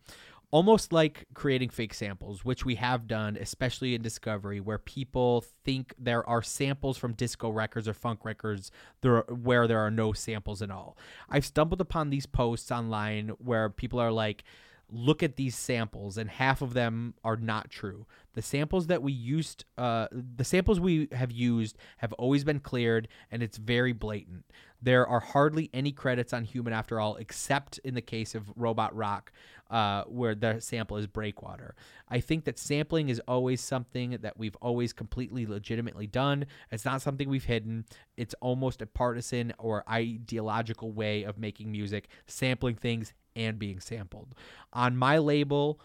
almost 0.51 0.93
like 0.93 1.25
creating 1.33 1.69
fake 1.69 1.93
samples 1.93 2.45
which 2.45 2.63
we 2.63 2.75
have 2.75 3.07
done 3.07 3.37
especially 3.39 3.93
in 3.93 4.01
discovery 4.01 4.59
where 4.61 4.77
people 4.77 5.43
think 5.65 5.93
there 5.99 6.27
are 6.27 6.41
samples 6.41 6.97
from 6.97 7.11
disco 7.13 7.49
records 7.49 7.87
or 7.87 7.93
funk 7.93 8.23
records 8.23 8.71
there 9.01 9.21
where 9.29 9.67
there 9.67 9.79
are 9.79 9.91
no 9.91 10.13
samples 10.13 10.61
at 10.61 10.71
all. 10.71 10.97
I've 11.29 11.45
stumbled 11.45 11.81
upon 11.81 12.09
these 12.09 12.25
posts 12.25 12.71
online 12.71 13.29
where 13.39 13.69
people 13.69 13.99
are 13.99 14.11
like 14.11 14.43
look 14.91 15.21
at 15.21 15.35
these 15.35 15.55
samples 15.55 16.17
and 16.17 16.29
half 16.29 16.61
of 16.61 16.73
them 16.73 17.13
are 17.23 17.35
not 17.35 17.69
true. 17.69 18.05
The 18.33 18.41
samples 18.41 18.87
that 18.87 19.01
we 19.01 19.11
used 19.11 19.65
uh, 19.77 20.07
the 20.11 20.43
samples 20.43 20.79
we 20.79 21.09
have 21.11 21.31
used 21.31 21.77
have 21.97 22.13
always 22.13 22.43
been 22.43 22.59
cleared 22.59 23.07
and 23.31 23.43
it's 23.43 23.57
very 23.57 23.91
blatant. 23.91 24.45
There 24.81 25.07
are 25.07 25.19
hardly 25.19 25.69
any 25.73 25.91
credits 25.91 26.33
on 26.33 26.43
human 26.43 26.71
after 26.71 26.99
all 26.99 27.15
except 27.15 27.79
in 27.79 27.95
the 27.95 28.01
case 28.01 28.35
of 28.35 28.51
robot 28.55 28.95
rock 28.95 29.31
uh, 29.69 30.03
where 30.03 30.35
the 30.35 30.61
sample 30.61 30.97
is 30.97 31.07
breakwater. 31.07 31.75
I 32.07 32.19
think 32.19 32.45
that 32.45 32.57
sampling 32.57 33.09
is 33.09 33.21
always 33.27 33.59
something 33.59 34.17
that 34.21 34.37
we've 34.37 34.55
always 34.61 34.93
completely 34.93 35.45
legitimately 35.45 36.07
done. 36.07 36.45
It's 36.71 36.85
not 36.85 37.01
something 37.01 37.27
we've 37.27 37.43
hidden. 37.43 37.85
It's 38.15 38.35
almost 38.39 38.81
a 38.81 38.85
partisan 38.85 39.53
or 39.57 39.83
ideological 39.89 40.91
way 40.91 41.23
of 41.23 41.37
making 41.37 41.71
music 41.71 42.07
sampling 42.27 42.75
things 42.75 43.13
and 43.37 43.57
being 43.57 43.79
sampled. 43.79 44.35
On 44.73 44.97
my 44.97 45.19
label, 45.19 45.79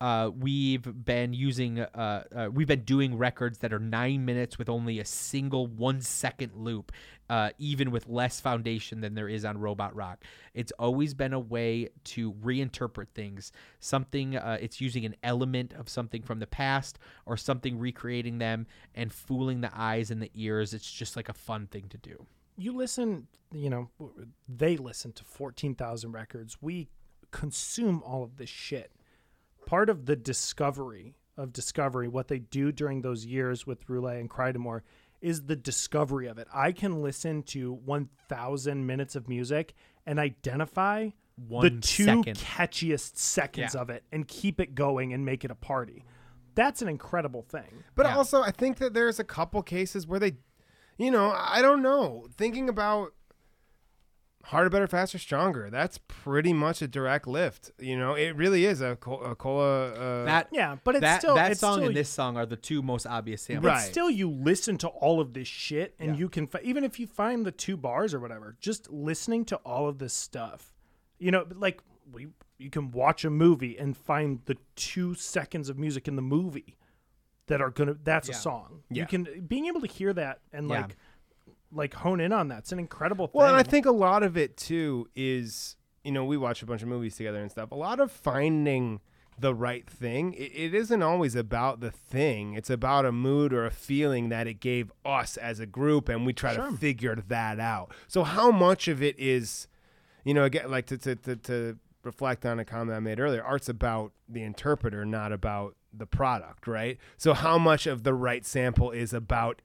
uh, 0.00 0.30
we've 0.36 1.04
been 1.04 1.32
using, 1.32 1.80
uh, 1.80 2.24
uh, 2.34 2.48
we've 2.52 2.66
been 2.66 2.84
doing 2.84 3.16
records 3.16 3.58
that 3.58 3.72
are 3.72 3.78
nine 3.78 4.24
minutes 4.24 4.58
with 4.58 4.68
only 4.68 5.00
a 5.00 5.04
single 5.04 5.66
one 5.66 6.00
second 6.00 6.52
loop, 6.54 6.92
uh, 7.30 7.50
even 7.58 7.90
with 7.90 8.06
less 8.06 8.40
foundation 8.40 9.00
than 9.00 9.14
there 9.14 9.28
is 9.28 9.44
on 9.44 9.56
Robot 9.56 9.94
Rock. 9.96 10.22
It's 10.52 10.72
always 10.78 11.14
been 11.14 11.32
a 11.32 11.40
way 11.40 11.88
to 12.04 12.32
reinterpret 12.34 13.08
things. 13.14 13.50
Something, 13.80 14.36
uh, 14.36 14.58
it's 14.60 14.80
using 14.80 15.06
an 15.06 15.16
element 15.22 15.72
of 15.72 15.88
something 15.88 16.22
from 16.22 16.38
the 16.38 16.46
past 16.46 16.98
or 17.24 17.38
something 17.38 17.78
recreating 17.78 18.38
them 18.38 18.66
and 18.94 19.10
fooling 19.10 19.62
the 19.62 19.70
eyes 19.74 20.10
and 20.10 20.20
the 20.20 20.30
ears. 20.34 20.74
It's 20.74 20.90
just 20.90 21.16
like 21.16 21.30
a 21.30 21.34
fun 21.34 21.66
thing 21.66 21.86
to 21.88 21.96
do. 21.96 22.26
You 22.56 22.72
listen, 22.76 23.26
you 23.52 23.70
know, 23.70 23.90
they 24.48 24.76
listen 24.76 25.12
to 25.14 25.24
14,000 25.24 26.12
records. 26.12 26.58
We 26.60 26.88
consume 27.30 28.02
all 28.04 28.22
of 28.22 28.36
this 28.36 28.48
shit. 28.50 28.92
Part 29.66 29.88
of 29.90 30.06
the 30.06 30.16
discovery 30.16 31.14
of 31.36 31.52
discovery, 31.52 32.06
what 32.06 32.28
they 32.28 32.38
do 32.38 32.70
during 32.70 33.02
those 33.02 33.26
years 33.26 33.66
with 33.66 33.88
Roulette 33.88 34.18
and 34.18 34.30
Crydamoure, 34.30 34.82
is 35.20 35.42
the 35.46 35.56
discovery 35.56 36.26
of 36.28 36.38
it. 36.38 36.46
I 36.54 36.70
can 36.70 37.02
listen 37.02 37.42
to 37.44 37.72
1,000 37.72 38.86
minutes 38.86 39.16
of 39.16 39.28
music 39.28 39.74
and 40.06 40.18
identify 40.20 41.08
One 41.48 41.64
the 41.66 41.70
One 41.72 41.80
two 41.80 42.04
second. 42.04 42.36
catchiest 42.38 43.16
seconds 43.16 43.74
Yeah. 43.74 43.80
of 43.80 43.90
it 43.90 44.04
and 44.12 44.28
keep 44.28 44.60
it 44.60 44.74
going 44.76 45.12
and 45.12 45.24
make 45.24 45.44
it 45.44 45.50
a 45.50 45.54
party. 45.56 46.04
That's 46.54 46.82
an 46.82 46.88
incredible 46.88 47.42
thing. 47.42 47.82
But 47.96 48.06
also, 48.06 48.42
I 48.42 48.52
think 48.52 48.78
that 48.78 48.94
there's 48.94 49.18
a 49.18 49.24
couple 49.24 49.60
cases 49.64 50.06
where 50.06 50.20
they, 50.20 50.34
you 50.98 51.10
know, 51.10 51.34
I 51.36 51.60
don't 51.62 51.82
know. 51.82 52.26
Thinking 52.36 52.68
about 52.68 53.12
harder, 54.44 54.68
better, 54.68 54.86
faster, 54.86 55.18
stronger. 55.18 55.70
That's 55.70 55.98
pretty 56.06 56.52
much 56.52 56.82
a 56.82 56.88
direct 56.88 57.26
lift. 57.26 57.70
You 57.78 57.98
know, 57.98 58.14
it 58.14 58.36
really 58.36 58.66
is 58.66 58.80
a, 58.82 58.96
co- 58.96 59.18
a 59.20 59.34
cola. 59.34 59.88
Uh, 59.92 60.24
That 60.24 60.48
Yeah, 60.52 60.76
but 60.84 60.96
it's 60.96 61.00
that, 61.00 61.20
still- 61.20 61.34
that 61.34 61.52
it's 61.52 61.60
song 61.60 61.76
still- 61.78 61.86
and 61.88 61.96
this 61.96 62.08
song 62.10 62.36
are 62.36 62.46
the 62.46 62.56
two 62.56 62.82
most 62.82 63.06
obvious 63.06 63.42
samples. 63.42 63.72
But 63.72 63.78
still, 63.80 64.10
you 64.10 64.28
listen 64.30 64.76
to 64.78 64.88
all 64.88 65.20
of 65.20 65.32
this 65.32 65.48
shit, 65.48 65.94
and 65.98 66.18
you 66.18 66.28
can 66.28 66.46
fi- 66.46 66.60
even 66.62 66.84
if 66.84 67.00
you 67.00 67.06
find 67.06 67.46
the 67.46 67.52
two 67.52 67.76
bars 67.76 68.12
or 68.12 68.20
whatever, 68.20 68.56
just 68.60 68.90
listening 68.90 69.44
to 69.46 69.56
all 69.58 69.88
of 69.88 69.98
this 69.98 70.12
stuff, 70.12 70.74
you 71.18 71.30
know, 71.30 71.46
like 71.54 71.80
we 72.12 72.28
you 72.58 72.70
can 72.70 72.90
watch 72.92 73.24
a 73.24 73.30
movie 73.30 73.76
and 73.78 73.96
find 73.96 74.40
the 74.44 74.56
two 74.76 75.14
seconds 75.14 75.68
of 75.68 75.76
music 75.78 76.06
in 76.06 76.14
the 76.16 76.22
movie 76.22 76.76
that 77.46 77.60
are 77.60 77.70
gonna 77.70 77.96
that's 78.02 78.28
Yeah. 78.28 78.34
a 78.34 78.38
song. 78.38 78.82
Yeah. 78.90 79.02
You 79.02 79.06
can 79.06 79.44
being 79.46 79.66
able 79.66 79.80
to 79.80 79.86
hear 79.86 80.12
that 80.12 80.40
and 80.52 80.68
Yeah. 80.68 80.82
like 80.82 80.96
like 81.72 81.94
hone 81.94 82.20
in 82.20 82.32
on 82.32 82.48
that's 82.48 82.72
an 82.72 82.78
incredible 82.78 83.26
thing. 83.26 83.38
Well, 83.40 83.48
and 83.48 83.56
I 83.56 83.62
think 83.62 83.84
a 83.86 83.90
lot 83.90 84.22
of 84.22 84.36
it 84.36 84.56
too 84.56 85.08
is, 85.14 85.76
you 86.04 86.12
know, 86.12 86.24
we 86.24 86.36
watch 86.36 86.62
a 86.62 86.66
bunch 86.66 86.82
of 86.82 86.88
movies 86.88 87.16
together 87.16 87.40
and 87.40 87.50
stuff. 87.50 87.70
A 87.72 87.74
lot 87.76 87.98
of 88.00 88.12
finding 88.12 89.00
the 89.36 89.52
right 89.52 89.90
thing. 89.90 90.32
It, 90.34 90.52
it 90.54 90.74
isn't 90.74 91.02
always 91.02 91.34
about 91.34 91.80
the 91.80 91.90
thing. 91.90 92.54
It's 92.54 92.70
about 92.70 93.04
a 93.04 93.10
mood 93.10 93.52
or 93.52 93.66
a 93.66 93.70
feeling 93.72 94.28
that 94.28 94.46
it 94.46 94.60
gave 94.60 94.92
us 95.04 95.36
as 95.36 95.58
a 95.58 95.66
group, 95.66 96.08
and 96.08 96.24
we 96.24 96.32
try 96.32 96.54
Sure. 96.54 96.70
to 96.70 96.76
figure 96.76 97.16
that 97.16 97.58
out. 97.58 97.92
So, 98.06 98.22
how 98.22 98.52
much 98.52 98.86
of 98.86 99.02
it 99.02 99.18
is, 99.18 99.66
you 100.22 100.34
know, 100.34 100.44
again, 100.44 100.70
like 100.70 100.86
to 100.86 100.98
to 100.98 101.16
to, 101.16 101.34
to 101.36 101.78
reflect 102.04 102.46
on 102.46 102.60
a 102.60 102.64
comment 102.64 102.96
I 102.96 103.00
made 103.00 103.18
earlier. 103.18 103.42
Art's 103.42 103.68
about 103.68 104.12
the 104.28 104.42
interpreter, 104.44 105.04
not 105.04 105.32
about 105.32 105.74
the 105.96 106.06
product, 106.06 106.66
right? 106.66 106.98
So, 107.16 107.34
how 107.34 107.58
much 107.58 107.86
of 107.86 108.02
the 108.02 108.14
right 108.14 108.44
sample 108.44 108.90
is 108.90 109.12
about 109.12 109.62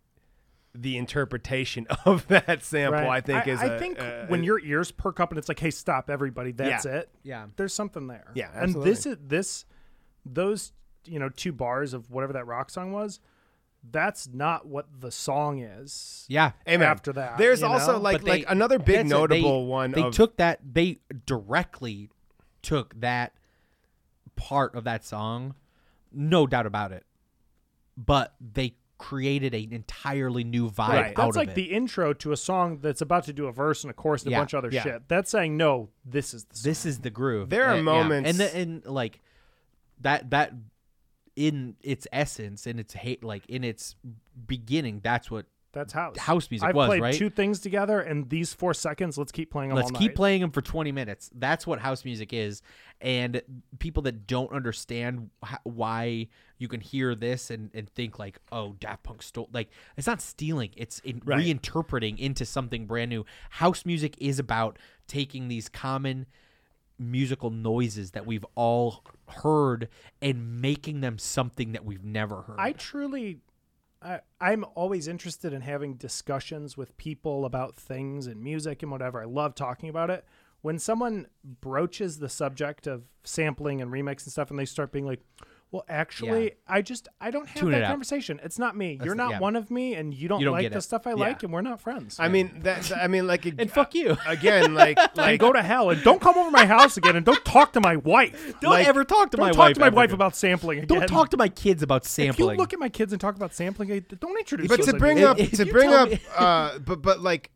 the 0.76 0.98
interpretation 0.98 1.88
of 2.06 2.28
that 2.28 2.64
sample, 2.64 3.02
Right. 3.02 3.10
I 3.10 3.22
think 3.22 3.48
is. 3.48 3.60
I 3.60 3.66
a- 3.66 3.80
think 3.80 4.00
uh, 4.00 4.26
when 4.28 4.44
your 4.44 4.60
ears 4.60 4.92
perk 4.92 5.20
up 5.20 5.32
and 5.32 5.38
it's 5.40 5.50
like, 5.50 5.60
"Hey, 5.60 5.72
stop, 5.72 6.10
everybody! 6.10 6.52
That's 6.52 6.86
Yeah. 6.86 6.92
it." 6.98 7.10
Yeah. 7.24 7.46
there's 7.56 7.74
something 7.74 8.08
there. 8.08 8.32
Yeah, 8.36 8.50
and 8.54 8.76
this 8.84 9.06
is 9.06 9.18
this, 9.26 9.66
those 10.26 10.72
you 11.06 11.18
know 11.20 11.30
two 11.30 11.52
bars 11.52 11.94
of 11.94 12.10
whatever 12.12 12.34
that 12.34 12.46
rock 12.46 12.70
song 12.70 12.92
was. 12.92 13.20
That's 13.92 14.28
not 14.28 14.68
what 14.68 14.88
the 15.00 15.10
song 15.10 15.60
is. 15.60 16.26
Yeah. 16.28 16.52
Amen. 16.68 16.86
After 16.86 17.14
that, 17.14 17.38
There's 17.38 17.64
also, 17.64 17.94
know? 17.94 18.00
like- 18.00 18.18
But 18.18 18.26
they- 18.26 18.44
another 18.46 18.78
big 18.78 18.98
that's 18.98 19.06
it. 19.08 19.10
notable 19.10 19.64
They- 19.64 19.70
one 19.72 19.92
They 19.94 20.04
of- 20.04 20.14
took 20.14 20.36
that. 20.36 20.60
They 20.74 20.98
directly 21.26 22.10
took 22.62 23.00
that 23.00 23.34
part 24.36 24.76
of 24.76 24.84
that 24.84 25.06
song, 25.06 25.56
no 26.12 26.48
doubt 26.48 26.66
about 26.66 26.92
it. 26.92 27.06
But 27.98 28.34
they 28.40 28.76
created 28.98 29.54
an 29.54 29.72
entirely 29.72 30.44
new 30.44 30.70
vibe 30.70 30.90
Right. 30.90 31.06
out 31.08 31.16
That's 31.16 31.30
of 31.30 31.36
like 31.38 31.50
it. 31.50 31.56
the 31.56 31.72
intro 31.72 32.14
to 32.16 32.32
a 32.34 32.38
song 32.38 32.80
that's 32.82 33.02
about 33.02 33.24
to 33.26 33.34
do 33.34 33.48
a 33.48 33.52
verse 33.52 33.84
and 33.86 33.92
a 33.92 33.94
chorus 33.94 34.24
and 34.24 34.32
Yeah. 34.32 34.38
a 34.38 34.42
bunch 34.42 34.54
of 34.54 34.58
other 34.58 34.70
Yeah. 34.74 34.84
shit. 34.84 35.08
That's 35.08 35.32
saying 35.32 35.56
no, 35.56 35.90
this 36.04 36.34
is 36.34 36.44
the 36.46 36.56
song. 36.58 36.70
this 36.70 36.86
is 36.86 37.00
the 37.00 37.10
groove. 37.10 37.50
There 37.50 37.66
are 37.66 37.78
yeah. 37.78 37.82
moments- 37.82 38.30
and 38.30 38.40
the, 38.40 38.56
and 38.58 38.86
like 38.86 39.22
that 40.02 40.30
that 40.32 40.54
in 41.38 41.78
its 41.82 42.08
essence, 42.12 42.68
in 42.68 42.78
its 42.78 42.94
hate, 42.94 43.24
like 43.24 43.46
in 43.48 43.64
its 43.64 43.96
beginning, 44.48 45.00
that's 45.02 45.32
what 45.32 45.46
That's 45.72 45.94
house. 45.94 46.18
house 46.18 46.50
music 46.50 46.68
I've 46.70 46.76
was, 46.76 46.88
played 46.88 47.02
right? 47.02 47.14
two 47.14 47.30
things 47.30 47.60
together, 47.60 48.00
and 48.00 48.30
these 48.30 48.54
four 48.54 48.74
seconds. 48.74 49.18
Let's 49.18 49.32
keep 49.32 49.52
playing 49.52 49.70
them. 49.70 49.76
Let's 49.78 49.92
keep 49.92 50.12
night. 50.12 50.16
playing 50.16 50.42
them 50.42 50.52
for 50.52 50.62
20 50.62 50.92
minutes. 50.92 51.30
That's 51.36 51.68
what 51.68 51.80
house 51.80 52.04
music 52.06 52.34
is. 52.34 52.62
And 53.02 53.42
people 53.78 54.04
that 54.04 54.26
don't 54.28 54.52
understand 54.52 55.30
wh- 55.46 55.56
why 55.64 56.28
you 56.58 56.68
can 56.68 56.82
hear 56.82 57.14
this 57.16 57.50
and, 57.52 57.70
and 57.74 57.90
think 57.90 58.18
like, 58.20 58.40
oh, 58.52 58.76
Daft 58.80 59.04
Punk 59.04 59.22
stole. 59.22 59.48
Like, 59.54 59.70
it's 59.96 60.08
not 60.08 60.22
stealing, 60.22 60.72
it's 60.76 61.00
in 61.00 61.22
Right. 61.24 61.40
reinterpreting 61.46 62.18
into 62.18 62.46
something 62.46 62.86
brand 62.88 63.10
new. 63.10 63.26
House 63.52 63.86
music 63.86 64.16
is 64.20 64.40
about 64.40 64.78
taking 65.08 65.48
these 65.50 65.70
common 65.70 66.26
musical 66.98 67.50
noises 67.50 68.12
that 68.12 68.26
we've 68.26 68.46
all 68.56 69.04
heard 69.30 69.88
and 70.22 70.60
making 70.60 71.00
them 71.02 71.18
something 71.18 71.72
that 71.72 71.86
we've 71.86 72.04
never 72.04 72.42
heard. 72.42 72.58
I 72.60 72.74
truly, 72.74 73.40
I, 74.02 74.20
I'm 74.40 74.66
always 74.76 75.08
interested 75.08 75.54
in 75.54 75.62
having 75.62 75.96
discussions 75.96 76.78
with 76.78 76.98
people 76.98 77.46
about 77.46 77.76
things 77.76 78.28
and 78.28 78.42
music 78.42 78.82
and 78.82 78.92
whatever. 78.92 79.22
I 79.22 79.26
love 79.26 79.56
talking 79.56 79.90
about 79.90 80.10
it. 80.10 80.26
When 80.62 80.80
someone 80.80 81.28
broaches 81.44 82.20
the 82.20 82.30
subject 82.30 82.88
of 82.88 83.04
sampling 83.24 83.82
and 83.82 83.92
remix 83.92 84.24
and 84.24 84.32
stuff, 84.32 84.50
and 84.50 84.60
they 84.60 84.66
start 84.66 84.92
being 84.92 85.06
like, 85.06 85.22
"Well, 85.72 85.86
actually, 85.88 86.44
Yeah. 86.46 86.50
I 86.68 86.82
just 86.82 87.08
I 87.22 87.30
don't 87.32 87.48
have 87.48 87.60
Tune 87.60 87.72
that 87.72 87.84
out. 87.84 87.90
conversation. 87.90 88.40
It's 88.44 88.58
not 88.58 88.76
me. 88.76 88.94
You're 89.04 89.16
That's- 89.16 89.18
not 89.18 89.32
yeah. 89.34 89.40
one 89.40 89.56
of 89.56 89.70
me, 89.70 89.94
and 89.96 90.14
you 90.14 90.28
don't, 90.28 90.40
You 90.40 90.46
don't 90.46 90.54
like 90.56 90.72
the 90.72 90.78
it. 90.78 90.82
stuff 90.82 91.06
I 91.06 91.12
Yeah. 91.12 91.16
like, 91.18 91.44
and 91.44 91.54
we're 91.54 91.62
not 91.62 91.80
friends. 91.80 92.18
I 92.20 92.28
mean 92.28 92.62
that. 92.64 92.92
I 92.96 93.08
mean, 93.08 93.28
like, 93.28 93.46
and 93.60 93.72
fuck 93.72 93.94
you. 93.94 94.18
again, 94.28 94.74
like, 94.74 94.98
and 95.00 95.10
like 95.18 95.40
go 95.40 95.54
to 95.54 95.62
hell, 95.62 95.90
and 95.92 96.04
don't 96.04 96.20
come 96.22 96.38
over 96.38 96.50
my 96.52 96.66
house 96.66 96.98
again, 96.98 97.16
and 97.16 97.26
don't 97.26 97.44
talk 97.46 97.74
to 97.74 97.82
my 97.82 97.96
wife. 97.98 98.56
don't 98.62 98.72
like- 98.72 98.88
ever 98.88 99.04
talk 99.04 99.32
to 99.32 99.38
Don't 99.38 99.46
my 99.46 99.52
talk 99.52 99.60
wife. 99.60 99.74
to 99.76 99.80
my 99.82 99.90
wife 99.90 100.06
again. 100.06 100.16
about 100.16 100.36
sampling 100.36 100.80
again. 100.80 100.88
Don't 101.00 101.08
talk 101.08 101.30
to 101.30 101.38
my 101.38 101.50
kids 101.50 101.84
about 101.84 102.02
If 102.04 102.08
sampling. 102.10 102.52
you 102.56 102.58
look 102.58 102.74
at 102.74 102.80
my 102.80 102.90
kids 102.90 103.14
and 103.14 103.22
talk 103.22 103.36
about 103.36 103.54
sampling, 103.54 103.90
don't 104.20 104.38
introduce. 104.40 104.68
but 104.68 104.82
to 104.84 104.94
bring 104.94 105.18
this. 105.18 105.26
up 105.26 105.38
to 105.38 105.66
bring 105.66 105.94
up 105.94 106.10
uh 106.38 106.80
but 106.80 107.02
but 107.02 107.20
like 107.22 107.52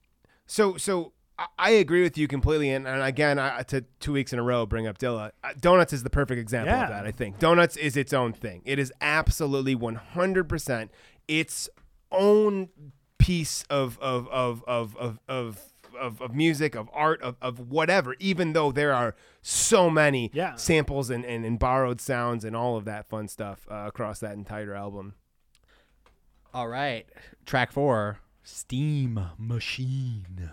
so 0.45 0.77
so 0.77 1.13
I- 1.39 1.47
I 1.57 1.69
agree 1.71 2.03
with 2.03 2.17
you 2.17 2.27
completely, 2.27 2.69
and, 2.69 2.87
and 2.87 3.01
again, 3.01 3.39
I, 3.39 3.63
to 3.63 3.81
two 3.99 4.13
weeks 4.13 4.33
in 4.33 4.39
a 4.39 4.43
row, 4.43 4.65
bring 4.65 4.85
up 4.87 4.97
Dilla. 4.99 5.31
Uh, 5.43 5.53
Donuts 5.59 5.91
is 5.93 6.03
the 6.03 6.09
perfect 6.09 6.39
example 6.39 6.73
Yeah. 6.73 6.83
of 6.83 6.89
that. 6.89 7.05
I 7.07 7.11
think 7.11 7.39
Donuts 7.39 7.75
is 7.77 7.97
its 7.97 8.13
own 8.13 8.33
thing. 8.33 8.61
It 8.65 8.77
is 8.79 8.93
absolutely 9.01 9.73
one 9.75 9.95
hundred 9.95 10.47
percent 10.47 10.91
its 11.27 11.69
own 12.11 12.69
piece 13.17 13.63
of 13.69 13.97
of 13.99 14.27
of 14.29 14.63
of 14.67 14.95
of. 14.97 15.19
of 15.27 15.59
of, 16.01 16.19
of 16.23 16.33
music, 16.33 16.73
of 16.73 16.89
art, 16.91 17.21
of, 17.21 17.35
of 17.39 17.69
whatever, 17.69 18.15
even 18.17 18.53
though 18.53 18.71
there 18.71 18.91
are 18.91 19.15
so 19.43 19.91
many 19.91 20.31
Yeah. 20.33 20.55
samples 20.55 21.11
and, 21.11 21.23
and, 21.23 21.45
and 21.45 21.59
borrowed 21.59 22.01
sounds 22.01 22.43
and 22.43 22.55
all 22.55 22.77
of 22.77 22.85
that 22.85 23.05
fun 23.07 23.27
stuff 23.27 23.67
uh, 23.69 23.83
across 23.87 24.19
that 24.21 24.33
entire 24.33 24.73
album. 24.73 25.13
All 26.51 26.67
right. 26.67 27.05
Track 27.45 27.71
four 27.71 28.17
Steam 28.41 29.19
Machine. 29.37 30.49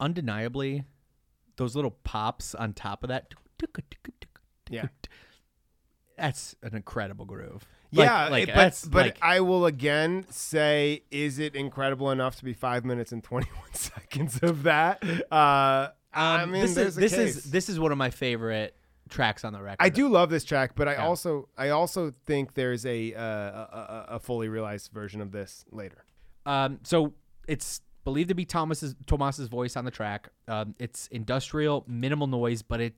Undeniably, 0.00 0.82
those 1.56 1.76
little 1.76 1.90
pops 1.90 2.54
on 2.54 2.72
top 2.72 3.04
of 3.04 3.08
that. 3.08 3.34
Yeah. 4.68 4.86
That's 6.16 6.54
an 6.62 6.76
incredible 6.76 7.24
groove. 7.24 7.66
Yeah, 7.92 8.28
like, 8.28 8.46
that's 8.46 8.84
but 8.84 8.92
but 8.92 9.06
like- 9.06 9.18
I 9.22 9.40
will 9.40 9.66
again 9.66 10.26
say, 10.30 11.02
is 11.10 11.38
it 11.40 11.56
incredible 11.56 12.10
enough 12.10 12.36
to 12.36 12.44
be 12.44 12.52
five 12.52 12.84
minutes 12.84 13.10
and 13.10 13.24
twenty 13.24 13.48
one 13.50 13.68
seconds 13.74 14.38
of 14.42 14.62
that? 14.64 15.02
Uh, 15.32 15.88
I 16.12 16.42
Um, 16.42 16.52
mean, 16.52 16.62
this 16.62 16.76
is 16.76 16.94
this 16.94 17.14
case. 17.14 17.36
is 17.36 17.44
this 17.50 17.68
is 17.68 17.80
one 17.80 17.90
of 17.90 17.98
my 17.98 18.10
favorite 18.10 18.76
tracks 19.08 19.44
on 19.44 19.52
the 19.52 19.60
record. 19.60 19.78
I 19.82 19.88
do 19.88 20.08
love 20.08 20.30
this 20.30 20.44
track, 20.44 20.72
but 20.76 20.86
I 20.86 20.92
Yeah. 20.92 21.06
also 21.06 21.48
I 21.58 21.70
also 21.70 22.12
think 22.26 22.54
there's 22.54 22.86
a, 22.86 23.12
uh, 23.14 23.22
a 23.22 24.04
a- 24.10 24.20
fully 24.20 24.48
realized 24.48 24.92
version 24.92 25.20
of 25.20 25.32
this 25.32 25.64
later. 25.72 26.04
Um, 26.46 26.78
so 26.84 27.14
it's 27.48 27.80
believed 28.04 28.28
to 28.28 28.34
be 28.36 28.44
Thomas's 28.44 28.94
Tomas's 29.06 29.48
voice 29.48 29.76
on 29.76 29.84
the 29.84 29.90
track. 29.90 30.28
Um, 30.46 30.76
it's 30.78 31.08
industrial, 31.08 31.84
minimal 31.88 32.28
noise, 32.28 32.62
but 32.62 32.80
it, 32.80 32.94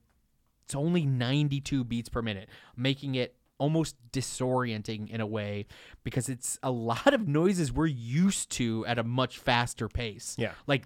it's 0.73 0.77
only 0.79 1.05
92 1.05 1.85
beats 1.85 2.09
per 2.09 2.23
minute, 2.23 2.49
making 2.75 3.15
it 3.15 3.37
almost 3.59 3.95
disorienting 4.11 5.11
in 5.11 5.21
a 5.21 5.27
way 5.27 5.67
because 6.03 6.31
it's 6.31 6.59
a 6.63 6.71
lot 6.71 7.13
of 7.13 7.29
noises 7.29 7.71
we're 7.71 7.85
used 7.87 8.51
to 8.51 8.85
at 8.87 8.99
a 8.99 9.03
much 9.03 9.39
faster 9.39 9.87
pace. 9.87 10.35
Yeah. 10.39 10.53
Like 10.67 10.85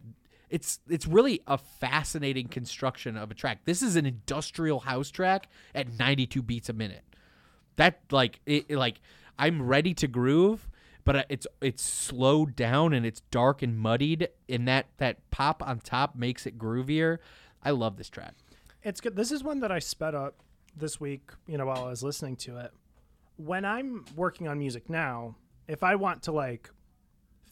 it's 0.51 0.81
it's 0.89 1.07
really 1.07 1.41
a 1.47 1.57
fascinating 1.57 2.49
construction 2.49 3.17
of 3.17 3.31
a 3.31 3.35
track. 3.35 3.61
This 3.65 3.81
is 3.81 3.95
an 3.95 4.07
industrial 4.07 4.81
house 4.81 5.09
track 5.09 5.49
at 5.73 5.97
92 5.97 6.43
beats 6.43 6.69
a 6.69 6.73
minute. 6.73 7.05
That 7.77 8.01
like 8.11 8.41
it 8.45 8.67
it, 8.69 8.77
like 8.77 9.01
I'm 9.39 9.63
ready 9.63 9.95
to 9.95 10.09
groove, 10.09 10.69
but 11.05 11.15
uh, 11.15 11.23
it's 11.29 11.47
it's 11.63 11.85
slowed 11.85 12.57
down 12.57 12.93
and 12.93 13.07
it's 13.07 13.21
dark 13.31 13.63
and 13.63 13.79
muddied, 13.79 14.31
and 14.49 14.67
that 14.67 14.87
that 14.97 15.31
pop 15.31 15.63
on 15.65 15.79
top 15.79 16.17
makes 16.17 16.45
it 16.45 16.59
groovier. 16.59 17.19
I 17.63 17.71
love 17.71 17.97
this 17.97 18.11
track. 18.11 18.35
It's 18.87 19.01
good. 19.01 19.17
This 19.17 19.33
is 19.33 19.43
one 19.43 19.59
that 19.61 19.73
I 19.73 19.81
sped 19.81 20.15
up 20.15 20.45
this 20.77 21.01
week, 21.01 21.33
you 21.49 21.59
know, 21.59 21.67
while 21.67 21.87
I 21.87 21.89
was 21.89 22.05
listening 22.05 22.37
to 22.37 22.59
it. 22.59 22.71
When 23.37 23.65
I'm 23.65 24.05
working 24.15 24.47
on 24.47 24.61
music 24.61 24.89
now, 24.89 25.35
if 25.67 25.83
I 25.83 25.97
want 25.97 26.23
to 26.23 26.33
like 26.33 26.71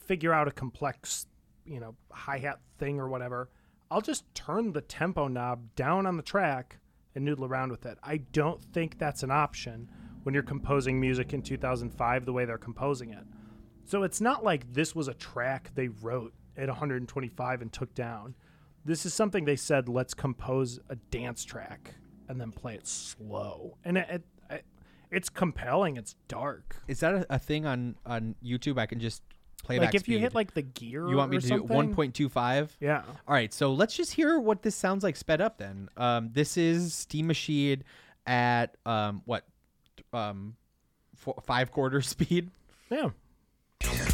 figure 0.07 0.33
out 0.33 0.47
a 0.47 0.53
complex, 0.53 1.27
you 1.67 1.81
know, 1.81 1.97
hi-hat 2.13 2.61
thing 2.79 3.01
or 3.01 3.09
whatever, 3.09 3.51
I'll 3.91 4.01
just 4.01 4.33
turn 4.33 4.75
the 4.75 4.81
tempo 4.81 5.27
knob 5.27 5.75
down 5.75 6.07
on 6.07 6.17
the 6.17 6.23
track 6.23 6.79
and 7.17 7.25
noodle 7.25 7.47
around 7.47 7.73
with 7.73 7.85
it. 7.85 7.99
I 8.05 8.19
don't 8.19 8.63
think 8.73 9.01
that's 9.01 9.25
an 9.25 9.33
option 9.33 9.91
when 10.23 10.35
you're 10.35 10.45
composing 10.45 11.01
music 11.01 11.35
in 11.35 11.43
2005 11.43 12.27
the 12.27 12.33
way 12.33 12.45
they're 12.45 12.59
composing 12.59 13.11
it. 13.11 13.25
So 13.87 14.05
it's 14.05 14.21
not 14.21 14.45
like 14.45 14.73
this 14.73 14.95
was 14.95 15.09
a 15.09 15.15
track 15.15 15.73
they 15.75 15.89
wrote 15.89 16.33
at 16.57 16.69
125 16.69 17.61
and 17.61 17.73
took 17.73 17.93
down. 17.93 18.37
This 18.85 19.07
is 19.07 19.15
something 19.15 19.45
they 19.45 19.57
said, 19.57 19.89
let's 19.89 20.15
compose 20.15 20.79
a 20.91 20.97
dance 20.97 21.45
track 21.45 21.95
and 22.29 22.41
then 22.41 22.53
play 22.53 22.75
it 22.75 22.87
slow. 22.87 23.79
And 23.85 23.99
it, 23.99 24.07
it, 24.11 24.23
it 24.51 24.65
it's 25.11 25.29
compelling. 25.29 25.97
It's 25.97 26.17
dark. 26.29 26.77
Is 26.89 27.01
that 27.01 27.15
a, 27.15 27.27
a 27.31 27.39
thing 27.39 27.67
on 27.67 27.97
on 28.05 28.35
YouTube? 28.45 28.79
I 28.79 28.87
can 28.87 29.01
just 29.01 29.23
play 29.63 29.79
back? 29.79 29.87
like 29.87 29.93
back 29.93 30.01
if 30.01 30.09
you 30.09 30.19
hit 30.19 30.35
like 30.35 30.55
the 30.55 30.63
gear. 30.63 31.09
You 31.09 31.17
want 31.17 31.31
me 31.31 31.39
or 31.39 31.41
to 31.41 31.49
do 31.49 31.63
1.25? 31.65 32.71
Yeah. 32.81 33.03
All 33.27 33.35
right, 33.35 33.53
so 33.53 33.73
let's 33.73 33.97
just 33.97 34.13
hear 34.13 34.39
what 34.39 34.63
this 34.63 34.75
sounds 34.75 35.03
like 35.03 35.17
sped 35.17 35.41
up 35.41 35.59
then. 35.59 35.89
Um, 35.97 36.31
this 36.33 36.57
is 36.57 36.95
Steam 36.95 37.27
Machine 37.27 37.85
at 38.27 38.77
um, 38.85 39.23
what 39.25 39.45
um, 40.13 40.57
four, 41.17 41.35
five 41.45 41.71
quarter 41.71 42.01
speed. 42.03 42.51
Yeah. 42.91 43.11
Yeah, 43.83 44.09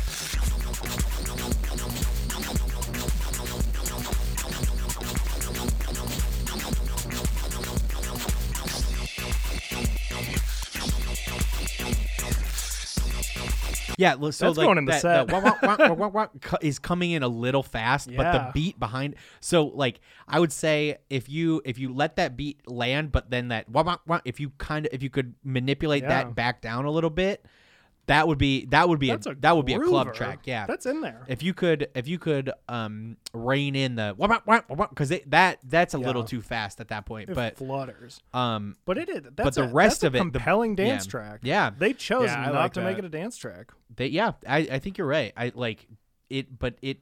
l- 14.20 14.32
so 14.32 14.46
That's 14.46 14.58
like 14.58 14.66
going 14.66 14.78
in 14.78 14.84
the 14.86 14.92
that, 14.92 15.00
set. 15.02 15.26
that 15.28 15.42
wah, 15.82 15.94
wah, 15.94 16.08
wah, 16.08 16.26
is 16.62 16.78
coming 16.78 17.10
in 17.12 17.22
a 17.22 17.28
little 17.28 17.62
fast, 17.62 18.08
but 18.16 18.32
the 18.32 18.50
beat 18.54 18.78
behind. 18.78 19.16
So 19.40 19.66
like 19.66 20.00
I 20.26 20.40
would 20.40 20.52
say 20.52 20.98
if 21.10 21.28
you 21.28 21.60
if 21.64 21.78
you 21.78 21.92
let 21.92 22.16
that 22.16 22.36
beat 22.36 22.68
land, 22.70 23.12
but 23.12 23.30
then 23.30 23.48
that 23.48 23.66
if 24.24 24.40
you 24.40 24.50
kind 24.58 24.86
of 24.86 24.92
if 24.92 25.02
you 25.02 25.10
could 25.10 25.34
manipulate 25.44 26.02
Yeah. 26.02 26.08
that 26.24 26.34
back 26.34 26.60
down 26.60 26.84
a 26.84 26.90
little 26.90 27.10
bit, 27.10 27.44
that 28.06 28.26
would 28.26 28.38
be 28.38 28.64
that 28.66 28.88
would 28.88 28.98
be 28.98 29.10
a, 29.10 29.14
a 29.14 29.34
that 29.40 29.56
would 29.56 29.66
be 29.66 29.74
a 29.74 29.78
club 29.78 30.12
track. 30.14 30.40
Yeah, 30.44 30.66
That's 30.66 30.84
in 30.86 31.00
there. 31.00 31.22
if 31.28 31.42
you 31.42 31.54
could 31.54 31.88
if 31.94 32.08
you 32.08 32.18
could 32.18 32.50
um 32.68 33.16
rein 33.32 33.76
in 33.76 33.94
the 33.94 34.14
because 34.90 35.10
that 35.26 35.58
that's 35.64 35.94
a 35.94 35.98
little 35.98 36.24
too 36.24 36.40
fast 36.42 36.80
at 36.80 36.88
that 36.88 37.06
point 37.06 37.30
It 37.30 37.34
but 37.34 37.56
flutters. 37.56 38.20
um 38.34 38.76
But 38.84 38.98
it 38.98 39.08
is. 39.08 39.22
That's 39.22 39.34
but 39.36 39.54
the 39.54 39.64
a, 39.64 39.72
rest 39.72 40.00
that's 40.00 40.04
a 40.04 40.06
of 40.08 40.14
it 40.16 40.18
the- 40.18 40.38
compelling 40.38 40.74
dance 40.74 41.06
yeah. 41.06 41.10
track. 41.10 41.40
yeah 41.42 41.70
They 41.76 41.92
chose 41.92 42.24
Yeah, 42.24 42.42
not 42.46 42.54
like 42.54 42.72
to 42.74 42.82
make 42.82 42.98
it 42.98 43.04
a 43.04 43.08
dance 43.08 43.36
track. 43.36 43.72
they 43.94 44.06
yeah 44.08 44.32
I, 44.46 44.58
I 44.72 44.78
think 44.80 44.98
you're 44.98 45.06
right 45.06 45.32
i 45.36 45.52
like 45.54 45.86
it 46.28 46.58
but 46.58 46.74
it 46.82 46.98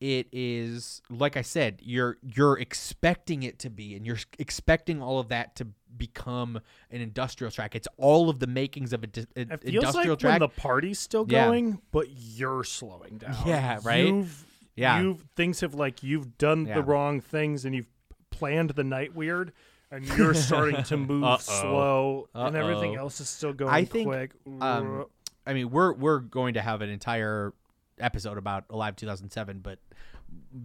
it 0.00 0.26
is 0.32 1.00
like 1.10 1.36
I 1.36 1.42
said, 1.42 1.78
you're 1.80 2.18
you're 2.22 2.58
expecting 2.58 3.44
it 3.44 3.60
to 3.60 3.70
be, 3.70 3.94
and 3.94 4.04
you're 4.04 4.18
expecting 4.36 5.00
all 5.00 5.20
of 5.20 5.28
that 5.28 5.54
to 5.56 5.68
become 5.96 6.60
an 6.90 7.00
industrial 7.00 7.50
track. 7.50 7.74
It's 7.74 7.88
all 7.96 8.28
of 8.30 8.38
the 8.38 8.46
makings 8.46 8.92
of 8.92 9.02
a 9.04 9.06
di- 9.06 9.26
an 9.36 9.50
It 9.62 9.74
industrial 9.74 10.10
like 10.10 10.18
track. 10.18 10.32
when 10.32 10.40
the 10.40 10.48
party's 10.48 10.98
still 10.98 11.26
Yeah. 11.28 11.46
going, 11.46 11.80
but 11.90 12.06
you're 12.10 12.64
slowing 12.64 13.18
down. 13.18 13.36
Yeah, 13.46 13.78
right? 13.84 14.06
You've, 14.06 14.46
Yeah. 14.74 15.00
You've 15.02 15.24
things 15.36 15.60
have 15.60 15.74
like 15.74 16.02
you've 16.02 16.38
done 16.38 16.66
Yeah. 16.66 16.74
the 16.76 16.82
wrong 16.82 17.20
things 17.20 17.64
and 17.64 17.74
you've 17.74 17.88
planned 18.30 18.70
the 18.70 18.84
night 18.84 19.14
weird, 19.14 19.52
and 19.90 20.04
you're 20.06 20.32
starting 20.34 20.82
to 20.84 20.96
move 20.96 21.24
Uh-oh. 21.24 21.36
slow, 21.38 22.28
and 22.34 22.56
everything 22.56 22.94
else 22.96 23.20
is 23.20 23.28
still 23.28 23.52
going 23.52 23.72
I 23.72 23.84
think, 23.84 24.06
quick. 24.08 24.32
Um, 24.60 25.04
I 25.46 25.52
mean, 25.52 25.70
we're 25.70 25.92
we're 25.92 26.20
going 26.20 26.54
to 26.54 26.62
have 26.62 26.80
an 26.80 26.88
entire 26.88 27.52
episode 27.98 28.38
about 28.38 28.64
Alive 28.70 28.96
2007, 28.96 29.58
but 29.58 29.78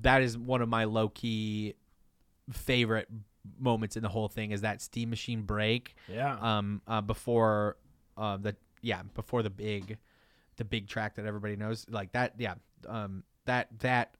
that 0.02 0.22
is 0.22 0.38
one 0.38 0.62
of 0.62 0.70
my 0.70 0.86
low 0.86 1.10
key 1.10 1.74
favorite 2.52 3.10
moments 3.60 3.96
in 3.98 4.04
the 4.04 4.10
whole 4.10 4.28
thing 4.28 4.52
is 4.52 4.62
that 4.62 4.82
steam 4.82 5.10
machine 5.10 5.44
break. 5.44 5.96
Yeah. 6.08 6.38
Um. 6.40 6.82
Uh, 6.88 7.02
before, 7.02 7.78
uh, 8.18 8.38
the 8.38 8.56
yeah 8.82 9.02
before 9.14 9.44
the 9.44 9.50
big, 9.50 9.98
the 10.58 10.66
big 10.66 10.88
track 10.88 11.16
that 11.16 11.26
everybody 11.26 11.56
knows 11.56 11.86
like 11.90 12.12
that. 12.14 12.34
Yeah. 12.38 12.56
Um. 12.88 13.24
That 13.46 13.68
that 13.80 14.14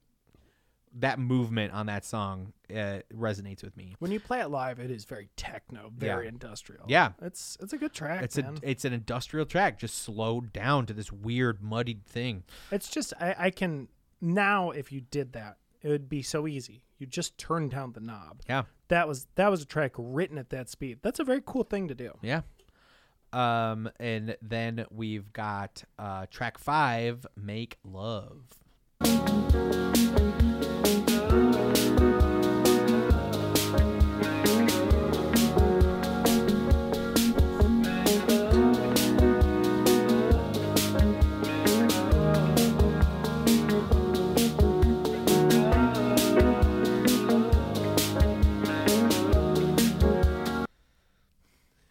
that 0.94 1.18
movement 1.18 1.72
on 1.74 1.86
that 1.86 2.02
song 2.04 2.52
uh, 2.70 3.00
resonates 3.14 3.62
with 3.62 3.76
me. 3.76 3.94
when 3.98 4.10
you 4.10 4.18
play 4.18 4.40
it 4.40 4.48
live, 4.48 4.78
it 4.80 4.90
is 4.90 5.04
very 5.04 5.28
techno, 5.36 5.92
very 5.94 6.24
Yeah. 6.24 6.30
industrial. 6.30 6.84
Yeah. 6.88 7.12
it's 7.20 7.58
it's 7.60 7.74
a 7.74 7.78
good 7.78 7.92
track. 7.92 8.22
It's 8.22 8.36
man. 8.38 8.58
a 8.62 8.70
it's 8.70 8.84
an 8.86 8.94
industrial 8.94 9.44
track, 9.44 9.78
just 9.78 9.98
slowed 9.98 10.52
down 10.52 10.86
to 10.86 10.94
this 10.94 11.12
weird 11.12 11.62
muddied 11.62 12.06
thing. 12.06 12.44
It's 12.72 12.88
just 12.88 13.12
I, 13.20 13.34
I 13.38 13.50
can 13.50 13.88
now 14.20 14.70
if 14.70 14.90
you 14.90 15.02
did 15.02 15.34
that, 15.34 15.58
it 15.82 15.88
would 15.88 16.08
be 16.08 16.22
so 16.22 16.46
easy. 16.48 16.82
You 16.98 17.06
just 17.06 17.38
turn 17.38 17.68
down 17.68 17.92
the 17.92 18.00
knob. 18.00 18.42
Yeah. 18.48 18.64
That 18.88 19.06
was 19.06 19.26
that 19.36 19.50
was 19.50 19.62
a 19.62 19.66
track 19.66 19.92
written 19.96 20.38
at 20.38 20.50
that 20.50 20.68
speed. 20.68 20.98
That's 21.02 21.20
a 21.20 21.24
very 21.24 21.42
cool 21.44 21.64
thing 21.64 21.88
to 21.88 21.94
do. 21.94 22.12
Yeah. 22.22 22.42
Um, 23.32 23.90
and 24.00 24.36
then 24.40 24.86
we've 24.90 25.32
got 25.32 25.84
uh, 25.98 26.26
track 26.30 26.58
five, 26.58 27.26
"Make 27.36 27.78
Love." 27.84 28.58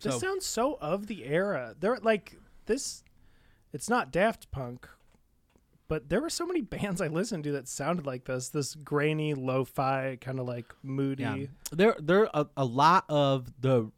This 0.08 0.16
So- 0.16 0.28
sounds 0.28 0.46
so 0.46 0.78
of 0.82 1.08
the 1.08 1.26
era. 1.26 1.76
There 1.80 1.98
like 1.98 2.38
this 2.66 3.04
it's 3.74 3.90
not 3.90 4.12
Daft 4.12 4.50
Punk, 4.52 4.88
but 5.88 6.10
there 6.10 6.22
were 6.22 6.30
so 6.30 6.46
many 6.46 6.62
bands 6.76 7.02
I 7.02 7.08
listened 7.08 7.44
to 7.46 7.52
that 7.54 7.68
sounded 7.68 8.06
like 8.06 8.26
this. 8.26 8.50
This 8.50 8.76
grainy, 8.76 9.34
lo-fi, 9.34 10.18
kind 10.20 10.40
of 10.40 10.48
like 10.48 10.74
moody. 10.84 11.24
Yeah. 11.24 11.46
There, 11.72 11.96
there 12.00 12.30
a, 12.34 12.48
a 12.56 12.66
lot 12.66 13.06
of 13.10 13.52
the 13.62 13.92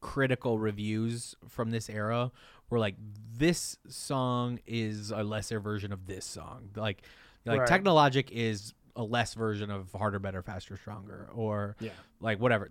critical 0.00 0.58
reviews 0.58 1.34
from 1.48 1.70
this 1.70 1.88
era 1.88 2.30
were 2.70 2.78
like, 2.78 2.96
"This 3.36 3.78
song 3.88 4.60
is 4.66 5.10
a 5.10 5.22
lesser 5.22 5.60
version 5.60 5.92
of 5.92 6.06
this 6.06 6.24
song." 6.24 6.70
Like, 6.76 7.02
like 7.46 7.60
Right. 7.60 7.68
Technologic 7.68 8.30
is 8.30 8.74
a 8.96 9.02
less 9.02 9.34
version 9.34 9.70
of 9.70 9.90
Harder, 9.92 10.18
Better, 10.18 10.42
Faster, 10.42 10.76
Stronger, 10.76 11.28
or 11.34 11.76
Yeah. 11.80 11.90
like 12.20 12.38
whatever. 12.38 12.70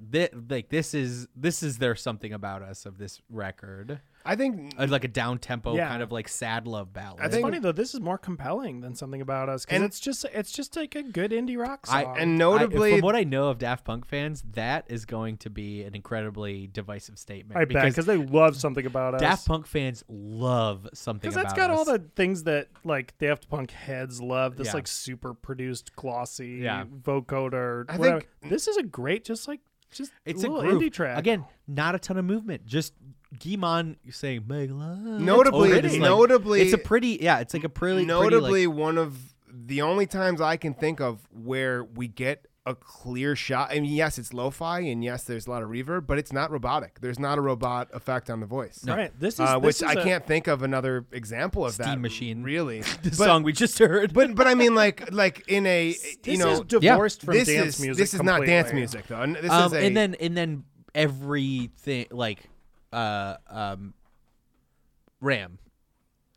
Like 0.50 0.70
this 0.70 0.94
is 0.94 1.28
this 1.36 1.62
is 1.64 1.78
there 1.80 1.96
something 1.96 2.32
about 2.34 2.62
us 2.62 2.86
of 2.86 2.98
this 2.98 3.22
record. 3.30 4.00
I 4.26 4.36
think 4.36 4.74
Uh, 4.78 4.88
like 4.90 5.04
a 5.04 5.08
down 5.10 5.38
tempo 5.38 5.76
Yeah. 5.76 5.88
kind 5.90 6.02
of 6.02 6.12
like 6.12 6.28
sad 6.30 6.66
love 6.68 6.94
ballad. 6.94 7.20
It's 7.24 7.38
funny 7.38 7.60
though. 7.60 7.72
This 7.74 7.94
is 7.94 8.00
more 8.00 8.18
compelling 8.18 8.82
than 8.82 8.96
something 8.96 9.22
about 9.22 9.50
us 9.50 9.66
because 9.66 9.76
And- 9.76 9.84
it's 9.86 10.00
just 10.00 10.26
it's 10.34 10.52
just 10.52 10.76
like 10.76 10.96
a 10.96 11.04
good 11.04 11.32
indie 11.32 11.58
rock 11.58 11.86
song. 11.88 11.96
I, 11.96 12.02
And 12.22 12.32
I- 12.34 12.36
notably- 12.38 12.92
from 12.94 13.02
what 13.02 13.16
I 13.16 13.24
know 13.24 13.50
of 13.50 13.58
Daft 13.58 13.84
Punk 13.86 14.06
fans, 14.06 14.44
that 14.54 14.86
is 14.88 15.06
going 15.06 15.38
to 15.38 15.50
be 15.50 15.84
an 15.84 15.94
incredibly 15.96 16.68
divisive 16.68 17.20
statement. 17.20 17.60
I 17.60 17.66
bet 17.66 17.84
because 17.86 18.06
they 18.06 18.18
love 18.18 18.56
something 18.56 18.86
about 18.86 19.16
us. 19.16 19.22
Daft 19.22 19.46
Punk 19.48 19.68
fans 19.68 20.04
love 20.08 20.88
something 20.94 21.30
Because 21.30 21.36
that's 21.36 21.54
got 21.54 21.70
all 21.70 21.84
the 21.86 22.00
things 22.16 22.44
that 22.44 22.70
like 22.84 23.18
Daft 23.18 23.50
Punk 23.50 23.72
heads 23.72 24.22
love. 24.22 24.56
This 24.56 24.68
Yeah. 24.68 24.74
like 24.76 24.88
super 24.88 25.34
produced, 25.34 25.96
glossy 25.96 26.60
Yeah. 26.64 26.86
vocoder. 26.86 27.86
I 27.90 27.98
whatever. 27.98 28.22
think- 28.22 28.50
this 28.52 28.68
is 28.68 28.78
a 28.78 28.84
great, 28.84 29.26
just 29.26 29.48
like 29.48 29.60
just 29.92 30.12
It's 30.26 30.44
a 30.44 30.48
a 30.48 30.50
little 30.50 30.80
indie 30.80 30.92
track. 30.92 31.20
Again, 31.20 31.46
not 31.68 31.94
a 31.94 32.00
ton 32.00 32.18
of 32.18 32.26
movement. 32.26 32.66
Just 32.66 32.94
Guy-Man 33.40 33.98
saying 34.12 34.44
"make 34.48 34.70
love." 34.72 35.00
Notably- 35.00 35.72
over 35.72 35.82
this, 35.82 35.94
like- 35.94 36.02
notably- 36.02 36.62
it's 36.62 36.74
a 36.74 36.78
pretty 36.78 37.20
yeah. 37.22 37.40
It's 37.40 37.54
like 37.54 37.64
a 37.64 37.70
pretty 37.70 38.06
notably 38.06 38.50
pretty, 38.50 38.68
like, 38.68 38.78
one 38.78 38.98
of 38.98 39.18
the 39.52 39.82
only 39.82 40.06
times 40.08 40.42
I 40.42 40.58
can 40.58 40.74
think 40.74 41.00
of 41.00 41.28
where 41.32 41.84
we 41.84 42.08
get 42.08 42.48
a 42.66 42.74
clear 42.74 43.36
shot. 43.36 43.72
I 43.72 43.80
mean, 43.82 43.92
yes, 43.92 44.18
it's 44.18 44.34
lo-fi, 44.34 44.80
and 44.80 45.04
yes, 45.04 45.26
there's 45.26 45.48
a 45.48 45.50
lot 45.50 45.64
of 45.64 45.70
reverb, 45.70 46.08
but 46.08 46.18
it's 46.18 46.32
not 46.32 46.50
robotic. 46.50 47.02
There's 47.02 47.20
not 47.20 47.38
a 47.38 47.42
robot 47.42 47.90
effect 47.94 48.30
on 48.30 48.40
the 48.40 48.46
voice. 48.46 48.86
Right. 48.88 49.12
This 49.20 49.34
is 49.34 49.42
uh, 49.42 49.60
this 49.60 49.82
which 49.82 49.90
is 49.92 49.98
I 49.98 50.00
a- 50.00 50.04
can't 50.04 50.26
think 50.26 50.48
of 50.48 50.64
another 50.64 51.06
example 51.12 51.66
of 51.66 51.74
Steam 51.74 51.86
that. 51.86 52.00
Machine. 52.00 52.42
really. 52.42 52.82
the 53.04 53.10
But- 53.10 53.14
song 53.16 53.44
we 53.44 53.52
just 53.52 53.78
heard. 53.80 54.14
But 54.14 54.34
but 54.36 54.48
I 54.48 54.56
mean, 54.56 54.76
like 54.76 55.12
like 55.12 55.44
in 55.50 55.66
a 55.66 55.94
you 56.26 56.38
know 56.38 56.52
is 56.52 56.60
divorced 56.62 57.24
from 57.24 57.34
this 57.34 57.50
dance 57.50 57.76
is, 57.76 57.82
music. 57.82 58.02
This 58.02 58.14
is 58.14 58.24
not 58.24 58.46
dance 58.46 58.72
music 58.72 59.08
though. 59.08 59.22
And 59.22 59.36
this 59.36 59.52
um, 59.52 59.66
is 59.68 59.74
a 59.74 59.86
and 59.86 59.98
then 59.98 60.16
and 60.22 60.38
then 60.38 60.64
everything 60.96 62.06
like 62.12 62.50
uh 62.94 63.38
um 63.50 63.94
Ram 65.22 65.60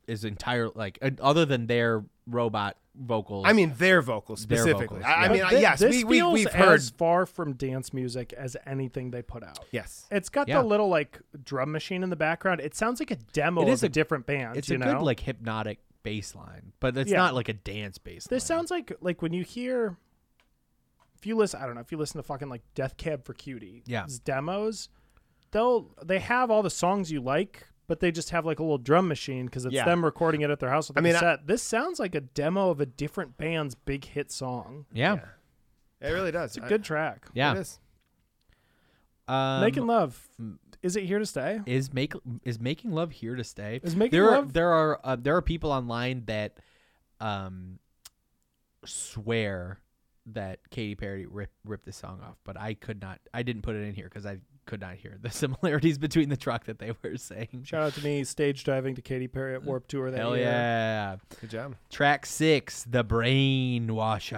is 0.07 0.25
entire 0.25 0.69
like 0.71 0.99
uh, 1.03 1.11
other 1.21 1.45
than 1.45 1.67
their 1.67 2.05
robot 2.27 2.77
vocals. 2.95 3.45
I 3.47 3.53
mean 3.53 3.75
their 3.77 4.01
vocals 4.01 4.47
Their 4.47 4.59
specifically. 4.59 5.01
vocals, 5.01 5.05
I, 5.05 5.13
I 5.13 5.23
yeah. 5.27 5.33
mean, 5.33 5.43
But 5.43 5.51
thi- 5.51 5.61
yes, 5.61 5.79
this 5.81 5.97
we, 5.97 6.05
we 6.05 6.17
feels 6.19 6.35
we've 6.35 6.53
heard 6.53 6.75
as 6.77 6.91
far 6.91 7.27
from 7.27 7.55
dance 7.55 7.93
music 7.93 8.33
as 8.33 8.57
anything 8.67 9.11
they 9.11 9.23
put 9.23 9.43
out. 9.43 9.65
yes. 9.73 10.07
It's 10.11 10.29
got 10.29 10.49
Yeah. 10.49 10.63
the 10.63 10.67
little 10.69 10.89
like 10.89 11.21
drum 11.45 11.73
machine 11.73 12.03
in 12.03 12.11
the 12.11 12.17
background. 12.17 12.61
It 12.61 12.75
sounds 12.75 13.01
like 13.01 13.11
a 13.11 13.17
demo 13.17 13.63
It 13.63 13.69
is 13.69 13.83
of 13.83 13.89
a, 13.89 13.91
a- 13.91 13.91
different 13.91 14.27
band. 14.27 14.57
it's 14.57 14.69
you 14.69 14.77
a 14.77 14.79
know? 14.79 14.95
good 14.95 15.03
like 15.03 15.21
hypnotic 15.21 15.81
bass 16.05 16.35
line, 16.37 16.73
but 16.81 16.97
it's 16.97 17.11
Yeah. 17.11 17.17
not 17.19 17.35
like 17.35 17.49
a 17.49 17.53
dance 17.55 17.99
bass. 17.99 18.27
This 18.29 18.49
line. 18.49 18.59
sounds 18.59 18.71
like 18.71 18.93
like 19.01 19.21
when 19.23 19.33
you 19.33 19.43
hear 19.43 19.97
if 21.19 21.27
you 21.27 21.35
listen 21.37 21.61
I 21.61 21.67
don't 21.67 21.75
know, 21.75 21.81
if 21.81 21.91
you 21.91 21.99
listen 21.99 22.19
to 22.19 22.23
fucking 22.23 22.49
like 22.49 22.63
Death 22.77 22.97
Cab 22.97 23.25
for 23.25 23.35
Cutie 23.35 23.83
Yeah. 23.87 24.07
demos, 24.25 24.89
they'll 25.57 25.91
they 26.05 26.19
have 26.19 26.51
all 26.51 26.63
the 26.63 26.71
songs 26.71 27.11
you 27.11 27.21
like, 27.21 27.67
but 27.87 28.01
they 28.01 28.11
just 28.13 28.31
have 28.31 28.45
like 28.45 28.59
a 28.59 28.63
little 28.63 28.79
drum 28.79 29.09
machine 29.09 29.47
because 29.47 29.65
it's 29.65 29.75
Yeah. 29.75 29.85
them 29.87 30.05
recording 30.05 30.43
it 30.43 30.51
at 30.51 30.61
their 30.61 30.71
house 30.71 30.89
with 30.89 30.97
a 30.97 31.01
I 31.01 31.03
mean, 31.03 31.15
I- 31.17 31.21
cassette. 31.21 31.47
this 31.47 31.63
sounds 31.63 31.99
like 31.99 32.15
a 32.15 32.21
demo 32.21 32.71
of 32.71 32.81
a 32.81 32.87
different 32.87 33.37
band's 33.39 33.75
big 33.75 34.05
hit 34.05 34.31
song. 34.31 34.87
yeah. 34.93 35.19
It 36.01 36.11
really 36.11 36.31
does. 36.31 36.55
It's 36.57 36.65
a 36.67 36.69
good 36.69 36.85
track. 36.85 37.27
Yeah. 37.33 37.55
It 37.55 37.61
is. 37.61 37.81
Um, 39.27 39.63
Making 39.63 39.87
Love. 39.87 40.29
Is 40.83 40.95
it 40.95 41.05
here 41.05 41.19
to 41.19 41.25
stay? 41.27 41.61
is 41.67 41.93
make 41.93 42.13
is 42.45 42.61
making 42.61 42.93
love 42.93 43.11
here 43.13 43.35
to 43.35 43.43
stay? 43.43 43.81
Is 43.83 43.97
Making 43.97 44.11
there 44.21 44.31
Love- 44.31 44.49
Are, 44.51 44.53
there 44.53 44.71
are 44.73 45.01
uh, 45.03 45.17
there 45.17 45.35
are 45.37 45.43
people 45.43 45.73
online 45.73 46.25
that 46.27 46.59
um 47.19 47.79
swear 48.85 49.81
that 50.27 50.59
Katy 50.71 50.95
Perry 50.97 51.27
ripped 51.27 51.55
ripped 51.65 51.87
this 51.87 51.97
song 51.97 52.21
off, 52.23 52.37
but 52.45 52.59
I 52.61 52.75
could 52.75 53.01
not. 53.01 53.21
I 53.33 53.43
didn't 53.43 53.63
put 53.63 53.75
it 53.75 53.81
in 53.83 53.95
here 53.95 54.05
because 54.05 54.27
I 54.27 54.39
could 54.67 54.81
not 54.81 54.97
hear 54.97 55.17
the 55.21 55.31
similarities 55.43 55.99
between 55.99 56.29
the 56.29 56.37
truck 56.37 56.65
that 56.67 56.79
they 56.79 56.93
were 57.03 57.17
saying. 57.17 57.63
Shout 57.65 57.83
out 57.83 57.95
to 57.95 58.05
me 58.05 58.23
stage 58.25 58.65
diving 58.65 58.95
to 58.97 59.03
Katy 59.03 59.29
Perry 59.29 59.55
at 59.55 59.65
Warped 59.65 59.89
Tour 59.89 60.11
that 60.11 60.19
Hell 60.19 60.37
year. 60.37 60.47
yeah! 60.47 61.17
Good 61.41 61.51
job. 61.51 61.77
Track 61.91 62.27
six, 62.27 62.85
the 62.85 63.05
brainwasher. 63.05 64.37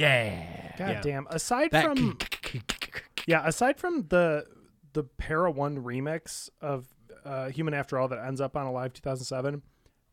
Yeah. 0.00 0.72
God 0.78 0.88
Yeah. 0.88 1.00
damn. 1.02 1.26
Aside 1.28 1.70
That 1.72 1.84
from 1.84 2.18
Yeah, 3.26 3.46
aside 3.46 3.78
from 3.78 4.06
the 4.08 4.46
the 4.92 5.04
Para 5.04 5.50
One 5.50 5.78
remix 5.84 6.48
of 6.60 6.86
uh, 7.24 7.48
Human 7.50 7.74
After 7.74 7.98
All 7.98 8.08
that 8.08 8.18
ends 8.24 8.40
up 8.40 8.56
on 8.56 8.66
Alive 8.66 8.92
2007, 8.92 9.62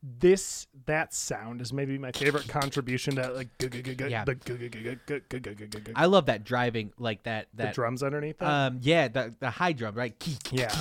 this 0.03 0.67
that 0.85 1.13
sound 1.13 1.61
is 1.61 1.73
maybe 1.73 1.97
my 1.97 2.11
favorite 2.11 2.47
contribution 2.47 3.15
to 3.15 3.29
like 3.31 3.49
Yeah. 3.59 4.23
the 4.25 5.93
I 5.95 6.05
love 6.05 6.27
that 6.27 6.43
driving 6.43 6.93
like 6.97 7.23
that 7.23 7.47
that 7.55 7.73
drums 7.73 8.03
underneath 8.03 8.37
that. 8.39 8.47
Um, 8.47 8.79
yeah, 8.81 9.07
the 9.07 9.33
the 9.39 9.49
high 9.49 9.73
drum, 9.73 9.95
right? 9.95 10.13
Yeah. 10.51 10.73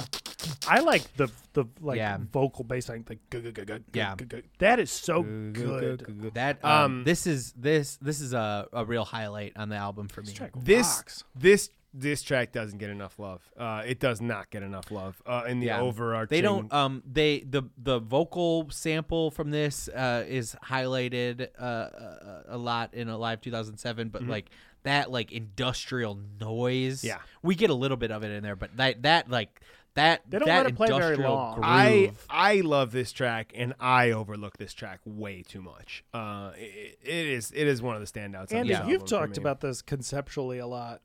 I 0.68 0.80
like 0.80 1.16
the 1.16 1.28
the 1.54 1.64
like 1.80 1.96
Yeah. 1.98 2.18
vocal 2.32 2.64
bass 2.64 2.88
line 2.88 3.04
like 3.08 3.18
gu- 3.30 3.52
Yeah. 3.92 4.14
that 4.58 4.78
is 4.78 4.90
so 4.90 5.22
good. 5.22 6.32
That 6.34 6.64
um, 6.64 6.70
Um, 6.98 7.04
this 7.04 7.26
is 7.26 7.52
this 7.52 7.96
this 7.96 8.20
is 8.20 8.32
a, 8.32 8.68
a 8.72 8.84
real 8.84 9.04
highlight 9.04 9.56
on 9.56 9.68
the 9.70 9.76
album 9.76 10.08
for 10.08 10.22
me. 10.22 10.34
This 10.56 11.24
this 11.34 11.70
this 11.98 12.22
track 12.22 12.52
doesn't 12.52 12.78
get 12.78 12.90
enough 12.90 13.18
love. 13.18 13.42
Uh, 13.56 13.82
it 13.86 13.98
does 14.00 14.20
not 14.20 14.50
get 14.50 14.62
enough 14.62 14.90
love 14.90 15.22
uh, 15.26 15.44
in 15.48 15.60
the 15.60 15.66
Yeah. 15.66 15.80
overarching. 15.80 16.36
They 16.36 16.42
don't. 16.42 16.72
Um. 16.72 17.02
They 17.10 17.40
the 17.40 17.62
the 17.78 17.98
vocal 17.98 18.68
sample 18.70 19.30
from 19.30 19.50
this 19.50 19.88
uh 19.88 20.24
is 20.26 20.54
highlighted 20.64 21.48
uh, 21.58 21.62
uh 21.62 22.42
a 22.48 22.58
lot 22.58 22.94
in 22.94 23.08
Alive 23.08 23.40
2007, 23.40 24.08
but 24.10 24.22
Mhm. 24.22 24.28
like 24.28 24.50
that 24.82 25.10
like 25.10 25.32
industrial 25.32 26.20
noise. 26.40 27.02
Yeah. 27.02 27.18
we 27.42 27.54
get 27.54 27.70
a 27.70 27.74
little 27.74 27.96
bit 27.96 28.10
of 28.10 28.22
it 28.22 28.30
in 28.30 28.42
there, 28.42 28.56
but 28.56 28.76
that 28.76 29.02
that 29.02 29.30
like 29.30 29.60
that 29.94 30.28
They 30.30 30.38
don't 30.38 30.46
that 30.46 30.56
let 30.64 30.66
it 30.66 30.76
play 30.76 30.88
very 30.88 31.16
long. 31.16 31.60
I 31.62 31.88
groove- 32.08 32.26
I 32.28 32.60
love 32.60 32.92
this 32.92 33.12
track, 33.12 33.52
and 33.56 33.72
I 33.80 34.10
overlook 34.10 34.58
this 34.58 34.74
track 34.74 35.00
way 35.06 35.42
too 35.42 35.62
much. 35.62 36.04
Uh, 36.12 36.52
it, 36.56 36.98
it 37.02 37.26
is 37.26 37.50
it 37.52 37.66
is 37.66 37.80
one 37.80 37.96
of 37.96 38.02
the 38.02 38.06
standouts. 38.06 38.52
on 38.52 38.58
And 38.60 38.68
this 38.68 38.78
you've 38.86 39.06
talked 39.06 39.38
about 39.38 39.60
this 39.62 39.80
conceptually 39.80 40.58
a 40.58 40.66
lot. 40.66 41.00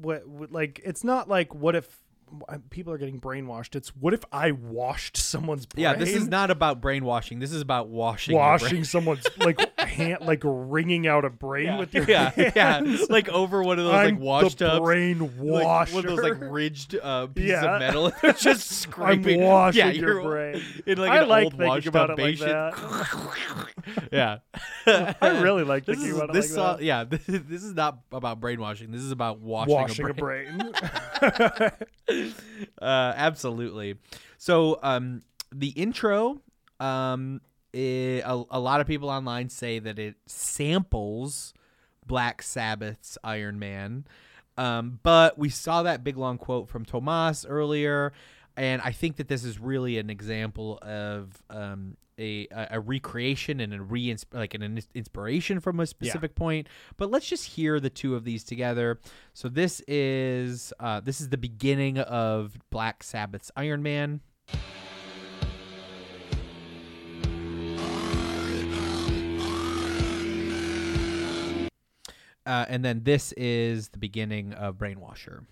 What, 0.00 0.28
what 0.28 0.52
like 0.52 0.80
it's 0.84 1.04
not 1.04 1.28
like 1.28 1.54
what 1.54 1.74
if 1.74 2.00
people 2.70 2.92
are 2.92 2.98
getting 2.98 3.20
brainwashed. 3.20 3.74
It's 3.74 3.88
what 3.96 4.14
if 4.14 4.24
I 4.32 4.52
washed 4.52 5.16
someone's 5.16 5.66
brain? 5.66 5.82
yeah, 5.82 5.94
this 5.94 6.10
is 6.10 6.28
not 6.28 6.50
about 6.50 6.80
brainwashing. 6.80 7.38
This 7.38 7.52
is 7.52 7.60
about 7.60 7.88
washing 7.88 8.36
washing 8.36 8.84
someone's 8.84 9.26
like 9.38 9.58
hand 9.88 10.18
like 10.22 10.42
wringing 10.44 11.06
out 11.06 11.24
a 11.24 11.30
brain 11.30 11.78
with 11.78 11.92
your 11.94 12.04
yeah, 12.04 12.32
yeah, 12.36 12.50
hands. 12.78 13.08
like 13.10 13.28
over 13.28 13.62
one 13.62 13.78
of 13.78 13.84
those 13.86 13.94
I'm 13.94 14.14
like 14.16 14.20
wash 14.20 14.54
the 14.54 14.66
tubs, 14.68 14.80
brain 14.84 15.18
like, 15.18 15.30
washer. 15.64 15.94
one 15.96 16.06
of 16.06 16.16
those 16.16 16.30
like 16.30 16.40
ridged 16.40 16.94
uh, 17.02 17.26
pieces 17.34 17.50
Yeah. 17.50 17.74
of 17.74 17.80
metal. 17.80 18.12
Just 18.38 18.68
scraping. 18.70 19.40
I'm 19.42 19.46
washing 19.48 19.78
yeah, 19.78 19.90
your 19.90 20.22
brain. 20.22 20.62
in 20.86 20.98
like 20.98 21.10
I 21.10 21.22
an 21.22 21.28
like 21.28 21.44
old 21.44 21.52
thinking 21.54 21.68
wash 21.68 21.86
about 21.86 22.10
it 22.10 22.18
like 22.18 22.38
yeah, 24.12 24.38
I 24.86 25.40
really 25.42 25.64
like 25.64 25.84
this 25.84 25.96
thinking 25.96 26.14
is, 26.14 26.16
about 26.22 26.34
it 26.36 26.38
like 26.38 26.78
that. 26.78 26.82
Yeah, 26.82 27.04
this, 27.04 27.22
this 27.26 27.64
is 27.64 27.74
not 27.74 27.98
about 28.12 28.40
brainwashing. 28.40 28.90
This 28.90 29.02
is 29.02 29.10
about 29.12 29.40
washing, 29.40 29.74
Washing 29.74 30.06
a 30.06 30.10
a 30.10 30.14
brain. 30.14 30.58
brain. 30.58 31.72
uh, 32.80 33.12
absolutely. 33.16 33.96
So 34.38 34.78
um, 34.82 35.22
the 35.52 35.68
intro, 35.70 36.40
um, 36.80 37.40
i- 37.74 38.22
a, 38.24 38.42
a 38.50 38.60
lot 38.60 38.80
of 38.80 38.86
people 38.86 39.08
online 39.10 39.48
say 39.48 39.78
that 39.78 39.98
it 39.98 40.16
samples 40.26 41.54
Black 42.06 42.42
Sabbath's 42.42 43.18
Iron 43.22 43.58
Man. 43.58 44.06
Um, 44.56 44.98
but 45.02 45.38
we 45.38 45.50
saw 45.50 45.82
that 45.84 46.02
big 46.02 46.16
long 46.16 46.36
quote 46.38 46.68
from 46.68 46.84
Thomas 46.84 47.46
earlier, 47.48 48.12
and 48.56 48.82
I 48.82 48.90
think 48.92 49.16
that 49.16 49.28
this 49.28 49.44
is 49.44 49.60
really 49.60 49.98
an 49.98 50.10
example 50.10 50.78
of 50.82 51.40
um, 51.48 51.96
a, 52.18 52.48
a 52.50 52.66
a 52.72 52.80
recreation 52.80 53.60
and 53.60 53.72
a 53.72 53.80
re 53.80 54.16
like 54.32 54.54
an 54.54 54.80
inspiration 54.94 55.60
from 55.60 55.78
a 55.78 55.86
specific 55.86 56.34
point. 56.34 56.66
But 56.96 57.10
let's 57.12 57.28
just 57.28 57.44
hear 57.44 57.78
the 57.78 57.90
two 57.90 58.16
of 58.16 58.24
these 58.24 58.42
together. 58.42 58.98
So 59.32 59.48
this 59.48 59.80
is 59.86 60.72
uh, 60.80 61.00
this 61.00 61.20
is 61.20 61.28
the 61.28 61.38
beginning 61.38 61.98
of 62.00 62.58
Black 62.70 63.04
Sabbath's 63.04 63.52
Iron 63.54 63.84
Man. 63.84 64.22
Uh, 72.48 72.64
and 72.70 72.82
then 72.82 73.02
this 73.04 73.32
is 73.32 73.90
the 73.90 73.98
beginning 73.98 74.54
of 74.54 74.76
Brainwasher. 74.76 75.44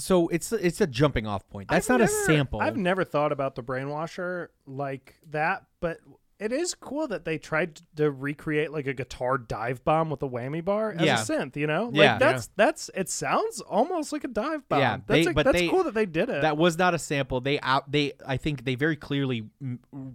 So 0.00 0.28
it's 0.28 0.52
it's 0.52 0.80
a 0.80 0.86
jumping 0.86 1.26
off 1.26 1.46
point. 1.50 1.68
That's 1.68 1.90
I've 1.90 1.98
not 1.98 2.04
never- 2.06 2.12
a 2.12 2.24
sample. 2.24 2.60
I've 2.62 2.78
never 2.78 3.04
thought 3.04 3.30
about 3.30 3.56
the 3.56 3.62
brainwasher 3.62 4.48
like 4.66 5.16
that, 5.30 5.64
but 5.80 5.98
it 6.40 6.52
is 6.52 6.74
cool 6.74 7.08
that 7.08 7.24
they 7.24 7.36
tried 7.36 7.80
to 7.96 8.10
recreate 8.10 8.70
like 8.70 8.86
a 8.86 8.94
guitar 8.94 9.38
dive 9.38 9.82
bomb 9.84 10.08
with 10.08 10.22
a 10.22 10.28
whammy 10.28 10.64
bar 10.64 10.92
as 10.96 11.00
Yeah. 11.04 11.20
a 11.20 11.24
synth. 11.24 11.56
You 11.56 11.66
know, 11.66 11.86
like 11.86 11.94
Yeah. 11.96 12.18
that's 12.18 12.48
that's 12.56 12.90
it 12.94 13.08
sounds 13.08 13.60
almost 13.60 14.12
like 14.12 14.22
a 14.24 14.28
dive 14.28 14.68
bomb. 14.68 14.80
Yeah, 14.80 14.96
that's 14.98 15.06
they- 15.08 15.24
like, 15.24 15.34
but 15.34 15.42
that's 15.46 15.58
they- 15.58 15.68
cool 15.68 15.84
that 15.84 15.94
they 15.94 16.06
did 16.06 16.28
it. 16.28 16.42
That 16.42 16.56
was 16.56 16.78
not 16.78 16.94
a 16.94 16.98
sample. 16.98 17.40
They 17.40 17.58
out 17.60 17.90
they 17.90 18.12
I 18.26 18.36
think 18.36 18.64
they 18.64 18.76
very 18.76 18.96
clearly 18.96 19.48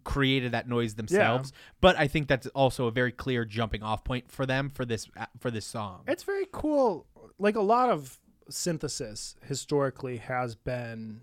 created 0.04 0.54
that 0.54 0.68
noise 0.68 0.96
themselves. 0.96 1.52
But 1.82 1.98
I 1.98 2.08
think 2.08 2.28
that's 2.28 2.48
also 2.48 2.88
a 2.88 2.92
very 2.92 3.12
clear 3.12 3.44
jumping 3.46 3.84
off 3.84 4.04
point 4.04 4.32
for 4.32 4.46
them 4.46 4.70
for 4.70 4.86
this 4.86 5.10
uh, 5.18 5.26
for 5.40 5.52
this 5.52 5.66
song. 5.66 6.02
It's 6.08 6.24
very 6.24 6.48
cool. 6.52 7.06
Like 7.38 7.56
a 7.56 7.62
lot 7.62 7.90
of 7.90 8.20
synthesis 8.50 9.36
historically 9.46 10.18
has 10.18 10.56
been 10.56 11.22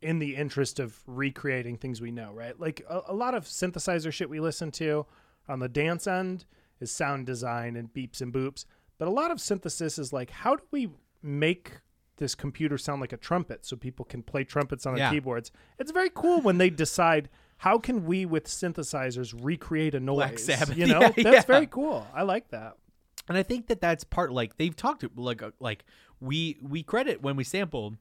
in 0.00 0.18
the 0.18 0.36
interest 0.36 0.78
of 0.78 1.00
recreating 1.06 1.76
things 1.76 2.00
we 2.00 2.10
know, 2.10 2.32
right? 2.32 2.58
Like 2.58 2.82
a, 2.88 3.00
a 3.08 3.14
lot 3.14 3.34
of 3.34 3.44
synthesizer 3.44 4.12
shit 4.12 4.30
we 4.30 4.40
listen 4.40 4.70
to 4.72 5.06
on 5.48 5.58
the 5.58 5.68
dance 5.68 6.06
end 6.06 6.44
is 6.80 6.92
sound 6.92 7.26
design 7.26 7.74
and 7.76 7.92
beeps 7.92 8.20
and 8.20 8.32
boops. 8.32 8.64
But 8.98 9.08
a 9.08 9.10
lot 9.10 9.30
of 9.30 9.40
synthesis 9.40 9.98
is 9.98 10.12
like, 10.12 10.30
how 10.30 10.56
do 10.56 10.62
we 10.70 10.88
make 11.22 11.80
this 12.16 12.34
computer 12.34 12.78
sound 12.78 13.00
like 13.00 13.12
a 13.12 13.16
trumpet 13.16 13.64
so 13.64 13.76
people 13.76 14.04
can 14.04 14.22
play 14.22 14.44
trumpets 14.44 14.86
on 14.86 14.94
their 14.94 15.04
Yeah. 15.04 15.10
keyboards? 15.10 15.50
It's 15.78 15.90
very 15.92 16.10
cool 16.14 16.40
when 16.40 16.58
they 16.58 16.70
decide 16.70 17.28
how 17.58 17.78
can 17.78 18.04
we 18.06 18.24
with 18.24 18.44
synthesizers 18.46 19.34
recreate 19.40 19.94
a 19.94 20.00
noise. 20.00 20.16
Black 20.16 20.38
Sabbath, 20.38 20.76
You 20.76 20.86
know, 20.86 21.00
yeah, 21.16 21.22
that's 21.24 21.26
yeah. 21.34 21.42
very 21.42 21.66
cool. 21.66 22.06
I 22.14 22.22
like 22.22 22.50
that. 22.50 22.74
and 23.28 23.36
I 23.36 23.42
think 23.42 23.66
that 23.66 23.80
that's 23.80 24.04
part 24.04 24.32
like 24.32 24.56
they've 24.58 24.74
talked 24.76 25.00
to 25.00 25.10
like 25.16 25.42
uh, 25.42 25.50
like 25.60 25.84
we 26.20 26.56
we 26.62 26.82
credit 26.82 27.20
when 27.22 27.34
we 27.36 27.44
sample, 27.44 27.94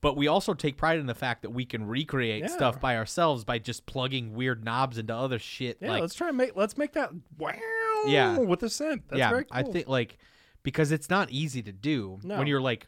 but 0.00 0.16
we 0.16 0.28
also 0.28 0.54
take 0.54 0.76
pride 0.76 0.98
in 0.98 1.06
the 1.06 1.14
fact 1.14 1.42
that 1.42 1.50
we 1.50 1.64
can 1.64 1.86
recreate 1.86 2.42
Yeah. 2.42 2.48
stuff 2.48 2.80
by 2.80 2.96
ourselves 2.96 3.44
by 3.44 3.58
just 3.58 3.86
plugging 3.86 4.34
weird 4.34 4.64
knobs 4.64 4.98
into 4.98 5.14
other 5.14 5.38
shit. 5.38 5.78
Yeah, 5.80 5.90
like, 5.92 6.00
let's 6.02 6.14
try 6.14 6.28
and 6.28 6.36
make 6.36 6.54
let's 6.56 6.76
make 6.78 6.92
that 6.92 7.10
wow 7.36 7.52
Yeah. 8.06 8.38
with 8.38 8.60
the 8.60 8.66
synth. 8.66 9.02
That's 9.08 9.18
yeah, 9.18 9.30
very 9.30 9.44
cool. 9.44 9.58
I 9.58 9.62
think 9.64 9.88
like 9.88 10.18
because 10.62 10.92
it's 10.92 11.08
not 11.10 11.30
easy 11.30 11.62
to 11.62 11.72
do 11.72 12.18
No. 12.22 12.38
when 12.38 12.46
you're 12.46 12.60
like 12.60 12.86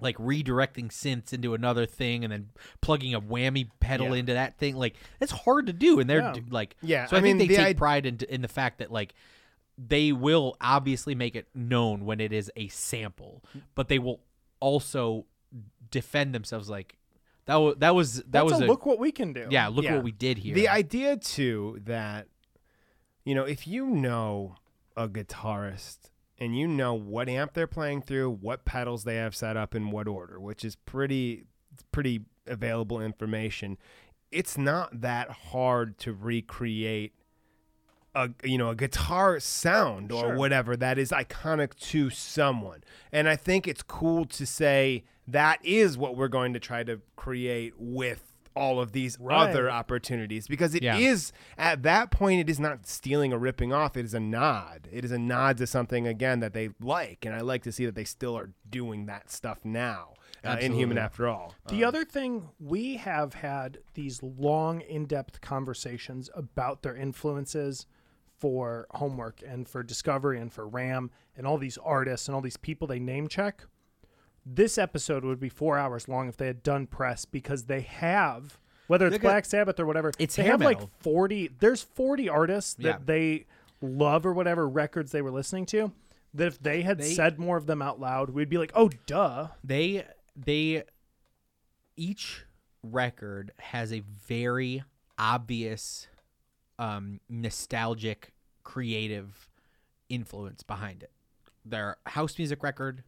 like 0.00 0.16
redirecting 0.18 0.88
synths 0.88 1.32
into 1.32 1.54
another 1.54 1.86
thing 1.86 2.24
and 2.24 2.32
then 2.32 2.48
plugging 2.80 3.14
a 3.14 3.20
whammy 3.20 3.70
pedal 3.80 4.08
Yeah. 4.08 4.14
into 4.20 4.34
that 4.34 4.58
thing 4.58 4.74
like 4.76 4.96
it's 5.20 5.30
hard 5.32 5.66
to 5.68 5.72
do 5.72 6.00
and 6.00 6.10
they're 6.10 6.18
Yeah. 6.20 6.34
like 6.50 6.76
Yeah, 6.82 7.06
so 7.06 7.16
I, 7.16 7.20
I 7.20 7.22
think 7.22 7.38
they 7.38 7.46
the 7.46 7.56
take 7.56 7.66
id- 7.68 7.76
pride 7.78 8.04
in 8.04 8.18
in 8.28 8.42
the 8.42 8.48
fact 8.48 8.78
that 8.78 8.90
like 8.90 9.14
they 9.78 10.12
will 10.12 10.56
obviously 10.60 11.14
make 11.14 11.34
it 11.36 11.46
known 11.54 12.04
when 12.04 12.20
it 12.20 12.32
is 12.32 12.50
a 12.56 12.68
sample 12.68 13.42
but 13.74 13.88
they 13.88 13.98
will 14.00 14.20
also 14.60 15.26
defend 15.90 16.34
themselves 16.34 16.68
like 16.68 16.96
that 17.46 17.56
was 17.56 17.76
that 17.78 17.94
was 17.94 18.14
that 18.16 18.32
That's 18.32 18.44
was 18.52 18.60
a 18.60 18.66
look 18.66 18.86
what 18.86 18.98
we 18.98 19.12
can 19.12 19.32
do. 19.32 19.46
yeah 19.50 19.68
look 19.68 19.84
Yeah. 19.84 19.96
what 19.96 20.04
we 20.04 20.12
did 20.12 20.38
here 20.38 20.54
The 20.54 20.68
idea 20.68 21.16
too 21.16 21.78
that 21.84 22.26
you 23.24 23.34
know, 23.34 23.44
if 23.44 23.66
you 23.66 23.86
know 23.86 24.56
a 24.96 25.08
guitarist 25.08 26.10
and 26.38 26.56
you 26.58 26.68
know 26.68 26.92
what 26.94 27.28
amp 27.28 27.54
they're 27.54 27.66
playing 27.66 28.02
through, 28.02 28.30
what 28.30 28.64
pedals 28.66 29.04
they 29.04 29.16
have 29.16 29.34
set 29.34 29.56
up 29.56 29.74
in 29.74 29.90
what 29.90 30.06
order, 30.08 30.38
which 30.38 30.64
is 30.64 30.76
pretty 30.76 31.44
pretty 31.90 32.22
available 32.46 33.00
information, 33.00 33.78
it's 34.30 34.58
not 34.58 35.00
that 35.00 35.30
hard 35.30 35.96
to 35.98 36.12
recreate 36.12 37.14
a 38.14 38.30
you 38.44 38.58
know 38.58 38.70
a 38.70 38.74
guitar 38.76 39.40
sound 39.40 40.12
or 40.12 40.20
Sure. 40.20 40.36
whatever 40.36 40.76
that 40.76 40.98
is 40.98 41.10
iconic 41.10 41.74
to 41.90 42.10
someone. 42.10 42.82
And 43.12 43.28
I 43.28 43.36
think 43.36 43.66
it's 43.66 43.82
cool 43.82 44.24
to 44.26 44.46
say 44.46 45.04
that 45.26 45.58
is 45.64 45.96
what 45.98 46.16
we're 46.16 46.28
going 46.28 46.52
to 46.52 46.60
try 46.60 46.84
to 46.84 47.00
create 47.16 47.74
with 47.78 48.30
all 48.56 48.78
of 48.78 48.92
these 48.92 49.18
Right. 49.18 49.50
other 49.50 49.68
opportunities 49.68 50.46
because 50.46 50.76
it 50.76 50.84
is 50.84 51.32
Yeah. 51.58 51.72
at 51.72 51.82
that 51.82 52.12
point 52.12 52.38
it 52.40 52.48
is 52.48 52.60
not 52.60 52.86
stealing 52.86 53.32
or 53.32 53.38
ripping 53.38 53.72
off 53.72 53.96
it 53.96 54.04
is 54.04 54.14
a 54.14 54.20
nod 54.20 54.88
it 54.92 55.04
is 55.04 55.10
a 55.10 55.18
nod 55.18 55.56
to 55.56 55.66
something 55.66 56.06
again 56.06 56.38
that 56.38 56.52
they 56.52 56.68
like 56.80 57.24
and 57.26 57.34
i 57.34 57.40
like 57.40 57.64
to 57.64 57.72
see 57.72 57.84
that 57.84 57.96
they 57.96 58.04
still 58.04 58.38
are 58.38 58.50
doing 58.70 59.06
that 59.06 59.28
stuff 59.28 59.58
now 59.64 60.14
uh, 60.44 60.56
in 60.60 60.72
human 60.72 60.98
after 60.98 61.26
all 61.26 61.54
The 61.68 61.82
other 61.82 62.04
thing 62.04 62.50
we 62.60 62.96
have 62.98 63.34
had 63.34 63.78
these 63.94 64.22
long, 64.22 64.82
in-depth 64.82 65.40
conversations 65.40 66.30
about 66.34 66.82
their 66.82 66.94
influences 66.94 67.86
for 68.38 68.86
homework 68.92 69.40
and 69.46 69.68
for 69.68 69.82
discovery 69.82 70.38
and 70.40 70.52
for 70.52 70.66
RAM 70.66 71.10
and 71.36 71.46
all 71.46 71.58
these 71.58 71.78
artists 71.78 72.28
and 72.28 72.34
all 72.34 72.40
these 72.40 72.56
people 72.56 72.86
they 72.86 72.98
name 72.98 73.28
check. 73.28 73.64
This 74.46 74.76
episode 74.76 75.24
would 75.24 75.40
be 75.40 75.48
four 75.48 75.78
hours 75.78 76.08
long 76.08 76.28
if 76.28 76.36
they 76.36 76.46
had 76.46 76.62
done 76.62 76.86
press 76.86 77.24
because 77.24 77.64
they 77.64 77.80
have 77.82 78.58
whether 78.86 79.06
it's 79.06 79.16
Black 79.16 79.46
Sabbath 79.46 79.80
or 79.80 79.86
whatever. 79.86 80.12
It's 80.18 80.36
they 80.36 80.42
have 80.42 80.60
like 80.60 80.80
forty. 81.00 81.48
There's 81.58 81.82
forty 81.82 82.28
artists 82.28 82.74
that 82.74 82.82
Yeah. 82.84 82.98
they 83.04 83.46
love 83.80 84.26
or 84.26 84.34
whatever 84.34 84.68
records 84.68 85.10
they 85.12 85.22
were 85.22 85.30
listening 85.30 85.64
to. 85.66 85.92
that 86.34 86.48
if 86.48 86.58
they 86.60 86.82
had 86.82 86.98
They- 86.98 87.14
said 87.14 87.38
more 87.38 87.56
of 87.56 87.66
them 87.66 87.80
out 87.80 88.00
loud, 88.00 88.30
we'd 88.30 88.48
be 88.48 88.58
like, 88.58 88.72
"Oh, 88.74 88.90
duh." 89.06 89.48
They 89.62 90.04
they 90.36 90.82
each 91.96 92.44
record 92.82 93.52
has 93.58 93.92
a 93.92 94.00
very 94.00 94.82
obvious 95.16 96.08
um 96.78 97.20
nostalgic 97.28 98.32
creative 98.62 99.48
influence 100.08 100.62
behind 100.62 101.02
it. 101.02 101.10
Their 101.64 101.96
house 102.06 102.36
music 102.38 102.62
record, 102.62 103.04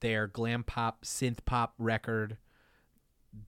their 0.00 0.26
glam 0.26 0.64
pop 0.64 1.04
synth 1.04 1.38
pop 1.44 1.74
record, 1.78 2.36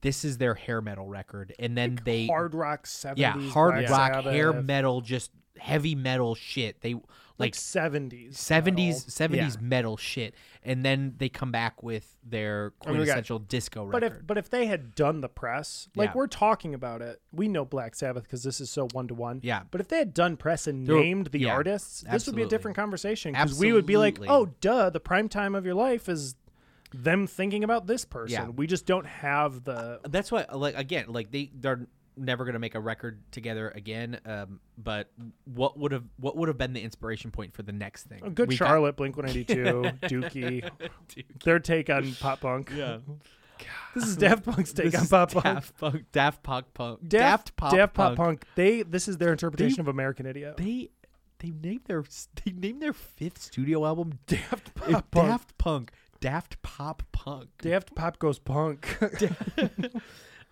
this 0.01 0.25
is 0.25 0.39
their 0.39 0.55
hair 0.55 0.81
metal 0.81 1.09
record 1.09 1.55
and 1.59 1.77
then 1.77 1.99
they 2.05 2.27
hard 2.27 2.55
rock 2.55 2.87
70s. 2.87 3.15
yeah, 3.17 3.33
hard 3.51 3.89
rock, 3.91 4.25
hair 4.25 4.53
metal, 4.53 5.01
just 5.01 5.31
heavy 5.59 5.95
metal 5.95 6.35
shit. 6.35 6.81
They 6.81 6.97
like 7.39 7.55
70s. 7.55 8.35
70s 8.35 9.05
70s 9.07 9.61
metal 9.61 9.97
shit 9.97 10.35
and 10.63 10.85
then 10.85 11.15
they 11.19 11.29
come 11.29 11.51
back 11.51 11.83
with 11.83 12.17
their 12.23 12.73
we 12.87 12.87
got- 12.87 12.91
quintessential 12.95 13.39
disco 13.39 13.91
But 13.91 14.03
if 14.05 14.27
but 14.27 14.39
if 14.39 14.51
they 14.51 14.67
had 14.67 14.95
done 14.95 15.21
the 15.21 15.29
press, 15.29 15.89
like 15.97 16.11
Yeah. 16.11 16.13
we're 16.15 16.27
talking 16.29 16.75
about 16.75 17.03
it, 17.03 17.21
we 17.33 17.49
know 17.49 17.65
Black 17.65 17.95
Sabbath 17.95 18.23
because 18.25 18.43
this 18.43 18.61
is 18.61 18.71
so 18.71 18.87
one 18.93 19.09
to 19.09 19.15
one. 19.15 19.41
Yeah. 19.43 19.63
But 19.71 19.81
if 19.81 19.89
they 19.89 19.99
had 19.99 20.15
done 20.15 20.37
press 20.37 20.67
and 20.67 20.87
There 20.87 20.97
were- 20.97 21.03
named 21.03 21.27
the 21.29 21.41
yeah, 21.41 21.53
artists, 21.53 22.05
this 22.11 22.27
would 22.27 22.37
be 22.37 22.43
a 22.43 22.49
different 22.49 22.77
conversation 22.77 23.33
because 23.33 23.59
we 23.59 23.73
would 23.73 23.87
be 23.87 23.97
like, 23.97 24.19
oh, 24.29 24.47
duh, 24.61 24.91
the 24.91 25.01
prime 25.01 25.29
time 25.29 25.55
of 25.55 25.65
your 25.67 25.75
life 25.75 26.09
is 26.09 26.35
them 26.95 27.27
thinking 27.27 27.65
about 27.65 27.87
this 27.87 28.05
person. 28.05 28.45
Yeah. 28.45 28.49
We 28.51 28.67
just 28.67 28.85
don't 28.87 29.07
have 29.07 29.65
the. 29.65 30.01
that's 30.09 30.31
why 30.31 30.45
like 30.53 30.77
again 30.77 31.07
like 31.09 31.31
they 31.31 31.51
they're 31.55 31.87
never 32.17 32.45
going 32.45 32.53
to 32.55 32.59
make 32.59 32.75
a 32.75 32.81
record 32.81 33.21
together 33.33 33.71
again 33.75 34.19
um 34.27 34.61
but 34.77 35.11
what 35.45 35.79
would 35.79 35.93
have 35.93 36.05
what 36.19 36.37
would 36.37 36.49
have 36.49 36.59
been 36.59 36.73
the 36.73 36.81
inspiration 36.83 37.31
point 37.31 37.55
for 37.55 37.63
the 37.63 37.73
next 37.73 38.05
thing 38.05 38.21
A 38.23 38.31
good 38.31 38.49
We 38.49 38.57
got- 38.57 38.67
Charlotte, 38.69 38.97
Blink 38.97 39.17
182, 39.19 39.83
Dookie, 40.03 40.71
their 41.45 41.59
take 41.59 41.89
on 41.91 42.15
pop 42.21 42.41
punk. 42.41 42.71
yeah 42.75 42.99
This 43.95 44.05
is 44.09 44.17
Daft 44.17 44.45
Punk's 44.45 44.73
take 44.73 44.91
This 44.91 45.13
on 45.13 45.29
pop 45.29 45.31
punk. 45.33 45.45
Daft 45.45 45.77
Punk 45.79 46.05
Daft 46.13 46.43
Punk 46.43 46.67
Punk 46.75 47.09
Daft, 47.09 47.57
Pop 47.57 47.73
Daft 47.73 47.95
Pop 47.95 48.07
Punk. 48.17 48.17
Punk. 48.17 48.45
They 48.57 48.83
this 48.83 49.07
is 49.07 49.19
their 49.19 49.31
interpretation 49.33 49.81
of 49.81 49.89
American 49.89 50.27
Idiot. 50.27 50.57
they 50.57 50.91
they 51.39 51.51
named 51.51 51.83
their 51.87 52.03
they 52.45 52.51
named 52.53 52.83
their 52.83 52.93
fifth 52.93 53.41
studio 53.41 53.85
album 53.87 54.19
Daft 54.27 54.75
Pop 54.75 55.11
Punk. 55.13 55.29
Daft 55.29 55.59
Punk 55.59 55.93
Daft 56.21 56.63
Pop 56.63 57.03
Punk 57.13 57.49
Daft 57.61 57.95
Pop 57.95 58.19
goes 58.19 58.39
punk. 58.41 58.99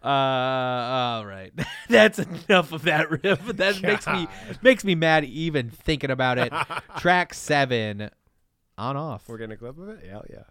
Uh, 0.03 0.09
all 0.09 1.27
right. 1.27 1.53
That's 1.89 2.19
enough 2.19 2.73
of 2.73 2.83
that 2.83 3.11
riff. 3.11 3.41
That 3.61 3.83
makes 3.83 4.07
me 4.07 4.27
makes 4.63 4.85
me 4.85 4.95
mad 4.95 5.25
even 5.25 5.71
thinking 5.71 6.11
about 6.11 6.39
it. 6.39 6.53
Track 6.99 7.35
seven, 7.35 8.11
on 8.79 8.97
off. 8.97 9.29
We're 9.29 9.39
getting 9.39 9.53
a 9.53 9.57
clip 9.57 9.79
of 9.79 9.89
it. 9.91 10.01
Yeah, 10.07 10.21
yeah. 10.31 10.45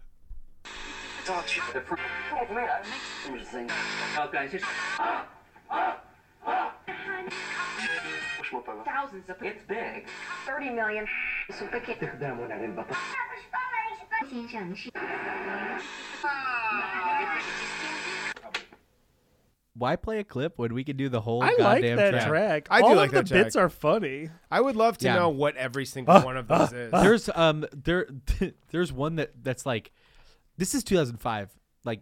Thousands 8.84 9.24
of 9.28 9.42
It's 9.42 9.64
big. 9.66 10.06
30 10.46 10.70
million. 10.70 11.06
Why 19.74 19.94
play 19.96 20.18
a 20.18 20.24
clip 20.24 20.58
when 20.58 20.74
we 20.74 20.82
can 20.84 20.96
do 20.96 21.08
the 21.08 21.20
whole 21.20 21.42
I 21.42 21.50
like 21.50 21.58
goddamn 21.58 21.96
that 21.98 22.10
track? 22.10 22.28
track. 22.28 22.68
I 22.70 22.80
do 22.80 22.86
All 22.88 22.96
like 22.96 23.06
of 23.10 23.12
the 23.12 23.20
that 23.22 23.28
track. 23.28 23.44
bits 23.44 23.56
are 23.56 23.68
funny. 23.68 24.28
I 24.50 24.60
would 24.60 24.74
love 24.76 24.98
to 24.98 25.06
Yeah. 25.06 25.14
know 25.14 25.28
what 25.28 25.56
every 25.56 25.84
single 25.86 26.20
one 26.22 26.36
of 26.36 26.48
those 26.48 26.72
is. 26.72 26.90
There's 26.92 27.28
um 27.34 27.64
there 27.72 28.06
there's 28.70 28.92
one 28.92 29.16
that 29.16 29.30
that's 29.42 29.64
like 29.64 29.92
this 30.56 30.74
is 30.74 30.82
2005. 30.84 31.50
Like 31.84 32.00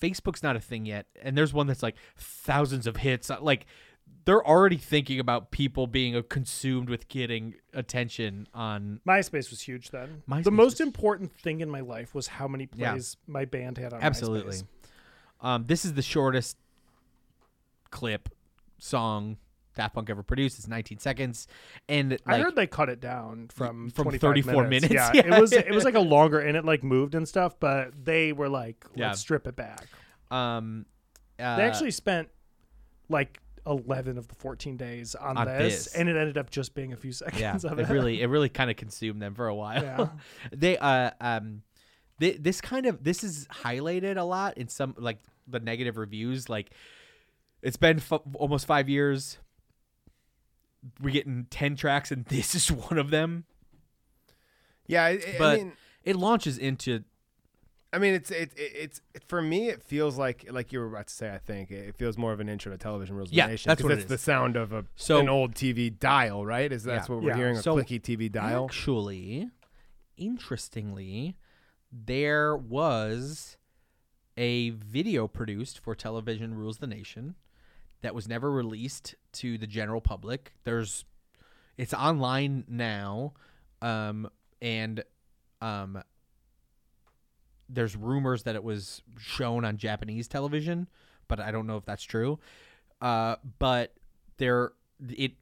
Facebook's 0.00 0.42
not 0.42 0.54
a 0.56 0.60
thing 0.60 0.86
yet, 0.86 1.06
and 1.20 1.36
there's 1.36 1.52
one 1.52 1.66
that's 1.66 1.82
like 1.82 1.96
thousands 2.16 2.86
of 2.86 2.98
hits. 2.98 3.28
Uh, 3.30 3.38
Like 3.40 3.66
they're 4.24 4.46
already 4.46 4.76
thinking 4.76 5.18
about 5.18 5.50
people 5.50 5.86
being 5.86 6.14
uh, 6.14 6.22
consumed 6.28 6.88
with 6.88 7.08
getting 7.08 7.54
attention 7.74 8.46
on 8.54 9.00
MySpace 9.06 9.50
was 9.50 9.60
huge 9.62 9.90
then. 9.90 10.22
MySpace 10.28 10.44
the 10.44 10.50
most 10.52 10.72
was- 10.74 10.80
important 10.80 11.32
thing 11.32 11.60
in 11.60 11.68
my 11.70 11.80
life 11.80 12.14
was 12.14 12.28
how 12.28 12.46
many 12.46 12.68
Yeah. 12.76 12.92
plays 12.92 13.16
my 13.26 13.44
band 13.46 13.78
had 13.78 13.92
on 13.92 14.00
Absolutely. 14.00 14.56
MySpace. 14.58 14.64
Um, 15.40 15.64
this 15.66 15.84
is 15.84 15.94
the 15.94 16.02
shortest 16.02 16.56
clip 17.90 18.28
song 18.78 19.36
Daft 19.76 19.94
Punk 19.94 20.10
ever 20.10 20.22
produced. 20.22 20.58
It's 20.58 20.66
19 20.68 20.98
seconds, 20.98 21.46
and 21.88 22.18
I 22.26 22.38
heard 22.38 22.56
they 22.56 22.66
cut 22.66 22.88
it 22.88 23.00
down 23.00 23.48
from, 23.54 23.90
from 23.90 24.04
25 24.04 24.20
34 24.20 24.66
minutes. 24.68 24.92
Yeah, 24.92 25.10
Yeah. 25.14 25.36
it 25.36 25.40
was 25.40 25.52
it 25.52 25.70
was 25.70 25.84
like 25.84 25.94
a 25.94 26.00
longer 26.00 26.40
and 26.40 26.56
it 26.56 26.64
like 26.64 26.82
moved 26.82 27.14
and 27.14 27.26
stuff, 27.26 27.58
but 27.60 27.92
they 28.04 28.32
were 28.32 28.48
like, 28.48 28.84
let's 28.90 28.98
Yeah. 28.98 29.12
strip 29.12 29.46
it 29.46 29.56
back. 29.56 29.86
um, 30.30 30.86
uh, 31.38 31.56
they 31.56 31.62
actually 31.62 31.92
spent 31.92 32.28
like 33.08 33.40
11 33.66 34.18
of 34.18 34.28
the 34.28 34.34
14 34.34 34.76
days 34.76 35.14
on, 35.14 35.36
On 35.38 35.46
this, 35.46 35.84
this. 35.84 35.94
and 35.94 36.08
it 36.08 36.16
ended 36.16 36.36
up 36.36 36.50
just 36.50 36.74
being 36.74 36.92
a 36.92 36.96
few 36.96 37.12
seconds 37.12 37.40
yeah, 37.40 37.54
of 37.70 37.78
it 37.78 37.88
it. 37.88 37.92
really 37.92 38.20
it 38.22 38.26
really 38.26 38.48
kind 38.60 38.70
of 38.70 38.76
consumed 38.76 39.22
them 39.22 39.34
for 39.34 39.46
a 39.48 39.54
while. 39.54 39.82
Yeah. 39.82 40.08
they 40.52 40.76
uh 40.78 41.10
um, 41.20 41.62
they, 42.18 42.32
this 42.32 42.60
kind 42.60 42.84
of 42.86 43.02
this 43.02 43.24
is 43.24 43.46
highlighted 43.48 44.16
a 44.18 44.22
lot 44.22 44.58
in 44.58 44.68
some 44.68 44.94
like 44.98 45.18
the 45.48 45.60
negative 45.60 45.96
reviews. 45.96 46.48
Like 46.50 46.72
it's 47.62 47.76
been 47.76 47.98
f- 47.98 48.20
almost 48.34 48.66
five 48.66 48.88
years. 48.88 49.38
We're 51.00 51.10
getting 51.12 51.46
10 51.50 51.76
tracks, 51.76 52.10
and 52.10 52.24
this 52.26 52.54
is 52.54 52.70
one 52.72 52.98
of 52.98 53.10
them. 53.10 53.44
Yeah, 54.86 55.04
I, 55.04 55.08
I 55.10 55.34
But 55.38 55.58
mean, 55.58 55.72
it 56.04 56.16
launches 56.16 56.58
into 56.58 57.04
I 57.92 57.98
mean, 57.98 58.14
it's 58.14 58.30
it, 58.30 58.52
it 58.56 58.72
it's 58.74 59.00
for 59.26 59.42
me. 59.42 59.68
It 59.68 59.82
feels 59.82 60.16
like 60.16 60.46
like 60.50 60.72
you 60.72 60.78
were 60.78 60.86
about 60.86 61.08
to 61.08 61.14
say. 61.14 61.32
I 61.34 61.38
think 61.38 61.72
it 61.72 61.96
feels 61.96 62.16
more 62.16 62.32
of 62.32 62.38
an 62.38 62.48
intro 62.48 62.70
to 62.70 62.78
television 62.78 63.16
rules 63.16 63.28
of 63.28 63.32
the 63.32 63.36
Yeah, 63.38 63.46
nation. 63.48 63.68
that's 63.68 63.82
what 63.82 63.90
it 63.90 63.96
it's 63.96 64.04
is. 64.04 64.08
the 64.10 64.18
sound 64.18 64.54
of 64.56 64.72
a 64.72 64.84
So- 64.94 65.18
an 65.18 65.28
old 65.28 65.54
TV 65.56 65.90
dial, 65.98 66.46
right? 66.46 66.70
Is 66.70 66.84
that's 66.84 67.08
Yeah. 67.08 67.14
what 67.16 67.24
we're 67.24 67.30
Yeah. 67.30 67.36
hearing? 67.36 67.56
A 67.56 67.62
So, 67.62 67.74
clicky 67.76 68.00
TV 68.00 68.30
dial. 68.30 68.66
Actually, 68.66 69.50
interestingly, 70.16 71.36
there 71.90 72.56
was 72.56 73.56
a 74.36 74.70
video 74.70 75.26
produced 75.26 75.80
for 75.80 75.94
Television 75.96 76.54
Rules 76.54 76.78
the 76.78 76.86
Nation 76.86 77.34
that 78.02 78.14
was 78.14 78.26
never 78.28 78.50
released 78.50 79.14
to 79.32 79.58
the 79.58 79.66
general 79.66 80.00
public. 80.00 80.52
There's 80.64 81.04
it's 81.76 81.94
online 81.94 82.64
now 82.68 83.32
um 83.82 84.28
and 84.60 85.02
um 85.62 86.02
there's 87.68 87.96
rumors 87.96 88.42
that 88.42 88.56
it 88.56 88.64
was 88.64 89.02
shown 89.18 89.64
on 89.64 89.76
Japanese 89.76 90.26
television, 90.28 90.88
but 91.28 91.38
I 91.40 91.50
don't 91.52 91.66
know 91.66 91.76
if 91.76 91.84
that's 91.84 92.02
true. 92.02 92.38
Uh 93.00 93.36
but 93.58 93.94
there 94.38 94.72
it 95.08 95.32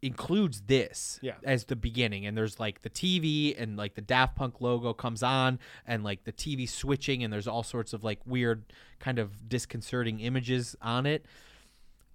includes 0.00 0.62
this 0.62 1.20
Yeah. 1.22 1.34
as 1.44 1.64
the 1.66 1.76
beginning 1.76 2.26
and 2.26 2.36
there's 2.36 2.58
like 2.58 2.82
the 2.82 2.90
TV 2.90 3.54
and 3.60 3.76
like 3.76 3.94
the 3.94 4.00
Daft 4.00 4.34
Punk 4.34 4.60
logo 4.60 4.92
comes 4.92 5.22
on 5.22 5.60
and 5.86 6.02
like 6.02 6.24
the 6.24 6.32
TV 6.32 6.68
switching 6.68 7.22
and 7.22 7.32
there's 7.32 7.46
all 7.46 7.62
sorts 7.62 7.92
of 7.92 8.02
like 8.02 8.18
weird 8.26 8.64
kind 8.98 9.18
of 9.20 9.48
disconcerting 9.48 10.18
images 10.20 10.74
on 10.82 11.06
it 11.06 11.24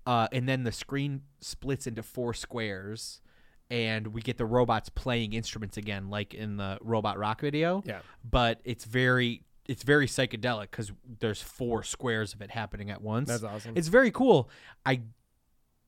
uh, 0.08 0.28
and 0.32 0.50
then 0.50 0.64
the 0.64 0.72
screen 0.72 1.22
splits 1.42 1.86
into 1.86 2.02
four 2.02 2.34
squares 2.34 3.22
and 3.70 4.08
we 4.08 4.22
get 4.22 4.38
the 4.38 4.46
robots 4.46 4.90
playing 4.90 5.34
instruments 5.34 5.76
again 5.78 6.10
like 6.10 6.34
in 6.34 6.58
the 6.58 6.78
robot 6.82 7.18
rock 7.20 7.42
video 7.42 7.84
Yeah. 7.86 8.00
but 8.24 8.60
it's 8.64 8.86
very 8.86 9.44
it's 9.68 9.84
very 9.84 10.08
psychedelic 10.08 10.72
because 10.72 10.94
there's 11.20 11.42
four 11.42 11.84
squares 11.84 12.34
of 12.34 12.42
it 12.42 12.50
happening 12.50 12.90
at 12.90 13.02
once 13.02 13.28
That's 13.28 13.44
awesome. 13.44 13.74
it's 13.76 13.90
very 13.90 14.10
cool 14.12 14.50
i 14.86 15.02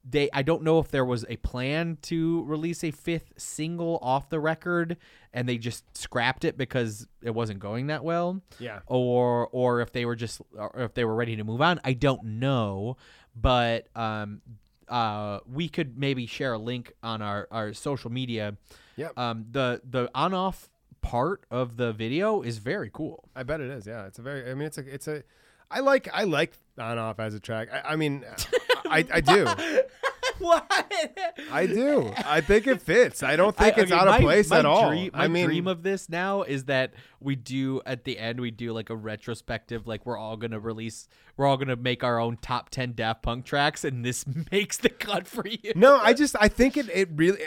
they 0.10 0.30
i 0.34 0.42
don't 0.42 0.64
know 0.64 0.80
if 0.80 0.90
there 0.90 1.04
was 1.06 1.26
a 1.30 1.36
plan 1.38 1.98
to 2.02 2.44
release 2.46 2.84
a 2.84 2.92
fifth 2.92 3.34
single 3.38 4.00
off 4.02 4.30
the 4.30 4.40
record 4.40 4.98
and 5.34 5.48
they 5.48 5.58
just 5.58 5.84
scrapped 5.96 6.44
it 6.46 6.58
because 6.58 7.08
it 7.22 7.32
wasn't 7.32 7.60
going 7.60 7.88
that 7.88 8.04
well 8.04 8.42
Yeah. 8.60 8.80
or 8.88 9.48
or 9.52 9.82
if 9.82 9.92
they 9.92 10.06
were 10.06 10.16
just 10.16 10.42
or 10.58 10.72
if 10.76 10.94
they 10.94 11.06
were 11.06 11.16
ready 11.16 11.36
to 11.36 11.44
move 11.44 11.62
on 11.62 11.80
i 11.84 11.94
don't 11.94 12.24
know 12.24 12.98
but 13.36 13.88
um 13.96 14.42
uh 14.88 15.40
we 15.52 15.70
could 15.70 15.98
maybe 15.98 16.26
share 16.26 16.54
a 16.54 16.58
link 16.58 16.94
on 17.04 17.22
our 17.22 17.48
our 17.52 17.74
social 17.74 18.10
media 18.12 18.56
Yep. 18.96 19.18
um 19.18 19.46
the 19.52 19.82
the 19.90 20.10
on 20.16 20.34
off 20.34 20.70
part 21.02 21.46
of 21.50 21.78
the 21.78 21.94
video 21.94 22.42
is 22.42 22.58
very 22.58 22.90
cool 22.92 23.30
I 23.36 23.44
bet 23.44 23.62
it 23.62 23.70
is. 23.70 23.88
Yeah, 23.88 24.06
it's 24.08 24.20
a 24.20 24.22
very. 24.22 24.52
I 24.52 24.54
mean, 24.54 24.68
it's 24.68 24.78
a. 24.78 24.94
It's 24.94 25.08
a. 25.08 25.24
I 25.72 25.80
like. 25.80 26.10
I 26.14 26.26
like 26.26 26.52
on 26.78 26.98
off 26.98 27.20
as 27.22 27.34
a 27.34 27.40
track. 27.40 27.70
I, 27.72 27.94
I 27.94 27.96
mean, 27.96 28.26
I, 28.90 29.06
I 29.14 29.22
do. 29.22 29.46
what 30.40 30.66
I 31.52 31.66
do. 31.66 32.12
I 32.26 32.42
think 32.42 32.68
it 32.68 32.82
fits. 32.82 33.24
I 33.24 33.36
don't 33.36 33.56
think 33.56 33.78
I- 33.78 33.82
it's 33.82 33.92
okay, 33.92 34.00
out 34.00 34.08
of 34.08 34.14
my- 34.16 34.20
place 34.22 34.50
my 34.50 34.60
at 34.60 34.66
all. 34.66 34.90
Dream, 34.90 35.12
my 35.14 35.26
I 35.26 35.28
mean, 35.28 35.46
dream 35.46 35.68
of 35.68 35.84
this 35.84 36.10
now 36.10 36.44
is 36.44 36.66
that 36.66 36.94
we 37.20 37.36
do 37.36 37.82
at 37.86 38.04
the 38.06 38.18
end 38.18 38.40
we 38.40 38.52
do 38.52 38.72
like 38.74 38.90
a 38.90 38.96
retrospective, 38.96 39.86
like 39.88 40.06
we're 40.06 40.18
all 40.18 40.38
gonna 40.38 40.60
release, 40.60 41.08
we're 41.38 41.46
all 41.46 41.58
gonna 41.58 41.76
make 41.76 42.04
our 42.04 42.20
own 42.20 42.38
top 42.42 42.70
ten 42.70 42.94
Daft 42.94 43.22
Punk 43.24 43.46
tracks, 43.46 43.84
and 43.84 44.04
this 44.06 44.26
makes 44.52 44.78
the 44.78 44.90
cut 44.90 45.28
for 45.28 45.46
you. 45.48 45.74
no, 45.76 45.98
I 45.98 46.14
just. 46.14 46.36
I 46.40 46.48
think 46.48 46.78
it. 46.78 46.90
It 46.90 47.10
really. 47.16 47.40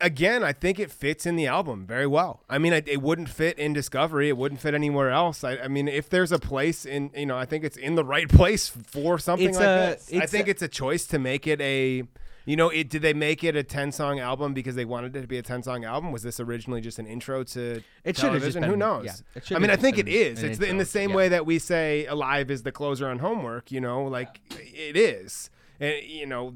Again, 0.00 0.42
I 0.44 0.52
think 0.52 0.78
it 0.78 0.90
fits 0.90 1.26
in 1.26 1.36
the 1.36 1.46
album 1.46 1.86
very 1.86 2.06
well. 2.06 2.42
I 2.48 2.58
mean, 2.58 2.72
it, 2.72 2.86
it 2.88 3.02
wouldn't 3.02 3.28
fit 3.28 3.58
in 3.58 3.72
Discovery. 3.72 4.28
It 4.28 4.36
wouldn't 4.36 4.60
fit 4.60 4.74
anywhere 4.74 5.10
else. 5.10 5.42
I, 5.44 5.56
I 5.56 5.68
mean, 5.68 5.88
if 5.88 6.08
there's 6.10 6.32
a 6.32 6.38
place 6.38 6.84
in, 6.84 7.10
you 7.16 7.26
know, 7.26 7.36
I 7.38 7.44
think 7.46 7.64
it's 7.64 7.76
in 7.76 7.94
the 7.94 8.04
right 8.04 8.28
place 8.40 8.68
for 8.68 9.18
something 9.18 9.48
It's 9.48 9.56
like 9.58 9.66
a- 9.66 9.96
this. 9.98 10.10
I 10.22 10.26
think 10.26 10.48
a- 10.48 10.50
it's 10.50 10.62
a 10.62 10.68
choice 10.68 11.06
to 11.08 11.18
make 11.18 11.46
it 11.46 11.60
a, 11.60 12.04
you 12.44 12.56
know, 12.56 12.68
it 12.68 12.88
did 12.88 13.02
they 13.02 13.12
make 13.14 13.42
it 13.42 13.56
a 13.56 13.64
ten 13.64 13.90
song 13.90 14.20
album 14.20 14.54
because 14.54 14.76
they 14.76 14.84
wanted 14.84 15.16
it 15.16 15.22
to 15.22 15.26
be 15.26 15.38
a 15.38 15.42
ten 15.42 15.62
song 15.64 15.84
album? 15.84 16.12
Was 16.12 16.22
this 16.22 16.38
originally 16.38 16.80
just 16.80 16.98
an 17.00 17.06
intro 17.06 17.42
to 17.42 17.82
It 18.04 18.16
should 18.16 18.32
have 18.32 18.42
just 18.42 18.52
television? 18.54 18.62
Who 18.62 18.76
knows? 18.76 19.04
yeah, 19.34 19.56
I 19.56 19.58
mean, 19.58 19.70
I 19.70 19.76
think 19.76 19.98
it 19.98 20.06
is. 20.06 20.40
been. 20.40 20.50
It's 20.50 20.58
the, 20.60 20.68
in 20.68 20.76
the 20.76 20.84
same 20.84 21.10
yeah. 21.10 21.16
way 21.16 21.28
that 21.30 21.44
we 21.44 21.58
say 21.58 22.06
"Alive" 22.06 22.50
is 22.52 22.62
the 22.62 22.70
closer 22.70 23.08
on 23.08 23.18
Homework. 23.18 23.72
You 23.72 23.80
know, 23.80 24.04
like 24.04 24.40
it 24.52 24.96
is, 24.96 25.50
and 25.80 25.94
you 26.04 26.24
know, 26.26 26.54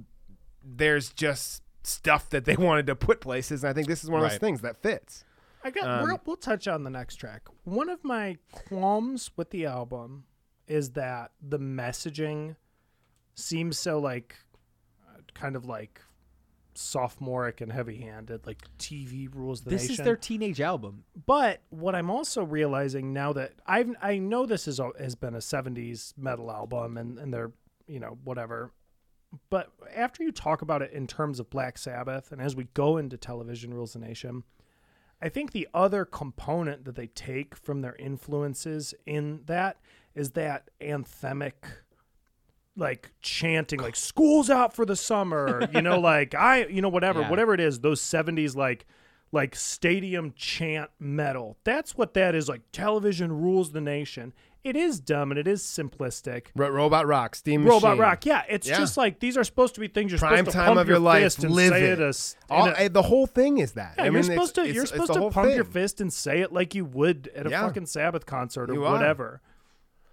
there's 0.65 1.13
just 1.13 1.63
stuff 1.83 2.31
that 2.31 2.45
they 2.45 2.57
wanted 2.59 2.87
to 2.87 2.97
put 2.97 3.21
places, 3.21 3.65
and 3.65 3.71
I 3.71 3.73
think 3.73 3.89
this 3.89 4.05
is 4.05 4.11
one 4.11 4.23
of 4.23 4.31
those 4.31 4.39
things 4.39 4.61
that 4.63 4.83
fits. 4.83 5.25
I 5.63 5.71
got. 5.71 5.85
Um, 5.85 6.09
we'll, 6.09 6.21
we'll 6.25 6.37
touch 6.37 6.69
on 6.69 6.85
the 6.85 6.91
next 6.91 7.17
track. 7.17 7.43
One 7.65 7.89
of 7.89 8.03
my 8.05 8.39
qualms 8.53 9.31
with 9.37 9.51
the 9.51 9.67
album 9.67 10.25
is 10.67 10.91
that 10.91 11.33
the 11.41 11.59
messaging 11.59 12.57
seems 13.35 13.79
so 13.79 13.99
like, 13.99 14.37
uh, 15.09 15.21
kind 15.35 15.57
of 15.57 15.67
like 15.67 16.01
sophomoric 16.75 17.61
and 17.61 17.73
heavy-handed, 17.73 18.47
like 18.47 18.59
TV 18.79 19.29
rules 19.35 19.63
the 19.63 19.71
This 19.71 19.83
nation. 19.83 19.93
is 19.95 20.05
their 20.05 20.17
teenage 20.17 20.61
album. 20.61 21.05
But 21.27 21.61
what 21.71 21.95
I'm 21.95 22.11
also 22.11 22.43
realizing 22.43 23.13
now 23.13 23.33
that 23.35 23.53
I've 23.67 23.95
I 24.01 24.19
know 24.19 24.47
this 24.47 24.67
is 24.67 24.81
has 24.99 25.15
been 25.15 25.35
a 25.35 25.39
'70s 25.39 26.15
metal 26.17 26.51
album 26.51 26.97
and 26.97 27.19
and 27.19 27.33
they're 27.35 27.53
you 27.87 28.01
know 28.01 28.19
whatever, 28.25 28.71
but 29.49 29.73
after 29.95 30.23
you 30.23 30.33
talk 30.33 30.63
about 30.63 30.83
it 30.83 30.93
in 30.93 31.07
terms 31.07 31.39
of 31.41 31.51
Black 31.51 31.79
Sabbath 31.79 32.33
and 32.33 32.41
as 32.41 32.57
we 32.57 32.65
go 32.75 32.97
into 32.97 33.17
Television 33.17 33.73
Rules 33.73 33.93
the 33.93 33.99
Nation, 34.01 34.43
I 35.23 35.29
think 35.29 35.53
the 35.53 35.69
other 35.75 36.05
component 36.05 36.85
that 36.85 36.97
they 36.97 37.07
take 37.09 37.55
from 37.55 37.81
their 37.83 37.95
influences 37.97 38.95
in 39.07 39.43
that 39.47 39.77
is 40.15 40.31
that 40.33 40.71
anthemic 40.81 41.53
like 42.77 43.11
chanting 43.21 43.81
like 43.81 43.97
school's 43.97 44.49
out 44.49 44.73
for 44.73 44.87
the 44.87 44.95
summer 44.97 45.69
you 45.73 45.83
know 45.83 45.99
like 46.01 46.35
i 46.35 46.65
you 46.67 46.81
know 46.81 46.89
whatever 46.89 47.21
Yeah. 47.21 47.29
whatever 47.31 47.53
it 47.53 47.61
is 47.61 47.81
those 47.81 48.01
70s 48.01 48.55
like 48.57 48.87
like 49.33 49.55
stadium 49.57 50.33
chant 50.37 50.89
metal 50.99 51.59
that's 51.65 51.97
what 51.97 52.15
that 52.15 52.35
is 52.35 52.49
like 52.49 52.63
television 52.73 53.33
rules 53.33 53.73
the 53.73 53.81
nation 53.81 54.33
it 54.63 54.77
is 54.77 55.01
dumb 55.01 55.31
and 55.33 55.39
it 55.39 55.49
is 55.49 55.63
simplistic 55.63 56.47
Ro- 56.55 56.69
Robot 56.71 57.07
Rock, 57.07 57.35
Steam 57.35 57.65
robot 57.65 57.83
Machine. 57.97 58.01
rock 58.01 58.27
yeah 58.27 58.43
it's 58.49 58.69
Yeah. 58.69 58.79
just 58.79 58.97
like 58.97 59.19
these 59.21 59.37
are 59.37 59.45
supposed 59.45 59.75
to 59.77 59.81
be 59.81 59.89
things 59.89 60.13
you're 60.13 60.19
Prime 60.19 60.39
supposed 60.39 60.53
to 60.53 60.59
time 60.59 60.67
pump 60.69 60.81
of 60.81 60.89
your, 60.89 60.99
life, 60.99 61.23
fist 61.23 61.45
and 61.45 61.55
live 61.55 61.71
say 61.71 61.85
it. 61.91 61.99
it 61.99 62.01
as 62.01 62.37
All- 62.51 62.67
in 62.69 62.73
a- 62.75 62.79
eh, 62.79 62.89
the 62.89 63.03
whole 63.03 63.27
thing 63.27 63.59
is 63.59 63.73
that. 63.73 63.95
yeah, 63.97 64.03
I 64.03 64.11
mean, 64.11 64.13
you're 64.15 64.21
it's- 64.21 64.35
supposed 64.35 64.55
to 64.57 64.61
it's- 64.63 64.75
you're 64.75 64.83
it's 64.85 64.93
supposed 64.93 65.13
to 65.15 65.19
whole 65.21 65.31
pump 65.31 65.55
your 65.55 65.65
thing. 65.65 65.73
fist 65.73 66.01
and 66.01 66.13
say 66.13 66.41
it 66.41 66.53
like 66.53 66.75
you 66.75 66.85
would 66.85 67.31
at 67.35 67.47
a 67.47 67.51
Yeah. 67.51 67.63
fucking 67.67 67.87
Sabbath 67.87 68.27
concert 68.27 68.71
or 68.71 68.75
You 68.75 68.85
are. 68.85 68.93
whatever. 68.93 69.41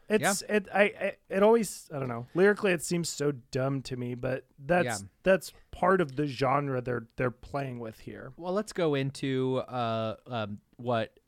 It's 0.09 0.42
it 0.43 0.69
I, 0.74 0.84
I 0.84 1.14
it 1.30 1.43
always 1.43 1.90
I 1.93 2.00
don't 2.00 2.08
know 2.08 2.27
lyrically 2.34 2.72
it 2.72 2.82
seems 2.82 3.09
so 3.09 3.34
dumb 3.51 3.82
to 3.82 3.98
me, 3.98 4.16
but 4.16 4.45
that's 4.58 4.85
Yeah. 5.01 5.08
that's 5.24 5.51
part 5.72 6.00
of 6.00 6.16
the 6.16 6.26
genre 6.27 6.80
they're 6.80 7.08
they're 7.17 7.30
playing 7.30 7.80
with 7.80 8.00
here. 8.00 8.32
Well, 8.38 8.53
let's 8.53 8.72
go 8.72 8.95
into 8.95 9.58
uh, 9.67 10.16
um, 10.27 10.59
what 10.77 11.19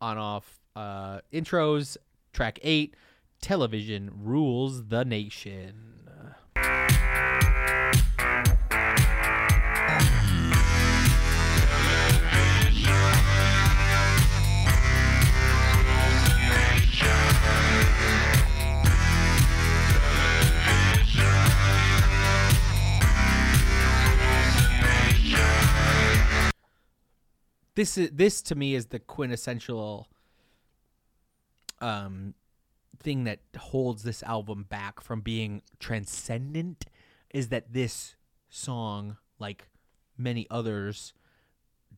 on 0.00 0.16
off 0.16 0.60
uh, 0.76 1.20
intros. 1.32 1.96
Track 2.32 2.58
eight, 2.62 2.94
television 3.40 4.10
rules 4.14 4.86
the 4.86 5.04
nation. 5.04 5.86
This 27.76 27.96
is 27.96 28.10
this 28.10 28.42
to 28.42 28.54
me 28.54 28.74
is 28.74 28.86
the 28.86 28.98
quintessential 28.98 30.09
um 31.80 32.34
thing 32.98 33.24
that 33.24 33.40
holds 33.58 34.02
this 34.02 34.22
album 34.22 34.66
back 34.68 35.00
from 35.00 35.20
being 35.20 35.62
transcendent 35.78 36.84
is 37.32 37.48
that 37.48 37.72
this 37.72 38.14
song 38.50 39.16
like 39.38 39.68
many 40.18 40.46
others 40.50 41.14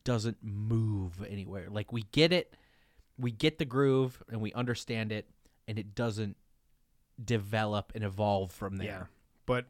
doesn't 0.05 0.39
move 0.43 1.25
anywhere. 1.29 1.69
Like 1.71 1.93
we 1.93 2.03
get 2.13 2.33
it 2.33 2.55
we 3.19 3.31
get 3.31 3.59
the 3.59 3.65
groove 3.65 4.23
and 4.31 4.41
we 4.41 4.53
understand 4.53 5.13
it 5.13 5.29
and 5.69 5.79
it 5.79 5.95
doesn't 5.95 6.37
develop 7.23 7.93
and 7.95 8.05
evolve 8.05 8.51
from 8.51 8.77
there. 8.77 8.87
Yeah, 8.87 9.05
but 9.47 9.67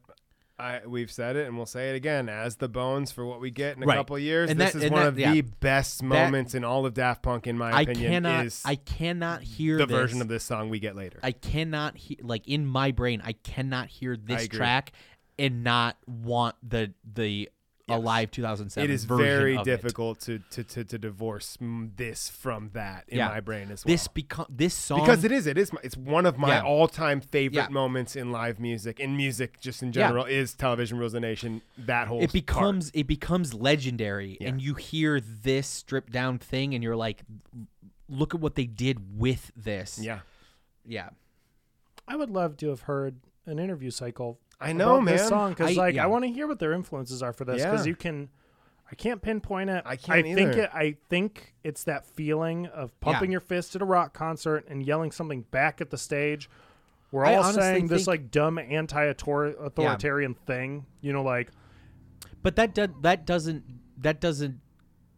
I 0.63 0.81
we've 0.87 1.11
said 1.11 1.35
it 1.35 1.45
and 1.47 1.57
we'll 1.57 1.65
say 1.65 1.89
it 1.91 1.95
again 1.95 2.29
as 2.29 2.55
the 2.55 2.69
bones 2.69 3.11
for 3.11 3.25
what 3.25 3.41
we 3.41 3.51
get 3.51 3.75
in 3.75 3.83
a 3.83 3.85
Right. 3.85 3.97
couple 3.97 4.15
of 4.15 4.21
years. 4.21 4.49
And 4.49 4.59
this 4.59 4.73
that- 4.73 4.83
is 4.83 4.91
one 4.91 5.01
that- 5.01 5.07
of 5.09 5.19
yeah. 5.19 5.33
the 5.33 5.41
best 5.41 5.99
That- 5.99 6.05
moments 6.05 6.55
in 6.55 6.63
all 6.63 6.85
of 6.85 6.93
Daft 6.93 7.21
Punk, 7.21 7.47
in 7.47 7.57
my 7.57 7.71
I 7.71 7.81
opinion. 7.81 8.11
cannot 8.11 8.45
is 8.45 8.61
I 8.63 8.75
cannot 8.75 9.43
hear 9.43 9.77
the 9.77 9.85
this. 9.85 9.95
version 9.95 10.21
of 10.21 10.27
this 10.29 10.43
song 10.43 10.69
we 10.69 10.79
get 10.79 10.95
later. 10.95 11.19
I 11.21 11.33
cannot 11.33 11.97
hear 11.97 12.17
like 12.21 12.47
in 12.47 12.65
my 12.65 12.91
brain 12.91 13.21
I 13.25 13.33
cannot 13.33 13.87
hear 13.89 14.15
this 14.15 14.47
track 14.47 14.91
and 15.37 15.63
not 15.63 15.97
want 16.07 16.55
the 16.67 16.93
the 17.13 17.49
Alive 17.89 18.31
2007 18.31 18.89
it 18.89 18.93
is 18.93 19.03
very 19.03 19.55
of 19.57 19.61
it. 19.61 19.65
difficult 19.65 20.21
to, 20.21 20.39
to, 20.51 20.63
to, 20.63 20.85
to 20.85 20.97
divorce 20.97 21.57
this 21.59 22.29
from 22.29 22.69
that 22.73 23.03
in 23.09 23.17
Yeah. 23.17 23.27
my 23.27 23.41
brain 23.41 23.71
as 23.71 23.83
well. 23.83 23.93
This 23.93 24.07
become 24.07 24.45
this 24.49 24.73
song 24.73 25.01
because 25.01 25.25
it 25.25 25.33
is 25.33 25.47
it 25.47 25.57
is 25.57 25.73
my, 25.73 25.79
it's 25.83 25.97
one 25.97 26.25
of 26.25 26.37
my 26.37 26.55
Yeah. 26.55 26.61
all-time 26.63 27.19
favorite 27.19 27.57
Yeah. 27.63 27.67
moments 27.69 28.15
in 28.15 28.31
live 28.31 28.57
music 28.57 29.01
in 29.01 29.17
music 29.17 29.59
just 29.59 29.81
in 29.83 29.89
Yeah. 29.89 30.07
general 30.07 30.23
is 30.23 30.53
television 30.53 30.97
rules 30.97 31.11
the 31.11 31.19
nation 31.19 31.61
that 31.77 32.07
whole 32.07 32.21
it 32.23 32.31
becomes 32.31 32.89
it 32.93 33.05
becomes 33.05 33.53
legendary 33.53 34.37
Yeah. 34.39 34.47
and 34.49 34.61
you 34.61 34.75
hear 34.75 35.19
this 35.19 35.67
stripped 35.67 36.13
down 36.13 36.39
thing 36.39 36.73
and 36.73 36.81
you're 36.85 36.95
like 36.95 37.23
look 38.07 38.33
at 38.33 38.39
what 38.39 38.55
they 38.55 38.65
did 38.65 39.19
with 39.19 39.51
this. 39.57 39.99
yeah 40.01 40.19
Yeah. 40.85 41.09
I 42.07 42.15
would 42.15 42.29
love 42.29 42.55
to 42.57 42.69
have 42.69 42.81
heard 42.81 43.17
an 43.45 43.59
interview 43.59 43.89
cycle. 43.91 44.39
I 44.63 44.73
know, 44.73 44.95
about 44.97 45.05
This 45.11 45.21
man. 45.21 45.29
song 45.29 45.49
because 45.51 45.77
I- 45.77 45.81
like 45.81 45.95
yeah. 45.95 46.03
I 46.03 46.07
want 46.07 46.23
to 46.25 46.31
hear 46.31 46.47
what 46.47 46.59
their 46.59 46.73
influences 46.73 47.21
are 47.21 47.33
for 47.33 47.45
this 47.45 47.63
because 47.63 47.85
Yeah. 47.85 47.89
you 47.89 47.95
can. 47.95 48.29
I 48.91 48.95
can't 48.95 49.21
pinpoint 49.21 49.69
it. 49.71 49.81
I 49.87 49.95
can't 49.95 50.23
think 50.23 50.39
either. 50.39 50.61
it. 50.63 50.69
I 50.71 50.97
think 51.09 51.55
it's 51.63 51.83
that 51.85 52.05
feeling 52.05 52.67
of 52.67 52.97
pumping 52.99 53.31
Yeah. 53.31 53.35
your 53.35 53.41
fist 53.41 53.75
at 53.75 53.81
a 53.81 53.85
rock 53.85 54.13
concert 54.13 54.65
and 54.67 54.85
yelling 54.85 55.11
something 55.11 55.41
back 55.49 55.81
at 55.81 55.89
the 55.89 55.97
stage. 55.97 56.47
We're 57.11 57.25
all 57.25 57.43
saying 57.53 57.87
this 57.87 58.05
like 58.07 58.29
dumb 58.29 58.57
anti-authoritarian 58.59 60.33
thing. 60.45 60.85
You 61.01 61.13
know, 61.13 61.23
like 61.23 61.49
But 62.41 62.55
that 62.57 62.73
do, 62.75 62.87
that 63.01 63.25
doesn't 63.25 63.63
that 64.01 64.19
doesn't 64.19 64.59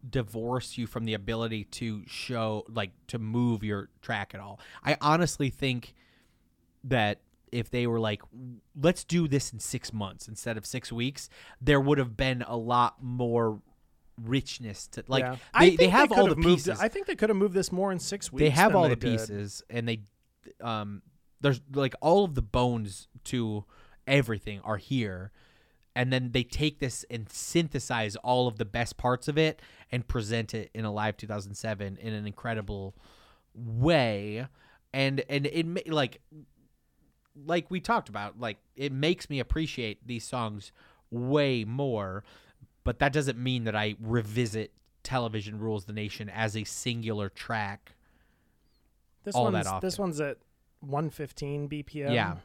divorce 0.08 0.78
you 0.78 0.86
from 0.86 1.04
the 1.04 1.14
ability 1.14 1.64
to 1.64 2.02
show 2.06 2.64
like 2.68 2.92
to 3.08 3.18
move 3.18 3.62
your 3.64 3.88
track 4.02 4.34
at 4.34 4.40
all. 4.40 4.60
I 4.84 4.96
honestly 5.00 5.50
think 5.50 5.94
that 6.84 7.20
if 7.56 7.70
they 7.70 7.86
were 7.86 8.00
like 8.00 8.22
let's 8.80 9.04
do 9.04 9.26
this 9.28 9.52
in 9.52 9.58
6 9.58 9.92
months 9.92 10.28
instead 10.28 10.56
of 10.56 10.66
6 10.66 10.92
weeks, 10.92 11.28
there 11.60 11.80
would 11.80 11.98
have 11.98 12.16
been 12.16 12.42
a 12.42 12.56
lot 12.56 13.02
more 13.02 13.60
richness 14.22 14.86
to 14.88 15.04
like 15.08 15.22
yeah. 15.22 15.32
they, 15.34 15.38
I 15.54 15.70
they 15.70 15.76
think 15.76 15.92
have 15.92 16.08
could 16.08 16.18
all 16.18 16.26
the 16.28 16.36
moved, 16.36 16.64
pieces. 16.64 16.80
I 16.80 16.88
think 16.88 17.06
they 17.06 17.16
could 17.16 17.28
have 17.28 17.36
moved 17.36 17.54
this 17.54 17.70
more 17.70 17.92
in 17.92 17.98
six 17.98 18.32
weeks. 18.32 18.40
they 18.40 18.50
have 18.50 18.74
all 18.74 18.84
they 18.84 18.90
the 18.90 18.96
did. 18.96 19.18
pieces 19.18 19.62
and 19.68 19.88
they 19.88 20.00
um 20.60 21.02
there's 21.40 21.60
like 21.74 21.94
all 22.00 22.24
of 22.24 22.34
the 22.34 22.42
bones 22.42 23.08
to 23.24 23.64
everything 24.06 24.60
are 24.64 24.78
here 24.78 25.32
and 25.94 26.12
then 26.12 26.32
they 26.32 26.42
take 26.42 26.78
this 26.78 27.04
and 27.10 27.30
synthesize 27.30 28.16
all 28.16 28.48
of 28.48 28.58
the 28.58 28.64
best 28.64 28.96
parts 28.96 29.28
of 29.28 29.36
it 29.38 29.60
and 29.90 30.06
present 30.06 30.54
it 30.54 30.70
in 30.74 30.84
Alive 30.84 31.16
2007 31.16 31.98
in 32.00 32.12
an 32.12 32.26
incredible 32.26 32.94
way 33.54 34.46
and 34.92 35.22
and 35.28 35.46
it 35.46 35.88
like 35.88 36.20
like 37.44 37.70
we 37.70 37.80
talked 37.80 38.08
about 38.08 38.38
like 38.40 38.58
it 38.76 38.92
makes 38.92 39.28
me 39.28 39.40
appreciate 39.40 40.06
these 40.06 40.24
songs 40.24 40.72
way 41.10 41.64
more 41.64 42.24
but 42.84 42.98
that 43.00 43.12
doesn't 43.12 43.38
mean 43.38 43.64
that 43.64 43.76
I 43.76 43.96
revisit 44.00 44.72
television 45.02 45.58
rules 45.58 45.84
the 45.84 45.92
nation 45.92 46.28
as 46.30 46.56
a 46.56 46.64
singular 46.64 47.28
track 47.28 47.92
This 49.24 49.34
all 49.34 49.44
one's 49.44 49.54
that 49.54 49.66
often. 49.66 49.86
this 49.86 49.98
one's 49.98 50.20
at 50.20 50.38
115 50.80 51.68
BPM. 51.68 52.12
Yeah. 52.12 52.36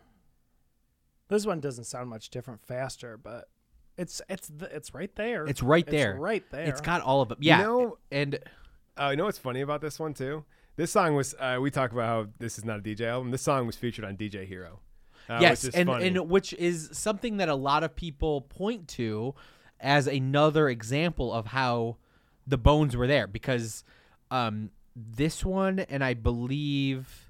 This 1.27 1.45
one 1.45 1.59
doesn't 1.59 1.85
sound 1.85 2.09
much 2.09 2.29
different 2.29 2.61
faster, 2.65 3.17
but 3.17 3.49
it's 3.97 4.21
it's 4.29 4.47
the, 4.47 4.65
it's 4.75 4.93
right 4.93 5.13
there. 5.15 5.45
It's 5.45 5.61
right 5.63 5.85
there. 5.85 6.11
It's 6.13 6.19
right 6.19 6.43
there. 6.51 6.65
It's 6.65 6.81
got 6.81 7.01
all 7.01 7.21
of 7.21 7.29
them. 7.29 7.37
Yeah. 7.41 7.59
You 7.59 7.63
know, 7.63 7.97
and 8.11 8.39
uh, 8.99 9.09
you 9.11 9.17
know 9.17 9.25
what's 9.25 9.37
funny 9.37 9.61
about 9.61 9.81
this 9.81 9.99
one 9.99 10.13
too? 10.13 10.43
This 10.75 10.91
song 10.91 11.15
was 11.15 11.35
uh, 11.39 11.57
we 11.61 11.69
talk 11.69 11.91
about 11.91 12.07
how 12.07 12.27
this 12.39 12.57
is 12.57 12.65
not 12.65 12.79
a 12.79 12.81
DJ 12.81 13.01
album. 13.01 13.31
This 13.31 13.41
song 13.41 13.67
was 13.67 13.75
featured 13.75 14.05
on 14.05 14.17
DJ 14.17 14.45
Hero. 14.45 14.79
Uh, 15.29 15.39
yes, 15.41 15.63
and 15.65 15.87
funny. 15.87 16.07
and 16.07 16.29
which 16.29 16.53
is 16.53 16.89
something 16.91 17.37
that 17.37 17.49
a 17.49 17.55
lot 17.55 17.83
of 17.83 17.95
people 17.95 18.41
point 18.41 18.87
to 18.87 19.35
as 19.79 20.07
another 20.07 20.69
example 20.69 21.31
of 21.33 21.47
how 21.47 21.97
the 22.47 22.57
bones 22.57 22.95
were 22.95 23.07
there 23.07 23.27
because 23.27 23.83
um, 24.29 24.71
this 24.95 25.45
one 25.45 25.79
and 25.79 26.03
I 26.03 26.13
believe 26.13 27.29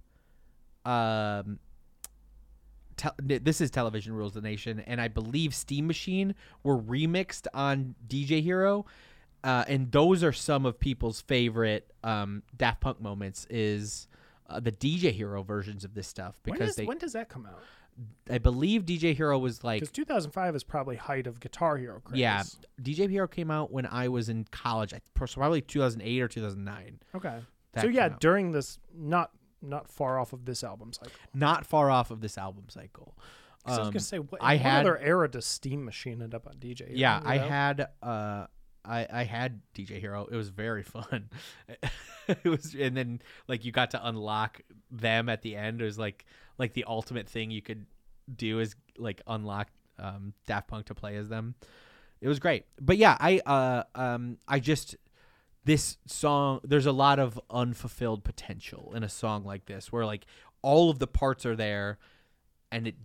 um, 0.86 1.60
tel- 2.98 3.16
this 3.20 3.61
is 3.61 3.70
television 3.72 4.14
rules 4.14 4.34
the 4.34 4.42
nation 4.42 4.80
and 4.82 5.02
I 5.02 5.08
believe 5.08 5.53
Steam 5.53 5.88
Machine 5.88 6.36
were 6.64 6.78
remixed 6.78 7.48
on 7.53 7.95
DJ 8.08 8.42
Hero. 8.42 8.86
Uh, 9.44 9.66
and 9.68 9.92
those 9.92 10.24
are 10.24 10.32
some 10.34 10.66
of 10.66 10.80
people's 10.80 11.22
favorite 11.22 11.92
um, 12.03 12.44
Daft 12.56 12.82
Punk 12.82 13.02
moments. 13.02 13.48
Is 13.50 14.08
uh, 14.50 14.60
the 14.60 14.72
DJ 14.72 15.11
Hero 15.11 15.42
versions 15.44 15.84
of 15.84 15.94
this 15.94 16.08
stuff 16.08 16.40
because 16.44 16.72
is, 16.72 16.76
they, 16.76 16.86
when 16.86 16.98
does 16.98 17.14
that 17.14 17.30
come 17.30 17.45
out? 17.45 17.61
I 18.30 18.38
believe 18.38 18.86
DJ 18.86 19.14
Hero 19.16 19.38
was 19.38 19.64
like 19.64 19.82
Because 19.82 19.92
2005 19.92 20.56
is 20.56 20.64
probably 20.64 20.95
height 20.95 21.28
of 21.28 21.40
Guitar 21.40 21.78
Hero 21.78 22.00
craze. 22.03 22.20
yeah, 22.20 22.44
DJ 22.82 23.10
Hero 23.10 23.28
came 23.28 23.52
out 23.52 23.72
when 23.72 23.86
I 23.86 24.08
was 24.08 24.30
in 24.30 24.45
college. 24.52 24.94
I 24.94 25.02
probably 25.14 25.61
2008 25.61 26.22
or 26.22 26.28
2009. 26.28 27.00
Okay. 27.16 27.40
So 27.80 27.88
yeah, 27.88 28.10
during 28.20 28.52
this, 28.52 28.80
not 28.95 29.32
not 29.61 29.88
far 29.88 30.20
off 30.20 30.34
of 30.34 30.45
this 30.45 30.64
album 30.64 30.92
cycle. 30.94 31.11
not 31.34 31.66
far 31.66 31.90
off 31.92 32.10
of 32.11 32.22
this 32.22 32.38
album 32.38 32.66
cycle. 32.70 33.16
'Cause 33.64 33.78
I 33.78 33.80
was 33.82 33.88
Um, 33.90 33.94
gonna 33.94 34.00
say, 34.00 34.18
what, 34.20 34.42
I 34.42 34.56
what 34.56 34.61
had 34.61 34.80
other 34.88 34.98
era 34.98 35.30
does 35.30 35.45
Steam 35.45 35.86
Machine 35.86 36.22
end 36.22 36.34
up 36.34 36.48
on 36.48 36.56
DJ? 36.56 36.80
Hero, 36.88 36.92
yeah, 36.98 37.22
you 37.22 37.28
I 37.30 37.38
had 37.38 37.88
uh, 38.02 38.48
I 38.84 39.08
I 39.11 39.24
had 39.24 39.61
DJ 39.76 40.00
Hero. 40.00 40.27
It 40.32 40.35
was 40.35 40.50
very 40.50 40.84
fun. 40.84 41.30
it 42.27 42.45
was, 42.45 42.76
and 42.76 42.95
then 42.95 43.22
like 43.48 43.66
you 43.66 43.72
got 43.72 43.92
to 43.92 44.08
unlock 44.08 44.61
them 44.90 45.30
at 45.30 45.42
the 45.42 45.56
end. 45.56 45.82
It 45.82 45.85
was 45.85 46.00
like 46.00 46.26
like 46.58 46.74
the 46.74 46.85
ultimate 46.88 47.27
thing 47.27 47.51
you 47.51 47.61
could 47.61 47.85
do 48.34 48.60
is 48.60 48.76
like 48.98 49.22
unlock 49.27 49.69
um, 50.00 50.34
Daft 50.48 50.68
Punk 50.68 50.85
to 50.88 50.95
play 50.95 51.16
as 51.18 51.30
them. 51.30 51.56
It 52.22 52.27
was 52.27 52.40
great, 52.40 52.66
but 52.80 52.98
yeah, 52.98 53.18
I 53.19 53.40
uh 53.45 53.84
um 53.95 54.38
I 54.48 54.60
just 54.60 54.95
this 55.64 55.98
song 56.08 56.60
there's 56.64 56.85
a 56.85 56.92
lot 56.92 57.19
of 57.19 57.40
unfulfilled 57.50 58.24
potential 58.24 58.93
in 58.95 59.03
a 59.03 59.10
song 59.10 59.43
like 59.43 59.66
this 59.66 59.92
where 59.92 60.06
like 60.06 60.26
all 60.61 60.90
of 60.90 61.00
the 61.00 61.08
parts 61.08 61.45
are 61.45 61.56
there 61.56 61.98
and 62.72 62.88
it 62.88 62.95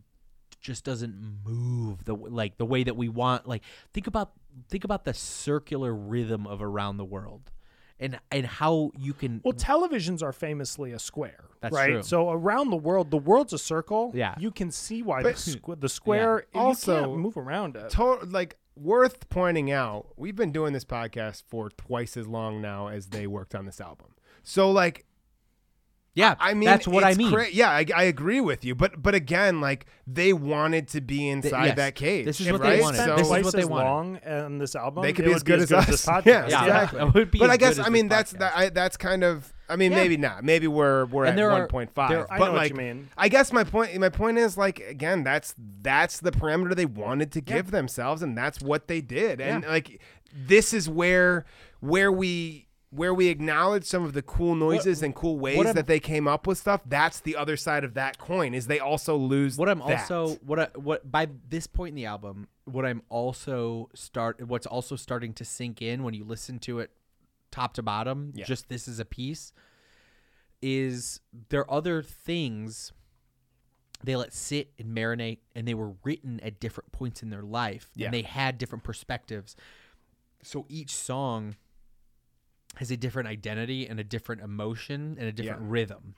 just 0.60 0.84
doesn't 0.84 1.14
move 1.44 2.04
the 2.04 2.14
like 2.14 2.56
the 2.56 2.64
way 2.64 2.82
that 2.82 2.96
we 2.96 3.08
want 3.08 3.46
like 3.46 3.62
think 3.92 4.06
about 4.06 4.32
think 4.68 4.84
about 4.84 5.04
the 5.04 5.14
circular 5.14 5.94
rhythm 5.94 6.46
of 6.46 6.62
around 6.62 6.96
the 6.96 7.04
world 7.04 7.50
and 7.98 8.18
and 8.30 8.46
how 8.46 8.90
you 8.98 9.12
can 9.14 9.40
Well, 9.44 9.54
televisions 9.54 10.22
are 10.22 10.32
famously 10.32 10.92
a 10.92 10.98
square, 10.98 11.44
That's 11.60 11.74
right? 11.74 11.90
true. 11.92 12.02
So 12.02 12.30
around 12.30 12.70
the 12.70 12.76
world, 12.76 13.10
the 13.10 13.16
world's 13.18 13.52
a 13.52 13.58
circle. 13.58 14.12
Yeah. 14.14 14.34
you 14.38 14.50
can 14.50 14.70
see 14.70 15.02
why 15.02 15.22
But- 15.22 15.36
the, 15.36 15.40
squ- 15.58 15.80
the 15.80 15.88
square 15.88 16.44
you 16.54 16.60
Also, 16.60 17.00
can't 17.06 17.18
move 17.18 17.36
around 17.36 17.76
it. 17.76 17.90
To- 17.90 18.20
like 18.26 18.56
worth 18.76 19.28
pointing 19.30 19.70
out, 19.70 20.08
we've 20.16 20.36
been 20.36 20.52
doing 20.52 20.74
this 20.74 20.84
podcast 20.84 21.44
for 21.48 21.70
twice 21.70 22.16
as 22.18 22.26
long 22.26 22.60
now 22.60 22.88
as 22.88 23.06
they 23.06 23.26
worked 23.26 23.54
on 23.54 23.64
this 23.64 23.80
album. 23.80 24.08
So 24.42 24.70
like 24.70 25.06
yeah 26.16 26.34
I 26.40 26.54
mean 26.54 26.64
that's 26.66 26.88
what 26.88 27.04
I 27.04 27.14
mean 27.14 27.30
cra- 27.30 27.50
yeah, 27.52 27.70
I, 27.70 27.86
I 27.94 28.02
agree 28.04 28.40
with 28.40 28.64
you. 28.64 28.74
But 28.74 29.00
but 29.00 29.14
again, 29.14 29.60
like 29.60 29.86
they 30.08 30.32
wanted 30.32 30.88
to 30.88 31.00
be 31.00 31.28
inside 31.28 31.66
yes, 31.66 31.76
that 31.76 31.94
cage. 31.94 32.24
this 32.24 32.40
is 32.40 32.50
what 32.50 32.60
right? 32.60 32.70
they 32.70 32.76
they 32.78 32.82
wanted. 32.82 32.96
spent 32.96 33.10
So 33.10 33.16
This 33.16 33.26
is 33.38 33.44
what 33.44 33.52
they 33.54 33.60
as 33.62 33.66
wanted. 33.66 33.84
long 33.84 34.18
on 34.26 34.58
this 34.58 34.74
album, 34.74 35.02
they 35.02 35.12
could 35.12 35.24
it 35.26 35.28
be 35.28 35.30
would 35.30 35.36
as 35.36 35.42
good 35.44 35.60
as 35.60 35.72
us. 35.72 35.86
this 35.86 36.06
podcast. 36.14 36.24
Yeah, 36.26 36.48
Yeah, 36.48 36.64
exactly. 36.64 37.00
it 37.02 37.14
would 37.14 37.30
be 37.30 37.38
but 37.38 37.50
I 37.50 37.56
guess 37.56 37.78
I 37.78 37.88
mean 37.90 38.08
that's 38.08 38.32
that, 38.32 38.52
I, 38.56 38.68
that's 38.70 38.96
kind 38.96 39.22
of. 39.22 39.52
I 39.68 39.74
mean, 39.74 39.90
Yeah. 39.90 39.98
maybe 39.98 40.16
not. 40.16 40.44
Maybe 40.44 40.68
we're 40.68 41.06
we're 41.06 41.24
And 41.24 41.32
at 41.32 41.36
there 41.36 41.50
one 41.50 41.66
point 41.68 41.90
five. 41.92 42.10
there- 42.10 42.32
I 42.32 42.38
But 42.38 42.46
know 42.46 42.52
what 42.52 42.58
like, 42.62 42.70
you 42.70 42.76
mean. 42.76 43.08
I 43.18 43.28
guess 43.28 43.52
my 43.52 43.64
point 43.64 43.96
my 43.98 44.08
point 44.08 44.38
is 44.38 44.56
like 44.56 44.78
again, 44.80 45.22
that's 45.24 45.54
that's 45.82 46.20
the 46.20 46.30
parameter 46.30 46.74
they 46.74 46.86
wanted 46.86 47.30
to 47.32 47.40
give 47.40 47.70
themselves, 47.72 48.22
and 48.22 48.38
that's 48.38 48.60
what 48.62 48.86
they 48.88 49.00
did. 49.00 49.40
And 49.40 49.64
Yeah. 49.64 49.68
like 49.70 50.00
this 50.34 50.72
is 50.72 50.88
where 50.88 51.44
where 51.80 52.10
we 52.12 52.65
where 52.90 53.12
we 53.12 53.28
acknowledge 53.28 53.84
some 53.84 54.04
of 54.04 54.12
the 54.12 54.22
cool 54.22 54.54
noises 54.54 55.02
and 55.02 55.14
cool 55.14 55.38
ways 55.38 55.66
I'm- 55.66 55.74
that 55.74 55.86
they 55.86 56.00
came 56.00 56.26
up 56.28 56.46
with 56.46 56.56
stuff. 56.58 56.82
That's 56.86 57.20
the 57.20 57.36
other 57.36 57.56
side 57.56 57.82
of 57.84 57.94
that 57.94 58.16
coin. 58.18 58.54
Is 58.54 58.68
they 58.68 58.78
also 58.78 59.16
lose 59.16 59.58
what 59.58 59.68
I'm 59.68 59.80
that. 59.80 60.00
also 60.10 60.36
what 60.36 60.58
I, 60.60 60.68
what 60.76 61.10
by 61.10 61.28
this 61.48 61.66
point 61.66 61.90
in 61.90 61.96
the 61.96 62.06
album, 62.06 62.48
what 62.64 62.86
I'm 62.86 63.02
also 63.08 63.90
start 63.94 64.40
what's 64.46 64.66
also 64.66 64.94
starting 64.96 65.32
to 65.34 65.44
sink 65.44 65.82
in 65.82 66.04
when 66.04 66.14
you 66.14 66.24
listen 66.24 66.58
to 66.60 66.78
it 66.78 66.90
top 67.50 67.74
to 67.74 67.82
bottom, 67.82 68.32
Yeah. 68.34 68.44
just 68.44 68.68
this 68.68 68.86
is 68.88 68.98
a 69.00 69.04
piece, 69.04 69.52
is 70.62 71.20
there 71.48 71.60
are 71.62 71.70
other 71.70 72.02
things 72.02 72.92
they 74.04 74.14
let 74.16 74.32
sit 74.32 74.72
and 74.78 74.96
marinate 74.96 75.38
and 75.54 75.66
they 75.66 75.74
were 75.74 75.94
written 76.04 76.38
at 76.40 76.60
different 76.60 76.92
points 76.92 77.22
in 77.22 77.30
their 77.30 77.42
life 77.42 77.90
Yeah. 77.94 78.06
and 78.06 78.14
they 78.14 78.22
had 78.22 78.58
different 78.58 78.84
perspectives. 78.84 79.56
So 80.42 80.66
each 80.68 80.94
song 80.94 81.56
has 82.76 82.90
a 82.90 82.96
different 82.96 83.28
identity 83.28 83.86
and 83.88 83.98
a 84.00 84.04
different 84.04 84.42
emotion 84.42 85.16
and 85.18 85.28
a 85.28 85.32
different 85.32 85.62
Yeah. 85.62 85.68
rhythm. 85.68 86.14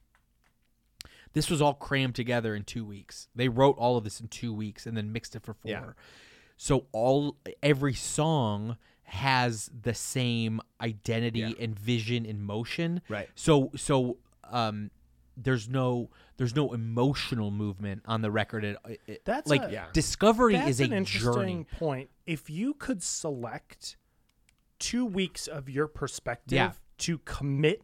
This 1.34 1.50
was 1.50 1.60
all 1.60 1.74
crammed 1.74 2.14
together 2.14 2.54
in 2.54 2.64
two 2.64 2.84
weeks. 2.84 3.28
They 3.34 3.48
wrote 3.48 3.76
all 3.78 3.96
of 3.96 4.04
this 4.04 4.20
in 4.20 4.28
two 4.28 4.52
weeks 4.52 4.86
and 4.86 4.96
then 4.96 5.12
mixed 5.12 5.36
it 5.36 5.42
for 5.42 5.54
four. 5.54 5.70
Yeah. 5.70 5.92
So 6.56 6.86
all 6.92 7.36
every 7.62 7.94
song 7.94 8.76
has 9.04 9.70
the 9.82 9.94
same 9.94 10.60
identity 10.80 11.40
Yeah. 11.40 11.52
and 11.60 11.78
vision 11.78 12.26
and 12.26 12.42
motion. 12.42 13.02
Right. 13.08 13.28
So 13.34 13.70
so 13.76 14.18
um 14.44 14.90
there's 15.36 15.68
no 15.68 16.10
there's 16.38 16.54
no 16.56 16.72
emotional 16.72 17.50
movement 17.50 18.02
on 18.06 18.22
the 18.22 18.30
record. 18.30 18.64
It, 18.64 18.78
it- 19.06 19.24
That's 19.24 19.48
like 19.48 19.62
a- 19.64 19.72
Yeah. 19.72 19.86
discovery 19.92 20.54
That's 20.54 20.70
is 20.70 20.80
a 20.80 20.84
an 20.84 20.92
interesting 20.92 21.64
journey. 21.64 21.66
point. 21.78 22.10
If 22.26 22.48
you 22.50 22.74
could 22.74 23.02
select 23.02 23.96
two 24.78 25.05
weeks 25.05 25.47
of 25.47 25.68
your 25.68 25.86
perspective 25.86 26.57
Yeah. 26.57 26.73
to 26.98 27.18
commit 27.18 27.82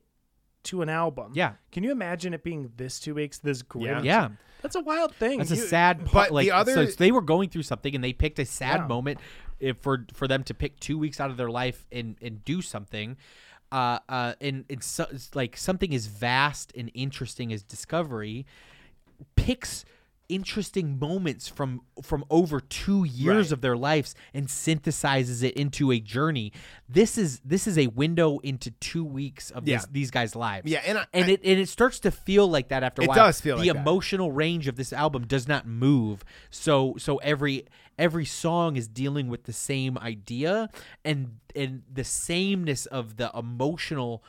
to 0.65 0.81
an 0.83 0.89
album, 0.89 1.33
Yeah. 1.35 1.55
can 1.73 1.83
you 1.85 1.93
imagine 1.93 2.33
it 2.35 2.43
being 2.43 2.73
this 2.77 2.99
two 2.99 3.15
weeks, 3.15 3.39
this 3.39 3.63
gritty? 3.63 4.07
Yeah. 4.07 4.31
that's 4.63 4.77
a 4.77 4.81
wild 4.81 5.15
thing. 5.15 5.39
That's 5.39 5.51
a 5.51 5.57
sad 5.57 5.99
But 6.05 6.11
part. 6.11 6.29
the 6.29 6.35
Like, 6.35 6.51
other- 6.51 6.87
so 6.91 6.97
they 6.97 7.13
were 7.13 7.21
going 7.21 7.51
through 7.51 7.65
something, 7.65 7.95
and 7.95 8.03
they 8.03 8.15
picked 8.15 8.39
a 8.39 8.47
sad 8.47 8.81
Yeah. 8.81 8.87
moment 8.87 9.21
if 9.61 9.77
for 9.79 10.07
for 10.15 10.27
them 10.27 10.43
to 10.45 10.55
pick 10.55 10.81
two 10.81 10.97
weeks 10.99 11.21
out 11.21 11.31
of 11.31 11.37
their 11.37 11.51
life 11.51 11.87
and 11.93 12.17
and 12.23 12.43
do 12.47 12.63
something. 12.63 13.19
Uh, 13.73 13.99
uh, 14.09 14.35
and 14.41 14.65
it's, 14.69 14.87
so, 14.87 15.07
it's 15.11 15.35
like 15.35 15.57
something 15.57 15.93
as 15.95 16.07
vast 16.07 16.73
and 16.77 16.91
interesting 16.95 17.53
as 17.53 17.63
discovery 17.63 18.47
picks 19.37 19.85
interesting 20.29 20.99
moments 20.99 21.49
from 21.49 21.83
from 22.03 22.25
over 22.31 22.61
two 22.61 23.05
years 23.05 23.47
Right. 23.49 23.53
of 23.53 23.61
their 23.61 23.77
lives 23.77 24.15
and 24.33 24.47
synthesizes 24.49 25.43
it 25.43 25.55
into 25.55 25.93
a 25.93 26.01
journey. 26.01 26.53
This 26.89 27.19
is 27.19 27.41
this 27.45 27.67
is 27.67 27.77
a 27.79 27.89
window 27.89 28.39
into 28.39 28.71
two 28.73 29.05
weeks 29.05 29.51
of 29.51 29.67
Yeah. 29.69 29.77
this, 29.79 29.87
these 29.93 30.11
guys' 30.11 30.35
lives. 30.35 30.71
Yeah, 30.71 30.83
and 30.87 30.99
I- 30.99 31.07
and 31.13 31.29
it 31.29 31.41
and 31.45 31.61
it 31.61 31.69
starts 31.69 32.01
to 32.01 32.11
feel 32.11 32.49
like 32.49 32.69
that 32.69 32.83
after 32.83 33.03
a 33.03 33.05
It 33.05 33.09
while. 33.09 33.17
does 33.17 33.41
feel 33.41 33.57
the 33.59 33.67
like 33.67 33.75
that. 33.75 33.81
emotional 33.81 34.33
range 34.33 34.67
of 34.69 34.77
this 34.77 34.93
album 34.93 35.27
does 35.27 35.47
not 35.47 35.67
move. 35.67 36.25
So 36.51 36.95
so 36.99 37.19
every 37.19 37.67
every 37.99 38.25
song 38.25 38.77
is 38.77 38.89
dealing 38.89 39.29
with 39.29 39.45
the 39.45 39.53
same 39.53 39.97
idea 39.99 40.69
and 41.05 41.39
and 41.55 41.83
the 41.93 42.03
sameness 42.05 42.87
of 42.87 43.17
the 43.19 43.31
emotional 43.35 44.25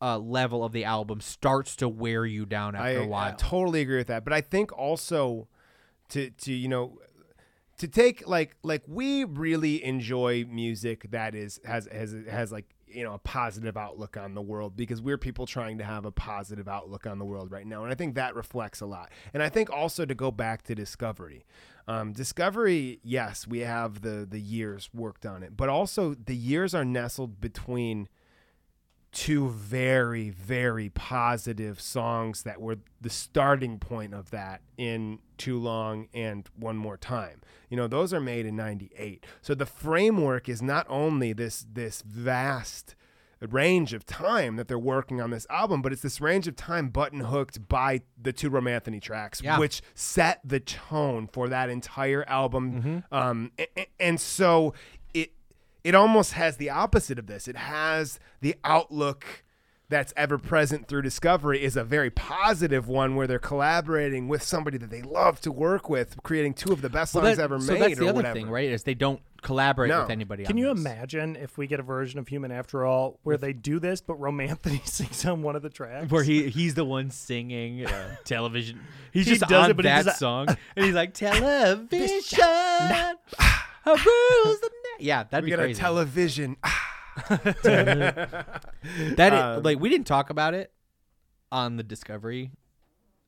uh, 0.00 0.18
level 0.18 0.64
of 0.64 0.72
the 0.72 0.84
album 0.84 1.20
starts 1.20 1.76
to 1.76 1.88
wear 1.88 2.26
you 2.26 2.46
down 2.46 2.74
after 2.74 3.00
I, 3.00 3.04
a 3.04 3.06
while. 3.06 3.32
I 3.32 3.34
totally 3.36 3.80
agree 3.80 3.96
with 3.96 4.08
that. 4.08 4.24
But 4.24 4.32
I 4.32 4.40
think 4.40 4.76
also 4.76 5.48
to 6.10 6.30
to 6.30 6.52
you 6.52 6.68
know 6.68 6.98
to 7.78 7.88
take 7.88 8.26
like 8.26 8.56
like 8.62 8.82
we 8.86 9.24
really 9.24 9.84
enjoy 9.84 10.44
music 10.44 11.10
that 11.10 11.34
is 11.34 11.60
has 11.64 11.88
has 11.90 12.14
has 12.28 12.52
like 12.52 12.66
you 12.86 13.02
know 13.02 13.14
a 13.14 13.18
positive 13.18 13.76
outlook 13.76 14.16
on 14.16 14.34
the 14.34 14.40
world 14.40 14.76
because 14.76 15.02
we're 15.02 15.18
people 15.18 15.44
trying 15.44 15.78
to 15.78 15.84
have 15.84 16.04
a 16.04 16.12
positive 16.12 16.68
outlook 16.68 17.06
on 17.06 17.18
the 17.18 17.24
world 17.24 17.50
right 17.50 17.66
now 17.66 17.82
and 17.82 17.92
i 17.92 17.94
think 17.94 18.14
that 18.14 18.34
reflects 18.34 18.80
a 18.80 18.86
lot 18.86 19.10
and 19.34 19.42
i 19.42 19.48
think 19.48 19.68
also 19.68 20.04
to 20.04 20.14
go 20.14 20.30
back 20.30 20.62
to 20.62 20.74
discovery 20.74 21.44
um, 21.88 22.12
discovery 22.12 23.00
yes 23.02 23.46
we 23.46 23.60
have 23.60 24.02
the 24.02 24.26
the 24.28 24.40
years 24.40 24.88
worked 24.94 25.26
on 25.26 25.42
it 25.42 25.56
but 25.56 25.68
also 25.68 26.14
the 26.14 26.34
years 26.34 26.74
are 26.74 26.84
nestled 26.84 27.40
between 27.40 28.08
two 29.12 29.48
very 29.48 30.28
very 30.30 30.90
positive 30.90 31.80
songs 31.80 32.42
that 32.42 32.60
were 32.60 32.76
the 33.00 33.08
starting 33.10 33.78
point 33.78 34.12
of 34.12 34.30
that 34.30 34.60
in 34.76 35.18
too 35.38 35.58
long 35.58 36.08
and 36.12 36.48
one 36.56 36.76
more 36.76 36.96
time 36.98 37.40
you 37.70 37.76
know 37.76 37.86
those 37.86 38.12
are 38.12 38.20
made 38.20 38.44
in 38.44 38.54
98 38.56 39.24
so 39.40 39.54
the 39.54 39.64
framework 39.66 40.48
is 40.48 40.60
not 40.60 40.86
only 40.90 41.32
this 41.32 41.64
this 41.72 42.02
vast 42.02 42.94
range 43.50 43.92
of 43.92 44.06
time 44.06 44.56
that 44.56 44.66
they're 44.66 44.78
working 44.78 45.20
on 45.20 45.30
this 45.30 45.46
album 45.50 45.82
but 45.82 45.92
it's 45.92 46.00
this 46.00 46.22
range 46.22 46.48
of 46.48 46.56
time 46.56 46.88
button 46.88 47.20
hooked 47.20 47.68
by 47.68 48.00
the 48.20 48.32
two 48.32 48.50
romanthony 48.50 49.00
tracks 49.00 49.42
Yeah. 49.42 49.58
which 49.58 49.82
set 49.94 50.40
the 50.42 50.58
tone 50.58 51.28
for 51.30 51.48
that 51.50 51.68
entire 51.68 52.24
album 52.28 52.72
Mm-hmm. 52.72 53.14
um 53.14 53.52
a- 53.58 53.68
a- 53.78 53.88
and 54.00 54.18
so 54.20 54.72
it 55.86 55.90
it 55.90 55.94
almost 55.94 56.32
has 56.32 56.56
the 56.56 56.70
opposite 56.70 57.18
of 57.18 57.26
this. 57.26 57.46
It 57.48 57.56
has 57.56 58.18
the 58.40 58.54
outlook 58.64 59.44
that's 59.88 60.12
ever 60.16 60.36
present 60.36 60.88
through 60.88 61.02
Discovery 61.02 61.62
is 61.62 61.76
a 61.76 61.84
very 61.84 62.10
positive 62.10 62.88
one 62.88 63.14
where 63.14 63.28
they're 63.28 63.38
collaborating 63.38 64.26
with 64.26 64.42
somebody 64.42 64.78
that 64.78 64.90
they 64.90 65.00
love 65.00 65.40
to 65.42 65.52
work 65.52 65.88
with, 65.88 66.20
creating 66.24 66.54
two 66.54 66.72
of 66.72 66.82
the 66.82 66.90
best 66.90 67.14
Well, 67.14 67.22
songs 67.24 67.36
that- 67.36 67.44
ever 67.44 67.60
so 67.60 67.72
made. 67.74 67.82
that's 67.82 67.98
the 68.00 68.06
or 68.06 68.08
other 68.08 68.16
whatever. 68.16 68.34
thing, 68.34 68.50
right? 68.50 68.68
Is 68.68 68.82
they 68.82 68.94
don't 68.94 69.20
collaborate 69.42 69.90
No. 69.90 70.00
with 70.02 70.10
anybody. 70.10 70.42
Can 70.42 70.54
on 70.54 70.58
you 70.58 70.74
this. 70.74 70.80
imagine 70.84 71.36
if 71.36 71.56
we 71.56 71.68
get 71.68 71.78
a 71.78 71.84
version 71.84 72.18
of 72.18 72.26
Human 72.26 72.50
After 72.50 72.84
All 72.84 73.20
where 73.22 73.36
they 73.36 73.52
do 73.52 73.78
this, 73.78 74.00
but 74.00 74.18
Romanthony 74.20 74.84
sings 74.88 75.24
on 75.24 75.42
one 75.42 75.54
of 75.54 75.62
the 75.62 75.70
tracks? 75.70 76.10
where 76.10 76.24
he 76.24 76.48
he's 76.48 76.74
the 76.74 76.84
one 76.84 77.10
singing 77.12 77.86
uh, 77.86 78.16
television. 78.24 78.80
He's 79.12 79.26
He 79.26 79.36
just 79.36 79.42
does 79.48 79.52
on 79.66 79.70
it, 79.70 79.74
but 79.76 79.84
he 79.84 79.88
that 79.90 79.98
does 79.98 80.04
that- 80.06 80.16
song, 80.18 80.48
and 80.74 80.84
he's 80.84 80.94
like 80.96 81.14
television. 82.34 82.40
Rules 83.86 84.60
the 84.60 84.70
night. 84.70 85.00
Yeah, 85.00 85.24
that'd 85.24 85.44
we 85.44 85.50
be 85.50 85.56
got 85.56 85.62
crazy. 85.62 85.78
a 85.78 85.82
television. 85.82 86.56
that 87.28 89.32
is, 89.32 89.32
Um, 89.32 89.62
like 89.62 89.80
we 89.80 89.88
didn't 89.88 90.06
talk 90.06 90.30
about 90.30 90.54
it 90.54 90.72
on 91.52 91.76
the 91.76 91.82
Discovery 91.82 92.50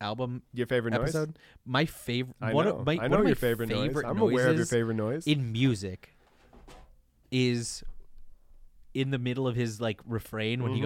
album. 0.01 0.43
Your 0.53 0.67
favorite 0.67 0.93
noise? 0.93 1.03
episode. 1.15 1.39
My 1.65 1.85
favorite. 1.87 2.37
I 2.41 2.53
one 2.53 2.67
know. 2.67 2.77
Of, 2.79 2.87
my, 2.87 2.99
I 3.01 3.09
know 3.09 3.23
your 3.23 3.37
favorite 3.37 3.69
noise. 3.69 3.97
I'm 4.05 4.21
aware 4.21 4.49
of 4.49 4.57
your 4.57 4.67
favorite 4.67 4.97
noise. 4.97 5.27
in 5.27 5.53
music. 5.53 6.15
Is 7.31 7.85
in 8.95 9.11
the 9.11 9.19
middle 9.19 9.47
of 9.47 9.55
his 9.55 9.83
like 9.83 10.01
refrain 10.07 10.63
when 10.63 10.73
he 10.75 10.81
Mhm. 10.81 10.85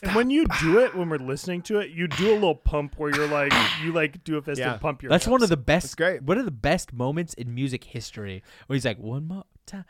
Goes. 0.00 0.08
And 0.08 0.16
when 0.16 0.30
you 0.30 0.46
do 0.60 0.78
it, 0.80 0.94
when 0.94 1.08
we're 1.08 1.18
listening 1.32 1.62
to 1.62 1.78
it, 1.78 1.90
you 1.90 2.08
do 2.08 2.32
a 2.32 2.34
little 2.34 2.54
pump 2.54 2.94
where 2.96 3.14
you're 3.14 3.28
like, 3.28 3.52
you 3.82 3.92
like 3.92 4.22
do 4.24 4.36
a 4.36 4.42
fist 4.42 4.58
Yeah. 4.60 4.72
and 4.72 4.80
pump 4.80 5.02
your. 5.02 5.10
That's 5.10 5.26
one 5.26 5.42
of 5.42 5.48
the 5.48 5.56
best. 5.56 5.96
great. 5.96 6.22
One 6.22 6.38
of 6.38 6.44
the 6.44 6.50
best 6.50 6.92
moments 6.92 7.34
in 7.34 7.54
music 7.54 7.84
history. 7.84 8.42
Where 8.66 8.74
he's 8.74 8.84
like, 8.84 8.98
one 8.98 9.26
more 9.28 9.44
time. 9.66 9.84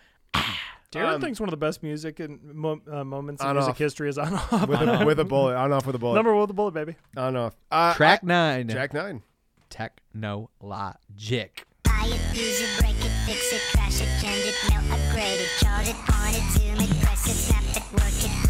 Darren 0.92 1.14
Um, 1.16 1.20
thinks 1.20 1.40
one 1.40 1.48
of 1.48 1.52
the 1.52 1.56
best 1.56 1.82
music 1.82 2.20
and 2.20 2.40
mo- 2.54 2.80
uh, 2.90 3.02
moments 3.02 3.42
in 3.42 3.48
On 3.48 3.56
music 3.56 3.70
off. 3.72 3.78
history 3.78 4.08
is 4.08 4.16
on 4.16 4.32
off. 4.34 4.68
with, 4.68 4.80
a, 4.80 5.04
with 5.06 5.18
a 5.18 5.24
bullet. 5.24 5.56
On 5.56 5.72
off 5.72 5.86
with 5.86 5.96
a 5.96 5.98
bullet. 5.98 6.14
Number 6.14 6.32
one 6.32 6.42
with 6.42 6.50
a 6.50 6.54
bullet, 6.54 6.72
baby. 6.72 6.94
on 7.16 7.34
off. 7.36 7.54
Uh, 7.70 7.94
Track 7.94 8.20
I- 8.22 8.26
nine. 8.26 8.68
Track 8.68 8.94
nine. 8.94 9.22
Technologic. 9.70 11.64
Buy 11.82 12.04
it, 12.06 12.36
use 12.36 12.60
it, 12.60 12.80
break 12.80 12.94
it, 12.96 13.10
fix 13.26 13.52
it, 13.52 13.60
crash 13.72 14.00
it, 14.00 14.08
change 14.22 14.44
it, 14.46 14.54
melt, 14.70 14.84
upgrade 15.00 15.40
it, 15.40 15.48
charge 15.60 15.88
it, 15.88 15.96
point 15.96 16.36
it, 16.36 16.42
zoom 16.52 16.80
it, 16.80 17.02
press 17.02 17.26
it, 17.26 17.34
snap 17.34 17.62
it, 17.76 17.92
work 17.92 18.02
it, 18.24 18.43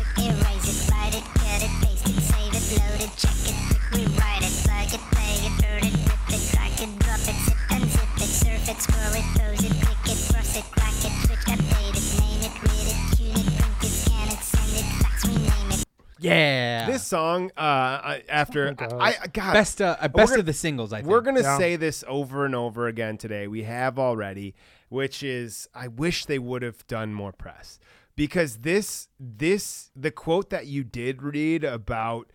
it, 2.74 2.80
save 2.80 2.90
it, 2.90 2.90
load 2.90 3.00
it, 3.00 3.16
check 3.16 3.40
it, 3.48 3.56
quick 3.68 3.84
rewrite 3.92 4.42
it, 4.42 4.54
plug 4.64 4.94
it, 4.94 5.02
play 5.12 5.34
it, 5.46 5.54
burn 5.62 5.84
it, 5.88 5.94
rip 6.08 6.28
it, 6.30 6.42
crack 6.52 6.76
it, 6.82 6.98
drop 6.98 7.20
it, 7.20 7.38
zip 7.44 7.58
and 7.70 7.84
it, 7.84 8.28
surf 8.28 8.68
it, 8.68 8.78
scroll 8.82 9.14
it, 9.14 9.26
pose 9.38 9.62
it, 9.64 9.74
click 9.82 10.02
it, 10.12 10.18
cross 10.32 10.56
it, 10.56 10.64
crack 10.72 10.94
it, 11.04 11.12
switch, 11.26 11.44
update 11.52 11.94
it, 11.94 12.06
name 12.20 12.42
it, 12.42 12.54
read 12.62 12.86
it, 12.90 12.98
tune 13.16 13.38
it, 13.40 13.58
print 13.58 13.84
it, 13.84 13.88
scan 13.88 14.28
it, 14.28 14.42
send 14.42 14.72
it, 14.78 15.02
fax, 15.02 15.24
rename 15.26 15.70
it. 15.72 15.84
Yeah. 16.18 16.86
This 16.86 17.06
song, 17.06 17.50
uh, 17.56 17.60
I, 17.60 18.22
after 18.28 18.74
I, 18.78 19.16
I 19.22 19.26
God, 19.32 19.52
Best, 19.52 19.82
uh, 19.82 19.96
best 20.02 20.30
gonna- 20.30 20.40
of 20.40 20.46
the 20.46 20.52
singles, 20.52 20.92
I 20.92 20.98
think. 20.98 21.08
We're 21.08 21.20
gonna 21.20 21.42
Yeah. 21.42 21.58
say 21.58 21.76
this 21.76 22.02
over 22.08 22.44
and 22.46 22.54
over 22.54 22.86
again 22.86 23.18
today. 23.18 23.46
We 23.46 23.64
have 23.64 23.98
already, 23.98 24.54
which 24.88 25.22
is 25.22 25.68
I 25.74 25.88
wish 25.88 26.24
they 26.24 26.38
would 26.38 26.62
have 26.62 26.86
done 26.86 27.12
more 27.12 27.32
press 27.32 27.78
because 28.16 28.58
this 28.58 29.08
this 29.20 29.90
the 29.94 30.10
quote 30.10 30.48
that 30.50 30.66
you 30.66 30.82
did 30.84 31.22
read 31.22 31.62
about 31.64 32.30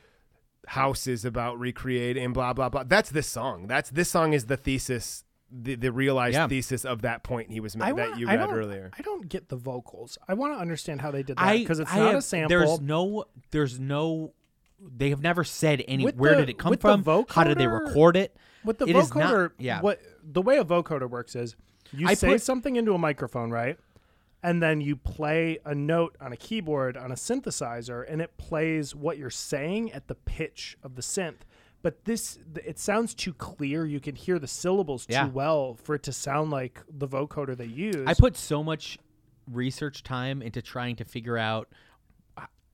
houses 0.70 1.26
about 1.26 1.60
recreate 1.60 2.16
and 2.18 2.34
blah 2.34 2.54
blah 2.54 2.70
blah. 2.70 2.84
That's 2.84 3.10
this 3.10 3.28
song. 3.28 3.68
That's 3.68 3.90
this 3.90 4.10
song 4.10 4.34
is 4.34 4.46
the 4.46 4.58
thesis. 4.58 5.24
The, 5.52 5.74
the 5.74 5.92
realized 5.92 6.36
Yeah. 6.36 6.48
thesis 6.48 6.86
of 6.86 7.02
that 7.02 7.24
point 7.24 7.50
he 7.50 7.60
was 7.60 7.76
I 7.76 7.90
ma- 7.90 7.96
that 7.96 8.20
you 8.20 8.30
I 8.30 8.36
read 8.36 8.46
don't- 8.46 8.54
earlier. 8.56 8.92
I 8.98 9.02
don't 9.02 9.28
get 9.28 9.50
the 9.50 9.56
vocals. 9.56 10.16
I 10.28 10.36
want 10.36 10.54
to 10.54 10.60
understand 10.60 11.02
how 11.02 11.10
they 11.10 11.24
did 11.24 11.38
that 11.38 11.54
because 11.54 11.80
it's 11.80 11.92
I 11.92 11.98
not 11.98 12.08
have- 12.10 12.16
a 12.18 12.22
sample. 12.22 12.50
There's 12.50 12.80
no. 12.82 13.26
There's 13.50 13.80
no. 13.80 14.34
They 14.80 15.10
have 15.10 15.24
never 15.24 15.44
said 15.44 15.84
any. 15.88 16.06
With 16.06 16.18
where 16.18 16.36
the- 16.36 16.42
did 16.42 16.50
it 16.52 16.60
come 16.60 16.70
with 16.70 16.82
the 16.82 17.02
from? 17.04 17.26
How 17.30 17.44
did 17.44 17.58
they 17.58 17.66
record 17.66 18.16
it? 18.16 18.38
With 18.64 18.78
the 18.78 18.86
It 18.88 18.96
is 18.96 19.16
not- 19.16 19.34
vocoder, 19.34 19.52
yeah. 19.58 19.82
what 19.82 20.00
the 20.24 20.42
way 20.44 20.58
a 20.58 20.64
vocoder 20.64 21.10
works 21.10 21.36
is 21.36 21.56
you 21.92 22.08
I 22.08 22.14
say 22.14 22.28
put- 22.34 22.42
something 22.44 22.76
into 22.76 22.94
a 22.94 23.00
microphone, 23.00 23.50
right? 23.50 23.80
And 24.42 24.64
then 24.64 24.80
you 24.80 24.96
play 24.96 25.60
a 25.66 25.76
note 25.76 26.16
on 26.22 26.32
a 26.32 26.38
keyboard 26.38 26.96
on 26.96 27.12
a 27.12 27.16
synthesizer, 27.16 28.06
and 28.10 28.22
it 28.22 28.38
plays 28.38 28.96
what 28.96 29.18
you're 29.18 29.30
saying 29.30 29.92
at 29.92 30.08
the 30.08 30.16
pitch 30.16 30.78
of 30.82 30.96
the 30.96 31.02
synth. 31.02 31.42
But 31.82 32.06
this, 32.06 32.40
it 32.66 32.80
sounds 32.80 33.14
too 33.14 33.34
clear. 33.34 33.86
You 33.86 34.00
can 34.00 34.16
hear 34.16 34.40
the 34.40 34.48
syllables 34.48 35.06
too 35.06 35.14
Yeah. 35.14 35.28
well 35.28 35.76
for 35.76 35.96
it 35.96 36.04
to 36.04 36.14
sound 36.14 36.52
like 36.52 36.82
the 36.90 37.08
vocoder 37.08 37.56
they 37.58 37.66
use. 37.66 38.04
I 38.08 38.14
put 38.14 38.38
so 38.38 38.64
much 38.64 38.98
research 39.52 40.04
time 40.04 40.42
into 40.42 40.62
trying 40.62 40.96
to 40.98 41.06
figure 41.06 41.38
out 41.38 41.70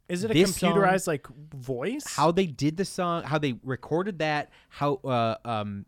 Is 0.07 0.23
it 0.23 0.31
a 0.31 0.33
this 0.35 0.55
song- 0.55 0.73
computerized 0.73 1.07
like 1.07 1.25
voice? 1.55 2.15
how 2.15 2.31
they 2.31 2.45
did 2.45 2.77
the 2.77 2.85
song, 2.85 3.23
how 3.23 3.37
they 3.39 3.53
recorded 3.63 4.19
that, 4.19 4.51
how 4.69 4.95
uh, 5.03 5.35
um, 5.45 5.85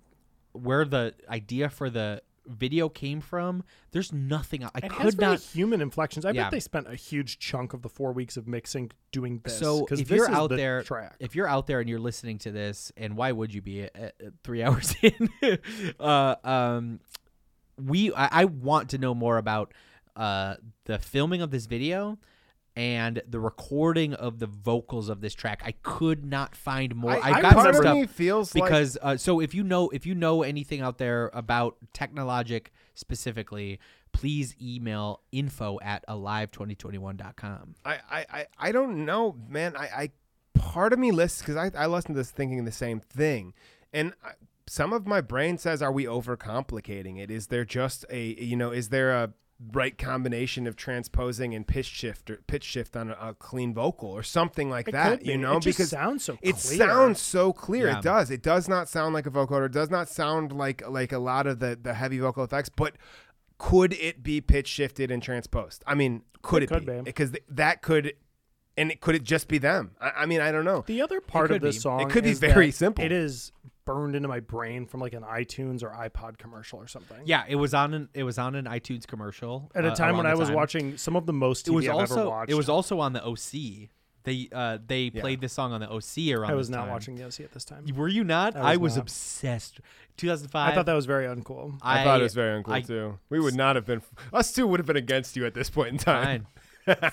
where 0.53 0.85
the 0.85 1.13
idea 1.29 1.69
for 1.69 1.89
the 1.91 2.21
video 2.47 2.89
came 2.89 3.21
from. 3.21 3.63
There's 3.91 4.11
nothing. 4.13 4.63
I 4.63 4.69
it 4.83 4.89
could 4.89 5.19
not. 5.19 5.39
human 5.41 5.81
inflections. 5.81 6.25
I 6.25 6.31
Yeah. 6.31 6.43
bet 6.43 6.51
they 6.51 6.59
spent 6.59 6.87
a 6.87 6.95
huge 6.95 7.39
chunk 7.39 7.73
of 7.73 7.81
the 7.81 7.89
four 7.89 8.13
weeks 8.13 8.37
of 8.37 8.47
mixing 8.47 8.91
doing 9.11 9.41
this. 9.43 9.57
So 9.59 9.85
if 9.91 10.07
this 10.07 10.09
you're 10.09 10.29
out 10.31 10.49
the 10.49 10.55
there, 10.55 10.83
track. 10.83 11.15
if 11.19 11.35
you're 11.35 11.47
out 11.47 11.67
there 11.67 11.79
and 11.79 11.89
you're 11.89 11.99
listening 11.99 12.37
to 12.39 12.51
this, 12.51 12.91
and 12.97 13.15
why 13.17 13.31
would 13.31 13.53
you 13.53 13.61
be 13.61 13.83
at, 13.83 13.95
at 13.95 14.15
three 14.43 14.63
hours 14.63 14.95
in? 15.01 15.29
uh, 15.99 16.35
um, 16.43 16.99
we 17.77 18.13
I, 18.13 18.41
I 18.41 18.45
want 18.45 18.89
to 18.89 18.97
know 18.97 19.13
more 19.13 19.37
about 19.37 19.73
uh, 20.15 20.55
the 20.85 20.97
filming 20.99 21.41
of 21.41 21.51
this 21.51 21.65
video 21.67 22.17
and 22.77 23.23
the 23.27 23.39
recording 23.39 24.13
of 24.13 24.37
the 24.37 24.45
vocals 24.45 25.09
of 25.09 25.19
this 25.19 25.33
track. 25.33 25.63
I 25.65 25.71
could 25.81 26.23
not 26.23 26.55
find 26.55 26.95
more. 26.95 27.09
I- 27.11 27.31
I, 27.31 27.41
got 27.41 27.53
part 27.55 27.73
some 27.73 27.81
stuff 27.81 27.95
me 27.95 28.05
feels 28.05 28.53
like- 28.53 28.65
because 28.65 28.99
uh, 29.01 29.17
so 29.17 29.39
if 29.39 29.55
you 29.55 29.63
know 29.63 29.89
if 29.89 30.05
you 30.05 30.13
know 30.13 30.43
anything 30.43 30.81
out 30.81 30.99
there 30.99 31.31
about 31.33 31.75
Technologic 31.91 32.71
specifically, 32.93 33.79
please 34.11 34.55
email 34.61 35.21
info 35.31 35.79
at 35.81 36.05
alive2021.com. 36.07 37.75
I, 37.83 37.97
I, 38.11 38.25
I, 38.29 38.45
I 38.59 38.71
don't 38.71 39.05
know, 39.05 39.35
man. 39.49 39.75
I, 39.75 39.85
I 39.87 40.09
part 40.53 40.93
of 40.93 40.99
me 40.99 41.11
lists 41.11 41.39
because 41.39 41.55
I, 41.55 41.71
I 41.75 41.87
listen 41.87 42.13
to 42.13 42.19
this 42.19 42.29
thinking 42.29 42.63
the 42.65 42.71
same 42.71 42.99
thing, 42.99 43.55
and 43.91 44.13
I, 44.23 44.33
some 44.67 44.93
of 44.93 45.07
my 45.07 45.21
brain 45.21 45.57
says, 45.57 45.81
"Are 45.81 45.91
we 45.91 46.05
overcomplicating 46.05 47.19
it? 47.19 47.31
Is 47.31 47.47
there 47.47 47.65
just 47.65 48.05
a 48.11 48.21
you 48.39 48.55
know? 48.55 48.69
Is 48.69 48.89
there 48.89 49.11
a 49.13 49.33
right 49.73 49.97
combination 49.97 50.67
of 50.67 50.75
transposing 50.75 51.55
and 51.55 51.67
pitch 51.67 51.87
shift 51.87 52.29
or 52.29 52.37
pitch 52.47 52.63
shift 52.63 52.95
on 52.95 53.09
a, 53.09 53.17
a 53.19 53.33
clean 53.33 53.73
vocal 53.73 54.09
or 54.09 54.21
something 54.23 54.69
like 54.69 54.87
It 54.87 54.91
that? 54.91 55.09
could 55.09 55.19
be. 55.25 55.31
You 55.31 55.37
know, 55.37 55.57
It 55.57 55.61
just 55.63 55.77
because 55.77 55.89
sounds 55.89 56.23
so 56.23 56.37
it 56.41 56.55
clear. 56.57 56.77
sounds 56.87 57.19
so 57.21 57.51
clear. 57.53 57.87
Yeah. 57.87 57.97
It 57.97 58.03
does. 58.03 58.29
It 58.31 58.43
does 58.43 58.67
not 58.69 58.87
sound 58.87 59.13
like 59.15 59.25
a 59.25 59.31
vocoder. 59.31 59.65
It 59.65 59.71
does 59.71 59.89
not 59.89 60.09
sound 60.09 60.51
like 60.51 60.87
like 60.87 61.11
a 61.11 61.19
lot 61.19 61.47
of 61.47 61.59
the 61.59 61.77
the 61.81 61.93
heavy 61.93 62.19
vocal 62.19 62.43
effects, 62.43 62.69
but. 62.69 62.95
Could 63.59 63.93
it 63.93 64.21
be 64.21 64.39
pitch 64.39 64.67
shifted 64.67 65.09
and 65.09 65.19
transposed? 65.23 65.83
I 65.87 65.95
mean, 65.95 66.21
could 66.43 66.61
It 66.61 66.65
it, 66.65 66.73
could 66.75 66.85
be? 66.85 66.91
be. 66.93 67.01
Because 67.01 67.31
th- 67.31 67.43
that 67.49 67.81
could, 67.81 68.13
and 68.77 68.91
it, 68.91 69.01
could 69.01 69.15
it 69.15 69.23
just 69.23 69.47
be 69.47 69.57
them? 69.57 69.95
I, 69.99 70.11
I 70.15 70.25
mean, 70.27 70.41
I 70.41 70.51
don't 70.51 70.63
know. 70.63 70.83
The 70.85 71.01
other 71.01 71.19
part 71.19 71.49
of 71.49 71.55
could 71.55 71.61
this 71.63 71.81
song, 71.81 72.01
It 72.01 72.11
could 72.11 72.23
be 72.23 72.33
very 72.35 72.69
simple. 72.69 73.03
It 73.03 73.11
is 73.11 73.51
burned 73.87 74.15
into 74.15 74.27
my 74.27 74.39
brain 74.39 74.85
from 74.85 74.99
like 74.99 75.13
an 75.13 75.23
iTunes 75.23 75.81
or 75.81 75.89
iPod 75.89 76.37
commercial 76.37 76.77
or 76.79 76.85
something. 76.87 77.17
Yeah, 77.25 77.43
it 77.47 77.55
was 77.55 77.73
on 77.73 77.93
an 77.95 78.09
it 78.13 78.21
was 78.23 78.37
on 78.37 78.53
an 78.53 78.65
iTunes 78.65 79.07
commercial 79.07 79.71
At 79.73 79.83
a 79.85 79.91
uh, 79.91 79.95
time 79.95 80.09
around 80.09 80.17
when 80.17 80.25
I 80.27 80.35
was 80.35 80.49
time. 80.49 80.55
watching 80.55 80.97
some 80.97 81.15
of 81.15 81.25
the 81.25 81.33
most 81.33 81.65
TV 81.65 81.69
It 81.69 81.75
was 81.75 81.87
I've 81.87 81.95
also 81.95 82.19
ever 82.21 82.29
watched. 82.29 82.51
it 82.51 82.55
was 82.55 82.69
also 82.69 82.99
on 82.99 83.13
the 83.13 83.25
OC. 83.25 83.89
They 84.23 84.49
uh 84.51 84.77
they 84.85 85.09
played 85.09 85.39
this 85.39 85.53
song 85.53 85.71
on 85.71 85.79
the 85.79 85.89
OC 85.89 86.37
around. 86.37 86.51
I 86.51 86.53
was 86.53 86.67
this 86.67 86.75
not 86.75 86.81
time. 86.83 86.89
watching 86.91 87.15
the 87.15 87.23
OC 87.25 87.39
at 87.39 87.53
this 87.53 87.63
time. 87.63 87.85
Were 87.95 88.09
you 88.09 88.25
not? 88.25 88.55
I 88.57 88.59
was 88.59 88.65
I 88.65 88.75
was 88.77 88.95
not. 88.97 89.01
obsessed. 89.03 89.79
2005. 90.17 90.69
I 90.71 90.75
thought 90.75 90.85
that 90.85 90.93
was 90.93 91.05
very 91.05 91.25
uncool. 91.33 91.77
I, 91.81 92.03
thought 92.03 92.19
it 92.19 92.23
was 92.23 92.33
very 92.33 92.61
uncool 92.61 92.71
I- 92.73 92.81
too. 92.81 93.19
We 93.29 93.39
would 93.39 93.55
not 93.55 93.75
have 93.77 93.85
been. 93.85 94.01
Us 94.33 94.51
two 94.51 94.67
would 94.67 94.79
have 94.81 94.87
been 94.87 94.97
against 94.97 95.37
you 95.37 95.45
at 95.45 95.53
this 95.53 95.69
point 95.69 95.89
in 95.89 95.97
time. 95.97 96.23
Fine, 96.25 96.47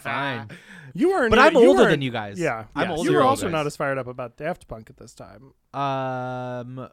fine. 0.00 0.48
You 0.96 1.08
weren't, 1.10 1.30
But 1.30 1.40
I'm 1.40 1.54
you 1.54 1.66
older 1.66 1.80
weren't- 1.80 1.90
than 1.90 2.02
you 2.02 2.12
guys. 2.12 2.38
Yeah, 2.38 2.66
I'm 2.76 2.88
yes. 2.90 2.98
older 2.98 3.10
You 3.10 3.16
were 3.16 3.22
than 3.22 3.28
also 3.28 3.46
guys. 3.46 3.52
not 3.52 3.66
as 3.66 3.76
fired 3.76 3.98
up 3.98 4.06
about 4.06 4.36
Daft 4.36 4.68
Punk 4.68 4.90
at 4.90 4.96
this 4.96 5.12
time. 5.12 5.52
Um, 5.72 6.88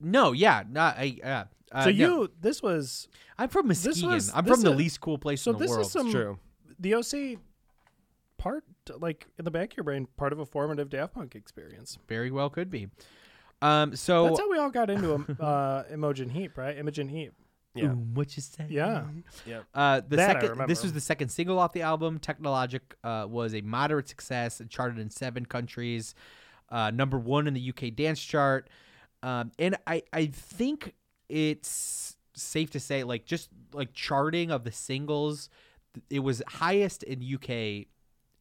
no, 0.00 0.32
yeah, 0.32 0.64
not 0.68 0.98
I. 0.98 1.14
Yeah. 1.18 1.44
Uh, 1.70 1.84
so 1.84 1.90
no. 1.90 1.94
you, 2.22 2.30
this 2.40 2.60
was 2.60 3.06
I'm 3.38 3.48
from 3.48 3.68
this 3.68 3.86
Muskegon. 3.86 4.10
was- 4.14 4.32
I'm 4.34 4.44
this 4.44 4.54
from 4.54 4.62
the 4.62 4.72
is- 4.72 4.76
least 4.78 5.00
cool 5.00 5.16
place 5.16 5.42
so 5.42 5.52
in 5.52 5.58
the 5.58 5.66
world. 5.66 5.70
So 5.70 5.76
this 5.82 5.94
world. 5.94 6.06
is 6.06 6.12
some 6.12 6.20
True. 6.20 6.38
the 6.80 6.94
OC 6.94 7.38
part, 8.36 8.64
like 8.98 9.28
in 9.38 9.44
the 9.44 9.50
back 9.52 9.72
of 9.72 9.76
your 9.76 9.84
brain, 9.84 10.08
part 10.16 10.32
of 10.32 10.40
a 10.40 10.46
formative 10.46 10.90
Daft 10.90 11.14
Punk 11.14 11.36
experience. 11.36 11.98
Very 12.08 12.32
well 12.32 12.50
could 12.50 12.68
be. 12.68 12.88
Um, 13.62 13.94
so 13.94 14.24
That's 14.24 14.40
how 14.40 14.50
we 14.50 14.58
all 14.58 14.70
got 14.70 14.90
into 14.90 15.14
um, 15.14 15.36
uh, 15.40 15.84
Imogen 15.92 16.30
Heap, 16.30 16.58
right? 16.58 16.76
Imogen 16.76 17.08
Heap. 17.08 17.32
Yeah. 17.74 17.92
Ooh, 17.92 18.06
what 18.14 18.36
you 18.36 18.42
say? 18.42 18.66
Yeah. 18.68 19.04
Yep. 19.46 19.64
Uh, 19.72 20.00
the 20.00 20.16
That 20.16 20.36
I 20.36 20.40
second, 20.40 20.66
this 20.66 20.82
was 20.82 20.92
the 20.92 21.00
second 21.00 21.28
single 21.28 21.58
off 21.58 21.72
the 21.72 21.82
album. 21.82 22.18
Technologic 22.18 22.96
uh, 23.04 23.26
was 23.28 23.54
a 23.54 23.60
moderate 23.60 24.08
success. 24.08 24.60
It 24.60 24.70
charted 24.70 24.98
in 24.98 25.10
seven 25.10 25.46
countries, 25.46 26.14
uh, 26.68 26.90
number 26.90 27.18
one 27.18 27.46
in 27.46 27.54
the 27.54 27.68
UK 27.70 27.94
dance 27.94 28.20
chart. 28.20 28.68
Um, 29.22 29.52
and 29.58 29.76
I, 29.86 30.02
I 30.12 30.26
think 30.26 30.94
it's 31.28 32.16
safe 32.34 32.70
to 32.70 32.80
say, 32.80 33.04
like 33.04 33.24
just 33.24 33.50
like 33.72 33.92
charting 33.92 34.50
of 34.50 34.64
the 34.64 34.72
singles, 34.72 35.48
it 36.08 36.20
was 36.20 36.42
highest 36.48 37.02
in 37.04 37.22
UK 37.34 37.86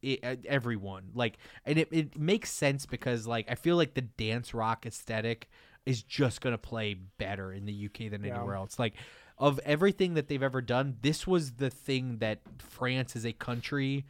it, 0.02 0.20
uh, 0.24 0.36
everyone 0.48 1.10
like 1.14 1.38
and 1.66 1.78
it, 1.78 1.90
it 1.92 2.18
makes 2.18 2.50
sense 2.52 2.86
because 2.86 3.28
like 3.28 3.46
i 3.52 3.56
feel 3.56 3.76
like 3.76 3.96
the 3.96 4.02
dance 4.02 4.54
rock 4.54 4.86
aesthetic 4.86 5.50
is 5.86 6.04
just 6.04 6.40
gonna 6.42 6.58
play 6.58 6.94
better 6.94 7.52
in 7.52 7.66
the 7.66 7.86
uk 7.86 7.98
than 8.10 8.24
Yeah. 8.24 8.36
anywhere 8.36 8.56
else 8.56 8.80
like 8.80 8.94
of 9.40 9.60
everything 9.66 10.14
that 10.16 10.28
they've 10.28 10.44
ever 10.44 10.62
done 10.62 10.98
this 11.02 11.26
was 11.26 11.54
the 11.54 11.70
thing 11.70 12.18
that 12.18 12.40
france 12.60 13.16
as 13.16 13.26
a 13.26 13.32
country 13.34 14.06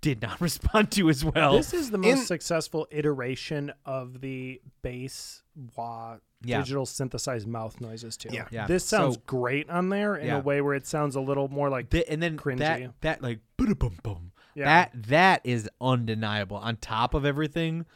did 0.00 0.20
not 0.22 0.40
respond 0.48 0.90
to 0.90 1.08
as 1.08 1.24
well 1.24 1.52
This 1.56 1.72
is 1.74 1.90
the 1.90 1.98
most 1.98 2.26
successful 2.26 2.86
iteration 2.90 3.72
of 3.86 4.20
the 4.20 4.60
bass 4.82 5.42
wah 5.76 6.16
Yeah. 6.44 6.58
digital 6.58 6.84
synthesized 6.84 7.46
mouth 7.46 7.80
noises 7.80 8.16
too. 8.18 8.28
Yeah. 8.32 8.46
Yeah. 8.50 8.66
This 8.66 8.84
sounds 8.84 9.14
So- 9.14 9.22
great 9.26 9.70
on 9.70 9.88
there 9.88 10.14
in 10.16 10.26
Yeah. 10.26 10.36
a 10.38 10.40
way 10.40 10.60
where 10.60 10.74
it 10.74 10.86
sounds 10.86 11.16
a 11.16 11.20
little 11.22 11.48
more 11.48 11.70
like 11.70 11.88
The- 11.90 12.06
and 12.10 12.22
then 12.22 12.36
cringy. 12.36 12.58
that 12.58 13.00
that 13.00 13.22
like 13.22 13.38
boom 13.56 13.74
boom 14.02 14.32
Yeah. 14.54 14.64
that 14.66 14.90
that 15.08 15.40
is 15.44 15.70
undeniable 15.80 16.58
on 16.58 16.76
top 16.76 17.14
of 17.14 17.24
everything 17.24 17.86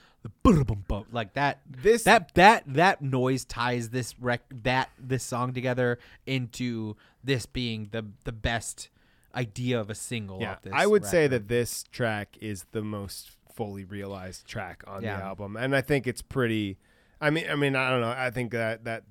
the 0.43 0.65
boom 0.65 0.85
boom 0.89 1.05
like 1.13 1.35
that 1.35 1.61
This- 1.69 2.05
that 2.05 2.35
that 2.35 2.65
that 2.67 3.03
noise 3.03 3.45
ties 3.45 3.91
this 3.91 4.19
rec 4.19 4.43
that 4.63 4.91
this 4.99 5.23
song 5.25 5.53
together 5.53 5.99
into 6.27 6.97
this 7.25 7.47
being 7.47 7.89
the 7.93 8.07
the 8.25 8.33
best 8.33 8.89
idea 9.35 9.79
of 9.81 9.91
a 9.91 9.95
single 9.95 10.41
Yeah, 10.41 10.53
off 10.53 10.63
this 10.63 10.73
I 10.75 10.87
would 10.87 11.05
say 11.05 11.27
that 11.29 11.49
this 11.49 11.85
track 11.93 12.37
is 12.41 12.65
the 12.73 12.83
most 12.83 13.31
fully 13.55 13.85
realized 13.85 14.47
track 14.47 14.83
on 14.87 15.03
Yeah. 15.03 15.17
the 15.19 15.25
album, 15.25 15.57
and 15.57 15.75
I 15.77 15.81
think 15.81 16.07
it's 16.07 16.23
pretty. 16.23 16.79
I 17.21 17.31
mean, 17.31 17.47
I 17.51 17.57
mean, 17.57 17.75
I 17.77 17.91
don't 17.91 18.01
know. 18.01 18.15
I 18.17 18.31
think 18.31 18.53
that 18.53 18.85
that 18.85 19.05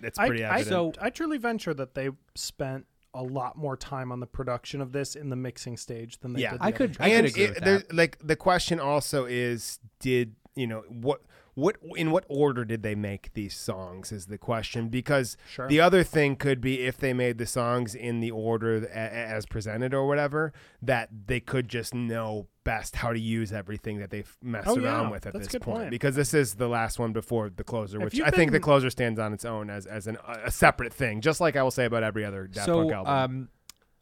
it's 0.00 0.18
I, 0.18 0.26
pretty 0.28 0.44
I, 0.44 0.58
evident. 0.60 0.98
I 1.00 1.10
truly 1.10 1.38
venture 1.38 1.72
that 1.74 1.94
they 1.94 2.10
spent 2.34 2.86
a 3.14 3.22
lot 3.22 3.56
more 3.56 3.76
time 3.76 4.10
on 4.10 4.20
the 4.20 4.26
production 4.26 4.80
of 4.80 4.92
this 4.92 5.14
in 5.14 5.28
the 5.30 5.36
mixing 5.36 5.76
stage 5.76 6.18
than 6.20 6.32
they 6.32 6.40
yeah, 6.42 6.52
did. 6.52 6.60
the 6.60 6.64
other 6.64 6.88
tracks. 6.88 7.12
and 7.12 7.26
it- 7.36 7.62
there- 7.64 7.82
like 7.92 8.18
the 8.26 8.34
question 8.36 8.80
also 8.80 9.24
is, 9.26 9.78
did 10.00 10.34
you 10.54 10.66
know 10.66 10.82
what? 10.88 11.20
What 11.54 11.76
in 11.96 12.10
what 12.10 12.24
order 12.28 12.64
did 12.64 12.82
they 12.82 12.94
make 12.94 13.34
these 13.34 13.54
songs 13.54 14.10
is 14.10 14.24
the 14.26 14.38
question 14.38 14.88
because 14.88 15.36
Sure. 15.46 15.68
the 15.68 15.80
other 15.80 16.02
thing 16.02 16.34
could 16.34 16.62
be 16.62 16.80
if 16.86 16.96
they 16.96 17.12
made 17.12 17.36
the 17.36 17.44
songs 17.44 17.94
in 17.94 18.20
the 18.20 18.30
order 18.30 18.76
a- 18.76 18.86
a- 18.86 19.26
as 19.36 19.44
presented 19.44 19.92
or 19.92 20.06
whatever 20.06 20.54
that 20.80 21.10
they 21.26 21.40
could 21.40 21.68
just 21.68 21.92
know 21.94 22.46
best 22.64 22.96
how 22.96 23.12
to 23.12 23.20
use 23.20 23.52
everything 23.52 23.98
that 23.98 24.08
they've 24.08 24.34
messed 24.42 24.66
Oh, 24.68 24.76
around 24.76 25.04
yeah. 25.06 25.10
with 25.10 25.26
at 25.26 25.34
That's 25.34 25.44
this 25.44 25.52
good 25.52 25.60
point 25.60 25.78
point. 25.80 25.90
because 25.90 26.14
this 26.14 26.32
is 26.32 26.54
the 26.54 26.68
last 26.68 26.98
one 26.98 27.12
before 27.12 27.50
the 27.50 27.64
closer 27.64 27.98
If 27.98 28.04
which 28.04 28.14
you've 28.14 28.26
I 28.28 28.30
think 28.30 28.52
the 28.52 28.60
closer 28.60 28.88
stands 28.88 29.20
on 29.20 29.34
its 29.34 29.44
own 29.44 29.68
as 29.68 29.84
as 29.84 30.06
an, 30.06 30.16
a 30.26 30.50
separate 30.50 30.94
thing 30.94 31.20
just 31.20 31.38
like 31.38 31.54
I 31.56 31.62
will 31.62 31.70
say 31.70 31.84
about 31.84 32.02
every 32.02 32.24
other 32.24 32.46
Daft 32.46 32.64
so 32.64 32.76
Punk 32.88 32.92
album 32.92 33.48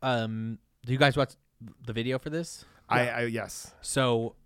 um 0.03 0.09
um 0.09 0.59
do 0.87 0.93
you 0.93 1.01
guys 1.01 1.17
watch 1.17 1.33
the 1.85 1.93
video 1.93 2.17
for 2.21 2.31
this 2.31 2.65
I, 2.89 3.09
I 3.09 3.21
yes 3.25 3.75
So, 3.81 4.37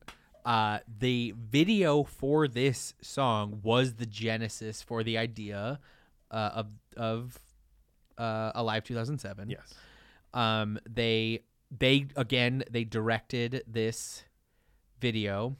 uh, 0.44 0.78
the 0.98 1.34
video 1.36 2.04
for 2.04 2.46
this 2.46 2.94
song 3.00 3.60
was 3.62 3.94
the 3.94 4.06
genesis 4.06 4.82
for 4.82 5.02
the 5.02 5.16
idea 5.16 5.80
uh, 6.30 6.50
of 6.54 6.68
of 6.96 7.38
uh, 8.18 8.52
Alive 8.54 8.84
2007. 8.84 9.50
Yes. 9.50 9.74
Um, 10.34 10.78
they 10.88 11.40
they 11.76 12.06
again 12.16 12.64
they 12.70 12.84
directed 12.84 13.64
this 13.66 14.24
video, 15.00 15.56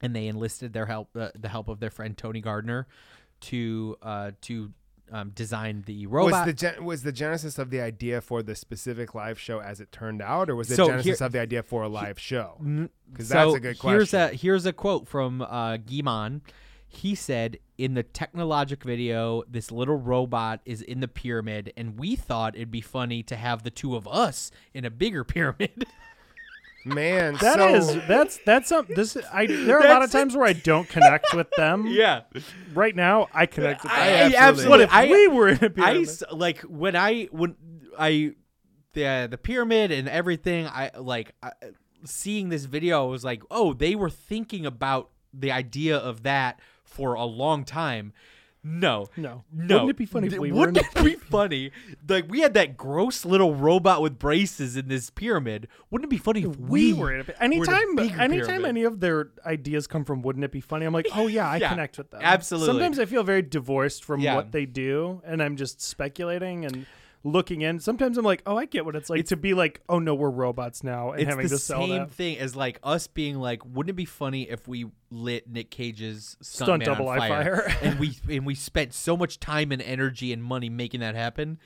and 0.00 0.16
they 0.16 0.26
enlisted 0.28 0.72
their 0.72 0.86
help 0.86 1.10
uh, 1.16 1.30
the 1.38 1.48
help 1.48 1.68
of 1.68 1.80
their 1.80 1.90
friend 1.90 2.16
Tony 2.16 2.40
Gardner 2.40 2.86
to 3.42 3.96
uh, 4.00 4.30
to 4.42 4.72
um, 5.12 5.30
design 5.30 5.84
the 5.86 6.06
robot. 6.06 6.32
Was 6.32 6.46
the 6.46 6.52
gen- 6.54 6.84
was 6.84 7.02
the 7.02 7.12
genesis 7.12 7.58
of 7.58 7.70
the 7.70 7.80
idea 7.80 8.20
for 8.20 8.42
the 8.42 8.54
specific 8.54 9.14
live 9.14 9.38
show 9.38 9.60
as 9.60 9.80
it 9.80 9.92
turned 9.92 10.22
out, 10.22 10.48
or 10.50 10.56
was 10.56 10.68
the 10.68 10.74
So 10.74 10.86
genesis 10.88 11.18
here- 11.18 11.26
of 11.26 11.32
the 11.32 11.40
idea 11.40 11.62
for 11.62 11.82
a 11.82 11.88
live 11.88 12.18
show? 12.18 12.56
Because 13.12 13.28
so 13.28 13.34
that's 13.34 13.54
a 13.54 13.60
good 13.60 13.78
question. 13.78 13.96
Here's 13.98 14.14
a 14.14 14.28
here's 14.28 14.66
a 14.66 14.72
quote 14.72 15.06
from 15.06 15.42
uh, 15.42 15.76
Guy-Man. 15.76 16.40
He 16.88 17.14
said, 17.14 17.58
"In 17.78 17.94
the 17.94 18.02
technologic 18.02 18.84
video, 18.84 19.42
this 19.48 19.70
little 19.70 19.96
robot 19.96 20.60
is 20.64 20.82
in 20.82 21.00
the 21.00 21.08
pyramid, 21.08 21.72
and 21.76 21.98
we 21.98 22.16
thought 22.16 22.54
it'd 22.54 22.70
be 22.70 22.80
funny 22.82 23.22
to 23.24 23.36
have 23.36 23.62
the 23.62 23.70
two 23.70 23.96
of 23.96 24.06
us 24.08 24.50
in 24.74 24.84
a 24.84 24.90
bigger 24.90 25.24
pyramid." 25.34 25.86
Man, 26.84 27.34
That 27.40 27.56
so 27.58 27.74
is 27.74 27.94
that's 28.08 28.38
that's 28.44 28.68
some 28.68 28.86
this 28.88 29.16
I 29.32 29.46
there 29.46 29.78
are 29.78 29.86
a 29.86 29.88
lot 29.88 30.02
of 30.02 30.10
times 30.10 30.34
where 30.36 30.46
I 30.46 30.52
don't 30.52 30.88
connect 30.88 31.32
with 31.34 31.48
them. 31.56 31.86
Yeah. 31.92 32.22
Right 32.74 32.94
now 32.96 33.28
I 33.32 33.46
connect 33.46 33.82
with 33.84 33.92
them. 33.92 34.00
I, 34.00 34.34
absolutely. 34.36 34.70
What 34.70 34.80
if 34.80 34.92
I- 34.92 35.06
we 35.06 35.28
were 35.28 35.48
in 35.50 35.62
a 35.64 35.70
pyramid? 35.70 36.08
s- 36.08 36.22
like 36.32 36.60
when 36.62 36.96
I 36.96 37.24
when 37.30 37.54
I 37.98 38.32
the 38.94 39.28
the 39.30 39.38
pyramid 39.38 39.90
and 39.92 40.08
everything. 40.08 40.66
I 40.66 40.90
like 40.98 41.34
I, 41.42 41.52
seeing 42.04 42.48
this 42.48 42.64
video. 42.64 43.04
I 43.04 43.08
was 43.08 43.24
like, 43.24 43.42
oh, 43.50 43.72
they 43.74 43.94
were 43.94 44.10
thinking 44.10 44.66
about 44.66 45.10
the 45.32 45.52
idea 45.52 45.96
of 45.96 46.24
that 46.24 46.58
for 46.84 47.14
a 47.14 47.24
long 47.24 47.64
time. 47.64 48.12
No, 48.64 49.08
No. 49.16 49.42
no. 49.52 49.74
Wouldn't 49.74 49.90
it 49.90 49.96
be 49.96 50.06
funny 50.06 50.28
if 50.28 50.34
we 50.38 50.38
were 50.38 50.68
in 50.68 50.74
Wouldn't 50.74 50.78
it 50.78 51.04
be 51.04 51.14
funny? 51.30 51.72
Like 52.08 52.26
we 52.28 52.40
had 52.40 52.54
that 52.54 52.76
gross 52.76 53.24
little 53.24 53.54
robot 53.56 54.00
with 54.02 54.20
braces 54.20 54.76
in 54.76 54.86
this 54.86 55.10
pyramid. 55.10 55.66
Wouldn't 55.90 56.06
it 56.06 56.10
be 56.10 56.18
funny 56.18 56.42
if 56.44 56.56
we 56.58 56.92
we, 56.92 57.00
were 57.00 57.12
in 57.12 57.20
a 57.20 57.24
were 57.24 57.30
in 57.30 57.36
a 57.38 57.42
anytime 57.42 57.98
anytime 57.98 58.30
pyramid? 58.46 58.64
any 58.68 58.82
of 58.84 59.00
their 59.00 59.30
ideas 59.44 59.86
come 59.88 60.04
from 60.04 60.22
wouldn't 60.22 60.44
it 60.44 60.52
be 60.52 60.60
funny 60.60 60.86
i'm 60.86 60.92
like 60.94 61.08
oh 61.14 61.26
yeah 61.26 61.48
i 61.48 61.56
Yeah, 61.62 61.70
connect 61.70 61.98
with 61.98 62.10
them 62.12 62.20
absolutely. 62.22 62.66
sometimes 62.68 62.98
i 63.00 63.04
feel 63.04 63.24
very 63.24 63.42
divorced 63.42 64.04
from 64.04 64.20
Yeah. 64.20 64.36
what 64.36 64.52
they 64.52 64.64
do 64.66 65.20
and 65.24 65.42
i'm 65.42 65.56
just 65.56 65.80
speculating 65.80 66.64
and 66.64 66.86
looking 67.24 67.60
in 67.60 67.78
sometimes 67.78 68.18
i'm 68.18 68.24
like 68.24 68.42
oh 68.46 68.56
i 68.56 68.64
get 68.64 68.84
what 68.84 68.96
it's 68.96 69.08
like 69.08 69.24
to 69.24 69.36
be 69.36 69.54
like 69.54 69.80
oh 69.88 70.00
no 70.00 70.12
we're 70.14 70.28
robots 70.28 70.82
now 70.82 71.12
and 71.12 71.20
it's 71.20 71.30
having 71.30 71.44
the 71.44 71.50
to 71.50 71.58
sell 71.58 71.86
same 71.86 71.90
that 71.90 72.10
thing 72.10 72.38
as 72.38 72.56
like 72.56 72.78
us 72.82 73.06
being 73.06 73.38
like, 73.38 73.64
wouldn't 73.64 73.90
it 73.90 73.96
be 73.96 74.04
funny 74.04 74.48
if 74.48 74.68
we 74.68 74.86
lit 75.10 75.48
Nick 75.48 75.70
Cage's 75.70 76.36
Stunt 76.40 76.66
stunt, 76.66 76.84
double 76.84 77.08
on 77.08 77.20
eye 77.20 77.28
fire, 77.28 77.56
fire. 77.56 77.76
and 77.82 77.98
we 77.98 78.16
and 78.28 78.46
we 78.46 78.54
spent 78.54 78.92
so 78.92 79.16
much 79.16 79.40
time 79.40 79.72
and 79.72 79.82
energy 79.82 80.32
and 80.32 80.42
money 80.42 80.68
making 80.68 81.00
that 81.00 81.14
happen? 81.14 81.58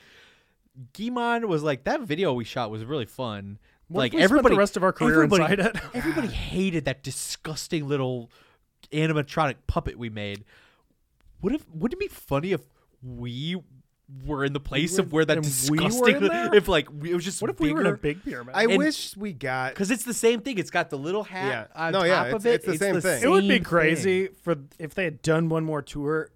Guy-Man 0.92 1.48
was 1.48 1.62
like, 1.62 1.84
that 1.84 2.02
video 2.02 2.32
we 2.34 2.44
shot 2.44 2.70
was 2.70 2.84
really 2.84 3.06
fun. 3.06 3.58
What 3.88 4.00
like 4.00 4.12
spent 4.12 4.20
the 4.20 4.24
everybody, 4.24 4.56
rest 4.56 4.76
of 4.76 4.82
our 4.82 4.92
career 4.92 5.22
everybody, 5.22 5.54
inside 5.54 5.60
it? 5.60 5.76
everybody 5.94 6.28
hated 6.28 6.84
that 6.86 7.02
disgusting 7.02 7.88
little 7.88 8.30
animatronic 8.92 9.56
puppet 9.66 9.98
we 9.98 10.10
made. 10.10 10.44
What 11.40 11.54
if? 11.54 11.68
Wouldn't 11.70 12.00
it 12.00 12.00
be 12.00 12.14
funny 12.14 12.52
if 12.52 12.62
we 13.02 13.56
were 14.24 14.44
in 14.44 14.52
the 14.52 14.60
place 14.60 14.98
were- 14.98 15.02
of 15.04 15.12
where 15.12 15.24
that 15.24 15.36
and 15.38 15.46
we 15.68 15.78
were 15.78 15.88
disgusting? 15.88 16.16
in 16.16 16.22
there? 16.28 16.54
If 16.54 16.68
like 16.68 16.88
we- 16.92 17.10
it 17.10 17.14
was 17.14 17.24
just 17.24 17.40
what 17.42 17.50
if 17.50 17.58
we 17.58 17.72
were 17.72 17.80
in 17.80 17.86
a 17.86 17.90
bigger? 17.92 17.96
big 18.02 18.24
pyramid 18.24 18.54
I 18.54 18.64
And- 18.64 18.78
wish 18.78 19.16
we 19.16 19.32
got 19.32 19.72
Because 19.74 19.90
it's 19.90 20.04
the 20.04 20.14
same 20.14 20.40
thing. 20.42 20.58
It's 20.58 20.70
got 20.70 20.90
the 20.90 20.98
little 20.98 21.24
hat 21.24 21.68
Yeah. 21.74 21.82
on 21.86 21.92
No, 21.92 21.98
top 22.00 22.06
yeah, 22.08 22.22
of 22.26 22.46
it's- 22.46 22.46
it. 22.46 22.54
it's 22.54 22.64
the 22.66 22.78
same 22.78 23.00
thing. 23.00 23.22
it 23.22 23.28
would 23.28 23.48
be 23.48 23.58
crazy 23.60 24.26
thing. 24.26 24.36
for 24.42 24.56
if 24.78 24.94
they 24.94 25.04
had 25.04 25.22
done 25.22 25.48
one 25.48 25.64
more 25.64 25.82
tour 25.82 26.30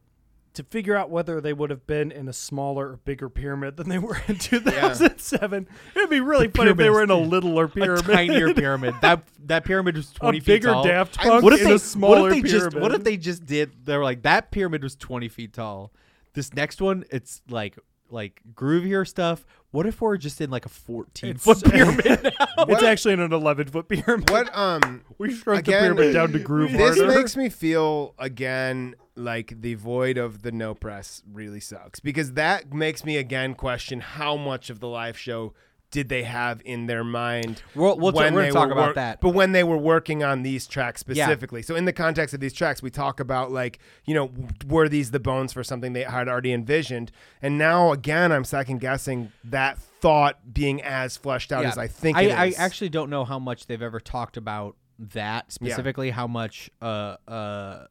to 0.52 0.64
figure 0.64 0.96
out 0.96 1.10
whether 1.10 1.40
they 1.40 1.52
would 1.52 1.70
have 1.70 1.86
been 1.86 2.10
in 2.10 2.26
a 2.26 2.32
smaller 2.32 2.88
or 2.90 2.96
bigger 2.96 3.28
pyramid 3.28 3.76
than 3.76 3.88
they 3.88 3.98
were 3.98 4.20
in 4.26 4.36
2007. 4.36 5.68
It'd 5.94 6.10
be 6.10 6.18
really 6.18 6.48
The 6.48 6.58
funny 6.58 6.70
if 6.72 6.76
they 6.76 6.90
were 6.90 7.04
in 7.04 7.10
a 7.10 7.16
littler 7.16 7.68
pyramid, 7.68 8.08
A 8.08 8.12
tinier 8.16 8.52
pyramid. 8.52 8.96
That 9.00 9.22
that 9.46 9.64
pyramid 9.64 9.96
was 9.96 10.10
twenty 10.10 10.38
a 10.38 10.40
feet 10.40 10.46
bigger 10.46 10.72
tall. 10.72 10.82
Daft 10.84 11.18
Punk 11.18 11.44
what 11.44 11.52
if 11.52 11.60
in 11.60 11.68
they, 11.68 11.74
a 11.74 11.78
smaller 11.78 12.22
what 12.22 12.32
if 12.32 12.42
they 12.42 12.48
pyramid. 12.48 12.72
just 12.72 12.82
what 12.82 12.92
if 12.92 13.04
they 13.04 13.16
just 13.16 13.46
did? 13.46 13.86
They 13.86 13.96
were 13.96 14.02
like 14.02 14.22
that 14.22 14.50
pyramid 14.50 14.82
was 14.82 14.96
twenty 14.96 15.28
feet 15.28 15.52
tall. 15.52 15.92
This 16.34 16.52
next 16.54 16.80
one, 16.80 17.04
it's 17.10 17.42
like 17.48 17.78
like 18.12 18.40
groovier 18.54 19.06
stuff. 19.06 19.46
What 19.70 19.86
if 19.86 20.00
we're 20.00 20.16
just 20.16 20.40
in 20.40 20.50
like 20.50 20.66
a 20.66 20.68
fourteen 20.68 21.30
It's- 21.36 21.44
foot 21.44 21.62
pyramid? 21.70 22.22
now? 22.24 22.64
it's 22.68 22.82
actually 22.82 23.14
in 23.14 23.20
an 23.20 23.32
11 23.32 23.68
foot 23.68 23.88
pyramid. 23.88 24.28
What 24.30 24.56
um 24.56 25.02
we 25.18 25.32
shrunk 25.34 25.60
again, 25.60 25.90
the 25.90 25.94
pyramid 25.94 26.14
down 26.14 26.32
to 26.32 26.38
groove 26.40 26.72
This 26.72 26.98
harder. 26.98 27.14
makes 27.16 27.36
me 27.36 27.48
feel 27.48 28.14
again 28.18 28.96
like 29.16 29.60
the 29.60 29.74
void 29.74 30.16
of 30.18 30.42
the 30.42 30.50
no 30.52 30.74
press 30.74 31.22
really 31.32 31.60
sucks 31.60 32.00
because 32.00 32.32
that 32.32 32.72
makes 32.72 33.04
me 33.04 33.16
again 33.16 33.54
question 33.54 34.00
how 34.00 34.36
much 34.36 34.70
of 34.70 34.80
the 34.80 34.88
live 34.88 35.16
show 35.18 35.52
did 35.90 36.08
they 36.08 36.22
have 36.22 36.62
in 36.64 36.86
their 36.86 37.02
mind 37.04 37.62
We'll- 37.74 37.98
we'll 37.98 38.12
when 38.12 38.34
we're 38.34 38.42
they 38.42 38.50
talk 38.50 38.66
were 38.68 38.72
about 38.72 38.86
work- 38.88 38.94
that. 38.96 39.20
but 39.20 39.30
when 39.30 39.52
they 39.52 39.64
were 39.64 39.76
working 39.76 40.22
on 40.22 40.42
these 40.42 40.66
tracks 40.66 41.02
Yeah. 41.06 41.24
specifically 41.24 41.62
so 41.62 41.74
in 41.74 41.84
the 41.84 41.92
context 41.92 42.32
of 42.34 42.40
these 42.40 42.52
tracks 42.52 42.82
we 42.82 42.90
talk 42.90 43.20
about 43.20 43.50
like 43.50 43.78
you 44.04 44.14
know 44.14 44.30
were 44.66 44.88
these 44.88 45.10
the 45.10 45.20
bones 45.20 45.52
for 45.52 45.64
something 45.64 45.92
they 45.92 46.02
had 46.04 46.28
already 46.28 46.52
envisioned 46.52 47.10
and 47.42 47.58
now 47.58 47.92
again 47.92 48.30
i'm 48.32 48.44
second 48.44 48.78
guessing 48.80 49.32
that 49.44 49.78
thought 49.78 50.54
being 50.54 50.80
as 50.82 51.16
fleshed 51.16 51.52
out 51.52 51.64
as 51.64 51.76
i 51.76 51.86
think 51.86 52.16
I, 52.16 52.30
I 52.30 52.52
actually 52.56 52.88
don't 52.90 53.10
know 53.10 53.24
how 53.24 53.38
much 53.38 53.66
they've 53.66 53.82
ever 53.82 54.00
talked 54.00 54.36
about 54.36 54.76
that 55.14 55.50
specifically. 55.50 56.10
How 56.10 56.26
much 56.26 56.70
uh 56.82 57.16
uh 57.26 57.86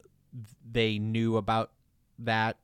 they 0.72 1.00
knew 1.00 1.38
about 1.38 1.72
that 2.19 2.58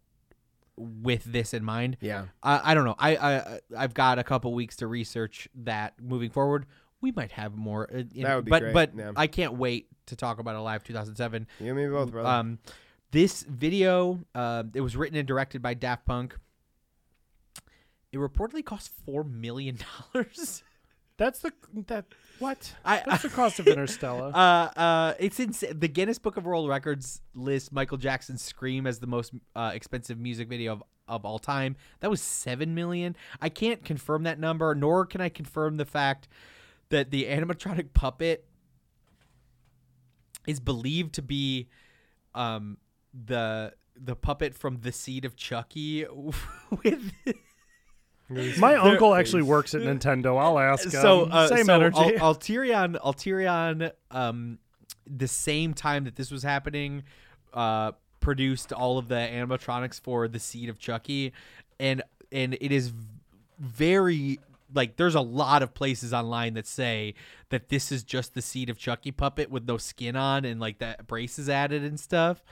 with 0.77 1.23
this 1.23 1.53
in 1.53 1.63
mind. 1.63 1.97
Yeah. 2.01 2.25
I, 2.43 2.71
I 2.71 2.73
don't 2.73 2.85
know. 2.85 2.95
I, 2.99 3.15
I 3.15 3.59
I've 3.77 3.93
got 3.93 4.19
a 4.19 4.23
couple 4.23 4.53
weeks 4.53 4.75
to 4.77 4.87
research 4.87 5.47
that 5.55 5.93
moving 6.01 6.29
forward. 6.29 6.65
We 7.01 7.11
might 7.11 7.31
have 7.33 7.55
more. 7.55 7.89
uh, 7.93 7.99
in- 8.13 8.23
That 8.23 8.35
would 8.35 8.45
be 8.45 8.49
but 8.49 8.61
great, 8.61 8.73
but 8.73 8.91
yeah. 8.97 9.11
I 9.15 9.27
can't 9.27 9.53
wait 9.53 9.87
to 10.07 10.15
talk 10.15 10.39
about 10.39 10.55
Alive 10.55 10.83
2007. 10.83 11.47
You 11.59 11.67
and 11.67 11.75
me 11.77 11.87
both, 11.87 12.11
brother. 12.11 12.27
Um, 12.29 12.59
this 13.11 13.43
video, 13.43 14.19
uh, 14.33 14.63
it 14.73 14.81
was 14.81 14.95
written 14.97 15.17
and 15.17 15.27
directed 15.27 15.61
by 15.61 15.73
Daft 15.75 16.05
Punk. 16.05 16.35
It 18.11 18.17
reportedly 18.17 18.63
cost 18.63 18.91
four 19.05 19.23
million 19.23 19.77
dollars. 20.13 20.63
That's 21.17 21.39
the 21.39 21.53
that 21.87 22.05
what? 22.39 22.73
I- 22.83 23.03
That's 23.05 23.23
the 23.23 23.29
cost 23.41 23.59
of 23.59 23.65
Interstella. 23.65 24.33
Uh, 24.33 24.79
uh, 24.79 25.13
it's 25.19 25.39
in 25.39 25.53
the 25.79 25.87
Guinness 25.87 26.19
Book 26.19 26.35
of 26.37 26.45
World 26.45 26.67
Records 26.67 27.21
lists 27.33 27.71
Michael 27.71 27.97
Jackson's 27.97 28.41
"Scream" 28.41 28.85
as 28.85 28.99
the 28.99 29.07
most 29.07 29.33
uh, 29.55 29.71
expensive 29.73 30.19
music 30.19 30.49
video 30.49 30.73
of, 30.73 30.83
of 31.07 31.23
all 31.25 31.39
time. 31.39 31.77
That 32.01 32.09
was 32.09 32.21
seven 32.21 32.75
million. 32.75 33.15
I 33.41 33.49
can't 33.49 33.83
confirm 33.85 34.23
that 34.23 34.39
number, 34.39 34.75
nor 34.75 35.05
can 35.05 35.21
I 35.21 35.29
confirm 35.29 35.77
the 35.77 35.85
fact 35.85 36.27
that 36.89 37.11
the 37.11 37.25
animatronic 37.25 37.93
puppet 37.93 38.45
is 40.45 40.59
believed 40.59 41.13
to 41.15 41.21
be 41.21 41.69
um, 42.33 42.77
the 43.13 43.73
the 43.95 44.15
puppet 44.17 44.53
from 44.53 44.81
the 44.81 44.91
seed 44.91 45.23
of 45.23 45.37
Chucky 45.37 46.05
with. 46.83 47.13
My 48.29 48.75
uncle 48.75 49.13
actually 49.13 49.43
works 49.43 49.73
at 49.75 49.81
Nintendo. 49.81 50.39
I'll 50.39 50.57
ask. 50.59 50.89
so 50.89 51.25
him. 51.25 51.31
uh, 51.31 51.47
same 51.47 51.65
so 51.65 51.75
energy. 51.75 52.15
Al- 52.17 52.33
Alterian, 52.35 52.99
Alterian, 52.99 53.91
um, 54.11 54.57
the 55.05 55.27
same 55.27 55.73
time 55.73 56.05
that 56.05 56.15
this 56.15 56.31
was 56.31 56.41
happening, 56.43 57.03
uh, 57.53 57.91
produced 58.19 58.73
all 58.73 58.97
of 58.97 59.07
the 59.07 59.15
animatronics 59.15 60.01
for 60.01 60.27
the 60.27 60.39
Seed 60.39 60.69
of 60.69 60.79
Chucky, 60.79 61.33
and 61.79 62.01
and 62.31 62.55
it 62.59 62.71
is 62.71 62.91
very 63.59 64.39
like 64.73 64.97
there's 64.97 65.15
a 65.15 65.21
lot 65.21 65.61
of 65.61 65.73
places 65.73 66.13
online 66.13 66.55
that 66.55 66.67
say 66.67 67.13
that 67.49 67.69
this 67.69 67.91
is 67.91 68.03
just 68.03 68.33
the 68.33 68.41
Seed 68.41 68.69
of 68.69 68.77
Chucky 68.77 69.11
puppet 69.11 69.49
with 69.51 69.65
no 69.67 69.77
skin 69.77 70.15
on 70.15 70.43
and 70.45 70.59
like 70.59 70.79
that 70.79 71.07
braces 71.07 71.47
added 71.49 71.83
and 71.83 71.99
stuff. 71.99 72.43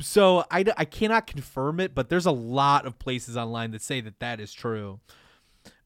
So 0.00 0.44
I, 0.50 0.64
I 0.76 0.84
cannot 0.84 1.26
confirm 1.26 1.80
it, 1.80 1.94
but 1.94 2.08
there's 2.08 2.26
a 2.26 2.32
lot 2.32 2.86
of 2.86 2.98
places 2.98 3.36
online 3.36 3.72
that 3.72 3.82
say 3.82 4.00
that 4.00 4.20
that 4.20 4.40
is 4.40 4.52
true. 4.52 5.00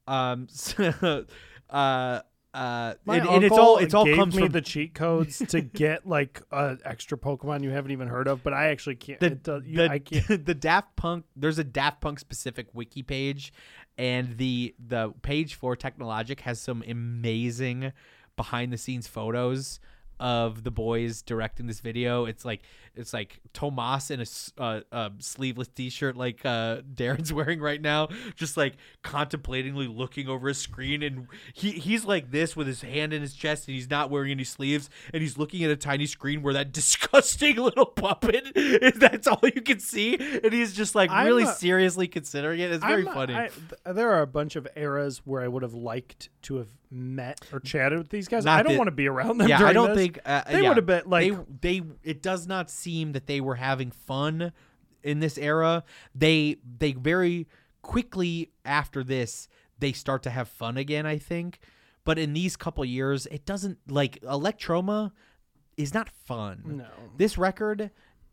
Um, 0.07 0.49
so, 0.50 1.25
uh, 1.70 2.20
uh, 2.55 2.94
My 3.05 3.18
and, 3.18 3.28
and 3.28 3.44
it's 3.44 3.57
all 3.57 3.76
it's 3.76 3.94
all 3.94 4.05
gave 4.05 4.17
comes 4.17 4.34
me 4.34 4.42
from 4.42 4.52
the 4.52 4.62
cheat 4.62 4.94
codes 4.94 5.39
to 5.39 5.60
get 5.62 6.07
like 6.07 6.42
uh, 6.50 6.76
extra 6.84 7.17
Pokemon 7.18 7.62
you 7.62 7.70
haven't 7.70 7.91
even 7.91 8.08
heard 8.08 8.26
of, 8.26 8.42
but 8.42 8.52
I 8.52 8.68
actually 8.68 8.97
can't. 8.97 9.20
the, 9.20 9.31
does, 9.31 9.62
you, 9.65 9.76
the, 9.76 9.91
I 9.91 9.99
can't. 9.99 10.47
the 10.47 10.55
Daft 10.55 10.97
Punk. 10.97 11.25
There's 11.36 11.58
a 11.58 11.65
Daft 11.65 12.00
Punk 12.00 12.18
specific 12.18 12.67
wiki 12.73 13.02
page, 13.02 13.52
and 13.97 14.39
the 14.39 14.75
the 14.78 15.12
page 15.23 15.55
for 15.55 15.76
Technologic 15.76 16.41
has 16.41 16.58
some 16.58 16.83
amazing 16.89 17.92
behind 18.36 18.73
the 18.73 18.78
scenes 18.78 19.07
photos 19.07 19.78
of 20.21 20.65
the 20.65 20.71
boys 20.71 21.23
directing 21.23 21.67
this 21.67 21.81
video. 21.81 22.25
It's 22.25 22.45
like 22.45 22.63
it's 22.95 23.13
like 23.13 23.39
Thomas 23.53 24.11
in 24.11 24.21
a, 24.21 24.27
uh, 24.61 24.81
uh, 24.91 25.11
sleeveless 25.21 25.69
t-shirt 25.69 26.17
like 26.17 26.45
uh, 26.45 26.79
Darren's 26.95 27.33
wearing 27.39 27.61
right 27.61 27.81
now, 27.81 28.09
just 28.35 28.57
like 28.57 28.75
contemplatingly 29.05 29.87
looking 29.87 30.29
over 30.29 30.49
his 30.49 30.59
screen, 30.59 31.03
and 31.03 31.29
he 31.55 31.71
he's 31.73 32.05
like 32.05 32.31
this 32.31 32.57
with 32.57 32.67
his 32.67 32.83
hand 32.83 33.13
in 33.13 33.21
his 33.23 33.35
chest, 33.35 33.69
and 33.69 33.75
he's 33.75 33.89
not 33.91 34.11
wearing 34.11 34.31
any 34.31 34.45
sleeves, 34.45 34.91
and 35.13 35.23
he's 35.23 35.39
looking 35.39 35.65
at 35.65 35.71
a 35.71 35.77
tiny 35.77 36.07
screen 36.07 36.43
where 36.43 36.55
that 36.55 36.73
disgusting 36.79 37.57
little 37.57 37.87
puppet 37.87 38.53
is. 38.55 38.93
That's 38.99 39.27
all 39.27 39.41
you 39.43 39.63
can 39.63 39.79
see, 39.81 40.15
and 40.17 40.53
he's 40.53 40.73
just 40.75 40.95
like 40.95 41.11
I'm 41.11 41.27
really 41.27 41.45
a- 41.45 41.55
seriously 41.55 42.09
considering 42.09 42.61
it. 42.61 42.71
It's 42.73 42.85
very 42.85 43.05
I'm- 43.07 43.15
funny. 43.15 43.35
I- 43.35 43.49
th- 43.49 43.97
there 43.97 44.11
are 44.13 44.23
a 44.23 44.27
bunch 44.27 44.57
of 44.57 44.67
eras 44.77 45.23
where 45.25 45.43
I 45.43 45.49
would 45.49 45.63
have 45.63 45.75
liked 45.75 46.29
to 46.49 46.57
have 46.57 46.68
met 46.91 47.41
or 47.52 47.60
chatted 47.60 47.99
with 47.99 48.09
these 48.09 48.27
guys. 48.27 48.47
Not 48.47 48.59
I 48.59 48.62
don't 48.62 48.73
that- 48.73 48.78
want 48.78 48.89
to 48.89 48.93
be 48.93 49.07
around 49.07 49.36
them. 49.39 49.49
Yeah, 49.49 49.62
I 49.65 49.75
don't 49.75 49.91
this. 49.91 49.99
think 49.99 50.18
uh, 50.25 50.43
they 50.51 50.62
yeah, 50.62 50.68
would 50.68 50.78
have 50.78 50.86
been 50.86 51.02
like. 51.07 51.33
they. 51.60 51.78
They 51.81 51.86
it 52.02 52.23
does 52.23 52.47
not 52.47 52.70
seem 52.70 53.12
that 53.12 53.27
they 53.27 53.41
were 53.41 53.57
having 53.57 53.91
fun 53.91 54.52
in 55.02 55.20
this 55.20 55.36
era. 55.36 55.85
They 56.15 56.57
they 56.78 56.93
very 56.93 57.47
quickly 57.83 58.51
after 58.65 59.05
this 59.05 59.49
they 59.78 59.93
start 59.93 60.23
to 60.23 60.31
have 60.31 60.49
fun 60.49 60.78
again. 60.78 61.05
I 61.05 61.18
think, 61.18 61.59
but 62.05 62.18
in 62.18 62.33
these 62.33 62.57
couple 62.57 62.83
years, 62.85 63.27
it 63.27 63.44
doesn't 63.44 63.78
like 63.86 64.18
Electroma 64.23 65.12
is 65.77 65.93
not 65.93 66.09
fun. 66.09 66.62
No. 66.78 66.86
this 67.17 67.36
record. 67.36 67.91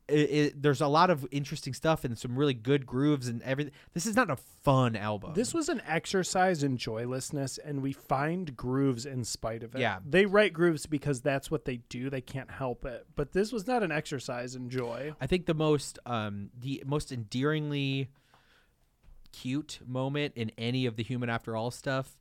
I 0.10 0.14
i 0.14 0.52
there's 0.56 0.82
a 0.82 0.88
lot 0.88 1.10
of 1.10 1.26
interesting 1.32 1.74
stuff 1.74 2.04
and 2.04 2.18
some 2.18 2.38
really 2.38 2.54
good 2.54 2.86
grooves 2.86 3.28
and 3.28 3.42
everything. 3.44 3.74
This 3.94 4.06
is 4.06 4.16
not 4.16 4.30
a 4.30 4.36
fun 4.36 4.96
album. 4.96 5.34
This 5.34 5.54
was 5.54 5.70
an 5.70 5.82
exercise 5.88 6.64
in 6.64 6.78
joylessness, 6.78 7.58
and 7.58 7.82
we 7.82 7.92
find 7.92 8.56
grooves 8.56 9.06
in 9.06 9.24
spite 9.24 9.64
of 9.64 9.76
it. 9.76 9.82
Yeah. 9.82 10.00
They 10.06 10.26
write 10.26 10.54
grooves 10.54 10.86
because 10.86 11.22
that's 11.22 11.50
what 11.50 11.66
they 11.66 11.78
do. 11.90 12.10
They 12.10 12.22
can't 12.22 12.52
help 12.52 12.86
it. 12.86 13.06
But 13.16 13.34
this 13.34 13.52
was 13.52 13.68
not 13.68 13.84
an 13.84 13.92
exercise 13.92 14.56
in 14.56 14.70
joy. 14.70 15.14
I 15.20 15.28
think 15.28 15.46
the 15.46 15.54
most 15.54 16.00
um 16.06 16.50
the 16.60 16.84
most 16.86 17.12
endearingly 17.12 18.10
cute 19.32 19.80
moment 19.86 20.34
in 20.36 20.52
any 20.58 20.86
of 20.86 20.96
the 20.96 21.04
Human 21.04 21.30
After 21.30 21.56
All 21.56 21.72
stuff 21.72 22.18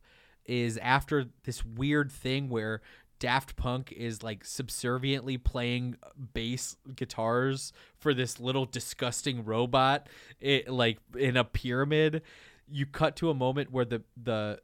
is 0.47 0.77
after 0.79 1.27
this 1.45 1.65
weird 1.65 2.13
thing 2.13 2.49
where 2.49 2.83
Daft 3.19 3.57
Punk 3.57 3.93
is 3.93 4.23
like 4.23 4.45
subserviently 4.45 5.39
playing 5.39 5.97
bass 6.35 6.77
guitars 6.95 7.73
for 7.97 8.13
this 8.13 8.41
little 8.41 8.67
disgusting 8.67 9.45
robot 9.45 10.09
it, 10.41 10.69
like 10.69 10.99
in 11.17 11.37
a 11.37 11.45
pyramid. 11.45 12.23
You 12.69 12.87
cut 12.87 13.17
to 13.17 13.31
a 13.31 13.35
moment 13.35 13.71
where 13.71 13.85
the 13.85 14.03
the 14.23 14.61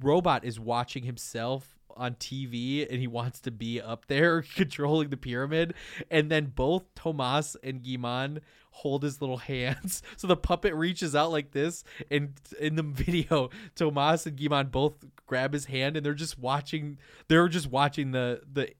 robot 0.00 0.44
is 0.44 0.60
watching 0.60 1.04
himself 1.04 1.77
on 1.98 2.14
TV 2.14 2.86
and 2.88 3.00
he 3.00 3.06
wants 3.06 3.40
to 3.40 3.50
be 3.50 3.80
up 3.80 4.06
there 4.06 4.42
controlling 4.54 5.10
the 5.10 5.16
pyramid. 5.16 5.74
And 6.10 6.30
then 6.30 6.52
both 6.54 6.84
Thomas 6.94 7.56
and 7.62 7.84
Guy-Man 7.84 8.40
hold 8.70 9.02
his 9.02 9.20
little 9.20 9.36
hands. 9.52 10.02
So 10.16 10.26
the 10.26 10.36
puppet 10.36 10.74
reaches 10.74 11.14
out 11.14 11.32
like 11.32 11.50
this. 11.50 11.84
And 12.10 12.32
in 12.60 12.76
the 12.76 12.82
video, 12.84 13.50
Thomas 13.74 14.26
and 14.26 14.38
Guy-Man 14.40 14.68
both 14.68 14.94
grab 15.26 15.52
his 15.52 15.66
hand 15.66 15.96
and 15.96 16.06
they're 16.06 16.14
just 16.14 16.38
watching 16.38 16.96
they're 17.28 17.48
just 17.48 17.70
watching 17.70 18.12
the 18.12 18.40
the 18.50 18.70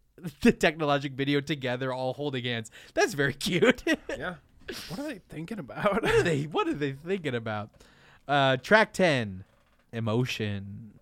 the 0.40 0.50
technologic 0.52 1.12
video 1.12 1.40
together, 1.40 1.92
all 1.92 2.14
holding 2.14 2.44
hands. 2.44 2.70
That's 2.94 3.14
very 3.14 3.34
cute. 3.34 3.82
Yeah. 4.08 4.36
What 4.88 5.00
are 5.00 5.04
they 5.04 5.20
thinking 5.28 5.58
about? 5.58 5.92
what 5.92 6.04
are 6.04 6.22
they 6.22 6.44
what 6.44 6.66
are 6.68 6.74
they 6.74 6.92
thinking 6.92 7.34
about? 7.34 7.70
Uh 8.26 8.56
track 8.56 8.92
ten. 8.92 9.44
Emotion. 9.92 10.92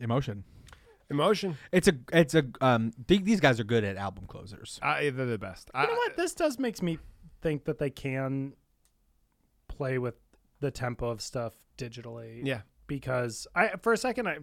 Emotion. 0.00 0.44
Emotion. 1.10 1.56
It's 1.72 1.88
a 1.88 1.94
it's 2.12 2.34
a 2.34 2.44
um 2.60 2.92
th- 3.06 3.24
these 3.24 3.40
guys 3.40 3.58
are 3.58 3.64
good 3.64 3.82
at 3.84 3.96
album 3.96 4.26
closers. 4.26 4.78
I, 4.82 5.10
they're 5.10 5.24
the 5.26 5.38
best. 5.38 5.70
You 5.74 5.86
know 5.86 5.94
what? 5.94 6.16
This 6.16 6.34
does 6.34 6.58
makes 6.58 6.82
me 6.82 6.98
think 7.40 7.64
that 7.64 7.78
they 7.78 7.90
can 7.90 8.52
play 9.68 9.98
with 9.98 10.14
the 10.60 10.70
tempo 10.70 11.08
of 11.08 11.22
stuff 11.22 11.54
digitally. 11.78 12.40
Yeah. 12.44 12.60
Because 12.86 13.46
I, 13.54 13.72
for 13.82 13.92
a 13.92 13.96
second, 13.98 14.28
I, 14.28 14.38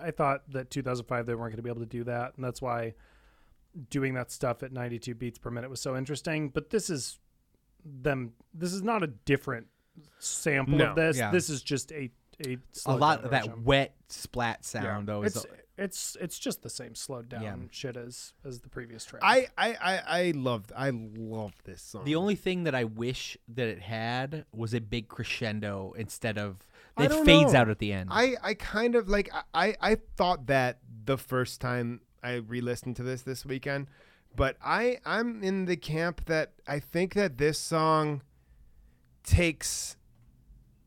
I 0.00 0.10
thought 0.10 0.50
that 0.52 0.70
2005 0.70 1.26
they 1.26 1.34
weren't 1.34 1.52
going 1.52 1.56
to 1.56 1.62
be 1.62 1.68
able 1.70 1.80
to 1.80 1.86
do 1.86 2.04
that, 2.04 2.32
and 2.36 2.44
that's 2.44 2.60
why 2.62 2.94
doing 3.90 4.14
that 4.14 4.30
stuff 4.30 4.62
at 4.62 4.72
92 4.72 5.14
beats 5.14 5.38
per 5.38 5.50
minute 5.50 5.68
was 5.70 5.80
so 5.80 5.96
interesting. 5.96 6.48
But 6.48 6.70
this 6.70 6.88
is 6.90 7.18
them. 7.84 8.32
This 8.54 8.72
is 8.72 8.82
not 8.82 9.02
a 9.02 9.06
different 9.08 9.66
sample 10.18 10.78
No. 10.78 10.90
of 10.90 10.96
this. 10.96 11.18
Yeah. 11.18 11.30
This 11.30 11.50
is 11.50 11.62
just 11.62 11.92
a 11.92 12.10
a 12.46 12.58
a 12.86 12.94
lot 12.96 13.24
of 13.24 13.30
that 13.30 13.46
version. 13.46 13.64
wet 13.64 13.94
splat 14.08 14.64
sound 14.64 15.08
though 15.08 15.22
is 15.22 15.36
It's 15.36 15.46
it's 15.78 16.16
it's 16.20 16.38
just 16.38 16.62
the 16.62 16.68
same 16.70 16.94
slowed 16.94 17.28
down 17.28 17.42
Yeah. 17.42 17.56
shit 17.70 17.96
as 17.96 18.34
as 18.44 18.60
the 18.60 18.68
previous 18.68 19.04
track. 19.04 19.22
I, 19.24 19.48
I, 19.56 19.74
I, 19.74 20.02
I 20.06 20.30
loved 20.36 20.70
I 20.76 20.90
love 20.90 21.52
this 21.64 21.80
song. 21.82 22.04
the 22.04 22.14
only 22.14 22.34
thing 22.34 22.64
that 22.64 22.74
I 22.74 22.84
wish 22.84 23.38
that 23.48 23.68
it 23.68 23.80
had 23.80 24.44
was 24.52 24.74
a 24.74 24.80
big 24.80 25.08
crescendo 25.08 25.94
instead 25.96 26.36
of 26.38 26.66
it 26.98 27.10
fades 27.24 27.54
know. 27.54 27.60
out 27.60 27.68
at 27.70 27.78
the 27.78 27.90
end. 27.92 28.10
I, 28.12 28.34
I 28.42 28.52
kind 28.54 28.94
of 28.94 29.08
like 29.08 29.30
I, 29.54 29.74
I 29.80 29.96
thought 30.16 30.46
that 30.46 30.80
the 31.04 31.16
first 31.16 31.60
time 31.60 32.02
I 32.22 32.34
re-listened 32.34 32.96
to 32.96 33.02
this 33.02 33.22
this 33.22 33.46
weekend, 33.46 33.86
but 34.36 34.56
I 34.62 34.98
I'm 35.06 35.42
in 35.42 35.64
the 35.64 35.76
camp 35.76 36.26
that 36.26 36.52
I 36.68 36.80
think 36.80 37.14
that 37.14 37.38
this 37.38 37.58
song 37.58 38.20
takes 39.24 39.96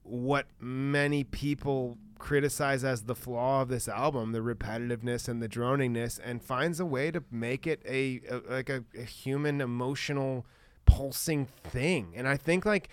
what 0.08 0.46
many 0.60 1.24
people 1.24 1.98
criticize 2.20 2.84
as 2.84 3.04
the 3.04 3.16
flaw 3.16 3.62
of 3.64 3.68
this 3.70 3.88
album, 3.88 4.32
the 4.32 4.40
repetitiveness 4.40 5.28
and 5.28 5.42
the 5.42 5.50
droningness 5.50 6.20
and 6.24 6.42
finds 6.44 6.80
a 6.80 6.86
way 6.86 7.12
to 7.12 7.24
make 7.32 7.68
it 7.68 7.82
a, 7.88 8.22
a 8.30 8.42
like 8.50 8.70
a, 8.70 8.84
a 8.98 9.02
human 9.04 9.60
emotional 9.62 10.46
pulsing 10.86 11.46
thing. 11.46 12.14
And 12.16 12.28
I 12.28 12.38
think 12.38 12.66
like 12.66 12.90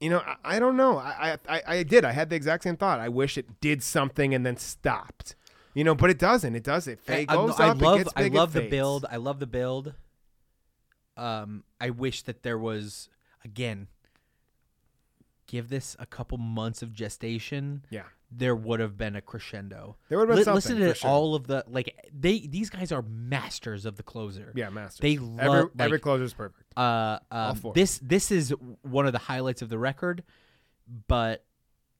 you 0.00 0.10
know, 0.10 0.18
I, 0.18 0.56
I 0.56 0.58
don't 0.58 0.76
know. 0.76 0.98
I, 0.98 1.38
I 1.48 1.62
I 1.66 1.82
did. 1.82 2.04
I 2.04 2.12
had 2.12 2.30
the 2.30 2.36
exact 2.36 2.62
same 2.64 2.76
thought. 2.76 3.00
I 3.00 3.08
wish 3.08 3.36
it 3.36 3.60
did 3.60 3.82
something 3.82 4.34
and 4.34 4.44
then 4.46 4.56
stopped. 4.56 5.34
You 5.74 5.82
know, 5.82 5.94
but 5.96 6.08
it 6.10 6.18
doesn't. 6.18 6.54
It 6.54 6.62
does. 6.62 6.86
It 6.86 7.00
I, 7.08 7.10
fade 7.12 7.30
I- 7.30 7.34
goes 7.34 7.58
I 7.60 7.68
up. 7.70 7.80
love 7.80 7.98
gets 7.98 8.12
I 8.16 8.28
love 8.28 8.52
the 8.52 8.68
build. 8.68 9.06
I 9.10 9.16
love 9.16 9.40
the 9.40 9.46
build. 9.46 9.94
um, 11.16 11.64
I 11.80 11.90
wish 11.90 12.22
that 12.22 12.42
there 12.42 12.58
was 12.58 13.08
again. 13.44 13.88
Give 15.46 15.68
this 15.68 15.94
a 15.98 16.06
couple 16.06 16.38
months 16.38 16.82
of 16.82 16.92
gestation. 16.92 17.84
Yeah. 17.90 18.04
there 18.36 18.56
would 18.56 18.80
have 18.80 18.96
been 18.96 19.14
a 19.14 19.20
crescendo. 19.20 19.96
There 20.08 20.18
would 20.18 20.28
have 20.28 20.38
been 20.38 20.46
Li- 20.46 20.54
Listen 20.54 20.78
to 20.78 20.94
sure. 20.94 21.08
all 21.10 21.34
of 21.36 21.46
the 21.46 21.64
like 21.68 21.94
they 22.12 22.40
these 22.40 22.68
guys 22.70 22.90
are 22.90 23.02
masters 23.02 23.84
of 23.86 23.96
the 23.96 24.02
closer. 24.02 24.50
Yeah, 24.56 24.70
masters. 24.70 25.00
They 25.00 25.12
Every- 25.14 25.28
love 25.60 25.70
every 25.78 25.92
like, 25.98 26.02
closer's 26.02 26.32
perfect. 26.34 26.76
Uh, 26.76 27.18
um, 27.30 27.60
this 27.74 27.98
this 28.02 28.30
is 28.32 28.52
one 28.82 29.06
of 29.06 29.12
the 29.12 29.18
highlights 29.20 29.62
of 29.62 29.68
the 29.68 29.78
record, 29.78 30.24
but 31.06 31.44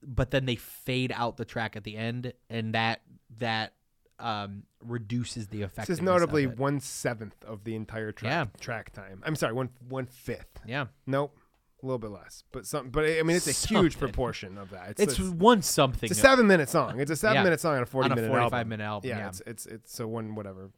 but 0.03 0.31
then 0.31 0.45
they 0.45 0.57
fade 0.57 1.13
out 1.15 1.37
the 1.37 1.45
track 1.45 1.77
at 1.77 1.85
the 1.85 1.97
end, 1.97 2.33
and 2.51 2.75
that 2.75 3.03
that 3.39 3.75
um 4.19 4.63
reduces 4.81 5.49
the 5.49 5.63
effect. 5.63 5.89
This 5.89 5.99
is 5.99 6.03
notably 6.03 6.47
one 6.47 6.81
seventh 6.81 7.37
of 7.45 7.65
the 7.65 7.75
entire 7.77 8.11
track 8.13 8.31
Yeah. 8.33 8.61
track 8.61 8.93
time. 8.93 9.23
I'm 9.25 9.37
sorry, 9.37 9.53
one 9.53 9.71
one 9.89 10.07
fifth. 10.07 10.61
Yeah. 10.67 10.87
Nope. 11.07 11.37
A 11.85 11.87
little 11.87 11.99
bit 11.99 12.13
less, 12.13 12.45
but 12.51 12.65
some. 12.67 12.89
But 12.89 13.05
I 13.05 13.23
mean, 13.23 13.37
it's 13.37 13.47
a 13.47 13.69
huge 13.69 13.99
proportion 13.99 14.57
of 14.57 14.71
that. 14.71 14.93
It's 14.99 15.03
it's 15.03 15.19
one 15.21 15.61
something. 15.61 16.09
It's 16.09 16.19
a 16.19 16.23
seven 16.23 16.47
minute 16.47 16.71
song. 16.71 16.99
It's 16.99 17.11
a 17.11 17.17
seven 17.17 17.35
Yeah. 17.37 17.43
minute 17.43 17.61
song 17.61 17.77
on 17.77 17.83
a 17.83 17.87
forty 17.87 18.07
On 18.07 18.13
a 18.13 18.17
minute 18.17 18.29
45 18.31 18.53
album. 18.55 18.69
minute 18.71 18.85
album, 18.85 19.11
yeah. 19.11 19.29
it's 19.29 19.43
it's 19.47 19.67
it's 19.67 19.95
so 19.95 20.09
one 20.09 20.35
whatever. 20.35 20.71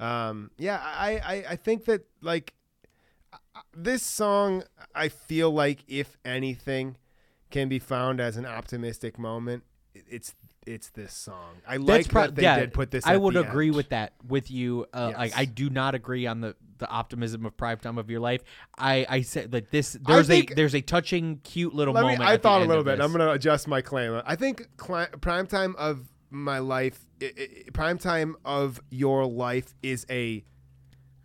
Um. 0.00 0.50
Yeah. 0.58 0.80
I 0.82 1.18
I 1.18 1.44
I 1.50 1.56
think 1.56 1.84
that 1.84 2.02
like 2.20 2.52
this 3.72 4.02
song, 4.02 4.64
I 4.92 5.08
feel 5.08 5.52
like 5.52 5.84
if 5.86 6.16
anything, 6.24 6.96
can 7.52 7.68
be 7.68 7.78
found 7.78 8.20
as 8.20 8.36
an 8.36 8.46
optimistic 8.46 9.20
moment. 9.20 9.62
It's 9.94 10.34
it's 10.70 10.88
this 10.90 11.12
song. 11.12 11.56
I 11.66 11.76
like 11.76 12.08
pro- 12.08 12.22
that 12.22 12.36
they 12.36 12.42
yeah, 12.42 12.60
did 12.60 12.72
put 12.72 12.90
this. 12.90 13.06
I 13.06 13.16
would 13.16 13.36
agree 13.36 13.68
end. 13.68 13.76
with 13.76 13.88
that 13.90 14.12
with 14.26 14.50
you. 14.50 14.86
Uh, 14.92 15.12
Like 15.16 15.36
I 15.36 15.44
do 15.44 15.68
not 15.70 15.94
agree 15.94 16.26
on 16.26 16.40
the 16.40 16.56
the 16.78 16.88
optimism 16.88 17.44
of 17.44 17.56
prime 17.56 17.76
time 17.78 17.98
of 17.98 18.08
your 18.10 18.20
life. 18.20 18.42
I 18.78 19.04
I 19.08 19.20
said 19.22 19.52
like 19.52 19.70
this. 19.70 19.98
There's 20.00 20.26
think- 20.28 20.52
a 20.52 20.54
there's 20.54 20.74
a 20.74 20.80
touching, 20.80 21.40
cute 21.44 21.74
little 21.74 21.92
Let 21.92 22.02
me, 22.02 22.12
moment. 22.12 22.22
I 22.30 22.36
thought 22.36 22.62
a 22.62 22.64
little 22.64 22.84
bit. 22.84 22.96
this. 22.98 23.04
I'm 23.04 23.12
going 23.12 23.26
to 23.26 23.32
adjust 23.32 23.68
my 23.68 23.82
claim. 23.82 24.20
I 24.24 24.36
think 24.36 24.68
cli- 24.76 25.06
prime 25.20 25.46
time 25.46 25.74
of 25.78 26.08
my 26.30 26.58
life, 26.60 27.06
i 27.20 27.32
i 27.36 27.70
prime 27.72 27.98
time 27.98 28.36
of 28.44 28.80
your 28.90 29.26
life 29.26 29.74
is 29.82 30.06
a 30.08 30.44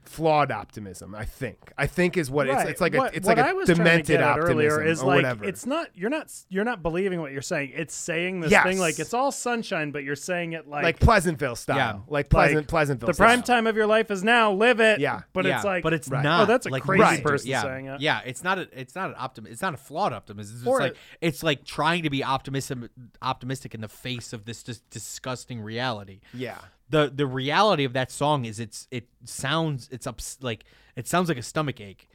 flawed 0.07 0.51
optimism. 0.51 1.13
I 1.15 1.25
think. 1.25 1.71
I 1.77 1.87
think 1.87 2.17
is 2.17 2.29
what 2.31 2.47
Right. 2.47 2.61
it's. 2.61 2.71
It's 2.71 2.81
like 2.81 2.93
a 2.95 2.97
What- 2.97 3.15
it's 3.15 3.27
like 3.27 3.37
I 3.37 3.49
a 3.51 3.55
was 3.55 3.65
trying 3.67 3.77
to 3.77 3.83
demented 3.83 4.07
get 4.07 4.21
at 4.21 4.27
optimism 4.27 4.51
earlier 4.57 4.83
is 4.83 5.01
or 5.01 5.07
like 5.07 5.15
whatever. 5.17 5.45
it's 5.45 5.65
not 5.65 5.89
you're 5.95 6.09
not 6.09 6.31
you're 6.49 6.63
not 6.63 6.81
believing 6.83 7.21
what 7.21 7.31
you're 7.31 7.41
saying. 7.41 7.71
It's 7.75 7.93
saying 7.93 8.41
this 8.41 8.51
Yes. 8.51 8.63
thing 8.65 8.79
like 8.79 8.99
it's 8.99 9.13
all 9.13 9.31
sunshine, 9.31 9.91
but 9.91 10.03
you're 10.03 10.15
saying 10.15 10.53
it 10.53 10.67
like 10.67 10.83
like 10.83 10.99
Pleasantville 10.99 11.55
style. 11.55 11.77
Yeah. 11.77 11.99
Like 12.07 12.29
Pleasant 12.29 12.67
Pleasantville. 12.67 13.07
The 13.07 13.13
style. 13.13 13.27
prime 13.27 13.41
time 13.43 13.67
of 13.67 13.75
your 13.75 13.87
life 13.87 14.11
is 14.11 14.23
now. 14.23 14.51
Live 14.51 14.79
it. 14.79 14.99
Yeah. 14.99 15.21
but 15.33 15.45
yeah, 15.45 15.55
it's 15.57 15.65
like 15.65 15.83
but 15.83 15.93
it's 15.93 16.07
Right. 16.07 16.23
not. 16.23 16.41
Oh, 16.41 16.45
that's 16.45 16.65
a 16.65 16.69
like, 16.69 16.83
crazy 16.83 17.01
right. 17.01 17.23
person 17.23 17.49
yeah. 17.49 17.61
saying 17.61 17.85
it. 17.87 18.01
Yeah, 18.01 18.21
it's 18.25 18.43
not. 18.43 18.59
A, 18.59 18.67
it's 18.79 18.95
not 18.95 19.09
an 19.09 19.15
optim. 19.15 19.47
It's 19.49 19.61
not 19.61 19.73
a 19.73 19.77
flawed 19.77 20.13
optimism. 20.13 20.57
It's 20.57 20.67
Or 20.67 20.79
like 20.79 20.91
it- 20.91 20.97
it's 21.21 21.43
like 21.43 21.63
trying 21.65 22.03
to 22.03 22.09
be 22.09 22.23
optimistic, 22.23 22.77
optimistic 23.21 23.73
in 23.73 23.81
the 23.81 23.87
face 23.87 24.33
of 24.33 24.45
this 24.45 24.63
just 24.63 24.87
disgusting 24.89 25.61
reality. 25.61 26.19
Yeah. 26.33 26.57
The 26.89 27.11
the 27.13 27.25
reality 27.25 27.83
of 27.83 27.93
that 27.93 28.11
song 28.11 28.45
is 28.45 28.59
it's 28.59 28.87
it 28.91 29.07
sounds 29.23 29.89
it's 29.91 30.05
ups, 30.07 30.37
like 30.41 30.65
it 30.95 31.07
sounds 31.07 31.29
like 31.29 31.37
a 31.37 31.43
stomach 31.43 31.81
ache. 31.81 32.07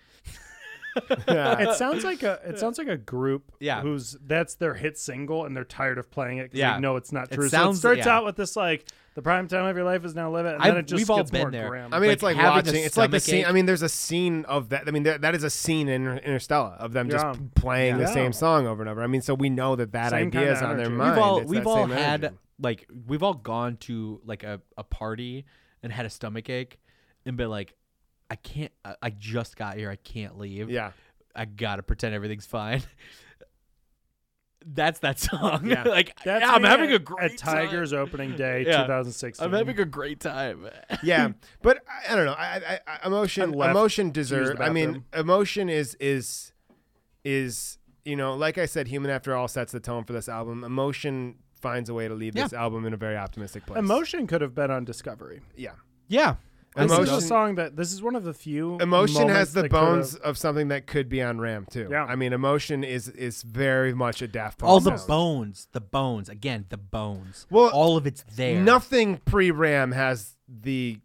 it 0.96 1.76
sounds 1.76 2.02
like 2.04 2.22
a 2.22 2.40
it 2.44 2.58
sounds 2.58 2.76
like 2.78 2.88
a 2.88 2.96
group 2.96 3.52
Yeah. 3.60 3.80
who's 3.80 4.16
that's 4.26 4.56
their 4.56 4.74
hit 4.74 4.98
single 4.98 5.44
and 5.44 5.56
they're 5.56 5.64
tired 5.64 5.98
of 5.98 6.10
playing 6.10 6.38
it 6.38 6.44
because 6.44 6.58
Yeah. 6.58 6.74
they 6.74 6.80
know 6.80 6.96
it's 6.96 7.12
not 7.12 7.30
It 7.30 7.36
true. 7.36 7.48
so 7.48 7.70
it 7.70 7.74
starts 7.74 8.06
yeah. 8.06 8.16
out 8.16 8.24
with 8.24 8.34
this 8.36 8.56
like 8.56 8.86
the 9.14 9.22
prime 9.22 9.46
time 9.48 9.66
of 9.66 9.76
your 9.76 9.84
life 9.84 10.04
is 10.04 10.14
now 10.14 10.30
live 10.30 10.46
it, 10.46 10.54
and 10.54 10.62
I've- 10.62 10.70
then 10.70 10.78
it 10.78 10.86
just 10.86 11.00
we've 11.00 11.10
all 11.10 11.18
gets 11.18 11.30
been 11.32 11.40
more 11.42 11.50
there. 11.50 11.68
grim. 11.68 11.92
I 11.92 11.98
mean, 11.98 12.08
Like, 12.08 12.14
it's 12.14 12.22
like 12.22 12.36
watching. 12.36 12.76
It's 12.84 12.96
like 12.96 13.10
the 13.10 13.18
scene. 13.18 13.40
ache. 13.40 13.48
I 13.48 13.52
mean, 13.52 13.66
there's 13.66 13.82
a 13.82 13.88
scene 13.88 14.44
of 14.44 14.68
that. 14.68 14.84
I 14.86 14.92
mean, 14.92 15.02
there, 15.02 15.18
that 15.18 15.34
is 15.34 15.42
a 15.42 15.50
scene 15.50 15.88
in 15.88 16.04
Interstella 16.04 16.76
of 16.78 16.92
them 16.92 17.10
just 17.10 17.24
Yeah. 17.24 17.32
p- 17.32 17.40
playing 17.56 17.98
the 17.98 18.06
same 18.06 18.32
song 18.32 18.68
over 18.68 18.82
and 18.82 18.88
over. 18.88 19.02
I 19.02 19.08
mean, 19.08 19.20
so 19.20 19.34
we 19.34 19.50
know 19.50 19.74
that 19.74 19.90
that 19.92 20.10
Same 20.10 20.28
idea 20.28 20.52
is 20.52 20.62
on 20.62 20.76
their 20.76 20.88
mind. 20.90 21.16
We've 21.16 21.22
all 21.24 21.38
It's 21.40 21.50
we've 21.50 21.66
all 21.66 21.86
had 21.86 22.24
energy. 22.24 22.36
Like 22.60 22.86
we've 23.06 23.22
all 23.22 23.34
gone 23.34 23.76
to 23.78 24.20
like 24.24 24.42
a, 24.44 24.60
a 24.76 24.84
party 24.84 25.44
and 25.82 25.92
had 25.92 26.06
a 26.06 26.10
stomach 26.10 26.48
ache 26.50 26.78
and 27.24 27.36
been 27.36 27.48
like, 27.50 27.74
I 28.30 28.36
can't. 28.36 28.72
I, 28.84 28.94
I 29.02 29.10
just 29.10 29.56
got 29.56 29.76
here. 29.76 29.90
I 29.90 29.96
can't 29.96 30.38
leave. 30.38 30.70
Yeah. 30.70 30.92
I 31.34 31.44
gotta 31.44 31.82
pretend 31.82 32.14
everything's 32.14 32.46
fine. 32.46 32.82
That's 34.66 34.98
that 35.00 35.18
song. 35.18 35.66
Yeah. 35.66 35.84
like 35.86 36.18
That's 36.22 36.42
yeah, 36.44 36.52
I'm 36.52 36.64
having 36.64 36.90
at- 36.90 36.96
a 36.96 36.98
great 36.98 37.32
at 37.32 37.38
Tigers 37.38 37.92
time. 37.92 38.00
opening 38.00 38.36
day, 38.36 38.64
Yeah. 38.66 38.82
2016. 38.82 39.42
I'm 39.44 39.52
having 39.54 39.78
a 39.80 39.84
great 39.86 40.20
time. 40.20 40.68
yeah, 41.02 41.30
but 41.62 41.78
I, 41.88 42.12
I 42.12 42.16
don't 42.16 42.26
know. 42.26 42.32
I, 42.34 42.60
I, 42.68 42.80
I 43.02 43.06
emotion, 43.06 43.42
I 43.54 43.56
left 43.56 43.70
emotion 43.70 44.12
to 44.12 44.20
use 44.20 44.28
deserve. 44.28 44.58
the 44.58 44.64
I 44.64 44.70
mean, 44.70 45.04
emotion 45.14 45.70
is 45.70 45.94
is 45.98 46.52
is 47.24 47.78
you 48.04 48.16
know, 48.16 48.34
like 48.34 48.58
I 48.58 48.66
said, 48.66 48.88
human 48.88 49.10
after 49.10 49.34
all 49.34 49.48
sets 49.48 49.72
the 49.72 49.80
tone 49.80 50.04
for 50.04 50.12
this 50.12 50.28
album. 50.28 50.62
Emotion 50.62 51.36
finds 51.60 51.88
a 51.90 51.94
way 51.94 52.08
to 52.08 52.14
leave 52.14 52.34
Yeah. 52.36 52.44
this 52.44 52.52
album 52.52 52.84
in 52.86 52.92
a 52.92 52.96
very 52.96 53.16
optimistic 53.16 53.66
place. 53.66 53.78
Emotion 53.78 54.26
could 54.26 54.40
have 54.40 54.54
been 54.54 54.70
on 54.70 54.84
Discovery. 54.84 55.40
yeah. 55.56 55.72
yeah. 56.08 56.34
This 56.76 56.84
Emotion- 56.92 57.14
is 57.16 57.24
a 57.24 57.26
song 57.26 57.54
that 57.56 57.74
this 57.74 57.92
is 57.92 58.00
one 58.00 58.14
of 58.14 58.22
the 58.22 58.32
few 58.32 58.76
Emotion 58.78 59.28
has 59.28 59.52
the 59.52 59.68
bones 59.68 60.14
of 60.14 60.38
something 60.38 60.68
that 60.68 60.86
could 60.86 61.08
be 61.08 61.20
on 61.20 61.40
Ram 61.40 61.66
too. 61.68 61.88
Yeah. 61.90 62.04
I 62.04 62.14
mean, 62.14 62.32
emotion 62.32 62.84
is 62.84 63.08
is 63.08 63.42
very 63.42 63.92
much 63.92 64.22
a 64.22 64.28
Daft 64.28 64.58
Punk. 64.60 64.70
All 64.70 64.78
the 64.78 64.96
sound. 64.96 65.08
bones, 65.08 65.66
the 65.72 65.80
bones. 65.80 66.28
Again, 66.28 66.66
the 66.68 66.76
bones. 66.76 67.48
Well, 67.50 67.70
all 67.70 67.96
of 67.96 68.06
it's 68.06 68.22
there. 68.36 68.60
Nothing 68.62 69.16
pre 69.24 69.50
Ram 69.50 69.90
has 69.90 70.36
the 70.48 71.00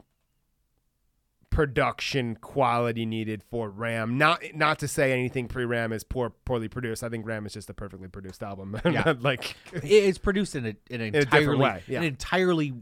production 1.55 2.35
quality 2.35 3.05
needed 3.05 3.41
for 3.49 3.69
Ram. 3.69 4.17
Not 4.17 4.41
not 4.53 4.79
to 4.79 4.87
say 4.87 5.11
anything 5.13 5.47
pre 5.47 5.65
Ram 5.65 5.91
is 5.93 6.03
poor 6.03 6.29
poorly 6.29 6.67
produced. 6.67 7.03
I 7.03 7.09
think 7.09 7.25
Ram 7.25 7.45
is 7.45 7.53
just 7.53 7.69
a 7.69 7.73
perfectly 7.73 8.07
produced 8.07 8.43
album. 8.43 8.79
Yeah. 8.85 9.13
like 9.21 9.55
it's 9.73 10.17
produced 10.17 10.55
in 10.55 10.65
a 10.65 10.75
in 10.89 11.01
an 11.01 11.07
In 11.07 11.15
a 11.15 11.19
different 11.25 11.33
entirely 11.43 11.57
way, 11.63 11.83
yeah. 11.87 11.99
an 11.99 12.03
entirely 12.05 12.73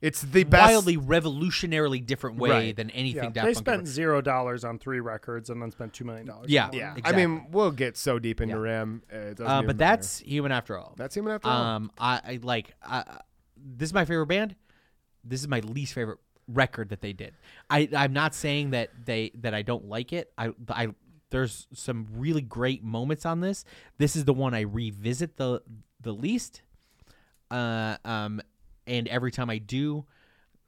it's 0.00 0.22
the 0.22 0.42
best 0.42 0.68
wildly 0.72 0.96
revolutionarily 0.96 2.04
different 2.04 2.36
way 2.38 2.50
Right. 2.50 2.76
than 2.76 2.90
anything 2.90 3.22
Yeah, 3.24 3.30
Daft 3.30 3.46
they 3.46 3.52
Punk 3.54 3.56
spent 3.66 3.82
ever- 3.82 3.86
zero 3.86 4.20
dollars 4.20 4.64
on 4.64 4.78
three 4.80 4.98
records 4.98 5.48
and 5.48 5.62
then 5.62 5.70
spent 5.70 5.92
two 5.92 6.04
million 6.04 6.26
dollars. 6.26 6.50
Yeah. 6.50 6.70
Yeah, 6.72 6.96
Exactly. 6.96 7.22
I 7.22 7.26
mean, 7.26 7.46
we'll 7.52 7.70
get 7.70 7.96
so 7.96 8.18
deep 8.18 8.40
into 8.40 8.56
Yeah. 8.56 8.60
Ram. 8.62 9.02
Uh, 9.12 9.16
it 9.16 9.22
Uh, 9.22 9.28
even 9.28 9.36
but 9.46 9.62
matter. 9.66 9.72
that's 9.74 10.18
human 10.18 10.50
after 10.50 10.76
all. 10.76 10.94
That's 10.96 11.14
Human 11.14 11.32
After 11.32 11.48
All. 11.48 11.62
Um, 11.62 11.90
I, 11.98 12.20
I 12.24 12.38
like. 12.42 12.74
I, 12.82 13.04
this 13.56 13.90
is 13.90 13.94
my 13.94 14.04
favorite 14.04 14.26
band. 14.26 14.56
This 15.22 15.40
is 15.40 15.46
my 15.46 15.60
least 15.60 15.92
favorite 15.94 16.18
record 16.52 16.88
that 16.90 17.00
they 17.00 17.12
did. 17.12 17.34
I 17.70 17.88
I'm 17.96 18.12
not 18.12 18.34
saying 18.34 18.70
that 18.70 18.90
they 19.04 19.30
that 19.36 19.54
I 19.54 19.62
don't 19.62 19.86
like 19.88 20.12
it. 20.12 20.32
I 20.38 20.50
I 20.68 20.88
there's 21.30 21.66
some 21.72 22.06
really 22.12 22.42
great 22.42 22.84
moments 22.84 23.24
on 23.24 23.40
this. 23.40 23.64
This 23.98 24.16
is 24.16 24.24
the 24.24 24.34
one 24.34 24.54
I 24.54 24.60
revisit 24.62 25.36
the 25.36 25.62
the 26.00 26.12
least. 26.12 26.62
Uh, 27.50 27.96
um, 28.04 28.40
and 28.86 29.06
every 29.08 29.30
time 29.30 29.50
I 29.50 29.58
do, 29.58 30.04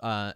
uh, 0.01 0.33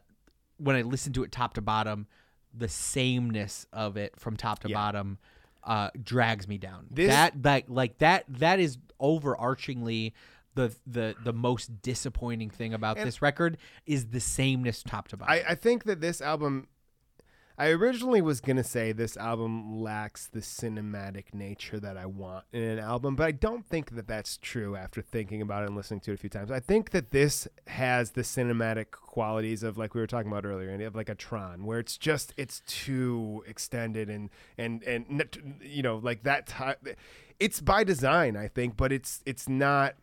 when 0.56 0.76
I 0.76 0.82
listen 0.82 1.12
to 1.14 1.22
it 1.24 1.30
top 1.32 1.54
to 1.54 1.60
bottom, 1.60 2.06
the 2.54 2.68
sameness 2.68 3.66
of 3.72 3.96
it 3.96 4.18
from 4.18 4.36
top 4.36 4.60
to 4.60 4.68
Yeah. 4.68 4.74
bottom 4.76 5.18
uh, 5.64 5.90
drags 6.02 6.48
me 6.48 6.56
down. 6.56 6.86
This- 6.90 7.08
that 7.08 7.42
that 7.42 7.68
like 7.70 7.98
that 7.98 8.24
that 8.28 8.58
is 8.60 8.78
overarchingly 9.00 10.12
the 10.54 10.74
the 10.86 11.14
the 11.22 11.32
most 11.32 11.82
disappointing 11.82 12.50
thing 12.50 12.74
about 12.74 12.96
And- 12.98 13.06
this 13.06 13.22
record 13.22 13.58
is 13.86 14.06
the 14.06 14.20
sameness 14.20 14.82
top 14.82 15.08
to 15.08 15.16
bottom. 15.16 15.32
I, 15.32 15.52
I 15.52 15.54
think 15.54 15.84
that 15.84 16.00
this 16.00 16.20
album 16.20 16.68
I 17.60 17.70
originally 17.70 18.22
was 18.22 18.40
gonna 18.40 18.62
say 18.62 18.92
this 18.92 19.16
album 19.16 19.80
lacks 19.82 20.28
the 20.28 20.38
cinematic 20.38 21.34
nature 21.34 21.80
that 21.80 21.96
I 21.96 22.06
want 22.06 22.44
in 22.52 22.62
an 22.62 22.78
album, 22.78 23.16
but 23.16 23.24
I 23.24 23.32
don't 23.32 23.66
think 23.66 23.96
that 23.96 24.06
that's 24.06 24.36
true 24.36 24.76
after 24.76 25.02
thinking 25.02 25.42
about 25.42 25.64
it 25.64 25.66
and 25.66 25.74
listening 25.76 25.98
to 26.02 26.12
it 26.12 26.14
a 26.14 26.16
few 26.18 26.30
times. 26.30 26.52
I 26.52 26.60
think 26.60 26.90
that 26.90 27.10
this 27.10 27.48
has 27.66 28.12
the 28.12 28.20
cinematic 28.22 28.92
qualities 28.92 29.64
of 29.64 29.76
like 29.76 29.92
we 29.92 30.00
were 30.00 30.06
talking 30.06 30.30
about 30.30 30.44
earlier, 30.44 30.68
and 30.70 30.80
of 30.82 30.94
like 30.94 31.08
a 31.08 31.16
Tron, 31.16 31.64
where 31.64 31.80
it's 31.80 31.98
just 31.98 32.32
it's 32.36 32.60
too 32.60 33.42
extended 33.48 34.08
and 34.08 34.30
and 34.56 34.84
and 34.84 35.58
you 35.60 35.82
know 35.82 35.96
like 35.96 36.22
that. 36.22 36.46
Ti- 36.46 36.92
it's 37.40 37.60
by 37.60 37.82
design, 37.82 38.36
I 38.36 38.46
think, 38.46 38.76
but 38.76 38.92
it's 38.92 39.20
it's 39.26 39.48
not. 39.48 39.94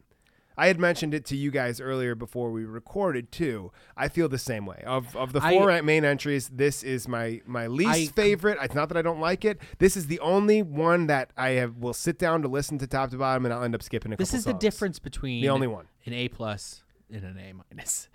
I 0.57 0.67
had 0.67 0.79
mentioned 0.79 1.13
it 1.13 1.25
to 1.25 1.35
you 1.35 1.51
guys 1.51 1.81
earlier 1.81 2.15
before 2.15 2.51
we 2.51 2.63
recorded 2.65 3.31
too. 3.31 3.71
I 3.97 4.07
feel 4.07 4.29
the 4.29 4.37
same 4.37 4.65
way. 4.65 4.83
Of 4.85 5.15
of 5.15 5.33
the 5.33 5.41
I- 5.43 5.51
four 5.57 5.81
main 5.81 6.05
entries, 6.05 6.49
this 6.49 6.83
is 6.83 7.07
my 7.07 7.41
my 7.45 7.67
least 7.67 7.89
I- 7.89 8.05
favorite. 8.07 8.57
It's 8.61 8.75
not 8.75 8.87
that 8.89 8.97
I 8.97 9.01
don't 9.01 9.19
like 9.19 9.43
it. 9.45 9.59
This 9.79 9.97
is 9.97 10.07
the 10.07 10.19
only 10.19 10.61
one 10.61 11.07
that 11.07 11.31
I 11.35 11.49
have 11.51 11.77
will 11.77 11.93
sit 11.93 12.17
down 12.17 12.41
to 12.43 12.47
listen 12.47 12.77
to 12.79 12.87
top 12.87 13.09
to 13.11 13.17
bottom, 13.17 13.45
and 13.45 13.53
I'll 13.53 13.63
end 13.63 13.75
up 13.75 13.83
skipping 13.83 14.13
a 14.13 14.17
this 14.17 14.29
couple 14.29 14.39
is 14.39 14.45
the 14.45 14.53
difference 14.53 14.99
between 14.99 15.41
The 15.41 15.49
only 15.49 15.67
one. 15.67 15.87
an 16.05 16.13
A 16.13 16.27
plus 16.29 16.83
and 17.11 17.23
an 17.23 17.37
A 17.37 17.53
minus. 17.53 18.07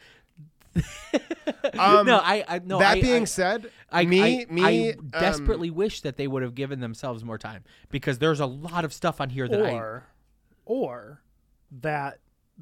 Um, 0.75 0.83
no, 2.07 2.19
I, 2.23 2.45
I 2.49 2.61
no. 2.65 2.79
that 2.79 2.99
I- 2.99 3.01
being 3.01 3.23
I- 3.23 3.27
said, 3.27 3.71
I, 3.91 4.05
me- 4.05 4.43
I, 4.43 4.47
me, 4.51 4.63
I 4.91 4.93
um, 4.99 5.09
desperately 5.09 5.71
wish 5.71 6.01
that 6.03 6.17
they 6.17 6.27
would 6.29 6.43
have 6.43 6.55
given 6.55 6.81
themselves 6.81 7.25
more 7.25 7.39
time 7.39 7.65
because 7.91 8.19
there's 8.19 8.41
a 8.41 8.47
lot 8.47 8.85
of 8.85 8.93
stuff 8.93 9.21
on 9.21 9.31
here 9.31 9.49
that 9.49 9.63
I 9.67 9.73
or 9.73 10.05
or 10.65 11.23
that 11.81 12.19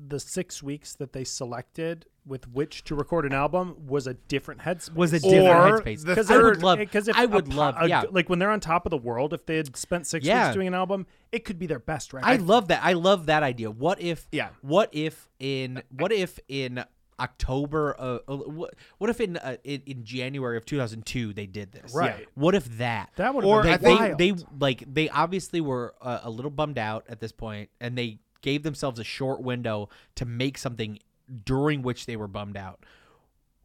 the 0.06 0.20
six 0.20 0.62
weeks 0.62 0.94
that 0.94 1.12
they 1.12 1.24
selected 1.24 2.06
with 2.26 2.46
which 2.48 2.84
to 2.84 2.94
record 2.94 3.24
an 3.24 3.32
album 3.32 3.74
was 3.86 4.06
a 4.06 4.12
different 4.14 4.60
headspace. 4.60 4.94
Was 4.94 5.12
a 5.14 5.18
different 5.20 5.46
Or 5.48 5.80
headspace. 5.80 6.04
the 6.04 6.34
I 6.34 6.36
would 6.38 6.62
love. 6.62 6.78
Because 6.78 7.08
if 7.08 7.16
I 7.16 7.24
a 7.24 7.28
would 7.28 7.48
po- 7.48 7.56
love. 7.56 7.74
a- 7.80 7.88
yeah, 7.88 8.04
like 8.10 8.28
when 8.28 8.38
they're 8.38 8.50
on 8.50 8.60
top 8.60 8.84
of 8.84 8.90
the 8.90 8.98
world, 8.98 9.32
if 9.32 9.46
they 9.46 9.56
had 9.56 9.74
spent 9.76 10.06
six 10.06 10.26
Yeah. 10.26 10.44
weeks 10.48 10.54
doing 10.54 10.68
an 10.68 10.74
album, 10.74 11.06
it 11.32 11.44
could 11.46 11.58
be 11.58 11.66
their 11.66 11.78
best 11.78 12.12
record. 12.12 12.28
I 12.28 12.36
love 12.36 12.68
that. 12.68 12.84
I 12.84 12.92
love 12.92 13.26
that 13.26 13.42
idea. 13.42 13.70
What 13.70 14.00
if? 14.00 14.28
Yeah. 14.30 14.50
What 14.60 14.90
if 14.92 15.26
in 15.38 15.82
what 15.90 16.12
if 16.12 16.38
in 16.48 16.84
October? 17.18 17.96
Uh, 17.98 18.18
what, 18.28 18.74
what 18.98 19.10
if 19.10 19.20
in, 19.20 19.36
uh, 19.38 19.56
in 19.64 19.82
in 19.86 20.04
January 20.04 20.56
of 20.56 20.64
2002 20.66 21.32
they 21.32 21.46
did 21.46 21.72
this? 21.72 21.94
Right. 21.94 22.26
What 22.34 22.54
if 22.54 22.64
that? 22.78 23.10
That 23.16 23.34
would 23.34 23.44
Or 23.44 23.62
they, 23.62 23.76
they, 23.78 24.14
they 24.18 24.34
like 24.60 24.84
they 24.92 25.08
obviously 25.08 25.60
were 25.60 25.94
uh, 26.00 26.20
a 26.22 26.30
little 26.30 26.50
bummed 26.50 26.78
out 26.78 27.04
at 27.08 27.20
this 27.20 27.32
point, 27.32 27.70
and 27.80 27.96
they 27.96 28.18
gave 28.40 28.62
themselves 28.62 28.98
a 28.98 29.04
short 29.04 29.42
window 29.42 29.88
to 30.14 30.24
make 30.24 30.58
something 30.58 30.98
during 31.44 31.82
which 31.82 32.06
they 32.06 32.16
were 32.16 32.28
bummed 32.28 32.56
out. 32.56 32.84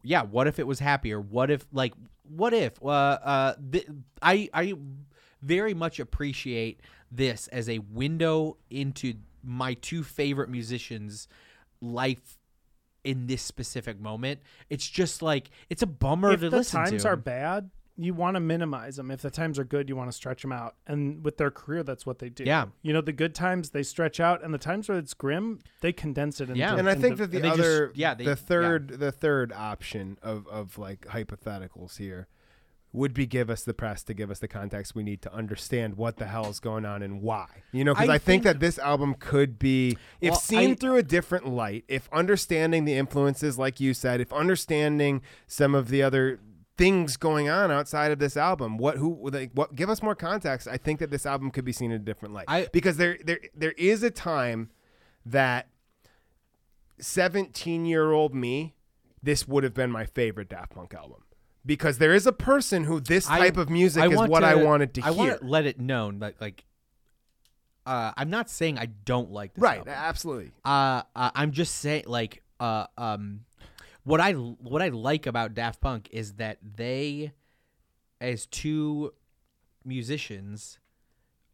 Yeah, 0.02 0.22
what 0.22 0.46
if 0.46 0.58
it 0.58 0.66
was 0.66 0.80
happier? 0.80 1.20
What 1.20 1.50
if 1.50 1.66
like 1.72 1.94
what 2.28 2.52
if 2.52 2.82
uh 2.84 2.88
uh 2.88 3.54
th- 3.72 3.88
I 4.20 4.48
I 4.52 4.74
very 5.42 5.74
much 5.74 6.00
appreciate 6.00 6.80
this 7.10 7.48
as 7.48 7.68
a 7.68 7.78
window 7.78 8.56
into 8.70 9.14
my 9.42 9.74
two 9.74 10.02
favorite 10.02 10.48
musicians 10.48 11.28
life 11.80 12.38
in 13.04 13.26
this 13.26 13.42
specific 13.42 14.00
moment. 14.00 14.40
It's 14.70 14.88
just 14.88 15.22
like 15.22 15.50
it's 15.68 15.82
a 15.82 15.86
bummer 15.86 16.32
if 16.32 16.40
to 16.40 16.50
the 16.50 16.56
listen 16.56 16.84
times 16.84 17.04
are 17.04 17.16
bad, 17.16 17.70
you 17.96 18.12
want 18.14 18.34
to 18.34 18.40
minimize 18.40 18.96
them. 18.96 19.10
If 19.10 19.22
the 19.22 19.30
times 19.30 19.58
are 19.58 19.64
good, 19.64 19.88
you 19.88 19.94
want 19.96 20.08
to 20.10 20.16
stretch 20.16 20.42
them 20.42 20.50
out. 20.52 20.74
And 20.86 21.24
with 21.24 21.36
their 21.36 21.50
career, 21.50 21.82
that's 21.84 22.04
what 22.04 22.18
they 22.18 22.28
do. 22.28 22.42
Yeah. 22.44 22.66
You 22.82 22.92
know, 22.92 23.00
the 23.00 23.12
good 23.12 23.34
times 23.34 23.70
they 23.70 23.82
stretch 23.84 24.18
out, 24.18 24.42
and 24.42 24.52
the 24.52 24.58
times 24.58 24.88
where 24.88 24.98
it's 24.98 25.14
grim, 25.14 25.60
they 25.80 25.92
condense 25.92 26.40
it. 26.40 26.48
Into, 26.48 26.58
Yeah. 26.58 26.76
and 26.76 26.88
I 26.88 26.94
think 26.94 27.12
into- 27.12 27.26
that 27.26 27.30
the 27.30 27.36
and 27.36 27.44
they 27.44 27.48
just- 27.50 27.60
other, 27.60 27.92
yeah, 27.94 28.14
they- 28.14 28.24
the 28.24 28.30
yeah. 28.30 28.34
third, 28.34 28.88
the 28.98 29.12
third 29.12 29.52
option 29.52 30.18
of 30.22 30.46
of 30.48 30.76
like 30.78 31.02
hypotheticals 31.06 31.98
here 31.98 32.26
would 32.92 33.12
be 33.12 33.26
give 33.26 33.50
us 33.50 33.64
the 33.64 33.74
press 33.74 34.04
to 34.04 34.14
give 34.14 34.30
us 34.30 34.38
the 34.38 34.46
context 34.46 34.94
we 34.94 35.02
need 35.02 35.20
to 35.20 35.32
understand 35.34 35.96
what 35.96 36.16
the 36.18 36.26
hell 36.26 36.48
is 36.48 36.60
going 36.60 36.84
on 36.84 37.02
and 37.02 37.20
why. 37.20 37.46
You 37.72 37.82
know, 37.82 37.92
because 37.92 38.08
I, 38.08 38.14
I 38.14 38.18
think, 38.18 38.44
think- 38.44 38.44
that 38.44 38.60
this 38.60 38.78
album 38.78 39.16
could 39.18 39.58
be, 39.58 39.96
if 40.20 40.30
Well, 40.30 40.38
seen 40.40 40.70
I- 40.70 40.74
through 40.74 40.96
a 40.96 41.02
different 41.02 41.46
light, 41.48 41.84
if 41.88 42.08
understanding 42.12 42.84
the 42.84 42.94
influences, 42.94 43.58
like 43.58 43.80
you 43.80 43.94
said, 43.94 44.20
if 44.20 44.32
understanding 44.32 45.22
some 45.48 45.74
of 45.74 45.88
the 45.88 46.02
other 46.04 46.38
things 46.76 47.16
going 47.16 47.48
on 47.48 47.70
outside 47.70 48.10
of 48.10 48.18
this 48.18 48.36
album, 48.36 48.76
what 48.78 48.96
who 48.96 49.30
like 49.32 49.50
what 49.54 49.74
give 49.74 49.88
us 49.90 50.02
more 50.02 50.14
context. 50.14 50.66
I 50.68 50.76
think 50.76 50.98
that 51.00 51.10
this 51.10 51.24
album 51.26 51.50
could 51.50 51.64
be 51.64 51.72
seen 51.72 51.90
in 51.92 52.00
a 52.00 52.04
different 52.04 52.34
light 52.34 52.46
I- 52.48 52.68
because 52.72 52.96
there 52.96 53.18
there 53.24 53.40
there 53.54 53.72
is 53.72 54.02
a 54.02 54.10
time 54.10 54.70
that 55.26 55.68
17 56.98 57.86
year 57.86 58.12
old 58.12 58.34
me, 58.34 58.74
this 59.22 59.48
would 59.48 59.64
have 59.64 59.74
been 59.74 59.90
my 59.90 60.06
favorite 60.06 60.48
Daft 60.48 60.74
Punk 60.74 60.94
album. 60.94 61.22
Because 61.66 61.96
there 61.98 62.12
is 62.12 62.26
a 62.26 62.32
person 62.32 62.84
who 62.84 63.00
this 63.00 63.28
I- 63.28 63.38
type 63.38 63.56
of 63.56 63.70
music 63.70 64.02
I 64.02 64.08
is 64.08 64.28
what 64.28 64.44
I 64.44 64.54
wanted 64.54 64.92
to 64.94 65.00
I 65.02 65.12
hear. 65.12 65.16
want 65.16 65.40
to 65.40 65.46
let 65.46 65.64
it 65.66 65.80
known 65.80 66.18
that 66.18 66.34
like 66.40 66.64
uh, 67.86 68.12
I'm 68.16 68.30
not 68.30 68.48
saying 68.48 68.78
I 68.78 68.86
don't 68.86 69.30
like 69.30 69.54
this 69.54 69.62
right, 69.62 69.78
album. 69.78 69.92
absolutely. 69.94 70.52
Uh, 70.64 71.02
uh, 71.14 71.30
I'm 71.34 71.52
just 71.52 71.76
saying 71.76 72.04
like 72.06 72.42
uh, 72.60 72.86
um, 72.96 73.40
what 74.04 74.20
I 74.20 74.32
what 74.32 74.82
I 74.82 74.88
like 74.88 75.26
about 75.26 75.54
Daft 75.54 75.80
Punk 75.80 76.08
is 76.12 76.34
that 76.34 76.58
they, 76.62 77.32
as 78.20 78.46
two 78.46 79.12
musicians, 79.84 80.78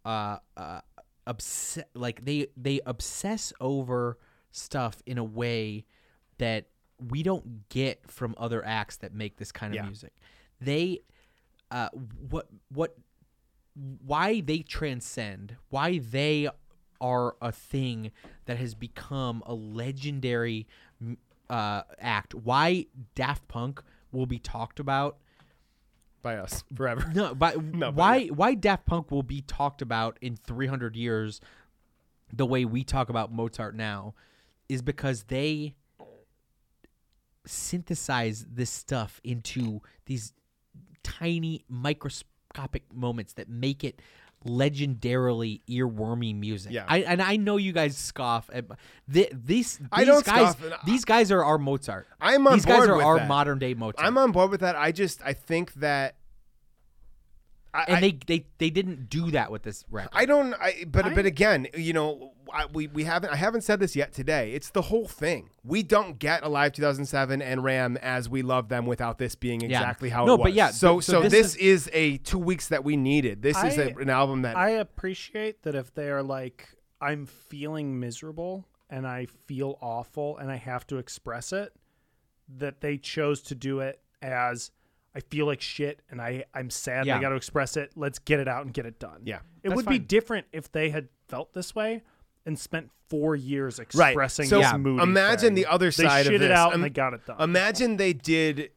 uh, 0.05 0.39
uh, 0.57 0.81
obs- 1.27 1.79
like 1.95 2.25
they 2.25 2.49
they 2.57 2.81
obsess 2.87 3.53
over 3.61 4.19
stuff 4.51 5.03
in 5.07 5.17
a 5.19 5.25
way 5.25 5.85
that 6.39 6.67
we 6.99 7.23
don't 7.23 7.69
get 7.69 8.11
from 8.11 8.35
other 8.37 8.65
acts 8.65 8.97
that 8.99 9.15
make 9.15 9.37
this 9.37 9.53
kind 9.53 9.73
of 9.73 9.77
Yeah. 9.77 9.87
music. 9.87 10.13
They, 10.61 11.01
uh, 11.71 11.89
what 12.29 12.49
what 12.69 12.97
why 14.05 14.41
they 14.41 14.59
transcend, 14.59 15.57
why 15.69 15.99
they 15.99 16.49
are 17.01 17.37
a 17.41 17.51
thing 17.53 18.11
that 18.45 18.59
has 18.59 18.75
become 18.75 19.43
a 19.47 19.55
legendary 19.55 20.67
uh, 21.51 21.83
act, 21.99 22.35
why 22.35 22.87
Daft 23.15 23.47
Punk 23.49 23.83
will 24.13 24.27
be 24.27 24.39
talked 24.39 24.81
about. 24.81 25.19
By 26.23 26.37
us 26.37 26.65
forever. 26.75 27.11
No, 27.15 27.35
but 27.35 27.63
No, 27.75 27.91
but 27.91 27.95
why 27.95 28.27
why 28.27 28.55
Daft 28.55 28.87
Punk 28.87 29.11
will 29.11 29.23
be 29.23 29.41
talked 29.43 29.83
about 29.83 30.19
in 30.21 30.37
300 30.37 30.95
years 30.95 31.41
the 32.33 32.47
way 32.47 32.65
we 32.65 32.85
talk 32.85 33.09
about 33.09 33.33
Mozart 33.33 33.75
now 33.75 34.15
is 34.69 34.83
because 34.83 35.25
they 35.25 35.75
synthesize 37.47 38.47
this 38.49 38.71
stuff 38.71 39.21
into 39.25 39.81
these 40.07 40.33
tiny 41.03 41.65
microscopic 41.69 42.85
moments 42.93 43.33
that 43.33 43.49
make 43.49 43.83
it 43.83 44.01
legendarily 44.47 45.61
earwormy 45.69 46.35
music. 46.35 46.73
Yeah. 46.73 46.85
I 46.89 46.99
and 46.99 47.21
I 47.21 47.37
know 47.37 47.57
you 47.57 47.73
guys 47.73 47.97
scoff 47.97 48.49
at 48.53 48.65
th- 49.13 49.31
these 49.33 49.77
these 49.79 49.89
I 49.93 50.05
don't 50.05 50.25
guys 50.25 50.53
scoff, 50.53 50.85
these 50.87 51.05
guys 51.05 51.31
are 51.31 51.45
our 51.45 51.59
Mozart. 51.59 52.09
I'm 52.21 52.47
on 52.47 52.55
these 52.55 52.65
guys 52.65 52.89
are 52.89 52.97
with 52.97 53.05
our 53.05 53.19
that. 53.19 53.29
modern 53.29 53.59
day 53.59 53.75
Mozart. 53.75 53.97
I'm 53.99 54.17
on 54.17 54.33
board 54.33 54.51
with 54.51 54.61
that. 54.61 54.77
I 54.77 54.93
just 54.93 55.21
I 55.23 55.33
think 55.35 55.75
that 55.75 56.15
I, 57.73 57.85
and 57.89 57.97
I- 57.97 58.01
they, 58.01 58.19
they 58.27 58.47
they 58.59 58.71
didn't 58.71 59.09
do 59.09 59.31
that 59.31 59.51
with 59.53 59.63
this 59.63 59.85
record. 59.91 60.11
I 60.13 60.27
don't. 60.27 60.55
I 60.55 60.85
but 60.89 61.07
I- 61.07 61.15
but 61.15 61.25
again, 61.27 61.69
you 61.75 61.93
know, 61.93 62.33
I, 62.53 62.67
we 62.67 62.89
we 62.89 63.05
haven't. 63.05 63.31
I 63.31 63.37
haven't 63.37 63.61
said 63.63 63.79
this 63.79 63.95
yet 63.95 64.13
today. 64.13 64.53
It's 64.53 64.71
the 64.71 64.83
whole 64.83 65.07
thing. 65.07 65.51
We 65.63 65.83
don't 65.85 66.19
get 66.19 66.43
Alive 66.43 66.73
2007 66.73 67.41
and 67.41 67.63
Ram 67.63 67.97
as 67.99 68.29
we 68.29 68.43
love 68.43 68.69
them 68.71 68.87
without 68.87 69.19
this 69.19 69.35
being 69.37 69.61
Yeah. 69.61 69.79
exactly 69.81 70.09
how 70.09 70.25
No, 70.25 70.35
it 70.35 70.39
was. 70.39 70.45
but 70.47 70.53
yeah, 70.55 70.71
So 70.71 70.95
th- 70.95 71.05
so, 71.05 71.13
so 71.13 71.23
this, 71.23 71.33
this 71.33 71.55
is, 71.57 71.91
a 71.93 72.17
two 72.19 72.39
weeks 72.39 72.69
that 72.69 72.83
we 72.83 72.97
needed. 72.97 73.43
This 73.43 73.57
is 73.63 73.79
a, 73.79 73.91
I- 73.97 74.01
an 74.03 74.11
album 74.11 74.43
that 74.43 74.57
I 74.57 74.71
appreciate 74.71 75.63
that 75.63 75.75
if 75.77 75.95
they 75.95 76.09
are 76.11 76.23
like, 76.23 76.69
I'm 77.01 77.27
feeling 77.27 78.01
miserable 78.01 78.67
and 78.89 79.07
I 79.07 79.27
feel 79.47 79.79
awful 79.81 80.39
and 80.39 80.51
I 80.51 80.57
have 80.57 80.87
to 80.89 80.97
express 80.97 81.53
it, 81.53 81.73
that 82.59 82.81
they 82.81 82.97
chose 82.99 83.43
to 83.43 83.55
do 83.55 83.79
it 83.81 84.01
as 84.23 84.71
I 85.15 85.21
feel 85.21 85.47
like 85.47 85.61
shit 85.61 86.01
and 86.11 86.21
I 86.21 86.45
I'm 86.55 86.71
sad 86.71 86.99
and 86.99 87.07
Yeah. 87.07 87.19
I 87.19 87.21
got 87.21 87.31
to 87.31 87.35
express 87.37 87.77
it. 87.77 87.93
Let's 87.97 88.19
get 88.19 88.39
it 88.41 88.47
out 88.49 88.65
and 88.65 88.73
get 88.75 88.87
it 88.87 88.99
done. 88.99 89.23
Yeah, 89.25 89.41
it 89.63 89.75
would 89.75 89.87
be 89.87 89.99
different 89.99 90.47
if 90.53 90.71
they 90.71 90.91
had 90.91 91.09
felt 91.29 91.53
this 91.55 91.75
way 91.75 92.03
and 92.47 92.59
spent 92.59 92.91
four 93.09 93.35
years 93.35 93.81
right. 93.95 94.11
expressing 94.11 94.47
So 94.47 94.61
this 94.61 94.73
moody 94.75 95.03
imagine 95.03 95.49
thing. 95.49 95.55
the 95.57 95.67
other 95.67 95.87
they 95.91 96.05
side 96.05 96.27
shit 96.27 96.35
of 96.35 96.41
this. 96.41 96.47
it 96.47 96.53
out 96.53 96.69
Im- 96.69 96.75
and 96.75 96.85
they 96.85 96.91
got 96.91 97.13
it 97.15 97.27
done. 97.27 97.41
Imagine 97.41 97.97
they 97.97 98.13
did 98.13 98.71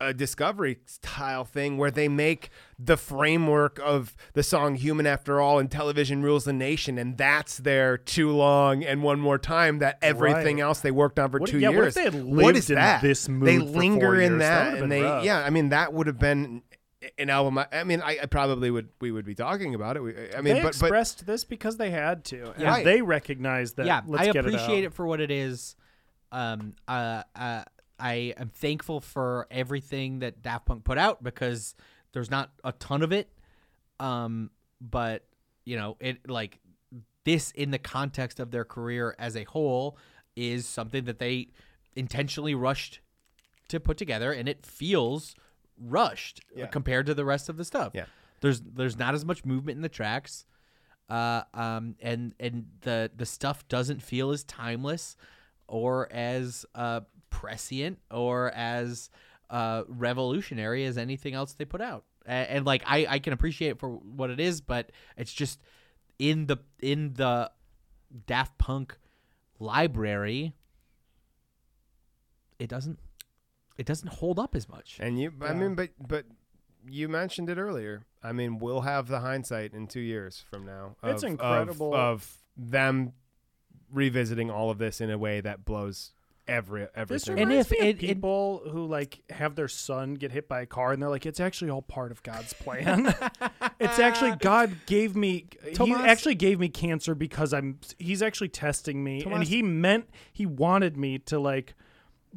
a 0.00 0.12
discovery 0.12 0.78
style 0.84 1.44
thing 1.44 1.78
where 1.78 1.90
they 1.90 2.06
make 2.08 2.50
the 2.78 2.96
framework 2.96 3.80
of 3.82 4.14
the 4.34 4.42
song 4.42 4.74
human 4.74 5.06
after 5.06 5.40
all 5.40 5.58
and 5.58 5.70
television 5.70 6.22
rules 6.22 6.44
the 6.44 6.52
nation 6.52 6.98
and 6.98 7.16
that's 7.16 7.56
their 7.58 7.96
too 7.96 8.30
long 8.30 8.84
and 8.84 9.02
one 9.02 9.18
more 9.18 9.38
time 9.38 9.78
that 9.78 9.98
everything 10.02 10.56
Right. 10.56 10.62
else 10.64 10.80
they 10.80 10.90
worked 10.90 11.18
on 11.18 11.30
for 11.30 11.38
What- 11.40 11.48
two 11.48 11.58
yeah, 11.58 11.70
years 11.70 11.80
what 11.80 11.88
if 11.88 11.94
they 11.94 12.02
had 12.04 12.14
lived 12.26 12.58
is 12.58 12.68
in 12.70 12.76
that 12.76 13.00
this 13.00 13.28
mood 13.28 13.48
they 13.48 13.58
linger 13.58 14.14
in 14.20 14.32
years? 14.32 14.40
That 14.40 14.72
that, 14.74 14.82
and 14.82 14.92
they 14.92 15.02
rough. 15.02 15.24
yeah 15.24 15.38
i 15.38 15.48
mean 15.50 15.70
that 15.70 15.92
would 15.94 16.06
have 16.06 16.18
been 16.18 16.62
an 17.18 17.30
album 17.30 17.56
i, 17.58 17.66
I 17.72 17.84
mean 17.84 18.02
I, 18.02 18.18
I 18.22 18.26
probably 18.26 18.70
would 18.70 18.88
we 19.00 19.10
would 19.10 19.24
be 19.24 19.34
talking 19.34 19.74
about 19.74 19.96
it 19.96 20.00
we, 20.02 20.14
i 20.36 20.40
mean 20.42 20.54
they 20.56 20.62
but 20.62 20.76
but 20.78 20.86
expressed 20.88 21.24
this 21.26 21.44
because 21.44 21.78
they 21.78 21.90
had 21.90 22.24
to, 22.26 22.52
and 22.56 22.64
Right. 22.64 22.84
they 22.84 23.00
recognized 23.00 23.76
that. 23.76 23.86
yeah, 23.86 24.02
let's 24.06 24.28
I 24.28 24.32
get 24.32 24.44
appreciate 24.44 24.84
it, 24.84 24.88
it, 24.88 24.94
for 24.94 25.06
what 25.06 25.20
it 25.20 25.30
is. 25.30 25.74
Um, 26.32 26.74
uh, 26.88 27.22
uh, 27.36 27.62
I 27.98 28.34
am 28.36 28.48
thankful 28.48 29.00
for 29.00 29.46
everything 29.50 30.18
that 30.20 30.42
Daft 30.42 30.66
Punk 30.66 30.84
put 30.84 30.98
out 30.98 31.22
because 31.22 31.74
there's 32.12 32.30
not 32.30 32.50
a 32.64 32.72
ton 32.72 33.02
of 33.02 33.12
it. 33.12 33.30
Um, 34.00 34.50
but 34.80 35.24
you 35.64 35.76
know, 35.76 35.96
it 36.00 36.28
like 36.28 36.58
this 37.24 37.50
in 37.52 37.70
the 37.70 37.78
context 37.78 38.38
of 38.40 38.50
their 38.50 38.64
career 38.64 39.14
as 39.18 39.36
a 39.36 39.44
whole 39.44 39.96
is 40.36 40.66
something 40.66 41.04
that 41.04 41.18
they 41.18 41.48
intentionally 41.94 42.54
rushed 42.54 43.00
to 43.68 43.80
put 43.80 43.96
together, 43.96 44.30
and 44.32 44.48
it 44.48 44.64
feels 44.64 45.34
rushed 45.78 46.40
Yeah. 46.54 46.66
compared 46.66 47.06
to 47.06 47.14
the 47.14 47.24
rest 47.24 47.48
of 47.48 47.56
the 47.56 47.64
stuff. 47.64 47.92
Yeah. 47.94 48.04
There's 48.42 48.60
there's 48.60 48.98
not 48.98 49.14
as 49.14 49.24
much 49.24 49.44
movement 49.44 49.76
in 49.76 49.82
the 49.82 49.88
tracks 49.88 50.44
uh, 51.08 51.42
um, 51.54 51.96
and 52.00 52.34
and 52.38 52.66
the 52.82 53.10
the 53.16 53.26
stuff 53.26 53.66
doesn't 53.68 54.02
feel 54.02 54.30
as 54.30 54.44
timeless 54.44 55.16
or 55.66 56.12
as 56.12 56.64
uh, 56.74 57.00
prescient 57.36 57.98
or 58.10 58.50
as 58.52 59.10
uh, 59.50 59.82
revolutionary 59.88 60.86
as 60.86 60.96
anything 60.96 61.34
else 61.34 61.52
they 61.52 61.66
put 61.66 61.82
out. 61.82 62.04
And, 62.24 62.48
and 62.48 62.66
like 62.66 62.82
I, 62.86 63.06
I 63.08 63.18
can 63.18 63.34
appreciate 63.34 63.72
it 63.72 63.78
for 63.78 63.90
what 63.90 64.30
it 64.30 64.40
is, 64.40 64.62
but 64.62 64.90
it's 65.18 65.32
just 65.32 65.60
in 66.18 66.46
the 66.46 66.56
in 66.80 67.12
the 67.12 67.50
Daft 68.26 68.56
Punk 68.56 68.96
library, 69.58 70.54
it 72.58 72.70
doesn't 72.70 72.98
it 73.76 73.84
doesn't 73.84 74.08
hold 74.08 74.38
up 74.38 74.56
as 74.56 74.66
much. 74.66 74.96
And 74.98 75.20
you, 75.20 75.30
I 75.42 75.52
mean, 75.52 75.74
but 75.74 75.90
but 76.00 76.24
you 76.88 77.06
mentioned 77.10 77.50
it 77.50 77.58
earlier. 77.58 78.06
I 78.22 78.32
mean, 78.32 78.58
we'll 78.58 78.80
have 78.80 79.08
the 79.08 79.20
hindsight 79.20 79.74
in 79.74 79.88
two 79.88 80.00
years 80.00 80.42
from 80.50 80.64
now. 80.64 80.96
It's 81.02 81.22
of- 81.22 81.28
of- 81.28 81.32
incredible. 81.32 81.94
of, 81.94 82.38
them 82.56 83.12
revisiting 83.92 84.50
all 84.50 84.70
of 84.70 84.78
this 84.78 85.02
in 85.02 85.10
a 85.10 85.18
way 85.18 85.42
that 85.42 85.66
blows 85.66 86.12
every 86.48 86.82
This 86.82 86.90
everything. 86.94 87.36
reminds 87.36 87.66
if 87.66 87.70
me 87.72 87.78
of 87.78 87.84
it- 87.84 87.88
it- 87.88 87.98
people 88.08 88.62
who 88.70 88.86
like 88.86 89.22
have 89.30 89.54
their 89.56 89.68
son 89.68 90.14
get 90.14 90.32
hit 90.32 90.48
by 90.48 90.60
a 90.62 90.66
car 90.66 90.92
and 90.92 91.02
they're 91.02 91.08
like, 91.10 91.26
it's 91.26 91.40
actually 91.40 91.70
all 91.70 91.82
part 91.82 92.10
of 92.12 92.22
God's 92.22 92.52
plan. 92.52 93.06
it's 93.80 93.98
actually 93.98 94.32
God 94.40 94.76
gave 94.86 95.16
me. 95.16 95.46
Thomas- 95.74 95.98
he 96.00 96.04
actually 96.04 96.34
gave 96.36 96.60
me 96.60 96.68
cancer 96.68 97.14
because 97.14 97.52
I'm. 97.52 97.78
He's 97.98 98.22
actually 98.22 98.48
testing 98.48 99.02
me, 99.02 99.22
and 99.24 99.44
he 99.44 99.62
meant 99.62 100.08
he 100.32 100.46
wanted 100.46 100.96
me 100.96 101.18
to 101.20 101.38
like. 101.38 101.74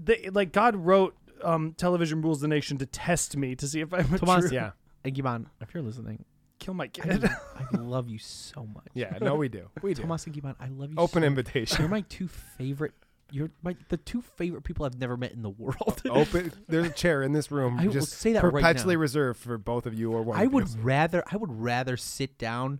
They, 0.02 0.30
like 0.32 0.52
God 0.54 0.76
wrote 0.78 1.16
um, 1.44 1.74
television 1.74 2.22
rules 2.22 2.42
the 2.42 2.48
nation 2.48 2.78
to 2.78 2.86
test 2.86 3.36
me 3.36 3.56
to 3.56 3.68
see 3.68 3.82
if 3.82 3.94
I'm 3.94 4.14
a 4.14 4.18
Thomas, 4.18 4.46
true. 4.50 4.56
yeah, 4.56 4.72
Guy-Man, 5.04 5.48
if 5.62 5.74
you're 5.74 5.84
listening, 5.84 6.24
Kill 6.60 6.74
my 6.74 6.88
kid. 6.88 7.24
I 7.26 7.78
love 7.78 8.10
you 8.10 8.20
so 8.20 8.66
much. 8.66 8.88
yeah. 8.94 9.18
No, 9.22 9.36
we 9.36 9.48
do. 9.48 9.70
We 9.82 9.94
do. 9.94 10.02
Thomas 10.02 10.26
and 10.26 10.36
Guy-Man, 10.36 10.56
I 10.60 10.68
love 10.68 10.92
you. 10.92 10.98
Open 10.98 11.22
so 11.24 11.28
invitation. 11.28 11.78
You're 11.80 11.88
my 11.90 12.02
two 12.02 12.28
favorite. 12.28 12.94
You're 13.32 13.50
my 13.64 13.76
the 13.90 13.98
two 13.98 14.22
favorite 14.22 14.64
people 14.64 14.86
I've 14.86 15.00
never 15.00 15.16
met 15.18 15.32
in 15.34 15.42
the 15.42 15.50
world. 15.58 16.02
Open. 16.10 16.52
There's 16.68 16.88
a 16.88 16.92
chair 16.94 17.22
in 17.24 17.32
this 17.34 17.52
room. 17.52 17.80
I 17.80 17.88
will 17.88 18.02
say 18.02 18.34
that 18.34 18.44
right 18.44 18.52
perpetually 18.52 18.96
now. 18.96 19.02
reserved 19.02 19.40
for 19.40 19.58
both 19.58 19.86
of 19.86 19.94
you 19.94 20.12
or 20.12 20.22
one. 20.22 20.38
I 20.40 20.44
of 20.44 20.54
would 20.54 20.70
you. 20.70 20.82
rather 20.82 21.24
I 21.32 21.38
would 21.38 21.62
rather 21.62 21.96
sit 21.98 22.38
down 22.38 22.80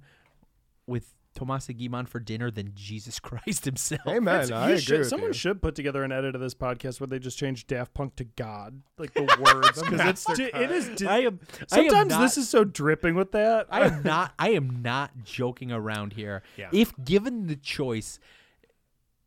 with 0.88 1.14
Thomas 1.36 1.70
and 1.70 1.80
Guy-Man 1.80 2.08
for 2.08 2.20
dinner 2.20 2.50
than 2.50 2.72
Jesus 2.76 3.20
Christ 3.22 3.64
himself. 3.66 4.02
Amen. 4.08 4.24
That's- 4.26 4.52
I 4.52 4.70
agree 4.72 4.80
should- 4.82 5.00
with 5.00 5.08
someone 5.10 5.30
you. 5.30 5.34
should 5.34 5.62
put 5.62 5.76
together 5.76 6.04
an 6.04 6.12
edit 6.12 6.34
of 6.36 6.42
this 6.42 6.56
podcast 6.56 7.00
where 7.00 7.08
they 7.08 7.20
just 7.20 7.38
change 7.38 7.68
Daft 7.68 7.94
Punk 7.94 8.16
to 8.16 8.24
God, 8.24 8.82
like 8.98 9.14
the 9.14 9.22
words, 9.40 9.82
because 9.82 10.02
it's 10.10 10.26
di- 10.38 10.46
it 10.54 10.72
is. 10.72 10.90
di- 10.96 11.06
I 11.08 11.20
am 11.20 11.40
I 11.72 11.80
am 11.82 11.90
Sometimes 11.90 12.10
not- 12.10 12.22
this 12.22 12.38
is 12.38 12.50
so 12.50 12.64
dripping 12.64 13.14
with 13.16 13.32
that. 13.34 13.68
I 13.70 13.82
am 13.86 14.02
not 14.04 14.34
I 14.40 14.50
am 14.50 14.82
not 14.82 15.12
joking 15.24 15.72
around 15.72 16.14
here. 16.14 16.42
Yeah. 16.58 16.70
If 16.74 16.94
given 17.06 17.46
the 17.48 17.56
choice, 17.56 18.20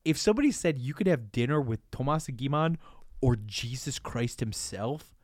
if 0.05 0.16
somebody 0.18 0.50
said 0.50 0.78
you 0.78 0.94
could 0.94 1.06
have 1.06 1.32
dinner 1.32 1.60
with 1.60 1.89
Thomas 1.90 2.28
and 2.28 2.36
Guy-Man 2.36 2.78
or 3.20 3.36
Jesus 3.36 3.98
Christ 3.98 4.40
himself, 4.40 5.14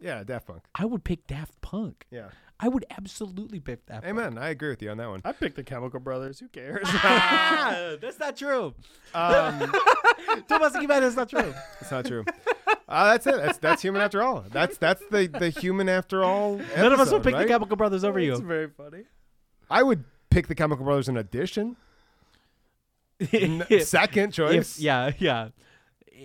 Yeah, 0.00 0.24
Daft 0.24 0.46
Punk. 0.46 0.62
I 0.74 0.84
would 0.84 1.04
pick 1.04 1.26
Daft 1.26 1.60
Punk. 1.60 2.04
Yeah. 2.10 2.28
I 2.60 2.68
would 2.68 2.84
absolutely 2.90 3.58
pick 3.60 3.86
Daft 3.86 4.04
Punk. 4.04 4.18
Amen. 4.18 4.38
I 4.38 4.48
agree 4.50 4.68
with 4.70 4.80
you 4.82 4.90
on 4.90 4.96
that 4.98 5.08
one. 5.08 5.20
I 5.24 5.32
picked 5.32 5.56
the 5.56 5.62
Chemical 5.64 6.00
Brothers. 6.00 6.38
Who 6.40 6.48
cares? 6.48 6.86
Ah, 6.86 7.94
that's 8.00 8.18
not 8.18 8.36
true. 8.36 8.74
Um, 9.14 9.58
Thomas 10.48 10.74
and 10.74 10.86
Guy-Man, 10.86 11.02
that's 11.02 11.16
not 11.16 11.28
true. 11.28 11.54
it's 11.80 11.90
not 11.90 12.04
true. 12.06 12.24
Uh, 12.88 13.12
that's 13.12 13.26
it. 13.26 13.36
That's 13.36 13.58
that's 13.58 13.82
human 13.82 14.02
after 14.02 14.22
all. 14.22 14.44
That's 14.50 14.76
that's 14.78 15.02
the 15.10 15.26
the 15.26 15.48
human 15.50 15.88
after 15.88 16.22
all. 16.22 16.58
None 16.76 16.92
of 16.92 17.00
us 17.00 17.10
will 17.10 17.20
pick 17.20 17.34
right? 17.34 17.42
the 17.42 17.48
Chemical 17.48 17.76
Brothers 17.76 18.04
over 18.04 18.18
It's 18.18 18.26
you. 18.26 18.32
That's 18.32 18.42
very 18.42 18.68
funny. 18.68 19.04
I 19.70 19.82
would 19.82 20.04
pick 20.30 20.46
the 20.48 20.54
Chemical 20.54 20.84
Brothers 20.84 21.08
in 21.08 21.16
addition. 21.16 21.76
N- 23.32 23.64
second 23.80 24.32
choice. 24.32 24.76
If- 24.76 24.82
yeah, 24.82 25.12
yeah. 25.18 25.48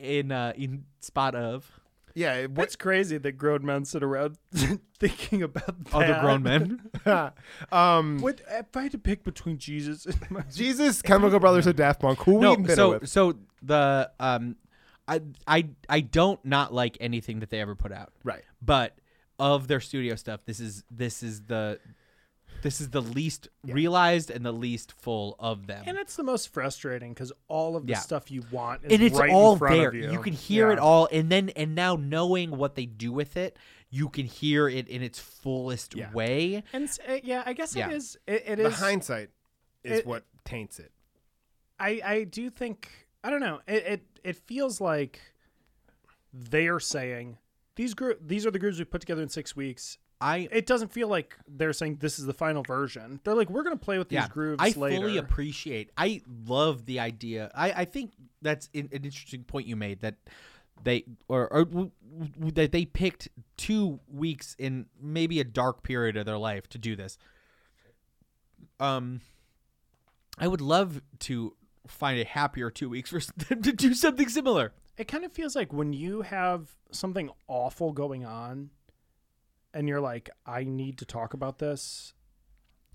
In 0.02 0.32
uh, 0.32 0.54
in 0.56 0.86
spot 1.00 1.36
of 1.36 1.72
yeah. 2.16 2.34
it- 2.36 2.52
What's 2.52 2.76
crazy 2.76 3.18
that 3.18 3.34
grown 3.34 3.66
men 3.66 3.86
sit 3.86 4.04
around 4.04 4.38
thinking 5.00 5.44
about 5.44 5.86
that. 5.86 5.94
other 5.94 6.20
grown 6.22 6.44
men. 6.44 6.82
um, 7.72 8.20
What 8.20 8.42
if 8.50 8.76
I 8.76 8.84
had 8.84 8.92
to 8.92 8.98
pick 8.98 9.24
between 9.24 9.58
Jesus 9.58 10.06
and 10.06 10.32
my 10.32 10.42
Jesus, 10.54 11.02
Chemical 11.02 11.40
Brothers, 11.40 11.68
and 11.68 11.76
Daft 11.76 12.02
Punk. 12.02 12.20
Who 12.24 12.36
we 12.36 12.42
no, 12.42 12.54
even 12.54 12.66
been 12.66 12.76
so 12.76 12.90
with? 12.92 13.10
so 13.10 13.36
the 13.62 14.12
um, 14.20 14.56
I 15.08 15.22
I 15.48 15.70
I 15.90 16.02
don't 16.02 16.44
not 16.46 16.74
like 16.74 16.98
anything 17.02 17.40
that 17.40 17.50
they 17.50 17.60
ever 17.60 17.76
put 17.76 17.92
out. 17.92 18.12
Right. 18.24 18.44
But 18.62 18.96
of 19.40 19.68
their 19.68 19.80
studio 19.80 20.16
stuff, 20.16 20.42
this 20.46 20.60
is 20.60 20.84
this 20.92 21.24
is 21.24 21.44
the 21.44 21.80
this 22.62 22.82
is 22.82 22.90
the 22.90 23.02
least 23.02 23.48
realized 23.64 24.30
and 24.30 24.46
the 24.46 24.52
least 24.52 24.92
full 24.94 25.36
of 25.40 25.68
them. 25.68 25.84
And 25.88 25.98
it's 25.98 26.16
the 26.16 26.24
most 26.24 26.50
frustrating 26.50 27.14
because 27.14 27.32
all 27.48 27.76
of 27.76 27.86
the 27.88 27.94
Yeah. 27.94 28.00
stuff 28.00 28.30
you 28.32 28.44
want 28.52 28.84
is 28.86 28.92
and 28.94 29.02
it's 29.04 29.18
right 29.18 29.30
all 29.32 29.54
in 29.54 29.60
front 29.60 29.76
there. 29.76 29.90
of 29.90 29.96
you. 29.96 30.22
can 30.22 30.34
hear 30.34 30.72
it 30.72 30.80
all, 30.80 31.08
and 31.12 31.32
then 31.32 31.50
and 31.50 31.76
now 31.76 31.96
knowing 31.96 32.52
what 32.58 32.76
they 32.76 32.86
do 32.86 33.12
with 33.12 33.38
it, 33.38 33.58
you 33.90 34.10
can 34.10 34.26
hear 34.26 34.68
it 34.70 34.88
in 34.88 35.02
its 35.02 35.20
fullest 35.20 35.96
Yeah. 35.96 36.12
way. 36.12 36.64
And 36.74 36.90
uh, 37.08 37.18
yeah, 37.24 37.44
I 37.46 37.54
guess 37.54 37.76
Yeah. 37.76 37.90
it 37.90 37.94
is. 37.96 38.18
It, 38.28 38.44
it 38.46 38.56
the 38.58 38.68
is. 38.68 38.76
hindsight 38.80 39.30
is 39.84 40.00
it- 40.00 40.06
what 40.06 40.26
taints 40.46 40.80
it. 40.80 40.92
I 41.80 42.02
I 42.04 42.24
do 42.26 42.50
think 42.50 42.90
I 43.24 43.30
don't 43.30 43.40
know. 43.42 43.62
It 43.68 43.84
it, 43.86 44.02
it 44.24 44.36
feels 44.36 44.82
like 44.82 45.20
they 46.34 46.68
are 46.68 46.80
saying 46.80 47.38
these 47.76 47.94
group 47.94 48.20
these 48.22 48.46
are 48.46 48.52
the 48.52 48.60
groups 48.60 48.78
we 48.80 48.86
put 48.86 49.02
together 49.02 49.22
in 49.22 49.30
six 49.30 49.56
weeks. 49.56 49.98
I 50.22 50.50
It 50.52 50.66
doesn't 50.66 50.92
feel 50.92 51.08
like 51.08 51.38
they're 51.48 51.72
saying 51.74 51.98
this 52.02 52.20
is 52.20 52.26
the 52.26 52.34
final 52.34 52.64
version. 52.64 53.20
They're 53.24 53.36
like 53.36 53.50
we're 53.50 53.64
gonna 53.64 53.78
play 53.78 53.98
with 53.98 54.10
these 54.10 54.28
grooves 54.28 54.58
I 54.60 54.74
later. 54.78 55.02
fully 55.02 55.18
appreciate. 55.18 55.92
I 55.98 56.22
love 56.46 56.86
the 56.86 57.00
idea. 57.00 57.52
I, 57.56 57.72
I 57.72 57.86
think 57.86 58.12
that's 58.42 58.70
an, 58.74 58.90
an 58.92 59.06
interesting 59.06 59.44
point 59.44 59.68
you 59.68 59.76
made 59.78 60.02
that 60.02 60.16
they 60.84 61.06
or, 61.28 61.52
or 61.54 61.66
w- 61.66 61.92
w- 62.38 62.52
that 62.52 62.72
they 62.74 62.86
picked 62.86 63.30
two 63.58 64.00
weeks 64.08 64.56
in 64.60 64.88
maybe 65.02 65.40
a 65.40 65.44
dark 65.46 65.84
period 65.84 66.18
of 66.18 66.26
their 66.26 66.38
life 66.38 66.68
to 66.70 66.78
do 66.78 66.96
this. 66.96 67.18
Um, 68.80 69.22
I 70.38 70.48
would 70.48 70.62
love 70.62 71.02
to 71.20 71.56
find 71.88 72.20
a 72.20 72.24
happier 72.24 72.70
two 72.70 72.90
weeks 72.90 73.10
for 73.10 73.20
them 73.50 73.62
to 73.64 73.72
do 73.72 73.94
something 73.94 74.30
similar. 74.30 74.74
it 74.98 75.08
kind 75.08 75.24
of 75.26 75.32
feels 75.32 75.56
like 75.56 75.74
when 75.74 75.92
you 75.94 76.22
have 76.22 76.76
something 76.92 77.30
awful 77.48 77.92
going 77.94 78.26
on 78.26 78.70
and 79.74 79.88
you're 79.88 80.02
like 80.02 80.30
i 80.46 80.64
need 80.64 80.98
to 81.00 81.06
talk 81.06 81.34
about 81.34 81.60
this. 81.60 82.14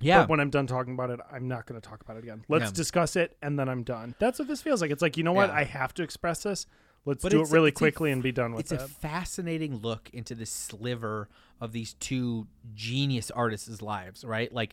Yeah, 0.01 0.21
but 0.23 0.29
when 0.31 0.41
i'm 0.41 0.51
done 0.51 0.67
talking 0.67 0.93
about 0.95 1.11
it 1.11 1.21
i'm 1.33 1.49
not 1.49 1.67
going 1.67 1.81
to 1.81 1.89
talk 1.89 2.01
about 2.01 2.17
it 2.17 2.25
again. 2.25 2.45
Let's 2.49 2.67
Yeah. 2.67 2.71
discuss 2.73 3.17
it 3.17 3.37
and 3.43 3.59
then 3.59 3.69
i'm 3.69 3.83
done. 3.85 4.15
That's 4.19 4.39
what 4.39 4.49
this 4.49 4.61
feels 4.63 4.81
like. 4.83 4.91
It's 4.91 5.03
like 5.03 5.17
you 5.17 5.23
know 5.23 5.33
what? 5.33 5.49
Yeah. 5.51 5.57
i 5.57 5.65
have 5.65 5.95
to 5.95 6.03
express 6.03 6.43
this. 6.43 6.67
Let's 7.07 7.23
But 7.23 7.33
do 7.33 7.43
it 7.43 7.51
really 7.51 7.69
a 7.69 7.73
quickly 7.73 8.11
f- 8.11 8.15
and 8.15 8.23
be 8.23 8.33
done 8.33 8.53
with 8.53 8.61
it's 8.61 8.73
it. 8.73 8.77
It's 8.77 8.85
a 8.85 8.89
fascinating 8.89 9.77
look 9.77 10.09
into 10.15 10.35
the 10.35 10.47
sliver 10.47 11.29
of 11.61 11.73
these 11.73 11.93
two 11.95 12.47
genius 12.75 13.31
artists' 13.31 13.83
lives, 13.83 14.25
right? 14.25 14.51
Like, 14.53 14.73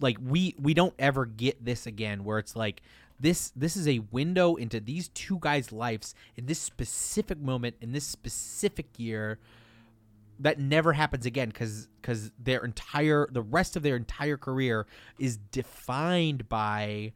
like 0.00 0.16
we 0.24 0.54
we 0.60 0.74
don't 0.74 0.94
ever 0.98 1.26
get 1.26 1.64
this 1.64 1.84
again, 1.86 2.22
where 2.22 2.38
it's 2.38 2.54
like 2.54 2.82
this 3.18 3.50
this 3.56 3.76
is 3.76 3.88
a 3.88 3.98
window 3.98 4.54
into 4.54 4.78
these 4.78 5.08
two 5.08 5.38
guys' 5.40 5.72
lives 5.72 6.14
in 6.36 6.46
this 6.46 6.60
specific 6.60 7.38
moment 7.40 7.74
in 7.80 7.90
this 7.92 8.06
specific 8.06 8.86
year 8.96 9.40
that 10.38 10.58
never 10.58 10.92
happens 10.92 11.26
again 11.26 11.48
because 11.48 11.88
because 12.00 12.30
their 12.38 12.64
entire 12.64 13.28
the 13.30 13.42
rest 13.42 13.76
of 13.76 13.82
their 13.82 13.96
entire 13.96 14.36
career 14.36 14.86
is 15.18 15.36
defined 15.36 16.48
by 16.48 17.12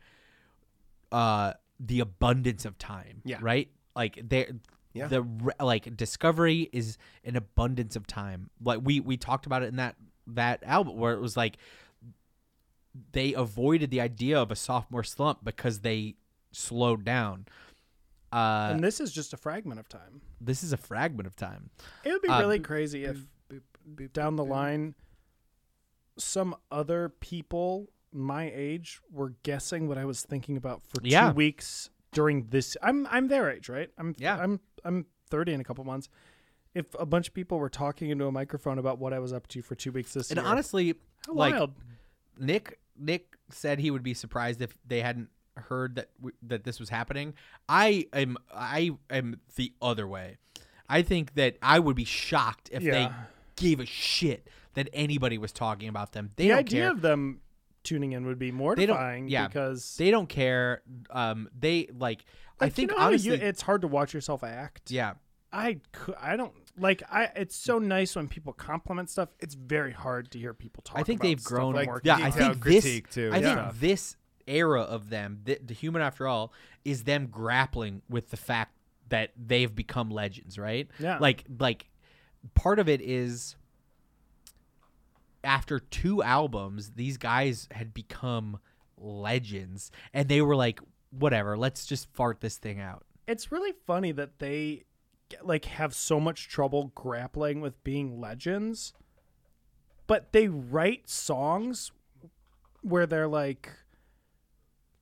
uh 1.12 1.52
the 1.80 2.00
abundance 2.00 2.64
of 2.64 2.78
time 2.78 3.22
Yeah. 3.24 3.38
right 3.40 3.68
like 3.94 4.18
they 4.28 4.50
Yeah. 4.92 5.08
the 5.08 5.26
like 5.60 5.96
discovery 5.96 6.68
is 6.72 6.98
an 7.24 7.36
abundance 7.36 7.96
of 7.96 8.06
time 8.06 8.50
like 8.62 8.80
we 8.82 9.00
we 9.00 9.16
talked 9.16 9.46
about 9.46 9.62
it 9.62 9.66
in 9.66 9.76
that 9.76 9.96
that 10.26 10.62
album 10.64 10.96
where 10.98 11.12
it 11.14 11.20
was 11.20 11.36
like 11.36 11.56
they 13.12 13.34
avoided 13.34 13.90
the 13.90 14.00
idea 14.00 14.40
of 14.40 14.50
a 14.50 14.56
sophomore 14.56 15.04
slump 15.04 15.44
because 15.44 15.80
they 15.80 16.14
slowed 16.52 17.04
down 17.04 17.46
uh 18.32 18.70
and 18.72 18.82
this 18.82 19.00
is 19.00 19.12
just 19.12 19.32
a 19.32 19.36
fragment 19.36 19.78
of 19.80 19.88
time. 19.88 20.20
this 20.40 20.62
is 20.64 20.72
a 20.72 20.76
fragment 20.76 21.26
of 21.26 21.36
time. 21.36 21.70
It 22.04 22.12
would 22.12 22.22
be 22.22 22.28
Uh, 22.28 22.40
really 22.40 22.58
crazy 22.60 23.04
if 23.04 23.18
down 24.12 24.36
the 24.36 24.44
line 24.44 24.94
some 26.18 26.54
other 26.70 27.08
people 27.08 27.88
my 28.12 28.50
age 28.54 29.00
were 29.12 29.34
guessing 29.42 29.86
what 29.88 29.98
i 29.98 30.04
was 30.04 30.22
thinking 30.22 30.56
about 30.56 30.82
for 30.82 31.00
Yeah. 31.02 31.28
two 31.30 31.34
weeks 31.36 31.90
during 32.12 32.46
this 32.48 32.76
i'm 32.82 33.06
i'm 33.10 33.28
their 33.28 33.50
age 33.50 33.68
right? 33.68 33.90
I'm 33.98 34.14
Yeah. 34.18 34.38
i'm 34.38 34.60
i'm 34.84 35.06
30 35.30 35.54
in 35.54 35.60
a 35.60 35.64
couple 35.64 35.82
months. 35.84 36.08
If 36.72 36.86
a 37.00 37.06
bunch 37.06 37.28
of 37.28 37.34
people 37.34 37.58
were 37.58 37.68
talking 37.70 38.10
into 38.10 38.26
a 38.26 38.32
microphone 38.32 38.78
about 38.78 38.98
what 38.98 39.12
i 39.12 39.18
was 39.18 39.32
up 39.32 39.46
to 39.48 39.60
for 39.62 39.74
two 39.74 39.92
weeks 39.92 40.14
this 40.14 40.30
and 40.30 40.38
year 40.38 40.46
honestly 40.46 40.94
how 41.26 41.32
like 41.34 41.54
wild. 41.54 41.74
Nick 42.38 42.78
Nick 42.98 43.36
said 43.50 43.78
he 43.80 43.90
would 43.90 44.02
be 44.02 44.14
surprised 44.14 44.62
if 44.62 44.74
they 44.86 45.00
hadn't 45.02 45.28
heard 45.56 45.96
that 45.96 46.10
w- 46.18 46.36
that 46.42 46.64
this 46.64 46.78
was 46.80 46.88
happening. 46.88 47.34
I 47.68 48.06
am 48.12 48.36
I 48.54 48.90
am 49.10 49.40
the 49.56 49.72
other 49.80 50.06
way. 50.06 50.38
I 50.88 51.02
think 51.02 51.34
that 51.34 51.56
I 51.62 51.78
would 51.78 51.96
be 51.96 52.04
shocked 52.04 52.68
if 52.72 52.82
they 52.82 53.08
gave 53.56 53.80
a 53.80 53.86
shit 53.86 54.48
that 54.74 54.88
anybody 54.92 55.38
was 55.38 55.52
talking 55.52 55.88
about 55.88 56.12
them. 56.12 56.30
They 56.36 56.44
the 56.44 56.48
don't 56.50 56.58
idea 56.58 56.82
care. 56.82 56.90
of 56.90 57.00
them 57.00 57.40
tuning 57.82 58.12
in 58.12 58.26
would 58.26 58.38
be 58.38 58.50
mortifying 58.50 59.28
yeah 59.28 59.46
because 59.46 59.96
they 59.96 60.10
don't 60.10 60.28
care. 60.28 60.82
Um, 61.10 61.48
they 61.58 61.88
like, 61.96 62.24
I 62.60 62.66
like, 62.66 62.72
you 62.72 62.74
think 62.74 62.90
know 62.90 62.96
honestly 62.98 63.30
you, 63.30 63.34
it's 63.34 63.62
hard 63.62 63.82
to 63.82 63.88
watch 63.88 64.12
yourself 64.12 64.42
act 64.42 64.90
yeah 64.90 65.14
I 65.52 65.80
I 66.20 66.36
don't 66.36 66.52
like 66.78 67.02
I 67.10 67.30
it's 67.36 67.56
so 67.56 67.78
nice 67.78 68.14
when 68.14 68.28
people 68.28 68.52
compliment 68.52 69.08
stuff. 69.08 69.30
It's 69.40 69.54
very 69.54 69.92
hard 69.92 70.30
to 70.32 70.38
hear 70.38 70.52
people 70.52 70.82
talk 70.82 70.98
I 70.98 71.02
think 71.02 71.22
they've 71.22 71.42
grown. 71.42 71.74
Like, 71.74 71.88
yeah. 72.02 72.18
I 72.20 72.30
think 72.30 72.62
this. 72.62 72.84
critique, 72.84 73.10
too, 73.10 73.30
I 73.32 73.38
yeah. 73.38 73.68
think 73.70 73.80
this 73.80 74.16
era 74.46 74.82
of 74.82 75.10
them, 75.10 75.40
the, 75.44 75.58
the 75.64 75.74
human 75.74 76.02
after 76.02 76.26
all, 76.26 76.52
is 76.84 77.04
them 77.04 77.26
grappling 77.26 78.02
with 78.08 78.30
the 78.30 78.36
fact 78.36 78.72
that 79.08 79.30
they've 79.36 79.74
become 79.74 80.10
legends, 80.10 80.58
right? 80.58 80.88
Yeah. 80.98 81.18
Like, 81.18 81.44
like 81.58 81.88
part 82.54 82.78
of 82.78 82.88
it 82.88 83.00
is 83.00 83.56
after 85.44 85.78
two 85.78 86.22
albums, 86.22 86.92
these 86.96 87.16
guys 87.16 87.68
had 87.70 87.94
become 87.94 88.58
legends, 88.98 89.90
and 90.12 90.28
they 90.28 90.42
were 90.42 90.56
like, 90.56 90.80
"Whatever, 91.10 91.56
let's 91.56 91.86
just 91.86 92.08
fart 92.14 92.40
this 92.40 92.56
thing 92.56 92.80
out." 92.80 93.04
it's 93.26 93.50
really 93.50 93.72
funny 93.86 94.12
that 94.12 94.38
they 94.38 94.84
like 95.42 95.64
have 95.64 95.94
so 95.94 96.20
much 96.20 96.48
trouble 96.48 96.92
grappling 96.94 97.60
with 97.60 97.82
being 97.82 98.20
legends, 98.20 98.92
but 100.06 100.32
they 100.32 100.46
write 100.48 101.08
songs 101.08 101.90
where 102.82 103.06
they're 103.06 103.26
like 103.28 103.70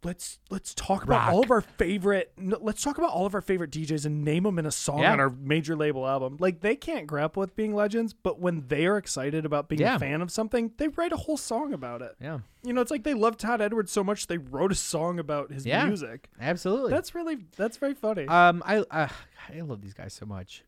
let's 0.04 0.38
let's 0.50 0.74
talk 0.74 1.02
about 1.04 1.32
all 1.32 1.42
of 1.42 1.50
our 1.50 1.60
favorite 1.62 2.32
let's 2.38 2.82
talk 2.82 2.98
about 2.98 3.10
all 3.10 3.26
of 3.26 3.34
our 3.34 3.40
favorite 3.40 3.70
DJs 3.70 4.04
and 4.06 4.22
name 4.24 4.42
them 4.44 4.58
in 4.58 4.66
a 4.66 4.70
song 4.70 5.00
Yeah. 5.00 5.12
on 5.12 5.20
our 5.20 5.30
major 5.30 5.74
label 5.76 6.06
album. 6.06 6.36
Like 6.38 6.60
they 6.60 6.76
can't 6.76 7.06
grapple 7.06 7.40
with 7.40 7.56
being 7.56 7.74
legends, 7.74 8.12
but 8.12 8.38
when 8.40 8.66
they 8.68 8.86
are 8.86 8.96
excited 8.96 9.44
about 9.46 9.68
being 9.68 9.80
Yeah. 9.80 9.96
a 9.96 9.98
fan 9.98 10.20
of 10.22 10.30
something, 10.30 10.72
they 10.76 10.88
write 10.88 11.12
a 11.12 11.16
whole 11.16 11.36
song 11.36 11.72
about 11.72 12.02
it. 12.02 12.14
Yeah. 12.20 12.40
You 12.62 12.72
know, 12.72 12.80
it's 12.80 12.90
like 12.90 13.02
they 13.04 13.14
love 13.14 13.36
Todd 13.36 13.60
Edwards 13.60 13.90
so 13.92 14.04
much 14.04 14.26
they 14.26 14.38
wrote 14.38 14.72
a 14.72 14.76
song 14.76 15.18
about 15.18 15.50
his 15.52 15.64
Yeah. 15.66 15.86
music. 15.86 16.28
Absolutely. 16.40 16.90
That's 16.90 17.14
really 17.14 17.38
that's 17.56 17.76
very 17.78 17.94
funny. 17.94 18.26
Um, 18.28 18.62
I 18.66 18.78
uh, 18.90 19.08
I 19.52 19.60
love 19.60 19.80
these 19.80 19.94
guys 19.94 20.12
so 20.14 20.26
much, 20.26 20.64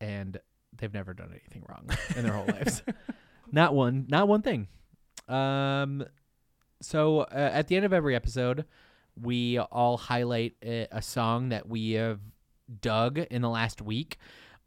and 0.00 0.38
they've 0.76 0.92
never 0.92 1.14
done 1.14 1.30
anything 1.30 1.64
wrong 1.68 1.88
in 2.16 2.24
their 2.24 2.32
whole 2.34 2.46
lives. 2.46 2.82
Not 3.52 3.74
one, 3.74 4.06
not 4.08 4.26
one 4.26 4.42
thing. 4.42 4.66
Um, 5.28 6.04
so 6.84 7.20
uh, 7.20 7.50
at 7.52 7.68
the 7.68 7.76
end 7.76 7.84
of 7.84 7.92
every 7.92 8.14
episode, 8.14 8.64
we 9.20 9.58
all 9.58 9.96
highlight 9.96 10.54
a, 10.62 11.00
song 11.00 11.50
that 11.50 11.68
we 11.68 11.92
have 11.92 12.20
dug 12.80 13.18
in 13.18 13.42
the 13.42 13.48
last 13.48 13.80
week. 13.80 14.18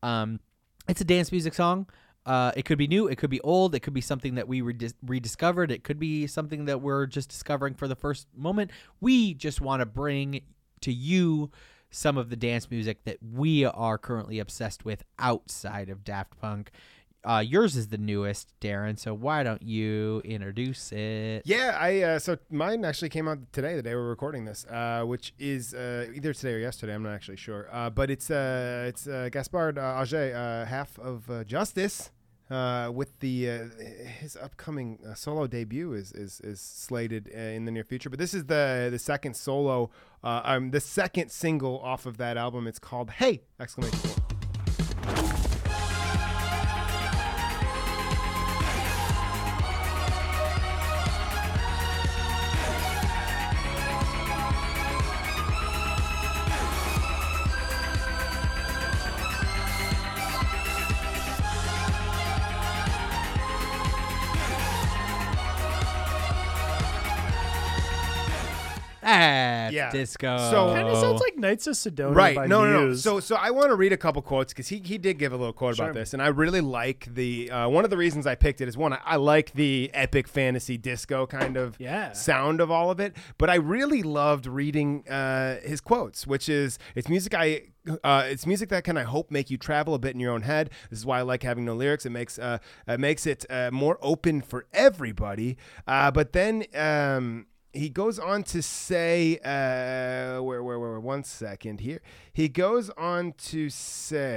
Um, 0.04 0.40
it's 0.88 1.02
a 1.02 1.06
dance 1.06 1.32
music 1.32 1.54
song. 1.54 1.88
Uh, 2.26 2.52
it 2.58 2.66
could 2.66 2.78
be 2.78 2.88
new, 2.88 3.08
it 3.08 3.18
could 3.18 3.30
be 3.30 3.40
old, 3.40 3.74
it 3.74 3.80
could 3.80 3.94
be 3.94 4.02
something 4.02 4.36
that 4.36 4.50
we 4.50 4.62
redis- 4.62 4.94
rediscovered, 5.06 5.72
it 5.72 5.86
could 5.86 5.98
be 5.98 6.28
something 6.28 6.66
that 6.66 6.82
we're 6.82 7.06
just 7.06 7.30
discovering 7.30 7.74
for 7.74 7.88
the 7.88 7.96
first 7.96 8.28
moment. 8.36 8.70
We 9.00 9.34
just 9.34 9.62
want 9.62 9.80
to 9.80 9.86
bring 9.86 10.42
to 10.82 10.92
you 10.92 11.52
some 11.90 12.18
of 12.18 12.30
the 12.30 12.36
dance 12.36 12.70
music 12.70 13.06
that 13.06 13.18
we 13.22 13.64
are 13.64 13.98
currently 13.98 14.40
obsessed 14.40 14.84
with 14.84 15.04
outside 15.18 15.90
of 15.90 16.04
Daft 16.04 16.38
Punk. 16.42 16.72
Uh, 17.28 17.40
yours 17.40 17.76
is 17.76 17.90
the 17.90 17.98
newest, 17.98 18.54
Darren. 18.62 18.98
So 18.98 19.14
why 19.14 19.44
don't 19.44 19.62
you 19.62 20.22
introduce 20.24 20.94
it? 20.94 21.42
Yeah, 21.46 21.78
I 21.78 22.02
uh, 22.02 22.20
so 22.20 22.38
mine 22.50 22.86
actually 22.86 23.10
came 23.10 23.28
out 23.28 23.40
today, 23.52 23.76
the 23.76 23.84
day 23.84 23.96
we're 23.96 24.08
recording 24.08 24.46
this, 24.46 24.66
uh, 24.66 25.04
which 25.06 25.34
is 25.38 25.74
uh, 25.74 26.08
either 26.16 26.34
today 26.34 26.54
or 26.54 26.60
yesterday. 26.60 26.94
I'm 26.94 27.04
not 27.04 27.12
actually 27.12 27.36
sure, 27.36 27.68
uh, 27.70 27.90
but 27.90 28.10
it's 28.10 28.32
uh, 28.32 28.86
it's 28.88 29.06
Gaspard 29.06 29.78
uh, 29.78 30.02
Augé, 30.02 30.66
half 30.68 30.98
of 31.00 31.46
Justice, 31.46 32.12
with 32.50 33.20
the 33.20 33.46
his 34.22 34.38
upcoming 34.38 35.00
solo 35.14 35.48
debut 35.48 35.92
is 35.92 36.14
is, 36.14 36.40
is 36.46 36.62
slated 36.62 37.28
in 37.28 37.66
the 37.66 37.72
near 37.72 37.84
future. 37.84 38.10
But 38.10 38.20
this 38.20 38.34
is 38.34 38.46
the 38.46 38.88
the 38.90 39.00
second 39.00 39.36
solo, 39.36 39.90
um, 40.24 40.72
the 40.72 40.80
second 40.80 41.30
single 41.30 41.82
off 41.82 42.06
of 42.06 42.16
that 42.20 42.38
album. 42.38 42.68
It's 42.68 42.80
called 42.80 43.10
Hey! 43.10 43.42
Exclamation 43.60 44.00
Yeah. 69.94 70.00
disco. 70.00 70.38
So- 70.52 70.74
kind 70.74 70.88
of 70.88 70.98
sounds 70.98 71.22
like 71.22 71.38
Knights 71.38 71.68
of 71.68 71.78
Sidonia 71.78 72.16
right 72.16 72.36
by 72.36 72.48
no, 72.48 72.66
no 72.66 72.72
no 72.74 72.86
Muse. 72.88 73.04
so 73.04 73.20
so 73.20 73.36
i 73.36 73.52
want 73.52 73.70
to 73.70 73.76
read 73.76 73.94
a 73.94 73.98
couple 73.98 74.22
quotes 74.22 74.54
because 74.54 74.68
he, 74.70 74.78
he 74.84 74.98
did 74.98 75.18
give 75.20 75.32
a 75.34 75.38
little 75.38 75.54
quote 75.54 75.76
Sure. 75.76 75.86
about 75.86 75.94
this 75.96 76.14
and 76.14 76.22
i 76.22 76.28
really 76.28 76.62
like 76.62 77.08
the 77.14 77.52
uh, 77.52 77.70
one 77.70 77.84
of 77.84 77.90
the 77.90 77.98
reasons 77.98 78.26
i 78.26 78.36
picked 78.36 78.60
it 78.62 78.68
is 78.68 78.76
one 78.78 78.94
I, 78.94 79.00
I 79.06 79.16
like 79.18 79.54
the 79.54 79.92
epic 79.94 80.28
fantasy 80.28 80.78
disco 80.78 81.28
kind 81.28 81.58
of 81.58 81.76
Yeah. 81.80 82.12
sound 82.14 82.60
of 82.62 82.72
all 82.72 82.90
of 82.92 83.00
it 83.00 83.16
but 83.38 83.50
i 83.50 83.56
really 83.56 84.02
loved 84.04 84.46
reading 84.48 85.08
uh, 85.08 85.60
his 85.62 85.80
quotes 85.82 86.26
which 86.26 86.50
is 86.50 86.80
it's 86.96 87.08
music 87.10 87.34
i 87.36 87.62
uh, 88.04 88.24
it's 88.28 88.46
music 88.46 88.68
that 88.68 88.84
can 88.84 88.98
I 88.98 89.04
hope 89.04 89.32
make 89.32 89.50
you 89.50 89.58
travel 89.58 89.94
a 89.94 89.98
bit 90.00 90.14
in 90.14 90.20
your 90.20 90.34
own 90.34 90.42
head. 90.42 90.72
This 90.90 91.00
is 91.00 91.06
why 91.06 91.20
I 91.20 91.22
like 91.22 91.42
having 91.42 91.64
no 91.64 91.74
lyrics. 91.74 92.06
It 92.06 92.10
makes 92.10 92.38
uh, 92.38 92.58
it 92.86 93.00
makes 93.00 93.26
it 93.26 93.46
uh, 93.50 93.70
more 93.72 93.98
open 94.02 94.42
for 94.42 94.66
everybody. 94.74 95.56
Uh, 95.88 96.12
but 96.12 96.34
then 96.34 96.66
um, 96.76 97.46
he 97.74 97.90
goes 97.90 98.18
on 98.20 98.44
to 98.44 98.62
say, 98.62 99.38
uh, 99.44 100.42
where, 100.42 100.64
where, 100.64 100.80
where, 100.80 101.00
one 101.00 101.24
second 101.24 101.80
here. 101.82 102.02
He 102.38 102.48
goes 102.50 102.92
on 102.92 103.34
to 103.50 103.72
say, 103.72 104.28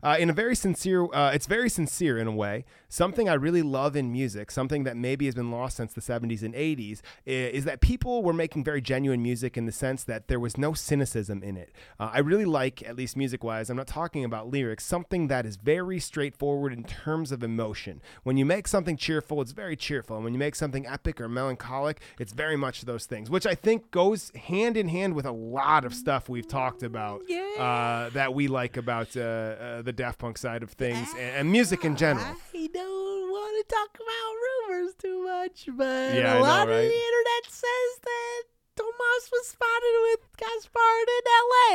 uh, 0.00 0.16
in 0.16 0.30
a 0.30 0.32
very 0.32 0.54
sincere, 0.54 1.12
uh, 1.12 1.32
it's 1.34 1.46
very 1.46 1.68
sincere 1.68 2.18
in 2.18 2.28
a 2.28 2.32
way. 2.32 2.64
Something 2.88 3.28
I 3.28 3.34
really 3.34 3.62
love 3.62 3.96
in 3.96 4.12
music, 4.12 4.52
something 4.52 4.84
that 4.84 4.96
maybe 4.96 5.24
has 5.24 5.34
been 5.34 5.50
lost 5.50 5.78
since 5.78 5.92
the 5.92 6.00
70s 6.00 6.44
and 6.44 6.54
80s, 6.54 7.00
is 7.26 7.64
that 7.64 7.80
people 7.80 8.22
were 8.22 8.32
making 8.32 8.62
very 8.62 8.80
genuine 8.80 9.24
music 9.24 9.56
in 9.56 9.66
the 9.66 9.72
sense 9.72 10.04
that 10.04 10.28
there 10.28 10.38
was 10.38 10.56
no 10.56 10.72
cynicism 10.72 11.42
in 11.42 11.56
it. 11.56 11.72
Uh, 11.98 12.10
I 12.12 12.20
really 12.20 12.44
like, 12.44 12.88
at 12.88 12.94
least 12.94 13.16
music 13.16 13.42
wise, 13.42 13.68
I'm 13.70 13.76
not 13.76 13.88
talking 13.88 14.24
about 14.24 14.52
lyrics, 14.52 14.86
something 14.86 15.26
that 15.26 15.46
is 15.46 15.56
very 15.56 15.98
straightforward 15.98 16.72
in 16.72 16.84
terms 16.84 17.32
of 17.32 17.42
emotion. 17.42 18.00
When 18.22 18.36
you 18.36 18.44
make 18.44 18.68
something 18.68 18.96
cheerful, 18.96 19.40
it's 19.40 19.50
very 19.50 19.74
cheerful. 19.74 20.14
And 20.14 20.24
when 20.24 20.32
you 20.32 20.38
make 20.38 20.54
something 20.54 20.86
epic 20.86 21.20
or 21.20 21.28
melancholic, 21.28 22.00
it's 22.20 22.32
very 22.32 22.56
much 22.56 22.82
those 22.82 23.06
things, 23.06 23.28
which 23.28 23.46
I 23.46 23.56
think 23.56 23.90
goes 23.90 24.30
hand 24.36 24.76
in 24.76 24.86
hand 24.86 25.14
with 25.14 25.23
a 25.24 25.32
lot 25.32 25.84
of 25.84 25.94
stuff 25.94 26.28
we've 26.28 26.46
talked 26.48 26.82
about 26.82 27.22
uh, 27.58 28.10
that 28.10 28.34
we 28.34 28.48
like 28.48 28.76
about 28.76 29.16
uh, 29.16 29.20
uh, 29.20 29.82
the 29.82 29.92
Daft 29.92 30.18
Punk 30.18 30.38
side 30.38 30.62
of 30.62 30.70
things 30.70 31.08
and, 31.18 31.36
and 31.36 31.52
music 31.52 31.84
in 31.84 31.96
general. 31.96 32.24
I 32.24 32.68
don't 32.72 33.30
want 33.30 33.66
to 33.68 33.74
talk 33.74 33.94
about 33.96 34.34
rumors 34.78 34.94
too 34.96 35.24
much, 35.24 35.68
but 35.76 36.14
Yeah, 36.14 36.34
I 36.34 36.36
a 36.36 36.38
know, 36.38 36.42
lot 36.42 36.62
of 36.68 36.74
the 36.76 36.84
internet 36.84 37.44
says 37.48 38.00
that 38.02 38.42
Thomas 38.76 39.30
was 39.30 39.46
spotted 39.48 39.96
with 40.02 40.20
Gaspard 40.36 41.08
in 41.08 41.24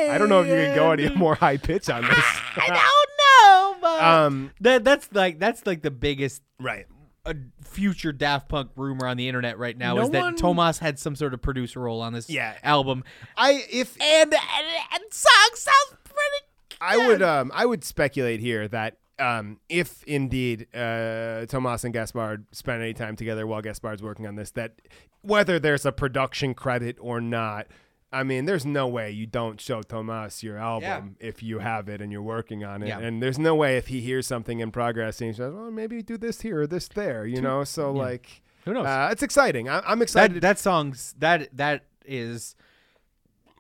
L.A. 0.08 0.16
I 0.16 0.18
don't 0.18 0.28
know 0.30 0.42
if 0.42 0.48
you 0.48 0.54
can 0.54 0.76
go 0.76 0.92
any 0.92 1.10
more 1.16 1.36
high 1.36 1.58
pitch 1.58 1.90
on 1.90 2.02
this. 2.10 2.26
I 2.58 2.68
don't 2.68 3.12
know, 3.22 3.78
but 3.82 4.04
Um, 4.04 4.52
that 4.62 4.84
that's 4.84 5.08
like 5.14 5.40
that's 5.40 5.66
like 5.66 5.82
the 5.82 5.92
biggest 5.92 6.42
right 6.60 6.86
uh, 7.26 7.34
future 7.64 8.12
Daft 8.12 8.50
Punk 8.50 8.72
rumor 8.76 9.06
on 9.08 9.18
the 9.18 9.28
internet 9.28 9.58
right 9.58 9.78
now 9.78 9.96
No 9.96 10.02
is 10.04 10.10
that 10.12 10.22
one- 10.22 10.36
Thomas 10.36 10.80
had 10.80 10.98
some 11.00 11.16
sort 11.16 11.34
of 11.34 11.42
producer 11.42 11.80
role 11.82 12.02
on 12.02 12.14
this 12.14 12.30
Yeah. 12.30 12.56
album, 12.64 13.04
I 13.38 13.64
if 13.72 13.96
and 14.02 14.34
and, 14.34 14.68
and 14.94 15.04
song 15.12 15.50
sounds 15.54 15.98
pretty. 16.04 16.46
I 16.82 16.98
would 17.08 17.22
um 17.22 17.52
I 17.54 17.66
would 17.66 17.84
speculate 17.84 18.40
here 18.40 18.68
that 18.70 18.98
um 19.20 19.60
if 19.68 20.02
indeed 20.04 20.68
uh 20.74 21.46
Thomas 21.48 21.84
and 21.84 21.94
Gaspard 21.94 22.46
spend 22.54 22.82
any 22.82 22.94
time 22.94 23.16
together 23.18 23.46
while 23.46 23.62
Gaspard's 23.62 24.02
working 24.02 24.26
on 24.26 24.36
this 24.36 24.52
that 24.52 24.76
whether 25.22 25.60
there's 25.60 25.86
a 25.86 25.92
production 25.92 26.54
credit 26.54 26.96
or 27.02 27.20
not 27.20 27.68
I 28.12 28.24
mean, 28.24 28.46
there's 28.46 28.66
no 28.66 28.88
way 28.88 29.12
you 29.12 29.28
don't 29.28 29.62
show 29.62 29.84
Thomas 29.84 30.42
your 30.42 30.58
album 30.58 31.16
if 31.20 31.44
you 31.44 31.60
have 31.60 31.88
it 31.90 32.02
and 32.02 32.12
you're 32.12 32.24
working 32.24 32.64
on 32.64 32.82
it. 32.82 32.88
Yeah. 32.88 33.00
And 33.00 33.22
there's 33.22 33.38
no 33.38 33.54
way 33.54 33.78
if 33.78 33.88
he 33.88 34.02
hears 34.02 34.26
something 34.26 34.60
in 34.60 34.72
progress 34.72 35.22
and 35.22 35.30
he 35.30 35.36
says, 35.36 35.54
well, 35.54 35.70
maybe 35.70 36.02
do 36.02 36.18
this 36.18 36.42
here 36.42 36.62
or 36.62 36.68
this 36.68 36.88
there, 36.88 37.26
you 37.28 37.40
know? 37.40 37.64
So, 37.64 37.94
yeah. 37.94 38.02
like, 38.02 38.42
Who 38.66 38.74
knows? 38.74 38.88
Uh, 38.88 39.10
it's 39.12 39.22
exciting. 39.22 39.70
I- 39.70 39.84
I'm 39.86 40.02
excited. 40.02 40.38
That 40.38 40.42
that 40.42 40.60
song's 40.60 41.14
that 41.20 41.50
that 41.56 41.86
is. 42.04 42.56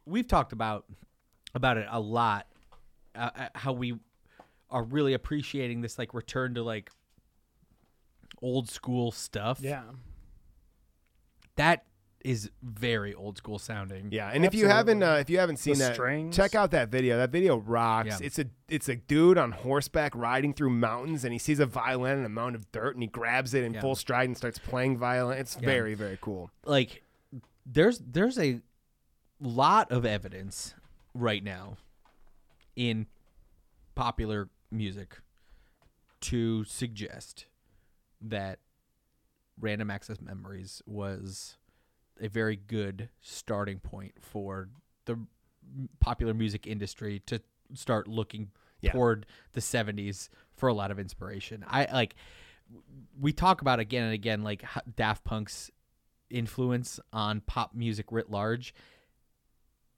We've 0.06 0.28
talked 0.28 0.52
about 0.52 0.86
about 1.53 1.78
it 1.78 1.86
a 1.90 2.00
lot. 2.00 2.48
Uh, 3.14 3.30
uh, 3.36 3.48
how 3.53 3.74
we 3.74 4.00
are 4.72 4.84
really 4.84 5.14
appreciating 5.14 5.82
this 5.82 6.00
like 6.00 6.14
return 6.16 6.56
to 6.56 6.64
like 6.64 6.90
old 8.42 8.69
school 8.69 9.11
stuff. 9.11 9.60
yeah. 9.61 9.84
that 11.56 11.84
is 12.25 12.49
very 12.61 13.14
old 13.14 13.38
school 13.38 13.57
sounding. 13.59 14.09
Yeah, 14.11 14.30
and 14.33 14.43
if 14.45 14.53
you 14.53 14.67
haven't 14.67 15.01
uh, 15.03 15.14
if 15.15 15.30
you 15.30 15.39
haven't 15.39 15.57
seen 15.57 15.75
The 15.75 15.85
that, 15.85 15.93
strings. 15.93 16.35
check 16.35 16.53
out 16.56 16.72
that 16.72 16.89
video. 16.89 17.17
That 17.17 17.31
video 17.31 17.57
rocks. 17.57 18.07
Yeah. 18.19 18.25
It's 18.25 18.39
a 18.39 18.45
it's 18.67 18.89
a 18.89 18.95
dude 18.98 19.38
on 19.38 19.51
horseback 19.53 20.14
riding 20.15 20.53
through 20.53 20.72
mountains, 20.72 21.23
and 21.23 21.31
he 21.31 21.39
sees 21.39 21.59
a 21.59 21.65
violin 21.65 22.17
and 22.17 22.25
a 22.25 22.30
mound 22.30 22.56
of 22.56 22.69
dirt, 22.72 22.95
and 22.95 23.03
he 23.03 23.07
grabs 23.07 23.53
it 23.53 23.64
in 23.64 23.73
Yeah. 23.73 23.81
full 23.81 23.95
stride 23.95 24.27
and 24.27 24.35
starts 24.38 24.59
playing 24.59 24.98
violin. 24.98 25.38
It's 25.38 25.56
Yeah. 25.59 25.65
very 25.65 25.93
very 25.95 26.17
cool. 26.22 26.51
like 26.65 27.03
there's 27.65 27.99
there's 27.99 28.38
a 28.39 28.61
lot 29.39 29.91
of 29.91 30.06
evidence 30.06 30.73
right 31.14 31.43
now 31.43 31.77
in 32.75 33.06
popular 33.95 34.49
music 34.72 35.19
to 36.22 36.64
suggest 36.65 37.45
that 38.22 38.59
random 39.59 39.89
access 39.89 40.19
memories 40.22 40.81
was 40.85 41.57
a 42.22 42.27
very 42.27 42.56
good 42.56 43.09
starting 43.22 43.80
point 43.80 44.14
for 44.22 44.69
the 45.06 45.19
popular 45.99 46.33
music 46.33 46.65
industry 46.67 47.22
to 47.27 47.41
start 47.73 48.07
looking 48.07 48.51
Yeah. 48.81 48.91
toward 48.93 49.25
the 49.53 49.61
70s 49.61 50.30
for 50.56 50.69
a 50.69 50.73
lot 50.73 50.89
of 50.91 50.99
inspiration. 50.99 51.64
I 51.67 51.85
like 51.91 52.15
we 53.19 53.33
talk 53.33 53.61
about 53.61 53.80
again 53.80 54.03
and 54.03 54.14
again 54.14 54.43
like 54.43 54.64
Daft 54.95 55.23
Punk's 55.23 55.69
influence 56.30 56.99
on 57.11 57.41
pop 57.41 57.73
music 57.75 58.11
writ 58.11 58.30
large. 58.30 58.73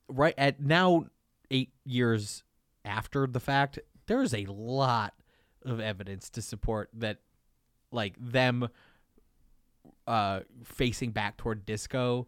right 0.07 0.33
at 0.37 0.59
now 0.61 1.05
eight 1.49 1.71
years 1.85 2.43
after 2.83 3.27
the 3.27 3.39
fact, 3.39 3.79
there 4.07 4.21
is 4.21 4.33
a 4.33 4.45
lot 4.45 5.13
of 5.63 5.79
evidence 5.79 6.29
to 6.31 6.41
support 6.41 6.89
that, 6.93 7.19
like 7.91 8.15
them 8.19 8.67
uh, 10.07 10.41
facing 10.63 11.11
back 11.11 11.37
toward 11.37 11.65
disco 11.65 12.27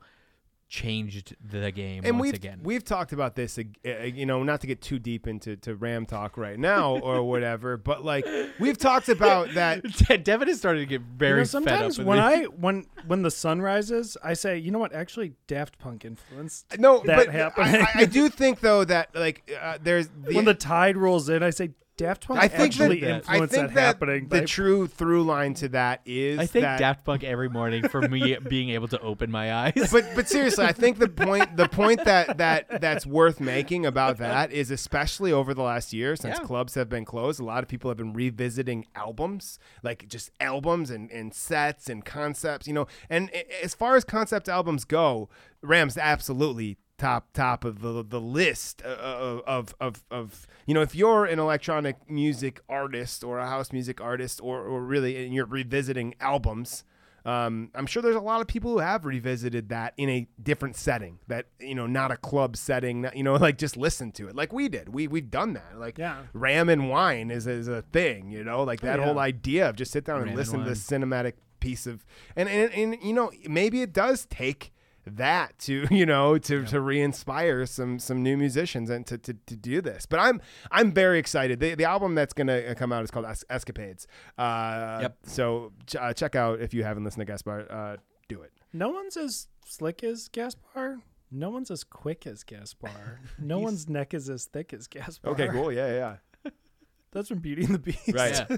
changed 0.70 1.36
the 1.52 1.72
game 1.72 2.02
and 2.04 2.16
once 2.16 2.24
we've 2.24 2.34
again. 2.34 2.60
we've 2.64 2.84
talked 2.84 3.14
about 3.14 3.36
this, 3.36 3.60
uh, 3.60 3.92
you 4.06 4.26
know, 4.26 4.42
not 4.42 4.60
to 4.62 4.66
get 4.66 4.82
too 4.82 4.98
deep 4.98 5.28
into 5.28 5.56
to 5.58 5.76
Ram 5.76 6.08
talk 6.08 6.36
right 6.36 6.58
now 6.58 6.98
or 7.04 7.22
whatever, 7.22 7.78
but 7.78 8.04
like 8.04 8.26
we've 8.60 8.78
talked 8.78 9.08
about 9.08 9.54
that. 9.54 9.84
Devin 10.24 10.50
is 10.50 10.58
starting 10.58 10.82
to 10.82 10.88
get 10.88 11.02
very 11.02 11.32
You 11.32 11.36
know, 11.38 11.42
fed 11.44 11.50
sometimes 11.52 12.00
up 12.00 12.06
when 12.08 12.18
it. 12.18 12.22
I 12.22 12.44
when 12.58 12.88
when 13.06 13.22
the 13.22 13.30
sun 13.30 13.62
rises, 13.62 14.18
I 14.24 14.34
say, 14.34 14.58
you 14.58 14.72
know 14.72 14.80
what? 14.80 14.94
Actually, 14.94 15.34
Daft 15.46 15.78
Punk 15.78 16.06
influenced 16.06 16.80
No, 16.80 17.04
that 17.06 17.18
but 17.18 17.30
happening. 17.30 17.76
I, 17.76 17.80
I- 17.82 17.90
I 18.02 18.06
do 18.06 18.28
think 18.30 18.60
though 18.62 18.84
that 18.84 19.14
like 19.14 19.52
uh, 19.62 19.78
there's 19.80 20.08
the, 20.24 20.34
when 20.34 20.46
the 20.46 20.56
tide 20.56 20.98
rolls 20.98 21.30
in, 21.30 21.44
I 21.44 21.52
say 21.52 21.72
Daft 21.96 22.28
Punk 22.28 22.40
I 22.40 22.48
think 22.48 22.74
actually 22.74 23.00
that, 23.02 23.12
I 23.12 23.16
influenced 23.36 23.54
think 23.54 23.68
that, 23.70 23.74
that 23.76 23.82
happening. 23.82 24.28
the 24.28 24.42
true 24.46 24.88
through 24.88 25.24
line 25.24 25.54
to 25.56 25.70
that 25.70 26.02
is 26.06 26.40
I 26.40 26.48
think 26.48 26.64
that, 26.64 26.80
Daft 26.80 27.06
Punk 27.06 27.24
every 27.24 27.50
morning 27.50 27.88
for 27.88 28.02
me 28.08 28.36
being 28.50 28.70
able 28.70 28.88
to 28.88 29.00
open 29.02 29.30
my 29.30 29.54
eyes. 29.54 29.90
but 29.92 30.04
but 30.16 30.28
seriously, 30.28 30.66
I 30.66 30.72
think 30.72 30.98
the 30.98 31.08
point 31.28 31.56
the 31.56 31.68
point 31.70 32.04
that 32.06 32.38
that 32.40 32.82
that's 32.82 33.06
worth 33.06 33.40
making 33.40 33.86
about 33.86 34.18
that 34.18 34.52
is 34.52 34.72
especially 34.72 35.32
over 35.32 35.54
the 35.54 35.62
last 35.62 35.94
year 35.94 36.16
since 36.16 36.40
Yeah. 36.40 36.46
clubs 36.46 36.74
have 36.76 36.90
been 36.90 37.06
closed, 37.06 37.40
a 37.40 37.46
lot 37.46 37.64
of 37.64 37.70
people 37.70 37.90
have 37.92 37.98
been 37.98 38.14
revisiting 38.14 38.86
albums, 38.96 39.60
like 39.84 40.08
just 40.08 40.32
albums 40.40 40.90
and 40.90 41.12
and 41.12 41.34
sets 41.34 41.90
and 41.90 42.04
concepts, 42.04 42.68
you 42.68 42.74
know. 42.74 42.88
And 43.10 43.30
as 43.62 43.76
far 43.76 43.96
as 43.96 44.04
concept 44.04 44.50
albums 44.50 44.84
go, 44.84 45.30
Rams 45.62 45.98
absolutely 45.98 46.78
top 47.04 47.34
top 47.34 47.66
of 47.66 47.82
the 47.82 48.04
the 48.04 48.22
list 48.22 48.82
of 48.84 49.42
of 49.46 49.76
of, 49.80 50.04
of 50.10 50.48
you 50.66 50.74
know 50.74 50.82
if 50.82 50.96
you're 50.96 51.26
an 51.26 51.40
electronic 51.40 52.10
music 52.10 52.62
artist 52.70 53.24
or 53.24 53.40
a 53.40 53.48
house 53.48 53.74
music 53.74 54.00
artist 54.00 54.40
or 54.42 54.62
or 54.62 54.82
really 54.82 55.26
and 55.26 55.34
you're 55.34 55.46
revisiting 55.46 56.16
albums 56.20 56.84
um, 57.26 57.72
I'm 57.74 57.86
sure 57.86 58.02
there's 58.02 58.18
a 58.18 58.20
lot 58.20 58.42
of 58.42 58.48
people 58.48 58.72
who 58.72 58.80
have 58.80 59.06
revisited 59.06 59.70
that 59.70 59.94
in 59.96 60.10
a 60.10 60.28
different 60.42 60.76
setting, 60.76 61.20
that 61.30 61.46
you 61.58 61.74
know, 61.74 61.88
not 61.88 62.12
a 62.12 62.18
club 62.18 62.58
setting, 62.58 63.04
not, 63.04 63.16
you 63.16 63.24
know, 63.24 63.36
like 63.48 63.58
just 63.58 63.78
listen 63.78 64.12
to 64.14 64.28
it, 64.28 64.36
like 64.36 64.52
we 64.52 64.68
did. 64.68 64.94
We 64.94 65.08
we've 65.08 65.32
done 65.32 65.54
that. 65.54 65.80
Like 65.80 65.98
Yeah. 65.98 66.24
ram 66.34 66.68
and 66.68 66.90
wine 66.90 67.32
is 67.32 67.48
is 67.48 67.70
a 67.70 67.82
thing, 67.82 68.30
you 68.30 68.44
know, 68.44 68.64
like 68.64 68.82
that 68.82 69.00
yeah. 69.00 69.06
whole 69.06 69.20
idea 69.20 69.70
of 69.70 69.78
just 69.78 69.94
sit 69.94 70.04
down 70.04 70.18
and 70.18 70.26
Ram 70.26 70.30
and 70.32 70.38
listen 70.38 70.64
to 70.66 70.70
the 70.70 70.76
cinematic 70.76 71.36
piece 71.62 71.88
of, 71.88 72.06
and, 72.36 72.50
and 72.50 72.74
and 72.74 72.98
you 73.02 73.14
know, 73.14 73.32
maybe 73.48 73.82
it 73.82 73.94
does 73.94 74.26
take 74.26 74.73
that 75.06 75.58
to 75.60 75.86
you 75.92 76.06
know 76.06 76.38
to 76.38 76.64
to 76.66 76.80
re-inspire 76.80 77.66
some 77.66 78.00
some 78.00 78.24
new 78.24 78.38
musicians 78.38 78.90
and 78.90 79.06
to, 79.06 79.18
to, 79.18 79.34
to 79.46 79.56
do 79.56 79.82
this 79.82 80.06
but 80.06 80.20
i'm 80.20 80.40
i'm 80.72 80.92
very 80.92 81.20
excited 81.20 81.60
the, 81.60 81.76
the 81.76 81.84
album 81.86 82.16
that's 82.16 82.34
gonna 82.34 82.74
come 82.76 82.92
out 82.94 83.04
is 83.04 83.12
called 83.12 83.26
es- 83.26 83.44
escapades 83.50 84.08
uh 84.38 85.00
Yep. 85.02 85.18
so 85.26 85.72
ch- 85.88 85.96
uh, 85.98 86.14
check 86.14 86.36
out 86.36 86.62
if 86.62 86.74
you 86.74 86.84
haven't 86.84 87.04
listened 87.04 87.26
to 87.26 87.32
Gaspard 87.32 87.70
uh 87.70 87.98
do 88.30 88.42
it 88.42 88.52
no 88.72 88.90
one's 88.90 89.18
as 89.18 89.48
slick 89.66 90.04
as 90.04 90.28
Gaspard. 90.30 91.00
No 91.32 91.50
one's 91.50 91.70
as 91.72 91.84
quick 91.84 92.26
as 92.28 92.44
Gaspard. 92.44 93.20
No 93.40 93.60
one's 93.60 93.90
neck 93.90 94.14
is 94.14 94.30
as 94.30 94.46
thick 94.46 94.74
as 94.74 94.88
Gaspard. 94.88 95.34
okay 95.34 95.48
cool 95.50 95.72
yeah 95.72 95.88
yeah, 95.88 96.16
yeah 96.46 96.52
That's 97.12 97.28
from 97.28 97.40
Beauty 97.40 97.66
and 97.66 97.76
the 97.76 97.80
Beast. 97.80 98.12
Right. 98.14 98.46
Yeah. 98.50 98.58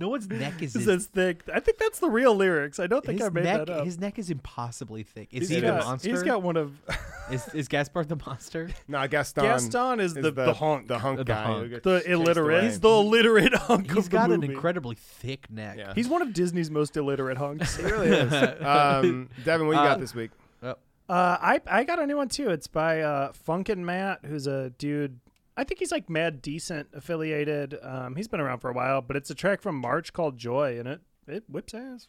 No 0.00 0.08
one's 0.08 0.28
neck 0.28 0.62
is 0.62 0.76
Is 0.76 0.86
as 0.86 1.06
thick. 1.06 1.42
I 1.52 1.58
think 1.60 1.78
that's 1.78 1.98
the 1.98 2.08
real 2.08 2.34
lyrics. 2.34 2.78
I 2.78 2.86
don't 2.86 3.04
think 3.04 3.18
his 3.18 3.26
I 3.26 3.30
made 3.30 3.44
neck. 3.44 3.66
that 3.66 3.70
up. 3.70 3.84
His 3.84 3.98
neck 3.98 4.18
is 4.18 4.30
impossibly 4.30 5.02
thick. 5.02 5.28
Is 5.32 5.40
He's 5.40 5.48
he 5.48 5.54
the 5.56 5.62
got- 5.68 5.84
monster? 5.84 6.10
He's 6.10 6.22
got 6.22 6.42
one 6.42 6.56
of 6.56 6.72
is 7.32 7.48
is 7.54 7.68
Gaspard 7.68 8.08
the 8.08 8.16
monster? 8.24 8.70
no 8.88 9.06
gaston 9.08 9.42
Gaston 9.44 10.00
is 10.00 10.14
the- 10.14 10.30
the 10.30 10.54
hunk. 10.54 10.86
the 10.88 10.98
hunk 11.00 11.18
The 11.18 11.24
guy 11.24 11.42
hunk. 11.42 11.82
the 11.82 12.02
illiterate. 12.10 12.64
He's 12.64 12.78
the 12.80 12.88
illiterate 12.88 13.54
hunk. 13.54 13.88
He's 13.88 13.96
of 13.98 14.04
the 14.04 14.10
got 14.10 14.30
an 14.30 14.44
incredibly 14.44 14.94
thick 14.94 15.50
neck. 15.50 15.76
Yeah. 15.78 15.92
He's 15.94 16.08
one 16.08 16.22
of 16.22 16.32
Disney's 16.32 16.70
most 16.70 16.96
illiterate 16.96 17.36
hunks. 17.38 17.76
he 17.76 17.82
really 17.84 18.08
is 18.08 18.32
um 18.62 19.28
devin 19.44 19.66
what 19.66 19.72
you 19.74 19.78
Uh, 19.80 19.84
got 19.84 20.00
this 20.00 20.14
week 20.14 20.30
Oh, 20.62 20.76
Uh, 21.08 21.38
I 21.40 21.60
I 21.66 21.84
got 21.84 21.98
a 21.98 22.06
new 22.06 22.16
one 22.18 22.28
too. 22.28 22.50
It's 22.50 22.66
by 22.68 23.00
uh, 23.00 23.32
Funkin' 23.32 23.78
Matt, 23.78 24.20
who's 24.26 24.46
a 24.46 24.70
dude. 24.78 25.18
I 25.58 25.64
think 25.64 25.80
he's 25.80 25.90
like 25.90 26.08
Mad 26.08 26.40
Decent 26.40 26.86
affiliated. 26.92 27.76
Um, 27.82 28.14
he's 28.14 28.28
been 28.28 28.38
around 28.38 28.60
for 28.60 28.70
a 28.70 28.72
while, 28.72 29.02
but 29.02 29.16
it's 29.16 29.28
a 29.28 29.34
track 29.34 29.60
from 29.60 29.74
March 29.74 30.12
called 30.12 30.38
Joy, 30.38 30.78
and 30.78 30.86
it 30.86 31.00
it 31.26 31.42
whips 31.48 31.74
ass. 31.74 32.06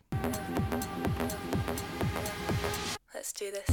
Let's 3.11 3.33
do 3.33 3.49
this. 3.49 3.67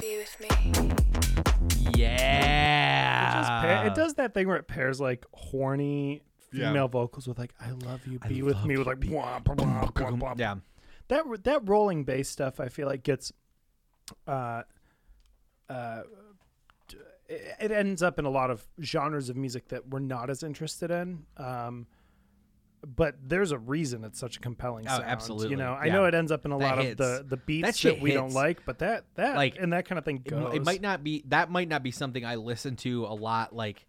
Be 0.00 0.16
with 0.16 0.40
me. 0.40 0.92
Yeah. 3.84 3.86
It, 3.86 3.94
just 3.94 3.96
pair, 3.96 4.02
it 4.02 4.06
does 4.06 4.14
that 4.14 4.34
thing 4.34 4.48
where 4.48 4.56
it 4.56 4.68
pairs 4.68 5.00
like 5.00 5.24
horny 5.32 6.22
Yeah. 6.52 6.68
female 6.68 6.88
vocals 6.88 7.26
with 7.26 7.38
like 7.38 7.54
"I 7.60 7.70
love 7.70 8.06
you, 8.06 8.18
I 8.22 8.28
be 8.28 8.42
with 8.42 8.56
love 8.56 8.66
me" 8.66 8.72
you, 8.74 8.78
with 8.80 8.86
like 8.86 9.00
be- 9.00 9.08
wah, 9.10 9.38
blah, 9.40 9.54
blah, 9.54 9.86
blah, 9.90 10.10
blah. 10.10 10.34
Yeah. 10.36 10.56
that 11.08 11.24
that 11.44 11.68
rolling 11.68 12.04
bass 12.04 12.28
stuff 12.28 12.60
I 12.60 12.68
feel 12.68 12.86
like 12.88 13.02
gets 13.02 13.32
uh 14.26 14.62
uh 15.68 16.02
it 17.28 17.56
it 17.60 17.70
ends 17.72 18.02
up 18.02 18.18
in 18.18 18.24
a 18.24 18.30
lot 18.30 18.50
of 18.50 18.66
genres 18.82 19.28
of 19.30 19.36
music 19.36 19.68
that 19.68 19.88
we're 19.88 20.00
not 20.00 20.28
as 20.30 20.42
interested 20.42 20.90
in 20.90 21.24
um 21.38 21.86
but 22.86 23.14
there's 23.22 23.52
a 23.52 23.58
reason 23.58 24.04
it's 24.04 24.18
such 24.18 24.36
a 24.36 24.40
compelling 24.40 24.86
Oh, 24.88 25.00
absolutely. 25.04 25.50
You 25.50 25.56
know, 25.56 25.72
I 25.72 25.86
Yeah. 25.86 25.92
know 25.92 26.04
it 26.06 26.14
ends 26.14 26.32
up 26.32 26.44
in 26.44 26.52
a 26.52 26.58
That 26.58 26.64
lot 26.64 26.78
hits. 26.84 26.90
of 26.92 26.96
the 26.98 27.24
the 27.28 27.36
beats 27.36 27.80
That 27.82 27.88
that, 27.94 28.00
we 28.00 28.12
don't 28.12 28.32
like, 28.32 28.64
but 28.66 28.78
that 28.80 29.04
that 29.14 29.36
Like, 29.36 29.56
and 29.58 29.72
that 29.72 29.86
kind 29.86 29.98
of 29.98 30.04
thing 30.04 30.18
goes. 30.26 30.46
m- 30.50 30.56
it 30.56 30.64
might 30.64 30.80
not 30.82 31.04
be 31.04 31.22
that 31.28 31.50
might 31.50 31.68
not 31.68 31.82
be 31.82 31.90
something 31.92 32.24
I 32.24 32.34
listen 32.36 32.76
to 32.76 33.04
a 33.06 33.14
lot 33.14 33.54
like 33.54 33.86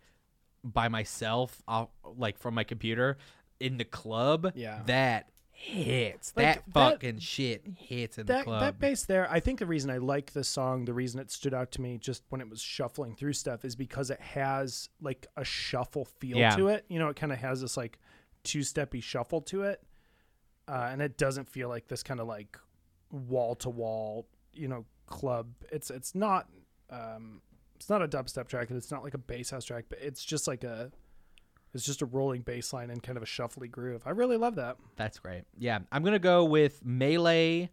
by 0.64 0.88
myself 0.90 1.62
off, 1.68 1.90
like 2.18 2.38
from 2.38 2.54
my 2.54 2.64
computer 2.64 3.18
in 3.60 3.78
the 3.78 3.86
club. 3.86 4.52
Yeah. 4.56 4.82
That 4.86 5.30
hits. 5.56 6.34
Like, 6.36 6.46
that 6.46 6.64
that- 6.74 6.92
fucking 6.92 7.20
shit 7.20 7.66
hits 7.78 8.18
in 8.18 8.26
the 8.26 8.34
that 8.34 8.44
club. 8.46 8.62
that 8.62 8.80
bass 8.80 9.06
there 9.06 9.32
i 9.32 9.40
think 9.40 9.60
the 9.60 9.66
reason 9.68 9.92
i 9.92 9.98
like 9.98 10.34
this 10.34 10.50
song 10.50 10.84
the 10.86 10.94
reason 10.94 11.20
it 11.22 11.30
stood 11.32 11.54
out 11.54 11.72
to 11.72 11.80
me 11.82 11.98
just 12.00 12.24
when 12.30 12.42
it 12.42 12.50
was 12.50 12.60
shuffling 12.60 13.16
through 13.16 13.32
stuff 13.34 13.64
is 13.64 13.76
because 13.76 14.10
it 14.10 14.20
has 14.20 14.90
like 15.00 15.28
a 15.38 15.46
shuffle 15.46 16.06
feel 16.06 16.38
Yeah. 16.38 16.56
to 16.56 16.68
it 16.70 16.86
you 16.90 16.98
know 17.00 17.08
it 17.08 17.16
kind 17.16 17.32
of 17.32 17.38
has 17.38 17.62
this 17.62 17.78
like 17.78 18.00
two-steppy 18.44 19.02
shuffle 19.02 19.42
to 19.42 19.64
it 19.64 19.82
uh, 20.68 20.90
and 20.92 21.02
it 21.02 21.18
doesn't 21.18 21.50
feel 21.50 21.70
like 21.70 21.88
this 21.88 22.04
kind 22.04 22.20
of 22.20 22.28
like 22.28 22.58
wall-to-wall 23.12 24.26
you 24.54 24.68
know 24.68 24.86
club 25.08 25.48
it's 25.72 25.90
it's 25.90 26.16
not 26.16 26.48
um 26.90 27.42
it's 27.76 27.90
not 27.90 28.02
a 28.02 28.08
dubstep 28.08 28.48
track 28.48 28.70
and 28.70 28.78
it's 28.78 28.92
not 28.92 29.04
like 29.04 29.14
a 29.14 29.18
bass 29.18 29.50
house 29.50 29.66
track 29.66 29.86
but 29.90 30.00
it's 30.02 30.24
just 30.24 30.48
like 30.48 30.64
a 30.64 30.92
it's 31.74 31.86
just 31.86 32.02
a 32.02 32.06
rolling 32.06 32.42
bass 32.42 32.72
line 32.72 32.90
and 32.90 33.02
kind 33.04 33.18
of 33.18 33.24
a 33.24 33.26
shuffly 33.26 33.70
groove 33.70 34.02
i 34.06 34.10
really 34.12 34.38
love 34.38 34.56
that 34.56 34.78
That's 34.96 35.20
great. 35.20 35.44
Yeah, 35.58 35.80
I'm 35.92 36.04
gonna 36.04 36.20
go 36.20 36.44
with 36.46 36.84
Melé. 36.86 37.70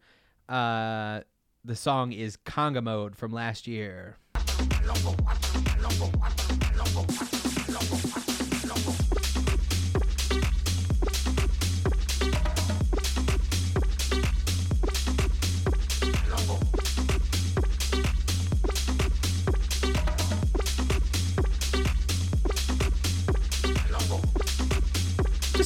Uh, 0.48 1.20
the 1.64 1.76
song 1.76 2.12
is 2.12 2.36
Conga 2.38 2.82
Mode 2.82 3.14
from 3.14 3.32
last 3.32 3.66
year. 3.66 4.16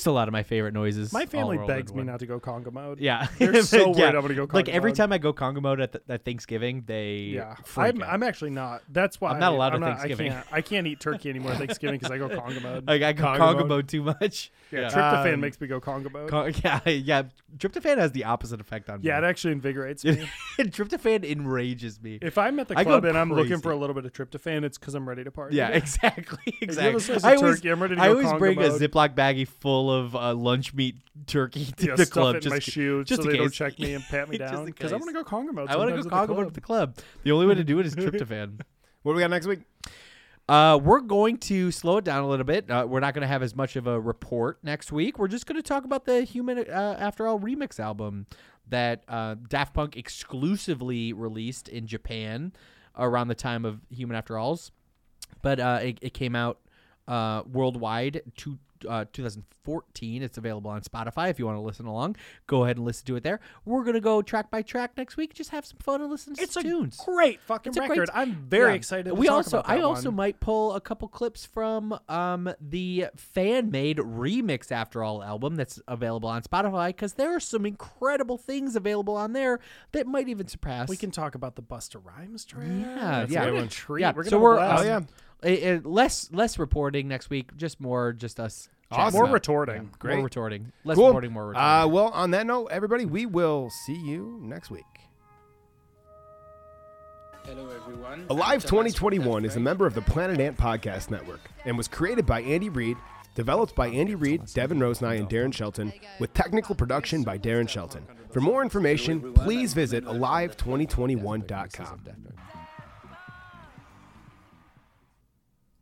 A 0.07 0.11
lot 0.13 0.29
of 0.29 0.33
my 0.33 0.43
favorite 0.43 0.75
noises. 0.75 1.13
my 1.13 1.21
all 1.23 1.27
family 1.27 1.57
rolled 1.59 1.69
begs 1.69 1.81
into 1.91 1.93
me 1.95 1.99
one. 2.01 2.07
not 2.07 2.21
to 2.21 2.27
go 2.27 2.39
conga 2.41 2.73
mode 2.73 3.01
Yeah, 3.01 3.27
they're 3.39 3.63
so 3.65 3.79
Yeah. 3.79 3.85
worried 3.87 4.15
i'm 4.15 4.23
gonna 4.23 4.35
go 4.35 4.47
conga 4.47 4.55
Like 4.55 4.69
every 4.69 4.91
mode. 4.91 4.97
time 4.97 5.13
I 5.13 5.19
go 5.19 5.33
conga 5.33 5.61
mode 5.63 5.81
at, 5.81 5.93
th- 5.93 6.05
at 6.09 6.25
Thanksgiving, 6.25 6.85
they 6.87 7.15
Yeah, 7.35 7.55
freak 7.65 7.95
I'm, 7.97 8.03
out. 8.03 8.09
I'm 8.09 8.23
actually 8.23 8.51
not. 8.51 8.83
That's 8.91 9.21
why 9.21 9.31
I'm 9.33 9.41
not 9.41 9.53
allowed 9.53 9.71
to 9.71 9.79
not- 9.79 9.99
Thanksgiving. 9.99 10.33
I 10.33 10.35
can't, 10.35 10.47
I 10.53 10.61
can't 10.61 10.87
eat 10.87 11.01
turkey 11.01 11.31
anymore 11.31 11.53
at 11.53 11.59
Thanksgiving 11.59 11.99
because 11.99 12.11
I 12.13 12.19
go 12.19 12.29
conga 12.29 12.63
mode. 12.63 12.87
Like 12.89 13.03
I 13.03 13.13
go 13.13 13.25
Conga 13.25 13.39
conga, 13.39 13.57
mode? 13.61 13.69
mode. 13.69 13.89
too 13.89 14.03
much. 14.03 14.51
yeah, 14.71 14.89
tryptophan 14.91 15.35
Um, 15.35 15.41
makes 15.41 15.61
me 15.61 15.67
go 15.67 15.81
conga 15.81 16.13
mode. 16.13 16.29
Con- 16.31 16.53
yeah, 16.65 16.81
yeah. 16.89 17.23
Tryptophan 17.59 17.99
has 17.99 18.13
the 18.13 18.25
opposite 18.25 18.61
effect 18.61 18.91
on 18.91 19.01
me. 19.01 19.07
yeah, 19.07 19.19
it 19.19 19.23
me. 19.23 19.27
actually 19.29 19.53
invigorates 19.53 20.05
me. 20.05 20.29
tryptophan 20.59 21.25
enrages 21.25 22.01
me. 22.03 22.19
if 22.23 22.39
I'm 22.39 22.59
at 22.61 22.69
the 22.69 22.79
I 22.79 22.85
go 22.85 22.91
club 22.91 23.05
and 23.05 23.17
I'm 23.19 23.31
looking 23.31 23.49
crazy. 23.51 23.63
for 23.63 23.71
a 23.73 23.77
little 23.77 23.95
bit 23.95 24.05
of 24.05 24.13
tryptophan, 24.13 24.65
it's 24.65 24.79
because 24.79 24.95
I'm 24.95 25.09
ready 25.09 25.25
to 25.25 25.31
party. 25.31 25.57
Yeah, 25.57 25.69
exactly, 25.69 26.39
you 26.47 26.53
exactly. 26.63 27.01
slice 27.01 27.19
of 27.19 27.25
I 27.25 27.35
always, 27.37 27.57
turkey, 27.57 27.71
I'm 27.71 27.81
ready 27.83 27.97
to 27.97 28.01
I 28.03 28.07
go 28.07 28.13
always 28.13 28.27
conga 28.29 28.39
bring 28.39 28.57
mode. 28.59 28.83
a 28.83 28.89
Ziploc 28.89 29.15
baggie 29.15 29.47
full 29.49 29.91
of 29.95 30.15
uh, 30.17 30.35
lunch 30.35 30.75
meat 30.75 30.97
turkey 31.27 31.65
to 31.77 31.87
Yeah, 31.87 31.95
the 31.97 32.07
club. 32.07 32.37
just 32.41 32.49
my 32.53 32.59
shoe 32.59 33.05
just 33.05 33.23
so 33.23 33.29
they 33.31 33.37
don't 33.37 33.53
check 33.53 33.79
me 33.79 33.95
and 33.95 34.05
pat 34.05 34.29
me 34.31 34.39
down 34.39 34.65
because 34.67 34.93
I 34.93 34.97
want 34.97 35.09
to 35.09 35.13
go 35.13 35.25
Congo 35.25 35.53
mode. 35.53 35.69
I 35.71 35.77
want 35.77 35.91
to 35.91 35.97
go 35.97 36.03
sometimes 36.03 36.23
at 36.23 36.25
conga 36.25 36.27
the 36.29 36.35
mode 36.35 36.47
at 36.49 36.55
the 36.55 36.61
club. 36.61 36.97
The 37.23 37.33
only 37.33 37.47
way 37.47 37.55
to 37.55 37.65
do 37.65 37.79
it 37.81 37.87
is 37.87 37.95
tryptophan. 37.97 38.61
What 39.03 39.13
do 39.13 39.17
we 39.17 39.21
got 39.23 39.31
next 39.31 39.47
week? 39.47 39.61
Uh, 40.47 40.79
we're 40.83 41.01
going 41.01 41.39
to 41.39 41.71
slow 41.71 41.97
it 41.97 42.05
down 42.05 42.23
a 42.23 42.29
little 42.29 42.45
bit. 42.45 42.71
Uh, 42.71 42.87
we're 42.87 43.01
not 43.01 43.15
going 43.15 43.23
to 43.23 43.27
have 43.29 43.43
as 43.43 43.57
much 43.57 43.77
of 43.77 43.87
a 43.87 43.99
report 43.99 44.59
next 44.63 44.93
week. 44.93 45.19
We're 45.19 45.29
just 45.29 45.47
going 45.47 45.57
to 45.57 45.63
talk 45.63 45.85
about 45.87 46.05
the 46.05 46.23
Human 46.23 46.59
uh, 46.59 46.97
After 46.99 47.27
All 47.27 47.41
remix 47.41 47.81
album 47.81 48.27
that 48.69 49.05
uh, 49.09 49.37
Daft 49.49 49.73
Punk 49.73 49.97
exclusively 49.97 51.13
released 51.15 51.69
in 51.69 51.87
Japan 51.87 52.53
around 52.99 53.29
the 53.29 53.35
time 53.35 53.65
of 53.65 53.81
Human 53.91 54.17
After 54.17 54.39
All's, 54.39 54.71
but 55.41 55.61
uh, 55.61 55.81
it, 55.83 55.99
it 56.03 56.15
came 56.15 56.37
out 56.37 56.59
uh, 57.09 57.43
worldwide 57.51 58.21
to. 58.39 58.59
Uh, 58.89 59.05
2014. 59.13 60.23
It's 60.23 60.37
available 60.37 60.71
on 60.71 60.83
Spotify 60.83 61.31
if 61.31 61.39
you 61.39 61.47
want 61.47 61.57
to 61.57 61.61
listen 61.63 61.87
along. 61.87 62.17
Go 62.47 62.65
ahead 62.65 62.77
and 62.77 62.85
listen 62.85 63.07
to 63.07 63.17
it 63.17 63.23
there. 63.23 63.41
We're 63.65 63.85
gonna 63.85 64.01
go 64.01 64.21
track 64.21 64.51
by 64.51 64.61
track 64.63 64.93
next 64.97 65.17
week. 65.17 65.33
Just 65.33 65.51
have 65.51 65.65
some 65.65 65.79
fun 65.79 66.01
and 66.03 66.11
listen 66.11 66.35
to 66.35 66.43
It's 66.43 66.53
some 66.55 66.67
a 66.67 66.69
tunes. 66.69 67.01
great 67.05 67.41
fucking 67.41 67.71
It's 67.71 67.77
a 67.79 67.81
record. 67.81 67.97
great- 67.97 68.11
I'm 68.13 68.35
very 68.35 68.71
Yeah. 68.71 68.77
excited. 68.77 69.05
To 69.07 69.15
we 69.15 69.27
talk 69.27 69.37
also, 69.37 69.59
about 69.61 69.71
I 69.71 69.77
that 69.77 69.85
also 69.85 70.11
might 70.11 70.41
pull 70.41 70.75
a 70.75 70.81
couple 70.81 71.09
clips 71.09 71.47
from 71.47 71.99
um 72.09 72.53
the 72.61 73.07
fan 73.17 73.71
made 73.71 73.99
remix 73.99 74.71
After 74.71 75.03
All 75.03 75.23
album 75.23 75.57
that's 75.57 75.81
available 75.89 76.29
on 76.29 76.43
Spotify 76.43 76.89
because 76.89 77.15
there 77.15 77.35
are 77.35 77.41
some 77.41 77.65
incredible 77.65 78.37
things 78.37 78.77
available 78.77 79.17
on 79.17 79.33
there 79.33 79.61
that 79.93 80.07
might 80.07 80.29
even 80.29 80.47
surpass. 80.47 80.89
We 80.89 80.97
can 80.99 81.11
talk 81.11 81.35
about 81.35 81.57
the 81.57 81.63
Busta 81.63 82.05
Rhymes 82.05 82.45
track. 82.45 82.67
yeah, 82.69 82.95
That's 83.21 83.33
yeah, 83.33 83.45
a 83.45 83.51
good 83.51 83.71
treat. 83.71 84.03
yeah. 84.03 84.13
We're 84.15 84.25
so 84.25 84.31
gonna 84.33 84.43
we're 84.43 84.57
blast. 84.57 84.87
um, 84.89 85.07
eh, 85.45 85.55
eh, 85.61 85.81
less 85.85 86.31
less 86.33 86.59
reporting 86.59 87.07
next 87.09 87.31
week, 87.31 87.57
just 87.57 87.81
more 87.81 88.13
just 88.13 88.41
us. 88.41 88.69
chatting 88.91 89.05
Awesome. 89.05 89.17
More 89.19 89.25
about- 89.25 89.35
retorting. 89.35 89.83
yeah, 89.85 89.89
Great. 89.99 90.15
More 90.17 90.25
retorting. 90.25 90.73
Less 90.85 90.97
Cool. 90.97 91.07
reporting, 91.09 91.33
more 91.33 91.49
retorting. 91.49 91.63
Uh, 91.69 91.87
well, 91.89 92.09
on 92.09 92.31
that 92.33 92.47
note, 92.47 92.67
everybody, 92.71 93.05
we 93.07 93.27
will 93.27 93.71
see 93.71 93.95
you 93.97 94.39
next 94.43 94.71
week. 94.71 94.85
Hello, 97.45 97.69
everyone. 97.77 98.25
Alive 98.31 98.63
2021 98.65 99.45
is 99.45 99.57
a 99.57 99.61
member 99.61 99.87
of 99.87 99.93
the 99.95 100.01
Planet 100.01 100.41
Ant 100.41 100.57
Podcast 100.57 101.11
Network 101.11 101.41
and 101.67 101.77
was 101.77 101.89
created 101.89 102.25
by 102.25 102.41
Andy 102.41 102.71
Reid, 102.71 102.97
developed 103.35 103.75
by 103.75 103.89
Andy 103.89 104.15
Reid, 104.15 104.47
Devin 104.55 104.79
Rosenai, 104.81 105.17
and 105.19 105.29
Darren 105.29 105.53
Shelton, 105.53 105.93
with 106.19 106.33
technical 106.33 106.75
production 106.75 107.23
by 107.23 107.37
Darren 107.37 107.69
Shelton. 107.69 108.07
For 108.31 108.41
more 108.41 108.63
information, 108.63 109.35
please 109.35 109.75
visit 109.75 110.05
alive2021.com. 110.07 112.01